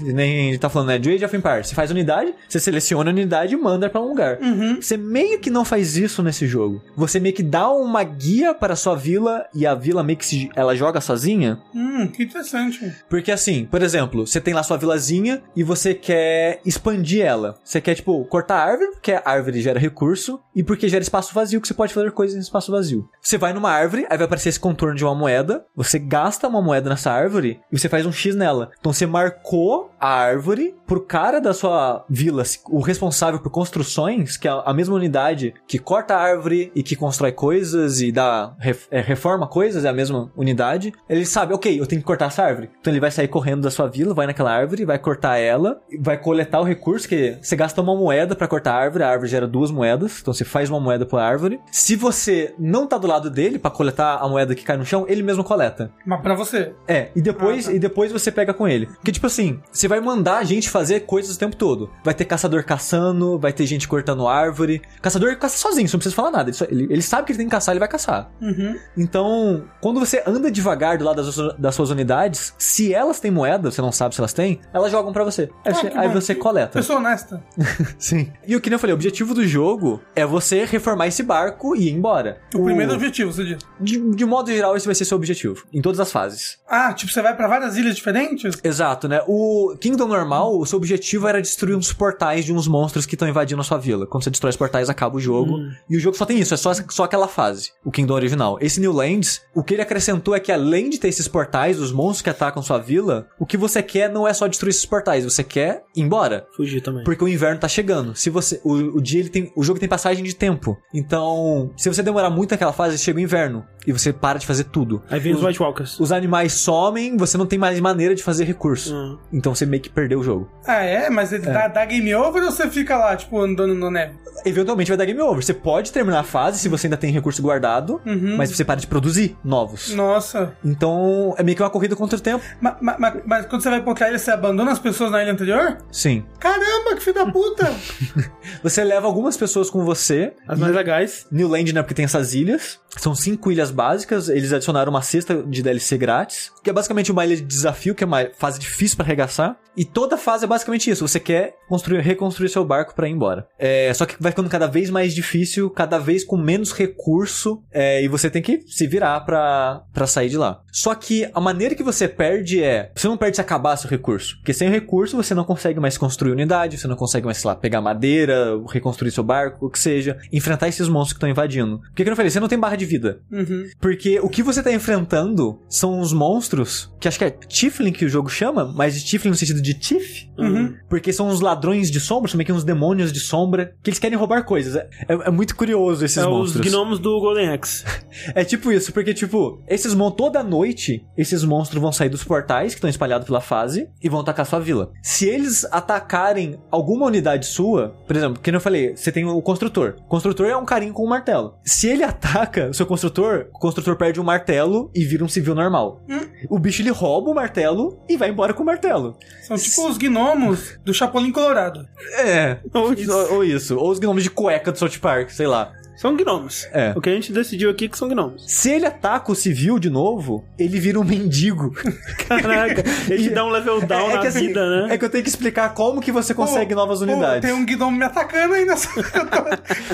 nem 0.00 0.54
gente 0.54 0.60
tá 0.60 0.68
falando, 0.68 0.88
né? 0.88 0.98
De 0.98 1.10
Age 1.10 1.24
of 1.24 1.36
Empires. 1.36 1.68
Você 1.68 1.74
faz 1.74 1.90
unidade, 1.90 2.34
você 2.48 2.58
seleciona 2.58 3.10
a 3.10 3.12
unidade 3.12 3.54
e 3.54 3.56
manda 3.56 3.88
pra 3.88 4.00
um 4.00 4.08
lugar. 4.08 4.38
Uhum. 4.40 4.80
Você 4.80 4.96
meio 4.96 5.38
que 5.38 5.50
não 5.50 5.64
faz 5.64 5.96
isso 5.96 6.22
nesse 6.22 6.46
jogo. 6.46 6.82
Você 6.96 7.20
meio 7.20 7.34
que 7.34 7.42
dá 7.42 7.70
uma 7.70 8.02
guia 8.02 8.54
para 8.54 8.74
a 8.74 8.76
sua 8.76 8.94
vila 8.94 9.44
e 9.54 9.66
a 9.66 9.74
vila 9.74 10.02
meio 10.02 10.18
que 10.18 10.26
se, 10.26 10.50
ela 10.54 10.74
joga 10.74 11.00
sozinha. 11.00 11.58
Hum, 11.74 12.03
que 12.08 12.24
interessante. 12.24 12.94
Porque 13.08 13.32
assim, 13.32 13.64
por 13.66 13.82
exemplo, 13.82 14.26
você 14.26 14.40
tem 14.40 14.54
lá 14.54 14.62
sua 14.62 14.76
vilazinha 14.76 15.42
e 15.54 15.62
você 15.62 15.94
quer 15.94 16.60
expandir 16.64 17.24
ela. 17.24 17.58
Você 17.64 17.80
quer, 17.80 17.94
tipo, 17.94 18.24
cortar 18.26 18.56
a 18.56 18.64
árvore, 18.64 18.90
porque 18.92 19.12
a 19.12 19.22
árvore 19.24 19.60
gera 19.60 19.78
recurso, 19.78 20.40
e 20.54 20.62
porque 20.62 20.88
gera 20.88 21.02
espaço 21.02 21.34
vazio, 21.34 21.60
que 21.60 21.68
você 21.68 21.74
pode 21.74 21.92
fazer 21.92 22.10
coisas 22.12 22.36
em 22.36 22.40
espaço 22.40 22.72
vazio. 22.72 23.08
Você 23.20 23.38
vai 23.38 23.52
numa 23.52 23.70
árvore, 23.70 24.06
aí 24.08 24.16
vai 24.16 24.26
aparecer 24.26 24.48
esse 24.48 24.60
contorno 24.60 24.94
de 24.94 25.04
uma 25.04 25.14
moeda, 25.14 25.64
você 25.74 25.98
gasta 25.98 26.48
uma 26.48 26.62
moeda 26.62 26.90
nessa 26.90 27.10
árvore 27.10 27.60
e 27.70 27.78
você 27.78 27.88
faz 27.88 28.06
um 28.06 28.12
X 28.12 28.34
nela. 28.34 28.70
Então 28.78 28.92
você 28.92 29.06
marcou 29.06 29.90
a 30.00 30.08
árvore 30.08 30.74
pro 30.86 31.00
cara 31.00 31.40
da 31.40 31.54
sua 31.54 32.04
vila, 32.08 32.42
o 32.66 32.80
responsável 32.80 33.40
por 33.40 33.50
construções, 33.50 34.36
que 34.36 34.46
é 34.46 34.62
a 34.64 34.72
mesma 34.74 34.94
unidade 34.94 35.54
que 35.66 35.78
corta 35.78 36.14
a 36.14 36.20
árvore 36.20 36.70
e 36.74 36.82
que 36.82 36.96
constrói 36.96 37.32
coisas 37.32 38.00
e 38.00 38.12
dá 38.12 38.54
é, 38.90 39.00
reforma 39.00 39.46
coisas, 39.46 39.84
é 39.84 39.88
a 39.88 39.92
mesma 39.92 40.30
unidade. 40.36 40.92
Ele 41.08 41.24
sabe, 41.24 41.54
ok, 41.54 41.80
eu 41.80 41.86
tenho 41.86 41.93
que 41.98 42.04
cortar 42.04 42.26
essa 42.26 42.42
árvore. 42.42 42.70
Então 42.80 42.92
ele 42.92 43.00
vai 43.00 43.10
sair 43.10 43.28
correndo 43.28 43.62
da 43.62 43.70
sua 43.70 43.88
vila, 43.88 44.14
vai 44.14 44.26
naquela 44.26 44.50
árvore, 44.52 44.84
vai 44.84 44.98
cortar 44.98 45.38
ela, 45.38 45.80
vai 46.00 46.16
coletar 46.18 46.60
o 46.60 46.64
recurso 46.64 47.08
que 47.08 47.36
você 47.42 47.56
gasta 47.56 47.80
uma 47.80 47.94
moeda 47.94 48.34
pra 48.34 48.46
cortar 48.48 48.72
a 48.74 48.76
árvore, 48.78 49.04
a 49.04 49.08
árvore 49.10 49.28
gera 49.30 49.46
duas 49.46 49.70
moedas, 49.70 50.18
então 50.20 50.32
você 50.34 50.44
faz 50.44 50.70
uma 50.70 50.80
moeda 50.80 51.04
por 51.06 51.18
árvore. 51.20 51.60
Se 51.70 51.96
você 51.96 52.54
não 52.58 52.86
tá 52.86 52.98
do 52.98 53.06
lado 53.06 53.30
dele 53.30 53.58
pra 53.58 53.70
coletar 53.70 54.18
a 54.18 54.28
moeda 54.28 54.54
que 54.54 54.64
cai 54.64 54.76
no 54.76 54.84
chão, 54.84 55.04
ele 55.08 55.22
mesmo 55.22 55.44
coleta. 55.44 55.90
Mas 56.06 56.20
pra 56.20 56.34
você. 56.34 56.72
É, 56.88 57.08
e 57.14 57.20
depois, 57.22 57.66
Ah, 57.66 57.70
tá. 57.70 57.76
e 57.76 57.78
depois 57.78 58.12
você 58.12 58.30
pega 58.30 58.52
com 58.54 58.66
ele. 58.68 58.86
Porque, 58.86 59.12
tipo 59.12 59.26
assim, 59.26 59.60
você 59.72 59.88
vai 59.88 60.00
mandar 60.00 60.38
a 60.38 60.44
gente 60.44 60.68
fazer 60.70 61.00
coisas 61.00 61.36
o 61.36 61.38
tempo 61.38 61.56
todo. 61.56 61.90
Vai 62.04 62.14
ter 62.14 62.24
caçador 62.24 62.64
caçando, 62.64 63.38
vai 63.38 63.52
ter 63.52 63.66
gente 63.66 63.86
cortando 63.88 64.26
árvore. 64.28 64.82
Caçador 65.02 65.36
caça 65.36 65.56
sozinho, 65.58 65.88
você 65.88 65.96
não 65.96 65.98
precisa 66.00 66.14
falar 66.16 66.30
nada. 66.30 66.50
Ele, 66.50 66.56
só- 66.56 66.64
ele- 66.68 66.86
ele 66.90 67.02
sabe 67.02 67.26
que 67.26 67.32
ele 67.32 67.38
tem 67.38 67.46
que 67.46 67.50
caçar, 67.52 67.72
ele 67.72 67.80
vai 67.80 67.88
caçar. 67.88 68.30
Uhum. 68.40 68.76
Então, 68.96 69.64
quando 69.80 70.00
você 70.00 70.22
anda 70.26 70.50
devagar 70.50 70.96
do 70.98 71.04
lado 71.04 71.22
das, 71.22 71.36
das 71.58 71.74
suas 71.74 71.83
unidades, 71.90 72.54
se 72.58 72.92
elas 72.94 73.20
têm 73.20 73.30
moeda, 73.30 73.70
você 73.70 73.80
não 73.82 73.92
sabe 73.92 74.14
se 74.14 74.20
elas 74.20 74.32
têm, 74.32 74.60
elas 74.72 74.90
jogam 74.90 75.12
pra 75.12 75.24
você. 75.24 75.50
Aí, 75.64 75.72
Ah, 75.72 75.74
você, 75.74 75.92
aí 75.94 76.08
você 76.08 76.34
coleta. 76.34 76.78
Pessoa 76.78 76.98
honesta. 76.98 77.42
Sim. 77.98 78.32
E 78.46 78.54
o 78.56 78.60
que 78.60 78.68
nem 78.70 78.74
eu 78.74 78.78
falei, 78.80 78.92
o 78.92 78.96
objetivo 78.96 79.34
do 79.34 79.46
jogo 79.46 80.00
é 80.14 80.24
você 80.24 80.64
reformar 80.64 81.06
esse 81.06 81.22
barco 81.22 81.74
e 81.76 81.88
ir 81.88 81.92
embora. 81.92 82.38
O, 82.54 82.64
primeiro 82.64 82.92
objetivo, 82.94 83.32
você 83.32 83.44
diz. 83.44 83.58
De, 83.80 83.98
de 84.14 84.24
modo 84.24 84.50
geral, 84.52 84.76
esse 84.76 84.86
vai 84.86 84.94
ser 84.94 85.04
seu 85.04 85.16
objetivo. 85.16 85.64
Em 85.72 85.80
todas 85.82 86.00
as 86.00 86.10
fases. 86.12 86.58
Ah, 86.68 86.92
tipo, 86.92 87.12
você 87.12 87.22
vai 87.22 87.34
pra 87.36 87.48
várias 87.48 87.76
ilhas 87.76 87.96
diferentes? 87.96 88.58
Exato, 88.62 89.08
né? 89.08 89.20
O 89.26 89.76
Kingdom 89.80 90.06
normal, 90.06 90.58
o 90.58 90.66
seu 90.66 90.76
objetivo 90.78 91.26
era 91.28 91.40
destruir 91.40 91.76
uns 91.76 91.92
portais 91.92 92.44
de 92.44 92.52
uns 92.52 92.66
monstros 92.68 93.06
que 93.06 93.14
estão 93.14 93.28
invadindo 93.28 93.60
a 93.60 93.64
sua 93.64 93.78
vila. 93.78 94.06
Quando 94.06 94.24
você 94.24 94.30
destrói 94.30 94.50
os 94.50 94.56
portais, 94.56 94.88
acaba 94.88 95.16
o 95.16 95.20
jogo. 95.20 95.58
E 95.88 95.96
o 95.96 96.00
jogo 96.00 96.16
só 96.16 96.24
tem 96.24 96.38
isso, 96.38 96.54
é 96.54 96.56
só, 96.56 96.72
só 96.88 97.04
aquela 97.04 97.28
fase. 97.28 97.72
O 97.84 97.90
Kingdom 97.90 98.14
original. 98.14 98.58
Esse 98.60 98.80
New 98.80 98.92
Lands, 98.92 99.42
o 99.54 99.62
que 99.62 99.74
ele 99.74 99.82
acrescentou 99.82 100.34
é 100.34 100.40
que 100.40 100.52
além 100.52 100.90
de 100.90 100.98
ter 100.98 101.08
esses 101.08 101.28
portais, 101.28 101.73
os 101.80 101.92
monstros 101.92 102.22
que 102.22 102.30
atacam 102.30 102.62
sua 102.62 102.78
vila, 102.78 103.26
o 103.38 103.46
que 103.46 103.56
você 103.56 103.82
quer 103.82 104.10
não 104.10 104.26
é 104.26 104.32
só 104.32 104.46
destruir 104.46 104.70
esses 104.70 104.86
portais, 104.86 105.24
você 105.24 105.42
quer 105.44 105.84
ir 105.96 106.02
embora. 106.02 106.46
Fugir 106.56 106.80
também. 106.80 107.04
Porque 107.04 107.22
o 107.24 107.28
inverno 107.28 107.60
tá 107.60 107.68
chegando. 107.68 108.14
Se 108.14 108.30
você. 108.30 108.60
O, 108.64 108.72
o 108.98 109.02
dia 109.02 109.20
ele 109.20 109.28
tem. 109.28 109.52
O 109.56 109.62
jogo 109.62 109.78
tem 109.80 109.88
passagem 109.88 110.24
de 110.24 110.34
tempo. 110.34 110.76
Então, 110.92 111.70
se 111.76 111.88
você 111.88 112.02
demorar 112.02 112.30
muito 112.30 112.50
naquela 112.52 112.72
fase, 112.72 112.98
chega 112.98 113.18
o 113.18 113.22
inverno. 113.22 113.64
E 113.86 113.92
você 113.92 114.12
para 114.14 114.38
de 114.38 114.46
fazer 114.46 114.64
tudo. 114.64 115.02
Aí 115.10 115.20
vem 115.20 115.34
os 115.34 115.42
White 115.42 115.60
Walkers. 115.62 116.00
Os 116.00 116.10
animais 116.10 116.54
somem, 116.54 117.16
você 117.18 117.36
não 117.36 117.44
tem 117.44 117.58
mais 117.58 117.78
maneira 117.80 118.14
de 118.14 118.22
fazer 118.22 118.44
recurso. 118.44 118.94
Hum. 118.94 119.18
Então 119.30 119.54
você 119.54 119.66
meio 119.66 119.82
que 119.82 119.90
perdeu 119.90 120.20
o 120.20 120.24
jogo. 120.24 120.48
Ah, 120.66 120.82
é? 120.82 121.10
Mas 121.10 121.32
ele 121.34 121.44
Dá, 121.44 121.68
dá 121.68 121.84
game 121.84 122.14
over 122.14 122.42
ou 122.42 122.50
você 122.50 122.68
fica 122.70 122.96
lá, 122.96 123.14
tipo, 123.14 123.38
andando 123.38 123.74
no 123.74 123.90
neve? 123.90 124.14
Eventualmente 124.46 124.90
vai 124.90 124.96
dar 124.96 125.04
game 125.04 125.20
over. 125.20 125.44
Você 125.44 125.52
pode 125.52 125.92
terminar 125.92 126.20
a 126.20 126.24
fase 126.24 126.58
se 126.58 126.68
você 126.68 126.86
ainda 126.86 126.96
tem 126.96 127.12
recurso 127.12 127.42
guardado, 127.42 128.00
Uhum. 128.06 128.36
mas 128.38 128.50
você 128.50 128.64
para 128.64 128.80
de 128.80 128.86
produzir 128.86 129.36
novos. 129.44 129.92
Nossa. 129.94 130.56
Então 130.64 131.34
é 131.36 131.42
meio 131.42 131.54
que 131.54 131.62
uma 131.64 131.70
corrida 131.70 131.96
contra 131.96 132.18
o 132.18 132.20
tempo. 132.20 132.44
Ma- 132.60 132.76
ma- 132.80 132.96
ma- 132.98 133.16
Mas, 133.24 133.46
quando 133.46 133.62
você 133.62 133.70
vai 133.70 133.80
pra 133.80 133.90
outra 133.90 134.08
ilha, 134.08 134.18
você 134.18 134.30
abandona 134.30 134.70
as 134.72 134.78
pessoas 134.78 135.10
na 135.10 135.22
ilha 135.22 135.32
anterior? 135.32 135.78
Sim. 135.90 136.24
Caramba, 136.38 136.94
que 136.96 137.00
filho 137.00 137.14
da 137.14 137.30
puta! 137.30 137.72
Você 138.62 138.82
leva 138.84 139.06
algumas 139.06 139.36
pessoas 139.36 139.68
com 139.68 139.84
você. 139.84 140.32
As 140.48 140.58
mais 140.58 140.74
legais. 140.74 141.26
New 141.30 141.48
Land, 141.48 141.72
né? 141.74 141.82
Porque 141.82 141.92
tem 141.94 142.04
essas 142.04 142.32
ilhas. 142.34 142.80
São 142.96 143.14
cinco 143.14 143.50
ilhas 143.50 143.70
básicas. 143.70 144.28
Eles 144.28 144.52
adicionaram 144.52 144.90
uma 144.90 145.02
cesta 145.02 145.42
de 145.42 145.62
DLC 145.62 145.96
grátis. 145.98 146.52
Que 146.62 146.70
é 146.70 146.72
basicamente 146.72 147.12
uma 147.12 147.24
ilha 147.24 147.36
de 147.36 147.42
desafio, 147.42 147.94
que 147.94 148.04
é 148.04 148.06
uma 148.06 148.28
fase 148.36 148.58
difícil 148.58 148.96
pra 148.96 149.06
arregaçar. 149.06 149.56
E 149.76 149.84
toda 149.84 150.16
fase 150.16 150.44
é 150.44 150.46
basicamente 150.46 150.88
isso. 150.90 151.06
Você 151.06 151.18
quer 151.18 151.56
construir, 151.68 152.00
reconstruir 152.00 152.48
seu 152.48 152.64
barco 152.64 152.94
pra 152.94 153.08
ir 153.08 153.12
embora. 153.12 153.46
É, 153.58 153.92
só 153.92 154.06
que 154.06 154.14
vai 154.20 154.30
ficando 154.30 154.48
cada 154.48 154.66
vez 154.66 154.88
mais 154.88 155.14
difícil, 155.14 155.68
cada 155.70 155.98
vez 155.98 156.24
com 156.24 156.36
menos 156.36 156.72
recurso. 156.72 157.62
é, 157.72 158.02
e 158.02 158.08
você 158.08 158.30
tem 158.30 158.40
que 158.40 158.62
se 158.68 158.86
virar 158.86 159.20
pra 159.20 160.06
sair 160.06 160.28
de 160.28 160.36
lá. 160.36 160.62
Só 160.70 160.94
que 160.94 161.28
a 161.34 161.40
maneira 161.40 161.74
que 161.74 161.82
você 161.82 162.06
perde 162.06 162.62
é. 162.62 162.92
Você 162.94 163.08
não 163.08 163.16
perde 163.16 163.36
se 163.36 163.40
acabar 163.40 163.76
seu 163.76 163.90
recurso. 163.90 164.36
Porque 164.36 164.52
sem 164.52 164.68
recurso 164.70 165.16
você 165.16 165.34
não 165.34 165.44
consegue 165.44 165.80
mais 165.80 165.98
construir 165.98 166.32
unidade, 166.32 166.78
você 166.78 166.86
não 166.86 166.96
consegue 166.96 167.26
mais, 167.26 167.38
sei 167.38 167.48
lá, 167.48 167.56
pegar 167.56 167.80
madeira, 167.80 168.60
reconstruir 168.70 169.10
seu 169.10 169.24
barco, 169.24 169.66
o 169.66 169.70
que 169.70 169.78
seja. 169.78 170.18
Enfrentar 170.32 170.68
esses 170.68 170.88
monstros 170.88 171.14
que 171.14 171.18
estão 171.18 171.28
invadindo. 171.28 171.78
Porque 171.80 172.02
que 172.02 172.08
eu 172.08 172.12
não 172.12 172.16
falei, 172.16 172.30
você 172.30 172.40
não 172.40 172.48
tem 172.48 172.58
barra 172.58 172.76
de 172.76 172.83
vida. 172.84 173.20
Uhum. 173.30 173.68
Porque 173.80 174.20
o 174.20 174.28
que 174.28 174.42
você 174.42 174.62
tá 174.62 174.72
enfrentando 174.72 175.60
são 175.68 176.00
os 176.00 176.12
monstros, 176.12 176.92
que 177.00 177.08
acho 177.08 177.18
que 177.18 177.24
é 177.24 177.30
Tiflin 177.30 177.92
que 177.92 178.04
o 178.04 178.08
jogo 178.08 178.28
chama, 178.28 178.64
mas 178.74 178.94
de 178.94 179.04
Tiflin 179.04 179.30
no 179.30 179.36
sentido 179.36 179.60
de 179.62 179.74
Tif. 179.74 180.28
Uhum. 180.38 180.74
Porque 180.88 181.12
são 181.12 181.28
uns 181.28 181.40
ladrões 181.40 181.90
de 181.90 182.00
sombra, 182.00 182.30
são 182.30 182.36
meio 182.38 182.46
que 182.46 182.52
uns 182.52 182.64
demônios 182.64 183.12
de 183.12 183.20
sombra, 183.20 183.74
que 183.82 183.90
eles 183.90 183.98
querem 183.98 184.18
roubar 184.18 184.44
coisas. 184.44 184.76
É, 184.76 184.88
é- 185.08 185.28
é 185.28 185.30
muito 185.30 185.54
curioso 185.56 186.04
esses 186.04 186.18
é 186.18 186.26
monstros. 186.26 186.64
os 186.64 186.72
gnomos 186.72 186.98
do 186.98 187.18
Golden 187.20 187.48
Axe. 187.50 187.84
É 188.34 188.44
tipo 188.44 188.70
isso, 188.70 188.92
porque, 188.92 189.12
tipo, 189.12 189.60
esses 189.66 189.92
mon 189.92 190.10
toda 190.10 190.40
noite, 190.42 191.04
esses 191.16 191.42
monstros 191.42 191.82
vão 191.82 191.90
sair 191.92 192.08
dos 192.08 192.22
portais 192.22 192.72
que 192.72 192.78
estão 192.78 192.88
espalhados 192.88 193.26
pela 193.26 193.40
fase 193.40 193.88
e 194.00 194.08
vão 194.08 194.20
atacar 194.20 194.46
sua 194.46 194.60
vila. 194.60 194.92
Se 195.02 195.28
eles 195.28 195.64
atacarem 195.64 196.56
alguma 196.70 197.06
unidade 197.06 197.46
sua, 197.46 197.88
por 198.06 198.14
exemplo, 198.16 198.40
que 198.40 198.50
eu 198.50 198.60
falei, 198.60 198.96
você 198.96 199.10
tem 199.10 199.24
o 199.24 199.42
construtor. 199.42 199.96
O 199.98 200.08
construtor 200.08 200.46
é 200.46 200.56
um 200.56 200.64
carinho 200.64 200.92
com 200.92 201.04
um 201.04 201.08
martelo. 201.08 201.56
Se 201.64 201.88
ele 201.88 202.02
ataca 202.04 202.72
o 202.74 202.76
seu 202.76 202.86
construtor, 202.86 203.46
o 203.54 203.58
construtor 203.58 203.96
perde 203.96 204.20
o 204.20 204.24
martelo 204.24 204.90
e 204.94 205.04
vira 205.04 205.24
um 205.24 205.28
civil 205.28 205.54
normal. 205.54 206.02
O 206.50 206.58
bicho 206.58 206.82
ele 206.82 206.90
rouba 206.90 207.30
o 207.30 207.34
martelo 207.34 207.98
e 208.08 208.16
vai 208.16 208.28
embora 208.28 208.52
com 208.52 208.62
o 208.62 208.66
martelo. 208.66 209.16
São 209.42 209.56
tipo 209.56 209.88
os 209.88 209.96
gnomos 209.96 210.78
do 210.84 210.92
Chapolin 210.92 211.32
Colorado. 211.32 211.86
É. 212.18 212.58
Ou 212.72 212.92
Ou. 212.92 213.12
Ou, 213.12 213.44
isso. 213.44 213.76
Ou 213.76 213.90
os 213.90 213.98
gnomos 213.98 214.22
de 214.22 214.30
cueca 214.30 214.72
do 214.72 214.78
South 214.78 214.98
Park, 215.00 215.30
sei 215.30 215.46
lá. 215.46 215.72
São 215.96 216.16
gnomos. 216.16 216.66
É. 216.72 216.92
O 216.96 217.00
que 217.00 217.08
a 217.08 217.12
gente 217.12 217.32
decidiu 217.32 217.70
aqui 217.70 217.86
é 217.86 217.88
que 217.88 217.98
são 217.98 218.08
gnomos. 218.08 218.44
Se 218.46 218.70
ele 218.70 218.86
ataca 218.86 219.30
o 219.30 219.34
civil 219.34 219.78
de 219.78 219.90
novo, 219.90 220.44
ele 220.58 220.78
vira 220.78 220.98
um 220.98 221.04
mendigo. 221.04 221.72
Caraca, 222.28 222.84
ele 223.08 223.30
dá 223.30 223.44
um 223.44 223.50
level 223.50 223.80
down 223.80 224.08
na 224.08 224.18
que 224.18 224.26
assim, 224.28 224.48
vida, 224.48 224.68
né? 224.68 224.94
É 224.94 224.98
que 224.98 225.04
eu 225.04 225.10
tenho 225.10 225.22
que 225.22 225.30
explicar 225.30 225.74
como 225.74 226.00
que 226.00 226.12
você 226.12 226.34
consegue 226.34 226.74
Pô, 226.74 226.80
novas 226.80 226.98
pô, 226.98 227.04
unidades. 227.04 227.48
tem 227.48 227.52
um 227.52 227.64
gnomo 227.64 227.96
me 227.96 228.04
atacando 228.04 228.54
aí 228.54 228.64
nessa. 228.64 228.88
Eu 229.14 229.26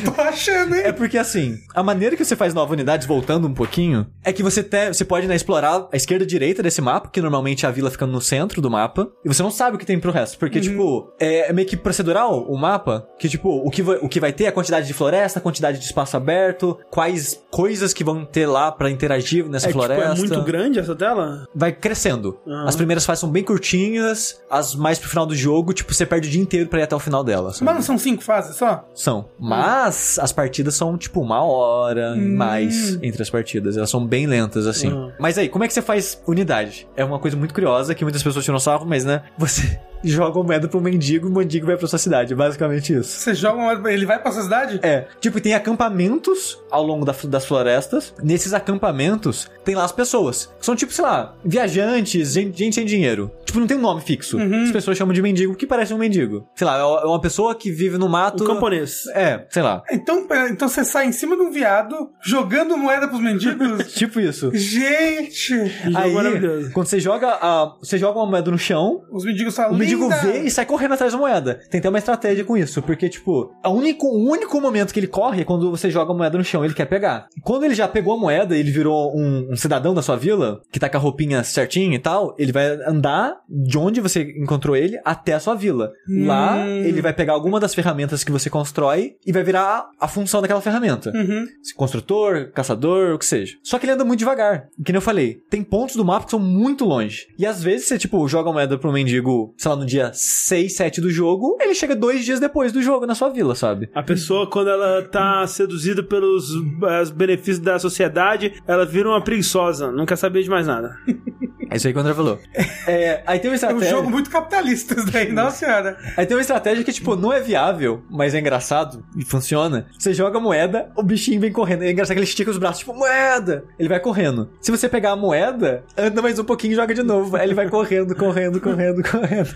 tô, 0.03 0.13
tô 0.13 0.21
achando, 0.23 0.75
hein? 0.75 0.83
É 0.85 0.93
porque 0.93 1.19
assim, 1.19 1.59
a 1.75 1.83
maneira 1.83 2.17
que 2.17 2.25
você 2.25 2.37
faz 2.37 2.55
novas 2.55 2.73
unidades, 2.73 3.07
voltando 3.07 3.47
um 3.47 3.55
pouquinho, 3.55 4.07
é 4.25 4.33
que 4.33 4.43
você, 4.43 4.63
te, 4.63 4.89
você 4.89 5.05
pode 5.05 5.27
né, 5.27 5.35
explorar 5.35 5.89
a 5.93 5.97
esquerda 5.97 6.25
e 6.25 6.27
a 6.27 6.29
direita 6.29 6.63
desse 6.63 6.81
mapa, 6.81 7.09
que 7.11 7.21
normalmente 7.21 7.67
a 7.67 7.71
vila 7.71 7.91
fica 7.91 8.07
no 8.07 8.21
centro 8.21 8.61
do 8.61 8.71
mapa, 8.71 9.09
e 9.25 9.29
você 9.29 9.43
não 9.43 9.51
sabe 9.51 9.77
o 9.77 9.79
que 9.79 9.87
tem 9.87 9.99
pro 9.99 10.11
resto. 10.11 10.39
Porque, 10.39 10.61
tipo, 10.61 11.13
é, 11.19 11.51
é 11.51 11.53
meio 11.53 11.67
que 11.67 11.77
procedural 11.77 12.45
o 12.45 12.57
mapa, 12.57 13.07
que, 13.19 13.29
tipo, 13.29 13.49
o 13.49 13.71
que, 13.71 13.83
vai, 13.83 13.99
o 14.01 14.09
que 14.09 14.21
vai 14.21 14.33
ter 14.33 14.45
é 14.45 14.49
a 14.49 14.53
quantidade 14.53 14.87
de 14.87 14.95
floresta, 14.95 15.39
a 15.39 15.43
quantidade 15.43 15.79
de 15.79 15.90
espaço 15.91 16.17
aberto, 16.17 16.79
quais 16.91 17.41
coisas 17.51 17.93
que 17.93 18.03
vão 18.05 18.25
ter 18.25 18.47
lá 18.47 18.71
pra 18.73 18.91
interagir 18.91 19.49
nessa 19.49 19.67
É, 19.67 19.69
tipo, 19.73 19.79
floresta. 19.85 20.13
é 20.13 20.15
muito 20.17 20.43
grande 20.43 20.79
essa 20.79 20.95
tela? 20.95 21.47
vai 21.55 21.73
crescendo. 21.73 22.39
Aham. 22.47 22.69
As 22.69 22.77
primeiras 22.77 23.05
fases 23.05 23.21
são 23.21 23.31
bem 23.31 23.43
curtinhas, 23.45 24.41
as 24.51 24.75
mais 24.75 24.99
pro 24.99 25.09
final 25.09 25.27
do 25.27 25.35
jogo, 25.35 25.73
tipo, 25.73 25.93
você 25.93 26.07
perde 26.07 26.29
o 26.29 26.31
dia 26.31 26.41
inteiro 26.43 26.69
pra 26.69 26.81
ir 26.81 26.83
até 26.85 26.95
o 26.97 26.99
final 26.99 27.23
dela. 27.25 27.53
sabe? 27.53 27.65
Mas 27.65 27.75
não 27.75 27.83
são 27.83 27.99
cinco 27.99 28.23
fases 28.23 28.57
só? 28.57 28.85
São. 28.95 29.29
Mas 29.39 30.19
as 30.19 30.33
partidas 30.33 30.75
são, 30.75 30.97
tipo, 30.97 31.21
uma 31.21 31.43
hora 31.43 32.15
e 32.17 32.21
mais 32.21 32.99
entre 33.03 33.23
as 33.23 33.31
partidas. 33.31 33.77
Elas 33.77 33.91
são 33.91 34.05
bem 34.07 34.27
lentas, 34.27 34.67
assim. 34.67 34.93
Hum. 34.93 35.11
Mas 35.19 35.37
aí, 35.39 35.49
como 35.49 35.65
é 35.65 35.69
que 35.69 35.75
você 35.75 35.83
faz 35.83 36.21
unidade? 36.27 36.87
É 36.97 37.05
uma 37.05 37.19
coisa 37.19 37.37
muito 37.37 37.53
curiosa 37.55 37.95
que 37.95 38.05
muitas 38.05 38.23
pessoas 38.23 38.45
tiram 38.45 38.59
sarro, 38.59 38.87
mas, 38.87 39.05
né? 39.05 39.23
Você 39.39 39.79
joga 40.03 40.39
uma 40.39 40.45
moeda 40.45 40.69
pro 40.69 40.81
mendigo 40.81 41.29
e 41.29 41.31
o 41.31 41.35
mendigo 41.35 41.67
vai 41.67 41.77
pra 41.77 41.87
sua 41.87 41.99
cidade. 41.99 42.33
É 42.33 42.37
basicamente 42.37 42.95
isso. 42.95 43.19
Você 43.21 43.35
joga 43.35 43.59
uma... 43.59 43.93
Ele 43.93 44.07
vai 44.07 44.19
pra 44.21 44.33
sua 44.33 44.43
cidade? 44.43 44.81
É, 44.83 45.07
tipo, 45.21 45.41
tem 45.41 45.55
acampamentos 45.55 46.59
ao 46.71 46.83
longo 46.83 47.05
da- 47.05 47.15
das 47.29 47.45
florestas. 47.47 48.15
Nesses 48.23 48.53
acampamentos, 48.55 49.51
tem 49.65 49.75
lá 49.75 49.85
as 49.85 49.93
pessoas. 49.93 50.51
São 50.61 50.75
tipo, 50.77 50.93
sei 50.93 51.05
lá, 51.05 51.35
viajantes, 51.45 52.33
gente, 52.33 52.59
gente 52.59 52.75
sem 52.75 52.85
dinheiro. 52.87 53.31
Tipo, 53.45 53.61
não 53.61 53.67
tem 53.67 53.77
um 53.77 53.81
nome 53.81 54.01
fixo. 54.01 54.39
As 54.65 54.71
pessoas 54.71 54.97
chamam 54.97 55.13
de 55.13 55.21
mendigo 55.23 55.53
porque 55.53 55.67
parece 55.67 55.93
um 55.93 55.99
mendigo. 55.99 56.47
Sei 56.55 56.67
lá, 56.67 56.79
é 56.79 57.07
uma 57.07 57.21
pessoa 57.21 57.55
que 57.55 57.71
vive 57.71 57.99
no 57.99 58.09
mato. 58.09 58.45
O 58.45 58.47
camponês. 58.47 59.07
É, 59.15 59.45
sei 59.51 59.63
lá. 59.63 59.83
Então, 59.91 60.27
então 60.51 60.69
você 60.69 60.85
sai 60.85 61.07
em 61.07 61.13
cima 61.13 61.37
de 61.37 61.43
um 61.43 61.51
viado 61.51 62.11
jogando 62.23 62.77
moeda 62.77 63.09
pros 63.09 63.21
mendigos? 63.21 63.93
Tipo 64.01 64.21
isso. 64.21 64.51
Gente! 64.55 65.55
Que 65.83 65.97
Aí, 65.97 66.71
quando 66.73 66.87
você 66.87 67.01
joga 67.01 67.29
a, 67.41 67.75
você 67.81 67.99
joga 67.99 68.19
uma 68.19 68.27
moeda 68.27 68.51
no 68.51 68.59
chão, 68.59 69.03
Os 69.11 69.25
mendigos 69.25 69.55
falam. 69.55 69.77
O 69.95 70.09
mendigo 70.09 70.09
vê 70.33 70.41
e 70.43 70.51
sai 70.51 70.67
correndo 70.67 70.95
atrás 70.95 71.13
da 71.13 71.19
moeda. 71.19 71.61
Tem 71.71 71.79
até 71.79 71.89
uma 71.89 71.99
estratégia 71.99 72.45
com 72.45 72.57
isso, 72.57 72.83
porque, 72.83 73.09
tipo, 73.09 73.53
a 73.63 73.69
único, 73.71 74.07
o 74.07 74.31
único 74.31 74.61
momento 74.61 74.93
que 74.93 75.01
ele 75.01 75.07
corre 75.07 75.43
é 75.43 75.45
quando 75.45 75.71
você 75.71 75.91
joga 75.91 76.13
a 76.13 76.17
moeda 76.17 76.37
no 76.39 76.45
chão, 76.45 76.65
ele 76.65 76.75
quer 76.75 76.87
pegar. 76.87 77.27
Quando 77.43 77.65
ele 77.65 77.75
já 77.75 77.87
pegou 77.89 78.15
a 78.15 78.19
moeda, 78.19 78.57
ele 78.57 78.71
virou 78.71 79.17
um, 79.17 79.49
um 79.53 79.57
cidadão 79.57 79.95
da 79.95 80.03
sua 80.03 80.17
vila, 80.17 80.61
que 80.71 80.79
tá 80.81 80.89
com 80.89 80.97
a 80.97 81.01
roupinha 81.01 81.43
certinha 81.45 81.95
e 81.97 81.99
tal, 81.99 82.35
ele 82.39 82.53
vai 82.53 82.67
andar 82.87 83.37
de 83.49 83.79
onde 83.79 84.01
você 84.01 84.23
encontrou 84.37 84.77
ele 84.77 84.99
até 85.05 85.35
a 85.35 85.41
sua 85.41 85.55
vila. 85.55 85.91
Lá, 86.09 86.57
Hum. 86.57 86.83
ele 86.85 87.01
vai 87.01 87.13
pegar 87.13 87.33
alguma 87.33 87.59
das 87.61 87.75
ferramentas 87.75 88.23
que 88.25 88.33
você 88.33 88.51
constrói 88.51 89.15
e 89.27 89.33
vai 89.33 89.43
virar 89.43 89.63
a, 90.01 90.05
a 90.05 90.09
função 90.09 90.41
daquela 90.43 90.61
ferramenta. 90.61 91.11
Uhum. 91.15 91.47
Construtor, 91.77 92.51
caçador, 92.53 93.15
o 93.15 93.19
que 93.19 93.25
seja. 93.25 93.57
Só 93.63 93.79
que 93.79 93.87
ele 93.87 93.93
anda 93.93 94.05
muito 94.05 94.19
devagar. 94.19 94.67
Que 94.85 94.93
nem 94.93 94.99
eu 94.99 95.01
falei, 95.03 95.39
tem 95.49 95.63
pontos 95.63 95.97
do 95.97 96.05
mapa 96.05 96.25
que 96.27 96.31
são 96.31 96.39
muito 96.41 96.85
longe. 96.85 97.27
E 97.39 97.47
às 97.47 97.63
vezes 97.63 97.89
você, 97.89 97.99
tipo, 97.99 98.27
joga 98.29 98.51
a 98.51 98.53
moeda 98.53 98.77
pro 98.79 98.93
mendigo, 98.93 99.55
sei 99.57 99.71
lá, 99.71 99.77
no 99.81 99.87
dia 99.87 100.11
6, 100.13 100.77
7 100.77 101.01
do 101.01 101.11
jogo, 101.11 101.57
ele 101.61 101.75
chega 101.75 101.97
dois 101.97 102.25
dias 102.25 102.39
depois 102.39 102.71
do 102.71 102.83
jogo 102.83 103.07
na 103.07 103.15
sua 103.15 103.31
vila, 103.31 103.55
sabe? 103.55 103.89
A 103.95 104.03
pessoa, 104.03 104.49
quando 104.49 104.71
ela 104.71 105.03
tá 105.03 105.47
seduzida 105.47 106.03
pelos 106.03 106.51
eh, 106.55 107.03
os 107.03 107.11
benefícios 107.11 107.59
da 107.59 107.79
sociedade, 107.79 108.63
ela 108.67 108.85
vira 108.85 109.09
uma 109.09 109.23
preguiçosa, 109.23 109.91
não 109.91 110.07
quer 110.07 110.17
saber 110.17 110.43
de 110.43 110.51
mais 110.51 110.67
nada. 110.67 110.97
É 111.71 111.77
isso 111.77 111.87
aí 111.87 111.93
que 111.93 111.99
o 111.99 112.03
André 112.03 112.15
falou. 112.15 112.39
É, 112.87 113.23
aí 113.27 113.39
tem 113.39 113.51
uma 113.51 113.55
É 113.55 113.55
um 113.55 113.57
estratégia. 113.57 113.91
jogo 113.91 114.11
muito 114.11 114.29
capitalista 114.31 114.95
isso 114.95 115.11
daí, 115.11 115.31
nossa 115.33 115.57
senhora. 115.65 115.97
Aí 116.17 116.27
tem 116.27 116.37
uma 116.37 116.41
estratégia 116.41 116.83
que, 116.85 116.93
tipo, 116.93 117.15
não 117.17 117.33
é 117.33 117.41
viável, 117.41 118.03
mas 118.11 118.35
é 118.35 118.41
engraçado 118.41 119.05
e 119.17 119.25
funciona. 119.25 119.87
Você 119.99 120.13
joga 120.13 120.39
a 120.39 120.41
moeda, 120.41 120.91
o 120.97 121.03
bichinho 121.03 121.41
vem 121.41 121.53
correndo. 121.53 121.83
É 121.85 121.91
engraçado 121.91 122.15
que 122.15 122.19
ele 122.21 122.27
estica 122.27 122.51
os 122.51 122.59
braços, 122.59 122.81
tipo, 122.81 122.95
moeda! 122.95 123.65
Ele 123.79 123.89
vai 123.89 124.01
correndo. 124.01 124.51
Se 124.61 124.71
você 124.71 124.89
pegar 124.89 125.13
a 125.13 125.17
moeda, 125.17 125.85
anda 125.97 126.21
mais 126.21 126.39
um 126.39 126.45
pouquinho 126.45 126.73
e 126.73 126.77
joga 126.77 126.93
de 126.95 127.03
novo. 127.03 127.37
Aí 127.37 127.45
ele 127.47 127.55
vai 127.55 127.69
correndo, 127.69 128.15
correndo, 128.17 128.61
correndo, 128.61 129.03
correndo. 129.09 129.51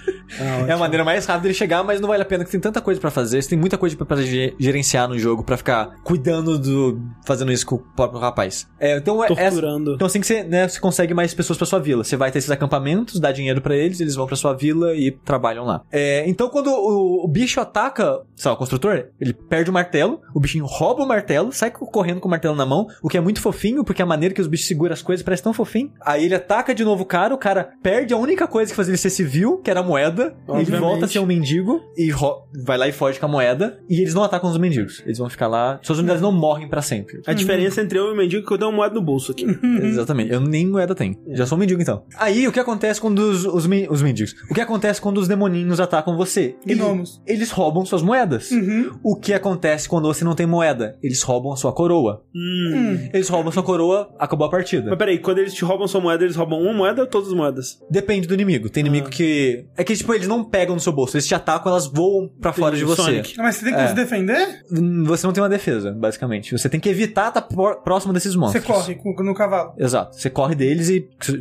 é 0.69 0.73
a 0.73 0.77
maneira 0.77 1.05
mais 1.05 1.27
rápida 1.27 1.43
dele 1.45 1.55
chegar, 1.55 1.83
mas 1.83 2.01
não 2.01 2.09
vale 2.09 2.23
a 2.23 2.27
pena, 2.27 2.45
porque 2.45 2.53
tem 2.53 2.61
tanta 2.61 2.81
coisa 2.81 3.01
pra 3.01 3.11
fazer. 3.11 3.43
Você 3.43 3.49
tem 3.51 3.59
muita 3.59 3.77
coisa 3.77 3.97
ge- 4.23 4.55
gerenciar 4.59 5.09
no 5.09 5.19
jogo, 5.19 5.43
pra 5.43 5.57
ficar 5.57 5.97
cuidando 6.05 6.59
do. 6.59 7.01
fazendo 7.27 7.51
isso 7.53 7.67
com 7.67 7.77
o 7.77 7.79
próprio 7.79 8.21
rapaz. 8.21 8.67
É, 8.79 8.97
então 8.99 9.23
é. 9.23 9.27
essa- 9.27 9.35
Torturando. 9.37 9.95
então 9.95 10.07
assim 10.07 10.21
que 10.21 10.27
você, 10.27 10.43
né, 10.45 10.69
você 10.69 10.79
consegue 10.81 11.15
mais 11.15 11.35
pessoas 11.35 11.57
pra 11.57 11.67
sua 11.67 11.79
vila. 11.81 12.04
Você 12.05 12.17
vai 12.17 12.31
ter 12.31 12.39
esses 12.39 12.51
acampamentos, 12.51 13.19
dá 13.21 13.33
dinheiro 13.33 13.61
pra 13.61 13.77
eles, 13.77 14.01
eles 14.01 14.15
vão 14.15 14.27
pra 14.27 14.37
sua 14.37 14.53
vila 14.55 14.95
e 14.95 15.11
trabalham 15.11 15.65
lá. 15.65 15.83
É, 15.93 16.25
então 16.29 16.49
quando 16.49 16.69
o, 16.71 17.25
o 17.25 17.29
bicho 17.29 17.61
ataca, 17.61 18.21
sei 18.37 18.49
lá, 18.51 18.55
o 18.55 18.59
construtor, 18.59 19.07
ele 19.21 19.33
perde 19.33 19.71
o 19.71 19.73
martelo, 19.73 20.21
o 20.35 20.41
bichinho 20.41 20.65
rouba 20.67 21.03
o 21.03 21.07
martelo, 21.09 21.53
sai 21.53 21.71
co- 21.71 21.87
correndo 21.87 22.21
com 22.21 22.29
o 22.29 22.31
martelo 22.31 22.55
na 22.55 22.67
mão, 22.67 22.87
o 23.03 23.09
que 23.09 23.17
é 23.17 23.21
muito 23.21 23.41
fofinho, 23.41 23.85
porque 23.85 24.03
a 24.03 24.07
maneira 24.07 24.35
que 24.35 24.41
os 24.41 24.47
bichos 24.47 24.67
seguram 24.67 24.93
as 24.93 25.03
coisas 25.03 25.23
parece 25.25 25.43
tão 25.43 25.53
fofinho. 25.53 25.91
Aí 26.01 26.25
ele 26.25 26.35
ataca 26.35 26.75
de 26.75 26.85
novo 26.85 27.03
o 27.03 27.07
cara, 27.07 27.35
o 27.35 27.39
cara 27.39 27.71
perde 27.83 28.13
a 28.15 28.17
única 28.17 28.47
coisa 28.47 28.71
que 28.71 28.77
fazia 28.77 28.91
ele 28.93 28.99
ser 28.99 29.11
civil, 29.11 29.59
que 29.59 29.71
era 29.71 29.81
a 29.81 29.83
moeda, 29.83 30.35
ele 30.61 30.71
volta 30.81 31.05
a 31.05 31.09
ser 31.09 31.19
um 31.21 31.27
mendigo 31.27 31.81
e 31.97 32.11
vai 32.65 32.77
lá 32.79 32.89
e 32.89 32.93
foge 32.93 33.19
com 33.19 33.27
a 33.27 33.29
moeda, 33.29 33.79
e 33.89 34.01
eles 34.01 34.15
não 34.15 34.23
atacam 34.23 34.51
os 34.51 34.59
mendigos. 34.59 35.03
Eles 35.05 35.19
vão 35.19 35.29
ficar 35.31 35.47
lá, 35.49 35.79
suas 35.83 35.99
unidades 35.99 36.23
não 36.23 36.33
morrem 36.33 36.69
pra 36.69 36.83
sempre. 36.83 37.21
A 37.27 37.33
diferença 37.33 37.81
entre 37.83 37.99
eu 37.99 38.09
e 38.09 38.13
o 38.13 38.17
mendigo 38.17 38.43
é 38.43 38.47
que 38.47 38.53
eu 38.53 38.59
dei 38.59 38.67
uma 38.69 38.75
moeda 38.77 38.95
no 38.95 39.03
bolso 39.03 39.33
aqui. 39.33 39.45
Exatamente. 39.83 40.33
Eu 40.33 40.41
nem 40.41 40.67
moeda 40.67 40.95
tenho. 40.95 41.17
Já 41.29 41.47
sou 41.47 41.57
um 41.57 41.61
mendigo 41.61 41.81
então. 41.81 41.94
Então, 42.07 42.19
aí 42.19 42.47
o 42.49 42.53
que 42.53 42.61
acontece 42.61 43.01
quando 43.01 43.19
os, 43.21 43.45
os, 43.45 43.65
os 43.91 44.03
mendigos? 44.03 44.35
O 44.51 44.55
que 44.55 44.61
acontece 44.61 45.01
quando 45.01 45.19
os 45.19 45.29
demoninhos 45.29 45.81
atacam 45.81 46.17
você? 46.17 46.57
Gnomos. 46.67 47.21
Eles 47.27 47.51
roubam 47.51 47.85
suas 47.85 48.03
moedas. 48.03 48.51
Uhum. 48.51 48.91
O 49.03 49.17
que 49.17 49.33
acontece 49.33 49.89
quando 49.89 50.07
você 50.07 50.25
não 50.25 50.35
tem 50.35 50.47
moeda? 50.47 50.97
Eles 51.03 51.23
roubam 51.23 51.53
a 51.53 51.57
sua 51.57 51.73
coroa. 51.73 52.23
Hum. 52.35 53.09
Eles 53.13 53.29
roubam 53.29 53.49
a 53.49 53.53
sua 53.53 53.63
coroa, 53.63 54.15
acabou 54.19 54.47
a 54.47 54.51
partida. 54.51 54.91
Mas 54.91 54.99
peraí, 54.99 55.19
quando 55.19 55.39
eles 55.39 55.55
te 55.55 55.65
roubam 55.65 55.87
sua 55.87 56.01
moeda, 56.01 56.25
eles 56.25 56.37
roubam 56.37 56.61
uma 56.61 56.73
moeda 56.73 57.01
ou 57.03 57.07
todas 57.07 57.29
as 57.29 57.35
moedas? 57.35 57.79
Depende 57.91 58.27
do 58.27 58.35
inimigo. 58.35 58.69
Tem 58.69 58.81
inimigo 58.81 59.07
Ah. 59.09 59.11
que. 59.11 59.65
É 59.77 59.85
que, 59.85 59.95
tipo, 59.97 60.13
eles 60.15 60.27
não 60.29 60.45
pegam 60.45 60.75
no 60.75 60.81
seu 60.81 60.93
bolso, 60.93 61.17
eles 61.17 61.27
te 61.27 61.35
atacam, 61.35 61.71
elas 61.71 61.87
voam 61.87 62.29
pra 62.41 62.53
fora 62.53 62.77
de 62.77 62.85
você. 62.85 63.03
Sonic. 63.03 63.35
Mas 63.39 63.57
você 63.57 63.65
tem 63.65 63.73
como 63.75 63.85
É. 63.85 63.89
se 63.89 63.95
defender? 63.95 64.63
Hum, 64.73 65.05
Você 65.05 65.27
não 65.27 65.33
tem 65.33 65.43
uma 65.43 65.49
defesa, 65.49 65.93
basicamente. 65.93 66.57
Você 66.57 66.69
tem 66.69 66.81
que 66.81 66.89
evitar 66.89 67.29
estar 67.29 67.43
por- 67.43 67.83
próximo 67.83 68.13
desses 68.13 68.33
Você 68.33 68.39
monstros. 68.39 68.65
corre 68.65 68.95
com- 68.95 69.23
no 69.23 69.35
cavalo. 69.35 69.73
Exato. 69.79 70.17
Você 70.17 70.31
corre 70.31 70.55
deles 70.55 70.89
e 70.89 71.01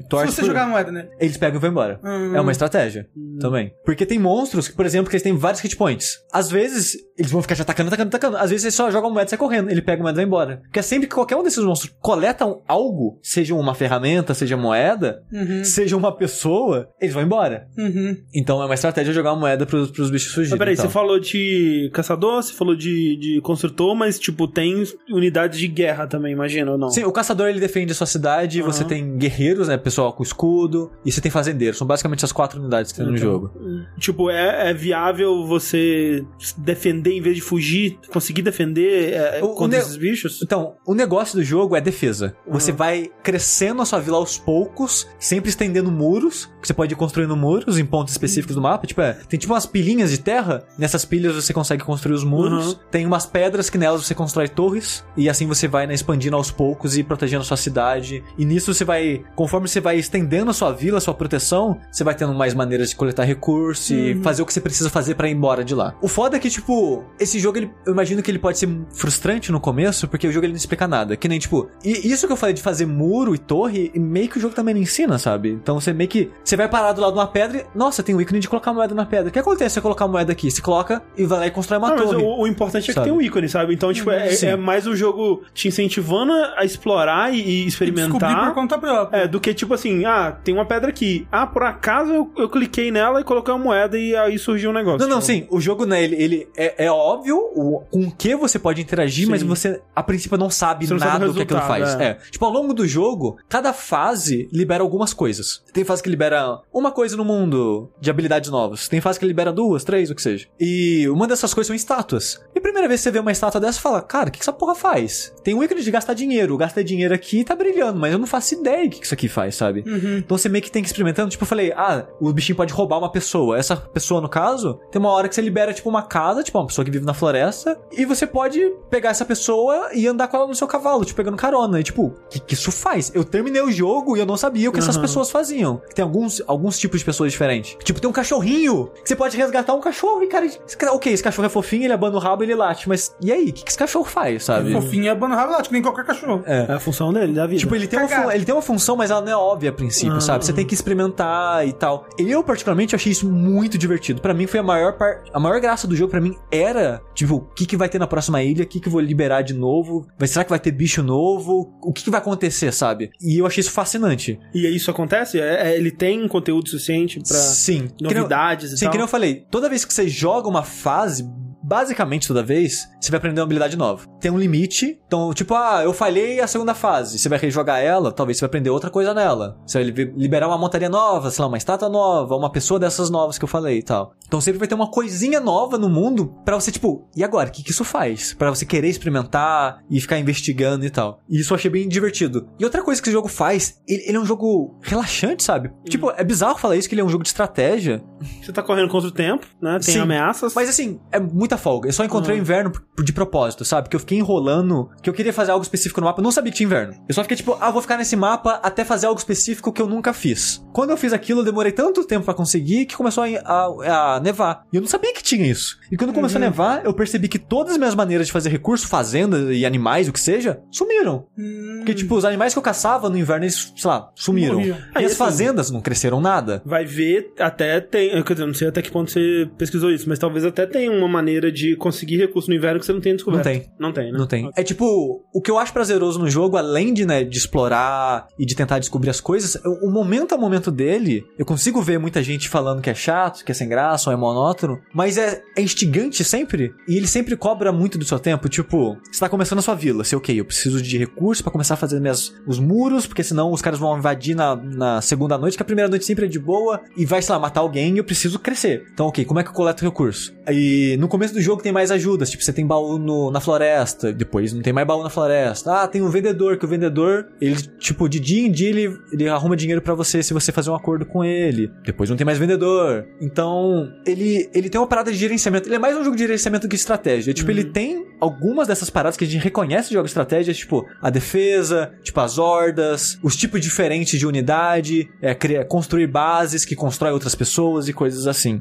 torce. 0.10 0.43
Você 0.44 0.48
jogar 0.48 0.64
a 0.64 0.68
moeda, 0.68 0.92
né? 0.92 1.08
Eles 1.20 1.38
pegam 1.38 1.58
e 1.58 1.62
vão 1.62 1.70
embora. 1.70 2.00
Hum. 2.04 2.36
É 2.36 2.42
uma 2.42 2.52
estratégia 2.52 3.08
também. 3.40 3.74
Porque 3.86 4.06
tem 4.06 4.20
monstros 4.20 4.68
que, 4.68 4.76
por 4.76 4.86
exemplo, 4.86 5.10
que 5.10 5.16
eles 5.16 5.24
têm 5.24 5.36
vários 5.36 5.62
hit 5.62 5.76
points. 5.76 6.20
Às 6.32 6.50
vezes, 6.52 6.96
eles 7.18 7.32
vão 7.32 7.42
ficar 7.42 7.56
te 7.56 7.62
atacando, 7.62 7.88
atacando, 7.90 8.08
atacando. 8.10 8.38
Às 8.38 8.50
vezes, 8.50 8.66
eles 8.66 8.76
só 8.76 8.90
jogam 8.92 9.12
moeda 9.12 9.28
e 9.28 9.30
sai 9.30 9.40
correndo. 9.40 9.70
Ele 9.70 9.82
pega 9.82 10.02
a 10.02 10.04
moeda 10.04 10.16
e 10.16 10.22
vai 10.22 10.26
embora. 10.26 10.58
Porque 10.64 10.80
é 10.80 10.82
sempre 10.82 11.08
que 11.08 11.16
qualquer 11.16 11.36
um 11.36 11.44
desses 11.44 11.64
monstros 11.64 11.94
coleta 12.00 12.46
algo, 12.68 13.20
seja 13.22 13.56
uma 13.56 13.74
ferramenta, 13.76 14.34
seja 14.34 14.56
moeda, 14.58 15.22
Uhum. 15.32 15.64
seja 15.64 15.96
uma 15.98 16.16
pessoa, 16.16 16.90
eles 17.00 17.14
vão 17.14 17.24
embora. 17.24 17.68
Uhum. 17.78 18.16
Então 18.34 18.62
é 18.62 18.66
uma 18.66 18.74
estratégia 18.74 19.14
jogar 19.14 19.32
a 19.32 19.36
moeda 19.36 19.66
pros, 19.66 19.92
pros 19.92 20.10
bichos 20.10 20.32
fugirem. 20.34 20.52
Mas 20.52 20.60
peraí, 20.60 20.74
então. 20.74 20.86
você 20.86 20.92
falou 20.92 21.20
de 21.20 21.90
caçador, 21.94 22.42
você 22.44 22.54
falou 22.54 22.76
de, 22.76 23.18
de 23.18 23.42
construtor, 23.42 23.96
mas, 23.96 24.20
tipo, 24.20 24.48
tem 24.48 24.84
unidades 25.12 25.60
de 25.60 25.68
guerra 25.68 26.08
também, 26.08 26.34
imagina, 26.34 26.72
ou 26.72 26.78
não? 26.78 26.90
Sim, 26.90 27.04
o 27.04 27.12
caçador 27.12 27.48
ele 27.50 27.60
defende 27.60 27.92
a 27.92 27.96
sua 27.96 28.08
cidade, 28.08 28.62
Aham. 28.62 28.72
você 28.72 28.84
tem 28.84 29.18
guerreiros, 29.18 29.68
né, 29.68 29.78
pessoal 29.78 30.14
com 30.14 30.23
escudo, 30.24 30.92
e 31.06 31.12
você 31.12 31.22
tem 31.22 31.32
fazendeiros. 31.32 31.78
São 31.78 31.86
basicamente 31.86 32.26
as 32.26 32.32
quatro 32.32 32.60
unidades 32.60 32.92
que 32.92 32.98
tem 32.98 33.06
no 33.08 33.16
Então, 33.16 33.24
jogo. 33.32 33.52
Tipo, 34.00 34.30
é, 34.30 34.72
é 34.72 34.74
viável 34.74 35.46
você 35.46 36.26
defender 36.58 37.12
em 37.12 37.22
vez 37.22 37.36
de 37.36 37.42
fugir? 37.42 37.98
Conseguir 38.12 38.42
defender 38.42 39.14
é, 39.14 39.44
O- 39.44 39.48
o 39.52 39.56
contra 39.56 39.78
ne- 39.78 39.84
esses 39.84 39.96
bichos? 39.98 40.42
Então, 40.44 40.76
o 40.86 40.94
negócio 40.94 41.38
do 41.38 41.44
jogo 41.44 41.76
é 41.76 41.82
defesa. 41.82 42.36
Você 42.48 42.72
Uhum. 42.72 42.78
vai 42.78 43.12
crescendo 43.22 43.82
a 43.82 43.86
sua 43.86 44.00
vila 44.00 44.18
aos 44.18 44.38
poucos, 44.38 45.08
sempre 45.20 45.50
estendendo 45.50 45.92
muros, 45.92 46.50
que 46.62 46.68
você 46.68 46.74
pode 46.74 46.94
ir 46.94 46.98
construindo 46.98 47.36
muros 47.36 47.78
em 47.78 47.86
pontos 47.86 48.14
específicos 48.14 48.56
do 48.56 48.62
mapa. 48.62 48.88
Tipo, 48.88 49.02
é, 49.02 49.14
tem 49.28 49.40
tipo 49.40 49.54
umas 49.54 49.66
pilhinhas 49.66 50.12
de 50.12 50.20
terra, 50.20 50.64
nessas 50.78 51.04
pilhas 51.06 51.36
você 51.36 51.54
consegue 51.54 51.84
construir 51.84 52.14
os 52.16 52.24
muros. 52.24 52.74
Uhum. 52.74 52.80
Tem 52.92 53.06
umas 53.06 53.26
pedras 53.26 53.70
que 53.70 53.78
nelas 53.78 54.06
você 54.06 54.16
constrói 54.16 54.48
torres, 54.48 55.04
e 55.18 55.30
assim 55.30 55.48
você 55.48 55.68
vai 55.68 55.86
né, 55.88 55.94
expandindo 55.94 56.36
aos 56.36 56.52
poucos 56.52 56.98
e 56.98 57.04
protegendo 57.04 57.42
a 57.42 57.46
sua 57.46 57.58
cidade. 57.58 58.24
E 58.38 58.46
nisso 58.46 58.74
você 58.74 58.86
vai, 58.86 59.24
conforme 59.36 59.68
você 59.68 59.80
vai 59.82 59.98
estendendo 60.14 60.52
a 60.52 60.54
sua 60.54 60.72
vila, 60.72 61.00
a 61.00 61.02
sua 61.02 61.14
proteção, 61.14 61.80
você 61.92 62.04
vai 62.04 62.14
tendo 62.14 62.34
mais 62.34 62.54
maneiras 62.54 62.90
de 62.90 62.96
coletar 62.96 63.24
recurso 63.24 63.94
e 63.94 64.22
fazer 64.22 64.44
o 64.44 64.46
que 64.46 64.54
você 64.54 64.62
precisa 64.62 64.90
fazer 64.90 65.16
pra 65.16 65.28
ir 65.28 65.32
embora 65.34 65.64
de 65.64 65.74
lá. 65.74 65.96
O 66.02 66.08
foda 66.08 66.38
é 66.38 66.40
que, 66.40 66.50
tipo, 66.50 67.04
esse 67.20 67.40
jogo, 67.40 67.58
ele, 67.58 67.72
eu 67.86 67.94
imagino 67.94 68.22
que 68.22 68.30
ele 68.30 68.38
pode 68.40 68.60
ser 68.60 68.70
frustrante 68.94 69.52
no 69.52 69.60
começo, 69.60 70.08
porque 70.08 70.28
o 70.28 70.32
jogo 70.32 70.46
ele 70.46 70.54
não 70.54 70.58
explica 70.58 70.88
nada. 70.88 71.16
Que 71.16 71.28
nem, 71.28 71.40
tipo, 71.40 71.70
e 71.84 72.12
isso 72.12 72.28
que 72.28 72.34
eu 72.34 72.38
falei 72.38 72.54
de 72.54 72.62
fazer 72.62 72.86
muro 72.86 73.34
e 73.34 73.38
torre, 73.38 73.92
e 73.94 74.00
meio 74.00 74.30
que 74.30 74.38
o 74.38 74.42
jogo 74.42 74.54
também 74.54 74.76
não 74.76 74.82
ensina, 74.82 75.18
sabe? 75.18 75.50
Então 75.50 75.80
você 75.80 75.92
meio 75.94 76.10
que. 76.10 76.30
Você 76.44 76.56
vai 76.56 76.68
parar 76.70 76.92
do 76.92 77.02
lado 77.02 77.14
de 77.14 77.20
uma 77.20 77.28
pedra 77.28 77.60
e. 77.60 77.66
Nossa, 77.78 78.04
tem 78.04 78.14
o 78.14 78.22
ícone 78.22 78.40
de 78.40 78.48
colocar 78.48 78.72
moeda 78.74 78.94
na 78.94 79.06
pedra. 79.06 79.30
O 79.30 79.32
que 79.32 79.40
acontece 79.40 79.72
se 79.72 79.74
você 79.76 79.82
colocar 79.82 80.06
a 80.06 80.08
moeda 80.08 80.32
aqui? 80.32 80.52
Você 80.52 80.62
coloca 80.62 81.02
e 81.18 81.26
vai 81.26 81.40
lá 81.40 81.48
e 81.48 81.52
constrói 81.52 81.80
uma 81.80 81.90
Não, 81.90 81.98
mas 81.98 82.10
torre. 82.10 82.24
o, 82.24 82.42
o 82.42 82.48
importante 82.48 82.92
é 82.92 82.94
que 82.94 83.02
tem 83.02 83.12
um 83.12 83.22
ícone, 83.22 83.50
sabe? 83.50 83.74
Então, 83.74 83.92
tipo, 83.92 84.12
é, 84.12 84.34
é 84.44 84.56
mais 84.56 84.86
o 84.86 84.96
jogo 84.96 85.44
te 85.54 85.68
incentivando 85.68 86.32
a 86.56 86.64
explorar 86.64 87.34
e, 87.34 87.64
e 87.64 87.66
Descobrir 87.66 87.92
por 87.94 88.00
experimentar. 88.02 88.54
conta 88.54 88.78
própria. 88.78 89.22
É, 89.22 89.28
do 89.28 89.40
que 89.40 89.54
tipo 89.54 89.74
assim, 89.74 90.03
ah, 90.06 90.32
tem 90.44 90.54
uma 90.54 90.66
pedra 90.66 90.90
aqui. 90.90 91.28
Ah, 91.32 91.46
por 91.48 91.64
acaso 91.64 92.12
eu, 92.12 92.32
eu 92.38 92.50
cliquei 92.50 92.92
nela 92.92 93.22
e 93.22 93.24
coloquei 93.24 93.54
uma 93.54 93.64
moeda 93.64 93.98
e 93.98 94.16
aí 94.16 94.38
surgiu 94.38 94.70
um 94.70 94.74
negócio. 94.74 95.00
Não, 95.00 95.08
não, 95.08 95.22
Tipo, 95.22 95.26
sim. 95.26 95.48
O 95.50 95.60
jogo, 95.60 95.86
né, 95.86 96.04
ele, 96.04 96.16
ele 96.16 96.48
é, 96.56 96.86
é 96.86 96.92
óbvio 96.92 97.38
o, 97.38 97.82
com 97.92 98.02
o 98.08 98.12
que 98.12 98.36
você 98.36 98.58
pode 98.60 98.82
interagir, 98.82 99.26
Sim. 99.26 99.32
mas 99.32 99.44
você, 99.44 99.82
a 99.96 100.04
princípio, 100.04 100.38
não 100.38 100.50
sabe 100.50 100.88
não 100.88 101.00
sabe 101.00 101.12
nada 101.12 101.26
o 101.26 101.28
do 101.30 101.36
que 101.36 101.42
aquilo 101.44 101.62
faz. 101.62 101.96
é. 101.96 102.04
É. 102.04 102.14
Tipo, 102.30 102.46
ao 102.46 102.52
longo 102.52 102.74
do 102.74 102.88
jogo, 102.88 103.38
cada 103.48 103.74
fase 103.74 104.50
libera 104.52 104.84
algumas 104.84 105.14
coisas. 105.14 105.64
Tem 105.74 105.84
fase 105.84 106.04
que 106.04 106.10
libera 106.10 106.60
uma 106.74 106.92
coisa 106.92 107.16
no 107.16 107.24
mundo 107.26 107.90
de 108.00 108.10
habilidades 108.10 108.50
novas. 108.50 108.88
Tem 108.88 109.00
fase 109.02 109.20
que 109.20 109.26
libera 109.26 109.52
duas, 109.52 109.84
três, 109.84 110.10
o 110.10 110.16
que 110.16 110.22
seja. 110.22 110.48
E 110.60 111.08
uma 111.10 111.28
dessas 111.28 111.54
coisas 111.54 111.68
são 111.68 111.76
estátuas. 111.76 112.44
Primeira 112.64 112.88
vez 112.88 113.02
que 113.02 113.04
você 113.04 113.12
vê 113.12 113.20
uma 113.20 113.32
estátua 113.32 113.60
dessa, 113.60 113.80
fala, 113.80 114.02
cara, 114.02 114.30
o 114.30 114.32
que 114.32 114.40
que 114.40 114.44
essa 114.44 114.54
porra 114.54 114.74
faz? 114.74 115.34
Tem 115.44 115.54
um 115.54 115.62
ícone 115.62 115.82
de 115.84 115.92
gastar 115.92 116.14
dinheiro. 116.14 116.58
Gasta 116.58 116.84
dinheiro 116.84 117.14
aqui 117.14 117.42
e 117.42 117.44
tá 117.44 117.56
brilhando, 117.56 118.00
mas 118.00 118.14
eu 118.14 118.18
não 118.18 118.26
faço 118.26 118.56
ideia 118.56 118.86
do 118.86 118.90
que 118.90 119.00
que 119.00 119.06
isso 119.06 119.14
aqui 119.14 119.28
faz, 119.28 119.56
sabe? 119.56 119.84
Uhum. 119.86 120.20
Então 120.20 120.38
você 120.38 120.48
meio 120.48 120.64
que 120.64 120.72
tem 120.72 120.82
que 120.82 120.88
experimentando. 120.88 121.30
Tipo, 121.30 121.44
eu 121.44 121.48
falei, 121.48 121.74
ah, 121.76 122.08
o 122.22 122.32
bichinho 122.32 122.56
pode 122.56 122.74
roubar 122.74 122.98
uma 122.98 123.12
pessoa. 123.12 123.58
Essa 123.58 123.76
pessoa, 123.76 124.22
no 124.22 124.30
caso, 124.30 124.80
tem 124.90 125.00
uma 125.00 125.12
hora 125.12 125.28
que 125.28 125.36
você 125.36 125.42
libera, 125.42 125.74
tipo, 125.74 125.90
uma 125.90 126.04
casa, 126.04 126.42
tipo, 126.42 126.58
uma 126.58 126.66
pessoa 126.66 126.86
que 126.86 126.92
vive 126.92 127.06
na 127.06 127.14
floresta, 127.14 127.78
e 127.92 128.06
você 128.06 128.26
pode 128.26 128.60
pegar 128.90 129.10
essa 129.10 129.26
pessoa 129.26 129.90
e 129.94 130.08
andar 130.08 130.30
com 130.30 130.38
ela 130.38 130.48
no 130.48 130.56
seu 130.56 130.68
cavalo, 130.68 131.04
tipo, 131.04 131.18
pegando 131.18 131.36
carona. 131.36 131.82
E, 131.82 131.84
tipo, 131.84 132.06
o 132.06 132.14
que, 132.30 132.40
que 132.40 132.54
isso 132.54 132.72
faz? 132.72 133.12
Eu 133.14 133.26
terminei 133.26 133.62
o 133.62 133.72
jogo 133.72 134.16
e 134.16 134.22
eu 134.22 134.26
não 134.26 134.38
sabia 134.38 134.70
o 134.70 134.72
que 134.72 134.80
essas 134.80 134.96
Aham. 134.96 135.06
pessoas 135.06 135.30
faziam. 135.30 135.82
Tem 135.94 136.04
alguns, 136.04 136.42
alguns 136.48 136.80
tipos 136.80 137.00
de 137.00 137.06
pessoas 137.06 137.32
diferentes. 137.32 137.78
Tipo, 137.84 138.00
tem 138.00 138.10
um 138.10 138.14
cachorrinho 138.14 138.90
que 139.04 139.10
você 139.10 139.16
pode 139.16 139.36
resgatar 139.36 139.74
um 139.74 139.82
cachorro 139.82 140.24
e, 140.24 140.28
cara, 140.28 140.46
esse 140.46 140.60
ok, 140.90 141.12
esse 141.12 141.24
cachorro 141.24 141.46
é 141.46 141.50
fofinho, 141.50 141.84
ele 141.84 141.94
abana 141.94 142.16
o 142.16 142.20
rabo 142.20 142.44
e 142.44 142.53
ele 142.54 142.60
late, 142.62 142.88
mas 142.88 143.16
e 143.22 143.32
aí? 143.32 143.50
O 143.50 143.54
que, 143.54 143.64
que 143.64 143.70
esse 143.70 143.78
cachorro 143.78 144.06
faz, 144.06 144.44
sabe? 144.44 144.72
Fofinho 144.72 145.10
é 145.10 145.16
bano 145.16 145.36
rabo, 145.36 145.62
que 145.64 145.72
nem 145.72 145.82
qualquer 145.82 146.06
cachorro. 146.06 146.44
É. 146.46 146.66
É 146.70 146.74
a 146.74 146.80
função 146.80 147.12
dele, 147.12 147.34
da 147.34 147.46
vida. 147.46 147.60
Tipo, 147.60 147.76
ele 147.76 147.88
tem, 147.88 148.00
uma 148.00 148.08
Cagado. 148.08 148.32
ele 148.32 148.46
tem 148.46 148.54
uma 148.56 148.62
função, 148.62 148.96
mas 148.96 149.12
ela 149.12 149.22
não 149.22 149.32
é 149.32 149.36
óbvia 149.36 149.70
a 149.70 149.74
princípio, 149.74 150.16
Ah. 150.18 150.22
sabe? 150.22 150.46
Você 150.46 150.54
tem 150.54 150.66
que 150.66 150.74
experimentar 150.74 151.68
e 151.68 151.74
tal. 151.74 152.06
Eu, 152.18 152.44
particularmente, 152.44 152.96
achei 152.96 153.12
isso 153.12 153.30
muito 153.30 153.78
divertido. 153.78 154.22
Pra 154.22 154.34
mim, 154.34 154.48
foi 154.48 154.60
a 154.60 154.64
maior 154.64 154.94
parte. 154.98 155.30
A 155.34 155.40
maior 155.40 155.60
graça 155.60 155.88
do 155.88 155.96
jogo, 155.96 156.12
pra 156.12 156.22
mim, 156.22 156.36
era, 156.52 157.02
tipo, 157.14 157.36
o 157.36 157.42
que, 157.42 157.66
que 157.66 157.76
vai 157.78 157.90
ter 157.90 158.00
na 158.00 158.08
próxima 158.08 158.42
ilha? 158.42 158.64
O 158.64 158.68
que, 158.68 158.80
que 158.80 158.88
eu 158.88 158.92
vou 158.92 159.02
liberar 159.02 159.42
de 159.42 159.54
novo? 159.54 160.06
Vai, 160.18 160.28
será 160.28 160.44
que 160.44 160.50
vai 160.50 160.60
ter 160.60 160.72
bicho 160.72 161.02
novo? 161.04 161.74
O 161.82 161.92
que, 161.92 162.04
que 162.04 162.10
vai 162.10 162.20
acontecer, 162.20 162.72
sabe? 162.72 163.12
E 163.22 163.40
eu 163.40 163.46
achei 163.46 163.62
isso 163.62 163.72
fascinante. 163.72 164.40
E 164.54 164.68
isso 164.68 164.90
acontece? 164.92 165.40
É- 165.40 165.72
é- 165.72 165.78
ele 165.78 165.92
tem 165.92 166.28
conteúdo 166.28 166.70
suficiente 166.70 167.20
pra 167.20 167.38
Sim. 167.38 167.88
Que 167.98 168.04
novidades 168.04 168.72
e 168.72 168.78
Sim, 168.78 168.86
tal? 168.86 168.92
que 168.92 168.98
nem 168.98 169.04
eu 169.04 169.08
falei, 169.10 169.46
toda 169.50 169.70
vez 169.70 169.84
que 169.86 169.94
você 169.94 170.08
joga 170.08 170.48
uma 170.48 170.64
fase, 170.64 171.24
basicamente 171.64 172.28
toda 172.28 172.44
vez, 172.44 172.88
você 173.00 173.10
vai 173.10 173.18
aprender 173.18 173.40
uma 173.40 173.46
habilidade 173.46 173.78
nova. 173.78 174.06
Tem 174.20 174.30
um 174.32 174.38
limite, 174.38 175.00
então, 175.08 175.34
tipo, 175.34 175.54
ah, 175.56 175.82
eu 175.84 175.94
falhei 175.94 176.40
a 176.40 176.48
segunda 176.48 176.74
fase, 176.74 177.18
você 177.18 177.30
vai 177.30 177.40
rejogar 177.40 177.80
ela, 177.80 178.12
talvez 178.12 178.38
você 178.38 178.42
vai 178.42 178.48
aprender 178.48 178.70
outra 178.70 178.90
coisa 178.90 179.14
nela. 179.14 179.58
Você 179.66 179.82
vai 179.82 179.90
li- 179.92 180.14
liberar 180.16 180.48
uma 180.48 180.58
montaria 180.58 180.90
nova, 180.90 181.32
sei 181.32 181.42
lá, 181.42 181.48
uma 181.48 181.58
estátua 181.58 181.90
nova, 181.90 182.36
uma 182.36 182.52
pessoa 182.52 182.80
dessas 182.80 183.10
novas 183.10 183.38
que 183.38 183.44
eu 183.44 183.48
falei 183.48 183.80
e 183.80 183.84
tal. 183.84 184.14
Então 184.28 184.42
sempre 184.42 184.60
vai 184.60 184.68
ter 184.68 184.76
uma 184.76 184.90
coisinha 184.90 185.40
nova 185.40 185.78
no 185.78 185.90
mundo 185.90 186.34
pra 186.44 186.56
você, 186.56 186.72
tipo, 186.72 187.08
e 187.16 187.24
agora? 187.24 187.50
O 187.50 187.52
que, 187.52 187.64
que 187.64 187.72
isso 187.72 187.84
faz? 187.84 188.34
Pra 188.34 188.50
você 188.50 188.66
querer 188.66 188.88
experimentar 188.90 189.80
e 189.90 190.00
ficar 190.02 190.18
investigando 190.20 190.86
e 190.86 190.90
tal. 190.90 191.20
E 191.30 191.40
isso 191.40 191.54
eu 191.54 191.56
achei 191.56 191.70
bem 191.72 191.88
divertido. 191.88 192.48
E 192.60 192.64
outra 192.66 192.82
coisa 192.84 193.02
que 193.02 193.08
esse 193.08 193.14
jogo 193.14 193.28
faz, 193.28 193.80
ele, 193.88 194.04
ele 194.08 194.18
é 194.18 194.20
um 194.20 194.26
jogo 194.26 194.78
relaxante, 194.82 195.44
sabe? 195.44 195.72
Tipo, 195.86 196.12
é 196.12 196.24
bizarro 196.24 196.58
falar 196.58 196.76
isso, 196.76 196.90
que 196.90 196.96
ele 196.96 197.02
é 197.02 197.06
um 197.06 197.10
jogo 197.10 197.24
de 197.24 197.30
estratégia, 197.30 198.04
Você 198.42 198.52
tá 198.52 198.62
correndo 198.64 198.90
contra 198.90 199.08
o 199.10 199.12
tempo, 199.12 199.46
né? 199.62 199.74
Tem 199.84 199.96
Sim. 199.96 200.00
ameaças. 200.00 200.54
mas 200.54 200.70
assim, 200.70 201.00
é 201.12 201.20
muita 201.54 201.58
folga. 201.58 201.90
Eu 201.90 201.94
só 201.94 202.04
encontrei 202.04 202.36
o 202.36 202.38
Uhum. 202.38 202.42
inverno 202.44 202.72
por- 202.72 203.04
de 203.04 203.14
propósito, 203.14 203.64
sabe? 203.66 203.90
Que 203.90 203.96
eu 203.96 204.00
fiquei 204.00 204.18
enrolando, 204.18 204.90
que 205.02 205.10
eu 205.10 205.14
queria 205.14 205.34
fazer 205.34 205.52
algo 205.52 205.64
específico 205.64 206.00
no 206.02 206.06
mapa, 206.08 206.20
eu 206.20 206.24
não 206.24 206.32
sabia 206.32 206.52
que 206.52 206.58
tinha 206.58 206.66
inverno. 206.68 206.94
Eu 207.08 207.14
só 207.16 207.22
fiquei 207.22 207.38
tipo, 207.38 207.58
ah, 207.60 207.72
vou 207.72 207.82
ficar 207.82 207.98
nesse 207.98 208.16
mapa 208.16 208.60
até 208.64 208.84
fazer 208.84 209.08
algo 209.08 209.20
específico 209.20 209.72
que 209.72 209.82
eu 209.82 209.88
nunca 209.88 210.14
fiz. 210.14 210.64
Quando 210.74 210.90
eu 210.92 210.98
fiz 210.98 211.14
aquilo, 211.14 211.42
eu 211.42 211.46
demorei 211.46 211.72
tanto 211.72 212.04
tempo 212.06 212.26
pra 212.26 212.34
conseguir 212.34 212.86
que 212.86 212.96
começou 212.96 213.24
a, 213.24 213.28
a- 213.28 214.16
a 214.16 214.20
nevar. 214.20 214.64
E 214.72 214.76
eu 214.78 214.82
não 214.82 214.88
sabia 214.88 215.14
que 215.14 215.24
tinha 215.24 215.46
isso. 215.46 215.78
E 215.92 215.98
quando 215.98 216.14
começou 216.14 216.40
Uhum. 216.40 216.48
a 216.48 216.50
nevar, 216.50 216.86
eu 216.86 216.94
percebi 216.94 217.28
que 217.28 217.40
todas 217.40 217.74
as 217.74 217.78
minhas 217.78 217.96
maneiras 217.96 218.28
de 218.28 218.34
fazer 218.34 218.50
recurso, 218.50 218.88
fazenda 218.88 219.54
e 219.54 219.66
animais, 219.66 220.08
o 220.08 220.14
que 220.14 220.20
seja, 220.20 220.60
sumiram. 220.72 221.26
Hum. 221.38 221.76
Porque, 221.80 221.94
tipo, 221.94 222.16
os 222.16 222.26
animais 222.26 222.54
que 222.54 222.60
eu 222.60 222.64
caçava 222.64 223.10
no 223.10 223.18
inverno, 223.18 223.46
eles, 223.46 223.74
sei 223.76 223.90
lá, 223.90 224.10
sumiram. 224.16 224.56
Morriam. 224.56 224.78
E 224.78 224.82
Aí, 224.96 225.06
as 225.06 225.12
assim, 225.12 225.18
fazendas 225.20 225.70
não 225.72 225.82
cresceram 225.82 226.22
nada. 226.22 226.62
Vai 226.66 226.86
ver, 226.86 227.34
até 227.40 227.80
tem. 227.82 228.10
Quer 228.24 228.34
dizer, 228.34 228.44
eu 228.44 228.48
não 228.48 228.54
sei 228.54 228.68
até 228.68 228.82
que 228.82 228.92
ponto 228.92 229.12
você 229.12 229.50
pesquisou 229.58 229.92
isso, 229.92 230.08
mas 230.08 230.18
talvez 230.20 230.46
até 230.46 230.66
tenha 230.66 230.92
uma 230.92 231.08
maneira 231.08 231.43
de 231.52 231.76
conseguir 231.76 232.18
recurso 232.18 232.50
no 232.50 232.56
inverno 232.56 232.80
que 232.80 232.86
você 232.86 232.94
não 232.94 233.02
tenha 233.02 233.16
descoberto. 233.16 233.46
Não 233.46 233.54
tem. 233.54 233.70
Não 233.80 233.94
tem, 233.94 234.12
né? 234.12 234.18
Não 234.18 234.28
tem. 234.28 234.50
É 234.56 234.64
tipo, 234.64 235.24
o 235.34 235.42
que 235.42 235.52
eu 235.52 235.60
acho 235.60 235.72
prazeroso 235.72 236.20
no 236.20 236.30
jogo, 236.30 236.58
além 236.58 236.94
de, 236.94 237.06
né, 237.06 237.24
de 237.24 237.38
explorar 237.38 238.28
e 238.40 238.46
de 238.46 238.56
tentar 238.56 238.80
descobrir 238.80 239.10
as 239.10 239.22
coisas, 239.22 239.56
o 239.64 239.84
o 239.84 239.92
momento 239.92 240.34
a 240.34 240.38
momento 240.38 240.72
dele, 240.72 241.26
eu 241.38 241.46
consigo 241.46 241.82
ver 241.82 242.00
muita 242.00 242.24
gente 242.24 242.48
falando 242.48 242.82
que 242.82 242.90
é 242.90 242.96
chato, 242.96 243.44
que 243.44 243.52
é 243.52 243.56
sem 243.56 243.68
graça, 243.68 244.10
ou 244.10 244.14
é 244.14 244.18
monótono, 244.18 244.80
mas 244.94 245.18
é, 245.18 245.42
é 245.58 245.62
instigante 245.62 246.24
sempre, 246.24 246.74
e 246.88 246.96
ele 246.96 247.08
sempre 247.08 247.36
cobra 247.36 247.72
muito 247.72 247.98
do 247.98 248.06
seu 248.06 248.18
tempo. 248.18 248.48
Tipo, 248.48 248.98
você 249.12 249.20
tá 249.20 249.28
começando 249.28 249.60
a 249.60 249.62
sua 249.62 249.76
vila, 249.76 250.04
você, 250.04 250.16
ok, 250.16 250.40
eu 250.40 250.46
preciso 250.46 250.82
de 250.82 250.98
recursos 250.98 251.42
pra 251.42 251.52
começar 251.52 251.74
a 251.74 251.78
fazer 251.78 252.00
minhas, 252.00 252.34
os 252.48 252.60
muros, 252.60 253.06
porque 253.06 253.24
senão 253.24 253.52
os 253.52 253.62
caras 253.62 253.78
vão 253.78 253.98
invadir 253.98 254.36
na, 254.36 254.56
na 254.56 255.02
segunda 255.02 255.38
noite, 255.38 255.58
que 255.58 255.64
a 255.64 255.66
primeira 255.66 255.90
noite 255.90 256.06
sempre 256.06 256.26
é 256.26 256.30
de 256.30 256.40
boa, 256.40 256.82
e 256.96 257.06
vai, 257.06 257.22
sei 257.22 257.34
lá, 257.34 257.40
matar 257.40 257.60
alguém 257.60 257.96
e 257.96 257.98
eu 257.98 258.04
preciso 258.04 258.40
crescer. 258.40 258.86
Então, 258.94 259.08
ok, 259.08 259.26
como 259.26 259.40
é 259.40 259.44
que 259.44 259.50
eu 259.50 259.54
coleto 259.54 259.84
recurso? 259.84 260.34
E 260.50 260.96
no 260.98 261.08
começo 261.08 261.33
do 261.34 261.42
jogo 261.42 261.62
tem 261.62 261.72
mais 261.72 261.92
ajudas, 261.92 262.30
tipo, 262.30 262.44
você 262.44 262.54
tem 262.54 262.66
baú 262.66 262.98
no- 262.98 263.32
na 263.32 263.40
floresta, 263.40 264.12
depois 264.14 264.54
não 264.54 264.62
tem 264.62 264.72
mais 264.74 264.88
baú 264.88 265.04
na 265.04 265.10
floresta. 265.10 265.72
Ah, 265.84 265.88
tem 265.88 266.02
um 266.02 266.10
vendedor, 266.10 266.58
que 266.58 266.66
o 266.66 266.68
vendedor, 266.68 267.28
ele, 267.42 267.56
tipo, 267.80 268.08
de 268.08 268.20
dia 268.20 268.48
em 268.48 268.52
dia 268.52 268.70
ele, 268.70 268.98
ele 269.12 269.28
arruma 269.28 269.56
dinheiro 269.56 269.82
pra 269.82 269.94
você 269.94 270.22
se 270.24 270.34
você 270.34 270.52
fazer 270.52 270.70
um 270.70 270.76
acordo 270.76 271.06
com 271.06 271.24
ele. 271.24 271.72
Depois 271.86 272.10
não 272.10 272.18
tem 272.18 272.26
mais 272.26 272.38
vendedor. 272.38 273.06
Então, 273.22 273.92
ele, 274.06 274.50
ele 274.54 274.70
tem 274.70 274.80
uma 274.80 274.88
parada 274.88 275.12
de 275.12 275.18
gerenciamento. 275.18 275.68
Ele 275.68 275.76
é 275.76 275.80
mais 275.80 275.96
um 275.98 276.04
jogo 276.04 276.16
de 276.16 276.22
gerenciamento 276.24 276.68
do 276.68 276.70
que 276.70 276.76
estratégia. 276.76 277.34
Tipo, 277.34 277.52
ele 277.52 277.64
tem 277.66 278.06
algumas 278.20 278.68
dessas 278.68 278.90
paradas 278.90 279.18
que 279.18 279.24
a 279.24 279.28
gente 279.28 279.42
reconhece 279.44 279.90
de 279.90 279.96
jogos 279.96 280.10
de 280.10 280.12
estratégia, 280.12 280.54
tipo, 280.54 280.86
a 281.02 281.10
defesa, 281.10 281.92
tipo, 282.02 282.20
as 282.20 282.38
hordas, 282.38 283.18
os 283.24 283.36
tipos 283.36 283.60
diferentes 283.62 284.18
de 284.20 284.26
unidade, 284.28 285.10
é, 285.22 285.34
criar, 285.36 285.66
construir 285.66 286.08
bases 286.08 286.64
que 286.66 286.76
constrói 286.76 287.12
outras 287.12 287.36
pessoas 287.36 287.88
e 287.88 287.94
coisas 287.94 288.28
assim. 288.28 288.60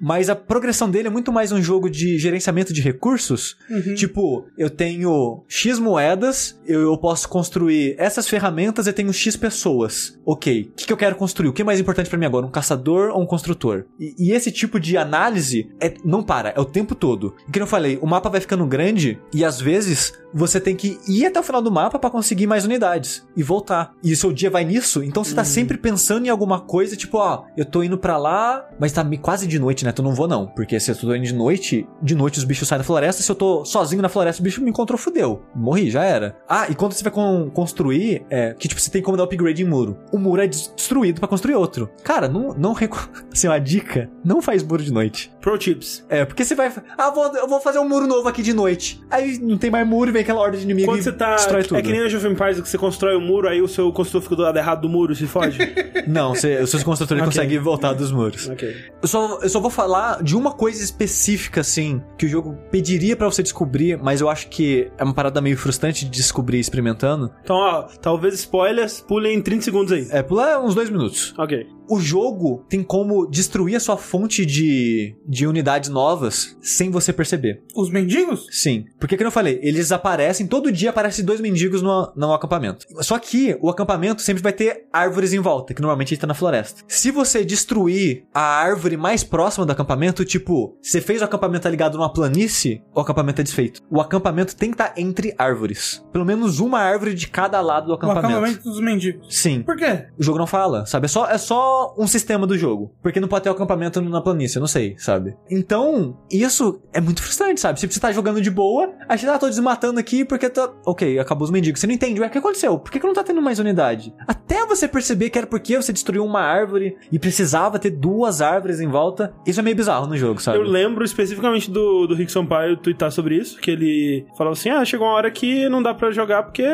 Mas 0.00 0.28
a 0.30 0.36
progressão 0.36 0.90
dele 0.90 1.08
é 1.08 1.10
muito 1.10 1.32
mais 1.32 1.52
um 1.52 1.60
jogo 1.60 1.87
de 1.88 2.18
gerenciamento 2.18 2.72
de 2.72 2.80
recursos. 2.80 3.56
Tipo, 3.94 4.46
eu 4.56 4.70
tenho 4.70 5.42
X 5.48 5.78
moedas, 5.78 6.58
eu, 6.66 6.82
eu 6.82 6.96
posso 6.98 7.28
construir 7.28 7.94
essas 7.98 8.28
ferramentas 8.28 8.86
e 8.86 8.92
tenho 8.92 9.12
X 9.12 9.36
pessoas. 9.36 10.18
Ok, 10.24 10.70
o 10.72 10.76
que, 10.76 10.86
que 10.86 10.92
eu 10.92 10.96
quero 10.96 11.16
construir? 11.16 11.48
O 11.48 11.52
que 11.52 11.62
é 11.62 11.64
mais 11.64 11.80
importante 11.80 12.08
pra 12.08 12.18
mim 12.18 12.26
agora? 12.26 12.46
Um 12.46 12.50
caçador 12.50 13.10
ou 13.14 13.22
um 13.22 13.26
construtor? 13.26 13.84
E, 13.98 14.14
e 14.18 14.32
esse 14.32 14.50
tipo 14.52 14.78
de 14.78 14.96
análise 14.96 15.70
é, 15.80 15.94
não 16.04 16.22
para, 16.22 16.50
é 16.50 16.60
o 16.60 16.64
tempo 16.64 16.94
todo. 16.94 17.34
E 17.48 17.52
que 17.52 17.60
eu 17.60 17.66
falei, 17.66 17.98
o 18.02 18.06
mapa 18.06 18.28
vai 18.28 18.40
ficando 18.40 18.66
grande 18.66 19.18
e 19.34 19.44
às 19.44 19.60
vezes 19.60 20.12
você 20.32 20.60
tem 20.60 20.76
que 20.76 20.98
ir 21.08 21.24
até 21.24 21.40
o 21.40 21.42
final 21.42 21.62
do 21.62 21.70
mapa 21.70 21.98
pra 21.98 22.10
conseguir 22.10 22.46
mais 22.46 22.64
unidades 22.64 23.26
e 23.36 23.42
voltar. 23.42 23.94
E 24.02 24.12
o 24.12 24.16
seu 24.16 24.32
dia 24.32 24.50
vai 24.50 24.64
nisso, 24.64 25.02
então 25.02 25.24
você 25.24 25.34
tá 25.34 25.42
sempre 25.44 25.78
pensando 25.78 26.26
em 26.26 26.28
alguma 26.28 26.60
coisa, 26.60 26.94
tipo, 26.96 27.16
ó, 27.18 27.44
eu 27.56 27.64
tô 27.64 27.82
indo 27.82 27.96
pra 27.96 28.18
lá, 28.18 28.68
mas 28.78 28.92
tá 28.92 29.02
me- 29.02 29.16
quase 29.16 29.46
de 29.46 29.58
noite, 29.58 29.84
né? 29.84 29.90
Então 29.90 30.04
eu 30.04 30.08
não 30.10 30.14
vou 30.14 30.28
não, 30.28 30.46
porque 30.46 30.78
se 30.78 30.90
eu 30.90 30.96
tô 30.96 31.14
indo 31.14 31.24
de 31.24 31.32
noite, 31.34 31.77
de 32.02 32.14
noite 32.14 32.38
os 32.38 32.44
bichos 32.44 32.66
saem 32.68 32.78
da 32.78 32.84
floresta, 32.84 33.22
se 33.22 33.30
eu 33.30 33.34
tô 33.36 33.64
sozinho 33.64 34.02
na 34.02 34.08
floresta, 34.08 34.40
o 34.40 34.44
bicho 34.44 34.62
me 34.62 34.70
encontrou, 34.70 34.98
fudeu. 34.98 35.42
Morri, 35.54 35.90
já 35.90 36.04
era. 36.04 36.36
Ah, 36.48 36.66
e 36.68 36.74
quando 36.74 36.92
você 36.92 37.02
vai 37.02 37.12
con- 37.12 37.50
construir, 37.50 38.24
é, 38.30 38.54
que 38.58 38.68
tipo, 38.68 38.80
você 38.80 38.90
tem 38.90 39.02
como 39.02 39.16
dar 39.16 39.24
upgrade 39.24 39.62
em 39.62 39.66
muro. 39.66 39.96
O 40.12 40.18
muro 40.18 40.42
é 40.42 40.46
des- 40.46 40.72
destruído 40.74 41.18
pra 41.20 41.28
construir 41.28 41.54
outro. 41.54 41.90
Cara, 42.02 42.28
não, 42.28 42.54
não, 42.54 42.72
reco- 42.72 43.08
assim, 43.32 43.46
uma 43.48 43.58
dica, 43.58 44.10
não 44.24 44.40
faz 44.40 44.62
muro 44.62 44.82
de 44.82 44.92
noite. 44.92 45.30
Pro 45.40 45.56
tips. 45.58 46.04
É, 46.08 46.24
porque 46.24 46.44
você 46.44 46.54
vai. 46.54 46.72
Ah, 46.96 47.10
vou, 47.10 47.26
eu 47.36 47.48
vou 47.48 47.60
fazer 47.60 47.78
um 47.78 47.88
muro 47.88 48.06
novo 48.06 48.28
aqui 48.28 48.42
de 48.42 48.52
noite. 48.52 49.00
Aí 49.10 49.38
não 49.38 49.56
tem 49.58 49.70
mais 49.70 49.86
muro 49.86 50.10
e 50.10 50.12
vem 50.12 50.22
aquela 50.22 50.40
horda 50.40 50.56
de 50.56 50.64
inimigo 50.64 50.88
Quando 50.90 51.00
e 51.00 51.02
você 51.02 51.12
tá. 51.12 51.34
destrói 51.36 51.62
tudo. 51.62 51.78
É 51.78 51.82
que 51.82 51.90
nem 51.90 52.00
a 52.02 52.08
Jovem 52.08 52.32
Empires 52.32 52.60
que 52.60 52.68
você 52.68 52.76
constrói 52.78 53.16
o 53.16 53.20
muro, 53.20 53.48
aí 53.48 53.60
o 53.62 53.68
seu 53.68 53.90
construtor 53.92 54.22
fica 54.22 54.36
do 54.36 54.42
lado 54.42 54.58
errado 54.58 54.82
do 54.82 54.88
muro 54.88 55.12
e 55.12 55.16
se 55.16 55.26
fode. 55.26 55.58
Não, 56.06 56.34
você, 56.34 56.60
os 56.62 56.70
seus 56.70 56.82
construtores 56.82 57.22
Ok. 57.22 57.32
conseguem 57.34 57.58
voltar 57.58 57.92
dos 57.92 58.10
muros. 58.12 58.48
ok. 58.48 58.74
Eu 59.02 59.08
só, 59.08 59.38
eu 59.42 59.48
só 59.48 59.60
vou 59.60 59.70
falar 59.70 60.22
de 60.22 60.36
uma 60.36 60.52
coisa 60.52 60.82
específica, 60.82 61.62
assim, 61.68 62.02
que 62.16 62.26
o 62.26 62.28
jogo 62.28 62.56
pediria 62.70 63.16
pra 63.16 63.26
você 63.26 63.42
descobrir, 63.42 63.98
mas 63.98 64.20
eu 64.20 64.28
acho 64.28 64.48
que 64.48 64.90
é 64.98 65.04
uma 65.04 65.14
parada 65.14 65.40
meio 65.40 65.56
frustrante 65.56 66.04
de 66.04 66.10
descobrir 66.10 66.58
experimentando. 66.58 67.30
Então, 67.42 67.56
ó, 67.56 67.82
talvez 68.00 68.34
spoilers, 68.34 69.00
pulem 69.00 69.40
30 69.40 69.62
segundos 69.62 69.92
aí. 69.92 70.06
É, 70.10 70.22
pular 70.22 70.60
uns 70.60 70.74
dois 70.74 70.90
minutos. 70.90 71.34
Ok. 71.38 71.77
O 71.88 71.98
jogo 72.00 72.64
tem 72.68 72.82
como 72.82 73.26
destruir 73.26 73.76
a 73.76 73.80
sua 73.80 73.96
fonte 73.96 74.44
de, 74.44 75.16
de 75.26 75.46
unidades 75.46 75.88
novas 75.88 76.56
sem 76.60 76.90
você 76.90 77.12
perceber. 77.12 77.62
Os 77.74 77.90
mendigos? 77.90 78.46
Sim. 78.50 78.84
Porque, 78.98 79.16
como 79.16 79.28
eu 79.28 79.32
falei, 79.32 79.58
eles 79.62 79.90
aparecem, 79.90 80.46
todo 80.46 80.70
dia 80.70 80.90
aparecem 80.90 81.24
dois 81.24 81.40
mendigos 81.40 81.82
no, 81.82 82.12
no 82.14 82.32
acampamento. 82.32 82.86
Só 83.00 83.18
que 83.18 83.56
o 83.60 83.70
acampamento 83.70 84.22
sempre 84.22 84.42
vai 84.42 84.52
ter 84.52 84.86
árvores 84.92 85.32
em 85.32 85.38
volta, 85.38 85.72
que 85.72 85.80
normalmente 85.80 86.14
está 86.14 86.26
na 86.26 86.34
floresta. 86.34 86.82
Se 86.86 87.10
você 87.10 87.44
destruir 87.44 88.24
a 88.34 88.40
árvore 88.42 88.96
mais 88.96 89.24
próxima 89.24 89.64
do 89.64 89.72
acampamento, 89.72 90.24
tipo, 90.24 90.76
você 90.82 91.00
fez 91.00 91.22
o 91.22 91.24
acampamento 91.24 91.62
tá 91.62 91.70
ligado 91.70 91.96
numa 91.96 92.12
planície, 92.12 92.82
o 92.94 93.00
acampamento 93.00 93.40
é 93.40 93.44
desfeito. 93.44 93.80
O 93.90 94.00
acampamento 94.00 94.54
tem 94.54 94.70
que 94.70 94.74
estar 94.74 94.92
entre 94.96 95.34
árvores. 95.38 96.04
Pelo 96.12 96.24
menos 96.24 96.60
uma 96.60 96.80
árvore 96.80 97.14
de 97.14 97.28
cada 97.28 97.60
lado 97.60 97.86
do 97.86 97.92
O 97.92 97.94
acampamento. 97.94 98.26
acampamento 98.26 98.62
dos 98.64 98.80
mendigos. 98.80 99.34
Sim. 99.34 99.62
Por 99.62 99.76
quê? 99.76 100.06
O 100.18 100.22
jogo 100.22 100.38
não 100.38 100.46
fala, 100.46 100.84
sabe? 100.86 101.06
É 101.06 101.08
só, 101.08 101.26
é 101.28 101.38
só 101.38 101.77
um 101.96 102.06
sistema 102.06 102.46
do 102.46 102.56
jogo. 102.56 102.92
Porque 103.02 103.20
não 103.20 103.28
pode 103.28 103.44
ter 103.44 103.50
o 103.50 103.52
acampamento 103.52 104.00
na 104.00 104.20
planície, 104.20 104.60
não 104.60 104.66
sei, 104.66 104.94
sabe? 104.98 105.36
Então, 105.50 106.16
isso 106.30 106.80
é 106.92 107.00
muito 107.00 107.22
frustrante, 107.22 107.60
sabe? 107.60 107.78
Tipo, 107.78 107.92
você 107.92 108.00
tá 108.00 108.12
jogando 108.12 108.40
de 108.40 108.50
boa, 108.50 108.92
aí 109.08 109.18
você 109.18 109.26
tá, 109.26 109.38
tô 109.38 109.48
desmatando 109.48 110.00
aqui 110.00 110.24
porque 110.24 110.48
tá. 110.48 110.70
Ok, 110.84 111.18
acabou 111.18 111.44
os 111.44 111.50
mendigos. 111.50 111.80
Você 111.80 111.86
não 111.86 111.94
entende, 111.94 112.20
ué, 112.20 112.26
o 112.26 112.30
que 112.30 112.38
aconteceu? 112.38 112.78
Por 112.78 112.90
que, 112.90 113.00
que 113.00 113.06
não 113.06 113.14
tá 113.14 113.22
tendo 113.22 113.42
mais 113.42 113.58
unidade? 113.58 114.14
Até 114.26 114.64
você 114.66 114.86
perceber 114.88 115.30
que 115.30 115.38
era 115.38 115.46
porque 115.46 115.76
você 115.76 115.92
destruiu 115.92 116.24
uma 116.24 116.40
árvore 116.40 116.96
e 117.10 117.18
precisava 117.18 117.78
ter 117.78 117.90
duas 117.90 118.40
árvores 118.40 118.80
em 118.80 118.88
volta. 118.88 119.32
Isso 119.46 119.60
é 119.60 119.62
meio 119.62 119.76
bizarro 119.76 120.06
no 120.06 120.16
jogo, 120.16 120.40
sabe? 120.40 120.58
Eu 120.58 120.62
lembro 120.62 121.04
especificamente 121.04 121.70
do, 121.70 122.06
do 122.06 122.14
Rick 122.14 122.30
Sampaio 122.30 122.76
twittar 122.76 123.10
sobre 123.10 123.36
isso, 123.36 123.58
que 123.60 123.70
ele 123.70 124.26
falava 124.36 124.54
assim, 124.54 124.70
ah, 124.70 124.84
chegou 124.84 125.06
uma 125.06 125.14
hora 125.14 125.30
que 125.30 125.68
não 125.68 125.82
dá 125.82 125.94
pra 125.94 126.10
jogar 126.10 126.42
porque 126.42 126.66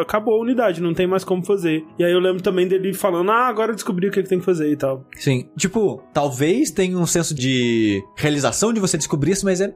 acabou 0.00 0.34
a 0.34 0.40
unidade, 0.40 0.80
não 0.80 0.94
tem 0.94 1.06
mais 1.06 1.24
como 1.24 1.44
fazer. 1.44 1.84
E 1.98 2.04
aí 2.04 2.12
eu 2.12 2.20
lembro 2.20 2.42
também 2.42 2.66
dele 2.66 2.92
falando, 2.92 3.30
ah, 3.30 3.46
agora 3.46 3.72
eu 3.72 3.74
descobri 3.74 4.09
o 4.10 4.12
que, 4.12 4.22
que 4.22 4.28
tem 4.28 4.38
que 4.38 4.44
fazer 4.44 4.70
e 4.70 4.76
tal. 4.76 5.06
Sim. 5.16 5.48
Tipo, 5.56 6.02
talvez 6.12 6.70
tenha 6.70 6.96
um 6.98 7.06
senso 7.06 7.34
de 7.34 8.02
realização 8.16 8.72
de 8.72 8.80
você 8.80 8.98
descobrir 8.98 9.32
isso, 9.32 9.44
mas 9.44 9.60
é. 9.60 9.74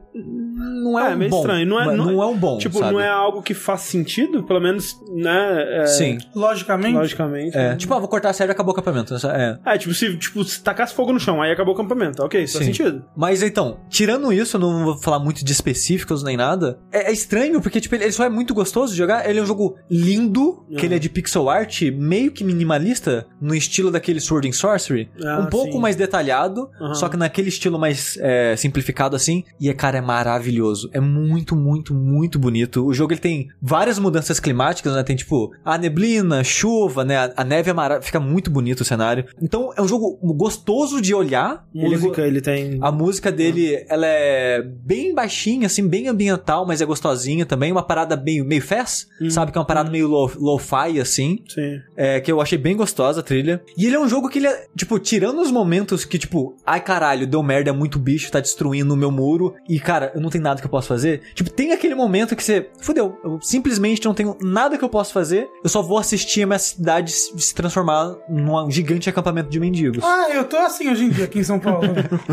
Não 0.55 0.97
é, 0.99 1.11
É, 1.11 1.13
um 1.13 1.17
meio 1.17 1.29
bom. 1.31 1.37
estranho. 1.37 1.65
Não 1.67 1.79
é- 1.81 1.95
não 1.97 2.23
é- 2.23 2.25
um 2.27 2.37
bom. 2.37 2.57
tipo, 2.57 2.79
sabe? 2.79 2.93
não 2.93 2.99
é 3.01 3.09
algo 3.09 3.41
que 3.41 3.53
faz 3.53 3.81
sentido, 3.81 4.43
pelo 4.43 4.61
menos, 4.61 4.95
né? 5.13 5.81
é, 5.81 5.85
Sim. 5.87 6.17
Logicamente. 6.35 6.95
Logicamente. 6.95 7.57
É, 7.57 7.75
tipo, 7.75 7.93
ah, 7.93 7.99
vou 7.99 8.07
cortar 8.07 8.29
a 8.29 8.33
série 8.33 8.51
e 8.51 8.53
acabou 8.53 8.73
o 8.73 8.77
acampamento. 8.77 9.13
Essa- 9.13 9.31
É. 9.35 9.59
É, 9.73 9.77
tipo, 9.77 9.93
se, 9.93 10.15
tipo, 10.17 10.43
se 10.43 10.63
tacasse 10.63 10.93
fogo 10.93 11.11
no 11.11 11.19
chão, 11.19 11.41
aí 11.41 11.51
acabou 11.51 11.73
o 11.73 11.77
acampamento. 11.77 12.23
Ok, 12.23 12.41
isso 12.43 12.53
faz 12.53 12.65
sentido. 12.65 13.03
Mas 13.15 13.43
então, 13.43 13.79
tirando 13.89 14.31
isso, 14.31 14.55
eu 14.57 14.61
não 14.61 14.83
vou 14.85 14.97
falar 14.97 15.19
muito 15.19 15.43
de 15.43 15.51
específicos 15.51 16.23
nem 16.23 16.37
nada. 16.37 16.79
É, 16.91 17.09
é 17.09 17.11
estranho, 17.11 17.61
porque, 17.61 17.81
tipo, 17.81 17.93
ele, 17.95 18.05
ele 18.05 18.11
só 18.13 18.23
é 18.23 18.29
muito 18.29 18.53
gostoso 18.53 18.91
de 18.93 18.97
jogar. 18.97 19.29
Ele 19.29 19.39
é 19.39 19.41
um 19.41 19.45
jogo 19.45 19.75
lindo, 19.89 20.63
que 20.69 20.75
Uhum. 20.77 20.85
ele 20.85 20.95
é 20.95 20.99
de 20.99 21.09
pixel 21.09 21.49
art, 21.49 21.81
meio 21.93 22.31
que 22.31 22.43
minimalista, 22.43 23.25
no 23.41 23.53
estilo 23.55 23.91
daquele 23.91 24.19
Sword 24.19 24.47
and 24.47 24.53
Sorcery. 24.53 25.09
Ah, 25.25 25.39
um 25.41 25.47
pouco 25.47 25.73
sim. 25.73 25.79
mais 25.79 25.95
detalhado, 25.95 26.69
Uhum. 26.79 26.93
só 26.95 27.09
que 27.09 27.17
naquele 27.17 27.49
estilo 27.49 27.77
mais 27.79 28.17
é, 28.21 28.55
simplificado 28.55 29.15
assim. 29.15 29.43
E, 29.59 29.69
é, 29.69 29.73
cara, 29.73 29.97
é 29.97 30.01
maravilhoso. 30.01 30.44
É 30.93 30.99
muito, 30.99 31.55
muito, 31.55 31.93
muito 31.93 32.37
bonito. 32.39 32.85
O 32.85 32.93
jogo 32.93 33.13
ele 33.13 33.19
tem 33.21 33.47
várias 33.61 33.99
mudanças 33.99 34.39
climáticas, 34.39 34.93
né? 34.93 35.03
Tem, 35.03 35.15
tipo, 35.15 35.53
a 35.63 35.77
neblina, 35.77 36.43
chuva, 36.43 37.03
né? 37.03 37.31
A, 37.35 37.43
neve 37.43 37.69
é 37.69 37.73
mara... 37.73 38.01
fica 38.01 38.19
muito 38.19 38.49
bonito 38.49 38.81
o 38.81 38.85
cenário. 38.85 39.25
Então, 39.41 39.71
é 39.75 39.81
um 39.81 39.87
jogo 39.87 40.17
gostoso 40.33 41.01
de 41.01 41.13
olhar. 41.13 41.65
Ele 41.73 41.95
Música, 41.97 42.21
ele 42.21 42.41
tem. 42.41 42.77
a 42.81 42.91
música 42.91 43.31
dele, 43.31 43.85
ela 43.89 44.05
é 44.07 44.61
bem 44.61 45.13
baixinha, 45.13 45.67
assim, 45.67 45.87
bem 45.87 46.07
ambiental, 46.07 46.65
mas 46.65 46.81
é 46.81 46.85
gostosinha 46.85 47.45
também. 47.45 47.71
Uma 47.71 47.83
parada 47.83 48.15
meio, 48.15 48.45
meio 48.45 48.61
fast, 48.61 49.07
Hum, 49.21 49.29
sabe? 49.29 49.51
Que 49.51 49.57
é 49.57 49.61
uma 49.61 49.67
parada 49.67 49.89
meio 49.89 50.07
lo- 50.07 50.31
lo-fi, 50.37 50.99
assim. 50.99 51.39
Sim. 51.47 51.79
É, 51.95 52.19
que 52.19 52.31
eu 52.31 52.41
achei 52.41 52.57
bem 52.57 52.75
gostosa 52.75 53.19
a 53.19 53.23
trilha. 53.23 53.61
E 53.77 53.85
ele 53.85 53.95
é 53.95 53.99
um 53.99 54.07
jogo 54.09 54.29
que 54.29 54.39
ele 54.39 54.47
é, 54.47 54.67
tipo, 54.75 54.99
tirando 54.99 55.41
os 55.41 55.51
momentos 55.51 56.03
que, 56.05 56.17
tipo, 56.17 56.55
ai 56.65 56.81
caralho, 56.81 57.25
deu 57.27 57.41
merda, 57.41 57.69
é 57.69 57.73
muito 57.73 57.97
bicho, 57.99 58.31
tá 58.31 58.39
destruindo 58.39 58.93
o 58.93 58.97
meu 58.97 59.11
muro. 59.11 59.53
E, 59.69 59.79
cara, 59.79 60.11
eu 60.15 60.21
não 60.21 60.29
tenho 60.35 60.43
nada 60.43 60.59
que 60.59 60.67
eu 60.67 60.71
possa 60.71 60.87
fazer. 60.87 61.21
Tipo, 61.33 61.49
tem 61.49 61.71
aquele 61.71 61.95
momento 61.95 62.35
que 62.35 62.43
você, 62.43 62.69
fudeu, 62.79 63.17
eu 63.23 63.39
simplesmente 63.41 64.03
não 64.05 64.13
tenho 64.13 64.37
nada 64.41 64.77
que 64.77 64.83
eu 64.83 64.89
possa 64.89 65.11
fazer. 65.11 65.49
Eu 65.63 65.69
só 65.69 65.81
vou 65.81 65.97
assistir 65.97 66.43
a 66.43 66.47
minha 66.47 66.59
cidade 66.59 67.11
se 67.11 67.45
se 67.45 67.53
transformar 67.53 68.15
num 68.27 68.69
gigante 68.69 69.09
acampamento 69.09 69.49
de 69.49 69.59
mendigos. 69.59 70.03
Ah, 70.03 70.27
eu 70.31 70.43
tô 70.45 70.57
assim 70.57 70.89
hoje 70.89 71.05
em 71.05 71.09
dia 71.09 71.25
aqui 71.25 71.39
em 71.39 71.43
São 71.43 71.59
Paulo. 71.59 71.87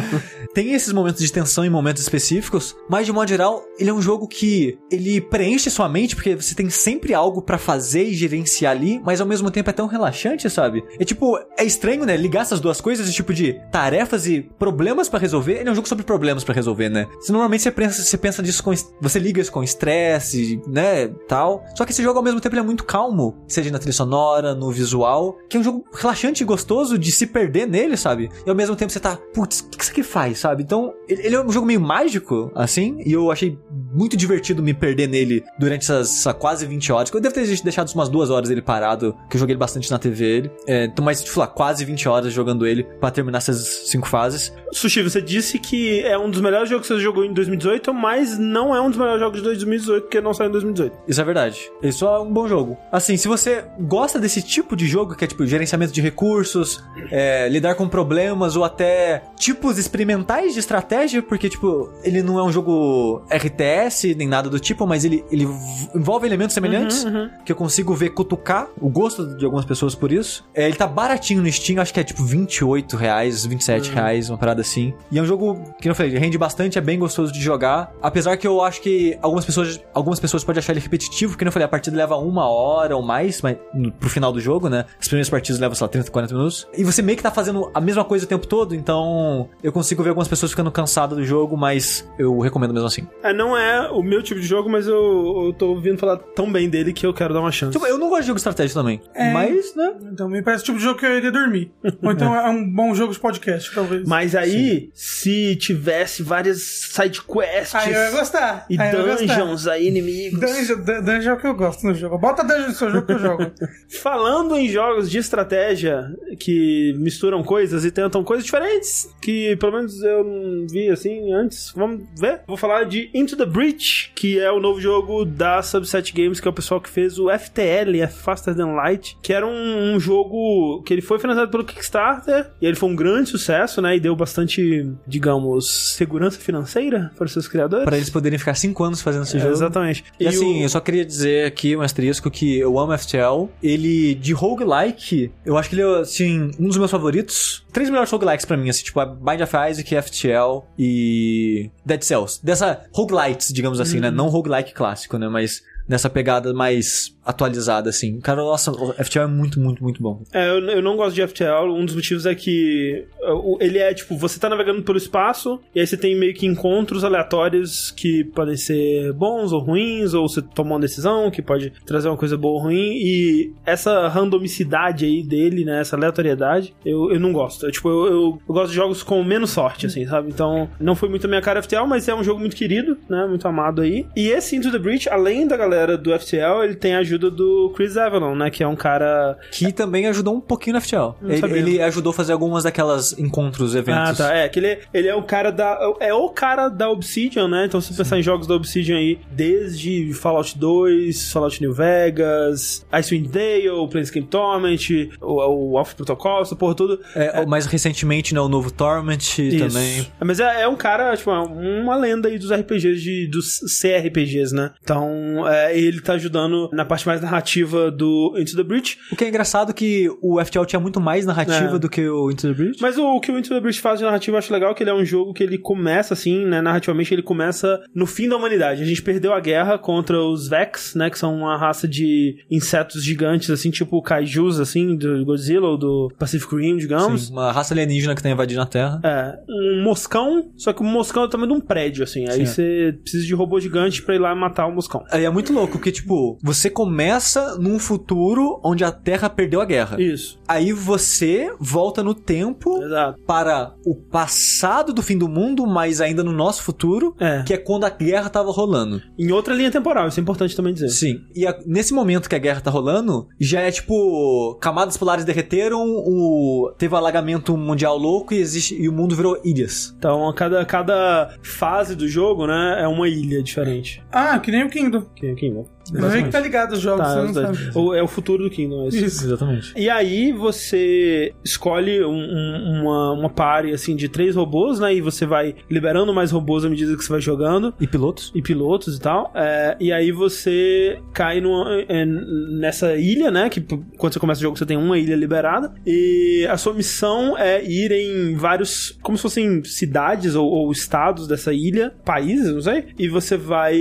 tem 0.55 0.73
esses 0.73 0.93
momentos 0.93 1.23
de 1.23 1.33
tensão 1.33 1.65
em 1.65 1.71
momentos 1.71 2.03
específicos, 2.03 2.75
mas 2.89 3.07
de 3.07 3.13
modo 3.13 3.29
geral, 3.29 3.65
ele 3.79 3.91
é 3.91 3.93
um 3.93 4.03
jogo 4.03 4.27
que 4.27 4.79
ele 4.91 5.21
preenche 5.21 5.71
sua 5.71 5.89
mente 5.89 6.15
porque 6.15 6.35
você 6.35 6.55
tem 6.55 6.69
sempre 6.71 7.15
algo 7.15 7.43
pra 7.43 7.59
fazer 7.59 8.05
e 8.05 8.15
gerenciar 8.15 8.73
ali, 8.73 9.01
mas 9.05 9.21
ao 9.21 9.27
mesmo 9.27 9.51
tempo 9.51 9.71
é 9.71 9.73
tão 9.73 9.87
relaxante, 9.87 10.49
sabe? 10.49 10.85
É 10.99 11.05
tipo, 11.05 11.39
é 11.57 11.65
estranho, 11.65 12.05
né? 12.05 12.17
Ligar 12.17 12.43
essas 12.43 12.61
duas 12.61 12.81
coisas, 12.81 13.07
esse 13.07 13.15
tipo 13.15 13.33
de 13.33 13.55
tarefas 13.71 14.27
e 14.27 14.43
problemas 14.59 15.09
pra 15.09 15.19
resolver. 15.19 15.61
Ele 15.61 15.69
é 15.69 15.73
um 15.73 15.75
jogo 15.75 15.89
sobre 15.89 16.05
problemas 16.05 16.45
pra 16.45 16.55
resolver, 16.55 16.89
né? 16.89 17.07
Você 17.21 17.33
normalmente 17.33 17.63
você 17.63 17.71
pensa, 17.71 17.92
você 17.93 18.17
pensa 18.17 18.43
disso 18.43 18.63
com 18.63 18.73
você 19.01 19.19
liga 19.19 19.41
isso 19.41 19.53
com 19.53 19.63
estresse, 19.63 20.61
né, 20.67 21.09
tal. 21.29 21.65
Só 21.77 21.85
que 21.85 21.93
esse 21.93 22.03
jogo 22.03 22.19
ao 22.19 22.25
mesmo 22.25 22.41
tempo 22.41 22.57
é 22.57 22.63
muito 22.63 22.85
calmo, 22.85 23.37
seja 23.47 23.71
na 23.71 23.79
trilha 23.79 23.93
sonora, 23.93 24.55
no 24.55 24.71
visual, 24.71 25.37
que 25.49 25.57
é 25.57 25.61
um 25.61 25.63
jogo 25.63 25.85
relaxante 25.93 26.43
e 26.43 26.47
gostoso 26.47 26.99
de 26.99 27.13
se 27.13 27.27
perder 27.27 27.69
nele, 27.69 27.97
sabe? 27.97 28.31
E 28.47 28.49
ao 28.49 28.57
mesmo 28.57 28.75
tempo 28.75 28.93
você 28.93 29.01
tá, 29.01 29.17
putz, 29.35 29.61
o 29.61 29.69
que 29.69 29.83
que 29.83 29.85
isso 29.85 29.93
aqui 29.93 30.03
faz, 30.03 30.39
sabe? 30.39 30.63
Então, 30.63 30.95
ele, 31.09 31.35
é 31.35 31.45
um 31.45 31.51
jogo 31.51 31.67
meio 31.67 31.81
mágico, 31.81 32.51
assim, 32.55 32.99
e 33.05 33.13
eu 33.13 33.31
achei 33.31 33.59
muito 33.93 34.17
divertido 34.17 34.63
me 34.63 34.73
perder 34.73 35.09
nele 35.09 35.45
durante 35.59 35.83
essas, 35.83 36.21
essas 36.21 36.33
quase 36.35 36.65
20 36.65 36.93
horas. 36.93 37.11
Eu 37.13 37.21
devo 37.21 37.35
ter 37.35 37.47
deixado 37.63 37.93
umas 37.93 38.09
duas 38.09 38.31
horas 38.31 38.49
ele 38.49 38.63
parado, 38.63 39.15
que 39.29 39.37
eu 39.37 39.41
joguei 39.41 39.57
bastante 39.57 39.91
na 39.91 39.99
TV 39.99 40.25
ele. 40.25 40.51
É, 40.67 40.85
então, 40.85 41.05
mas, 41.05 41.23
tipo 41.23 41.39
lá, 41.39 41.47
quase 41.47 41.85
20 41.85 42.09
horas 42.09 42.33
jogando 42.33 42.67
ele 42.67 42.85
pra 42.85 43.11
terminar 43.11 43.39
essas 43.39 43.89
cinco 43.91 44.09
fases. 44.09 44.53
Sushi, 44.73 45.03
você 45.03 45.21
disse 45.21 45.59
que 45.59 46.01
é 46.01 46.17
um 46.17 46.31
dos 46.31 46.41
melhores 46.41 46.69
jogos 46.69 46.87
que 46.87 46.95
você 46.95 47.01
jogou 47.01 47.25
em 47.25 47.33
2018. 47.33 47.82
2018, 47.83 47.93
mas 47.93 48.39
não 48.39 48.75
é 48.75 48.81
um 48.81 48.89
dos 48.89 48.99
melhores 48.99 49.21
jogos 49.21 49.39
de 49.39 49.45
2018, 49.45 50.03
porque 50.05 50.21
não 50.21 50.33
saiu 50.33 50.49
em 50.49 50.53
2018. 50.53 50.97
Isso 51.09 51.21
é 51.21 51.25
verdade. 51.25 51.71
Isso 51.83 52.07
é 52.07 52.21
um 52.21 52.33
bom 52.33 52.47
jogo. 52.47 52.79
Assim, 52.91 53.17
se 53.17 53.27
você 53.27 53.65
gosta 53.81 54.19
desse 54.19 54.41
tipo 54.41 54.77
de 54.77 54.87
jogo, 54.87 55.17
que 55.17 55.25
é 55.25 55.27
tipo 55.27 55.45
gerenciamento 55.47 55.93
de 55.93 56.01
recursos, 56.01 56.83
é, 57.11 57.49
lidar 57.49 57.75
com 57.75 57.89
problemas 57.89 58.57
ou 58.57 58.65
até 58.65 59.23
tipos 59.37 59.79
experimentais 59.79 60.55
de 60.55 60.61
estratégia, 60.61 61.23
porque, 61.23 61.49
tipo, 61.49 61.91
ele 62.05 62.23
não 62.23 62.39
é 62.39 62.45
um 62.45 62.53
jogo 62.53 63.25
RTS 63.31 64.15
nem 64.15 64.29
nada 64.29 64.49
do 64.49 64.61
tipo, 64.61 64.87
mas 64.87 65.05
ele, 65.05 65.25
ele 65.31 65.49
envolve 65.95 66.27
elementos 66.27 66.55
semelhantes 66.55 67.05
que 67.45 67.53
eu 67.53 67.57
consigo 67.57 67.95
ver 67.95 68.11
cutucar 68.11 68.69
o 68.81 68.89
gosto 68.89 69.37
de 69.37 69.45
algumas 69.45 69.65
pessoas 69.65 69.95
por 69.95 70.13
isso. 70.13 70.45
É, 70.55 70.67
ele 70.67 70.77
tá 70.77 70.87
baratinho 70.87 71.43
no 71.43 71.51
Steam, 71.51 71.81
acho 71.81 71.93
que 71.93 72.01
é 72.01 72.05
tipo 72.05 72.23
28 72.23 72.97
reais, 72.97 73.45
27 73.45 73.91
reais, 73.91 74.31
uma 74.31 74.39
parada 74.39 74.61
assim. 74.61 74.95
E 75.11 75.19
é 75.19 75.23
um 75.23 75.27
jogo 75.27 75.75
que 75.81 75.89
eu 75.89 75.95
falei, 75.95 76.17
rende 76.17 76.39
bastante, 76.39 76.79
é 76.79 76.81
bem 76.81 76.99
gostoso 76.99 77.33
de 77.33 77.41
jogar. 77.41 77.72
Apesar 78.01 78.37
que 78.37 78.47
eu 78.47 78.61
acho 78.63 78.81
que 78.81 79.19
algumas 79.23 79.45
pessoas, 79.45 79.81
algumas 79.95 80.19
pessoas 80.21 80.45
podem 80.45 80.59
achar 80.61 80.73
ele 80.73 80.81
repetitivo, 80.81 81.37
que 81.37 81.45
eu 81.45 81.53
falei, 81.53 81.67
a 81.67 81.69
partida 81.69 81.97
leva 81.97 82.17
uma 82.17 82.49
hora 82.49 82.97
ou 82.97 83.03
mais 83.03 83.41
mas, 83.43 83.57
no- 83.75 83.93
pro 83.93 84.09
final 84.09 84.33
do 84.33 84.41
jogo, 84.41 84.69
né? 84.69 84.85
As 85.01 85.07
primeiras 85.09 85.29
partidas 85.31 85.61
levam, 85.61 85.75
sei 85.75 85.85
lá, 85.85 85.89
30, 85.89 86.11
40 86.11 86.35
minutos. 86.35 86.69
E 86.77 86.85
você 86.85 87.03
meio 87.03 87.17
que 87.17 87.23
tá 87.23 87.31
fazendo 87.31 87.71
a 87.75 87.81
mesma 87.81 88.05
coisa 88.05 88.25
o 88.25 88.29
tempo 88.29 88.47
todo, 88.47 88.75
então 88.75 89.49
eu 89.63 89.73
consigo 89.73 90.03
ver 90.03 90.11
algumas 90.11 90.29
pessoas 90.29 90.53
ficando 90.53 90.71
cansadas 90.71 91.17
do 91.19 91.25
jogo, 91.25 91.57
mas 91.57 92.09
eu 92.19 92.39
recomendo 92.41 92.73
mesmo 92.73 92.87
assim. 92.87 93.07
É, 93.23 93.33
não 93.33 93.57
é 93.57 93.91
o 93.91 94.03
meu 94.03 94.23
tipo 94.23 94.41
de 94.41 94.47
jogo, 94.47 94.69
mas 94.71 94.87
eu, 94.87 95.47
eu 95.47 95.53
tô 95.53 95.69
ouvindo 95.71 95.99
falar 95.99 96.17
tão 96.19 96.51
bem 96.51 96.69
dele 96.69 96.93
que 96.93 97.07
eu 97.07 97.13
quero 97.15 97.33
dar 97.35 97.41
uma 97.41 97.53
chance. 97.53 97.73
Tipo, 97.73 97.87
eu 97.87 97.99
não 97.99 98.09
gosto 98.09 98.23
de 98.23 98.27
jogo 98.29 98.37
de 98.37 98.41
estratégia 98.41 98.75
também. 98.75 99.01
É. 99.15 99.33
Mas, 99.33 99.75
né? 99.75 99.95
Então 100.13 100.29
me 100.29 100.43
parece 100.43 100.63
o 100.63 100.67
tipo 100.67 100.79
de 100.79 100.85
jogo 100.85 100.99
que 100.99 101.07
eu 101.07 101.17
iria 101.17 101.33
dormir. 101.33 101.73
Ou 102.03 102.13
então 102.13 102.35
é 102.37 102.49
um 102.49 102.69
bom 102.69 102.95
jogo 102.95 103.13
de 103.13 103.19
podcast, 103.19 103.75
talvez. 103.75 104.07
Mas 104.07 104.35
aí, 104.35 104.91
se 104.95 105.57
tivesse 105.57 106.23
várias 106.23 106.63
side 106.63 107.21
quests 107.23 107.62
Aí 107.75 107.93
eu 107.93 108.01
ia 108.01 108.11
gostar. 108.11 108.67
e 108.69 108.81
aí 108.81 108.91
dungeons 108.93 109.67
aí, 109.67 109.89
inimigos. 109.89 110.41
Dungeon, 110.41 110.77
dun- 110.85 111.03
dungeon 111.03 111.31
é 111.31 111.35
o 111.35 111.39
que 111.39 111.47
eu 111.47 111.55
gosto 111.55 111.87
no 111.87 111.95
jogo. 111.95 112.19
Bota 112.19 112.43
dungeon 112.43 112.69
no 112.69 112.75
seu 112.75 112.91
jogo 112.91 113.07
que 113.07 113.13
eu 113.13 113.19
jogo. 113.19 113.53
Falando 114.03 114.57
em 114.57 114.69
jogos 114.69 115.11
de 115.11 115.19
estratégia 115.19 116.07
que 116.39 116.95
misturam 116.99 117.43
coisas 117.43 117.85
e 117.85 117.91
tentam 117.91 118.25
coisas 118.25 118.45
diferentes, 118.45 119.09
que 119.21 119.57
pelo 119.57 119.73
menos 119.73 120.03
eu 120.03 120.25
não 120.25 120.67
vi 120.69 120.89
assim 120.91 121.33
antes, 121.33 121.73
vamos 121.75 122.03
ver? 122.19 122.41
Vou 122.47 122.57
falar 122.57 122.85
de 122.85 123.11
Into 123.15 123.37
the 123.37 123.47
Breach, 123.47 124.13
que 124.15 124.39
é 124.39 124.51
o 124.51 124.61
novo 124.61 124.81
jogo 124.81 125.25
da 125.25 125.63
Subset 125.63 126.13
Games, 126.13 126.41
que 126.41 126.49
é 126.49 126.51
o 126.51 126.55
pessoal 126.55 126.81
que 126.81 126.89
fez 126.89 127.19
o 127.19 127.29
FTL, 127.31 128.01
é 128.01 128.07
Faster 128.07 128.55
Than 128.55 128.73
Light, 128.73 129.17
que 129.23 129.33
era 129.33 129.47
um, 129.47 129.95
um 129.95 130.01
jogo 130.01 130.83
que 130.85 130.93
ele 130.93 131.03
foi 131.03 131.19
financiado 131.19 131.51
pelo 131.51 131.65
Kickstarter, 131.65 132.51
e 132.61 132.67
ele 132.67 132.77
foi 132.77 132.89
um 132.89 132.97
grande 132.97 133.31
sucesso, 133.31 133.81
né? 133.83 133.97
E 133.97 134.01
deu 134.01 134.15
bastante, 134.17 134.91
digamos, 135.07 135.95
segurança 135.97 136.39
financeira 136.39 137.11
para 137.17 137.27
os 137.27 137.33
seus 137.33 137.47
criadores. 137.53 137.85
Pra 137.85 137.97
eles 137.97 138.11
poderem 138.11 138.39
ficar 138.39 138.55
5 138.55 138.83
anos 138.83 139.01
fazendo 139.01 139.23
esse 139.23 139.37
É, 139.37 139.41
jogo. 139.41 139.53
exatamente. 139.53 140.05
E, 140.19 140.27
assim, 140.27 140.61
o- 140.61 140.63
eu 140.65 140.69
só 140.69 140.81
queria 140.81 141.05
dizer 141.05 141.47
aqui, 141.47 141.77
um 141.77 141.83
asterisco, 141.83 142.31
que 142.31 142.59
eu 142.59 142.79
amo 142.79 142.93
FTL. 142.93 143.49
Ele, 143.63 144.15
de 144.15 144.33
roguelike, 144.33 145.31
eu 145.45 145.57
acho 145.57 145.69
que 145.69 145.75
ele 145.77 145.83
é, 145.83 146.01
assim, 146.01 146.51
um 146.59 146.67
dos 146.69 146.77
meus 146.79 146.91
favoritos. 146.91 147.65
Três 147.73 147.89
melhores 147.89 148.11
roguelikes 148.11 148.45
pra 148.45 148.57
mim, 148.57 148.69
assim, 148.69 148.83
tipo, 148.85 149.05
Bind 149.07 149.41
of 149.41 149.55
Isaac, 149.71 149.95
FTL 149.95 150.65
e 150.79 151.71
Dead 151.85 152.03
Cells. 152.03 152.41
Dessa 152.45 152.83
roguelites, 152.93 153.53
digamos 153.53 153.81
assim, 153.81 154.01
né? 154.01 154.11
Não 154.11 154.29
roguelike 154.29 154.73
clássico, 154.75 155.19
né? 155.19 155.29
Mas 155.29 155.63
nessa 155.89 156.09
pegada 156.11 156.53
mais 156.55 157.15
atualizada, 157.25 157.89
assim. 157.91 158.19
Cara, 158.21 158.43
nossa, 158.43 158.73
o 158.73 158.93
FTL 158.95 159.25
é 159.25 159.27
muito, 159.29 159.61
muito, 159.61 159.83
muito 159.83 160.03
bom. 160.03 160.23
É, 160.33 160.49
eu, 160.51 160.59
eu 160.71 160.83
não 160.83 160.97
gosto 160.97 161.15
de 161.15 161.23
FTL. 161.27 161.71
Um 161.71 161.85
dos 161.85 161.95
motivos 161.95 162.27
é 162.27 162.35
que 162.35 163.05
o- 163.23 163.57
ele 163.61 163.79
é 163.79 163.95
tipo, 163.95 164.17
você 164.17 164.41
tá 164.41 164.49
navegando 164.49 164.83
pelo 164.83 164.99
espaço 164.99 165.61
e 165.75 165.79
aí 165.81 165.87
você 165.87 165.97
tem 165.97 166.17
meio 166.19 166.35
que 166.35 166.47
encontros 166.47 167.05
aleatórios 167.05 167.93
que 167.93 168.25
podem 168.25 168.57
ser 168.57 169.13
bons 169.13 169.53
ou 169.53 169.61
ruins, 169.61 170.15
ou 170.15 170.29
você 170.29 170.43
toma 170.43 170.71
uma 170.73 170.81
decisão 170.81 171.31
que 171.31 171.41
pode 171.41 171.73
trazer 171.87 172.09
uma 172.09 172.17
coisa 172.17 172.37
boa 172.37 172.55
ou 172.55 172.61
ruim. 172.65 172.93
E 172.97 173.53
essa 173.65 174.09
randomicidade 174.09 175.05
aí 175.05 175.23
dele, 175.23 175.65
né? 175.65 175.81
Essa 175.81 175.97
aleatoriedade, 175.97 176.75
eu, 176.85 177.13
eu 177.13 177.21
não 177.21 177.33
gosto. 177.33 177.67
Eu, 177.67 177.71
tipo, 177.71 177.89
eu, 177.89 178.07
eu, 178.07 178.13
eu 178.49 178.55
gosto 178.55 178.71
de 178.71 178.77
jogos 178.77 179.03
com 179.03 179.23
menos 179.23 179.51
sorte, 179.51 179.87
assim, 179.87 180.05
sabe? 180.07 180.29
Então, 180.29 180.69
não 180.81 180.95
foi 180.97 181.09
muito 181.09 181.27
a 181.27 181.29
minha 181.29 181.41
cara 181.41 181.63
FTL, 181.63 181.87
mas 181.87 182.09
é 182.09 182.15
um 182.15 182.25
jogo 182.25 182.41
muito 182.41 182.57
querido, 182.57 182.97
né? 183.09 183.27
Muito 183.29 183.47
amado 183.47 183.83
aí. 183.83 184.07
E 184.17 184.29
esse 184.29 184.57
Into 184.57 184.71
the 184.73 184.79
Breach, 184.79 185.09
além 185.09 185.47
da 185.47 185.57
galera 185.57 185.72
do 185.99 186.19
FTL, 186.19 186.63
ele 186.65 186.75
tem 186.75 186.95
a 186.95 186.99
ajuda 186.99 187.31
do 187.31 187.73
Chris 187.75 187.97
Avalon, 187.97 188.35
né? 188.35 188.51
Que 188.51 188.63
é 188.63 188.69
um 188.69 188.77
cara 188.77 189.39
Que 189.51 189.73
também 189.73 190.07
ajudou 190.07 190.35
um 190.35 190.41
pouquinho 190.41 190.75
no 190.77 190.81
FTL. 190.81 191.15
Ele, 191.23 191.59
ele 191.59 191.83
ajudou 191.83 192.11
a 192.11 192.15
fazer 192.15 192.33
algumas 192.33 192.65
daquelas 192.65 193.19
encontros, 193.19 193.75
eventos. 193.75 194.21
Ah, 194.21 194.29
tá. 194.29 194.35
É, 194.35 194.49
que 194.49 194.59
ele, 194.59 194.79
ele 194.93 195.09
é 195.09 195.15
o 195.15 195.23
cara 195.23 195.51
da. 195.51 195.79
É 196.01 196.13
o 196.13 196.29
cara 196.29 196.69
da 196.69 196.91
Obsidian, 196.91 197.49
né? 197.49 197.67
Então, 197.67 197.81
se 197.81 197.93
você 197.93 198.03
pensar 198.03 198.19
em 198.19 198.23
jogos 198.23 198.47
da 198.47 198.55
Obsidian 198.55 198.97
aí, 198.97 199.19
desde 199.31 200.13
Fallout 200.15 200.59
2, 200.59 201.33
Fallout 201.33 201.61
New 201.61 201.73
Vegas, 201.73 202.85
Icewind 202.93 203.29
Dale, 203.29 203.89
Planescape 203.91 204.27
Torment, 204.27 205.11
o, 205.21 205.73
o 205.73 205.79
Alpha 205.79 205.95
Protocol, 205.95 206.43
essa 206.43 206.57
porra 206.57 206.75
toda. 206.75 206.99
É, 207.15 207.45
Mais 207.47 207.67
recentemente, 207.67 208.35
né, 208.35 208.41
o 208.41 208.49
novo 208.49 208.71
Torment 208.71 209.19
Isso. 209.39 209.59
também. 209.59 210.07
É, 210.21 210.25
Mas 210.25 210.41
é, 210.41 210.63
é 210.63 210.69
um 210.69 210.77
cara, 210.77 211.17
tipo, 211.17 211.31
uma 211.31 211.97
lenda 211.97 212.29
aí 212.29 212.39
dos 212.39 212.53
RPGs, 212.53 213.01
de, 213.01 213.27
dos 213.27 213.61
CRPGs, 213.81 214.55
né? 214.55 214.71
Então, 214.83 215.47
é, 215.49 215.62
ele 215.71 216.01
tá 216.01 216.15
ajudando 216.15 216.69
na 216.73 216.85
parte 216.85 217.07
mais 217.07 217.21
narrativa 217.21 217.91
do 217.91 218.35
Into 218.39 218.57
the 218.57 218.63
Breach. 218.63 218.99
O 219.11 219.17
que 219.17 219.25
é 219.25 219.29
engraçado 219.29 219.73
que 219.75 220.09
o 220.21 220.43
FTL 220.45 220.65
tinha 220.65 220.81
muito 220.81 221.01
mais 221.01 221.25
narrativa 221.27 221.77
É. 221.77 221.79
do 221.79 221.89
que 221.89 222.09
o 222.09 222.31
Into 222.31 222.49
the 222.49 222.55
Breach. 222.55 222.79
Mas 222.81 222.97
o, 222.99 223.05
o 223.17 223.21
que 223.21 223.31
o 223.31 223.39
Into 223.39 223.51
the 223.51 223.61
Breach 223.61 223.81
faz 223.81 223.99
de 223.99 224.05
narrativa 224.05 224.35
eu 224.37 224.39
acho 224.39 224.53
legal, 224.53 224.75
que 224.75 224.83
ele 224.83 224.91
é 224.91 224.95
um 224.95 225.05
jogo 225.05 225.33
que 225.35 225.43
ele 225.43 225.59
começa 225.59 226.15
assim, 226.15 226.45
né, 226.47 226.61
narrativamente 226.61 227.13
ele 227.15 227.23
começa 227.23 227.81
no 227.95 228.07
fim 228.07 228.29
da 228.29 228.37
humanidade. 228.37 228.83
A 228.83 228.87
gente 228.87 229.03
perdeu 229.03 229.33
a 229.33 229.41
guerra 229.41 229.79
contra 229.79 230.19
os 230.21 230.49
Vex, 230.49 230.95
né, 230.95 231.11
que 231.11 231.19
são 231.19 231.35
uma 231.35 231.57
raça 231.57 231.87
de 231.87 232.37
insetos 232.51 233.03
gigantes, 233.05 233.51
assim, 233.51 233.71
tipo 233.71 234.01
kaijus, 234.03 234.59
assim, 234.61 234.97
do 234.97 235.25
Godzilla 235.25 235.69
ou 235.69 235.77
do 235.77 236.13
Pacific 236.19 236.55
Rim, 236.57 236.77
digamos. 236.77 237.27
Sim, 237.27 237.33
uma 237.33 237.53
raça 237.53 237.75
alienígena 237.75 238.15
que 238.15 238.23
tá 238.23 238.31
invadindo 238.31 238.61
a 238.63 238.67
Terra. 238.67 239.01
É, 239.05 239.39
um 239.49 239.83
moscão, 239.83 240.51
só 240.57 240.73
que 240.73 240.81
o 240.81 240.85
moscão 240.85 241.23
é 241.23 241.27
o 241.27 241.29
tamanho 241.29 241.53
de 241.53 241.57
um 241.59 241.61
prédio, 241.61 242.03
assim. 242.05 242.27
Aí 242.29 242.47
Sim. 242.47 242.47
você 242.47 242.95
precisa 243.03 243.27
de 243.27 243.35
robô 243.35 243.61
gigante 243.61 244.03
pra 244.03 244.15
ir 244.15 244.19
lá 244.19 244.35
matar 244.35 244.67
o 244.67 244.73
moscão. 244.73 245.05
Aí 245.11 245.25
é 245.25 245.31
muito 245.31 245.52
louco, 245.53 245.73
porque, 245.73 245.93
tipo, 245.93 246.39
você 246.43 246.69
começa 246.71 247.57
num 247.59 247.79
futuro 247.79 248.61
onde 248.65 248.85
a 248.85 248.91
Terra 248.93 249.29
perdeu 249.31 249.61
a 249.61 249.65
guerra. 249.65 250.01
Isso, 250.01 250.41
Aí 250.49 250.73
você 250.73 251.53
volta 251.59 252.03
no 252.03 252.15
tempo 252.15 252.83
exato. 252.83 253.19
para 253.27 253.75
o 253.87 253.95
passado 253.95 254.93
do 254.93 255.03
fim 255.03 255.17
do 255.17 255.29
mundo, 255.29 255.67
mas 255.67 256.01
ainda 256.01 256.23
no 256.23 256.33
nosso 256.33 256.63
futuro, 256.63 257.15
É, 257.21 257.43
que 257.43 257.55
é 257.55 257.57
quando 257.57 257.85
a 257.85 257.91
guerra 257.91 258.29
tava 258.29 258.51
rolando. 258.51 259.01
em 259.19 259.31
outra 259.33 259.55
linha 259.55 259.71
temporal, 259.71 260.09
isso 260.09 260.21
é 260.21 260.23
importante 260.23 260.55
também 260.57 260.75
dizer. 260.75 260.89
Sim. 260.91 261.21
E 261.35 261.47
a- 261.47 261.59
nesse 261.67 261.95
momento 261.95 262.29
que 262.29 262.35
a 262.35 262.39
guerra 262.39 262.61
tá 262.61 262.71
rolando, 262.71 263.27
já 263.41 263.61
é 263.61 263.71
tipo. 263.71 264.57
Camadas 264.61 264.97
polares 264.97 265.25
derreteram, 265.25 265.83
o, 265.87 266.73
teve 266.79 266.95
um 266.95 266.99
alagamento 266.99 267.57
mundial 267.57 267.97
louco 267.97 268.35
e, 268.35 268.39
existe, 268.39 268.75
e 268.81 268.89
o 268.89 268.93
mundo 268.93 269.15
virou 269.17 269.39
ilhas. 269.45 269.95
Então, 269.99 270.29
a 270.29 270.35
cada, 270.35 270.65
cada 270.65 271.35
fase 271.43 271.95
do 271.97 272.07
jogo, 272.09 272.47
né, 272.47 272.79
é 272.83 272.87
uma 272.89 273.09
ilha 273.09 273.43
diferente. 273.43 274.03
Ah, 274.13 274.39
que 274.39 274.51
nem 274.51 274.65
o 274.65 274.71
Kingdom. 274.71 275.03
Que, 275.15 275.35
que, 275.51 275.72
Mas 275.93 276.13
aí 276.15 276.23
que 276.25 276.31
tá 276.31 276.41
ligado 276.41 276.73
os 276.73 276.81
jogos, 276.81 277.03
Tá, 277.07 277.15
você 277.15 277.41
não 277.41 277.55
sabe. 277.55 277.79
O- 277.79 277.95
é 277.95 278.03
o 278.03 278.07
futuro 278.07 278.45
do 278.45 278.51
Kingdom, 278.51 278.85
é 278.85 278.89
isso. 278.89 279.05
Isso. 279.05 279.25
Exatamente. 279.27 279.73
E 279.77 279.89
aí 279.91 280.33
você 280.33 281.33
escolhe 281.45 282.05
um- 282.05 282.13
um- 282.13 282.81
uma, 282.83 283.13
uma 283.13 283.31
party 283.31 283.73
assim 283.73 283.97
de 283.97 284.09
três 284.09 284.37
robôs, 284.37 284.79
né? 284.79 284.95
E 284.95 285.01
você 285.01 285.27
vai 285.27 285.55
liberando 285.71 286.13
mais 286.15 286.31
robôs 286.31 286.65
à 286.65 286.69
medida 286.69 286.97
que 286.97 287.03
você 287.05 287.11
vai 287.13 287.21
jogando. 287.21 287.75
E 287.81 287.87
pilotos? 287.87 288.31
E 288.35 288.41
pilotos 288.43 288.97
e 288.97 289.01
tal. 289.01 289.33
É, 289.35 289.77
e 289.81 289.93
aí 289.93 290.13
você 290.13 290.99
cai 291.13 291.41
numa- 291.41 291.81
é, 291.89 292.05
nessa 292.07 292.97
ilha, 292.97 293.31
né? 293.31 293.49
Que 293.49 293.61
quando 293.61 294.13
você 294.13 294.21
começa 294.21 294.39
o 294.41 294.43
jogo 294.43 294.57
você 294.59 294.67
tem 294.67 294.77
uma 294.77 294.99
ilha 294.99 295.17
liberada. 295.17 295.73
E 295.87 296.47
a 296.51 296.57
sua 296.57 296.75
missão 296.75 297.37
é 297.37 297.63
ir 297.65 297.91
em 297.93 298.35
vários. 298.37 298.97
Como 299.03 299.17
se 299.17 299.23
fossem 299.23 299.65
cidades 299.65 300.35
ou, 300.35 300.49
ou 300.49 300.71
estados 300.73 301.27
dessa 301.27 301.53
ilha, 301.53 301.93
países, 302.05 302.53
não 302.53 302.61
sei. 302.63 302.85
E 302.99 303.09
você 303.09 303.37
vai 303.37 303.77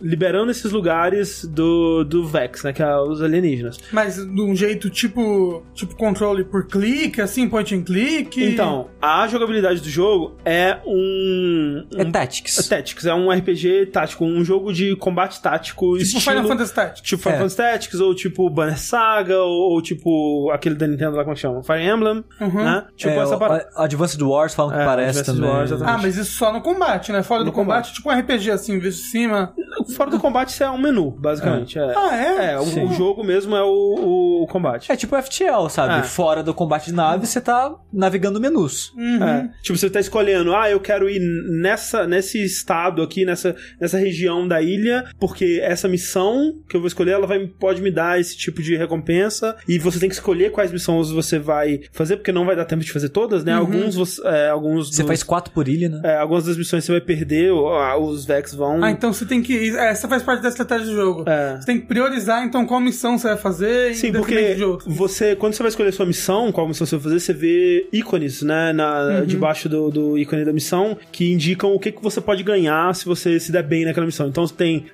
liberando 0.00 0.50
esses 0.50 0.70
lugares 0.72 1.21
do, 1.48 2.04
do 2.04 2.26
Vex, 2.26 2.62
né? 2.64 2.72
Que 2.72 2.82
é 2.82 2.96
os 2.98 3.22
alienígenas. 3.22 3.78
Mas 3.92 4.16
de 4.16 4.40
um 4.40 4.54
jeito 4.54 4.88
tipo, 4.90 5.62
tipo 5.74 5.96
controle 5.96 6.44
por 6.44 6.66
clique, 6.66 7.20
assim, 7.20 7.48
point 7.48 7.74
and 7.74 7.82
click. 7.82 8.42
Então, 8.42 8.88
a 9.00 9.26
jogabilidade 9.28 9.80
do 9.80 9.88
jogo 9.88 10.36
é 10.44 10.78
um. 10.86 11.84
É 11.96 12.02
um 12.04 12.10
Tactics. 12.12 12.68
Tactics, 12.68 13.06
é 13.06 13.14
um 13.14 13.30
RPG 13.30 13.86
tático, 13.86 14.24
um 14.24 14.44
jogo 14.44 14.72
de 14.72 14.94
combate 14.96 15.40
tático 15.42 15.96
tipo 15.96 15.96
estilo... 15.96 16.20
Final 16.22 16.44
Fantasy 16.48 16.74
Tactics. 16.74 17.08
Tipo 17.08 17.22
Final 17.22 17.34
É. 17.34 17.38
Fantasy 17.38 17.56
Tactics, 17.56 18.00
ou 18.00 18.14
tipo 18.14 18.50
Banner 18.50 18.78
Saga, 18.78 19.38
ou, 19.42 19.72
ou 19.72 19.82
tipo 19.82 20.50
aquele 20.52 20.74
da 20.74 20.86
Nintendo 20.86 21.16
lá, 21.16 21.24
como 21.24 21.36
chama? 21.36 21.62
Fire 21.62 21.82
Emblem, 21.82 22.24
Uhum. 22.40 22.64
né? 22.64 22.84
Tipo 22.96 23.12
É, 23.14 23.18
essa 23.18 23.36
parada. 23.36 23.68
Advanced 23.76 24.20
Wars 24.22 24.54
falam 24.54 24.72
que 24.74 24.80
É, 24.80 24.84
parece 24.84 25.18
Advanced 25.20 25.40
também. 25.42 25.50
Wars. 25.50 25.72
Ah, 25.82 25.98
mas 26.00 26.16
isso 26.16 26.32
só 26.36 26.52
no 26.52 26.60
combate, 26.60 27.12
né? 27.12 27.22
Fora 27.22 27.40
No 27.40 27.46
do 27.46 27.52
combate, 27.52 27.92
tipo 27.92 28.10
um 28.10 28.12
RPG 28.18 28.50
assim, 28.50 28.78
vez 28.78 28.96
de 28.96 29.02
cima. 29.02 29.54
Fora 29.96 30.10
do 30.10 30.18
combate, 30.18 30.48
isso 30.48 30.62
é 30.62 30.70
um 30.70 30.78
menu. 30.78 31.11
Basicamente. 31.18 31.78
É, 31.78 31.92
Ah, 31.96 32.16
é? 32.16 32.52
É, 32.52 32.58
o, 32.58 32.62
o 32.62 32.92
jogo 32.94 33.22
mesmo 33.24 33.54
é 33.56 33.62
o, 33.62 34.42
o 34.42 34.46
combate. 34.46 34.90
É 34.90 34.96
tipo 34.96 35.16
FTL, 35.20 35.68
sabe? 35.70 36.00
É. 36.00 36.02
Fora 36.02 36.42
do 36.42 36.52
combate 36.54 36.86
de 36.86 36.92
nave, 36.94 37.26
você 37.26 37.40
tá 37.40 37.74
navegando 37.92 38.40
menus. 38.40 38.92
Uhum. 38.96 39.22
É. 39.22 39.50
Tipo, 39.62 39.78
você 39.78 39.88
tá 39.90 40.00
escolhendo, 40.00 40.54
ah, 40.54 40.70
eu 40.70 40.80
quero 40.80 41.08
ir 41.08 41.20
nessa, 41.60 42.06
nesse 42.06 42.42
estado 42.42 43.02
aqui, 43.02 43.24
nessa, 43.24 43.54
nessa 43.80 43.98
região 43.98 44.46
da 44.46 44.60
ilha, 44.62 45.04
porque 45.18 45.60
essa 45.62 45.88
missão 45.88 46.54
que 46.68 46.76
eu 46.76 46.80
vou 46.80 46.88
escolher, 46.88 47.12
ela 47.12 47.26
vai, 47.26 47.46
pode 47.46 47.80
me 47.82 47.90
dar 47.90 48.18
esse 48.20 48.36
tipo 48.36 48.62
de 48.62 48.76
recompensa. 48.76 49.56
E 49.68 49.78
você 49.78 49.98
tem 49.98 50.08
que 50.08 50.14
escolher 50.14 50.50
quais 50.50 50.72
missões 50.72 51.10
você 51.10 51.38
vai 51.38 51.80
fazer, 51.92 52.16
porque 52.16 52.32
não 52.32 52.44
vai 52.44 52.56
dar 52.56 52.64
tempo 52.64 52.82
de 52.84 52.92
fazer 52.92 53.08
todas, 53.10 53.44
né? 53.44 53.52
Alguns 53.52 53.94
você. 53.94 54.20
É, 54.24 54.48
alguns 54.48 54.88
Você 54.94 55.02
dos- 55.02 55.08
faz 55.08 55.22
quatro 55.22 55.52
por 55.52 55.68
ilha, 55.68 55.88
né? 55.88 56.00
é, 56.04 56.16
algumas 56.16 56.44
das 56.44 56.56
missões 56.56 56.84
você 56.84 56.92
vai 56.92 57.00
perder, 57.00 57.50
ou, 57.52 57.68
ah, 57.72 57.96
os 57.98 58.24
Vex 58.24 58.54
vão. 58.54 58.82
Ah, 58.82 58.90
então 58.90 59.12
você 59.12 59.24
tem 59.24 59.42
que. 59.42 59.76
Essa 59.76 60.08
faz 60.08 60.22
parte 60.22 60.42
da 60.42 60.48
estratégia 60.48 60.86
do 60.86 60.92
jogo. 60.94 61.01
É. 61.26 61.56
Você 61.60 61.66
tem 61.66 61.80
que 61.80 61.86
priorizar, 61.86 62.44
então, 62.44 62.64
qual 62.66 62.80
missão 62.80 63.18
você 63.18 63.28
vai 63.28 63.36
fazer 63.36 63.94
Sim, 63.94 64.12
porque 64.12 64.56
você, 64.86 65.34
quando 65.36 65.54
você 65.54 65.62
vai 65.62 65.68
escolher 65.70 65.92
sua 65.92 66.06
missão, 66.06 66.50
qual 66.52 66.66
missão 66.68 66.86
você 66.86 66.96
vai 66.96 67.02
fazer, 67.04 67.20
você 67.20 67.32
vê 67.32 67.86
ícones, 67.92 68.42
né, 68.42 68.72
na, 68.72 69.20
debaixo 69.26 69.68
do, 69.68 69.90
do 69.90 70.18
ícone 70.18 70.44
da 70.44 70.52
missão, 70.52 70.96
que 71.10 71.32
indicam 71.32 71.72
o 71.74 71.78
que, 71.78 71.92
que 71.92 72.02
você 72.02 72.20
pode 72.20 72.42
ganhar 72.42 72.94
se 72.94 73.04
você 73.04 73.38
se 73.40 73.50
der 73.52 73.62
bem 73.62 73.84
naquela 73.84 74.06
missão. 74.06 74.28
Então 74.28 74.46
você 74.46 74.54
tem 74.54 74.86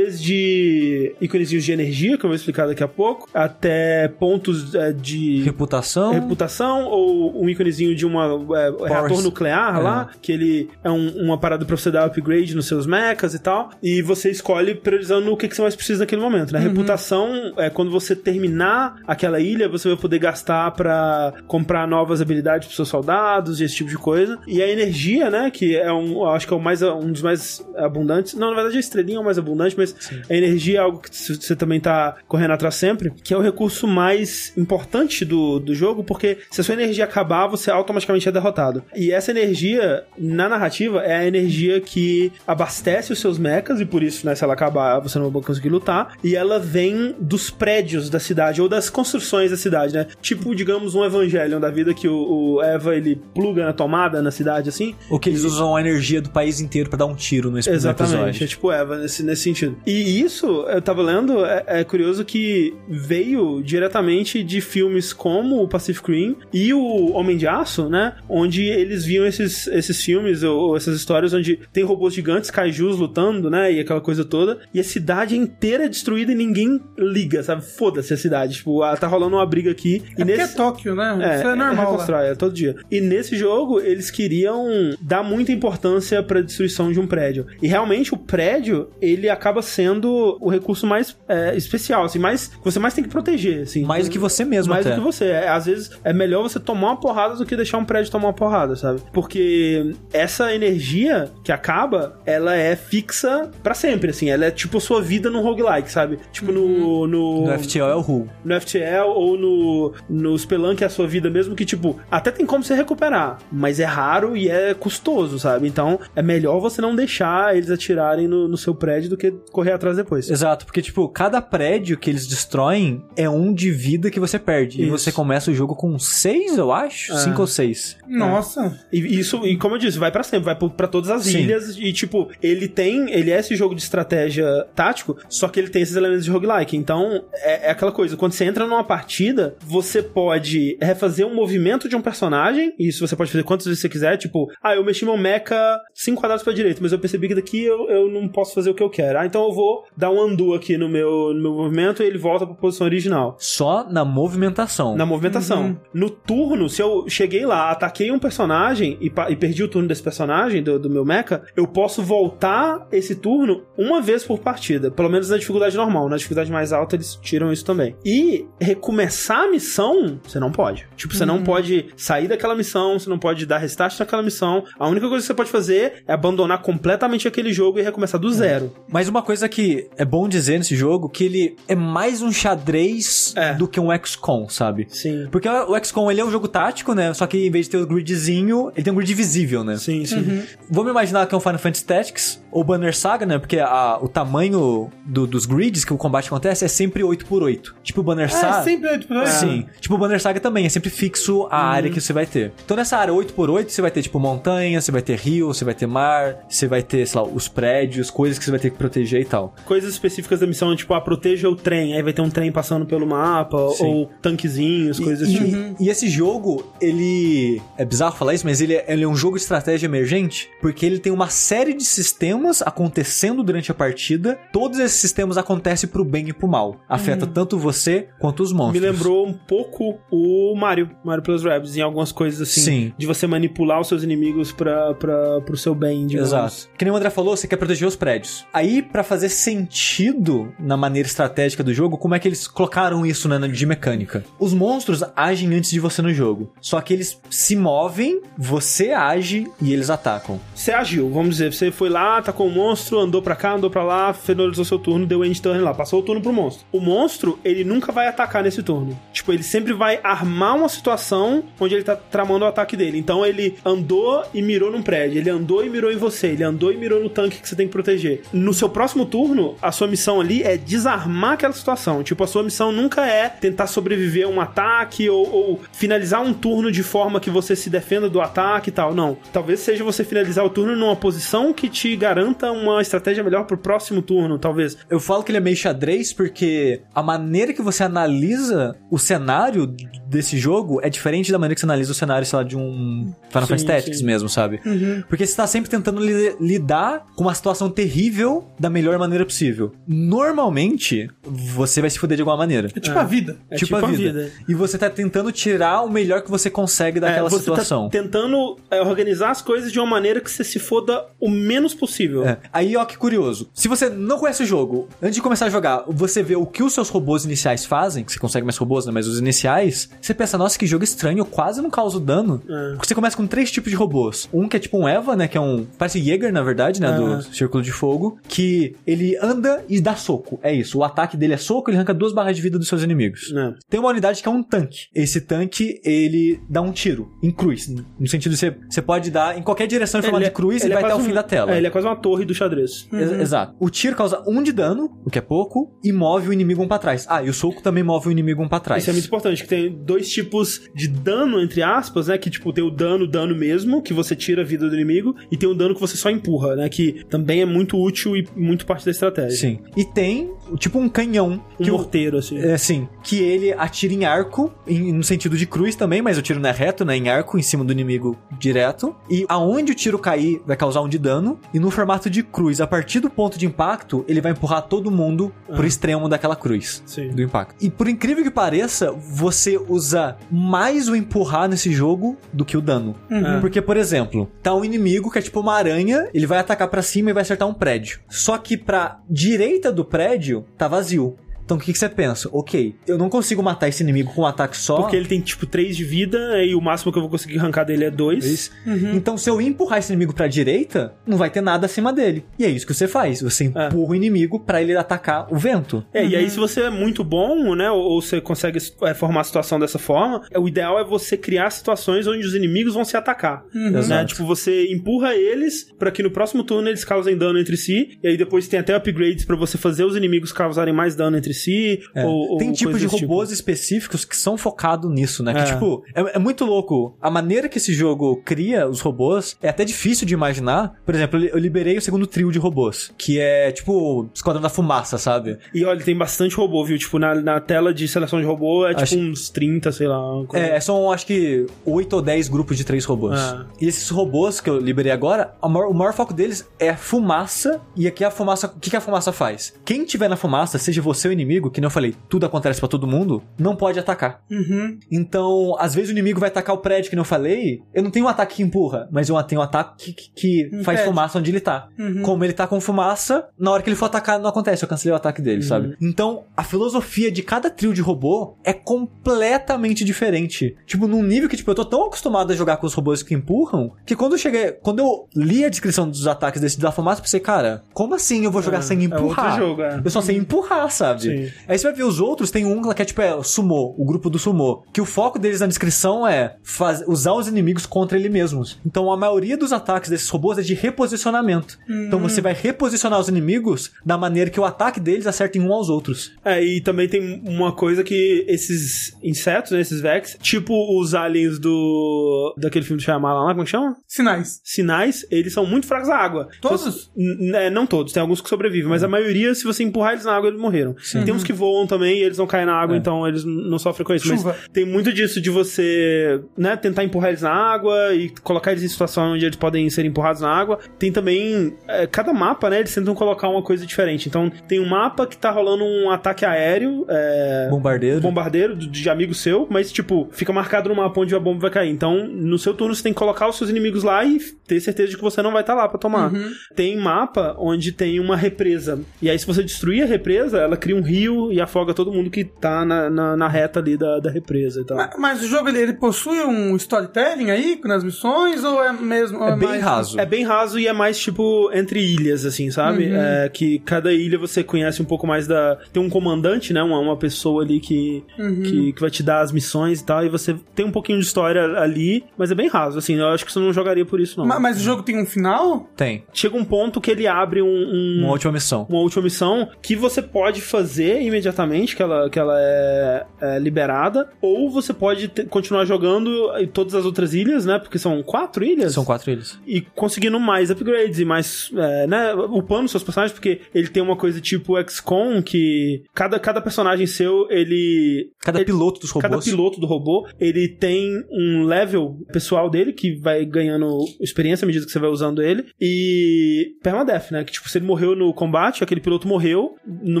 desde 0.24 1.14
íconezinhos 1.20 1.64
de 1.64 1.72
energia, 1.72 2.16
que 2.18 2.24
eu 2.24 2.28
vou 2.28 2.34
explicar 2.36 2.66
daqui 2.66 2.82
a 2.82 2.88
pouco, 2.88 3.28
até 3.34 4.08
pontos 4.08 4.74
é, 4.74 4.92
de 4.92 5.42
Reputação. 5.42 6.12
reputação, 6.12 6.84
ou 6.86 7.42
um 7.42 7.48
íconezinho 7.48 7.94
de 7.94 8.06
uma 8.06 8.24
é, 8.56 8.88
reator 8.88 9.22
nuclear 9.22 9.76
É. 9.76 9.82
lá, 9.82 10.10
que 10.20 10.32
ele 10.32 10.70
é 10.82 10.90
um- 10.90 11.24
uma 11.24 11.38
parada 11.38 11.64
pra 11.64 11.76
você 11.76 11.90
dar 11.90 12.04
upgrade 12.06 12.54
nos 12.54 12.66
seus 12.66 12.86
mechas 12.86 13.34
e 13.34 13.38
tal, 13.38 13.70
e 13.82 14.02
você 14.02 14.30
escolhe 14.30 14.74
priorizando 14.74 15.32
o 15.32 15.36
que, 15.36 15.48
que 15.48 15.54
você 15.56 15.62
mais 15.74 15.76
precisa 15.76 16.00
naquele 16.00 16.22
momento, 16.22 16.52
né? 16.52 16.60
Reputação 16.60 17.52
é 17.56 17.68
quando 17.68 17.90
você 17.90 18.16
terminar 18.16 18.96
aquela 19.06 19.40
ilha, 19.40 19.68
você 19.68 19.88
vai 19.88 19.96
poder 19.96 20.18
gastar 20.18 20.70
pra 20.70 21.34
comprar 21.46 21.86
novas 21.86 22.20
habilidades 22.20 22.66
pros 22.66 22.76
seus 22.76 22.88
soldados 22.88 23.60
e 23.60 23.64
esse 23.64 23.74
tipo 23.74 23.90
de 23.90 23.98
coisa. 23.98 24.38
E 24.46 24.62
a 24.62 24.68
energia, 24.68 25.30
né, 25.30 25.50
que 25.50 25.76
é 25.76 25.92
um, 25.92 26.24
acho 26.26 26.46
que 26.46 26.54
é 26.54 26.56
o 26.56 26.60
mais, 26.60 26.82
um 26.82 27.12
dos 27.12 27.22
mais 27.22 27.64
abundantes, 27.76 28.34
não, 28.34 28.50
na 28.50 28.54
verdade 28.54 28.76
a 28.76 28.80
estrelinha 28.80 29.18
é 29.18 29.20
o 29.20 29.24
mais 29.24 29.38
abundante, 29.38 29.74
mas 29.76 29.94
a 30.28 30.34
energia 30.34 30.78
é 30.78 30.80
algo 30.80 31.00
que 31.00 31.14
você 31.14 31.56
também 31.56 31.80
tá 31.80 32.16
correndo 32.28 32.52
atrás 32.52 32.74
sempre, 32.76 33.10
que 33.10 33.34
é 33.34 33.36
o 33.36 33.40
recurso 33.40 33.86
mais 33.86 34.52
importante 34.56 35.24
do, 35.24 35.58
do 35.58 35.74
jogo, 35.74 36.04
porque 36.04 36.38
se 36.50 36.60
a 36.60 36.64
sua 36.64 36.74
energia 36.74 37.04
acabar, 37.04 37.46
você 37.46 37.70
automaticamente 37.70 38.28
é 38.28 38.32
derrotado. 38.32 38.82
E 38.94 39.10
essa 39.10 39.30
energia, 39.30 40.04
na 40.18 40.48
narrativa, 40.48 41.02
é 41.02 41.16
a 41.16 41.26
energia 41.26 41.80
que 41.80 42.32
abastece 42.46 43.12
os 43.12 43.18
seus 43.18 43.38
mechas, 43.38 43.80
e 43.80 43.84
por 43.84 44.02
isso, 44.02 44.26
né, 44.26 44.34
se 44.34 44.44
ela 44.44 44.54
acabar, 44.54 45.00
você 45.00 45.18
não 45.18 45.30
vai 45.30 45.42
conseguir 45.42 45.63
lutar. 45.68 46.16
E 46.22 46.36
ela 46.36 46.58
vem 46.58 47.14
dos 47.18 47.50
prédios 47.50 48.10
da 48.10 48.18
cidade, 48.18 48.60
ou 48.60 48.68
das 48.68 48.90
construções 48.90 49.50
da 49.50 49.56
cidade, 49.56 49.94
né? 49.94 50.06
Tipo, 50.20 50.54
digamos, 50.54 50.94
um 50.94 51.04
Evangelion 51.04 51.60
da 51.60 51.70
vida 51.70 51.94
que 51.94 52.08
o, 52.08 52.54
o 52.56 52.62
Eva, 52.62 52.94
ele 52.94 53.20
pluga 53.34 53.64
na 53.64 53.72
tomada 53.72 54.22
na 54.22 54.30
cidade, 54.30 54.68
assim, 54.68 54.94
Ou 55.10 55.18
que 55.18 55.28
eles 55.28 55.44
usam 55.44 55.76
a 55.76 55.80
energia 55.80 56.20
do 56.20 56.30
país 56.30 56.60
inteiro 56.60 56.88
pra 56.88 56.98
dar 56.98 57.06
um 57.06 57.14
tiro 57.14 57.50
no, 57.50 57.54
no 57.54 57.58
Exatamente, 57.58 58.44
é 58.44 58.46
tipo 58.46 58.70
Eva 58.70 58.98
nesse, 58.98 59.22
nesse 59.22 59.42
sentido. 59.42 59.76
E 59.86 60.20
isso, 60.20 60.46
eu 60.68 60.82
tava 60.82 61.02
lendo, 61.02 61.44
é, 61.44 61.64
é 61.66 61.84
curioso 61.84 62.24
que 62.24 62.74
veio 62.88 63.62
diretamente 63.62 64.42
de 64.42 64.60
filmes 64.60 65.12
como 65.12 65.62
o 65.62 65.68
Pacific 65.68 66.10
Rim 66.10 66.36
e 66.52 66.72
o 66.72 67.12
Homem 67.12 67.36
de 67.36 67.46
Aço, 67.46 67.88
né? 67.88 68.14
Onde 68.28 68.62
eles 68.62 69.04
viam 69.04 69.26
esses, 69.26 69.66
esses 69.68 70.02
filmes 70.02 70.42
ou, 70.42 70.68
ou 70.68 70.76
essas 70.76 70.96
histórias 70.96 71.32
onde 71.32 71.58
tem 71.72 71.84
robôs 71.84 72.14
gigantes, 72.14 72.50
kaijus 72.50 72.98
lutando, 72.98 73.50
né? 73.50 73.72
E 73.72 73.80
aquela 73.80 74.00
coisa 74.00 74.24
toda. 74.24 74.58
E 74.72 74.80
a 74.80 74.84
cidade 74.84 75.36
inteira 75.54 75.84
é 75.84 75.88
destruída 75.88 76.32
e 76.32 76.34
ninguém 76.34 76.80
liga, 76.98 77.42
sabe? 77.42 77.62
Foda-se 77.62 78.12
a 78.12 78.16
cidade. 78.16 78.54
Tipo, 78.54 78.82
ah, 78.82 78.96
tá 78.96 79.06
rolando 79.06 79.36
uma 79.36 79.46
briga 79.46 79.70
aqui. 79.70 80.02
e 80.04 80.22
É 80.22 80.24
porque 80.24 80.32
é 80.32 80.36
nesse... 80.36 80.56
Tóquio, 80.56 80.94
né? 80.94 81.36
Isso 81.38 81.48
é 81.48 81.54
normal. 81.54 81.74
lá. 81.74 81.90
reconstrói, 81.90 82.26
é 82.28 82.34
todo 82.34 82.52
dia. 82.52 82.76
E 82.90 83.00
nesse 83.00 83.36
jogo, 83.36 83.80
eles 83.80 84.10
queriam 84.10 84.66
dar 85.00 85.22
muita 85.22 85.52
importância 85.52 86.22
pra 86.22 86.40
destruição 86.40 86.92
de 86.92 87.00
um 87.00 87.06
prédio. 87.06 87.46
E 87.62 87.66
realmente, 87.66 88.12
o 88.14 88.16
prédio, 88.16 88.88
ele 89.00 89.28
acaba 89.28 89.62
sendo 89.62 90.36
o 90.40 90.48
recurso 90.48 90.86
mais 90.86 91.16
é, 91.28 91.56
especial, 91.56 92.04
assim, 92.04 92.18
mais, 92.18 92.48
que 92.48 92.64
você 92.64 92.78
mais 92.78 92.94
tem 92.94 93.04
que 93.04 93.10
proteger, 93.10 93.62
assim. 93.62 93.84
Mais 93.84 94.06
do 94.06 94.12
que 94.12 94.18
você 94.18 94.44
mesmo 94.44 94.72
Mais 94.72 94.86
até. 94.86 94.94
do 94.94 95.00
que 95.00 95.04
você. 95.04 95.26
É, 95.26 95.48
às 95.48 95.66
vezes, 95.66 95.90
é 96.02 96.12
melhor 96.12 96.42
você 96.42 96.60
tomar 96.60 96.88
uma 96.88 97.00
porrada 97.00 97.36
do 97.36 97.46
que 97.46 97.56
deixar 97.56 97.78
um 97.78 97.84
prédio 97.84 98.10
tomar 98.10 98.28
uma 98.28 98.32
porrada, 98.32 98.76
sabe? 98.76 99.00
Porque 99.12 99.94
essa 100.12 100.54
energia 100.54 101.30
que 101.42 101.52
acaba, 101.52 102.20
ela 102.26 102.54
é 102.54 102.76
fixa 102.76 103.50
pra 103.62 103.74
sempre, 103.74 104.10
assim. 104.10 104.30
Ela 104.30 104.46
é 104.46 104.50
tipo 104.50 104.78
a 104.78 104.80
sua 104.80 105.00
vida 105.00 105.30
no 105.30 105.40
roguelike, 105.44 105.90
sabe? 105.90 106.18
Tipo 106.32 106.52
no... 106.52 107.06
No, 107.06 107.46
No 107.46 107.58
FTL 107.58 107.90
é 107.90 107.94
o 107.94 108.00
Ru. 108.00 108.28
no 108.44 108.60
FTL 108.60 109.06
ou 109.14 109.36
no, 109.38 109.92
no 110.08 110.38
Spelunk 110.38 110.82
é 110.82 110.86
a 110.86 110.90
sua 110.90 111.06
vida 111.06 111.28
mesmo, 111.30 111.54
que, 111.54 111.64
tipo, 111.64 111.98
até 112.10 112.30
tem 112.30 112.46
como 112.46 112.64
você 112.64 112.74
recuperar, 112.74 113.38
mas 113.52 113.78
é 113.80 113.84
raro 113.84 114.36
e 114.36 114.48
é 114.48 114.74
custoso, 114.74 115.38
sabe? 115.38 115.68
Então, 115.68 115.98
é 116.16 116.22
melhor 116.22 116.60
você 116.60 116.80
não 116.80 116.94
deixar 116.94 117.56
eles 117.56 117.70
atirarem 117.70 118.26
no, 118.28 118.48
no 118.48 118.56
seu 118.56 118.74
prédio 118.74 119.10
do 119.10 119.16
que 119.16 119.30
correr 119.52 119.72
atrás 119.72 119.96
depois. 119.96 120.30
Exato, 120.30 120.64
porque, 120.64 120.82
tipo, 120.82 121.08
cada 121.08 121.40
prédio 121.40 121.96
que 121.98 122.10
eles 122.10 122.26
destroem 122.26 123.02
é 123.16 123.28
um 123.28 123.52
de 123.52 123.70
vida 123.70 124.10
que 124.10 124.20
você 124.20 124.38
perde. 124.38 124.80
E 124.80 124.84
Isso. 124.84 124.90
você 124.98 125.12
começa 125.12 125.50
o 125.50 125.54
jogo 125.54 125.74
com 125.74 125.98
seis, 125.98 126.56
eu 126.58 126.72
acho? 126.72 127.12
É. 127.12 127.16
Cinco 127.18 127.42
ou 127.42 127.46
seis. 127.46 127.96
Nossa. 128.08 128.78
E 128.92 129.18
isso, 129.18 129.44
e 129.46 129.56
como 129.56 129.74
eu 129.74 129.78
disse, 129.78 129.98
vai 129.98 130.10
pra 130.10 130.22
sempre, 130.22 130.44
vai 130.44 130.56
pra 130.56 130.86
todas 130.88 131.10
as 131.10 131.24
Sim. 131.24 131.38
ilhas 131.40 131.76
e 131.78 131.92
tipo, 131.92 132.28
ele 132.42 132.68
tem, 132.68 133.10
ele 133.12 133.30
é 133.30 133.38
esse 133.38 133.54
jogo 133.56 133.74
de 133.74 133.82
estratégia 133.82 134.66
tático, 134.74 135.16
só 135.34 135.48
que 135.48 135.58
ele 135.58 135.68
tem 135.68 135.82
esses 135.82 135.96
elementos 135.96 136.24
de 136.24 136.30
roguelike. 136.30 136.76
Então, 136.76 137.24
é, 137.32 137.68
é 137.68 137.70
aquela 137.70 137.92
coisa, 137.92 138.16
quando 138.16 138.32
você 138.32 138.44
entra 138.44 138.66
numa 138.66 138.84
partida, 138.84 139.56
você 139.60 140.02
pode 140.02 140.78
refazer 140.80 141.26
um 141.26 141.34
movimento 141.34 141.88
de 141.88 141.96
um 141.96 142.00
personagem, 142.00 142.72
e 142.78 142.88
isso 142.88 143.06
você 143.06 143.16
pode 143.16 143.30
fazer 143.30 143.42
quantas 143.42 143.66
vezes 143.66 143.80
você 143.80 143.88
quiser, 143.88 144.16
tipo, 144.16 144.48
ah, 144.62 144.74
eu 144.74 144.84
mexi 144.84 145.04
meu 145.04 145.16
mecha 145.16 145.80
5 145.92 146.20
quadrados 146.20 146.44
pra 146.44 146.52
direita, 146.52 146.80
mas 146.80 146.92
eu 146.92 146.98
percebi 146.98 147.28
que 147.28 147.34
daqui 147.34 147.64
eu, 147.64 147.90
eu 147.90 148.08
não 148.08 148.28
posso 148.28 148.54
fazer 148.54 148.70
o 148.70 148.74
que 148.74 148.82
eu 148.82 148.90
quero. 148.90 149.18
Ah, 149.18 149.26
então 149.26 149.44
eu 149.44 149.52
vou 149.52 149.84
dar 149.96 150.10
um 150.10 150.24
undo 150.24 150.54
aqui 150.54 150.78
no 150.78 150.88
meu, 150.88 151.34
no 151.34 151.42
meu 151.42 151.52
movimento 151.52 152.02
e 152.02 152.06
ele 152.06 152.18
volta 152.18 152.46
pra 152.46 152.54
posição 152.54 152.86
original. 152.86 153.36
Só 153.38 153.86
na 153.90 154.04
movimentação. 154.04 154.96
Na 154.96 155.04
movimentação. 155.04 155.62
Uhum. 155.64 155.76
No 155.92 156.10
turno, 156.10 156.68
se 156.68 156.80
eu 156.80 157.08
cheguei 157.08 157.44
lá, 157.44 157.70
ataquei 157.70 158.10
um 158.10 158.18
personagem 158.18 158.96
e, 159.00 159.12
e 159.28 159.36
perdi 159.36 159.62
o 159.62 159.68
turno 159.68 159.88
desse 159.88 160.02
personagem, 160.02 160.62
do, 160.62 160.78
do 160.78 160.90
meu 160.90 161.04
mecha, 161.04 161.42
eu 161.56 161.66
posso 161.66 162.02
voltar 162.02 162.86
esse 162.92 163.16
turno 163.16 163.62
uma 163.76 164.00
vez 164.00 164.24
por 164.24 164.38
partida. 164.38 164.90
Pelo 164.90 165.10
menos 165.14 165.30
na 165.30 165.36
dificuldade 165.38 165.76
normal. 165.76 166.08
Na 166.08 166.16
dificuldade 166.16 166.50
mais 166.50 166.72
alta, 166.72 166.96
eles 166.96 167.14
tiram 167.22 167.52
isso 167.52 167.64
também. 167.64 167.96
E 168.04 168.46
recomeçar 168.60 169.44
a 169.44 169.50
missão, 169.50 170.20
você 170.22 170.38
não 170.38 170.50
pode. 170.52 170.86
Tipo, 170.96 171.14
você 171.14 171.24
não 171.24 171.42
pode 171.42 171.86
sair 171.96 172.28
daquela 172.28 172.54
missão, 172.54 172.98
você 172.98 173.08
não 173.08 173.18
pode 173.18 173.46
dar 173.46 173.58
restart 173.58 173.98
naquela 173.98 174.22
missão. 174.22 174.64
A 174.78 174.88
única 174.88 175.08
coisa 175.08 175.22
que 175.22 175.26
você 175.26 175.34
pode 175.34 175.50
fazer 175.50 176.04
é 176.06 176.12
abandonar 176.12 176.60
completamente 176.62 177.26
aquele 177.28 177.52
jogo 177.52 177.78
e 177.78 177.82
recomeçar 177.82 178.20
do 178.20 178.30
zero. 178.32 178.72
Mas 178.88 179.08
uma 179.08 179.22
coisa 179.22 179.48
que 179.48 179.88
é 179.96 180.04
bom 180.04 180.28
dizer 180.28 180.58
nesse 180.58 180.76
jogo, 180.76 181.08
que 181.08 181.24
ele 181.24 181.56
é 181.68 181.74
mais 181.74 182.20
um 182.22 182.32
xadrez 182.32 183.32
É. 183.36 183.54
do 183.54 183.68
que 183.68 183.78
um 183.80 183.88
XCOM, 184.04 184.48
sabe? 184.48 184.86
Sim. 184.90 185.28
Porque 185.30 185.48
o 185.48 185.78
XCOM, 185.82 186.10
ele 186.10 186.20
é 186.20 186.24
um 186.24 186.30
jogo 186.30 186.48
tático, 186.48 186.94
né? 186.94 187.12
Só 187.14 187.26
que 187.26 187.46
em 187.46 187.50
vez 187.50 187.66
de 187.66 187.70
ter 187.72 187.76
o 187.78 187.86
gridzinho, 187.86 188.70
ele 188.74 188.82
tem 188.82 188.92
um 188.92 188.96
grid 188.96 189.14
visível, 189.14 189.62
né? 189.64 189.76
Sim, 189.76 190.04
sim. 190.04 190.42
Vamos 190.70 190.90
imaginar 190.90 191.26
que 191.26 191.34
é 191.34 191.38
um 191.38 191.40
Final 191.40 191.58
Fantasy 191.58 191.84
Tactics 191.84 192.42
ou 192.50 192.64
Banner 192.64 192.96
Saga, 192.96 193.26
né? 193.26 193.38
Porque 193.38 193.58
a- 193.58 193.98
o 194.00 194.08
tamanho 194.08 194.90
do- 195.04 195.26
dos 195.26 195.46
grids 195.46 195.84
que 195.84 195.92
o 195.92 195.96
combate 195.96 196.26
acontece 196.28 196.64
é 196.64 196.68
sempre 196.68 197.02
8x8. 197.02 197.74
Tipo 197.82 198.00
o 198.00 198.04
Banner 198.04 198.26
Ah, 198.26 198.28
Saga. 198.28 198.58
é 198.58 198.62
sempre 198.62 198.88
8 198.90 199.06
por 199.06 199.16
8? 199.16 199.28
Sim. 199.30 199.66
Tipo, 199.80 199.94
o 199.94 199.98
Banner 199.98 200.20
Saga 200.20 200.40
também, 200.40 200.64
é 200.66 200.68
sempre 200.68 200.90
fixo 200.90 201.46
a 201.50 201.58
área 201.66 201.90
que 201.90 202.00
você 202.00 202.12
vai 202.12 202.26
ter. 202.26 202.52
Então, 202.64 202.76
nessa 202.76 202.96
área 202.96 203.12
8x8, 203.12 203.68
você 203.70 203.82
vai 203.82 203.90
ter, 203.90 204.02
tipo, 204.02 204.18
montanha, 204.18 204.80
você 204.80 204.90
vai 204.90 205.02
ter 205.02 205.16
rio, 205.18 205.48
você 205.48 205.64
vai 205.64 205.74
ter 205.74 205.86
mar, 205.86 206.44
você 206.48 206.66
vai 206.66 206.82
ter, 206.82 207.06
sei 207.06 207.20
lá, 207.20 207.26
os 207.26 207.48
prédios, 207.48 208.10
coisas 208.10 208.38
que 208.38 208.44
você 208.44 208.50
vai 208.50 208.60
ter 208.60 208.70
que 208.70 208.76
proteger 208.78 209.20
e 209.20 209.24
tal. 209.24 209.54
coisas 209.64 209.92
específicas 209.92 210.40
da 210.40 210.46
missão, 210.46 210.74
tipo, 210.76 210.92
ah, 210.94 211.00
proteja 211.00 211.48
o 211.48 211.56
trem, 211.56 211.94
aí 211.94 212.02
vai 212.02 212.12
ter 212.12 212.22
um 212.22 212.30
trem 212.30 212.50
passando 212.50 212.86
pelo 212.86 213.06
mapa, 213.06 213.70
Sim. 213.76 213.84
ou 213.84 214.10
tanquezinhos, 214.22 214.98
coisas 215.00 215.28
e, 215.28 215.34
tipo. 215.34 215.82
e 215.82 215.88
esse 215.88 216.08
jogo, 216.08 216.72
ele. 216.80 217.60
É 217.76 217.84
bizarro 217.84 218.16
falar 218.16 218.34
isso, 218.34 218.46
mas 218.46 218.60
ele 218.60 218.74
é, 218.74 218.84
ele 218.88 219.04
é 219.04 219.08
um 219.08 219.16
jogo 219.16 219.36
de 219.36 219.42
estratégia 219.42 219.86
emergente, 219.86 220.48
porque 220.60 220.84
ele 220.86 220.98
tem 220.98 221.12
uma 221.12 221.28
série 221.28 221.74
de 221.74 221.84
sistemas 221.84 222.62
acontecendo 222.62 223.42
durante 223.42 223.70
a 223.70 223.74
partida. 223.74 224.38
Todos 224.52 224.78
esses 224.78 224.93
sistemas 224.94 225.36
acontecem 225.36 225.88
pro 225.88 226.04
bem 226.04 226.28
e 226.28 226.32
pro 226.32 226.48
mal. 226.48 226.76
Afeta 226.88 227.26
tanto 227.26 227.58
você 227.58 228.08
quanto 228.18 228.42
os 228.42 228.52
Me 228.52 228.58
monstros. 228.58 228.82
lembrou 228.82 229.26
um 229.26 229.32
pouco 229.32 229.98
o 230.10 230.54
Mario, 230.56 230.90
Mario 231.04 231.22
Plus 231.22 231.42
Rabbids, 231.44 231.76
em 231.76 231.80
algumas 231.80 232.12
coisas 232.12 232.40
assim. 232.40 232.60
Sim. 232.60 232.92
De 232.96 233.06
você 233.06 233.26
manipular 233.26 233.80
os 233.80 233.88
seus 233.88 234.02
inimigos 234.02 234.52
pra, 234.52 234.94
pra, 234.94 235.40
pro 235.40 235.56
seu 235.56 235.74
bem, 235.74 236.06
digamos. 236.06 236.28
Exato. 236.30 236.68
Que 236.76 236.84
nem 236.84 236.92
o 236.92 236.96
André 236.96 237.10
falou, 237.10 237.36
você 237.36 237.46
quer 237.46 237.56
proteger 237.56 237.86
os 237.86 237.96
prédios. 237.96 238.46
Aí, 238.52 238.82
pra 238.82 239.02
fazer 239.02 239.28
sentido 239.28 240.52
na 240.58 240.76
maneira 240.76 241.08
estratégica 241.08 241.62
do 241.64 241.72
jogo, 241.74 241.98
como 241.98 242.14
é 242.14 242.18
que 242.18 242.28
eles 242.28 242.46
colocaram 242.46 243.04
isso 243.04 243.28
né, 243.28 243.38
de 243.48 243.66
mecânica? 243.66 244.24
Os 244.38 244.52
monstros 244.54 245.02
agem 245.16 245.54
antes 245.54 245.70
de 245.70 245.80
você 245.80 246.00
no 246.02 246.12
jogo. 246.12 246.52
Só 246.60 246.80
que 246.80 246.92
eles 246.92 247.20
se 247.30 247.56
movem, 247.56 248.20
você 248.36 248.92
age 248.92 249.46
e 249.60 249.72
eles 249.72 249.90
atacam. 249.90 250.40
Você 250.54 250.72
agiu, 250.72 251.10
vamos 251.10 251.30
dizer, 251.30 251.52
você 251.52 251.70
foi 251.70 251.88
lá, 251.88 252.18
atacou 252.18 252.46
o 252.46 252.50
monstro, 252.50 252.98
andou 252.98 253.22
pra 253.22 253.36
cá, 253.36 253.54
andou 253.54 253.70
pra 253.70 253.82
lá, 253.82 254.12
finalizou 254.12 254.64
seu 254.64 254.78
turno, 254.84 255.06
deu 255.06 255.24
end 255.24 255.40
turn 255.40 255.60
lá, 255.60 255.72
passou 255.72 256.00
o 256.00 256.02
turno 256.02 256.20
pro 256.20 256.32
monstro. 256.32 256.66
O 256.70 256.78
monstro, 256.78 257.38
ele 257.42 257.64
nunca 257.64 257.90
vai 257.90 258.06
atacar 258.06 258.42
nesse 258.42 258.62
turno. 258.62 258.98
Tipo, 259.12 259.32
ele 259.32 259.42
sempre 259.42 259.72
vai 259.72 259.98
armar 260.02 260.56
uma 260.56 260.68
situação 260.68 261.42
onde 261.58 261.74
ele 261.74 261.82
tá 261.82 261.96
tramando 261.96 262.44
o 262.44 262.48
ataque 262.48 262.76
dele. 262.76 262.98
Então 262.98 263.24
ele 263.24 263.56
andou 263.64 264.22
e 264.34 264.42
mirou 264.42 264.70
num 264.70 264.82
prédio, 264.82 265.18
ele 265.18 265.30
andou 265.30 265.64
e 265.64 265.70
mirou 265.70 265.90
em 265.90 265.96
você, 265.96 266.28
ele 266.28 266.44
andou 266.44 266.70
e 266.70 266.76
mirou 266.76 267.02
no 267.02 267.08
tanque 267.08 267.40
que 267.40 267.48
você 267.48 267.56
tem 267.56 267.66
que 267.66 267.72
proteger. 267.72 268.22
No 268.32 268.52
seu 268.52 268.68
próximo 268.68 269.06
turno, 269.06 269.56
a 269.62 269.72
sua 269.72 269.86
missão 269.86 270.20
ali 270.20 270.42
é 270.42 270.56
desarmar 270.56 271.32
aquela 271.32 271.52
situação. 271.52 272.02
Tipo, 272.02 272.24
a 272.24 272.26
sua 272.26 272.42
missão 272.42 272.70
nunca 272.70 273.06
é 273.06 273.28
tentar 273.28 273.66
sobreviver 273.66 274.26
a 274.26 274.28
um 274.28 274.40
ataque 274.40 275.08
ou, 275.08 275.32
ou 275.32 275.60
finalizar 275.72 276.22
um 276.22 276.34
turno 276.34 276.70
de 276.70 276.82
forma 276.82 277.20
que 277.20 277.30
você 277.30 277.56
se 277.56 277.70
defenda 277.70 278.08
do 278.08 278.20
ataque 278.20 278.68
e 278.68 278.72
tal. 278.72 278.94
Não. 278.94 279.16
Talvez 279.32 279.60
seja 279.60 279.82
você 279.82 280.04
finalizar 280.04 280.44
o 280.44 280.50
turno 280.50 280.76
numa 280.76 280.96
posição 280.96 281.52
que 281.52 281.68
te 281.68 281.94
garanta 281.96 282.50
uma 282.52 282.82
estratégia 282.82 283.24
melhor 283.24 283.44
pro 283.44 283.56
próximo 283.56 284.02
turno, 284.02 284.38
talvez. 284.38 284.73
Eu 284.90 285.00
falo 285.00 285.22
que 285.22 285.30
ele 285.30 285.38
é 285.38 285.40
meio 285.40 285.56
xadrez 285.56 286.12
porque 286.12 286.80
a 286.94 287.02
maneira 287.02 287.52
que 287.52 287.62
você 287.62 287.82
analisa 287.84 288.76
o 288.90 288.98
cenário 288.98 289.66
desse 290.06 290.38
jogo 290.38 290.80
é 290.82 290.88
diferente 290.88 291.32
da 291.32 291.38
maneira 291.38 291.54
que 291.54 291.60
você 291.60 291.66
analisa 291.66 291.90
o 291.92 291.94
cenário, 291.94 292.26
sei 292.26 292.36
lá, 292.36 292.42
de 292.44 292.56
um 292.56 293.12
Final 293.30 293.46
Fantasy 293.48 293.66
Tactics 293.66 294.02
mesmo, 294.02 294.28
sabe? 294.28 294.60
Porque 295.08 295.26
você 295.26 295.34
tá 295.34 295.46
sempre 295.46 295.68
tentando 295.70 296.00
li- 296.00 296.36
lidar 296.40 297.06
com 297.16 297.24
uma 297.24 297.34
situação 297.34 297.68
terrível 297.70 298.46
da 298.58 298.70
melhor 298.70 298.98
maneira 298.98 299.24
possível. 299.24 299.72
Normalmente, 299.86 301.08
você 301.22 301.80
vai 301.80 301.90
se 301.90 301.98
fuder 301.98 302.16
de 302.16 302.22
alguma 302.22 302.36
maneira. 302.36 302.68
É 302.74 302.80
tipo 302.80 302.98
a 302.98 303.04
vida. 303.04 303.36
É 303.50 303.56
tipo 303.56 303.76
a 303.76 303.80
vida. 303.86 304.30
E 304.48 304.54
você 304.54 304.78
tá 304.78 304.88
tentando 304.88 305.30
tirar 305.32 305.82
o 305.82 305.90
melhor 305.90 306.22
que 306.22 306.30
você 306.30 306.48
consegue 306.48 306.98
daquela 307.00 307.26
É, 307.26 307.30
você 307.30 307.38
situação. 307.44 307.88
tá 307.88 307.98
tentando 307.98 308.56
é, 308.70 308.80
organizar 308.80 309.30
as 309.30 309.42
coisas 309.42 309.70
de 309.72 309.78
uma 309.78 309.86
maneira 309.88 310.20
que 310.20 310.30
você 310.30 310.44
se 310.44 310.58
foda 310.58 311.04
o 311.20 311.28
menos 311.28 311.74
possível. 311.74 312.26
É. 312.26 312.38
Aí, 312.52 312.76
ó, 312.76 312.84
que 312.84 312.96
curioso. 312.96 313.48
Se 313.52 313.68
você 313.68 313.88
não 313.90 314.18
conhece 314.18 314.42
o 314.42 314.46
jogo, 314.46 314.63
antes 315.02 315.14
de 315.14 315.22
começar 315.22 315.46
a 315.46 315.50
jogar, 315.50 315.84
você 315.88 316.22
vê 316.22 316.36
o 316.36 316.46
que 316.46 316.62
os 316.62 316.72
seus 316.72 316.88
robôs 316.88 317.24
iniciais 317.24 317.64
fazem, 317.64 318.04
que 318.04 318.12
você 318.12 318.18
consegue 318.18 318.44
mais 318.44 318.56
robôs, 318.56 318.86
né? 318.86 318.92
Mas 318.92 319.06
os 319.06 319.18
iniciais, 319.18 319.88
você 320.00 320.14
pensa, 320.14 320.36
nossa, 320.38 320.58
que 320.58 320.66
jogo 320.66 320.84
estranho, 320.84 321.18
eu 321.18 321.24
quase 321.24 321.60
não 321.60 321.70
causo 321.70 321.98
dano. 322.00 322.42
É. 322.48 322.72
Porque 322.72 322.88
você 322.88 322.94
começa 322.94 323.16
com 323.16 323.26
três 323.26 323.50
tipos 323.50 323.70
de 323.70 323.76
robôs. 323.76 324.28
Um 324.32 324.48
que 324.48 324.56
é 324.56 324.60
tipo 324.60 324.78
um 324.78 324.88
Eva, 324.88 325.16
né? 325.16 325.28
Que 325.28 325.36
é 325.36 325.40
um. 325.40 325.66
Parece 325.78 326.00
Jäger, 326.00 326.32
na 326.32 326.42
verdade, 326.42 326.80
né? 326.80 326.88
É. 326.92 326.96
Do 326.96 327.22
Círculo 327.34 327.62
de 327.62 327.72
Fogo. 327.72 328.18
Que 328.28 328.74
ele 328.86 329.16
anda 329.20 329.64
e 329.68 329.80
dá 329.80 329.94
soco. 329.96 330.38
É 330.42 330.52
isso. 330.52 330.78
O 330.78 330.84
ataque 330.84 331.16
dele 331.16 331.34
é 331.34 331.36
soco, 331.36 331.70
ele 331.70 331.76
arranca 331.76 331.94
duas 331.94 332.12
barras 332.12 332.36
de 332.36 332.42
vida 332.42 332.58
dos 332.58 332.68
seus 332.68 332.82
inimigos. 332.82 333.32
É. 333.36 333.54
Tem 333.68 333.80
uma 333.80 333.88
unidade 333.90 334.22
que 334.22 334.28
é 334.28 334.30
um 334.30 334.42
tanque. 334.42 334.86
Esse 334.94 335.20
tanque, 335.20 335.80
ele 335.84 336.40
dá 336.48 336.60
um 336.60 336.72
tiro 336.72 337.12
em 337.22 337.30
cruz. 337.30 337.68
No 337.98 338.06
sentido 338.08 338.32
de 338.32 338.38
você, 338.38 338.54
você 338.68 338.82
pode 338.82 339.10
dar 339.10 339.38
em 339.38 339.42
qualquer 339.42 339.66
direção 339.66 340.00
em 340.00 340.02
formato 340.02 340.24
de 340.24 340.30
cruz 340.30 340.62
e 340.62 340.66
ele 340.66 340.74
é 340.74 340.76
vai 340.76 340.84
até 340.84 340.94
o 340.94 340.96
quase 340.96 341.06
fim 341.06 341.12
um- 341.12 341.14
da 341.14 341.22
tela. 341.22 341.52
É, 341.54 341.58
ele 341.58 341.66
é 341.66 341.70
quase 341.70 341.86
uma 341.86 341.96
torre 341.96 342.24
do 342.24 342.34
xadrez. 342.34 342.86
Ex- 342.92 343.12
Exato. 343.12 343.54
O 343.58 343.70
tiro 343.70 343.96
causa 343.96 344.22
um 344.26 344.42
de 344.42 344.52
dano, 344.54 344.90
o 345.04 345.10
que 345.10 345.18
é 345.18 345.22
pouco, 345.22 345.72
e 345.82 345.92
move 345.92 346.28
o 346.28 346.32
inimigo 346.32 346.62
um 346.62 346.68
pra 346.68 346.78
trás. 346.78 347.06
Ah, 347.08 347.22
e 347.22 347.28
o 347.28 347.34
soco 347.34 347.62
também 347.62 347.82
move 347.82 348.08
o 348.08 348.10
inimigo 348.12 348.42
um 348.42 348.48
pra 348.48 348.60
trás. 348.60 348.82
Isso 348.82 348.90
é 348.90 348.92
muito 348.92 349.06
importante, 349.06 349.42
que 349.42 349.48
tem 349.48 349.70
dois 349.70 350.08
tipos 350.10 350.62
de 350.74 350.88
dano, 350.88 351.40
entre 351.40 351.62
aspas, 351.62 352.08
né? 352.08 352.16
Que, 352.16 352.30
tipo, 352.30 352.52
tem 352.52 352.64
o 352.64 352.70
dano, 352.70 353.06
dano 353.06 353.34
mesmo, 353.36 353.82
que 353.82 353.92
você 353.92 354.14
tira 354.16 354.42
a 354.42 354.44
vida 354.44 354.68
do 354.68 354.74
inimigo, 354.74 355.14
e 355.30 355.36
tem 355.36 355.48
o 355.48 355.54
dano 355.54 355.74
que 355.74 355.80
você 355.80 355.96
só 355.96 356.08
empurra, 356.10 356.56
né? 356.56 356.68
Que 356.68 357.04
também 357.10 357.40
é 357.42 357.46
muito 357.46 357.76
útil 357.76 358.16
e 358.16 358.26
muito 358.36 358.64
parte 358.66 358.84
da 358.84 358.90
estratégia. 358.90 359.36
Sim. 359.38 359.58
E 359.76 359.84
tem, 359.84 360.32
tipo, 360.58 360.78
um 360.78 360.88
canhão. 360.88 361.42
Um 361.58 361.64
que 361.64 361.70
o- 361.70 361.74
morteiro, 361.74 362.18
assim. 362.18 362.38
É, 362.38 362.56
sim, 362.56 362.88
que 363.02 363.18
ele 363.18 363.52
atira 363.52 363.92
em 363.92 364.04
arco, 364.04 364.52
em- 364.66 364.92
no 364.92 365.02
sentido 365.02 365.36
de 365.36 365.46
cruz 365.46 365.74
também, 365.74 366.00
mas 366.00 366.16
o 366.18 366.22
tiro 366.22 366.38
não 366.40 366.48
é 366.48 366.52
reto, 366.52 366.84
né? 366.84 366.96
Em 366.96 367.08
arco, 367.08 367.36
em 367.38 367.42
cima 367.42 367.64
do 367.64 367.72
inimigo 367.72 368.16
direto. 368.38 368.94
E 369.10 369.24
aonde 369.28 369.72
o 369.72 369.74
tiro 369.74 369.98
cair 369.98 370.40
vai 370.46 370.56
causar 370.56 370.80
um 370.82 370.88
de 370.88 370.98
dano. 370.98 371.38
E 371.52 371.58
no 371.58 371.70
formato 371.70 372.08
de 372.10 372.22
cruz, 372.22 372.60
a 372.60 372.66
partir 372.66 373.00
do 373.00 373.10
ponto 373.10 373.38
de 373.38 373.46
impacto, 373.46 374.04
ele 374.06 374.20
vai 374.20 374.32
empurrar 374.32 374.43
todo 374.62 374.90
mundo 374.90 375.32
pro 375.46 375.66
extremo 375.66 376.08
daquela 376.08 376.36
cruz. 376.36 376.82
Sim. 376.86 377.08
Do 377.08 377.22
impacto. 377.22 377.56
E 377.64 377.70
por 377.70 377.88
incrível 377.88 378.24
que 378.24 378.30
pareça, 378.30 378.92
você 378.92 379.56
usa 379.56 380.16
mais 380.30 380.88
o 380.88 380.96
empurrar 380.96 381.48
nesse 381.48 381.72
jogo 381.72 382.16
do 382.32 382.44
que 382.44 382.56
o 382.56 382.60
dano. 382.60 382.94
Uhum. 383.10 383.40
Porque, 383.40 383.60
por 383.60 383.76
exemplo, 383.76 384.30
tá 384.42 384.54
um 384.54 384.64
inimigo 384.64 385.10
que 385.10 385.18
é 385.18 385.22
tipo 385.22 385.40
uma 385.40 385.54
aranha, 385.54 386.08
ele 386.12 386.26
vai 386.26 386.38
atacar 386.38 386.68
pra 386.68 386.82
cima 386.82 387.10
e 387.10 387.12
vai 387.12 387.22
acertar 387.22 387.48
um 387.48 387.54
prédio. 387.54 388.00
Só 388.08 388.38
que 388.38 388.56
pra 388.56 389.00
direita 389.08 389.72
do 389.72 389.84
prédio 389.84 390.44
tá 390.56 390.68
vazio. 390.68 391.16
Então 391.44 391.56
o 391.56 391.60
que, 391.60 391.72
que 391.72 391.78
você 391.78 391.88
pensa? 391.88 392.28
Ok, 392.32 392.74
eu 392.86 392.96
não 392.96 393.08
consigo 393.08 393.42
matar 393.42 393.68
esse 393.68 393.82
inimigo 393.82 394.12
com 394.12 394.22
um 394.22 394.26
ataque 394.26 394.56
só. 394.56 394.76
Porque 394.76 394.96
ele 394.96 395.06
tem, 395.06 395.20
tipo, 395.20 395.46
3 395.46 395.76
de 395.76 395.84
vida, 395.84 396.42
e 396.42 396.54
o 396.54 396.60
máximo 396.60 396.90
que 396.92 396.98
eu 396.98 397.02
vou 397.02 397.10
conseguir 397.10 397.38
arrancar 397.38 397.64
dele 397.64 397.84
é 397.84 397.90
2. 397.90 398.24
Isso. 398.24 398.50
Então, 398.94 399.16
se 399.16 399.28
eu 399.28 399.40
empurrar 399.40 399.78
esse 399.78 399.92
inimigo 399.92 400.14
pra 400.14 400.26
direita, 400.26 400.94
não 401.06 401.18
vai 401.18 401.30
ter 401.30 401.40
nada 401.40 401.66
acima 401.66 401.92
dele. 401.92 402.24
E 402.38 402.44
é 402.44 402.48
isso 402.48 402.66
que 402.66 402.74
você 402.74 402.88
faz. 402.88 403.20
Você 403.20 403.44
empurra 403.44 403.90
o 403.90 403.94
inimigo 403.94 404.40
pra 404.40 404.62
ele 404.62 404.76
atacar 404.76 405.32
o 405.32 405.36
vento. 405.36 405.84
É, 405.92 406.04
e 406.04 406.16
aí 406.16 406.28
se 406.30 406.38
você 406.38 406.62
é 406.62 406.70
muito 406.70 407.04
bom, 407.04 407.54
né, 407.54 407.70
ou, 407.70 407.80
ou 407.80 408.02
você 408.02 408.20
consegue 408.20 408.58
é, 408.82 408.94
formar 408.94 409.20
a 409.20 409.24
situação 409.24 409.58
dessa 409.58 409.78
forma, 409.78 410.22
é, 410.30 410.38
o 410.38 410.48
ideal 410.48 410.78
é 410.78 410.84
você 410.84 411.16
criar 411.16 411.50
situações 411.50 412.06
onde 412.06 412.26
os 412.26 412.34
inimigos 412.34 412.74
vão 412.74 412.84
se 412.84 412.96
atacar. 412.96 413.44
Né? 413.52 413.78
Exato. 413.78 414.06
Tipo, 414.06 414.24
você 414.24 414.72
empurra 414.72 415.14
eles 415.14 415.70
pra 415.78 415.90
que 415.90 416.02
no 416.02 416.10
próximo 416.10 416.42
turno 416.42 416.68
eles 416.68 416.84
causem 416.84 417.16
dano 417.16 417.38
entre 417.38 417.56
si, 417.56 417.98
e 418.02 418.08
aí 418.08 418.16
depois 418.16 418.48
tem 418.48 418.60
até 418.60 418.74
upgrades 418.74 419.24
pra 419.24 419.36
você 419.36 419.58
fazer 419.58 419.84
os 419.84 419.96
inimigos 419.96 420.32
causarem 420.32 420.72
mais 420.72 420.94
dano 420.94 421.16
entre 421.16 421.33
si, 421.34 421.80
É. 421.94 422.06
ou, 422.06 422.32
ou 422.32 422.38
Tem 422.38 422.50
tipos 422.52 422.80
de 422.80 422.88
tipo. 422.88 423.00
robôs 423.02 423.30
específicos 423.30 424.04
que 424.04 424.16
são 424.16 424.38
focados 424.38 424.90
nisso, 424.90 425.22
né? 425.22 425.32
É. 425.32 425.34
Que, 425.34 425.52
tipo, 425.52 425.84
é, 425.94 426.16
é 426.16 426.18
muito 426.18 426.44
louco. 426.46 426.96
A 427.02 427.10
maneira 427.10 427.48
que 427.48 427.58
esse 427.58 427.74
jogo 427.74 428.22
cria 428.24 428.66
os 428.68 428.80
robôs 428.80 429.36
é 429.42 429.48
até 429.50 429.64
difícil 429.64 430.06
de 430.06 430.14
imaginar. 430.14 430.74
Por 430.86 430.94
exemplo, 430.94 431.18
eu 431.18 431.22
li- 431.22 431.30
eu 431.34 431.38
liberei 431.38 431.76
o 431.76 431.82
segundo 431.82 432.06
trio 432.06 432.30
de 432.32 432.38
robôs, 432.38 432.90
que 432.96 433.18
é, 433.18 433.52
tipo, 433.52 434.08
Esquadrão 434.14 434.40
da 434.40 434.48
Fumaça, 434.48 434.96
sabe? 434.96 435.36
E 435.52 435.64
olha, 435.64 435.82
tem 435.84 435.96
bastante 435.96 436.34
robô, 436.36 436.64
viu? 436.64 436.78
Tipo, 436.78 436.98
na, 436.98 437.14
na 437.14 437.40
tela 437.40 437.74
de 437.74 437.86
seleção 437.88 438.20
de 438.20 438.26
robô 438.26 438.64
é 438.66 438.70
tipo 438.70 438.82
Acho- 438.82 438.96
uns 438.98 439.28
30, 439.28 439.72
sei 439.72 439.86
lá. 439.88 440.00
coisa. 440.26 440.46
É, 440.46 440.60
são, 440.60 440.90
acho 440.92 441.06
que, 441.06 441.46
8 441.66 441.92
ou 441.96 442.02
10 442.02 442.28
grupos 442.28 442.56
de 442.56 442.64
três 442.64 442.84
robôs. 442.84 443.18
Ah. 443.18 443.46
E 443.60 443.66
esses 443.66 443.88
robôs 443.88 444.40
que 444.40 444.48
eu 444.48 444.58
liberei 444.58 444.92
agora, 444.92 445.34
maior- 445.42 445.68
o 445.68 445.74
maior 445.74 445.92
foco 445.92 446.12
deles 446.14 446.48
é 446.58 446.74
fumaça. 446.74 447.60
E 447.76 447.86
aqui 447.86 448.04
a 448.04 448.10
fumaça. 448.10 448.46
O 448.46 448.60
que, 448.60 448.70
que 448.70 448.76
a 448.76 448.80
fumaça 448.80 449.12
faz? 449.12 449.52
Quem 449.64 449.84
tiver 449.84 450.08
na 450.08 450.16
fumaça, 450.16 450.58
seja 450.58 450.80
você 450.80 451.08
o 451.08 451.12
inimigo, 451.12 451.23
que 451.50 451.60
nem 451.60 451.66
eu 451.66 451.70
falei, 451.70 451.94
tudo 452.08 452.26
acontece 452.26 452.60
pra 452.60 452.68
todo 452.68 452.86
mundo, 452.86 453.22
não 453.38 453.56
pode 453.56 453.78
atacar. 453.78 454.20
Uhum. 454.30 454.78
Então, 454.90 455.56
às 455.58 455.74
vezes 455.74 455.90
o 455.90 455.92
inimigo 455.92 456.20
vai 456.20 456.28
atacar 456.28 456.54
o 456.54 456.58
prédio, 456.58 456.90
que 456.90 456.96
nem 456.96 457.00
eu 457.00 457.04
falei. 457.04 457.62
Eu 457.72 457.82
não 457.82 457.90
tenho 457.90 458.06
um 458.06 458.08
ataque 458.08 458.36
que 458.36 458.42
empurra, 458.42 458.88
mas 458.90 459.08
eu 459.08 459.22
tenho 459.22 459.40
um 459.40 459.44
ataque 459.44 459.92
que, 459.92 460.10
que 460.14 460.62
faz 460.62 460.80
fumaça 460.80 461.18
onde 461.18 461.30
ele 461.30 461.40
tá. 461.40 461.68
Uhum. 461.78 462.02
Como 462.02 462.24
ele 462.24 462.32
tá 462.32 462.46
com 462.46 462.60
fumaça, 462.60 463.28
na 463.38 463.50
hora 463.50 463.62
que 463.62 463.68
ele 463.68 463.76
for 463.76 463.86
atacar, 463.86 464.18
não 464.18 464.28
acontece. 464.28 464.64
Eu 464.64 464.68
cancelei 464.68 464.92
o 464.92 464.96
ataque 464.96 465.22
dele, 465.22 465.42
sabe? 465.42 465.76
Então, 465.80 466.24
a 466.36 466.42
filosofia 466.42 467.10
de 467.10 467.22
cada 467.22 467.50
trio 467.50 467.72
de 467.72 467.80
robô 467.80 468.36
é 468.44 468.52
completamente 468.52 469.84
diferente. 469.84 470.56
Tipo, 470.66 470.86
num 470.86 471.02
nível 471.02 471.28
que, 471.28 471.36
tipo, 471.36 471.50
eu 471.50 471.54
tô 471.54 471.64
tão 471.64 471.86
acostumado 471.86 472.32
a 472.32 472.36
jogar 472.36 472.56
com 472.56 472.66
os 472.66 472.74
robôs 472.74 473.02
que 473.02 473.14
empurram, 473.14 473.72
que 473.84 473.96
quando 473.96 474.12
eu 474.12 474.18
cheguei. 474.18 474.52
Quando 474.52 474.80
eu 474.80 475.08
li 475.14 475.44
a 475.44 475.48
descrição 475.48 475.88
dos 475.88 476.06
ataques 476.06 476.40
desse 476.40 476.58
da 476.58 476.72
fumaça, 476.72 477.00
eu 477.00 477.04
pensei, 477.04 477.20
cara, 477.20 477.62
como 477.72 477.94
assim 477.94 478.24
eu 478.24 478.30
vou 478.30 478.42
jogar 478.42 478.62
sem 478.62 478.80
é 478.80 478.84
empurrar? 478.84 479.32
outro 479.32 479.46
jogo, 479.46 479.62
é. 479.62 479.80
Eu 479.84 479.90
só 479.90 480.00
sei 480.00 480.16
empurrar, 480.16 480.70
sabe? 480.70 481.02
Sim. 481.02 481.13
Aí 481.48 481.58
você 481.58 481.64
vai 481.68 481.74
ver 481.76 481.84
os 481.84 482.00
outros, 482.00 482.30
tem 482.30 482.44
um 482.44 482.62
que 482.72 482.82
é 482.82 482.84
tipo 482.84 483.00
é, 483.02 483.14
o 483.14 483.22
Sumo, 483.22 483.74
o 483.78 483.84
grupo 483.84 484.08
do 484.10 484.18
Sumo, 484.18 484.64
que 484.72 484.80
o 484.80 484.84
foco 484.84 485.18
deles 485.18 485.40
na 485.40 485.46
descrição 485.46 486.06
é 486.06 486.36
faz- 486.42 486.82
usar 486.86 487.12
os 487.12 487.28
inimigos 487.28 487.66
contra 487.66 487.98
ele 487.98 488.08
mesmos. 488.08 488.58
Então 488.66 488.92
a 488.92 488.96
maioria 488.96 489.36
dos 489.36 489.52
ataques 489.52 489.90
desses 489.90 490.08
robôs 490.08 490.38
é 490.38 490.42
de 490.42 490.54
reposicionamento. 490.54 491.58
Então 491.68 491.98
você 491.98 492.20
vai 492.20 492.32
reposicionar 492.32 492.98
os 493.00 493.08
inimigos 493.08 493.70
da 493.84 493.96
maneira 493.98 494.30
que 494.30 494.40
o 494.40 494.44
ataque 494.44 494.80
deles 494.80 495.06
acerta 495.06 495.38
em 495.38 495.40
um 495.40 495.52
aos 495.52 495.68
outros. 495.68 496.12
É, 496.24 496.42
e 496.42 496.60
também 496.60 496.88
tem 496.88 497.22
uma 497.26 497.52
coisa 497.52 497.82
que 497.84 498.24
esses 498.28 498.96
insetos, 499.02 499.52
né, 499.52 499.60
esses 499.60 499.80
Vex, 499.80 500.16
tipo 500.20 500.54
os 500.80 500.94
aliens 500.94 501.38
do. 501.38 502.34
daquele 502.36 502.64
filme 502.64 502.80
do 502.80 502.84
Shyamalan 502.84 503.24
lá, 503.24 503.30
como 503.30 503.42
é 503.42 503.44
que 503.44 503.50
chama? 503.50 503.76
Sinais. 503.86 504.40
Sinais, 504.44 505.06
eles 505.10 505.32
são 505.32 505.46
muito 505.46 505.66
fracos 505.66 505.88
à 505.88 505.96
água. 505.96 506.28
Todos? 506.40 506.90
N- 506.96 507.36
é, 507.36 507.50
não 507.50 507.66
todos, 507.66 507.92
tem 507.92 508.00
alguns 508.00 508.20
que 508.20 508.28
sobrevivem, 508.28 508.68
mas 508.68 508.82
a 508.82 508.88
maioria, 508.88 509.34
se 509.34 509.44
você 509.44 509.62
empurrar 509.62 509.92
eles 509.92 510.04
na 510.04 510.14
água, 510.16 510.28
eles 510.28 510.40
morreram. 510.40 510.74
Tem 511.04 511.14
uns 511.14 511.24
que 511.24 511.32
voam 511.32 511.66
também 511.66 511.98
e 511.98 512.02
eles 512.02 512.18
não 512.18 512.26
caem 512.26 512.46
na 512.46 512.54
água, 512.54 512.74
É. 512.76 512.78
então 512.78 513.06
eles 513.06 513.24
não 513.24 513.58
sofrem 513.58 513.84
com 513.86 513.94
isso. 513.94 514.06
Chuva. 514.06 514.36
Mas 514.38 514.48
tem 514.52 514.64
muito 514.64 514.92
disso 514.92 515.20
de 515.20 515.30
você, 515.30 516.20
né, 516.36 516.56
tentar 516.56 516.84
empurrar 516.84 517.10
eles 517.10 517.22
na 517.22 517.32
água 517.32 517.94
e 517.94 518.08
colocar 518.22 518.52
eles 518.52 518.62
em 518.62 518.68
situação 518.68 519.12
onde 519.12 519.24
eles 519.24 519.36
podem 519.36 519.68
ser 519.70 519.84
empurrados 519.84 520.20
na 520.22 520.30
água. 520.30 520.58
Tem 520.78 520.90
também, 520.92 521.54
é, 521.68 521.86
cada 521.86 522.12
mapa, 522.12 522.48
né, 522.50 522.60
eles 522.60 522.74
tentam 522.74 522.94
colocar 522.94 523.28
uma 523.28 523.42
coisa 523.42 523.64
diferente. 523.66 524.08
Então, 524.08 524.30
tem 524.48 524.60
um 524.60 524.68
mapa 524.68 525.06
que 525.06 525.16
tá 525.16 525.30
rolando 525.30 525.64
um 525.64 525.90
ataque 525.90 526.24
aéreo, 526.24 526.84
é, 526.88 527.48
Bombardeiro. 527.50 528.00
bombardeiro 528.00 528.56
de- 528.56 528.68
de 528.68 528.90
amigo 528.90 529.14
seu, 529.14 529.46
mas 529.50 529.70
tipo, 529.72 530.08
fica 530.12 530.32
marcado 530.32 530.68
no 530.68 530.74
mapa 530.74 531.00
onde 531.00 531.14
a 531.14 531.20
bomba 531.20 531.40
vai 531.40 531.50
cair. 531.50 531.70
Então, 531.70 532.06
no 532.06 532.38
seu 532.38 532.54
turno 532.54 532.74
você 532.74 532.82
tem 532.82 532.92
que 532.92 532.98
colocar 532.98 533.28
os 533.28 533.36
seus 533.36 533.50
inimigos 533.50 533.82
lá 533.82 534.04
e 534.04 534.18
ter 534.46 534.60
certeza 534.60 534.90
de 534.90 534.96
que 534.96 535.02
você 535.02 535.22
não 535.22 535.32
vai 535.32 535.42
estar 535.42 535.54
lá 535.54 535.68
pra 535.68 535.78
tomar. 535.78 536.12
Tem 536.54 536.76
mapa 536.76 537.34
onde 537.38 537.72
tem 537.72 537.98
uma 538.00 538.16
represa. 538.16 538.80
E 539.00 539.08
aí, 539.10 539.18
se 539.18 539.26
você 539.26 539.42
destruir 539.42 539.82
a 539.82 539.86
represa, 539.86 540.38
ela 540.38 540.56
cria 540.56 540.76
um 540.76 540.82
rio 540.82 540.93
e 541.32 541.40
afoga 541.40 541.74
todo 541.74 541.92
mundo 541.92 542.10
que 542.10 542.24
tá 542.24 542.64
na, 542.64 542.88
na, 542.90 543.16
na 543.16 543.28
reta 543.28 543.60
ali 543.60 543.76
da, 543.76 543.98
da 543.98 544.10
represa 544.10 544.60
e 544.60 544.64
tal. 544.64 544.76
Ma- 544.76 544.90
Mas 544.98 545.22
o 545.22 545.26
jogo 545.26 545.48
ele, 545.48 545.58
ele 545.60 545.72
possui 545.74 546.20
um 546.20 546.54
storytelling 546.56 547.30
aí 547.30 547.60
nas 547.64 547.82
missões 547.82 548.42
ou 548.44 548.62
é 548.62 548.72
mesmo. 548.72 549.18
ou 549.18 549.28
É 549.28 549.36
bem 549.36 549.48
mais- 549.48 549.62
raso. 549.62 550.00
É 550.00 550.06
bem 550.06 550.24
raso 550.24 550.58
e 550.58 550.66
é 550.66 550.72
mais 550.72 550.98
tipo 550.98 551.50
entre 551.52 551.80
ilhas, 551.80 552.24
assim, 552.24 552.50
sabe? 552.50 552.86
Uhum. 552.86 552.96
É, 552.96 553.28
que 553.28 553.58
cada 553.60 553.92
ilha 553.92 554.18
você 554.18 554.42
conhece 554.44 554.80
um 554.80 554.84
pouco 554.84 555.06
mais 555.06 555.26
da. 555.26 555.58
Tem 555.72 555.82
um 555.82 555.90
comandante, 555.90 556.52
né? 556.52 556.62
Uma, 556.62 556.78
uma 556.78 556.96
pessoa 556.96 557.42
ali 557.42 557.60
que, 557.60 558.02
Uhum. 558.18 558.42
que, 558.42 558.72
que 558.74 558.80
vai 558.80 558.90
te 558.90 559.02
dar 559.02 559.20
as 559.20 559.32
missões 559.32 559.80
e 559.80 559.84
tal. 559.86 560.04
E 560.04 560.08
você 560.08 560.34
tem 560.54 560.64
um 560.66 560.70
pouquinho 560.70 560.98
de 560.98 561.04
história 561.04 561.42
ali, 561.58 562.04
mas 562.16 562.30
é 562.30 562.34
bem 562.34 562.48
raso, 562.48 562.78
assim. 562.78 562.94
Eu 562.96 563.08
acho 563.08 563.24
que 563.24 563.32
você 563.32 563.38
não 563.38 563.52
jogaria 563.52 563.84
por 563.84 564.00
isso, 564.00 564.18
não. 564.18 564.26
Ma- 564.26 564.38
Mas 564.40 564.58
o 564.60 564.62
jogo 564.62 564.82
tem 564.82 565.00
um 565.00 565.06
final? 565.06 565.68
Tem. 565.76 566.04
Chega 566.12 566.36
um 566.36 566.44
ponto 566.44 566.80
que 566.80 566.90
ele 566.90 567.06
abre 567.06 567.40
um. 567.42 567.46
um- 567.46 568.00
Uma 568.02 568.10
última 568.12 568.32
missão. 568.32 568.66
uma 568.68 568.78
última 568.80 569.02
missão 569.02 569.48
que 569.62 569.74
você 569.76 570.00
pode 570.02 570.40
fazer 570.40 570.83
imediatamente, 571.02 571.74
que 571.76 571.82
ela, 571.82 572.08
que 572.10 572.18
ela 572.18 572.34
é, 572.38 573.06
é 573.20 573.38
liberada, 573.38 574.10
ou 574.20 574.50
você 574.50 574.72
pode 574.72 575.08
te- 575.08 575.24
continuar 575.24 575.64
jogando 575.64 576.10
em 576.38 576.46
todas 576.46 576.74
as 576.74 576.84
outras 576.84 577.14
ilhas, 577.14 577.44
né? 577.46 577.58
Porque 577.58 577.78
são 577.78 578.02
quatro 578.02 578.44
ilhas. 578.44 578.72
São 578.72 578.84
quatro 578.84 579.10
ilhas. 579.10 579.38
E 579.46 579.60
conseguindo 579.60 580.18
mais 580.20 580.50
upgrades 580.50 580.98
e 580.98 581.04
mais, 581.04 581.50
é, 581.56 581.86
né, 581.86 582.14
upando 582.14 582.68
seus 582.68 582.82
personagens, 582.82 583.12
porque 583.12 583.40
ele 583.54 583.68
tem 583.68 583.82
uma 583.82 583.96
coisa 583.96 584.20
tipo 584.20 584.54
XCOM, 584.68 585.22
que 585.22 585.82
cada, 585.94 586.18
cada 586.18 586.40
personagem 586.40 586.86
seu, 586.86 587.26
ele... 587.30 588.10
Cada 588.20 588.38
ele- 588.38 588.46
piloto 588.46 588.80
dos 588.80 588.90
robôs. 588.90 589.10
Cada 589.10 589.22
piloto 589.22 589.60
do 589.60 589.66
robô, 589.66 590.06
ele 590.20 590.48
tem 590.48 591.02
um 591.10 591.44
level 591.44 591.96
pessoal 592.12 592.48
dele 592.50 592.72
que 592.72 592.94
vai 593.00 593.24
ganhando 593.24 593.68
experiência 594.00 594.44
à 594.44 594.46
medida 594.46 594.64
que 594.66 594.72
você 594.72 594.78
vai 594.78 594.90
usando 594.90 595.22
ele. 595.22 595.46
E 595.60 596.54
permadeath, 596.62 597.10
né? 597.10 597.24
Que 597.24 597.32
tipo, 597.32 597.48
se 597.48 597.58
ele 597.58 597.66
morreu 597.66 597.94
no 597.96 598.12
combate, 598.12 598.62
aquele 598.62 598.80
piloto 598.80 599.06
morreu, 599.08 599.54
no 599.82 600.00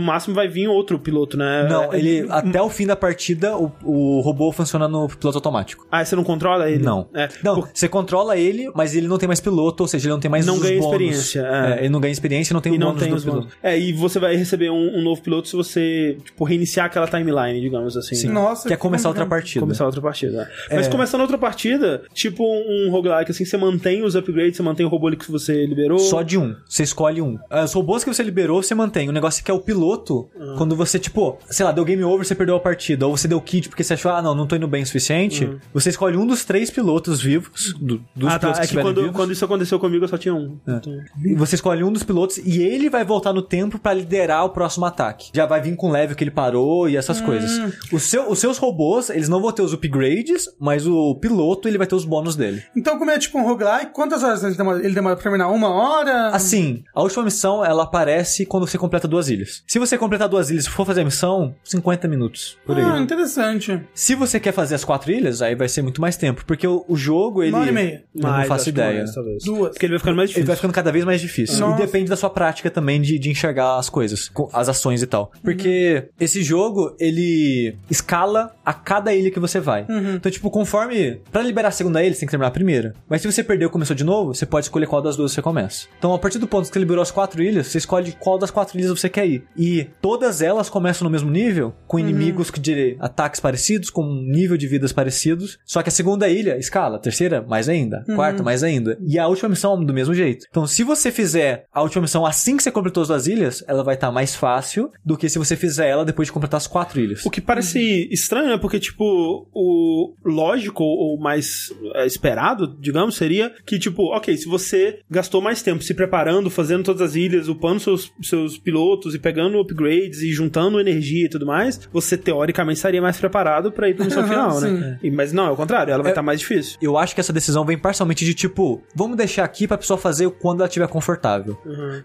máximo 0.00 0.34
vai 0.34 0.48
vir 0.48 0.68
outro 0.74 0.98
piloto, 0.98 1.36
né? 1.36 1.66
Não, 1.68 1.92
É, 1.92 1.98
ele 1.98 2.26
até 2.30 2.60
o 2.60 2.68
fim 2.68 2.86
da 2.86 2.96
partida 2.96 3.56
o, 3.56 3.72
o 3.82 4.20
robô 4.20 4.50
funciona 4.52 4.86
no 4.88 5.08
piloto 5.08 5.38
automático. 5.38 5.86
Ah, 5.90 6.04
você 6.04 6.14
não 6.16 6.24
controla 6.24 6.68
ele? 6.70 6.82
Não. 6.82 7.06
É. 7.14 7.28
Não, 7.42 7.56
Por- 7.56 7.68
você 7.72 7.88
controla 7.88 8.36
ele, 8.36 8.70
mas 8.74 8.94
ele 8.94 9.06
não 9.08 9.18
tem 9.18 9.26
mais 9.26 9.40
piloto, 9.40 9.82
ou 9.84 9.88
seja, 9.88 10.06
ele 10.06 10.12
não 10.14 10.20
tem 10.20 10.30
mais 10.30 10.46
Não 10.46 10.54
os 10.56 10.62
ganha 10.62 10.78
bônus. 10.80 10.92
experiência, 10.92 11.40
é. 11.40 11.78
ele 11.80 11.88
não 11.88 12.00
ganha 12.00 12.12
experiência 12.12 12.52
e 12.52 12.54
não 12.54 12.60
tem 12.60 12.74
e 12.74 12.78
não 12.78 12.88
bônus 12.88 13.02
tem 13.02 13.10
do 13.10 13.16
os 13.16 13.24
piloto. 13.24 13.40
bônus. 13.42 13.54
É, 13.62 13.78
e 13.78 13.92
você 13.92 14.18
vai 14.18 14.36
receber 14.36 14.70
um, 14.70 14.98
um 14.98 15.02
novo 15.02 15.22
piloto 15.22 15.48
se 15.48 15.56
você, 15.56 16.18
tipo, 16.24 16.44
reiniciar 16.44 16.86
aquela 16.86 17.06
timeline, 17.06 17.60
digamos 17.60 17.96
assim. 17.96 18.14
Sim. 18.14 18.26
né? 18.28 18.34
Nossa, 18.34 18.68
Quer 18.68 18.76
começar 18.76 19.08
outra 19.08 19.26
partida. 19.26 19.60
Começar 19.60 19.84
outra 19.86 20.00
partida. 20.00 20.48
é. 20.70 20.76
Mas 20.76 20.86
É. 20.86 20.90
começando 20.90 21.20
outra 21.20 21.38
partida, 21.38 22.02
tipo 22.12 22.44
um 22.44 22.90
roguelike, 22.90 23.30
assim, 23.30 23.44
você 23.44 23.56
mantém 23.56 24.02
os 24.02 24.14
upgrades, 24.14 24.56
você 24.56 24.62
mantém 24.62 24.84
o 24.86 24.88
robô 24.88 25.06
ali 25.08 25.16
que 25.16 25.30
você 25.30 25.64
liberou. 25.66 25.98
Só 25.98 26.22
de 26.22 26.38
um. 26.38 26.54
Você 26.68 26.82
escolhe 26.82 27.20
um. 27.22 27.38
Os 27.64 27.72
robôs 27.72 28.04
que 28.04 28.12
você 28.12 28.22
liberou, 28.22 28.62
você 28.62 28.74
mantém. 28.74 29.08
O 29.08 29.12
negócio 29.12 29.40
é 29.40 29.44
que 29.44 29.50
é 29.50 29.54
o 29.54 29.60
piloto, 29.60 30.28
Ah. 30.38 30.54
Quando 30.64 30.76
você, 30.76 30.98
tipo, 30.98 31.38
sei 31.50 31.64
lá, 31.66 31.72
deu 31.72 31.84
game 31.84 32.02
over, 32.02 32.26
você 32.26 32.34
perdeu 32.34 32.56
a 32.56 32.60
partida. 32.60 33.06
Ou 33.06 33.14
você 33.16 33.28
deu 33.28 33.38
kit 33.40 33.68
porque 33.68 33.84
você 33.84 33.92
achou, 33.92 34.10
ah, 34.10 34.22
não, 34.22 34.34
não 34.34 34.46
tô 34.46 34.56
indo 34.56 34.66
bem 34.66 34.82
o 34.82 34.86
suficiente. 34.86 35.46
Você 35.74 35.90
escolhe 35.90 36.16
um 36.16 36.26
dos 36.26 36.42
três 36.44 36.70
pilotos 36.70 37.20
vivos, 37.20 37.74
do- 37.74 38.02
dos 38.16 38.28
ah, 38.28 38.32
tá. 38.32 38.38
pilotos 38.38 38.58
É 38.58 38.60
que 38.60 38.64
estiverem 38.64 38.88
quando, 38.90 39.00
vivos. 39.02 39.16
quando 39.16 39.32
isso 39.32 39.44
aconteceu 39.44 39.78
comigo, 39.78 40.04
eu 40.04 40.08
só 40.08 40.16
tinha 40.16 40.34
um. 40.34 40.56
Então- 40.66 40.92
E 41.22 41.34
Você 41.34 41.56
escolhe 41.56 41.84
um 41.84 41.92
dos 41.92 42.02
pilotos 42.02 42.38
e 42.38 42.62
ele 42.62 42.88
vai 42.88 43.04
voltar 43.04 43.32
no 43.34 43.42
tempo 43.42 43.78
pra 43.78 43.92
liderar 43.92 44.44
o 44.46 44.50
próximo 44.50 44.86
ataque. 44.86 45.30
Já 45.34 45.44
vai 45.44 45.60
vir 45.60 45.76
com 45.76 45.88
o 45.88 45.92
level 45.92 46.16
que 46.16 46.24
ele 46.24 46.30
parou 46.30 46.88
e 46.88 46.96
essas 46.96 47.20
coisas. 47.20 47.50
O 47.92 47.98
seu- 48.00 48.30
os 48.30 48.38
seus 48.38 48.56
robôs, 48.56 49.10
eles 49.10 49.28
não 49.28 49.42
vão 49.42 49.52
ter 49.52 49.60
os 49.62 49.74
upgrades, 49.74 50.48
mas 50.58 50.86
o 50.86 51.14
piloto, 51.16 51.68
ele 51.68 51.76
vai 51.76 51.86
ter 51.86 51.94
os 51.94 52.04
bônus 52.06 52.36
dele. 52.36 52.62
Então, 52.74 52.98
como 52.98 53.10
é 53.10 53.18
tipo 53.18 53.38
um 53.38 53.42
roguelike, 53.46 53.92
quantas 53.92 54.22
horas 54.22 54.42
ele 54.42 54.54
demora? 54.54 54.82
Ele 54.82 54.94
demora 54.94 55.14
pra 55.14 55.22
terminar? 55.22 55.48
Uma 55.50 55.68
hora? 55.68 56.28
Assim, 56.28 56.82
a 56.94 57.02
última 57.02 57.24
missão, 57.24 57.62
ela 57.64 57.82
aparece 57.82 58.46
quando 58.46 58.66
você 58.66 58.78
completa 58.78 59.06
duas 59.06 59.28
ilhas. 59.28 59.62
Se 59.66 59.78
você 59.78 59.98
completar 59.98 60.28
duas 60.28 60.43
ilhas 60.50 60.64
e 60.66 60.70
for 60.70 60.86
fazer 60.86 61.02
a 61.02 61.04
missão, 61.04 61.54
50 61.64 62.08
minutos, 62.08 62.56
por 62.66 62.76
aí. 62.76 62.82
Ah, 62.84 62.98
interessante. 62.98 63.80
Se 63.94 64.14
você 64.14 64.38
quer 64.40 64.52
fazer 64.52 64.74
as 64.74 64.84
quatro 64.84 65.10
ilhas, 65.10 65.42
aí 65.42 65.54
vai 65.54 65.68
ser 65.68 65.82
muito 65.82 66.00
mais 66.00 66.16
tempo, 66.16 66.44
porque 66.46 66.66
o, 66.66 66.84
o 66.88 66.96
jogo, 66.96 67.42
ele... 67.42 67.52
Uma 67.52 67.60
hora 67.60 67.70
e 67.70 67.74
meia. 67.74 68.04
Eu 68.14 68.22
não 68.22 68.30
Mais, 68.30 68.48
faço 68.48 68.54
acho 68.54 68.64
que 68.64 68.70
ideia. 68.70 68.98
mais, 68.98 69.14
talvez. 69.14 69.44
Duas. 69.44 69.70
Porque 69.70 69.86
ele 69.86 69.92
vai 69.92 69.98
ficando 69.98 70.16
mais 70.16 70.28
Ele 70.30 70.34
difícil. 70.34 70.46
vai 70.46 70.56
ficando 70.56 70.72
cada 70.74 70.92
vez 70.92 71.04
mais 71.04 71.20
difícil. 71.20 71.58
Nossa. 71.60 71.82
E 71.82 71.86
depende 71.86 72.08
da 72.10 72.16
sua 72.16 72.30
prática 72.30 72.70
também 72.70 73.00
de, 73.00 73.18
de 73.18 73.30
enxergar 73.30 73.78
as 73.78 73.88
coisas, 73.88 74.30
as 74.52 74.68
ações 74.68 75.02
e 75.02 75.06
tal. 75.06 75.30
Porque 75.42 76.08
esse 76.20 76.42
jogo, 76.42 76.94
ele 76.98 77.76
escala 77.90 78.54
a 78.64 78.72
cada 78.72 79.14
ilha 79.14 79.30
que 79.30 79.40
você 79.40 79.60
vai. 79.60 79.86
Então, 80.16 80.30
tipo, 80.30 80.50
conforme. 80.50 81.20
Pra 81.32 81.42
liberar 81.42 81.68
a 81.68 81.72
segunda 81.72 82.02
ilha, 82.02 82.12
você 82.12 82.20
tem 82.20 82.26
que 82.26 82.30
terminar 82.30 82.48
a 82.48 82.52
primeira. 82.52 82.94
Mas 83.08 83.22
se 83.22 83.30
você 83.30 83.42
perdeu 83.42 83.68
e 83.68 83.70
começou 83.70 83.94
de 83.96 84.04
novo, 84.04 84.34
você 84.34 84.46
pode 84.46 84.66
escolher 84.66 84.86
qual 84.86 85.02
das 85.02 85.16
duas 85.16 85.32
você 85.32 85.42
começa. 85.42 85.86
Então, 85.98 86.12
a 86.14 86.18
partir 86.18 86.38
do 86.38 86.46
ponto 86.46 86.66
que 86.66 86.72
você 86.72 86.78
liberou 86.78 87.02
as 87.02 87.10
quatro 87.10 87.42
ilhas, 87.42 87.66
você 87.68 87.78
escolhe 87.78 88.12
qual 88.18 88.38
das 88.38 88.50
quatro 88.50 88.78
ilhas 88.78 88.90
você 88.90 89.08
quer 89.08 89.26
ir. 89.26 89.44
E 89.56 89.84
todas 90.00 90.33
elas 90.40 90.68
começam 90.68 91.04
no 91.04 91.10
mesmo 91.10 91.30
nível, 91.30 91.74
com 91.86 91.98
inimigos 91.98 92.50
de 92.50 92.96
ataques 93.00 93.40
parecidos, 93.40 93.90
com 93.90 94.02
um 94.02 94.22
nível 94.22 94.56
de 94.56 94.66
vidas 94.66 94.92
parecidos. 94.92 95.58
Só 95.64 95.82
que 95.82 95.88
a 95.88 95.92
segunda 95.92 96.28
ilha 96.28 96.58
escala, 96.58 96.96
a 96.96 97.00
terceira, 97.00 97.42
mais 97.42 97.68
ainda, 97.68 98.04
a 98.08 98.14
quarta, 98.14 98.42
mais 98.42 98.62
ainda. 98.62 98.98
E 99.06 99.18
a 99.18 99.26
última 99.26 99.48
missão 99.48 99.82
do 99.82 99.94
mesmo 99.94 100.14
jeito. 100.14 100.46
Então, 100.48 100.66
se 100.66 100.82
você 100.82 101.10
fizer 101.10 101.66
a 101.72 101.82
última 101.82 102.02
missão 102.02 102.24
assim 102.24 102.56
que 102.56 102.62
você 102.62 102.70
completou 102.70 103.02
as 103.02 103.08
duas 103.08 103.26
ilhas, 103.26 103.64
ela 103.66 103.82
vai 103.82 103.94
estar 103.94 104.10
mais 104.10 104.34
fácil 104.34 104.90
do 105.04 105.16
que 105.16 105.28
se 105.28 105.38
você 105.38 105.56
fizer 105.56 105.88
ela 105.88 106.04
depois 106.04 106.28
de 106.28 106.32
completar 106.32 106.58
as 106.58 106.66
quatro 106.66 107.00
ilhas. 107.00 107.24
O 107.24 107.30
que 107.30 107.40
parece 107.40 108.08
estranho, 108.10 108.48
né? 108.48 108.58
Porque, 108.58 108.78
tipo, 108.78 109.48
o 109.52 110.14
lógico 110.24 110.84
ou 110.84 111.18
mais 111.18 111.72
é, 111.94 112.06
esperado, 112.06 112.76
digamos, 112.80 113.16
seria 113.16 113.52
que, 113.64 113.78
tipo, 113.78 114.14
ok, 114.14 114.36
se 114.36 114.46
você 114.46 115.00
gastou 115.10 115.40
mais 115.40 115.62
tempo 115.62 115.82
se 115.82 115.94
preparando, 115.94 116.50
fazendo 116.50 116.84
todas 116.84 117.02
as 117.02 117.14
ilhas, 117.14 117.48
upando 117.48 117.80
seus, 117.80 118.12
seus 118.22 118.58
pilotos 118.58 119.14
e 119.14 119.18
pegando 119.18 119.58
upgrades 119.58 120.22
e 120.24 120.32
juntando 120.32 120.80
energia 120.80 121.26
e 121.26 121.28
tudo 121.28 121.46
mais, 121.46 121.80
você 121.92 122.16
teoricamente 122.16 122.76
estaria 122.78 123.00
mais 123.00 123.16
preparado 123.16 123.70
pra 123.70 123.88
ir 123.88 123.94
pra 123.94 124.04
missão 124.04 124.24
final, 124.26 124.60
né? 124.60 124.98
E- 125.02 125.10
mas 125.10 125.32
não, 125.32 125.46
é 125.46 125.50
o 125.50 125.56
contrário, 125.56 125.92
ela 125.92 126.02
vai 126.02 126.12
estar 126.12 126.22
mais 126.22 126.40
difícil. 126.40 126.76
Eu 126.82 126.98
acho 126.98 127.14
que 127.14 127.20
essa 127.20 127.32
decisão 127.32 127.64
vem 127.64 127.78
parcialmente 127.78 128.24
de 128.24 128.34
tipo, 128.34 128.82
vamos 128.94 129.16
deixar 129.16 129.44
aqui 129.44 129.66
pra 129.68 129.78
pessoa 129.78 129.96
fazer 129.98 130.28
quando 130.30 130.60
ela 130.60 130.68
estiver 130.68 130.88
confortável. 130.88 131.56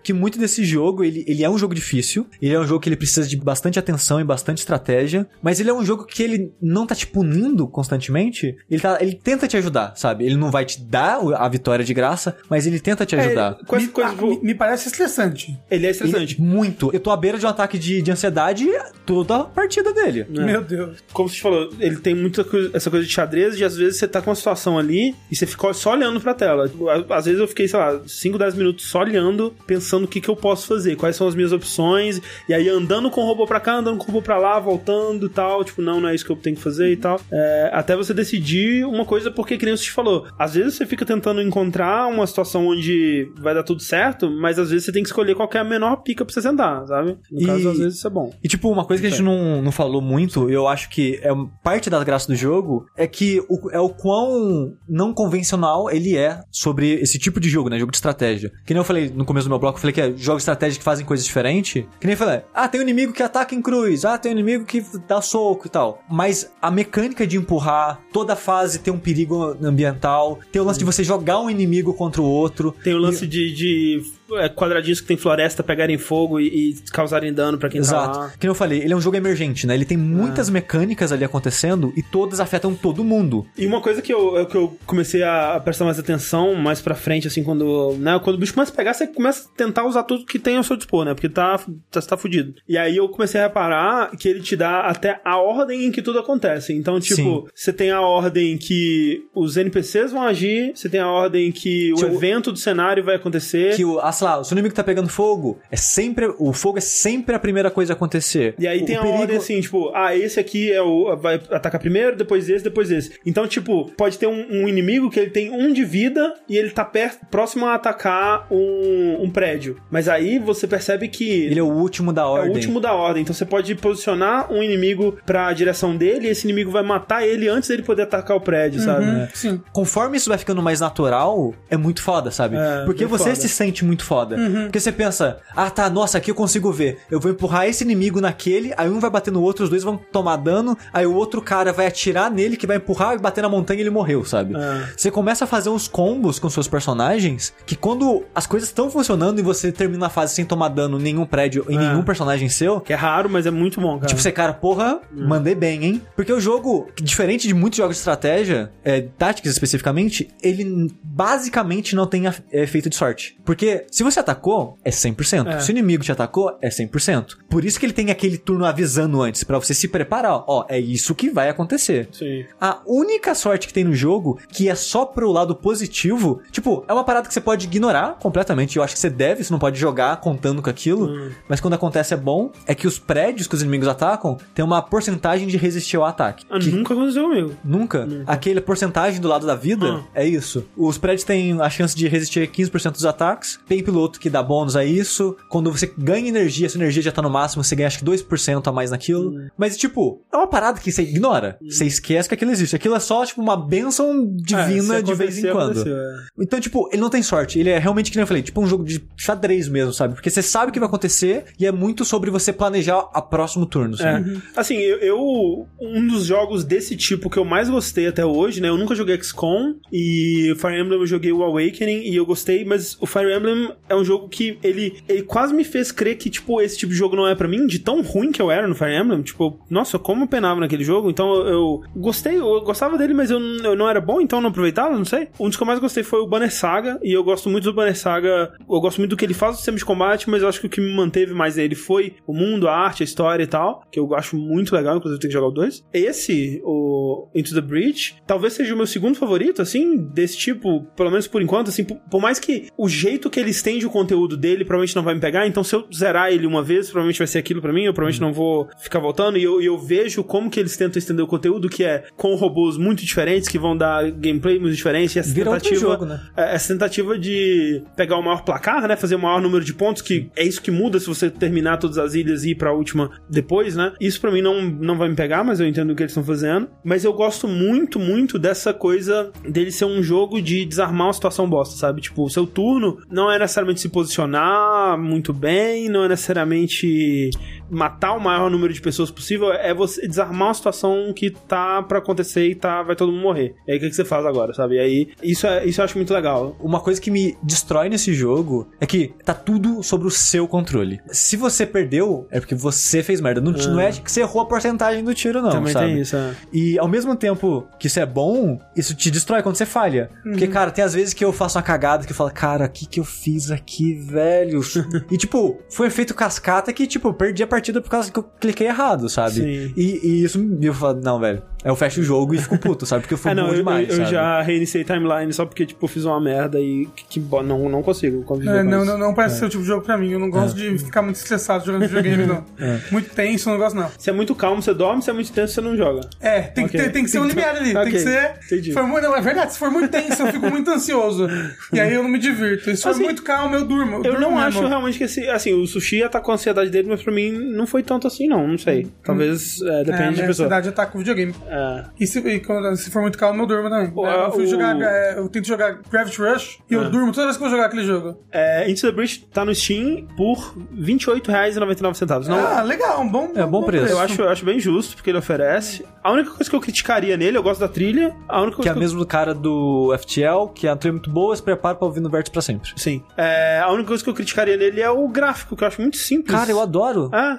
Que 0.04 0.14
muito 0.14 0.38
desse 0.38 0.64
jogo, 0.64 1.04
ele, 1.04 1.24
ele 1.28 1.44
é 1.44 1.50
um 1.50 1.58
jogo 1.58 1.74
difícil, 1.74 2.28
ele 2.42 2.54
é 2.54 2.60
um 2.60 2.66
jogo 2.68 2.80
que 2.82 2.90
ele 2.90 2.96
precisa 2.96 3.28
de 3.28 3.38
bastante 3.38 3.80
atenção 3.80 4.20
e 4.20 4.24
bastante 4.24 4.60
estratégia, 4.60 5.28
mas 5.42 5.60
ele 5.60 5.70
é 5.70 5.74
um 5.74 5.84
jogo 5.86 6.06
que 6.06 6.22
ele 6.22 6.52
não 6.62 6.86
tá 6.86 6.94
te 6.96 7.08
punindo 7.08 7.68
constantemente, 7.68 8.56
ele, 8.70 8.82
tá, 8.82 8.98
ele 9.02 9.14
tenta 9.16 9.48
te 9.48 9.58
ajudar, 9.58 9.94
sabe? 9.96 10.26
Ele 10.26 10.36
não 10.36 10.52
vai 10.52 10.66
te 10.66 10.82
dar 10.82 11.20
a 11.36 11.50
vitória 11.50 11.84
de 11.84 11.94
graça, 11.94 12.36
mas 12.50 12.68
ele 12.68 12.80
tenta 12.80 13.06
te 13.06 13.16
ajudar. 13.16 13.58
É, 13.62 13.66
com 13.66 13.76
essa 13.76 13.86
me, 13.86 13.92
coisa, 13.92 14.10
ah, 14.10 14.14
tipo, 14.14 14.28
me, 14.28 14.40
me 14.44 14.56
parece 14.56 14.88
estressante. 14.88 15.58
ele 15.70 15.86
é 15.86 15.90
Ele- 15.90 15.92
estressante. 15.92 16.42
muito. 16.42 16.90
Eu 16.94 17.00
tô 17.00 17.12
à 17.12 17.18
beira 17.18 17.38
de 17.38 17.46
um 17.46 17.50
ataque 17.50 17.78
de, 17.78 18.02
de 18.02 18.09
ansiedade 18.10 18.68
toda 19.06 19.38
a 19.38 19.44
partida 19.44 19.94
dele. 19.94 20.22
É. 20.22 20.46
Meu 20.46 20.62
Deus. 20.62 20.98
Como 21.14 21.28
você 21.30 21.40
falou, 21.40 21.70
ele 21.80 21.98
tem 21.98 22.14
muita 22.16 22.44
coisa, 22.44 22.70
essa 22.74 22.90
coisa 22.90 23.06
de 23.06 23.12
xadrez 23.12 23.60
e 23.60 23.64
às 23.64 23.76
vezes 23.76 23.98
você 24.00 24.08
tá 24.08 24.22
com 24.22 24.30
uma 24.30 24.36
situação 24.36 24.78
ali 24.78 25.16
e 25.32 25.36
você 25.36 25.46
fica 25.46 25.74
só 25.74 25.94
olhando 25.94 26.20
pra 26.22 26.34
tela. 26.34 26.70
Às 27.10 27.26
vezes 27.26 27.40
eu 27.40 27.48
fiquei, 27.48 27.68
sei 27.68 27.80
lá, 27.80 28.00
5, 28.06 28.38
10 28.38 28.56
minutos 28.56 28.86
só 28.86 29.00
olhando, 29.00 29.54
pensando 29.66 30.04
o 30.06 30.08
que, 30.08 30.22
que 30.22 30.30
eu 30.30 30.36
posso 30.36 30.68
fazer, 30.68 30.96
quais 30.96 31.16
são 31.16 31.28
as 31.28 31.36
minhas 31.36 31.52
opções, 31.52 32.22
e 32.48 32.54
aí 32.54 32.70
andando 32.70 33.10
com 33.10 33.22
o 33.22 33.26
robô 33.26 33.46
pra 33.48 33.60
cá, 33.60 33.76
andando 33.78 33.98
com 33.98 34.04
o 34.04 34.08
robô 34.08 34.22
pra 34.22 34.38
lá, 34.38 34.60
voltando 34.60 35.26
e 35.26 35.30
tal, 35.30 35.64
tipo, 35.64 35.82
não, 35.82 36.00
não 36.02 36.10
é 36.10 36.16
isso 36.16 36.26
que 36.26 36.32
eu 36.32 36.36
tenho 36.36 36.56
que 36.56 36.62
fazer 36.62 36.92
e 36.92 36.98
tal. 36.98 37.20
É, 37.32 37.70
até 37.74 37.96
você 37.96 38.14
decidir 38.14 38.86
uma 38.86 39.06
coisa, 39.06 39.32
porque 39.32 39.58
que 39.58 39.66
nem 39.66 39.76
você 39.76 39.84
te 39.84 39.92
falou, 39.92 40.28
às 40.38 40.54
vezes 40.56 40.76
você 40.76 40.86
fica 40.86 41.06
tentando 41.06 41.42
encontrar 41.42 42.08
uma 42.08 42.26
situação 42.28 42.68
onde 42.68 43.32
vai 43.38 43.54
dar 43.54 43.64
tudo 43.64 43.82
certo, 43.82 44.30
mas 44.30 44.60
às 44.60 44.70
vezes 44.70 44.86
você 44.86 44.92
tem 44.92 45.04
que 45.04 45.10
escolher 45.10 45.36
qual 45.36 45.48
que 45.48 45.58
é 45.58 45.62
a 45.62 45.64
menor 45.64 45.98
pica 45.98 46.24
pra 46.26 46.34
você 46.34 46.42
sentar, 46.42 46.86
sabe? 46.88 47.18
No 47.32 47.42
E- 47.42 47.46
caso, 47.46 47.70
às 47.70 47.78
vezes 47.80 47.99
isso 48.00 48.08
é 48.08 48.10
bom. 48.10 48.34
E, 48.44 48.48
tipo, 48.48 48.70
uma 48.72 48.86
coisa 48.86 49.02
que 49.02 49.08
a 49.08 49.10
gente 49.10 49.22
não, 49.22 49.62
não 49.62 49.72
falou 49.72 50.02
muito, 50.02 50.50
eu 50.50 50.68
acho 50.68 50.90
que 50.90 51.20
é 51.22 51.30
parte 51.64 51.90
da 51.90 52.04
graça 52.04 52.28
do 52.28 52.36
jogo, 52.36 52.88
é 52.98 53.06
que 53.06 53.44
o, 53.50 53.70
é 53.72 53.80
o 53.80 53.90
quão 53.90 54.74
não 54.88 55.14
convencional 55.14 55.92
ele 55.92 56.18
é 56.18 56.42
sobre 56.50 56.94
esse 56.94 57.20
tipo 57.20 57.40
de 57.40 57.50
jogo, 57.50 57.70
né? 57.70 57.78
Jogo 57.78 57.92
de 57.92 57.98
estratégia. 57.98 58.52
Que 58.66 58.74
nem 58.74 58.80
eu 58.80 58.86
falei 58.86 59.10
no 59.10 59.26
começo 59.26 59.48
do 59.48 59.50
meu 59.50 59.60
bloco, 59.60 59.78
eu 59.78 59.82
falei 59.82 59.94
que 59.94 60.02
é 60.02 60.12
jogos 60.16 60.42
de 60.42 60.44
estratégia 60.44 60.80
que 60.80 60.84
fazem 60.84 61.06
coisas 61.06 61.26
diferentes. 61.26 61.84
Que 62.00 62.08
nem 62.08 62.14
eu 62.14 62.18
falei, 62.18 62.42
ah, 62.54 62.68
tem 62.68 62.80
um 62.80 62.84
inimigo 62.84 63.14
que 63.14 63.22
ataca 63.22 63.54
em 63.54 63.62
cruz, 63.62 64.06
ah, 64.06 64.18
tem 64.18 64.32
um 64.32 64.36
inimigo 64.36 64.66
que 64.66 64.84
dá 65.08 65.22
soco 65.22 65.68
e 65.68 65.70
tal. 65.70 66.02
Mas 66.10 66.52
a 66.62 66.72
mecânica 66.72 67.28
de 67.28 67.38
empurrar, 67.38 68.00
toda 68.14 68.36
fase 68.36 68.80
tem 68.80 68.94
um 68.94 69.00
perigo 69.00 69.58
ambiental, 69.62 70.40
tem 70.52 70.62
o 70.62 70.66
lance 70.66 70.80
de 70.80 70.86
você 70.86 71.04
jogar 71.04 71.40
um 71.40 71.50
inimigo 71.50 71.94
contra 71.94 72.22
o 72.22 72.26
outro. 72.26 72.74
Tem 72.84 72.94
o 72.94 72.98
lance 72.98 73.28
de, 73.28 73.54
de 73.54 74.02
é, 74.02 74.19
quadradinhos 74.56 75.02
que 75.02 75.08
tem 75.08 75.18
floresta 75.18 75.64
pegarem 75.64 75.98
fogo 75.98 76.40
e, 76.40 76.72
e 76.72 76.76
causarem 76.92 77.34
dano 77.34 77.58
pra 77.58 77.70
quem 77.70 77.82
tá 77.82 77.88
Exato. 77.88 78.20
lá. 78.20 78.34
Que 78.40 78.48
eu 78.48 78.56
falei, 78.56 78.80
ele 78.82 78.94
é 78.94 78.96
um 78.96 79.02
jogo 79.02 79.18
emergente, 79.18 79.66
né? 79.68 79.74
Ele 79.74 79.86
tem 79.86 79.98
muitas 79.98 80.50
mecânicas 80.50 81.12
ali 81.12 81.24
acontecendo 81.24 81.94
e 81.96 82.04
todas 82.04 82.40
afetam 82.40 82.74
todo 82.74 83.04
mundo. 83.04 83.46
E 83.58 83.66
uma 83.66 83.82
coisa 83.82 84.02
que 84.02 84.14
eu, 84.14 84.46
que 84.46 84.56
eu 84.56 84.78
comecei 84.86 85.24
a 85.24 85.60
prestar 85.64 85.86
mais 85.86 86.00
atenção 86.00 86.56
mais 86.56 86.82
pra 86.82 86.96
frente, 86.96 87.28
assim, 87.28 87.44
quando, 87.44 87.96
né, 88.00 88.20
quando 88.24 88.36
o 88.36 88.40
bicho 88.40 88.54
começa 88.54 88.72
a 88.72 88.76
pegar, 88.76 88.94
você 88.94 89.08
começa 89.08 89.48
a 89.48 89.58
tentar 89.58 89.86
usar 89.86 90.04
tudo 90.04 90.26
que 90.26 90.40
tem 90.40 90.58
ao 90.58 90.64
seu 90.64 90.76
dispor, 90.76 91.06
né? 91.06 91.14
Porque 91.14 91.30
tá, 91.30 91.60
tá, 91.92 92.02
tá 92.02 92.18
fudido. 92.18 92.54
E 92.68 92.78
aí 92.78 92.96
eu 92.98 93.08
comecei 93.10 93.40
a 93.40 93.44
reparar 93.44 94.12
que 94.18 94.28
ele 94.28 94.42
te 94.42 94.56
dá 94.56 94.82
até 94.82 95.20
a 95.24 95.38
ordem 95.38 95.86
em 95.86 95.92
que 95.92 96.02
tudo 96.02 96.20
acontece. 96.20 96.74
Então, 96.74 97.00
tipo, 97.00 97.16
Sim. 97.16 97.44
você 97.54 97.74
tem 97.74 97.92
a 97.92 98.02
ordem 98.02 98.58
que 98.58 99.24
os 99.34 99.58
NPCs 99.58 100.12
vão 100.12 100.24
agir, 100.24 100.72
você 100.76 100.90
tem 100.90 101.00
a 101.00 101.08
ordem 101.10 101.52
que 101.52 101.92
o 101.94 101.96
Que 101.98 102.06
o- 102.06 102.14
evento 102.16 102.52
do 102.52 102.58
cenário 102.60 103.04
vai 103.04 103.16
acontecer. 103.16 103.76
Que 103.76 103.86
o- 103.86 104.00
as 104.00 104.19
sei 104.20 104.28
lá, 104.28 104.40
o 104.40 104.44
seu 104.44 104.56
inimigo 104.56 104.74
tá 104.76 104.84
pegando 104.84 105.10
fogo, 105.10 105.60
é 105.72 105.76
sempre. 105.76 106.34
O 106.38 106.54
fogo 106.54 106.78
é 106.78 106.82
sempre 106.82 107.36
a 107.36 107.40
primeira 107.40 107.72
coisa 107.72 107.94
a 107.94 107.96
acontecer. 107.96 108.56
E 108.60 108.68
aí 108.68 108.82
O 108.84 108.86
tem 108.86 108.96
a 108.96 109.02
perigo- 109.02 109.20
ordem 109.20 109.38
assim, 109.38 109.60
tipo, 109.62 109.92
ah, 109.96 110.16
esse 110.16 110.40
aqui 110.40 110.72
é 110.72 110.82
o. 110.82 111.16
vai 111.18 111.36
atacar 111.52 111.80
primeiro, 111.80 112.16
depois 112.16 112.50
esse, 112.50 112.64
depois 112.64 112.92
esse. 112.92 113.12
Então, 113.26 113.48
tipo, 113.48 113.90
pode 113.98 114.18
ter 114.18 114.28
um, 114.28 114.46
um 114.64 114.68
inimigo 114.68 115.10
que 115.10 115.20
ele 115.20 115.30
tem 115.32 115.50
um 115.52 115.74
de 115.74 115.84
vida 115.84 116.34
e 116.48 116.58
ele 116.58 116.70
tá 116.70 116.86
perto, 116.86 117.26
próximo 117.32 117.66
a 117.66 117.76
atacar 117.76 118.48
um, 118.52 119.24
um 119.24 119.30
prédio. 119.30 119.78
Mas 119.90 120.08
aí 120.08 120.40
você 120.40 120.68
percebe 120.68 121.08
que. 121.08 121.46
Ele 121.46 121.60
é 121.60 121.64
o 121.64 121.68
último 121.72 122.12
da 122.14 122.22
É 122.22 122.26
ordem. 122.26 122.52
o 122.52 122.54
último 122.54 122.80
da 122.80 122.94
ordem. 122.94 123.22
Então 123.24 123.34
você 123.34 123.46
pode 123.46 123.74
posicionar 123.76 124.52
um 124.52 124.62
inimigo 124.62 125.18
pra 125.26 125.52
direção 125.54 125.96
dele 125.96 126.28
e 126.28 126.30
esse 126.30 126.46
inimigo 126.46 126.72
vai 126.72 126.84
matar 126.84 127.26
ele 127.28 127.48
antes 127.48 127.70
dele 127.70 127.84
poder 127.84 128.04
atacar 128.04 128.36
o 128.38 128.42
prédio, 128.42 128.82
sabe? 128.82 129.06
Hum, 129.06 129.28
Sim. 129.34 129.62
Conforme 129.72 130.18
isso 130.18 130.30
vai 130.30 130.38
ficando 130.38 130.62
mais 130.62 130.80
natural, 130.80 131.54
é 131.70 131.78
muito 131.78 132.02
foda, 132.02 132.32
sabe? 132.32 132.56
É, 132.58 132.86
Porque 132.86 133.06
você 133.06 133.24
foda. 133.26 133.36
se 133.36 133.50
sente 133.50 133.84
muito 133.86 134.04
foda. 134.10 134.36
Porque 134.64 134.80
você 134.80 134.92
pensa, 134.92 135.38
ah 135.56 135.70
tá, 135.70 135.88
nossa, 135.88 136.18
aqui 136.18 136.32
eu 136.32 136.36
consigo 136.36 136.72
ver. 136.72 136.98
Eu 137.12 137.20
vou 137.20 137.32
empurrar 137.32 137.68
esse 137.68 137.84
inimigo 137.84 138.20
naquele, 138.20 138.74
aí 138.76 138.90
um 138.90 139.00
vai 139.00 139.10
bater 139.12 139.32
no 139.32 139.42
outro, 139.44 139.64
os 139.66 139.70
dois 139.70 139.84
vão 139.84 139.98
tomar 140.12 140.38
dano, 140.38 140.76
aí 140.92 141.06
o 141.06 141.14
outro 141.14 141.42
cara 141.44 141.72
vai 141.72 141.86
atirar 141.86 142.32
nele, 142.32 142.58
que 142.58 142.66
vai 142.66 142.78
empurrar 142.78 143.14
e 143.14 143.20
bater 143.20 143.44
na 143.44 143.50
montanha 143.50 143.78
e 143.80 143.84
ele 143.84 143.92
morreu, 143.92 144.26
sabe? 144.26 144.56
É. 144.56 144.90
Você 144.98 145.12
começa 145.12 145.44
a 145.44 145.48
fazer 145.48 145.70
uns 145.70 145.88
combos 145.88 146.40
com 146.40 146.50
seus 146.50 146.68
personagens 146.68 147.54
que 147.68 147.76
quando 147.76 148.24
as 148.34 148.48
coisas 148.48 148.68
estão 148.70 148.90
funcionando 148.90 149.38
e 149.40 149.44
você 149.44 149.72
termina 149.72 150.08
a 150.08 150.10
fase 150.10 150.34
sem 150.34 150.44
tomar 150.44 150.70
dano 150.70 151.00
em 151.00 151.04
nenhum 151.04 151.26
prédio 151.26 151.66
e 151.70 151.76
É. 151.76 151.78
nenhum 151.78 152.02
personagem 152.02 152.50
seu, 152.50 152.82
Que 152.82 152.94
é 152.94 152.96
raro, 152.96 153.30
mas 153.30 153.46
é 153.46 153.52
muito 153.52 153.80
bom, 153.80 153.96
cara. 153.98 154.08
Tipo, 154.08 154.20
você, 154.22 154.32
cara, 154.32 154.54
porra, 154.54 155.00
mandei 155.14 155.54
bem, 155.54 155.86
hein? 155.86 156.02
Porque 156.16 156.34
o 156.34 156.40
jogo, 156.40 156.88
diferente 156.96 157.48
de 157.48 157.54
muitos 157.54 157.78
jogos 157.78 157.96
de 157.96 158.00
estratégia, 158.00 158.72
é, 158.84 159.02
táticas 159.02 159.52
especificamente, 159.52 160.30
ele 160.42 160.90
basicamente 161.04 161.96
não 161.96 162.08
tem 162.08 162.28
é, 162.28 162.34
efeito 162.54 162.90
de 162.90 162.96
sorte. 162.96 163.38
Porque 163.46 163.86
se 164.00 164.04
você 164.04 164.22
atacou, 164.22 164.78
é 164.82 164.90
100%. 164.90 165.46
É. 165.48 165.60
Se 165.60 165.72
o 165.72 165.74
inimigo 165.74 166.02
te 166.06 166.10
atacou, 166.12 166.58
é 166.62 166.70
100%. 166.70 167.36
Por 167.50 167.66
isso 167.66 167.78
que 167.78 167.86
ele 167.86 167.92
tem 167.92 168.10
aquele 168.10 168.38
turno 168.38 168.64
avisando 168.64 169.22
antes, 169.22 169.44
pra 169.44 169.60
você 169.60 169.74
se 169.74 169.90
preparar. 169.90 170.46
Ó, 170.48 170.66
é 170.70 170.80
isso 170.80 171.14
que 171.14 171.30
vai 171.30 171.50
acontecer. 171.50 172.08
Sim. 172.14 172.46
A 172.62 172.80
única 172.88 173.36
sorte 173.36 173.68
que 173.68 173.74
tem 173.74 173.84
no 173.84 173.94
jogo, 173.94 174.40
que 174.48 174.70
é 174.70 174.76
só 174.76 175.04
pro 175.06 175.30
lado 175.34 175.54
positivo, 175.54 176.42
tipo, 176.50 176.86
é 176.88 176.94
uma 176.94 177.04
parada 177.04 177.28
que 177.28 177.34
você 177.34 177.42
pode 177.42 177.66
ignorar 177.66 178.18
completamente. 178.22 178.78
Eu 178.78 178.84
acho 178.84 178.94
que 178.94 179.00
você 179.02 179.10
deve, 179.10 179.44
você 179.44 179.52
não 179.52 179.60
pode 179.60 179.78
jogar 179.78 180.16
contando 180.22 180.62
com 180.62 180.70
aquilo. 180.70 181.08
Hum. 181.12 181.32
Mas 181.50 181.60
quando 181.60 181.74
acontece 181.74 182.14
é 182.14 182.18
bom, 182.18 182.52
é 182.66 182.74
que 182.74 182.88
os 182.88 182.98
prédios 182.98 183.48
que 183.48 183.56
os 183.56 183.62
inimigos 183.62 183.88
atacam 183.90 184.38
tem 184.56 184.64
uma 184.64 184.82
porcentagem 184.82 185.46
de 185.46 185.58
resistir 185.58 185.98
ao 185.98 186.06
ataque. 186.06 186.46
Ah, 186.50 186.58
Que- 186.58 186.72
Nunca 186.72 186.94
aconteceu 186.94 187.24
comigo. 187.24 187.52
Nunca. 187.66 188.08
Aquele 188.26 188.62
porcentagem 188.62 189.20
do 189.20 189.28
lado 189.28 189.46
da 189.46 189.56
vida 189.56 189.96
Hum. 189.96 190.04
é 190.16 190.26
isso. 190.26 190.66
Os 190.78 190.98
prédios 190.98 191.26
têm 191.26 191.60
a 191.60 191.70
chance 191.70 191.94
de 191.96 192.08
resistir 192.08 192.44
a 192.44 192.48
15% 192.48 192.94
dos 192.94 193.06
ataques. 193.06 193.60
Tem 193.80 193.84
piloto 193.84 194.20
que 194.20 194.30
dá 194.30 194.44
bônus 194.44 194.76
a 194.76 194.84
isso. 194.84 195.36
Quando 195.50 195.72
você 195.72 195.92
ganha 195.98 196.28
energia, 196.28 196.66
essa 196.66 196.78
energia 196.78 197.02
já 197.02 197.12
tá 197.12 197.22
no 197.22 197.30
máximo, 197.30 197.64
você 197.64 197.76
ganha 197.76 197.88
acho 197.88 198.00
que 198.00 198.06
2% 198.06 198.68
a 198.68 198.72
mais 198.72 198.92
naquilo. 198.92 199.30
Hum. 199.32 199.48
Mas, 199.58 199.78
tipo, 199.78 200.22
é 200.32 200.38
uma 200.38 200.48
parada 200.48 200.80
que 200.80 200.92
você 200.92 201.02
ignora. 201.04 201.58
Você 201.62 201.86
esquece 201.86 202.28
que 202.28 202.36
aquilo 202.36 202.52
existe. 202.52 202.76
Aquilo 202.76 202.96
é 202.96 203.00
só, 203.00 203.26
tipo, 203.26 203.42
uma 203.42 203.56
benção 203.58 204.26
divina 204.36 204.98
É, 204.98 205.02
de 205.02 205.14
vez 205.16 205.38
em 205.38 205.52
quando. 205.52 205.88
é. 205.88 206.16
Então, 206.40 206.60
tipo, 206.60 206.90
ele 206.92 207.02
não 207.02 207.10
tem 207.10 207.22
sorte. 207.24 207.60
Ele 207.60 207.70
é 207.70 207.78
realmente, 207.78 208.12
que 208.12 208.18
nem 208.18 208.24
eu 208.24 208.28
falei, 208.28 208.44
tipo 208.44 208.62
um 208.62 208.68
jogo 208.68 208.84
de 208.84 209.02
xadrez 209.18 209.68
mesmo, 209.68 209.94
sabe? 209.94 210.14
Porque 210.14 210.30
você 210.30 210.42
sabe 210.42 210.70
o 210.70 210.74
que 210.74 210.80
vai 210.80 210.88
acontecer 210.88 211.46
e 211.60 211.66
é 211.66 211.72
muito 211.72 212.04
sobre 212.04 212.30
você 212.30 212.52
planejar 212.52 213.08
a 213.14 213.22
próximo 213.22 213.66
turno, 213.66 213.96
sabe? 213.98 214.34
É. 214.36 214.60
Assim, 214.60 214.76
eu, 214.78 214.98
eu- 214.98 215.68
Um 215.82 216.08
dos 216.08 216.26
jogos 216.26 216.64
desse 216.64 216.96
tipo 216.96 217.30
que 217.30 217.38
eu 217.38 217.46
mais 217.46 217.70
gostei 217.70 218.08
até 218.08 218.26
hoje, 218.26 218.62
né? 218.62 218.70
Eu 218.70 218.78
nunca 218.78 218.96
joguei 218.96 219.18
XCOM 219.22 219.76
e 219.92 220.54
Fire 220.60 220.80
Emblem 220.80 221.00
eu 221.00 221.06
joguei 221.08 221.32
o 221.32 221.44
Awakening 221.44 222.02
e 222.10 222.16
eu 222.16 222.26
gostei, 222.26 222.66
mas 222.66 222.98
o 223.00 223.06
Fire 223.06 223.34
Emblem 223.36 223.69
é 223.88 223.96
um 223.96 224.04
jogo 224.04 224.28
que 224.28 224.58
ele, 224.64 225.02
ele 225.08 225.24
quase 225.24 225.54
me 225.54 225.64
fez 225.64 225.92
crer 225.92 226.18
que, 226.18 226.30
tipo, 226.30 226.62
esse 226.62 226.78
tipo 226.78 226.92
de 226.92 226.98
jogo 226.98 227.16
não 227.16 227.28
é 227.28 227.36
pra 227.36 227.48
mim, 227.48 227.66
de 227.68 227.80
tão 227.80 228.02
ruim 228.02 228.32
que 228.32 228.42
eu 228.42 228.52
era 228.52 228.68
no 228.68 228.76
Fire 228.76 228.96
Emblem. 228.96 229.22
Tipo, 229.22 229.60
nossa, 229.70 229.98
como 230.00 230.24
eu 230.24 230.28
penava 230.28 230.60
naquele 230.60 230.84
jogo. 230.84 231.10
Então 231.10 231.34
eu, 231.36 231.48
eu 231.48 231.82
gostei, 231.96 232.38
eu 232.38 232.62
gostava 232.62 232.98
dele, 232.98 233.14
mas 233.14 233.32
eu, 233.32 233.40
eu 233.40 233.76
não 233.76 233.90
era 233.90 234.02
bom, 234.02 234.22
então 234.22 234.42
não 234.42 234.50
aproveitava, 234.50 234.98
não 234.98 235.06
sei. 235.06 235.28
Um 235.40 235.48
dos 235.48 235.58
que 235.58 235.64
eu 235.64 235.68
mais 235.68 235.80
gostei 235.80 236.04
foi 236.04 236.20
o 236.20 236.28
Banner 236.28 236.54
Saga 236.54 237.00
e 237.04 237.12
eu 237.12 237.24
gosto 237.24 237.50
muito 237.50 237.66
do 237.66 237.74
Banner 237.74 237.98
Saga. 237.98 238.54
Eu 238.60 238.80
gosto 238.80 238.98
muito 239.00 239.12
do 239.12 239.18
que 239.18 239.26
ele 239.26 239.34
faz 239.34 239.54
no 239.54 239.58
sistema 239.58 239.78
de 239.78 239.86
combate, 239.86 240.30
mas 240.30 240.42
eu 240.42 240.50
acho 240.50 240.60
que 240.60 240.68
o 240.68 240.70
que 240.70 240.82
me 240.82 240.94
manteve 240.94 241.34
mais 241.34 241.56
nele 241.56 241.76
foi 241.76 242.16
o 242.26 242.34
mundo, 242.34 242.68
a 242.68 242.76
arte, 242.76 243.04
a 243.04 243.06
história 243.06 243.44
e 243.44 243.48
tal, 243.48 243.84
que 243.92 244.00
eu 244.00 244.14
acho 244.16 244.36
muito 244.36 244.76
legal, 244.76 244.98
inclusive 244.98 245.20
tenho 245.20 245.30
que 245.30 245.38
jogar 245.38 245.48
o 245.48 245.52
2. 245.52 245.84
Esse, 245.94 246.62
o 246.64 247.28
Into 247.36 247.54
the 247.54 247.62
Breach, 247.62 248.16
talvez 248.26 248.54
seja 248.54 248.74
o 248.74 248.78
meu 248.78 248.88
segundo 248.88 249.18
favorito, 249.18 249.62
assim, 249.62 249.98
desse 249.98 250.38
tipo, 250.38 250.84
pelo 250.96 251.10
menos 251.10 251.28
por 251.28 251.42
enquanto, 251.42 251.70
assim, 251.70 251.84
por, 251.84 251.98
por 252.10 252.22
mais 252.22 252.40
que 252.40 252.68
o 252.78 252.88
jeito 252.88 253.30
que 253.30 253.40
ele 253.40 253.50
estende 253.60 253.86
o 253.86 253.90
conteúdo 253.90 254.36
dele 254.36 254.66
provavelmente 254.66 254.96
não 254.96 255.04
vai 255.04 255.14
me 255.14 255.22
pegar, 255.22 255.48
então 255.48 255.64
se 255.64 255.76
eu 255.76 255.86
zerar 255.94 256.32
ele 256.32 256.48
uma 256.48 256.64
vez, 256.64 256.88
provavelmente 256.88 257.20
vai 257.20 257.28
ser 257.28 257.40
aquilo 257.40 257.62
pra 257.62 257.74
mim, 257.74 257.84
eu 257.84 257.94
provavelmente 257.94 258.22
não 258.22 258.34
vou 258.34 258.70
ficar 258.80 259.00
voltando, 259.00 259.38
e 259.38 259.44
eu, 259.44 259.62
eu 259.62 259.78
vejo 259.78 260.24
como 260.24 260.50
que 260.50 260.60
eles 260.60 260.76
tentam 260.76 260.98
estender 260.98 261.24
o 261.24 261.28
conteúdo, 261.28 261.70
que 261.70 261.84
é 261.84 262.06
com 262.16 262.36
robôs 262.36 262.78
muito 262.78 263.06
diferentes, 263.06 263.48
que 263.50 263.60
vão 263.60 263.78
dar 263.78 264.10
gameplay 264.12 264.60
muito 264.60 264.76
diferente, 264.76 265.16
e 265.16 265.20
essa 265.20 265.34
Vira 265.34 265.52
tentativa, 265.52 265.80
jogo, 265.80 266.06
né? 266.06 266.22
é, 266.36 266.56
essa 266.56 266.74
tentativa 266.74 267.18
de 267.18 267.84
pegar 267.96 268.18
o 268.18 268.22
maior 268.24 268.44
placar, 268.44 268.88
né, 268.88 268.96
fazer 268.96 269.16
o 269.16 269.20
maior 269.20 269.42
número 269.42 269.64
de 269.64 269.74
pontos, 269.74 270.02
que 270.02 270.30
é 270.36 270.44
isso 270.44 270.62
que 270.62 270.72
muda 270.72 271.00
se 271.00 271.08
você 271.08 271.30
terminar 271.30 271.78
todas 271.78 271.98
as 271.98 272.14
ilhas 272.14 272.44
e 272.44 272.52
ir 272.52 272.56
pra 272.56 272.74
última 272.74 273.12
depois, 273.30 273.76
né, 273.76 273.94
isso 274.00 274.20
pra 274.20 274.32
mim 274.32 274.42
não, 274.42 274.62
não 274.62 274.98
vai 274.98 275.10
me 275.10 275.16
pegar, 275.16 275.44
mas 275.44 275.60
eu 275.60 275.68
entendo 275.68 275.92
o 275.92 275.96
que 275.96 276.04
eles 276.04 276.12
estão 276.12 276.24
fazendo, 276.24 276.70
mas 276.84 277.04
eu 277.04 277.14
gosto 277.14 277.48
muito, 277.48 278.00
muito 278.00 278.40
dessa 278.40 278.74
coisa 278.74 279.32
dele 279.48 279.72
ser 279.72 279.86
um 279.86 280.02
jogo 280.02 280.42
de 280.42 280.66
desarmar 280.66 281.08
uma 281.08 281.14
situação 281.14 281.50
bosta, 281.50 281.76
sabe? 281.76 282.02
Tipo, 282.02 282.24
o 282.24 282.30
seu 282.30 282.46
turno 282.46 283.00
não 283.10 283.32
é 283.32 283.38
necessariamente 283.50 283.82
se 283.82 283.90
posicionar 283.90 284.98
muito 284.98 285.34
bem, 285.34 285.90
não 285.90 286.04
é 286.04 286.08
necessariamente 286.08 287.32
matar 287.70 288.14
o 288.14 288.20
maior 288.20 288.50
número 288.50 288.74
de 288.74 288.82
pessoas 288.82 289.12
possível, 289.12 289.52
é 289.52 289.74
você 289.74 290.08
desarmar 290.08 290.50
uma 290.50 290.54
situação 290.54 291.14
que 291.14 291.30
tá 291.30 291.82
pra 291.84 292.00
acontecer 292.00 292.48
e 292.48 292.56
tá, 292.56 292.84
vai 292.84 292.96
todo 292.96 293.12
mundo 293.12 293.22
morrer. 293.22 293.56
E 293.68 293.72
aí 293.72 293.78
o 293.78 293.80
que, 293.80 293.90
que 293.90 293.96
você 293.96 294.06
faz 294.06 294.26
agora, 294.26 294.54
sabe? 294.54 294.76
E 294.76 294.80
aí, 294.80 295.10
isso, 295.22 295.48
é, 295.48 295.66
isso 295.66 295.82
eu 295.82 295.86
acho 295.86 295.98
muito 295.98 296.14
legal. 296.14 296.56
Uma 296.60 296.80
coisa 296.80 297.00
que 297.00 297.12
me 297.12 297.38
destrói 297.44 297.90
nesse 297.90 298.14
jogo 298.14 298.70
é 298.80 298.86
que 298.86 299.14
tá 299.24 299.34
tudo 299.34 299.84
sobre 299.84 300.08
o 300.08 300.12
seu 300.12 300.48
controle. 300.48 301.00
Se 301.12 301.36
você 301.38 301.66
perdeu, 301.66 302.28
é 302.32 302.40
porque 302.40 302.56
você 302.56 303.04
fez 303.04 303.22
merda. 303.22 303.42
Não, 303.42 303.52
não 303.52 303.80
é 303.80 303.92
que 303.92 304.12
você 304.12 304.22
errou 304.22 304.42
a 304.42 304.46
porcentagem 304.46 305.04
do 305.04 305.14
tiro, 305.14 305.42
não, 305.42 305.52
Também 305.52 305.74
sabe? 305.74 305.88
tem 305.88 306.02
isso, 306.02 306.16
é. 306.16 306.36
E 306.52 306.80
ao 306.80 306.88
mesmo 306.88 307.16
tempo 307.16 307.68
que 307.80 307.88
isso 307.88 308.00
é 308.00 308.06
bom, 308.06 308.60
isso 308.76 308.96
te 308.96 309.12
destrói 309.12 309.42
quando 309.42 309.56
você 309.56 309.66
falha. 309.66 310.10
Porque, 310.24 310.48
cara, 310.48 310.72
tem 310.72 310.84
às 310.84 310.94
vezes 310.94 311.14
que 311.14 311.24
eu 311.24 311.32
faço 311.32 311.58
uma 311.58 311.64
cagada 311.64 312.06
que 312.06 312.12
eu 312.12 312.16
falo, 312.16 312.32
cara, 312.32 312.66
o 312.66 312.70
que 312.70 312.86
que 312.86 313.00
eu 313.00 313.06
fiz 313.06 313.52
aqui, 313.52 313.94
velho? 313.94 314.62
e, 315.12 315.18
tipo, 315.18 315.60
foi 315.70 315.88
um 315.88 315.90
efeito 315.90 316.14
cascata 316.14 316.72
que, 316.74 316.88
tipo, 316.88 317.10
eu 317.10 317.14
perdi 317.14 317.44
a 317.44 317.48
partida 317.48 317.59
por 317.82 317.90
causa 317.90 318.12
que 318.12 318.18
eu 318.20 318.24
cliquei 318.40 318.68
errado, 318.68 319.10
sabe? 319.10 319.36
Sim. 319.36 319.74
E, 319.76 320.00
e 320.04 320.24
isso 320.24 320.40
me 320.40 320.66
eu 320.66 320.74
falo, 320.74 321.00
não, 321.02 321.20
velho. 321.20 321.42
Eu 321.64 321.76
fecho 321.76 322.00
o 322.00 322.04
jogo 322.04 322.34
e 322.34 322.38
fico 322.38 322.58
puto, 322.58 322.86
sabe? 322.86 323.02
Porque 323.02 323.14
eu 323.16 323.18
fui 323.18 323.32
É, 323.32 323.34
não, 323.36 323.48
bom 323.48 323.50
eu, 323.52 323.56
demais, 323.58 323.90
eu, 323.90 323.98
eu 324.00 324.06
já 324.06 324.42
reiniciei 324.42 324.84
timeline 324.86 325.32
só 325.34 325.46
porque, 325.46 325.66
tipo, 325.66 325.84
eu 325.84 325.90
fiz 325.90 326.06
uma 326.06 326.20
merda 326.20 326.58
e 326.60 326.88
que, 326.96 327.20
que 327.20 327.20
não, 327.44 327.68
não 327.68 327.84
consigo 327.84 328.24
conviver 328.24 328.60
É, 328.60 328.64
com 328.64 328.70
não, 328.70 328.78
isso. 328.84 328.92
não, 328.92 328.98
não 328.98 329.14
parece 329.14 329.40
ser 329.40 329.46
o 329.46 329.50
tipo 329.50 329.62
de 329.64 329.68
jogo 329.68 329.84
pra 329.84 329.98
mim. 329.98 330.12
Eu 330.12 330.20
não 330.20 330.30
gosto 330.30 330.56
de 330.56 330.78
ficar 330.80 331.02
muito 331.02 331.18
estressado 331.18 331.66
jogando 331.66 331.82
videogame, 331.82 332.26
não. 332.26 332.46
Muito 332.92 333.10
tenso, 333.14 333.50
eu 333.50 333.54
não 333.54 333.60
gosto, 333.60 333.76
não. 333.76 333.90
Se 333.98 334.10
é 334.10 334.14
muito 334.14 334.34
calmo, 334.36 334.62
você 334.62 334.74
dorme, 334.74 335.02
se 335.02 335.10
é 335.10 335.14
muito 335.14 335.32
tenso, 335.34 335.54
você 335.54 335.62
não 335.62 335.76
joga. 335.76 336.02
É, 336.22 336.42
tem, 336.42 336.64
Ok. 336.66 336.80
que, 336.80 336.86
ter, 336.86 336.92
tem 336.94 337.04
que 337.04 337.10
ser 337.10 337.20
um 337.20 337.26
limiar 337.26 337.56
ali. 337.56 337.74
Tem 337.74 337.78
Ok, 337.78 337.92
que 337.92 338.00
ser. 338.00 338.36
entendi. 338.46 338.72
For 338.72 338.84
muito, 338.88 339.04
não, 339.04 339.16
é 339.16 339.22
verdade, 339.22 339.52
se 339.54 339.60
for 339.60 339.70
muito 339.70 339.90
tenso, 339.90 340.22
eu 340.22 340.28
fico 340.32 340.50
muito 340.50 340.70
ansioso. 340.72 341.28
E 341.74 341.80
aí 341.80 341.94
eu 341.94 342.02
não 342.04 342.10
me 342.10 342.20
divirto. 342.20 342.70
E 342.70 342.76
se 342.78 342.84
for 342.84 342.90
Assim, 342.90 343.04
muito 343.04 343.22
calmo, 343.24 343.56
eu 343.56 343.66
durmo. 343.66 343.98
Eu 343.98 344.04
durmo 344.04 344.20
não 344.20 344.30
mesmo. 344.32 344.46
acho 344.48 344.66
realmente 344.68 344.98
que 344.98 345.04
esse. 345.04 345.28
Assim, 345.30 345.54
o 345.54 345.66
sushi 345.68 346.02
ataca 346.04 346.24
com 346.24 346.32
a 346.32 346.36
ansiedade 346.36 346.70
dele, 346.70 346.88
mas 346.90 347.04
pra 347.04 347.14
mim 347.14 347.32
não 347.50 347.66
foi 347.68 347.84
tanto 347.84 348.08
assim, 348.08 348.28
não. 348.28 348.48
Não 348.48 348.58
sei. 348.58 348.88
Talvez 349.04 349.62
é, 349.62 349.66
É, 349.68 349.80
a 349.82 349.84
depende 349.84 350.10
de 350.10 350.16
minha 350.16 350.28
pessoa. 350.28 350.46
ansiedade 350.48 350.70
ataca 350.70 350.96
o 350.96 351.00
videogame. 351.00 351.34
É. 351.48 351.84
E 352.00 352.08
se, 352.08 352.20
e 352.20 352.40
quando- 352.40 352.76
se 352.78 352.90
for 352.92 353.02
muito 353.02 353.18
calmo, 353.18 353.42
eu 353.44 353.48
durmo 353.48 353.70
também. 353.70 353.90
Pô, 353.92 354.08
É, 354.08 354.26
eu, 354.26 354.32
fui 354.32 354.44
o- 354.44 354.48
jogar, 354.48 354.80
é, 354.82 355.18
eu 355.18 355.28
tento 355.30 355.48
jogar 355.48 355.80
Gravity 355.92 356.22
Rush 356.22 356.60
e 356.70 356.74
eu 356.74 356.90
durmo 356.90 357.12
toda 357.12 357.26
vez 357.28 357.38
que 357.38 357.44
eu 357.44 357.48
vou 357.50 357.56
jogar 357.58 357.68
aquele 357.68 357.84
jogo. 357.84 358.18
É, 358.32 358.70
Into 358.70 358.82
the 358.82 358.92
Breach 358.92 359.26
tá 359.34 359.44
no 359.44 359.54
Steam 359.54 360.08
por 360.16 360.54
R$ 360.76 360.82
28,99. 360.84 362.28
Não, 362.30 362.38
Ah, 362.38 362.62
legal, 362.64 363.02
um 363.02 363.08
bom, 363.10 363.32
É, 363.36 363.46
bom 363.46 363.64
preço. 363.64 363.88
eu 363.92 364.00
acho, 364.00 364.22
eu 364.22 364.30
acho 364.30 364.46
bem 364.46 364.60
justo, 364.60 364.96
porque 364.96 365.10
ele 365.10 365.18
oferece. 365.18 365.86
A 366.04 366.12
única 366.12 366.32
coisa 366.32 366.50
que 366.50 366.56
eu 366.56 366.60
criticaria 366.62 367.18
nele, 367.18 367.38
eu 367.38 367.44
gosto 367.44 367.60
da 367.60 367.68
trilha. 367.68 368.16
A 368.28 368.38
única 368.42 368.58
Que 368.58 368.64
coisa 368.64 368.70
é 368.72 368.76
o 368.76 368.80
mesmo 368.80 369.00
do 369.00 369.06
cara 369.06 369.34
do 369.34 369.94
FTL, 369.98 370.50
que 370.54 370.68
a 370.68 370.76
trilha 370.76 370.92
é 370.92 370.94
muito 370.94 371.10
boa, 371.10 371.36
se 371.36 371.44
prepara 371.44 371.76
pra 371.76 371.86
ouvir 371.86 372.00
no 372.00 372.10
Vértice 372.10 372.32
pra 372.32 372.42
sempre. 372.42 372.72
Sim. 372.76 373.04
É, 373.18 373.60
a 373.60 373.70
única 373.72 373.88
coisa 373.90 374.04
que 374.04 374.10
eu 374.10 374.14
criticaria 374.14 374.56
nele 374.58 374.82
é 374.82 374.90
o 374.90 375.08
gráfico, 375.08 375.56
que 375.56 375.64
eu 375.64 375.68
acho 375.68 375.82
muito 375.82 375.98
simples. 375.98 376.36
Cara, 376.36 376.50
eu 376.52 376.60
adoro. 376.62 377.10
É, 377.14 377.39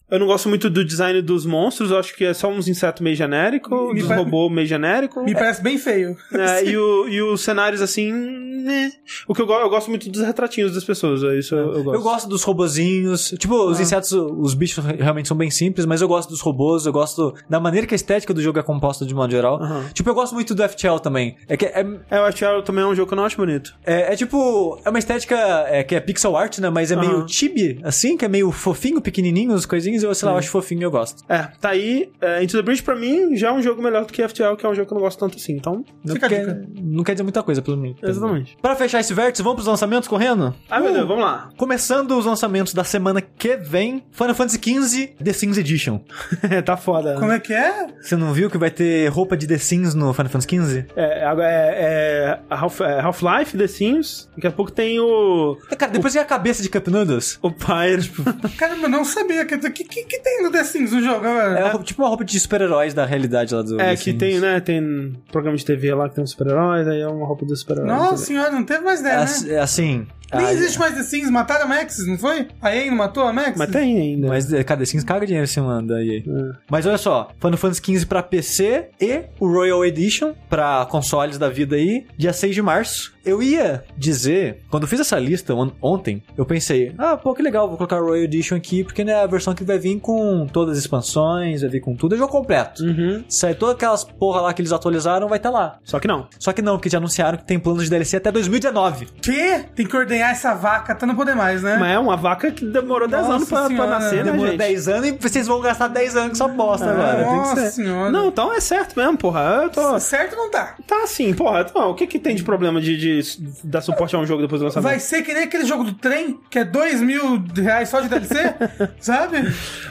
eu 0.11 0.19
não 0.19 0.27
gosto 0.27 0.49
muito 0.49 0.69
do 0.69 0.83
design 0.85 1.21
dos 1.21 1.45
monstros, 1.45 1.89
eu 1.89 1.97
acho 1.97 2.13
que 2.15 2.25
é 2.25 2.33
só 2.33 2.49
uns 2.49 2.67
insetos 2.67 3.01
meio 3.01 3.15
genérico, 3.15 3.93
Me 3.93 3.99
dos 4.01 4.07
pare- 4.09 4.21
robôs 4.23 4.51
meio 4.51 4.67
genérico. 4.67 5.23
Me 5.23 5.33
parece 5.33 5.63
bem 5.63 5.77
feio. 5.77 6.15
É, 6.33 6.63
e, 6.69 6.77
o- 6.77 7.07
e 7.07 7.21
os 7.21 7.41
cenários, 7.41 7.81
assim, 7.81 8.11
né. 8.11 8.91
O 9.27 9.33
que 9.33 9.41
eu, 9.41 9.45
go- 9.47 9.53
eu 9.53 9.69
gosto 9.69 9.89
muito 9.89 10.09
dos 10.09 10.21
retratinhos 10.21 10.73
das 10.73 10.83
pessoas, 10.83 11.23
é 11.23 11.39
isso 11.39 11.55
eu, 11.55 11.73
eu 11.73 11.83
gosto. 11.83 11.95
Eu 11.95 12.01
gosto 12.03 12.29
dos 12.29 12.43
robozinhos. 12.43 13.33
Tipo, 13.39 13.55
os 13.65 13.79
insetos, 13.79 14.11
os 14.11 14.53
bichos 14.53 14.83
realmente 14.85 15.27
são 15.27 15.37
bem 15.37 15.49
simples, 15.49 15.85
mas 15.85 16.01
eu 16.01 16.07
gosto 16.07 16.29
dos 16.29 16.41
robôs, 16.41 16.85
eu 16.85 16.91
gosto 16.93 17.33
da 17.49 17.59
maneira 17.59 17.87
que 17.87 17.93
a 17.93 17.95
estética 17.95 18.33
do 18.33 18.41
jogo 18.41 18.59
é 18.59 18.63
composta 18.63 19.05
de 19.05 19.13
modo 19.13 19.31
geral. 19.31 19.61
Aham. 19.61 19.85
Tipo, 19.93 20.09
eu 20.09 20.13
gosto 20.13 20.33
muito 20.33 20.53
do 20.53 20.61
FTL 20.67 20.99
também. 21.01 21.35
É 21.47 21.55
que 21.57 21.65
é, 21.65 21.85
É, 22.09 22.17
acho 22.17 22.37
que 22.37 22.61
também 22.63 22.83
é 22.83 22.87
um 22.87 22.95
jogo 22.95 23.07
que 23.07 23.13
eu 23.13 23.17
não 23.17 23.25
acho 23.25 23.37
bonito. 23.37 23.73
é, 23.85 24.13
é 24.13 24.15
tipo, 24.15 24.79
é 24.85 24.89
uma 24.89 24.99
estética 24.99 25.35
é, 25.67 25.83
que 25.83 25.95
é 25.95 25.99
pixel 25.99 26.35
art, 26.35 26.59
né? 26.59 26.69
Mas 26.69 26.91
é 26.91 26.95
meio 26.95 27.11
Aham. 27.19 27.27
chibi, 27.27 27.79
assim, 27.83 28.17
que 28.17 28.25
é 28.25 28.27
meio 28.27 28.51
fofinho, 28.51 29.01
pequenininho, 29.01 29.53
as 29.53 29.65
coisinhas, 29.65 30.00
eu 30.03 30.13
sei 30.15 30.25
lá, 30.27 30.33
eu 30.33 30.37
acho 30.39 30.49
fofinho 30.49 30.81
e 30.81 30.83
eu 30.83 30.91
gosto. 30.91 31.23
É, 31.29 31.47
tá 31.59 31.69
aí. 31.69 32.11
É, 32.21 32.43
Into 32.43 32.57
the 32.57 32.61
Bridge 32.63 32.83
pra 32.83 32.95
mim 32.95 33.35
já 33.35 33.49
é 33.49 33.51
um 33.51 33.61
jogo 33.61 33.81
melhor 33.81 34.05
do 34.05 34.11
que 34.13 34.27
FTL, 34.27 34.55
que 34.57 34.65
é 34.65 34.69
um 34.69 34.73
jogo 34.75 34.87
que 34.87 34.93
eu 34.93 34.95
não 34.95 35.01
gosto 35.03 35.19
tanto 35.19 35.37
assim. 35.37 35.53
Então, 35.53 35.83
Não 36.03 36.15
Fica 36.15 36.27
quer, 36.29 36.61
não 36.81 37.03
quer 37.03 37.13
dizer 37.13 37.23
muita 37.23 37.43
coisa 37.43 37.61
pelo 37.61 37.77
mim. 37.77 37.95
exatamente. 38.01 38.57
Pra 38.61 38.75
fechar 38.75 38.99
esse 38.99 39.13
vértice, 39.13 39.41
vamos 39.43 39.55
pros 39.57 39.67
lançamentos 39.67 40.07
correndo? 40.07 40.53
Ah, 40.69 40.79
meu 40.79 40.93
Deus, 40.93 41.07
vamos 41.07 41.23
lá. 41.23 41.49
Começando 41.57 42.11
os 42.17 42.25
lançamentos 42.25 42.73
da 42.73 42.83
semana 42.83 43.21
que 43.21 43.55
vem, 43.57 44.03
Final 44.11 44.35
Fantasy 44.35 44.59
XV 44.63 45.15
The 45.23 45.33
Sims 45.33 45.57
Edition. 45.57 45.99
tá 46.65 46.77
foda. 46.77 47.15
Como 47.19 47.31
é 47.31 47.39
que 47.39 47.53
é? 47.53 47.87
Você 48.01 48.15
não 48.15 48.33
viu 48.33 48.49
que 48.49 48.57
vai 48.57 48.69
ter 48.71 49.07
roupa 49.09 49.35
de 49.37 49.47
The 49.47 49.57
Sims 49.57 49.93
no 49.93 50.13
Final 50.13 50.29
Fantasy 50.31 50.47
XV? 50.57 50.85
É, 50.95 51.23
agora 51.25 51.47
é, 51.49 52.39
é 52.49 52.55
Half- 52.55 52.81
é 52.81 52.99
Half-Life, 52.99 53.57
The 53.57 53.67
Sims. 53.67 54.29
Daqui 54.35 54.47
a 54.47 54.51
pouco 54.51 54.71
tem 54.71 54.99
o. 54.99 55.57
É, 55.69 55.75
Cara, 55.75 55.91
depois 55.91 56.13
tem 56.13 56.21
a 56.21 56.25
cabeça 56.25 56.61
de 56.63 56.69
Cup 56.69 56.87
Noodles. 56.87 57.39
O 57.41 57.51
Pyre, 57.51 58.01
tipo. 58.03 58.23
Caramba, 58.57 58.83
eu 58.85 58.89
não 58.89 59.03
sabia. 59.05 59.43
O 59.43 59.45
que, 59.71 59.83
que, 59.91 60.03
que 60.05 60.19
tem 60.19 60.41
no 60.41 60.51
The 60.51 60.63
Sims 60.63 60.91
no 60.91 61.01
jogo, 61.03 61.25
É 61.25 61.33
galera? 61.33 61.59
uma 61.65 61.69
roupa- 61.69 61.85
tipo 61.85 62.01
uma 62.01 62.07
roupa 62.09 62.25
de 62.25 62.39
super-heróis 62.39 62.93
da 62.93 63.05
realidade 63.05 63.53
lá 63.53 63.61
do 63.61 63.79
É, 63.79 63.89
The 63.91 63.95
que 63.97 64.03
Sims. 64.05 64.17
tem, 64.19 64.39
né? 64.39 64.59
Tem 64.59 65.13
programa 65.31 65.57
de 65.57 65.65
TV 65.65 65.93
lá 65.93 66.09
que 66.09 66.15
tem 66.15 66.23
uns 66.23 66.31
super-heróis, 66.31 66.87
aí 66.87 67.01
é 67.01 67.07
uma 67.07 67.27
roupa 67.27 67.45
dos 67.45 67.59
super-heróis. 67.59 67.91
Nossa 67.91 68.09
também. 68.11 68.25
senhora, 68.25 68.51
não 68.51 68.63
teve 68.63 68.83
mais 68.83 68.99
É, 68.99 69.01
ideia, 69.03 69.17
né? 69.17 69.23
ass- 69.23 69.47
é 69.47 69.59
assim... 69.59 70.07
Nem 70.33 70.45
ah, 70.45 70.53
existe 70.53 70.79
mais 70.79 70.95
The 70.95 71.03
Sims, 71.03 71.29
mataram 71.29 71.65
a 71.65 71.67
Maxis, 71.67 72.07
não 72.07 72.17
foi? 72.17 72.47
A 72.61 72.75
EA 72.75 72.89
não 72.89 72.97
matou 72.97 73.23
a 73.23 73.33
Maxis? 73.33 73.57
Mas 73.57 73.69
tem 73.69 73.97
ainda. 73.99 74.27
Mas 74.27 74.51
é, 74.53 74.63
cada 74.63 74.85
Sims 74.85 75.03
caga 75.03 75.25
dinheiro 75.25 75.43
em 75.45 75.47
cima 75.47 75.81
da 75.83 76.03
EA. 76.03 76.19
É. 76.19 76.51
Mas 76.69 76.85
olha 76.85 76.97
só, 76.97 77.29
Final 77.39 77.57
Fantasy 77.57 77.81
XV 77.83 78.05
pra 78.05 78.23
PC 78.23 78.89
e 78.99 79.23
o 79.39 79.47
Royal 79.51 79.83
Edition 79.85 80.33
pra 80.49 80.85
consoles 80.89 81.37
da 81.37 81.49
vida 81.49 81.75
aí, 81.75 82.05
dia 82.17 82.33
6 82.33 82.55
de 82.55 82.61
março. 82.61 83.13
Eu 83.23 83.43
ia 83.43 83.83
dizer, 83.95 84.61
quando 84.71 84.83
eu 84.83 84.89
fiz 84.89 84.99
essa 84.99 85.19
lista 85.19 85.53
on- 85.53 85.71
ontem, 85.79 86.23
eu 86.35 86.43
pensei, 86.43 86.91
ah, 86.97 87.15
pô, 87.15 87.35
que 87.35 87.43
legal, 87.43 87.67
vou 87.67 87.77
colocar 87.77 88.01
o 88.01 88.05
Royal 88.05 88.23
Edition 88.23 88.55
aqui, 88.55 88.83
porque 88.83 89.03
né, 89.03 89.11
é 89.11 89.21
a 89.21 89.27
versão 89.27 89.53
que 89.53 89.63
vai 89.63 89.77
vir 89.77 89.99
com 89.99 90.47
todas 90.51 90.75
as 90.75 90.83
expansões, 90.83 91.61
vai 91.61 91.69
vir 91.69 91.81
com 91.81 91.95
tudo, 91.95 92.15
é 92.15 92.17
jogo 92.17 92.31
completo. 92.31 92.83
Uhum. 92.83 93.23
Sai 93.29 93.53
todas 93.53 93.75
aquelas 93.75 94.03
porra 94.03 94.41
lá 94.41 94.53
que 94.53 94.61
eles 94.63 94.71
atualizaram, 94.71 95.27
vai 95.27 95.37
estar 95.37 95.51
lá. 95.51 95.77
Só 95.83 95.99
que 95.99 96.07
não. 96.07 96.27
Só 96.39 96.51
que 96.51 96.63
não, 96.63 96.77
porque 96.77 96.89
já 96.89 96.97
anunciaram 96.97 97.37
que 97.37 97.45
tem 97.45 97.59
planos 97.59 97.83
de 97.83 97.91
DLC 97.91 98.17
até 98.17 98.31
2019. 98.31 99.05
Que? 99.21 99.59
Tem 99.75 99.85
que 99.85 99.91
ordenhar 100.21 100.31
essa 100.31 100.53
vaca 100.53 100.93
até 100.93 101.05
não 101.05 101.15
poder 101.15 101.35
mais, 101.35 101.63
né? 101.63 101.77
Mas 101.77 101.91
é 101.91 101.99
uma 101.99 102.15
vaca 102.15 102.51
que 102.51 102.65
demorou 102.65 103.07
10 103.07 103.23
Nossa 103.23 103.35
anos 103.35 103.49
pra, 103.49 103.67
pra 103.67 103.87
nascer, 103.87 104.17
né, 104.17 104.31
Demorou 104.31 104.51
gente? 104.51 104.57
10 104.59 104.87
anos 104.87 105.07
e 105.07 105.11
vocês 105.13 105.47
vão 105.47 105.59
gastar 105.59 105.87
10 105.87 106.15
anos 106.15 106.37
com 106.39 106.45
essa 106.45 106.53
bosta 106.53 106.89
agora. 106.89 107.15
Tem 107.17 107.25
que 107.25 107.31
Nossa 107.31 107.55
ser. 107.55 107.71
senhora. 107.71 108.11
Não, 108.11 108.27
então 108.27 108.53
é 108.53 108.59
certo 108.59 108.97
mesmo, 108.97 109.17
porra. 109.17 109.61
Eu 109.63 109.69
tô. 109.69 109.99
Certo 109.99 110.35
não 110.35 110.49
tá. 110.49 110.75
Tá 110.87 111.03
assim, 111.03 111.33
porra. 111.33 111.65
Então, 111.67 111.89
o 111.89 111.95
que 111.95 112.07
que 112.07 112.19
tem 112.19 112.35
de 112.35 112.43
problema 112.43 112.79
de, 112.79 112.97
de 112.97 113.21
dar 113.63 113.81
suporte 113.81 114.15
a 114.15 114.19
um 114.19 114.25
jogo 114.25 114.41
depois 114.41 114.61
do 114.61 114.65
lançamento? 114.65 114.89
Vai 114.89 114.99
ser 114.99 115.23
que 115.23 115.33
nem 115.33 115.43
aquele 115.43 115.65
jogo 115.65 115.83
do 115.83 115.93
trem, 115.93 116.39
que 116.49 116.59
é 116.59 116.63
dois 116.63 117.01
mil 117.01 117.43
reais 117.55 117.89
só 117.89 118.01
de 118.01 118.07
DLC, 118.07 118.53
sabe? 118.99 119.37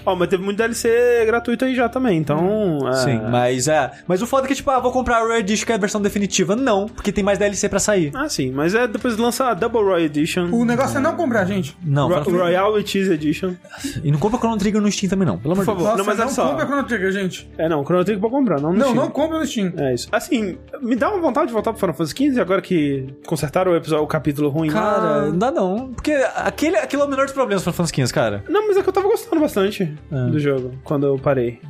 Ó, 0.07 0.15
mas 0.15 0.29
teve 0.29 0.43
muito 0.43 0.59
DLC 0.59 1.25
gratuito 1.27 1.65
aí 1.65 1.75
já 1.75 1.89
também, 1.89 2.19
então. 2.19 2.79
é... 2.89 2.93
Sim, 2.97 3.21
mas 3.31 3.69
é. 3.69 3.91
Mas 4.07 4.23
o 4.23 4.27
foda 4.27 4.47
é 4.47 4.49
que, 4.49 4.55
tipo, 4.55 4.71
ah, 4.71 4.79
vou 4.79 4.93
comprar 4.93 5.19
a 5.19 5.21
Royal 5.21 5.39
Edition, 5.39 5.67
que 5.67 5.73
é 5.73 5.75
a 5.75 5.79
versão 5.79 6.01
definitiva. 6.01 6.55
Não, 6.55 6.87
porque 6.87 7.11
tem 7.13 7.25
mais 7.25 7.39
DLC 7.39 7.69
pra 7.69 7.79
sair. 7.79 8.13
Ah, 8.15 8.29
sim, 8.29 8.51
mas 8.53 8.75
é 8.75 8.87
depois 8.87 9.17
lança 9.17 9.47
a 9.49 9.55
Double 9.55 9.83
Royal 9.83 10.01
Edition. 10.01 10.20
O 10.53 10.65
negócio 10.65 10.99
é 10.99 11.01
não 11.01 11.15
comprar, 11.17 11.45
gente. 11.45 11.77
Não, 11.85 12.09
Ro- 12.09 12.23
Royal 12.31 12.73
with 12.75 12.87
Cheese 12.87 13.13
Edition. 13.13 13.55
E 14.03 14.11
não 14.11 14.19
compra 14.19 14.39
Chrono 14.39 14.57
Trigger 14.59 14.81
no 14.81 14.91
Steam 14.91 15.09
também, 15.11 15.27
não. 15.27 15.39
Pelo 15.39 15.55
amor 15.55 15.65
de 15.65 15.71
Deus. 15.71 15.79
favor. 15.79 15.91
Nossa, 15.91 15.99
não, 15.99 16.05
mas 16.07 16.17
não, 16.19 16.25
olha 16.27 16.35
só. 16.35 16.49
compra 16.51 16.67
Chrono 16.67 16.85
Trigger, 16.85 17.13
gente. 17.13 17.51
É, 17.59 17.69
não, 17.69 17.85
Chrono 17.85 18.05
Trigger 18.05 18.21
pra 18.21 18.31
comprar, 18.31 18.61
não 18.61 18.73
no 18.73 18.79
Não, 18.79 18.89
Steam. 18.89 19.03
não 19.05 19.11
compra 19.11 19.39
no 19.39 19.47
Steam. 19.47 19.73
É 19.77 19.95
isso. 19.95 20.09
Assim, 20.13 20.59
me 20.83 20.97
dá 20.97 21.11
uma 21.11 21.21
vontade 21.21 21.49
de 21.49 21.53
voltar 21.53 21.73
pro 21.73 21.81
Final 21.81 21.95
Fantasy 21.95 22.15
XV 22.31 22.41
agora 22.41 22.61
que 22.63 23.07
consertaram 23.27 23.73
o 23.73 23.77
episódio, 23.77 24.05
o 24.05 24.09
capítulo 24.09 24.49
ruim 24.49 24.71
lá. 24.71 24.81
Cara, 24.81 25.27
não 25.27 25.39
dá 25.39 25.51
não. 25.51 25.93
Porque 25.93 26.13
aquele, 26.37 26.77
aquele 26.77 27.03
é 27.03 27.05
o 27.05 27.09
menor 27.09 27.25
dos 27.25 27.33
problemas 27.35 27.63
para 27.63 27.73
Final 27.73 27.87
Fantasy 27.89 28.07
XV, 28.07 28.15
cara. 28.15 28.45
Não, 28.49 28.67
mas 28.69 28.77
é 28.77 28.83
que 28.83 28.89
eu 28.89 28.93
tava 28.93 29.09
gostando 29.09 29.41
bastante 29.41 29.85
do 30.31 30.39
jogo 30.39 30.73
quando 30.85 31.07
eu 31.07 31.19
parei. 31.19 31.61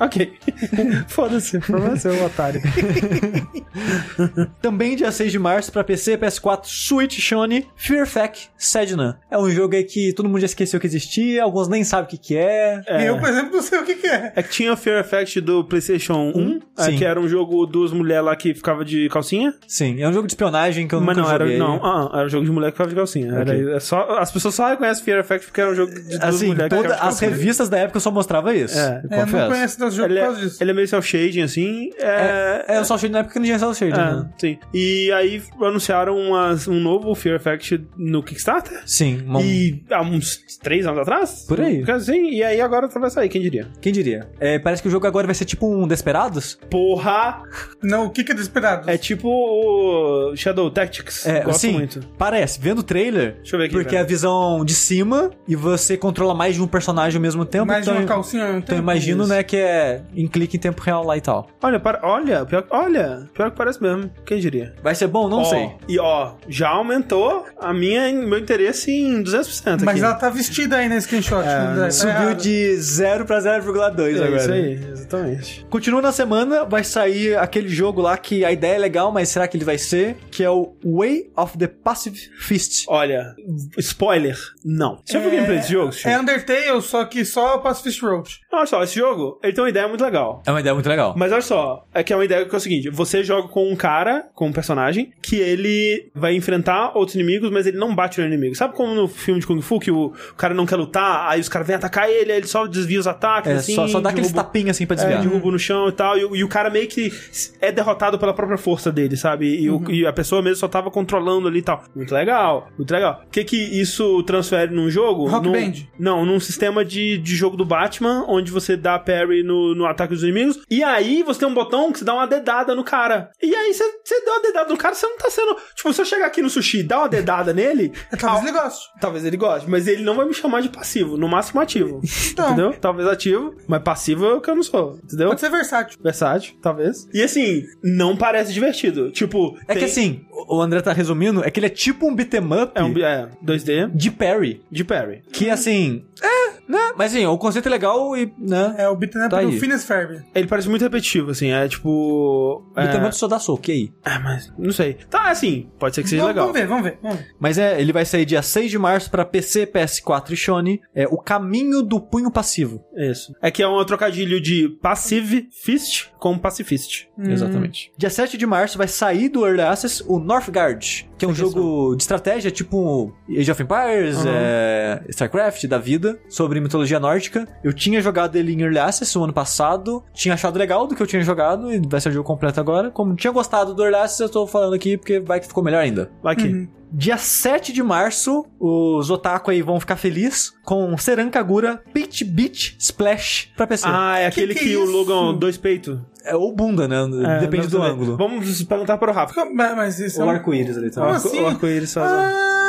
Ok. 0.00 0.32
Foda-se, 1.08 1.56
o 1.56 1.60
problema 1.60 1.94
é 1.94 1.98
seu, 1.98 2.24
otário. 2.24 2.60
Também 4.60 4.96
dia 4.96 5.10
6 5.10 5.32
de 5.32 5.38
março 5.38 5.70
pra 5.72 5.84
PC, 5.84 6.16
PS4, 6.18 6.60
Switch, 6.64 7.18
Sony, 7.20 7.66
Fear 7.76 8.06
Fact 8.06 8.50
Sedna. 8.56 9.18
É 9.30 9.38
um 9.38 9.50
jogo 9.50 9.74
aí 9.74 9.84
que 9.84 10.12
todo 10.12 10.28
mundo 10.28 10.40
já 10.40 10.46
esqueceu 10.46 10.80
que 10.80 10.86
existia, 10.86 11.42
alguns 11.42 11.68
nem 11.68 11.84
sabem 11.84 12.06
o 12.06 12.08
que 12.08 12.18
que 12.18 12.36
é. 12.36 12.82
E 12.88 13.06
eu, 13.06 13.18
por 13.18 13.28
exemplo, 13.28 13.52
não 13.54 13.62
sei 13.62 13.78
o 13.78 13.84
que, 13.84 13.94
que 13.96 14.06
é. 14.06 14.32
É 14.34 14.42
que 14.42 14.50
tinha 14.50 14.72
o 14.72 14.76
Fear 14.76 15.00
Effect 15.00 15.40
do 15.40 15.64
PlayStation 15.64 16.32
1, 16.34 16.60
é, 16.78 16.82
sim. 16.84 16.96
que 16.96 17.04
era 17.04 17.20
um 17.20 17.28
jogo 17.28 17.66
dos 17.66 17.92
mulheres 17.92 18.24
lá 18.24 18.36
que 18.36 18.54
ficava 18.54 18.84
de 18.84 19.08
calcinha. 19.08 19.54
Sim, 19.66 20.00
é 20.00 20.08
um 20.08 20.12
jogo 20.12 20.26
de 20.26 20.32
espionagem 20.32 20.86
que 20.88 20.94
eu 20.94 21.00
mas 21.00 21.16
nunca 21.16 21.28
não, 21.28 21.34
era, 21.34 21.44
joguei. 21.44 21.58
não, 21.58 21.84
ah, 21.84 22.10
era 22.14 22.26
um 22.26 22.30
jogo 22.30 22.44
de 22.44 22.50
mulher 22.50 22.66
que 22.70 22.72
ficava 22.72 22.90
de 22.90 22.96
calcinha. 22.96 23.32
Era- 23.32 23.52
Ok. 23.52 23.74
é 23.74 23.80
só, 23.80 24.18
as 24.18 24.30
pessoas 24.30 24.54
só 24.54 24.68
reconhecem 24.68 25.04
Fear 25.04 25.20
Effect 25.20 25.46
porque 25.46 25.60
era 25.60 25.70
um 25.70 25.74
jogo 25.74 25.92
de 25.92 26.00
duas 26.02 26.22
Assim, 26.22 26.46
mulheres 26.48 26.78
que 26.80 26.86
de 26.86 26.92
as 26.94 27.20
revistas 27.20 27.68
da 27.68 27.78
época 27.78 28.00
só 28.00 28.10
mostrava 28.10 28.54
isso. 28.54 28.78
É. 28.78 29.02
É, 29.10 29.26
não 29.48 29.54
conheço 29.56 29.78
dos 29.78 29.94
jogos 29.94 30.10
Ele 30.10 30.20
por 30.20 30.24
é, 30.24 30.26
causa 30.26 30.40
disso. 30.40 30.62
ele 30.62 30.70
é 30.70 30.74
meio 30.74 30.88
self-shading, 30.88 31.42
assim. 31.42 31.90
É, 31.98 32.64
É, 32.68 32.78
eu 32.78 32.84
só 32.84 32.94
achei 32.94 33.08
na 33.08 33.18
época 33.20 33.34
que 33.34 33.38
não 33.38 33.46
tinha 33.46 33.58
cel 33.58 33.74
shading, 33.74 33.92
é, 33.92 33.96
né? 34.14 34.28
sim. 34.38 34.58
E 34.72 35.10
aí 35.12 35.42
anunciaram 35.60 36.16
umas- 36.16 36.66
um 36.68 36.80
novo 36.80 37.14
Fear 37.14 37.36
Effect 37.36 37.84
no 37.96 38.22
Kickstarter. 38.22 38.82
Sim, 38.86 39.22
uma- 39.26 39.40
E 39.42 39.82
há 39.90 40.02
uns 40.02 40.38
três 40.62 40.86
anos 40.86 41.00
atrás? 41.00 41.44
Por 41.48 41.60
aí. 41.60 41.84
Assim, 41.90 42.30
e 42.30 42.42
aí 42.42 42.60
agora 42.60 42.86
vai 42.88 43.10
sair, 43.10 43.28
quem 43.28 43.40
diria? 43.42 43.68
quem 43.80 43.92
diria? 43.92 44.28
É, 44.40 44.58
parece 44.58 44.82
que 44.82 44.88
o 44.88 44.90
jogo 44.90 45.06
agora 45.06 45.26
vai 45.26 45.34
ser 45.34 45.44
tipo 45.44 45.66
um 45.66 45.86
Desperados. 45.86 46.58
Porra! 46.70 47.42
Não, 47.82 48.06
o 48.06 48.10
que, 48.10 48.24
que 48.24 48.32
é 48.32 48.34
desesperado? 48.34 48.88
É 48.90 48.96
tipo 48.96 49.28
o 49.28 50.34
Shadow 50.36 50.70
Tactics. 50.70 51.26
É, 51.26 51.40
Gosto 51.42 51.56
assim, 51.56 51.72
muito. 51.72 52.00
parece. 52.18 52.58
Vendo 52.60 52.78
o 52.80 52.82
trailer, 52.82 53.34
Deixa 53.36 53.56
eu 53.56 53.58
ver 53.60 53.66
aqui. 53.66 53.74
porque 53.74 53.96
é 53.96 54.00
a 54.00 54.04
visão 54.04 54.64
de 54.64 54.74
cima 54.74 55.30
e 55.46 55.54
você 55.56 55.96
controla 55.96 56.34
mais 56.34 56.54
de 56.56 56.62
um 56.62 56.66
personagem 56.66 57.16
ao 57.18 57.22
mesmo 57.22 57.44
tempo. 57.44 57.66
Mais 57.66 57.84
de 57.84 57.90
então, 57.90 58.00
uma 58.02 58.08
calcinha 58.08 58.44
não 58.44 58.58
então 58.58 58.68
tem? 58.68 58.78
imagino, 58.78 59.23
Isso. 59.24 59.32
né, 59.32 59.42
que 59.42 59.56
é 59.56 60.02
em 60.14 60.26
clique 60.28 60.56
em 60.56 60.60
tempo 60.60 60.80
real 60.82 61.04
lá 61.04 61.16
e 61.16 61.20
tal. 61.20 61.48
Olha, 61.62 61.78
para, 61.80 62.00
olha, 62.02 62.44
pior, 62.44 62.64
olha, 62.70 63.26
pior 63.34 63.50
que 63.50 63.56
parece 63.56 63.82
mesmo. 63.82 64.10
Quem 64.24 64.38
diria? 64.38 64.74
Vai 64.82 64.94
ser 64.94 65.06
bom? 65.06 65.28
Não 65.28 65.38
Ó, 65.40 65.44
sei. 65.44 65.70
E 65.88 65.98
ó, 65.98 66.34
já 66.48 66.68
aumentou 66.70 67.44
a 67.60 67.72
minha, 67.72 68.12
meu 68.12 68.38
interesse 68.38 68.90
em 68.90 69.22
200% 69.22 69.80
Mas 69.84 69.88
aqui. 69.96 70.00
ela 70.04 70.14
tá 70.14 70.28
vestida 70.30 70.76
aí 70.76 70.88
nesse 70.88 71.06
screenshot. 71.06 71.42
né? 71.44 71.74
Tá 71.84 71.90
Subiu 71.90 72.12
errado. 72.14 72.40
de 72.42 72.76
0 72.76 73.24
pra 73.24 73.38
0,2 73.38 74.16
é 74.20 74.24
agora. 74.24 74.36
isso 74.36 74.52
aí, 74.52 74.74
exatamente. 74.90 75.66
Continua 75.70 76.02
na 76.02 76.12
semana, 76.12 76.64
vai 76.64 76.84
sair 76.84 77.36
aquele 77.36 77.68
jogo 77.68 78.00
lá 78.00 78.16
que 78.16 78.44
a 78.44 78.52
ideia 78.52 78.74
é 78.74 78.78
legal, 78.78 79.10
mas 79.12 79.28
será 79.28 79.46
que 79.48 79.56
ele 79.56 79.64
vai 79.64 79.78
ser? 79.78 80.16
Que 80.30 80.42
é 80.42 80.50
o 80.50 80.74
Way 80.84 81.30
of 81.36 81.56
the 81.58 81.66
Passive 81.66 82.18
Fist. 82.38 82.84
Olha, 82.88 83.34
spoiler, 83.78 84.36
não. 84.64 85.00
Você 85.04 85.14
já 85.14 85.18
viu 85.20 85.30
gameplay 85.30 85.58
desse 85.58 85.72
jogo? 85.72 85.92
Chico? 85.92 86.08
É 86.08 86.18
Undertale, 86.18 86.82
só 86.82 87.04
que 87.04 87.24
só 87.24 87.58
Pacifist 87.58 88.02
Road. 88.02 88.40
Olha 88.52 88.66
só, 88.66 88.82
esse 88.82 88.94
jogo, 88.96 89.13
ele 89.42 89.52
tem 89.52 89.62
uma 89.64 89.70
ideia 89.70 89.88
muito 89.88 90.02
legal. 90.04 90.42
É 90.46 90.50
uma 90.50 90.60
ideia 90.60 90.74
muito 90.74 90.88
legal. 90.88 91.14
Mas 91.16 91.32
olha 91.32 91.42
só, 91.42 91.84
é 91.94 92.02
que 92.02 92.12
é 92.12 92.16
uma 92.16 92.24
ideia 92.24 92.44
que 92.44 92.54
é 92.54 92.58
o 92.58 92.60
seguinte: 92.60 92.90
você 92.90 93.22
joga 93.24 93.48
com 93.48 93.70
um 93.70 93.76
cara, 93.76 94.26
com 94.34 94.46
um 94.48 94.52
personagem, 94.52 95.12
que 95.22 95.36
ele 95.36 96.10
vai 96.14 96.34
enfrentar 96.34 96.92
outros 96.96 97.14
inimigos, 97.14 97.50
mas 97.50 97.66
ele 97.66 97.76
não 97.76 97.94
bate 97.94 98.20
no 98.20 98.26
inimigo. 98.26 98.54
Sabe 98.54 98.74
como 98.74 98.94
no 98.94 99.08
filme 99.08 99.40
de 99.40 99.46
Kung 99.46 99.60
Fu, 99.60 99.78
que 99.78 99.90
o, 99.90 100.12
cara 100.36 100.54
não 100.54 100.66
quer 100.66 100.76
lutar, 100.76 101.28
aí 101.28 101.40
os 101.40 101.48
caras 101.48 101.66
vêm 101.66 101.76
atacar 101.76 102.08
ele, 102.08 102.32
aí 102.32 102.38
ele 102.38 102.46
só 102.46 102.66
desvia 102.66 103.00
os 103.00 103.06
ataques, 103.06 103.50
É, 103.50 103.54
assim. 103.56 103.74
só, 103.74 103.86
só 103.88 104.00
dá 104.00 104.10
aqueles 104.10 104.32
tapinhos 104.32 104.70
assim 104.70 104.86
pra 104.86 104.94
É, 104.94 104.98
desviar. 104.98 105.20
derruba 105.22 105.50
no 105.50 105.58
chão 105.58 105.88
e 105.88 105.92
tal, 105.92 106.16
e, 106.18 106.24
o- 106.24 106.36
e 106.36 106.44
o 106.44 106.48
cara 106.48 106.70
meio 106.70 106.86
que 106.88 107.12
é 107.60 107.70
derrotado 107.72 108.18
pela 108.18 108.32
própria 108.34 108.58
força 108.58 108.90
dele, 108.90 109.16
sabe? 109.16 109.46
E, 109.62 109.70
o- 109.70 109.90
e 109.90 110.06
a 110.06 110.12
pessoa 110.12 110.42
mesmo 110.42 110.56
só 110.56 110.68
tava 110.68 110.90
controlando 110.90 111.48
ali 111.48 111.58
e 111.58 111.62
tal. 111.62 111.82
Muito 111.94 112.14
legal, 112.14 112.68
muito 112.76 112.90
legal. 112.90 113.22
O 113.26 113.30
que 113.30 113.44
que 113.44 113.56
isso 113.56 114.22
transfere 114.24 114.72
num 114.74 114.90
jogo? 114.90 115.26
Rock 115.28 115.46
Num- 115.46 115.52
Band. 115.52 115.72
Não, 115.98 116.24
num 116.24 116.40
sistema 116.40 116.84
de, 116.84 117.18
de 117.18 117.34
jogo 117.36 117.56
do 117.56 117.64
Batman, 117.64 118.24
onde 118.28 118.50
você 118.50 118.76
dá 118.76 118.98
parry 119.04 119.42
no, 119.42 119.74
no 119.74 119.86
ataque 119.86 120.14
dos 120.14 120.22
inimigos, 120.22 120.60
e 120.70 120.82
aí 120.82 121.22
você 121.22 121.40
tem 121.40 121.48
um 121.48 121.54
botão 121.54 121.92
que 121.92 121.98
você 121.98 122.04
dá 122.04 122.14
uma 122.14 122.26
dedada 122.26 122.74
no 122.74 122.84
cara. 122.84 123.30
E 123.42 123.54
aí 123.54 123.72
você, 123.72 123.84
você 124.04 124.24
dá 124.24 124.32
uma 124.32 124.42
dedada 124.42 124.70
no 124.70 124.76
cara, 124.76 124.94
você 124.94 125.06
não 125.06 125.16
tá 125.18 125.30
sendo... 125.30 125.56
Tipo, 125.76 125.92
se 125.92 126.00
eu 126.00 126.04
chegar 126.04 126.26
aqui 126.26 126.42
no 126.42 126.50
sushi 126.50 126.78
e 126.80 126.82
dar 126.82 127.00
uma 127.00 127.08
dedada 127.08 127.52
nele... 127.52 127.92
É, 128.12 128.16
talvez 128.16 128.44
ele 128.44 128.52
goste. 128.58 128.84
Talvez 129.00 129.24
ele 129.24 129.36
goste, 129.36 129.68
mas 129.70 129.88
ele 129.88 130.02
não 130.02 130.14
vai 130.14 130.26
me 130.26 130.34
chamar 130.34 130.60
de 130.62 130.68
passivo, 130.68 131.16
no 131.16 131.28
máximo 131.28 131.60
ativo. 131.60 132.00
Então. 132.34 132.46
Entendeu? 132.46 132.72
Talvez 132.80 133.08
ativo, 133.08 133.54
mas 133.68 133.82
passivo 133.82 134.24
é 134.26 134.34
o 134.34 134.40
que 134.40 134.50
eu 134.50 134.56
não 134.56 134.62
sou, 134.62 134.98
entendeu? 135.04 135.28
Pode 135.28 135.40
ser 135.40 135.50
versátil. 135.50 135.98
Versátil, 136.02 136.54
talvez. 136.60 137.06
E 137.12 137.22
assim, 137.22 137.62
não 137.82 138.16
parece 138.16 138.52
divertido. 138.52 139.10
Tipo, 139.12 139.56
É 139.68 139.74
tem- 139.74 139.78
que 139.78 139.84
assim, 139.84 140.24
o 140.48 140.60
André 140.60 140.80
tá 140.80 140.92
resumindo, 140.92 141.44
é 141.44 141.50
que 141.50 141.60
ele 141.60 141.66
é 141.66 141.70
tipo 141.70 142.08
um 142.08 142.14
beat'em 142.14 142.40
up 142.62 142.72
É 142.74 142.82
um 142.82 142.96
é, 142.98 143.28
2D 143.44 143.90
de 143.94 144.10
parry. 144.10 144.62
de 144.70 144.82
parry. 144.84 145.22
Que 145.32 145.48
assim, 145.50 146.04
é, 146.22 146.53
Né? 146.68 146.92
Mas 146.96 147.12
assim, 147.14 147.26
o 147.26 147.36
conceito 147.38 147.66
é 147.66 147.70
legal 147.70 148.16
e, 148.16 148.32
né? 148.38 148.74
É 148.78 148.88
o 148.88 148.96
beat'em 148.96 149.20
up 149.22 149.30
Tá 149.30 149.42
do. 149.42 149.52
Phineas 149.52 149.84
Ferb. 149.84 150.22
Ele 150.34 150.46
parece 150.46 150.68
muito 150.68 150.82
repetitivo, 150.82 151.30
assim, 151.30 151.50
é 151.50 151.68
tipo... 151.68 152.64
É. 152.76 152.84
É, 152.84 152.88
também 152.88 153.12
só 153.12 153.26
dá 153.28 153.38
soco, 153.38 153.62
e 153.68 153.72
aí? 153.72 153.92
é, 154.04 154.18
mas 154.18 154.52
não 154.58 154.72
sei. 154.72 154.94
Tá, 155.10 155.30
assim, 155.30 155.68
pode 155.78 155.94
ser 155.94 156.02
que 156.02 156.08
seja 156.08 156.22
Vamos, 156.22 156.34
legal. 156.36 156.46
vamos 156.46 156.60
ver, 156.60 156.66
vamos 156.66 156.84
ver, 156.84 156.98
vamos 157.02 157.18
ver. 157.18 157.34
Mas 157.38 157.58
é, 157.58 157.80
ele 157.80 157.92
vai 157.92 158.04
sair 158.04 158.24
dia 158.24 158.42
6 158.42 158.70
de 158.70 158.78
março 158.78 159.10
pra 159.10 159.24
PC, 159.24 159.66
PS4 159.66 160.30
e 160.32 160.36
Sony. 160.36 160.80
É 160.94 161.06
o 161.06 161.16
caminho 161.18 161.82
do 161.82 162.00
punho 162.00 162.30
passivo. 162.30 162.84
Isso. 162.96 163.34
É 163.42 163.50
que 163.50 163.62
é 163.62 163.68
um 163.68 163.84
trocadilho 163.84 164.40
de 164.40 164.68
Passive 164.80 165.48
Fist 165.52 166.08
com 166.18 166.38
Pacifist. 166.38 167.08
Exatamente. 167.18 167.92
Dia 167.96 168.10
7 168.10 168.36
de 168.36 168.46
março 168.46 168.78
vai 168.78 168.88
sair 168.88 169.28
do 169.28 169.46
Early 169.46 169.60
Access 169.62 170.02
o 170.06 170.18
Northgard, 170.18 171.08
que 171.18 171.24
é 171.24 171.28
um 171.28 171.34
jogo 171.34 171.94
de 171.96 172.02
estratégia 172.02 172.50
tipo 172.50 173.12
Age 173.28 173.50
of 173.50 173.62
Empires, 173.62 174.16
Uhum. 174.18 174.24
é, 174.28 175.02
StarCraft 175.08 175.66
da 175.66 175.78
vida, 175.78 176.18
sobre 176.28 176.53
mitologia 176.60 176.98
nórdica. 177.00 177.46
Eu 177.62 177.72
tinha 177.72 178.00
jogado 178.00 178.36
ele 178.36 178.52
em 178.52 178.60
Early 178.62 178.78
Access 178.78 179.16
o 179.18 179.24
ano 179.24 179.32
passado, 179.32 180.02
tinha 180.12 180.34
achado 180.34 180.58
legal 180.58 180.86
do 180.86 180.94
que 180.94 181.02
eu 181.02 181.06
tinha 181.06 181.22
jogado 181.22 181.72
e 181.72 181.80
vai 181.88 182.00
ser 182.00 182.08
o 182.08 182.12
jogo 182.12 182.26
completo 182.26 182.60
agora. 182.60 182.90
Como 182.90 183.14
tinha 183.14 183.32
gostado 183.32 183.74
do 183.74 183.82
Early 183.82 183.96
Access, 183.98 184.22
eu 184.22 184.28
tô 184.28 184.46
falando 184.46 184.74
aqui 184.74 184.96
porque 184.96 185.20
vai 185.20 185.40
que 185.40 185.46
ficou 185.46 185.62
melhor 185.64 185.80
ainda. 185.80 186.10
Vai 186.22 186.34
aqui. 186.34 186.48
Uhum. 186.48 186.68
Dia 186.96 187.16
7 187.18 187.72
de 187.72 187.82
março, 187.82 188.46
os 188.60 189.10
otaku 189.10 189.50
aí 189.50 189.60
vão 189.62 189.80
ficar 189.80 189.96
felizes 189.96 190.52
com 190.64 190.96
Seran 190.96 191.28
Kagura 191.28 191.82
Pit 191.92 192.24
Beach 192.24 192.76
Splash 192.78 193.50
pra 193.56 193.66
PC. 193.66 193.84
Ah, 193.88 194.18
é 194.20 194.26
aquele 194.26 194.54
que 194.54 194.60
que, 194.64 194.74
é 194.74 194.78
o? 194.78 194.84
Logan 194.84 195.34
dois 195.34 195.56
peitos. 195.56 195.98
É 196.24 196.36
ou 196.36 196.54
bunda, 196.54 196.86
né? 196.86 196.96
É, 197.36 197.40
Depende 197.40 197.66
do 197.66 197.82
ângulo. 197.82 198.16
Vamos 198.16 198.62
perguntar 198.62 198.96
para 198.96 199.10
o 199.10 199.14
Rafa. 199.14 199.44
Mas 199.52 199.76
mas 199.76 199.98
isso 199.98 200.20
é 200.20 200.24
Ou 200.24 200.30
um... 200.30 200.32
arco-íris 200.32 200.78
ali 200.78 200.86
O 200.86 200.90
também. 200.92 201.08
Como 201.08 201.16
arco- 201.16 201.28
assim? 201.28 201.40
o 201.40 201.46
arco-íris 201.48 201.92
faz. 201.92 202.10
Ah, 202.12 202.63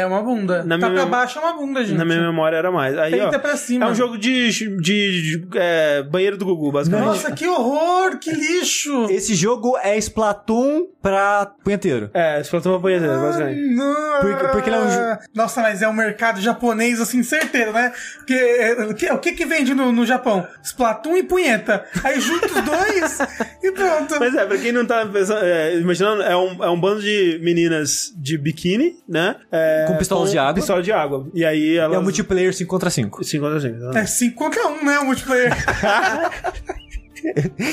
é 0.00 0.06
uma 0.06 0.22
bunda. 0.22 0.62
Na 0.64 0.78
tá 0.78 0.86
pra 0.90 1.00
mem- 1.02 1.10
baixo 1.10 1.38
é 1.38 1.42
uma 1.42 1.52
bunda, 1.54 1.84
gente. 1.84 1.96
Na 1.98 2.04
minha 2.04 2.20
memória 2.20 2.56
era 2.56 2.70
mais. 2.70 2.96
Aí, 2.98 3.14
ó. 3.14 3.24
Peita 3.30 3.38
pra 3.38 3.56
cima. 3.56 3.86
É 3.86 3.88
um 3.88 3.94
jogo 3.94 4.18
de, 4.18 4.48
de, 4.50 4.76
de, 4.80 5.48
é, 5.54 6.02
banheiro 6.02 6.36
do 6.36 6.44
Gugu, 6.44 6.72
basicamente. 6.72 7.06
Nossa, 7.06 7.32
que 7.32 7.46
horror, 7.46 8.18
que 8.18 8.30
lixo. 8.32 9.06
Esse 9.10 9.34
jogo 9.34 9.76
é 9.82 9.96
Splatoon 9.98 10.86
pra 11.02 11.46
punheteiro. 11.64 12.10
É, 12.14 12.40
Splatoon 12.40 12.70
uma 12.70 12.78
banheira, 12.78 13.06
basicamente. 13.18 13.60
Não. 13.74 14.20
Porque- 14.20 14.48
porque 14.48 14.68
ele 14.70 14.76
é 14.76 14.80
um 14.80 15.16
Nossa, 15.34 15.60
mas 15.62 15.82
é 15.82 15.88
um 15.88 15.92
mercado 15.92 16.40
japonês, 16.40 17.00
assim, 17.00 17.22
certeiro, 17.22 17.72
né? 17.72 17.92
Porque 18.18 18.76
o 18.90 18.94
que, 18.94 19.12
o 19.12 19.18
que 19.18 19.32
que 19.32 19.46
vende 19.46 19.74
no, 19.74 19.92
no 19.92 20.04
Japão? 20.06 20.46
Splatoon 20.62 21.16
e 21.16 21.22
punheta. 21.22 21.84
Aí 22.04 22.20
junta 22.20 22.46
os 22.46 22.52
dois 22.62 23.18
e 23.62 23.72
pronto. 23.72 24.16
Mas 24.18 24.34
é, 24.34 24.44
pra 24.44 24.58
quem 24.58 24.72
não 24.72 24.84
tá 24.84 25.06
pensando, 25.06 25.44
é, 25.44 25.76
imaginando, 25.76 26.22
é 26.22 26.36
um, 26.36 26.64
é 26.64 26.68
um 26.70 26.78
bando 26.80 27.00
de 27.00 27.38
meninas 27.42 28.12
de 28.16 28.36
biquíni, 28.38 28.96
né? 29.08 29.36
É, 29.50 29.84
Com 29.92 29.98
pistolas 29.98 30.30
de 30.30 30.38
água. 30.38 30.54
Pistola 30.54 30.82
de 30.82 30.92
água. 30.92 31.26
E 31.34 31.44
aí 31.44 31.76
elas... 31.76 31.96
É 31.96 31.98
um 31.98 32.02
multiplayer 32.02 32.54
5 32.54 32.68
contra 32.70 32.90
5. 32.90 33.24
5 33.24 33.44
contra 33.44 33.60
5. 33.60 33.98
É 33.98 34.06
5 34.06 34.36
contra 34.36 34.66
1, 34.68 34.84
né? 34.84 34.98
O 34.98 35.06
multiplayer. 35.06 35.52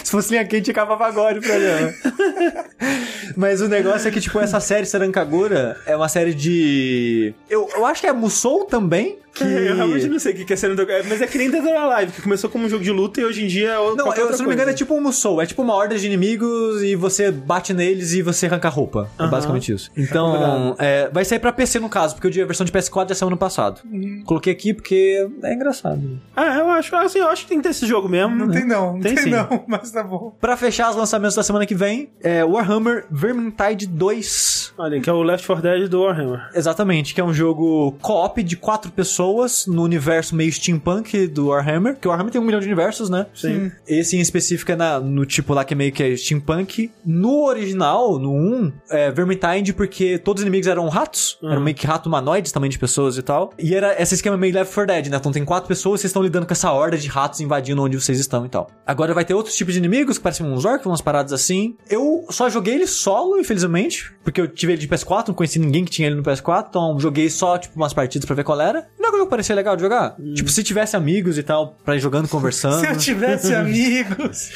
Se 0.04 0.12
fosse 0.12 0.32
linha 0.32 0.46
quente, 0.46 0.72
acabava 0.72 1.06
agora 1.06 1.40
o 1.40 1.42
programa. 1.42 1.94
Mas 3.36 3.62
o 3.62 3.68
negócio 3.68 4.08
é 4.08 4.12
que, 4.12 4.20
tipo, 4.20 4.40
essa 4.40 4.60
série 4.60 4.86
Sarankagura 4.86 5.78
é 5.86 5.96
uma 5.96 6.10
série 6.10 6.34
de. 6.34 7.34
Eu, 7.50 7.70
eu 7.74 7.86
acho 7.86 8.02
que 8.02 8.08
é 8.08 8.14
Musou 8.14 8.66
também. 8.66 9.18
Que... 9.48 9.68
Eu 9.68 9.76
realmente 9.76 10.08
não 10.08 10.20
sei 10.20 10.34
o 10.34 10.36
que 10.36 10.46
que 10.46 10.54
é 10.54 10.56
sendo 10.56 10.78
mas 11.08 11.22
é 11.22 11.28
que 11.28 11.38
nem 11.38 11.50
Dead 11.50 11.64
or 11.64 11.76
Alive, 11.76 12.12
que 12.12 12.22
começou 12.22 12.50
como 12.50 12.66
um 12.66 12.70
jogo 12.70 12.84
de 12.84 12.92
luta 12.92 13.22
e 13.22 13.26
hoje 13.26 13.44
em 13.44 13.48
dia 13.48 13.72
é 13.72 13.76
Não, 13.76 13.96
qualquer 13.98 14.22
eu, 14.22 14.24
outra 14.24 14.38
se 14.38 14.42
não 14.44 14.50
me 14.50 14.56
engano, 14.56 14.72
é 14.72 14.74
tipo 14.74 14.94
um 14.96 15.02
Musou. 15.02 15.42
É 15.42 15.46
tipo 15.46 15.62
uma 15.62 15.74
horda 15.74 15.98
de 15.98 16.06
inimigos 16.06 16.82
e 16.82 16.96
você 16.96 17.32
bate 17.32 17.74
neles 17.74 18.14
e 18.14 18.22
você 18.22 18.46
arranca 18.46 18.68
a 18.68 18.72
roupa. 18.72 19.10
É 19.18 19.24
Aham. 19.24 19.32
basicamente 19.32 19.72
isso. 19.74 19.92
Então, 19.96 20.76
é, 20.80 21.10
vai 21.12 21.26
sair 21.26 21.40
pra 21.40 21.52
PC 21.52 21.80
no 21.80 21.90
caso, 21.90 22.16
porque 22.16 22.40
eu 22.40 22.44
a 22.44 22.48
versão 22.48 22.66
de 22.66 22.72
PS4 22.72 23.10
já 23.10 23.16
saiu 23.16 23.28
ano 23.28 23.38
passado. 23.38 23.82
Coloquei 24.26 24.54
aqui 24.54 24.74
porque 24.74 25.28
é 25.44 25.54
engraçado. 25.54 26.20
Ah, 26.36 26.58
eu 26.58 26.70
acho, 26.72 26.96
assim, 26.96 27.20
eu 27.20 27.28
acho 27.28 27.44
que 27.44 27.50
tem 27.50 27.58
que 27.58 27.64
ter 27.64 27.70
esse 27.70 27.86
jogo 27.86 28.08
mesmo. 28.08 28.36
Não 28.36 28.50
tem 28.50 28.66
não, 28.66 28.94
não 28.94 29.00
Tem 29.02 29.16
tem, 29.16 29.26
sim. 29.26 29.30
não, 29.30 29.64
mas 29.68 29.92
tá 29.92 30.04
bom. 30.04 30.36
Pra 30.40 30.56
fechar 30.56 30.90
os 30.90 30.96
lançamentos 30.96 31.36
da 31.36 31.44
semana 31.44 31.66
que 31.66 31.76
vem, 31.76 32.10
é 32.22 32.44
Warhammer 32.44 33.06
Vermintide 33.10 33.88
2. 33.88 34.74
Olha, 34.78 35.02
que 35.02 35.10
é 35.10 35.14
o 35.14 35.22
Left 35.24 35.46
4 35.46 35.62
Dead 35.64 35.90
do 35.90 36.02
Warhammer. 36.02 36.50
Exatamente, 36.54 37.14
que 37.14 37.22
é 37.22 37.24
um 37.24 37.34
jogo 37.34 37.94
co-op 38.02 38.42
de 38.44 38.56
quatro 38.56 38.92
pessoas 38.92 39.27
no 39.68 39.84
universo 39.84 40.36
meio 40.36 40.52
steampunk 40.52 41.28
do 41.28 41.48
Warhammer, 41.48 41.96
que 41.96 42.08
o 42.08 42.12
Warhammer 42.12 42.32
tem 42.32 42.42
um 42.42 42.44
milhão 42.46 42.60
de 42.60 42.66
universos, 42.66 43.10
né? 43.10 43.26
Sim. 43.34 43.72
Esse 43.88 44.16
em 44.18 44.20
específico 44.20 44.72
é 44.72 44.76
na- 44.76 45.00
no 45.00 45.26
tipo 45.26 45.54
lá 45.54 45.64
que 45.64 45.74
é 45.74 45.78
meio 45.78 45.92
que 45.92 46.04
é 46.04 46.16
steampunk. 46.16 46.92
No 47.06 47.44
original, 47.46 48.20
no 48.20 48.32
1, 48.34 48.72
é 48.90 49.12
Vermintide 49.12 49.74
porque 49.74 50.18
todos 50.18 50.42
os 50.42 50.46
inimigos 50.48 50.68
eram 50.68 50.88
ratos, 50.88 51.38
eram 51.44 51.62
meio 51.62 51.76
que 51.76 51.86
rato 51.88 52.08
humanoides 52.08 52.52
também 52.52 52.70
de 52.70 52.78
pessoas 52.80 53.18
e 53.18 53.22
tal. 53.22 53.54
E 53.58 53.74
era 53.74 54.00
esse 54.02 54.16
esquema 54.16 54.38
meio 54.38 54.54
Left 54.54 54.74
4 54.74 54.94
Dead, 54.94 55.08
né? 55.08 55.18
Então 55.18 55.32
tem 55.32 55.44
quatro 55.46 55.68
pessoas, 55.68 56.02
vocês 56.02 56.10
estão 56.10 56.22
lidando 56.24 56.46
com 56.46 56.54
essa 56.54 56.72
horda 56.72 56.98
de 56.98 57.08
ratos 57.08 57.40
invadindo 57.42 57.82
onde 57.82 58.00
vocês 58.00 58.20
estão 58.20 58.46
e 58.46 58.50
tal. 58.50 58.70
Agora 58.86 59.14
vai 59.14 59.26
ter 59.26 59.34
outros 59.34 59.56
tipos 59.56 59.74
de 59.74 59.80
inimigos, 59.80 60.18
que 60.18 60.24
parecem 60.24 60.46
uns 60.46 60.66
orcs, 60.66 60.86
umas 60.86 61.02
paradas 61.02 61.34
assim. 61.34 61.76
Eu 61.90 62.26
só 62.30 62.50
joguei 62.50 62.76
ele 62.76 62.88
solo, 62.88 63.40
infelizmente, 63.40 64.12
porque 64.24 64.40
eu 64.42 64.48
tive 64.48 64.74
ele 64.74 64.82
de 64.82 64.88
PS4, 64.88 65.28
não 65.30 65.36
conheci 65.36 65.60
ninguém 65.60 65.84
que 65.86 65.92
tinha 65.92 66.08
ele 66.08 66.16
no 66.16 66.24
PS4, 66.24 66.68
então 66.70 67.00
joguei 67.00 67.30
só, 67.30 67.58
tipo, 67.58 67.76
umas 67.76 67.94
partidas 67.94 68.26
pra 68.26 68.36
ver 68.36 68.44
qual 68.44 68.60
era. 68.60 68.88
Não 69.00 69.12
é 69.22 69.24
que 69.26 69.30
parecia 69.30 69.56
legal 69.56 69.76
de 69.76 69.82
jogar. 69.82 70.16
Tipo, 70.36 70.50
se 70.50 70.64
tivesse 70.64 70.96
amigos 70.96 71.38
e 71.38 71.44
tal, 71.44 71.76
pra 71.84 71.96
ir 71.96 72.00
jogando, 72.00 72.28
conversando. 72.28 72.80
Se 72.82 72.88
eu 72.88 72.98
tivesse 72.98 73.54
amigos. 73.56 74.52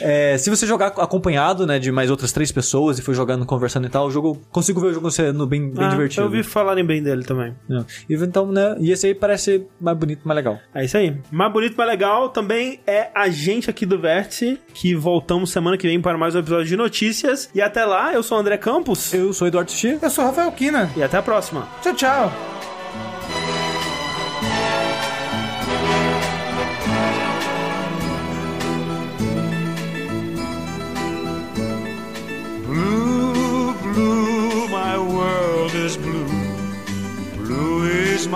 É, 0.00 0.36
se 0.38 0.50
você 0.50 0.66
jogar 0.66 0.88
acompanhado, 0.88 1.66
né, 1.66 1.78
de 1.78 1.90
mais 1.92 2.10
outras 2.10 2.32
três 2.32 2.50
pessoas 2.52 2.98
e 2.98 3.02
for 3.02 3.14
jogando, 3.14 3.44
conversando 3.46 3.86
e 3.86 3.90
tal, 3.90 4.06
o 4.06 4.10
jogo, 4.10 4.40
consigo 4.50 4.80
ver 4.80 4.88
o 4.88 4.94
jogo 4.94 5.10
sendo 5.10 5.46
bem, 5.46 5.70
bem 5.70 5.84
Ah, 5.86 5.88
divertido. 5.88 6.22
Eu 6.22 6.26
ouvi 6.26 6.42
falarem 6.42 6.84
bem 6.84 7.02
dele 7.02 7.24
também. 7.24 7.54
É. 7.70 7.84
E, 8.08 8.14
Então, 8.14 8.50
né, 8.50 8.76
e 8.80 8.90
esse 8.90 9.06
aí 9.06 9.14
parece 9.14 9.66
mais 9.80 9.96
bonito, 9.96 10.20
mais 10.24 10.36
legal. 10.36 10.58
É 10.74 10.84
isso 10.84 10.96
aí. 10.96 11.16
Mais 11.30 11.52
bonito, 11.52 11.76
mais 11.76 11.88
legal 11.90 12.28
também 12.30 12.80
é 12.86 13.08
a 13.14 13.28
gente 13.28 13.68
aqui 13.70 13.84
do 13.86 13.98
Vértice, 13.98 14.58
que 14.72 14.94
voltamos 14.94 15.50
semana 15.50 15.76
que 15.76 15.86
vem 15.86 16.00
para 16.00 16.16
mais 16.18 16.34
um 16.34 16.38
episódio 16.38 16.66
de 16.66 16.76
notícias. 16.76 17.48
E 17.54 17.60
até 17.60 17.84
lá, 17.84 18.12
eu 18.12 18.22
sou 18.22 18.38
o 18.38 18.40
André 18.40 18.56
Campos. 18.56 19.12
Eu 19.12 19.32
sou 19.32 19.46
Eduardo 19.46 19.70
Sushi. 19.70 19.98
Eu 20.00 20.10
sou 20.10 20.24
o 20.24 20.26
Rafael 20.28 20.50
Kina. 20.52 20.90
E 20.96 21.02
até 21.02 21.18
a 21.18 21.22
próxima. 21.22 21.68
Tchau, 21.82 21.94
tchau. 21.94 22.73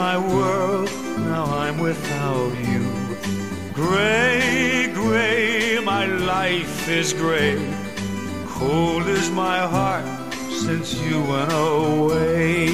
My 0.07 0.17
world, 0.17 0.89
now 1.33 1.45
I'm 1.47 1.77
without 1.79 2.53
you. 2.71 2.85
Gray, 3.75 4.89
gray, 4.95 5.81
my 5.95 6.07
life 6.07 6.89
is 6.89 7.13
gray. 7.13 7.59
Cold 8.47 9.09
is 9.09 9.29
my 9.33 9.59
heart 9.75 10.07
since 10.65 10.89
you 11.01 11.17
went 11.33 11.53
away. 11.53 12.71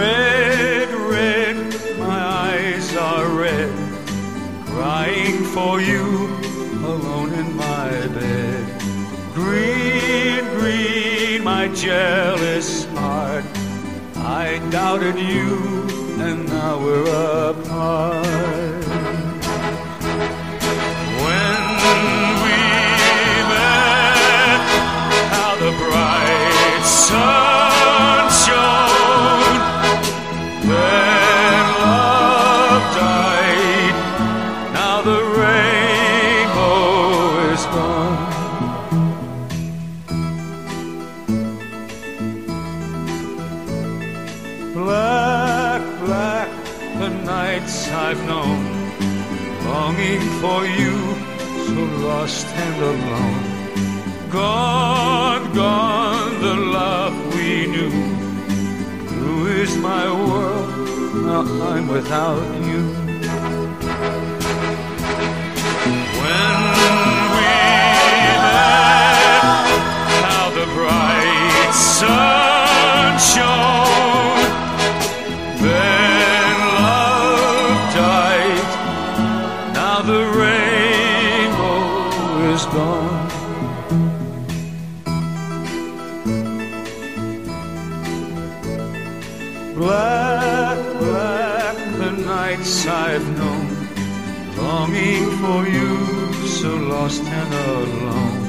Red, 0.00 0.88
red, 1.16 1.56
my 2.00 2.20
eyes 2.48 2.96
are 2.96 3.28
red, 3.28 3.70
crying 4.72 5.38
for 5.54 5.80
you 5.80 6.04
alone 6.94 7.32
in 7.42 7.48
my 7.54 7.90
bed. 8.18 8.64
Green, 9.34 10.42
green, 10.58 11.44
my 11.44 11.68
jealous 11.68 12.86
heart. 12.96 13.65
I 14.28 14.58
doubted 14.70 15.16
you, 15.20 15.86
and 16.18 16.48
now 16.48 16.80
we're 16.82 17.06
apart. 17.50 18.26
When 21.22 21.62
we 22.42 22.58
met, 23.52 24.66
how 25.30 25.54
the 25.64 25.70
bright 25.78 26.84
sun 26.84 28.15
for 50.46 50.64
you, 50.80 50.96
so 51.66 51.80
lost 52.06 52.46
and 52.64 52.78
alone. 52.92 53.44
Gone, 54.30 55.44
gone, 55.60 56.32
the 56.46 56.56
love 56.78 57.14
we 57.34 57.50
knew. 57.74 57.94
Blue 59.08 59.46
is 59.62 59.72
my 59.90 60.04
world, 60.26 60.70
now 61.26 61.42
I'm 61.70 61.86
without 61.96 62.50
you. 62.68 62.82
When 66.20 66.58
we 67.34 67.52
met, 68.44 68.76
how 70.28 70.46
the 70.58 70.66
bright 70.76 71.74
sun 71.98 73.18
shone. 73.32 73.85
For 94.96 95.66
you, 95.68 96.32
so 96.46 96.74
lost 96.76 97.22
and 97.22 97.54
alone. 97.54 98.40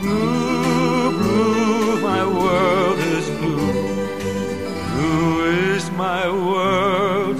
Blue, 0.00 1.10
blue, 1.18 2.00
my 2.00 2.26
world 2.26 2.98
is 2.98 3.26
blue. 3.40 3.72
Blue 4.90 5.44
is 5.74 5.90
my 5.92 6.28
world. 6.28 7.38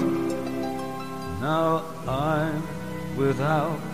Now 1.41 1.83
I'm 2.07 2.63
without 3.17 3.90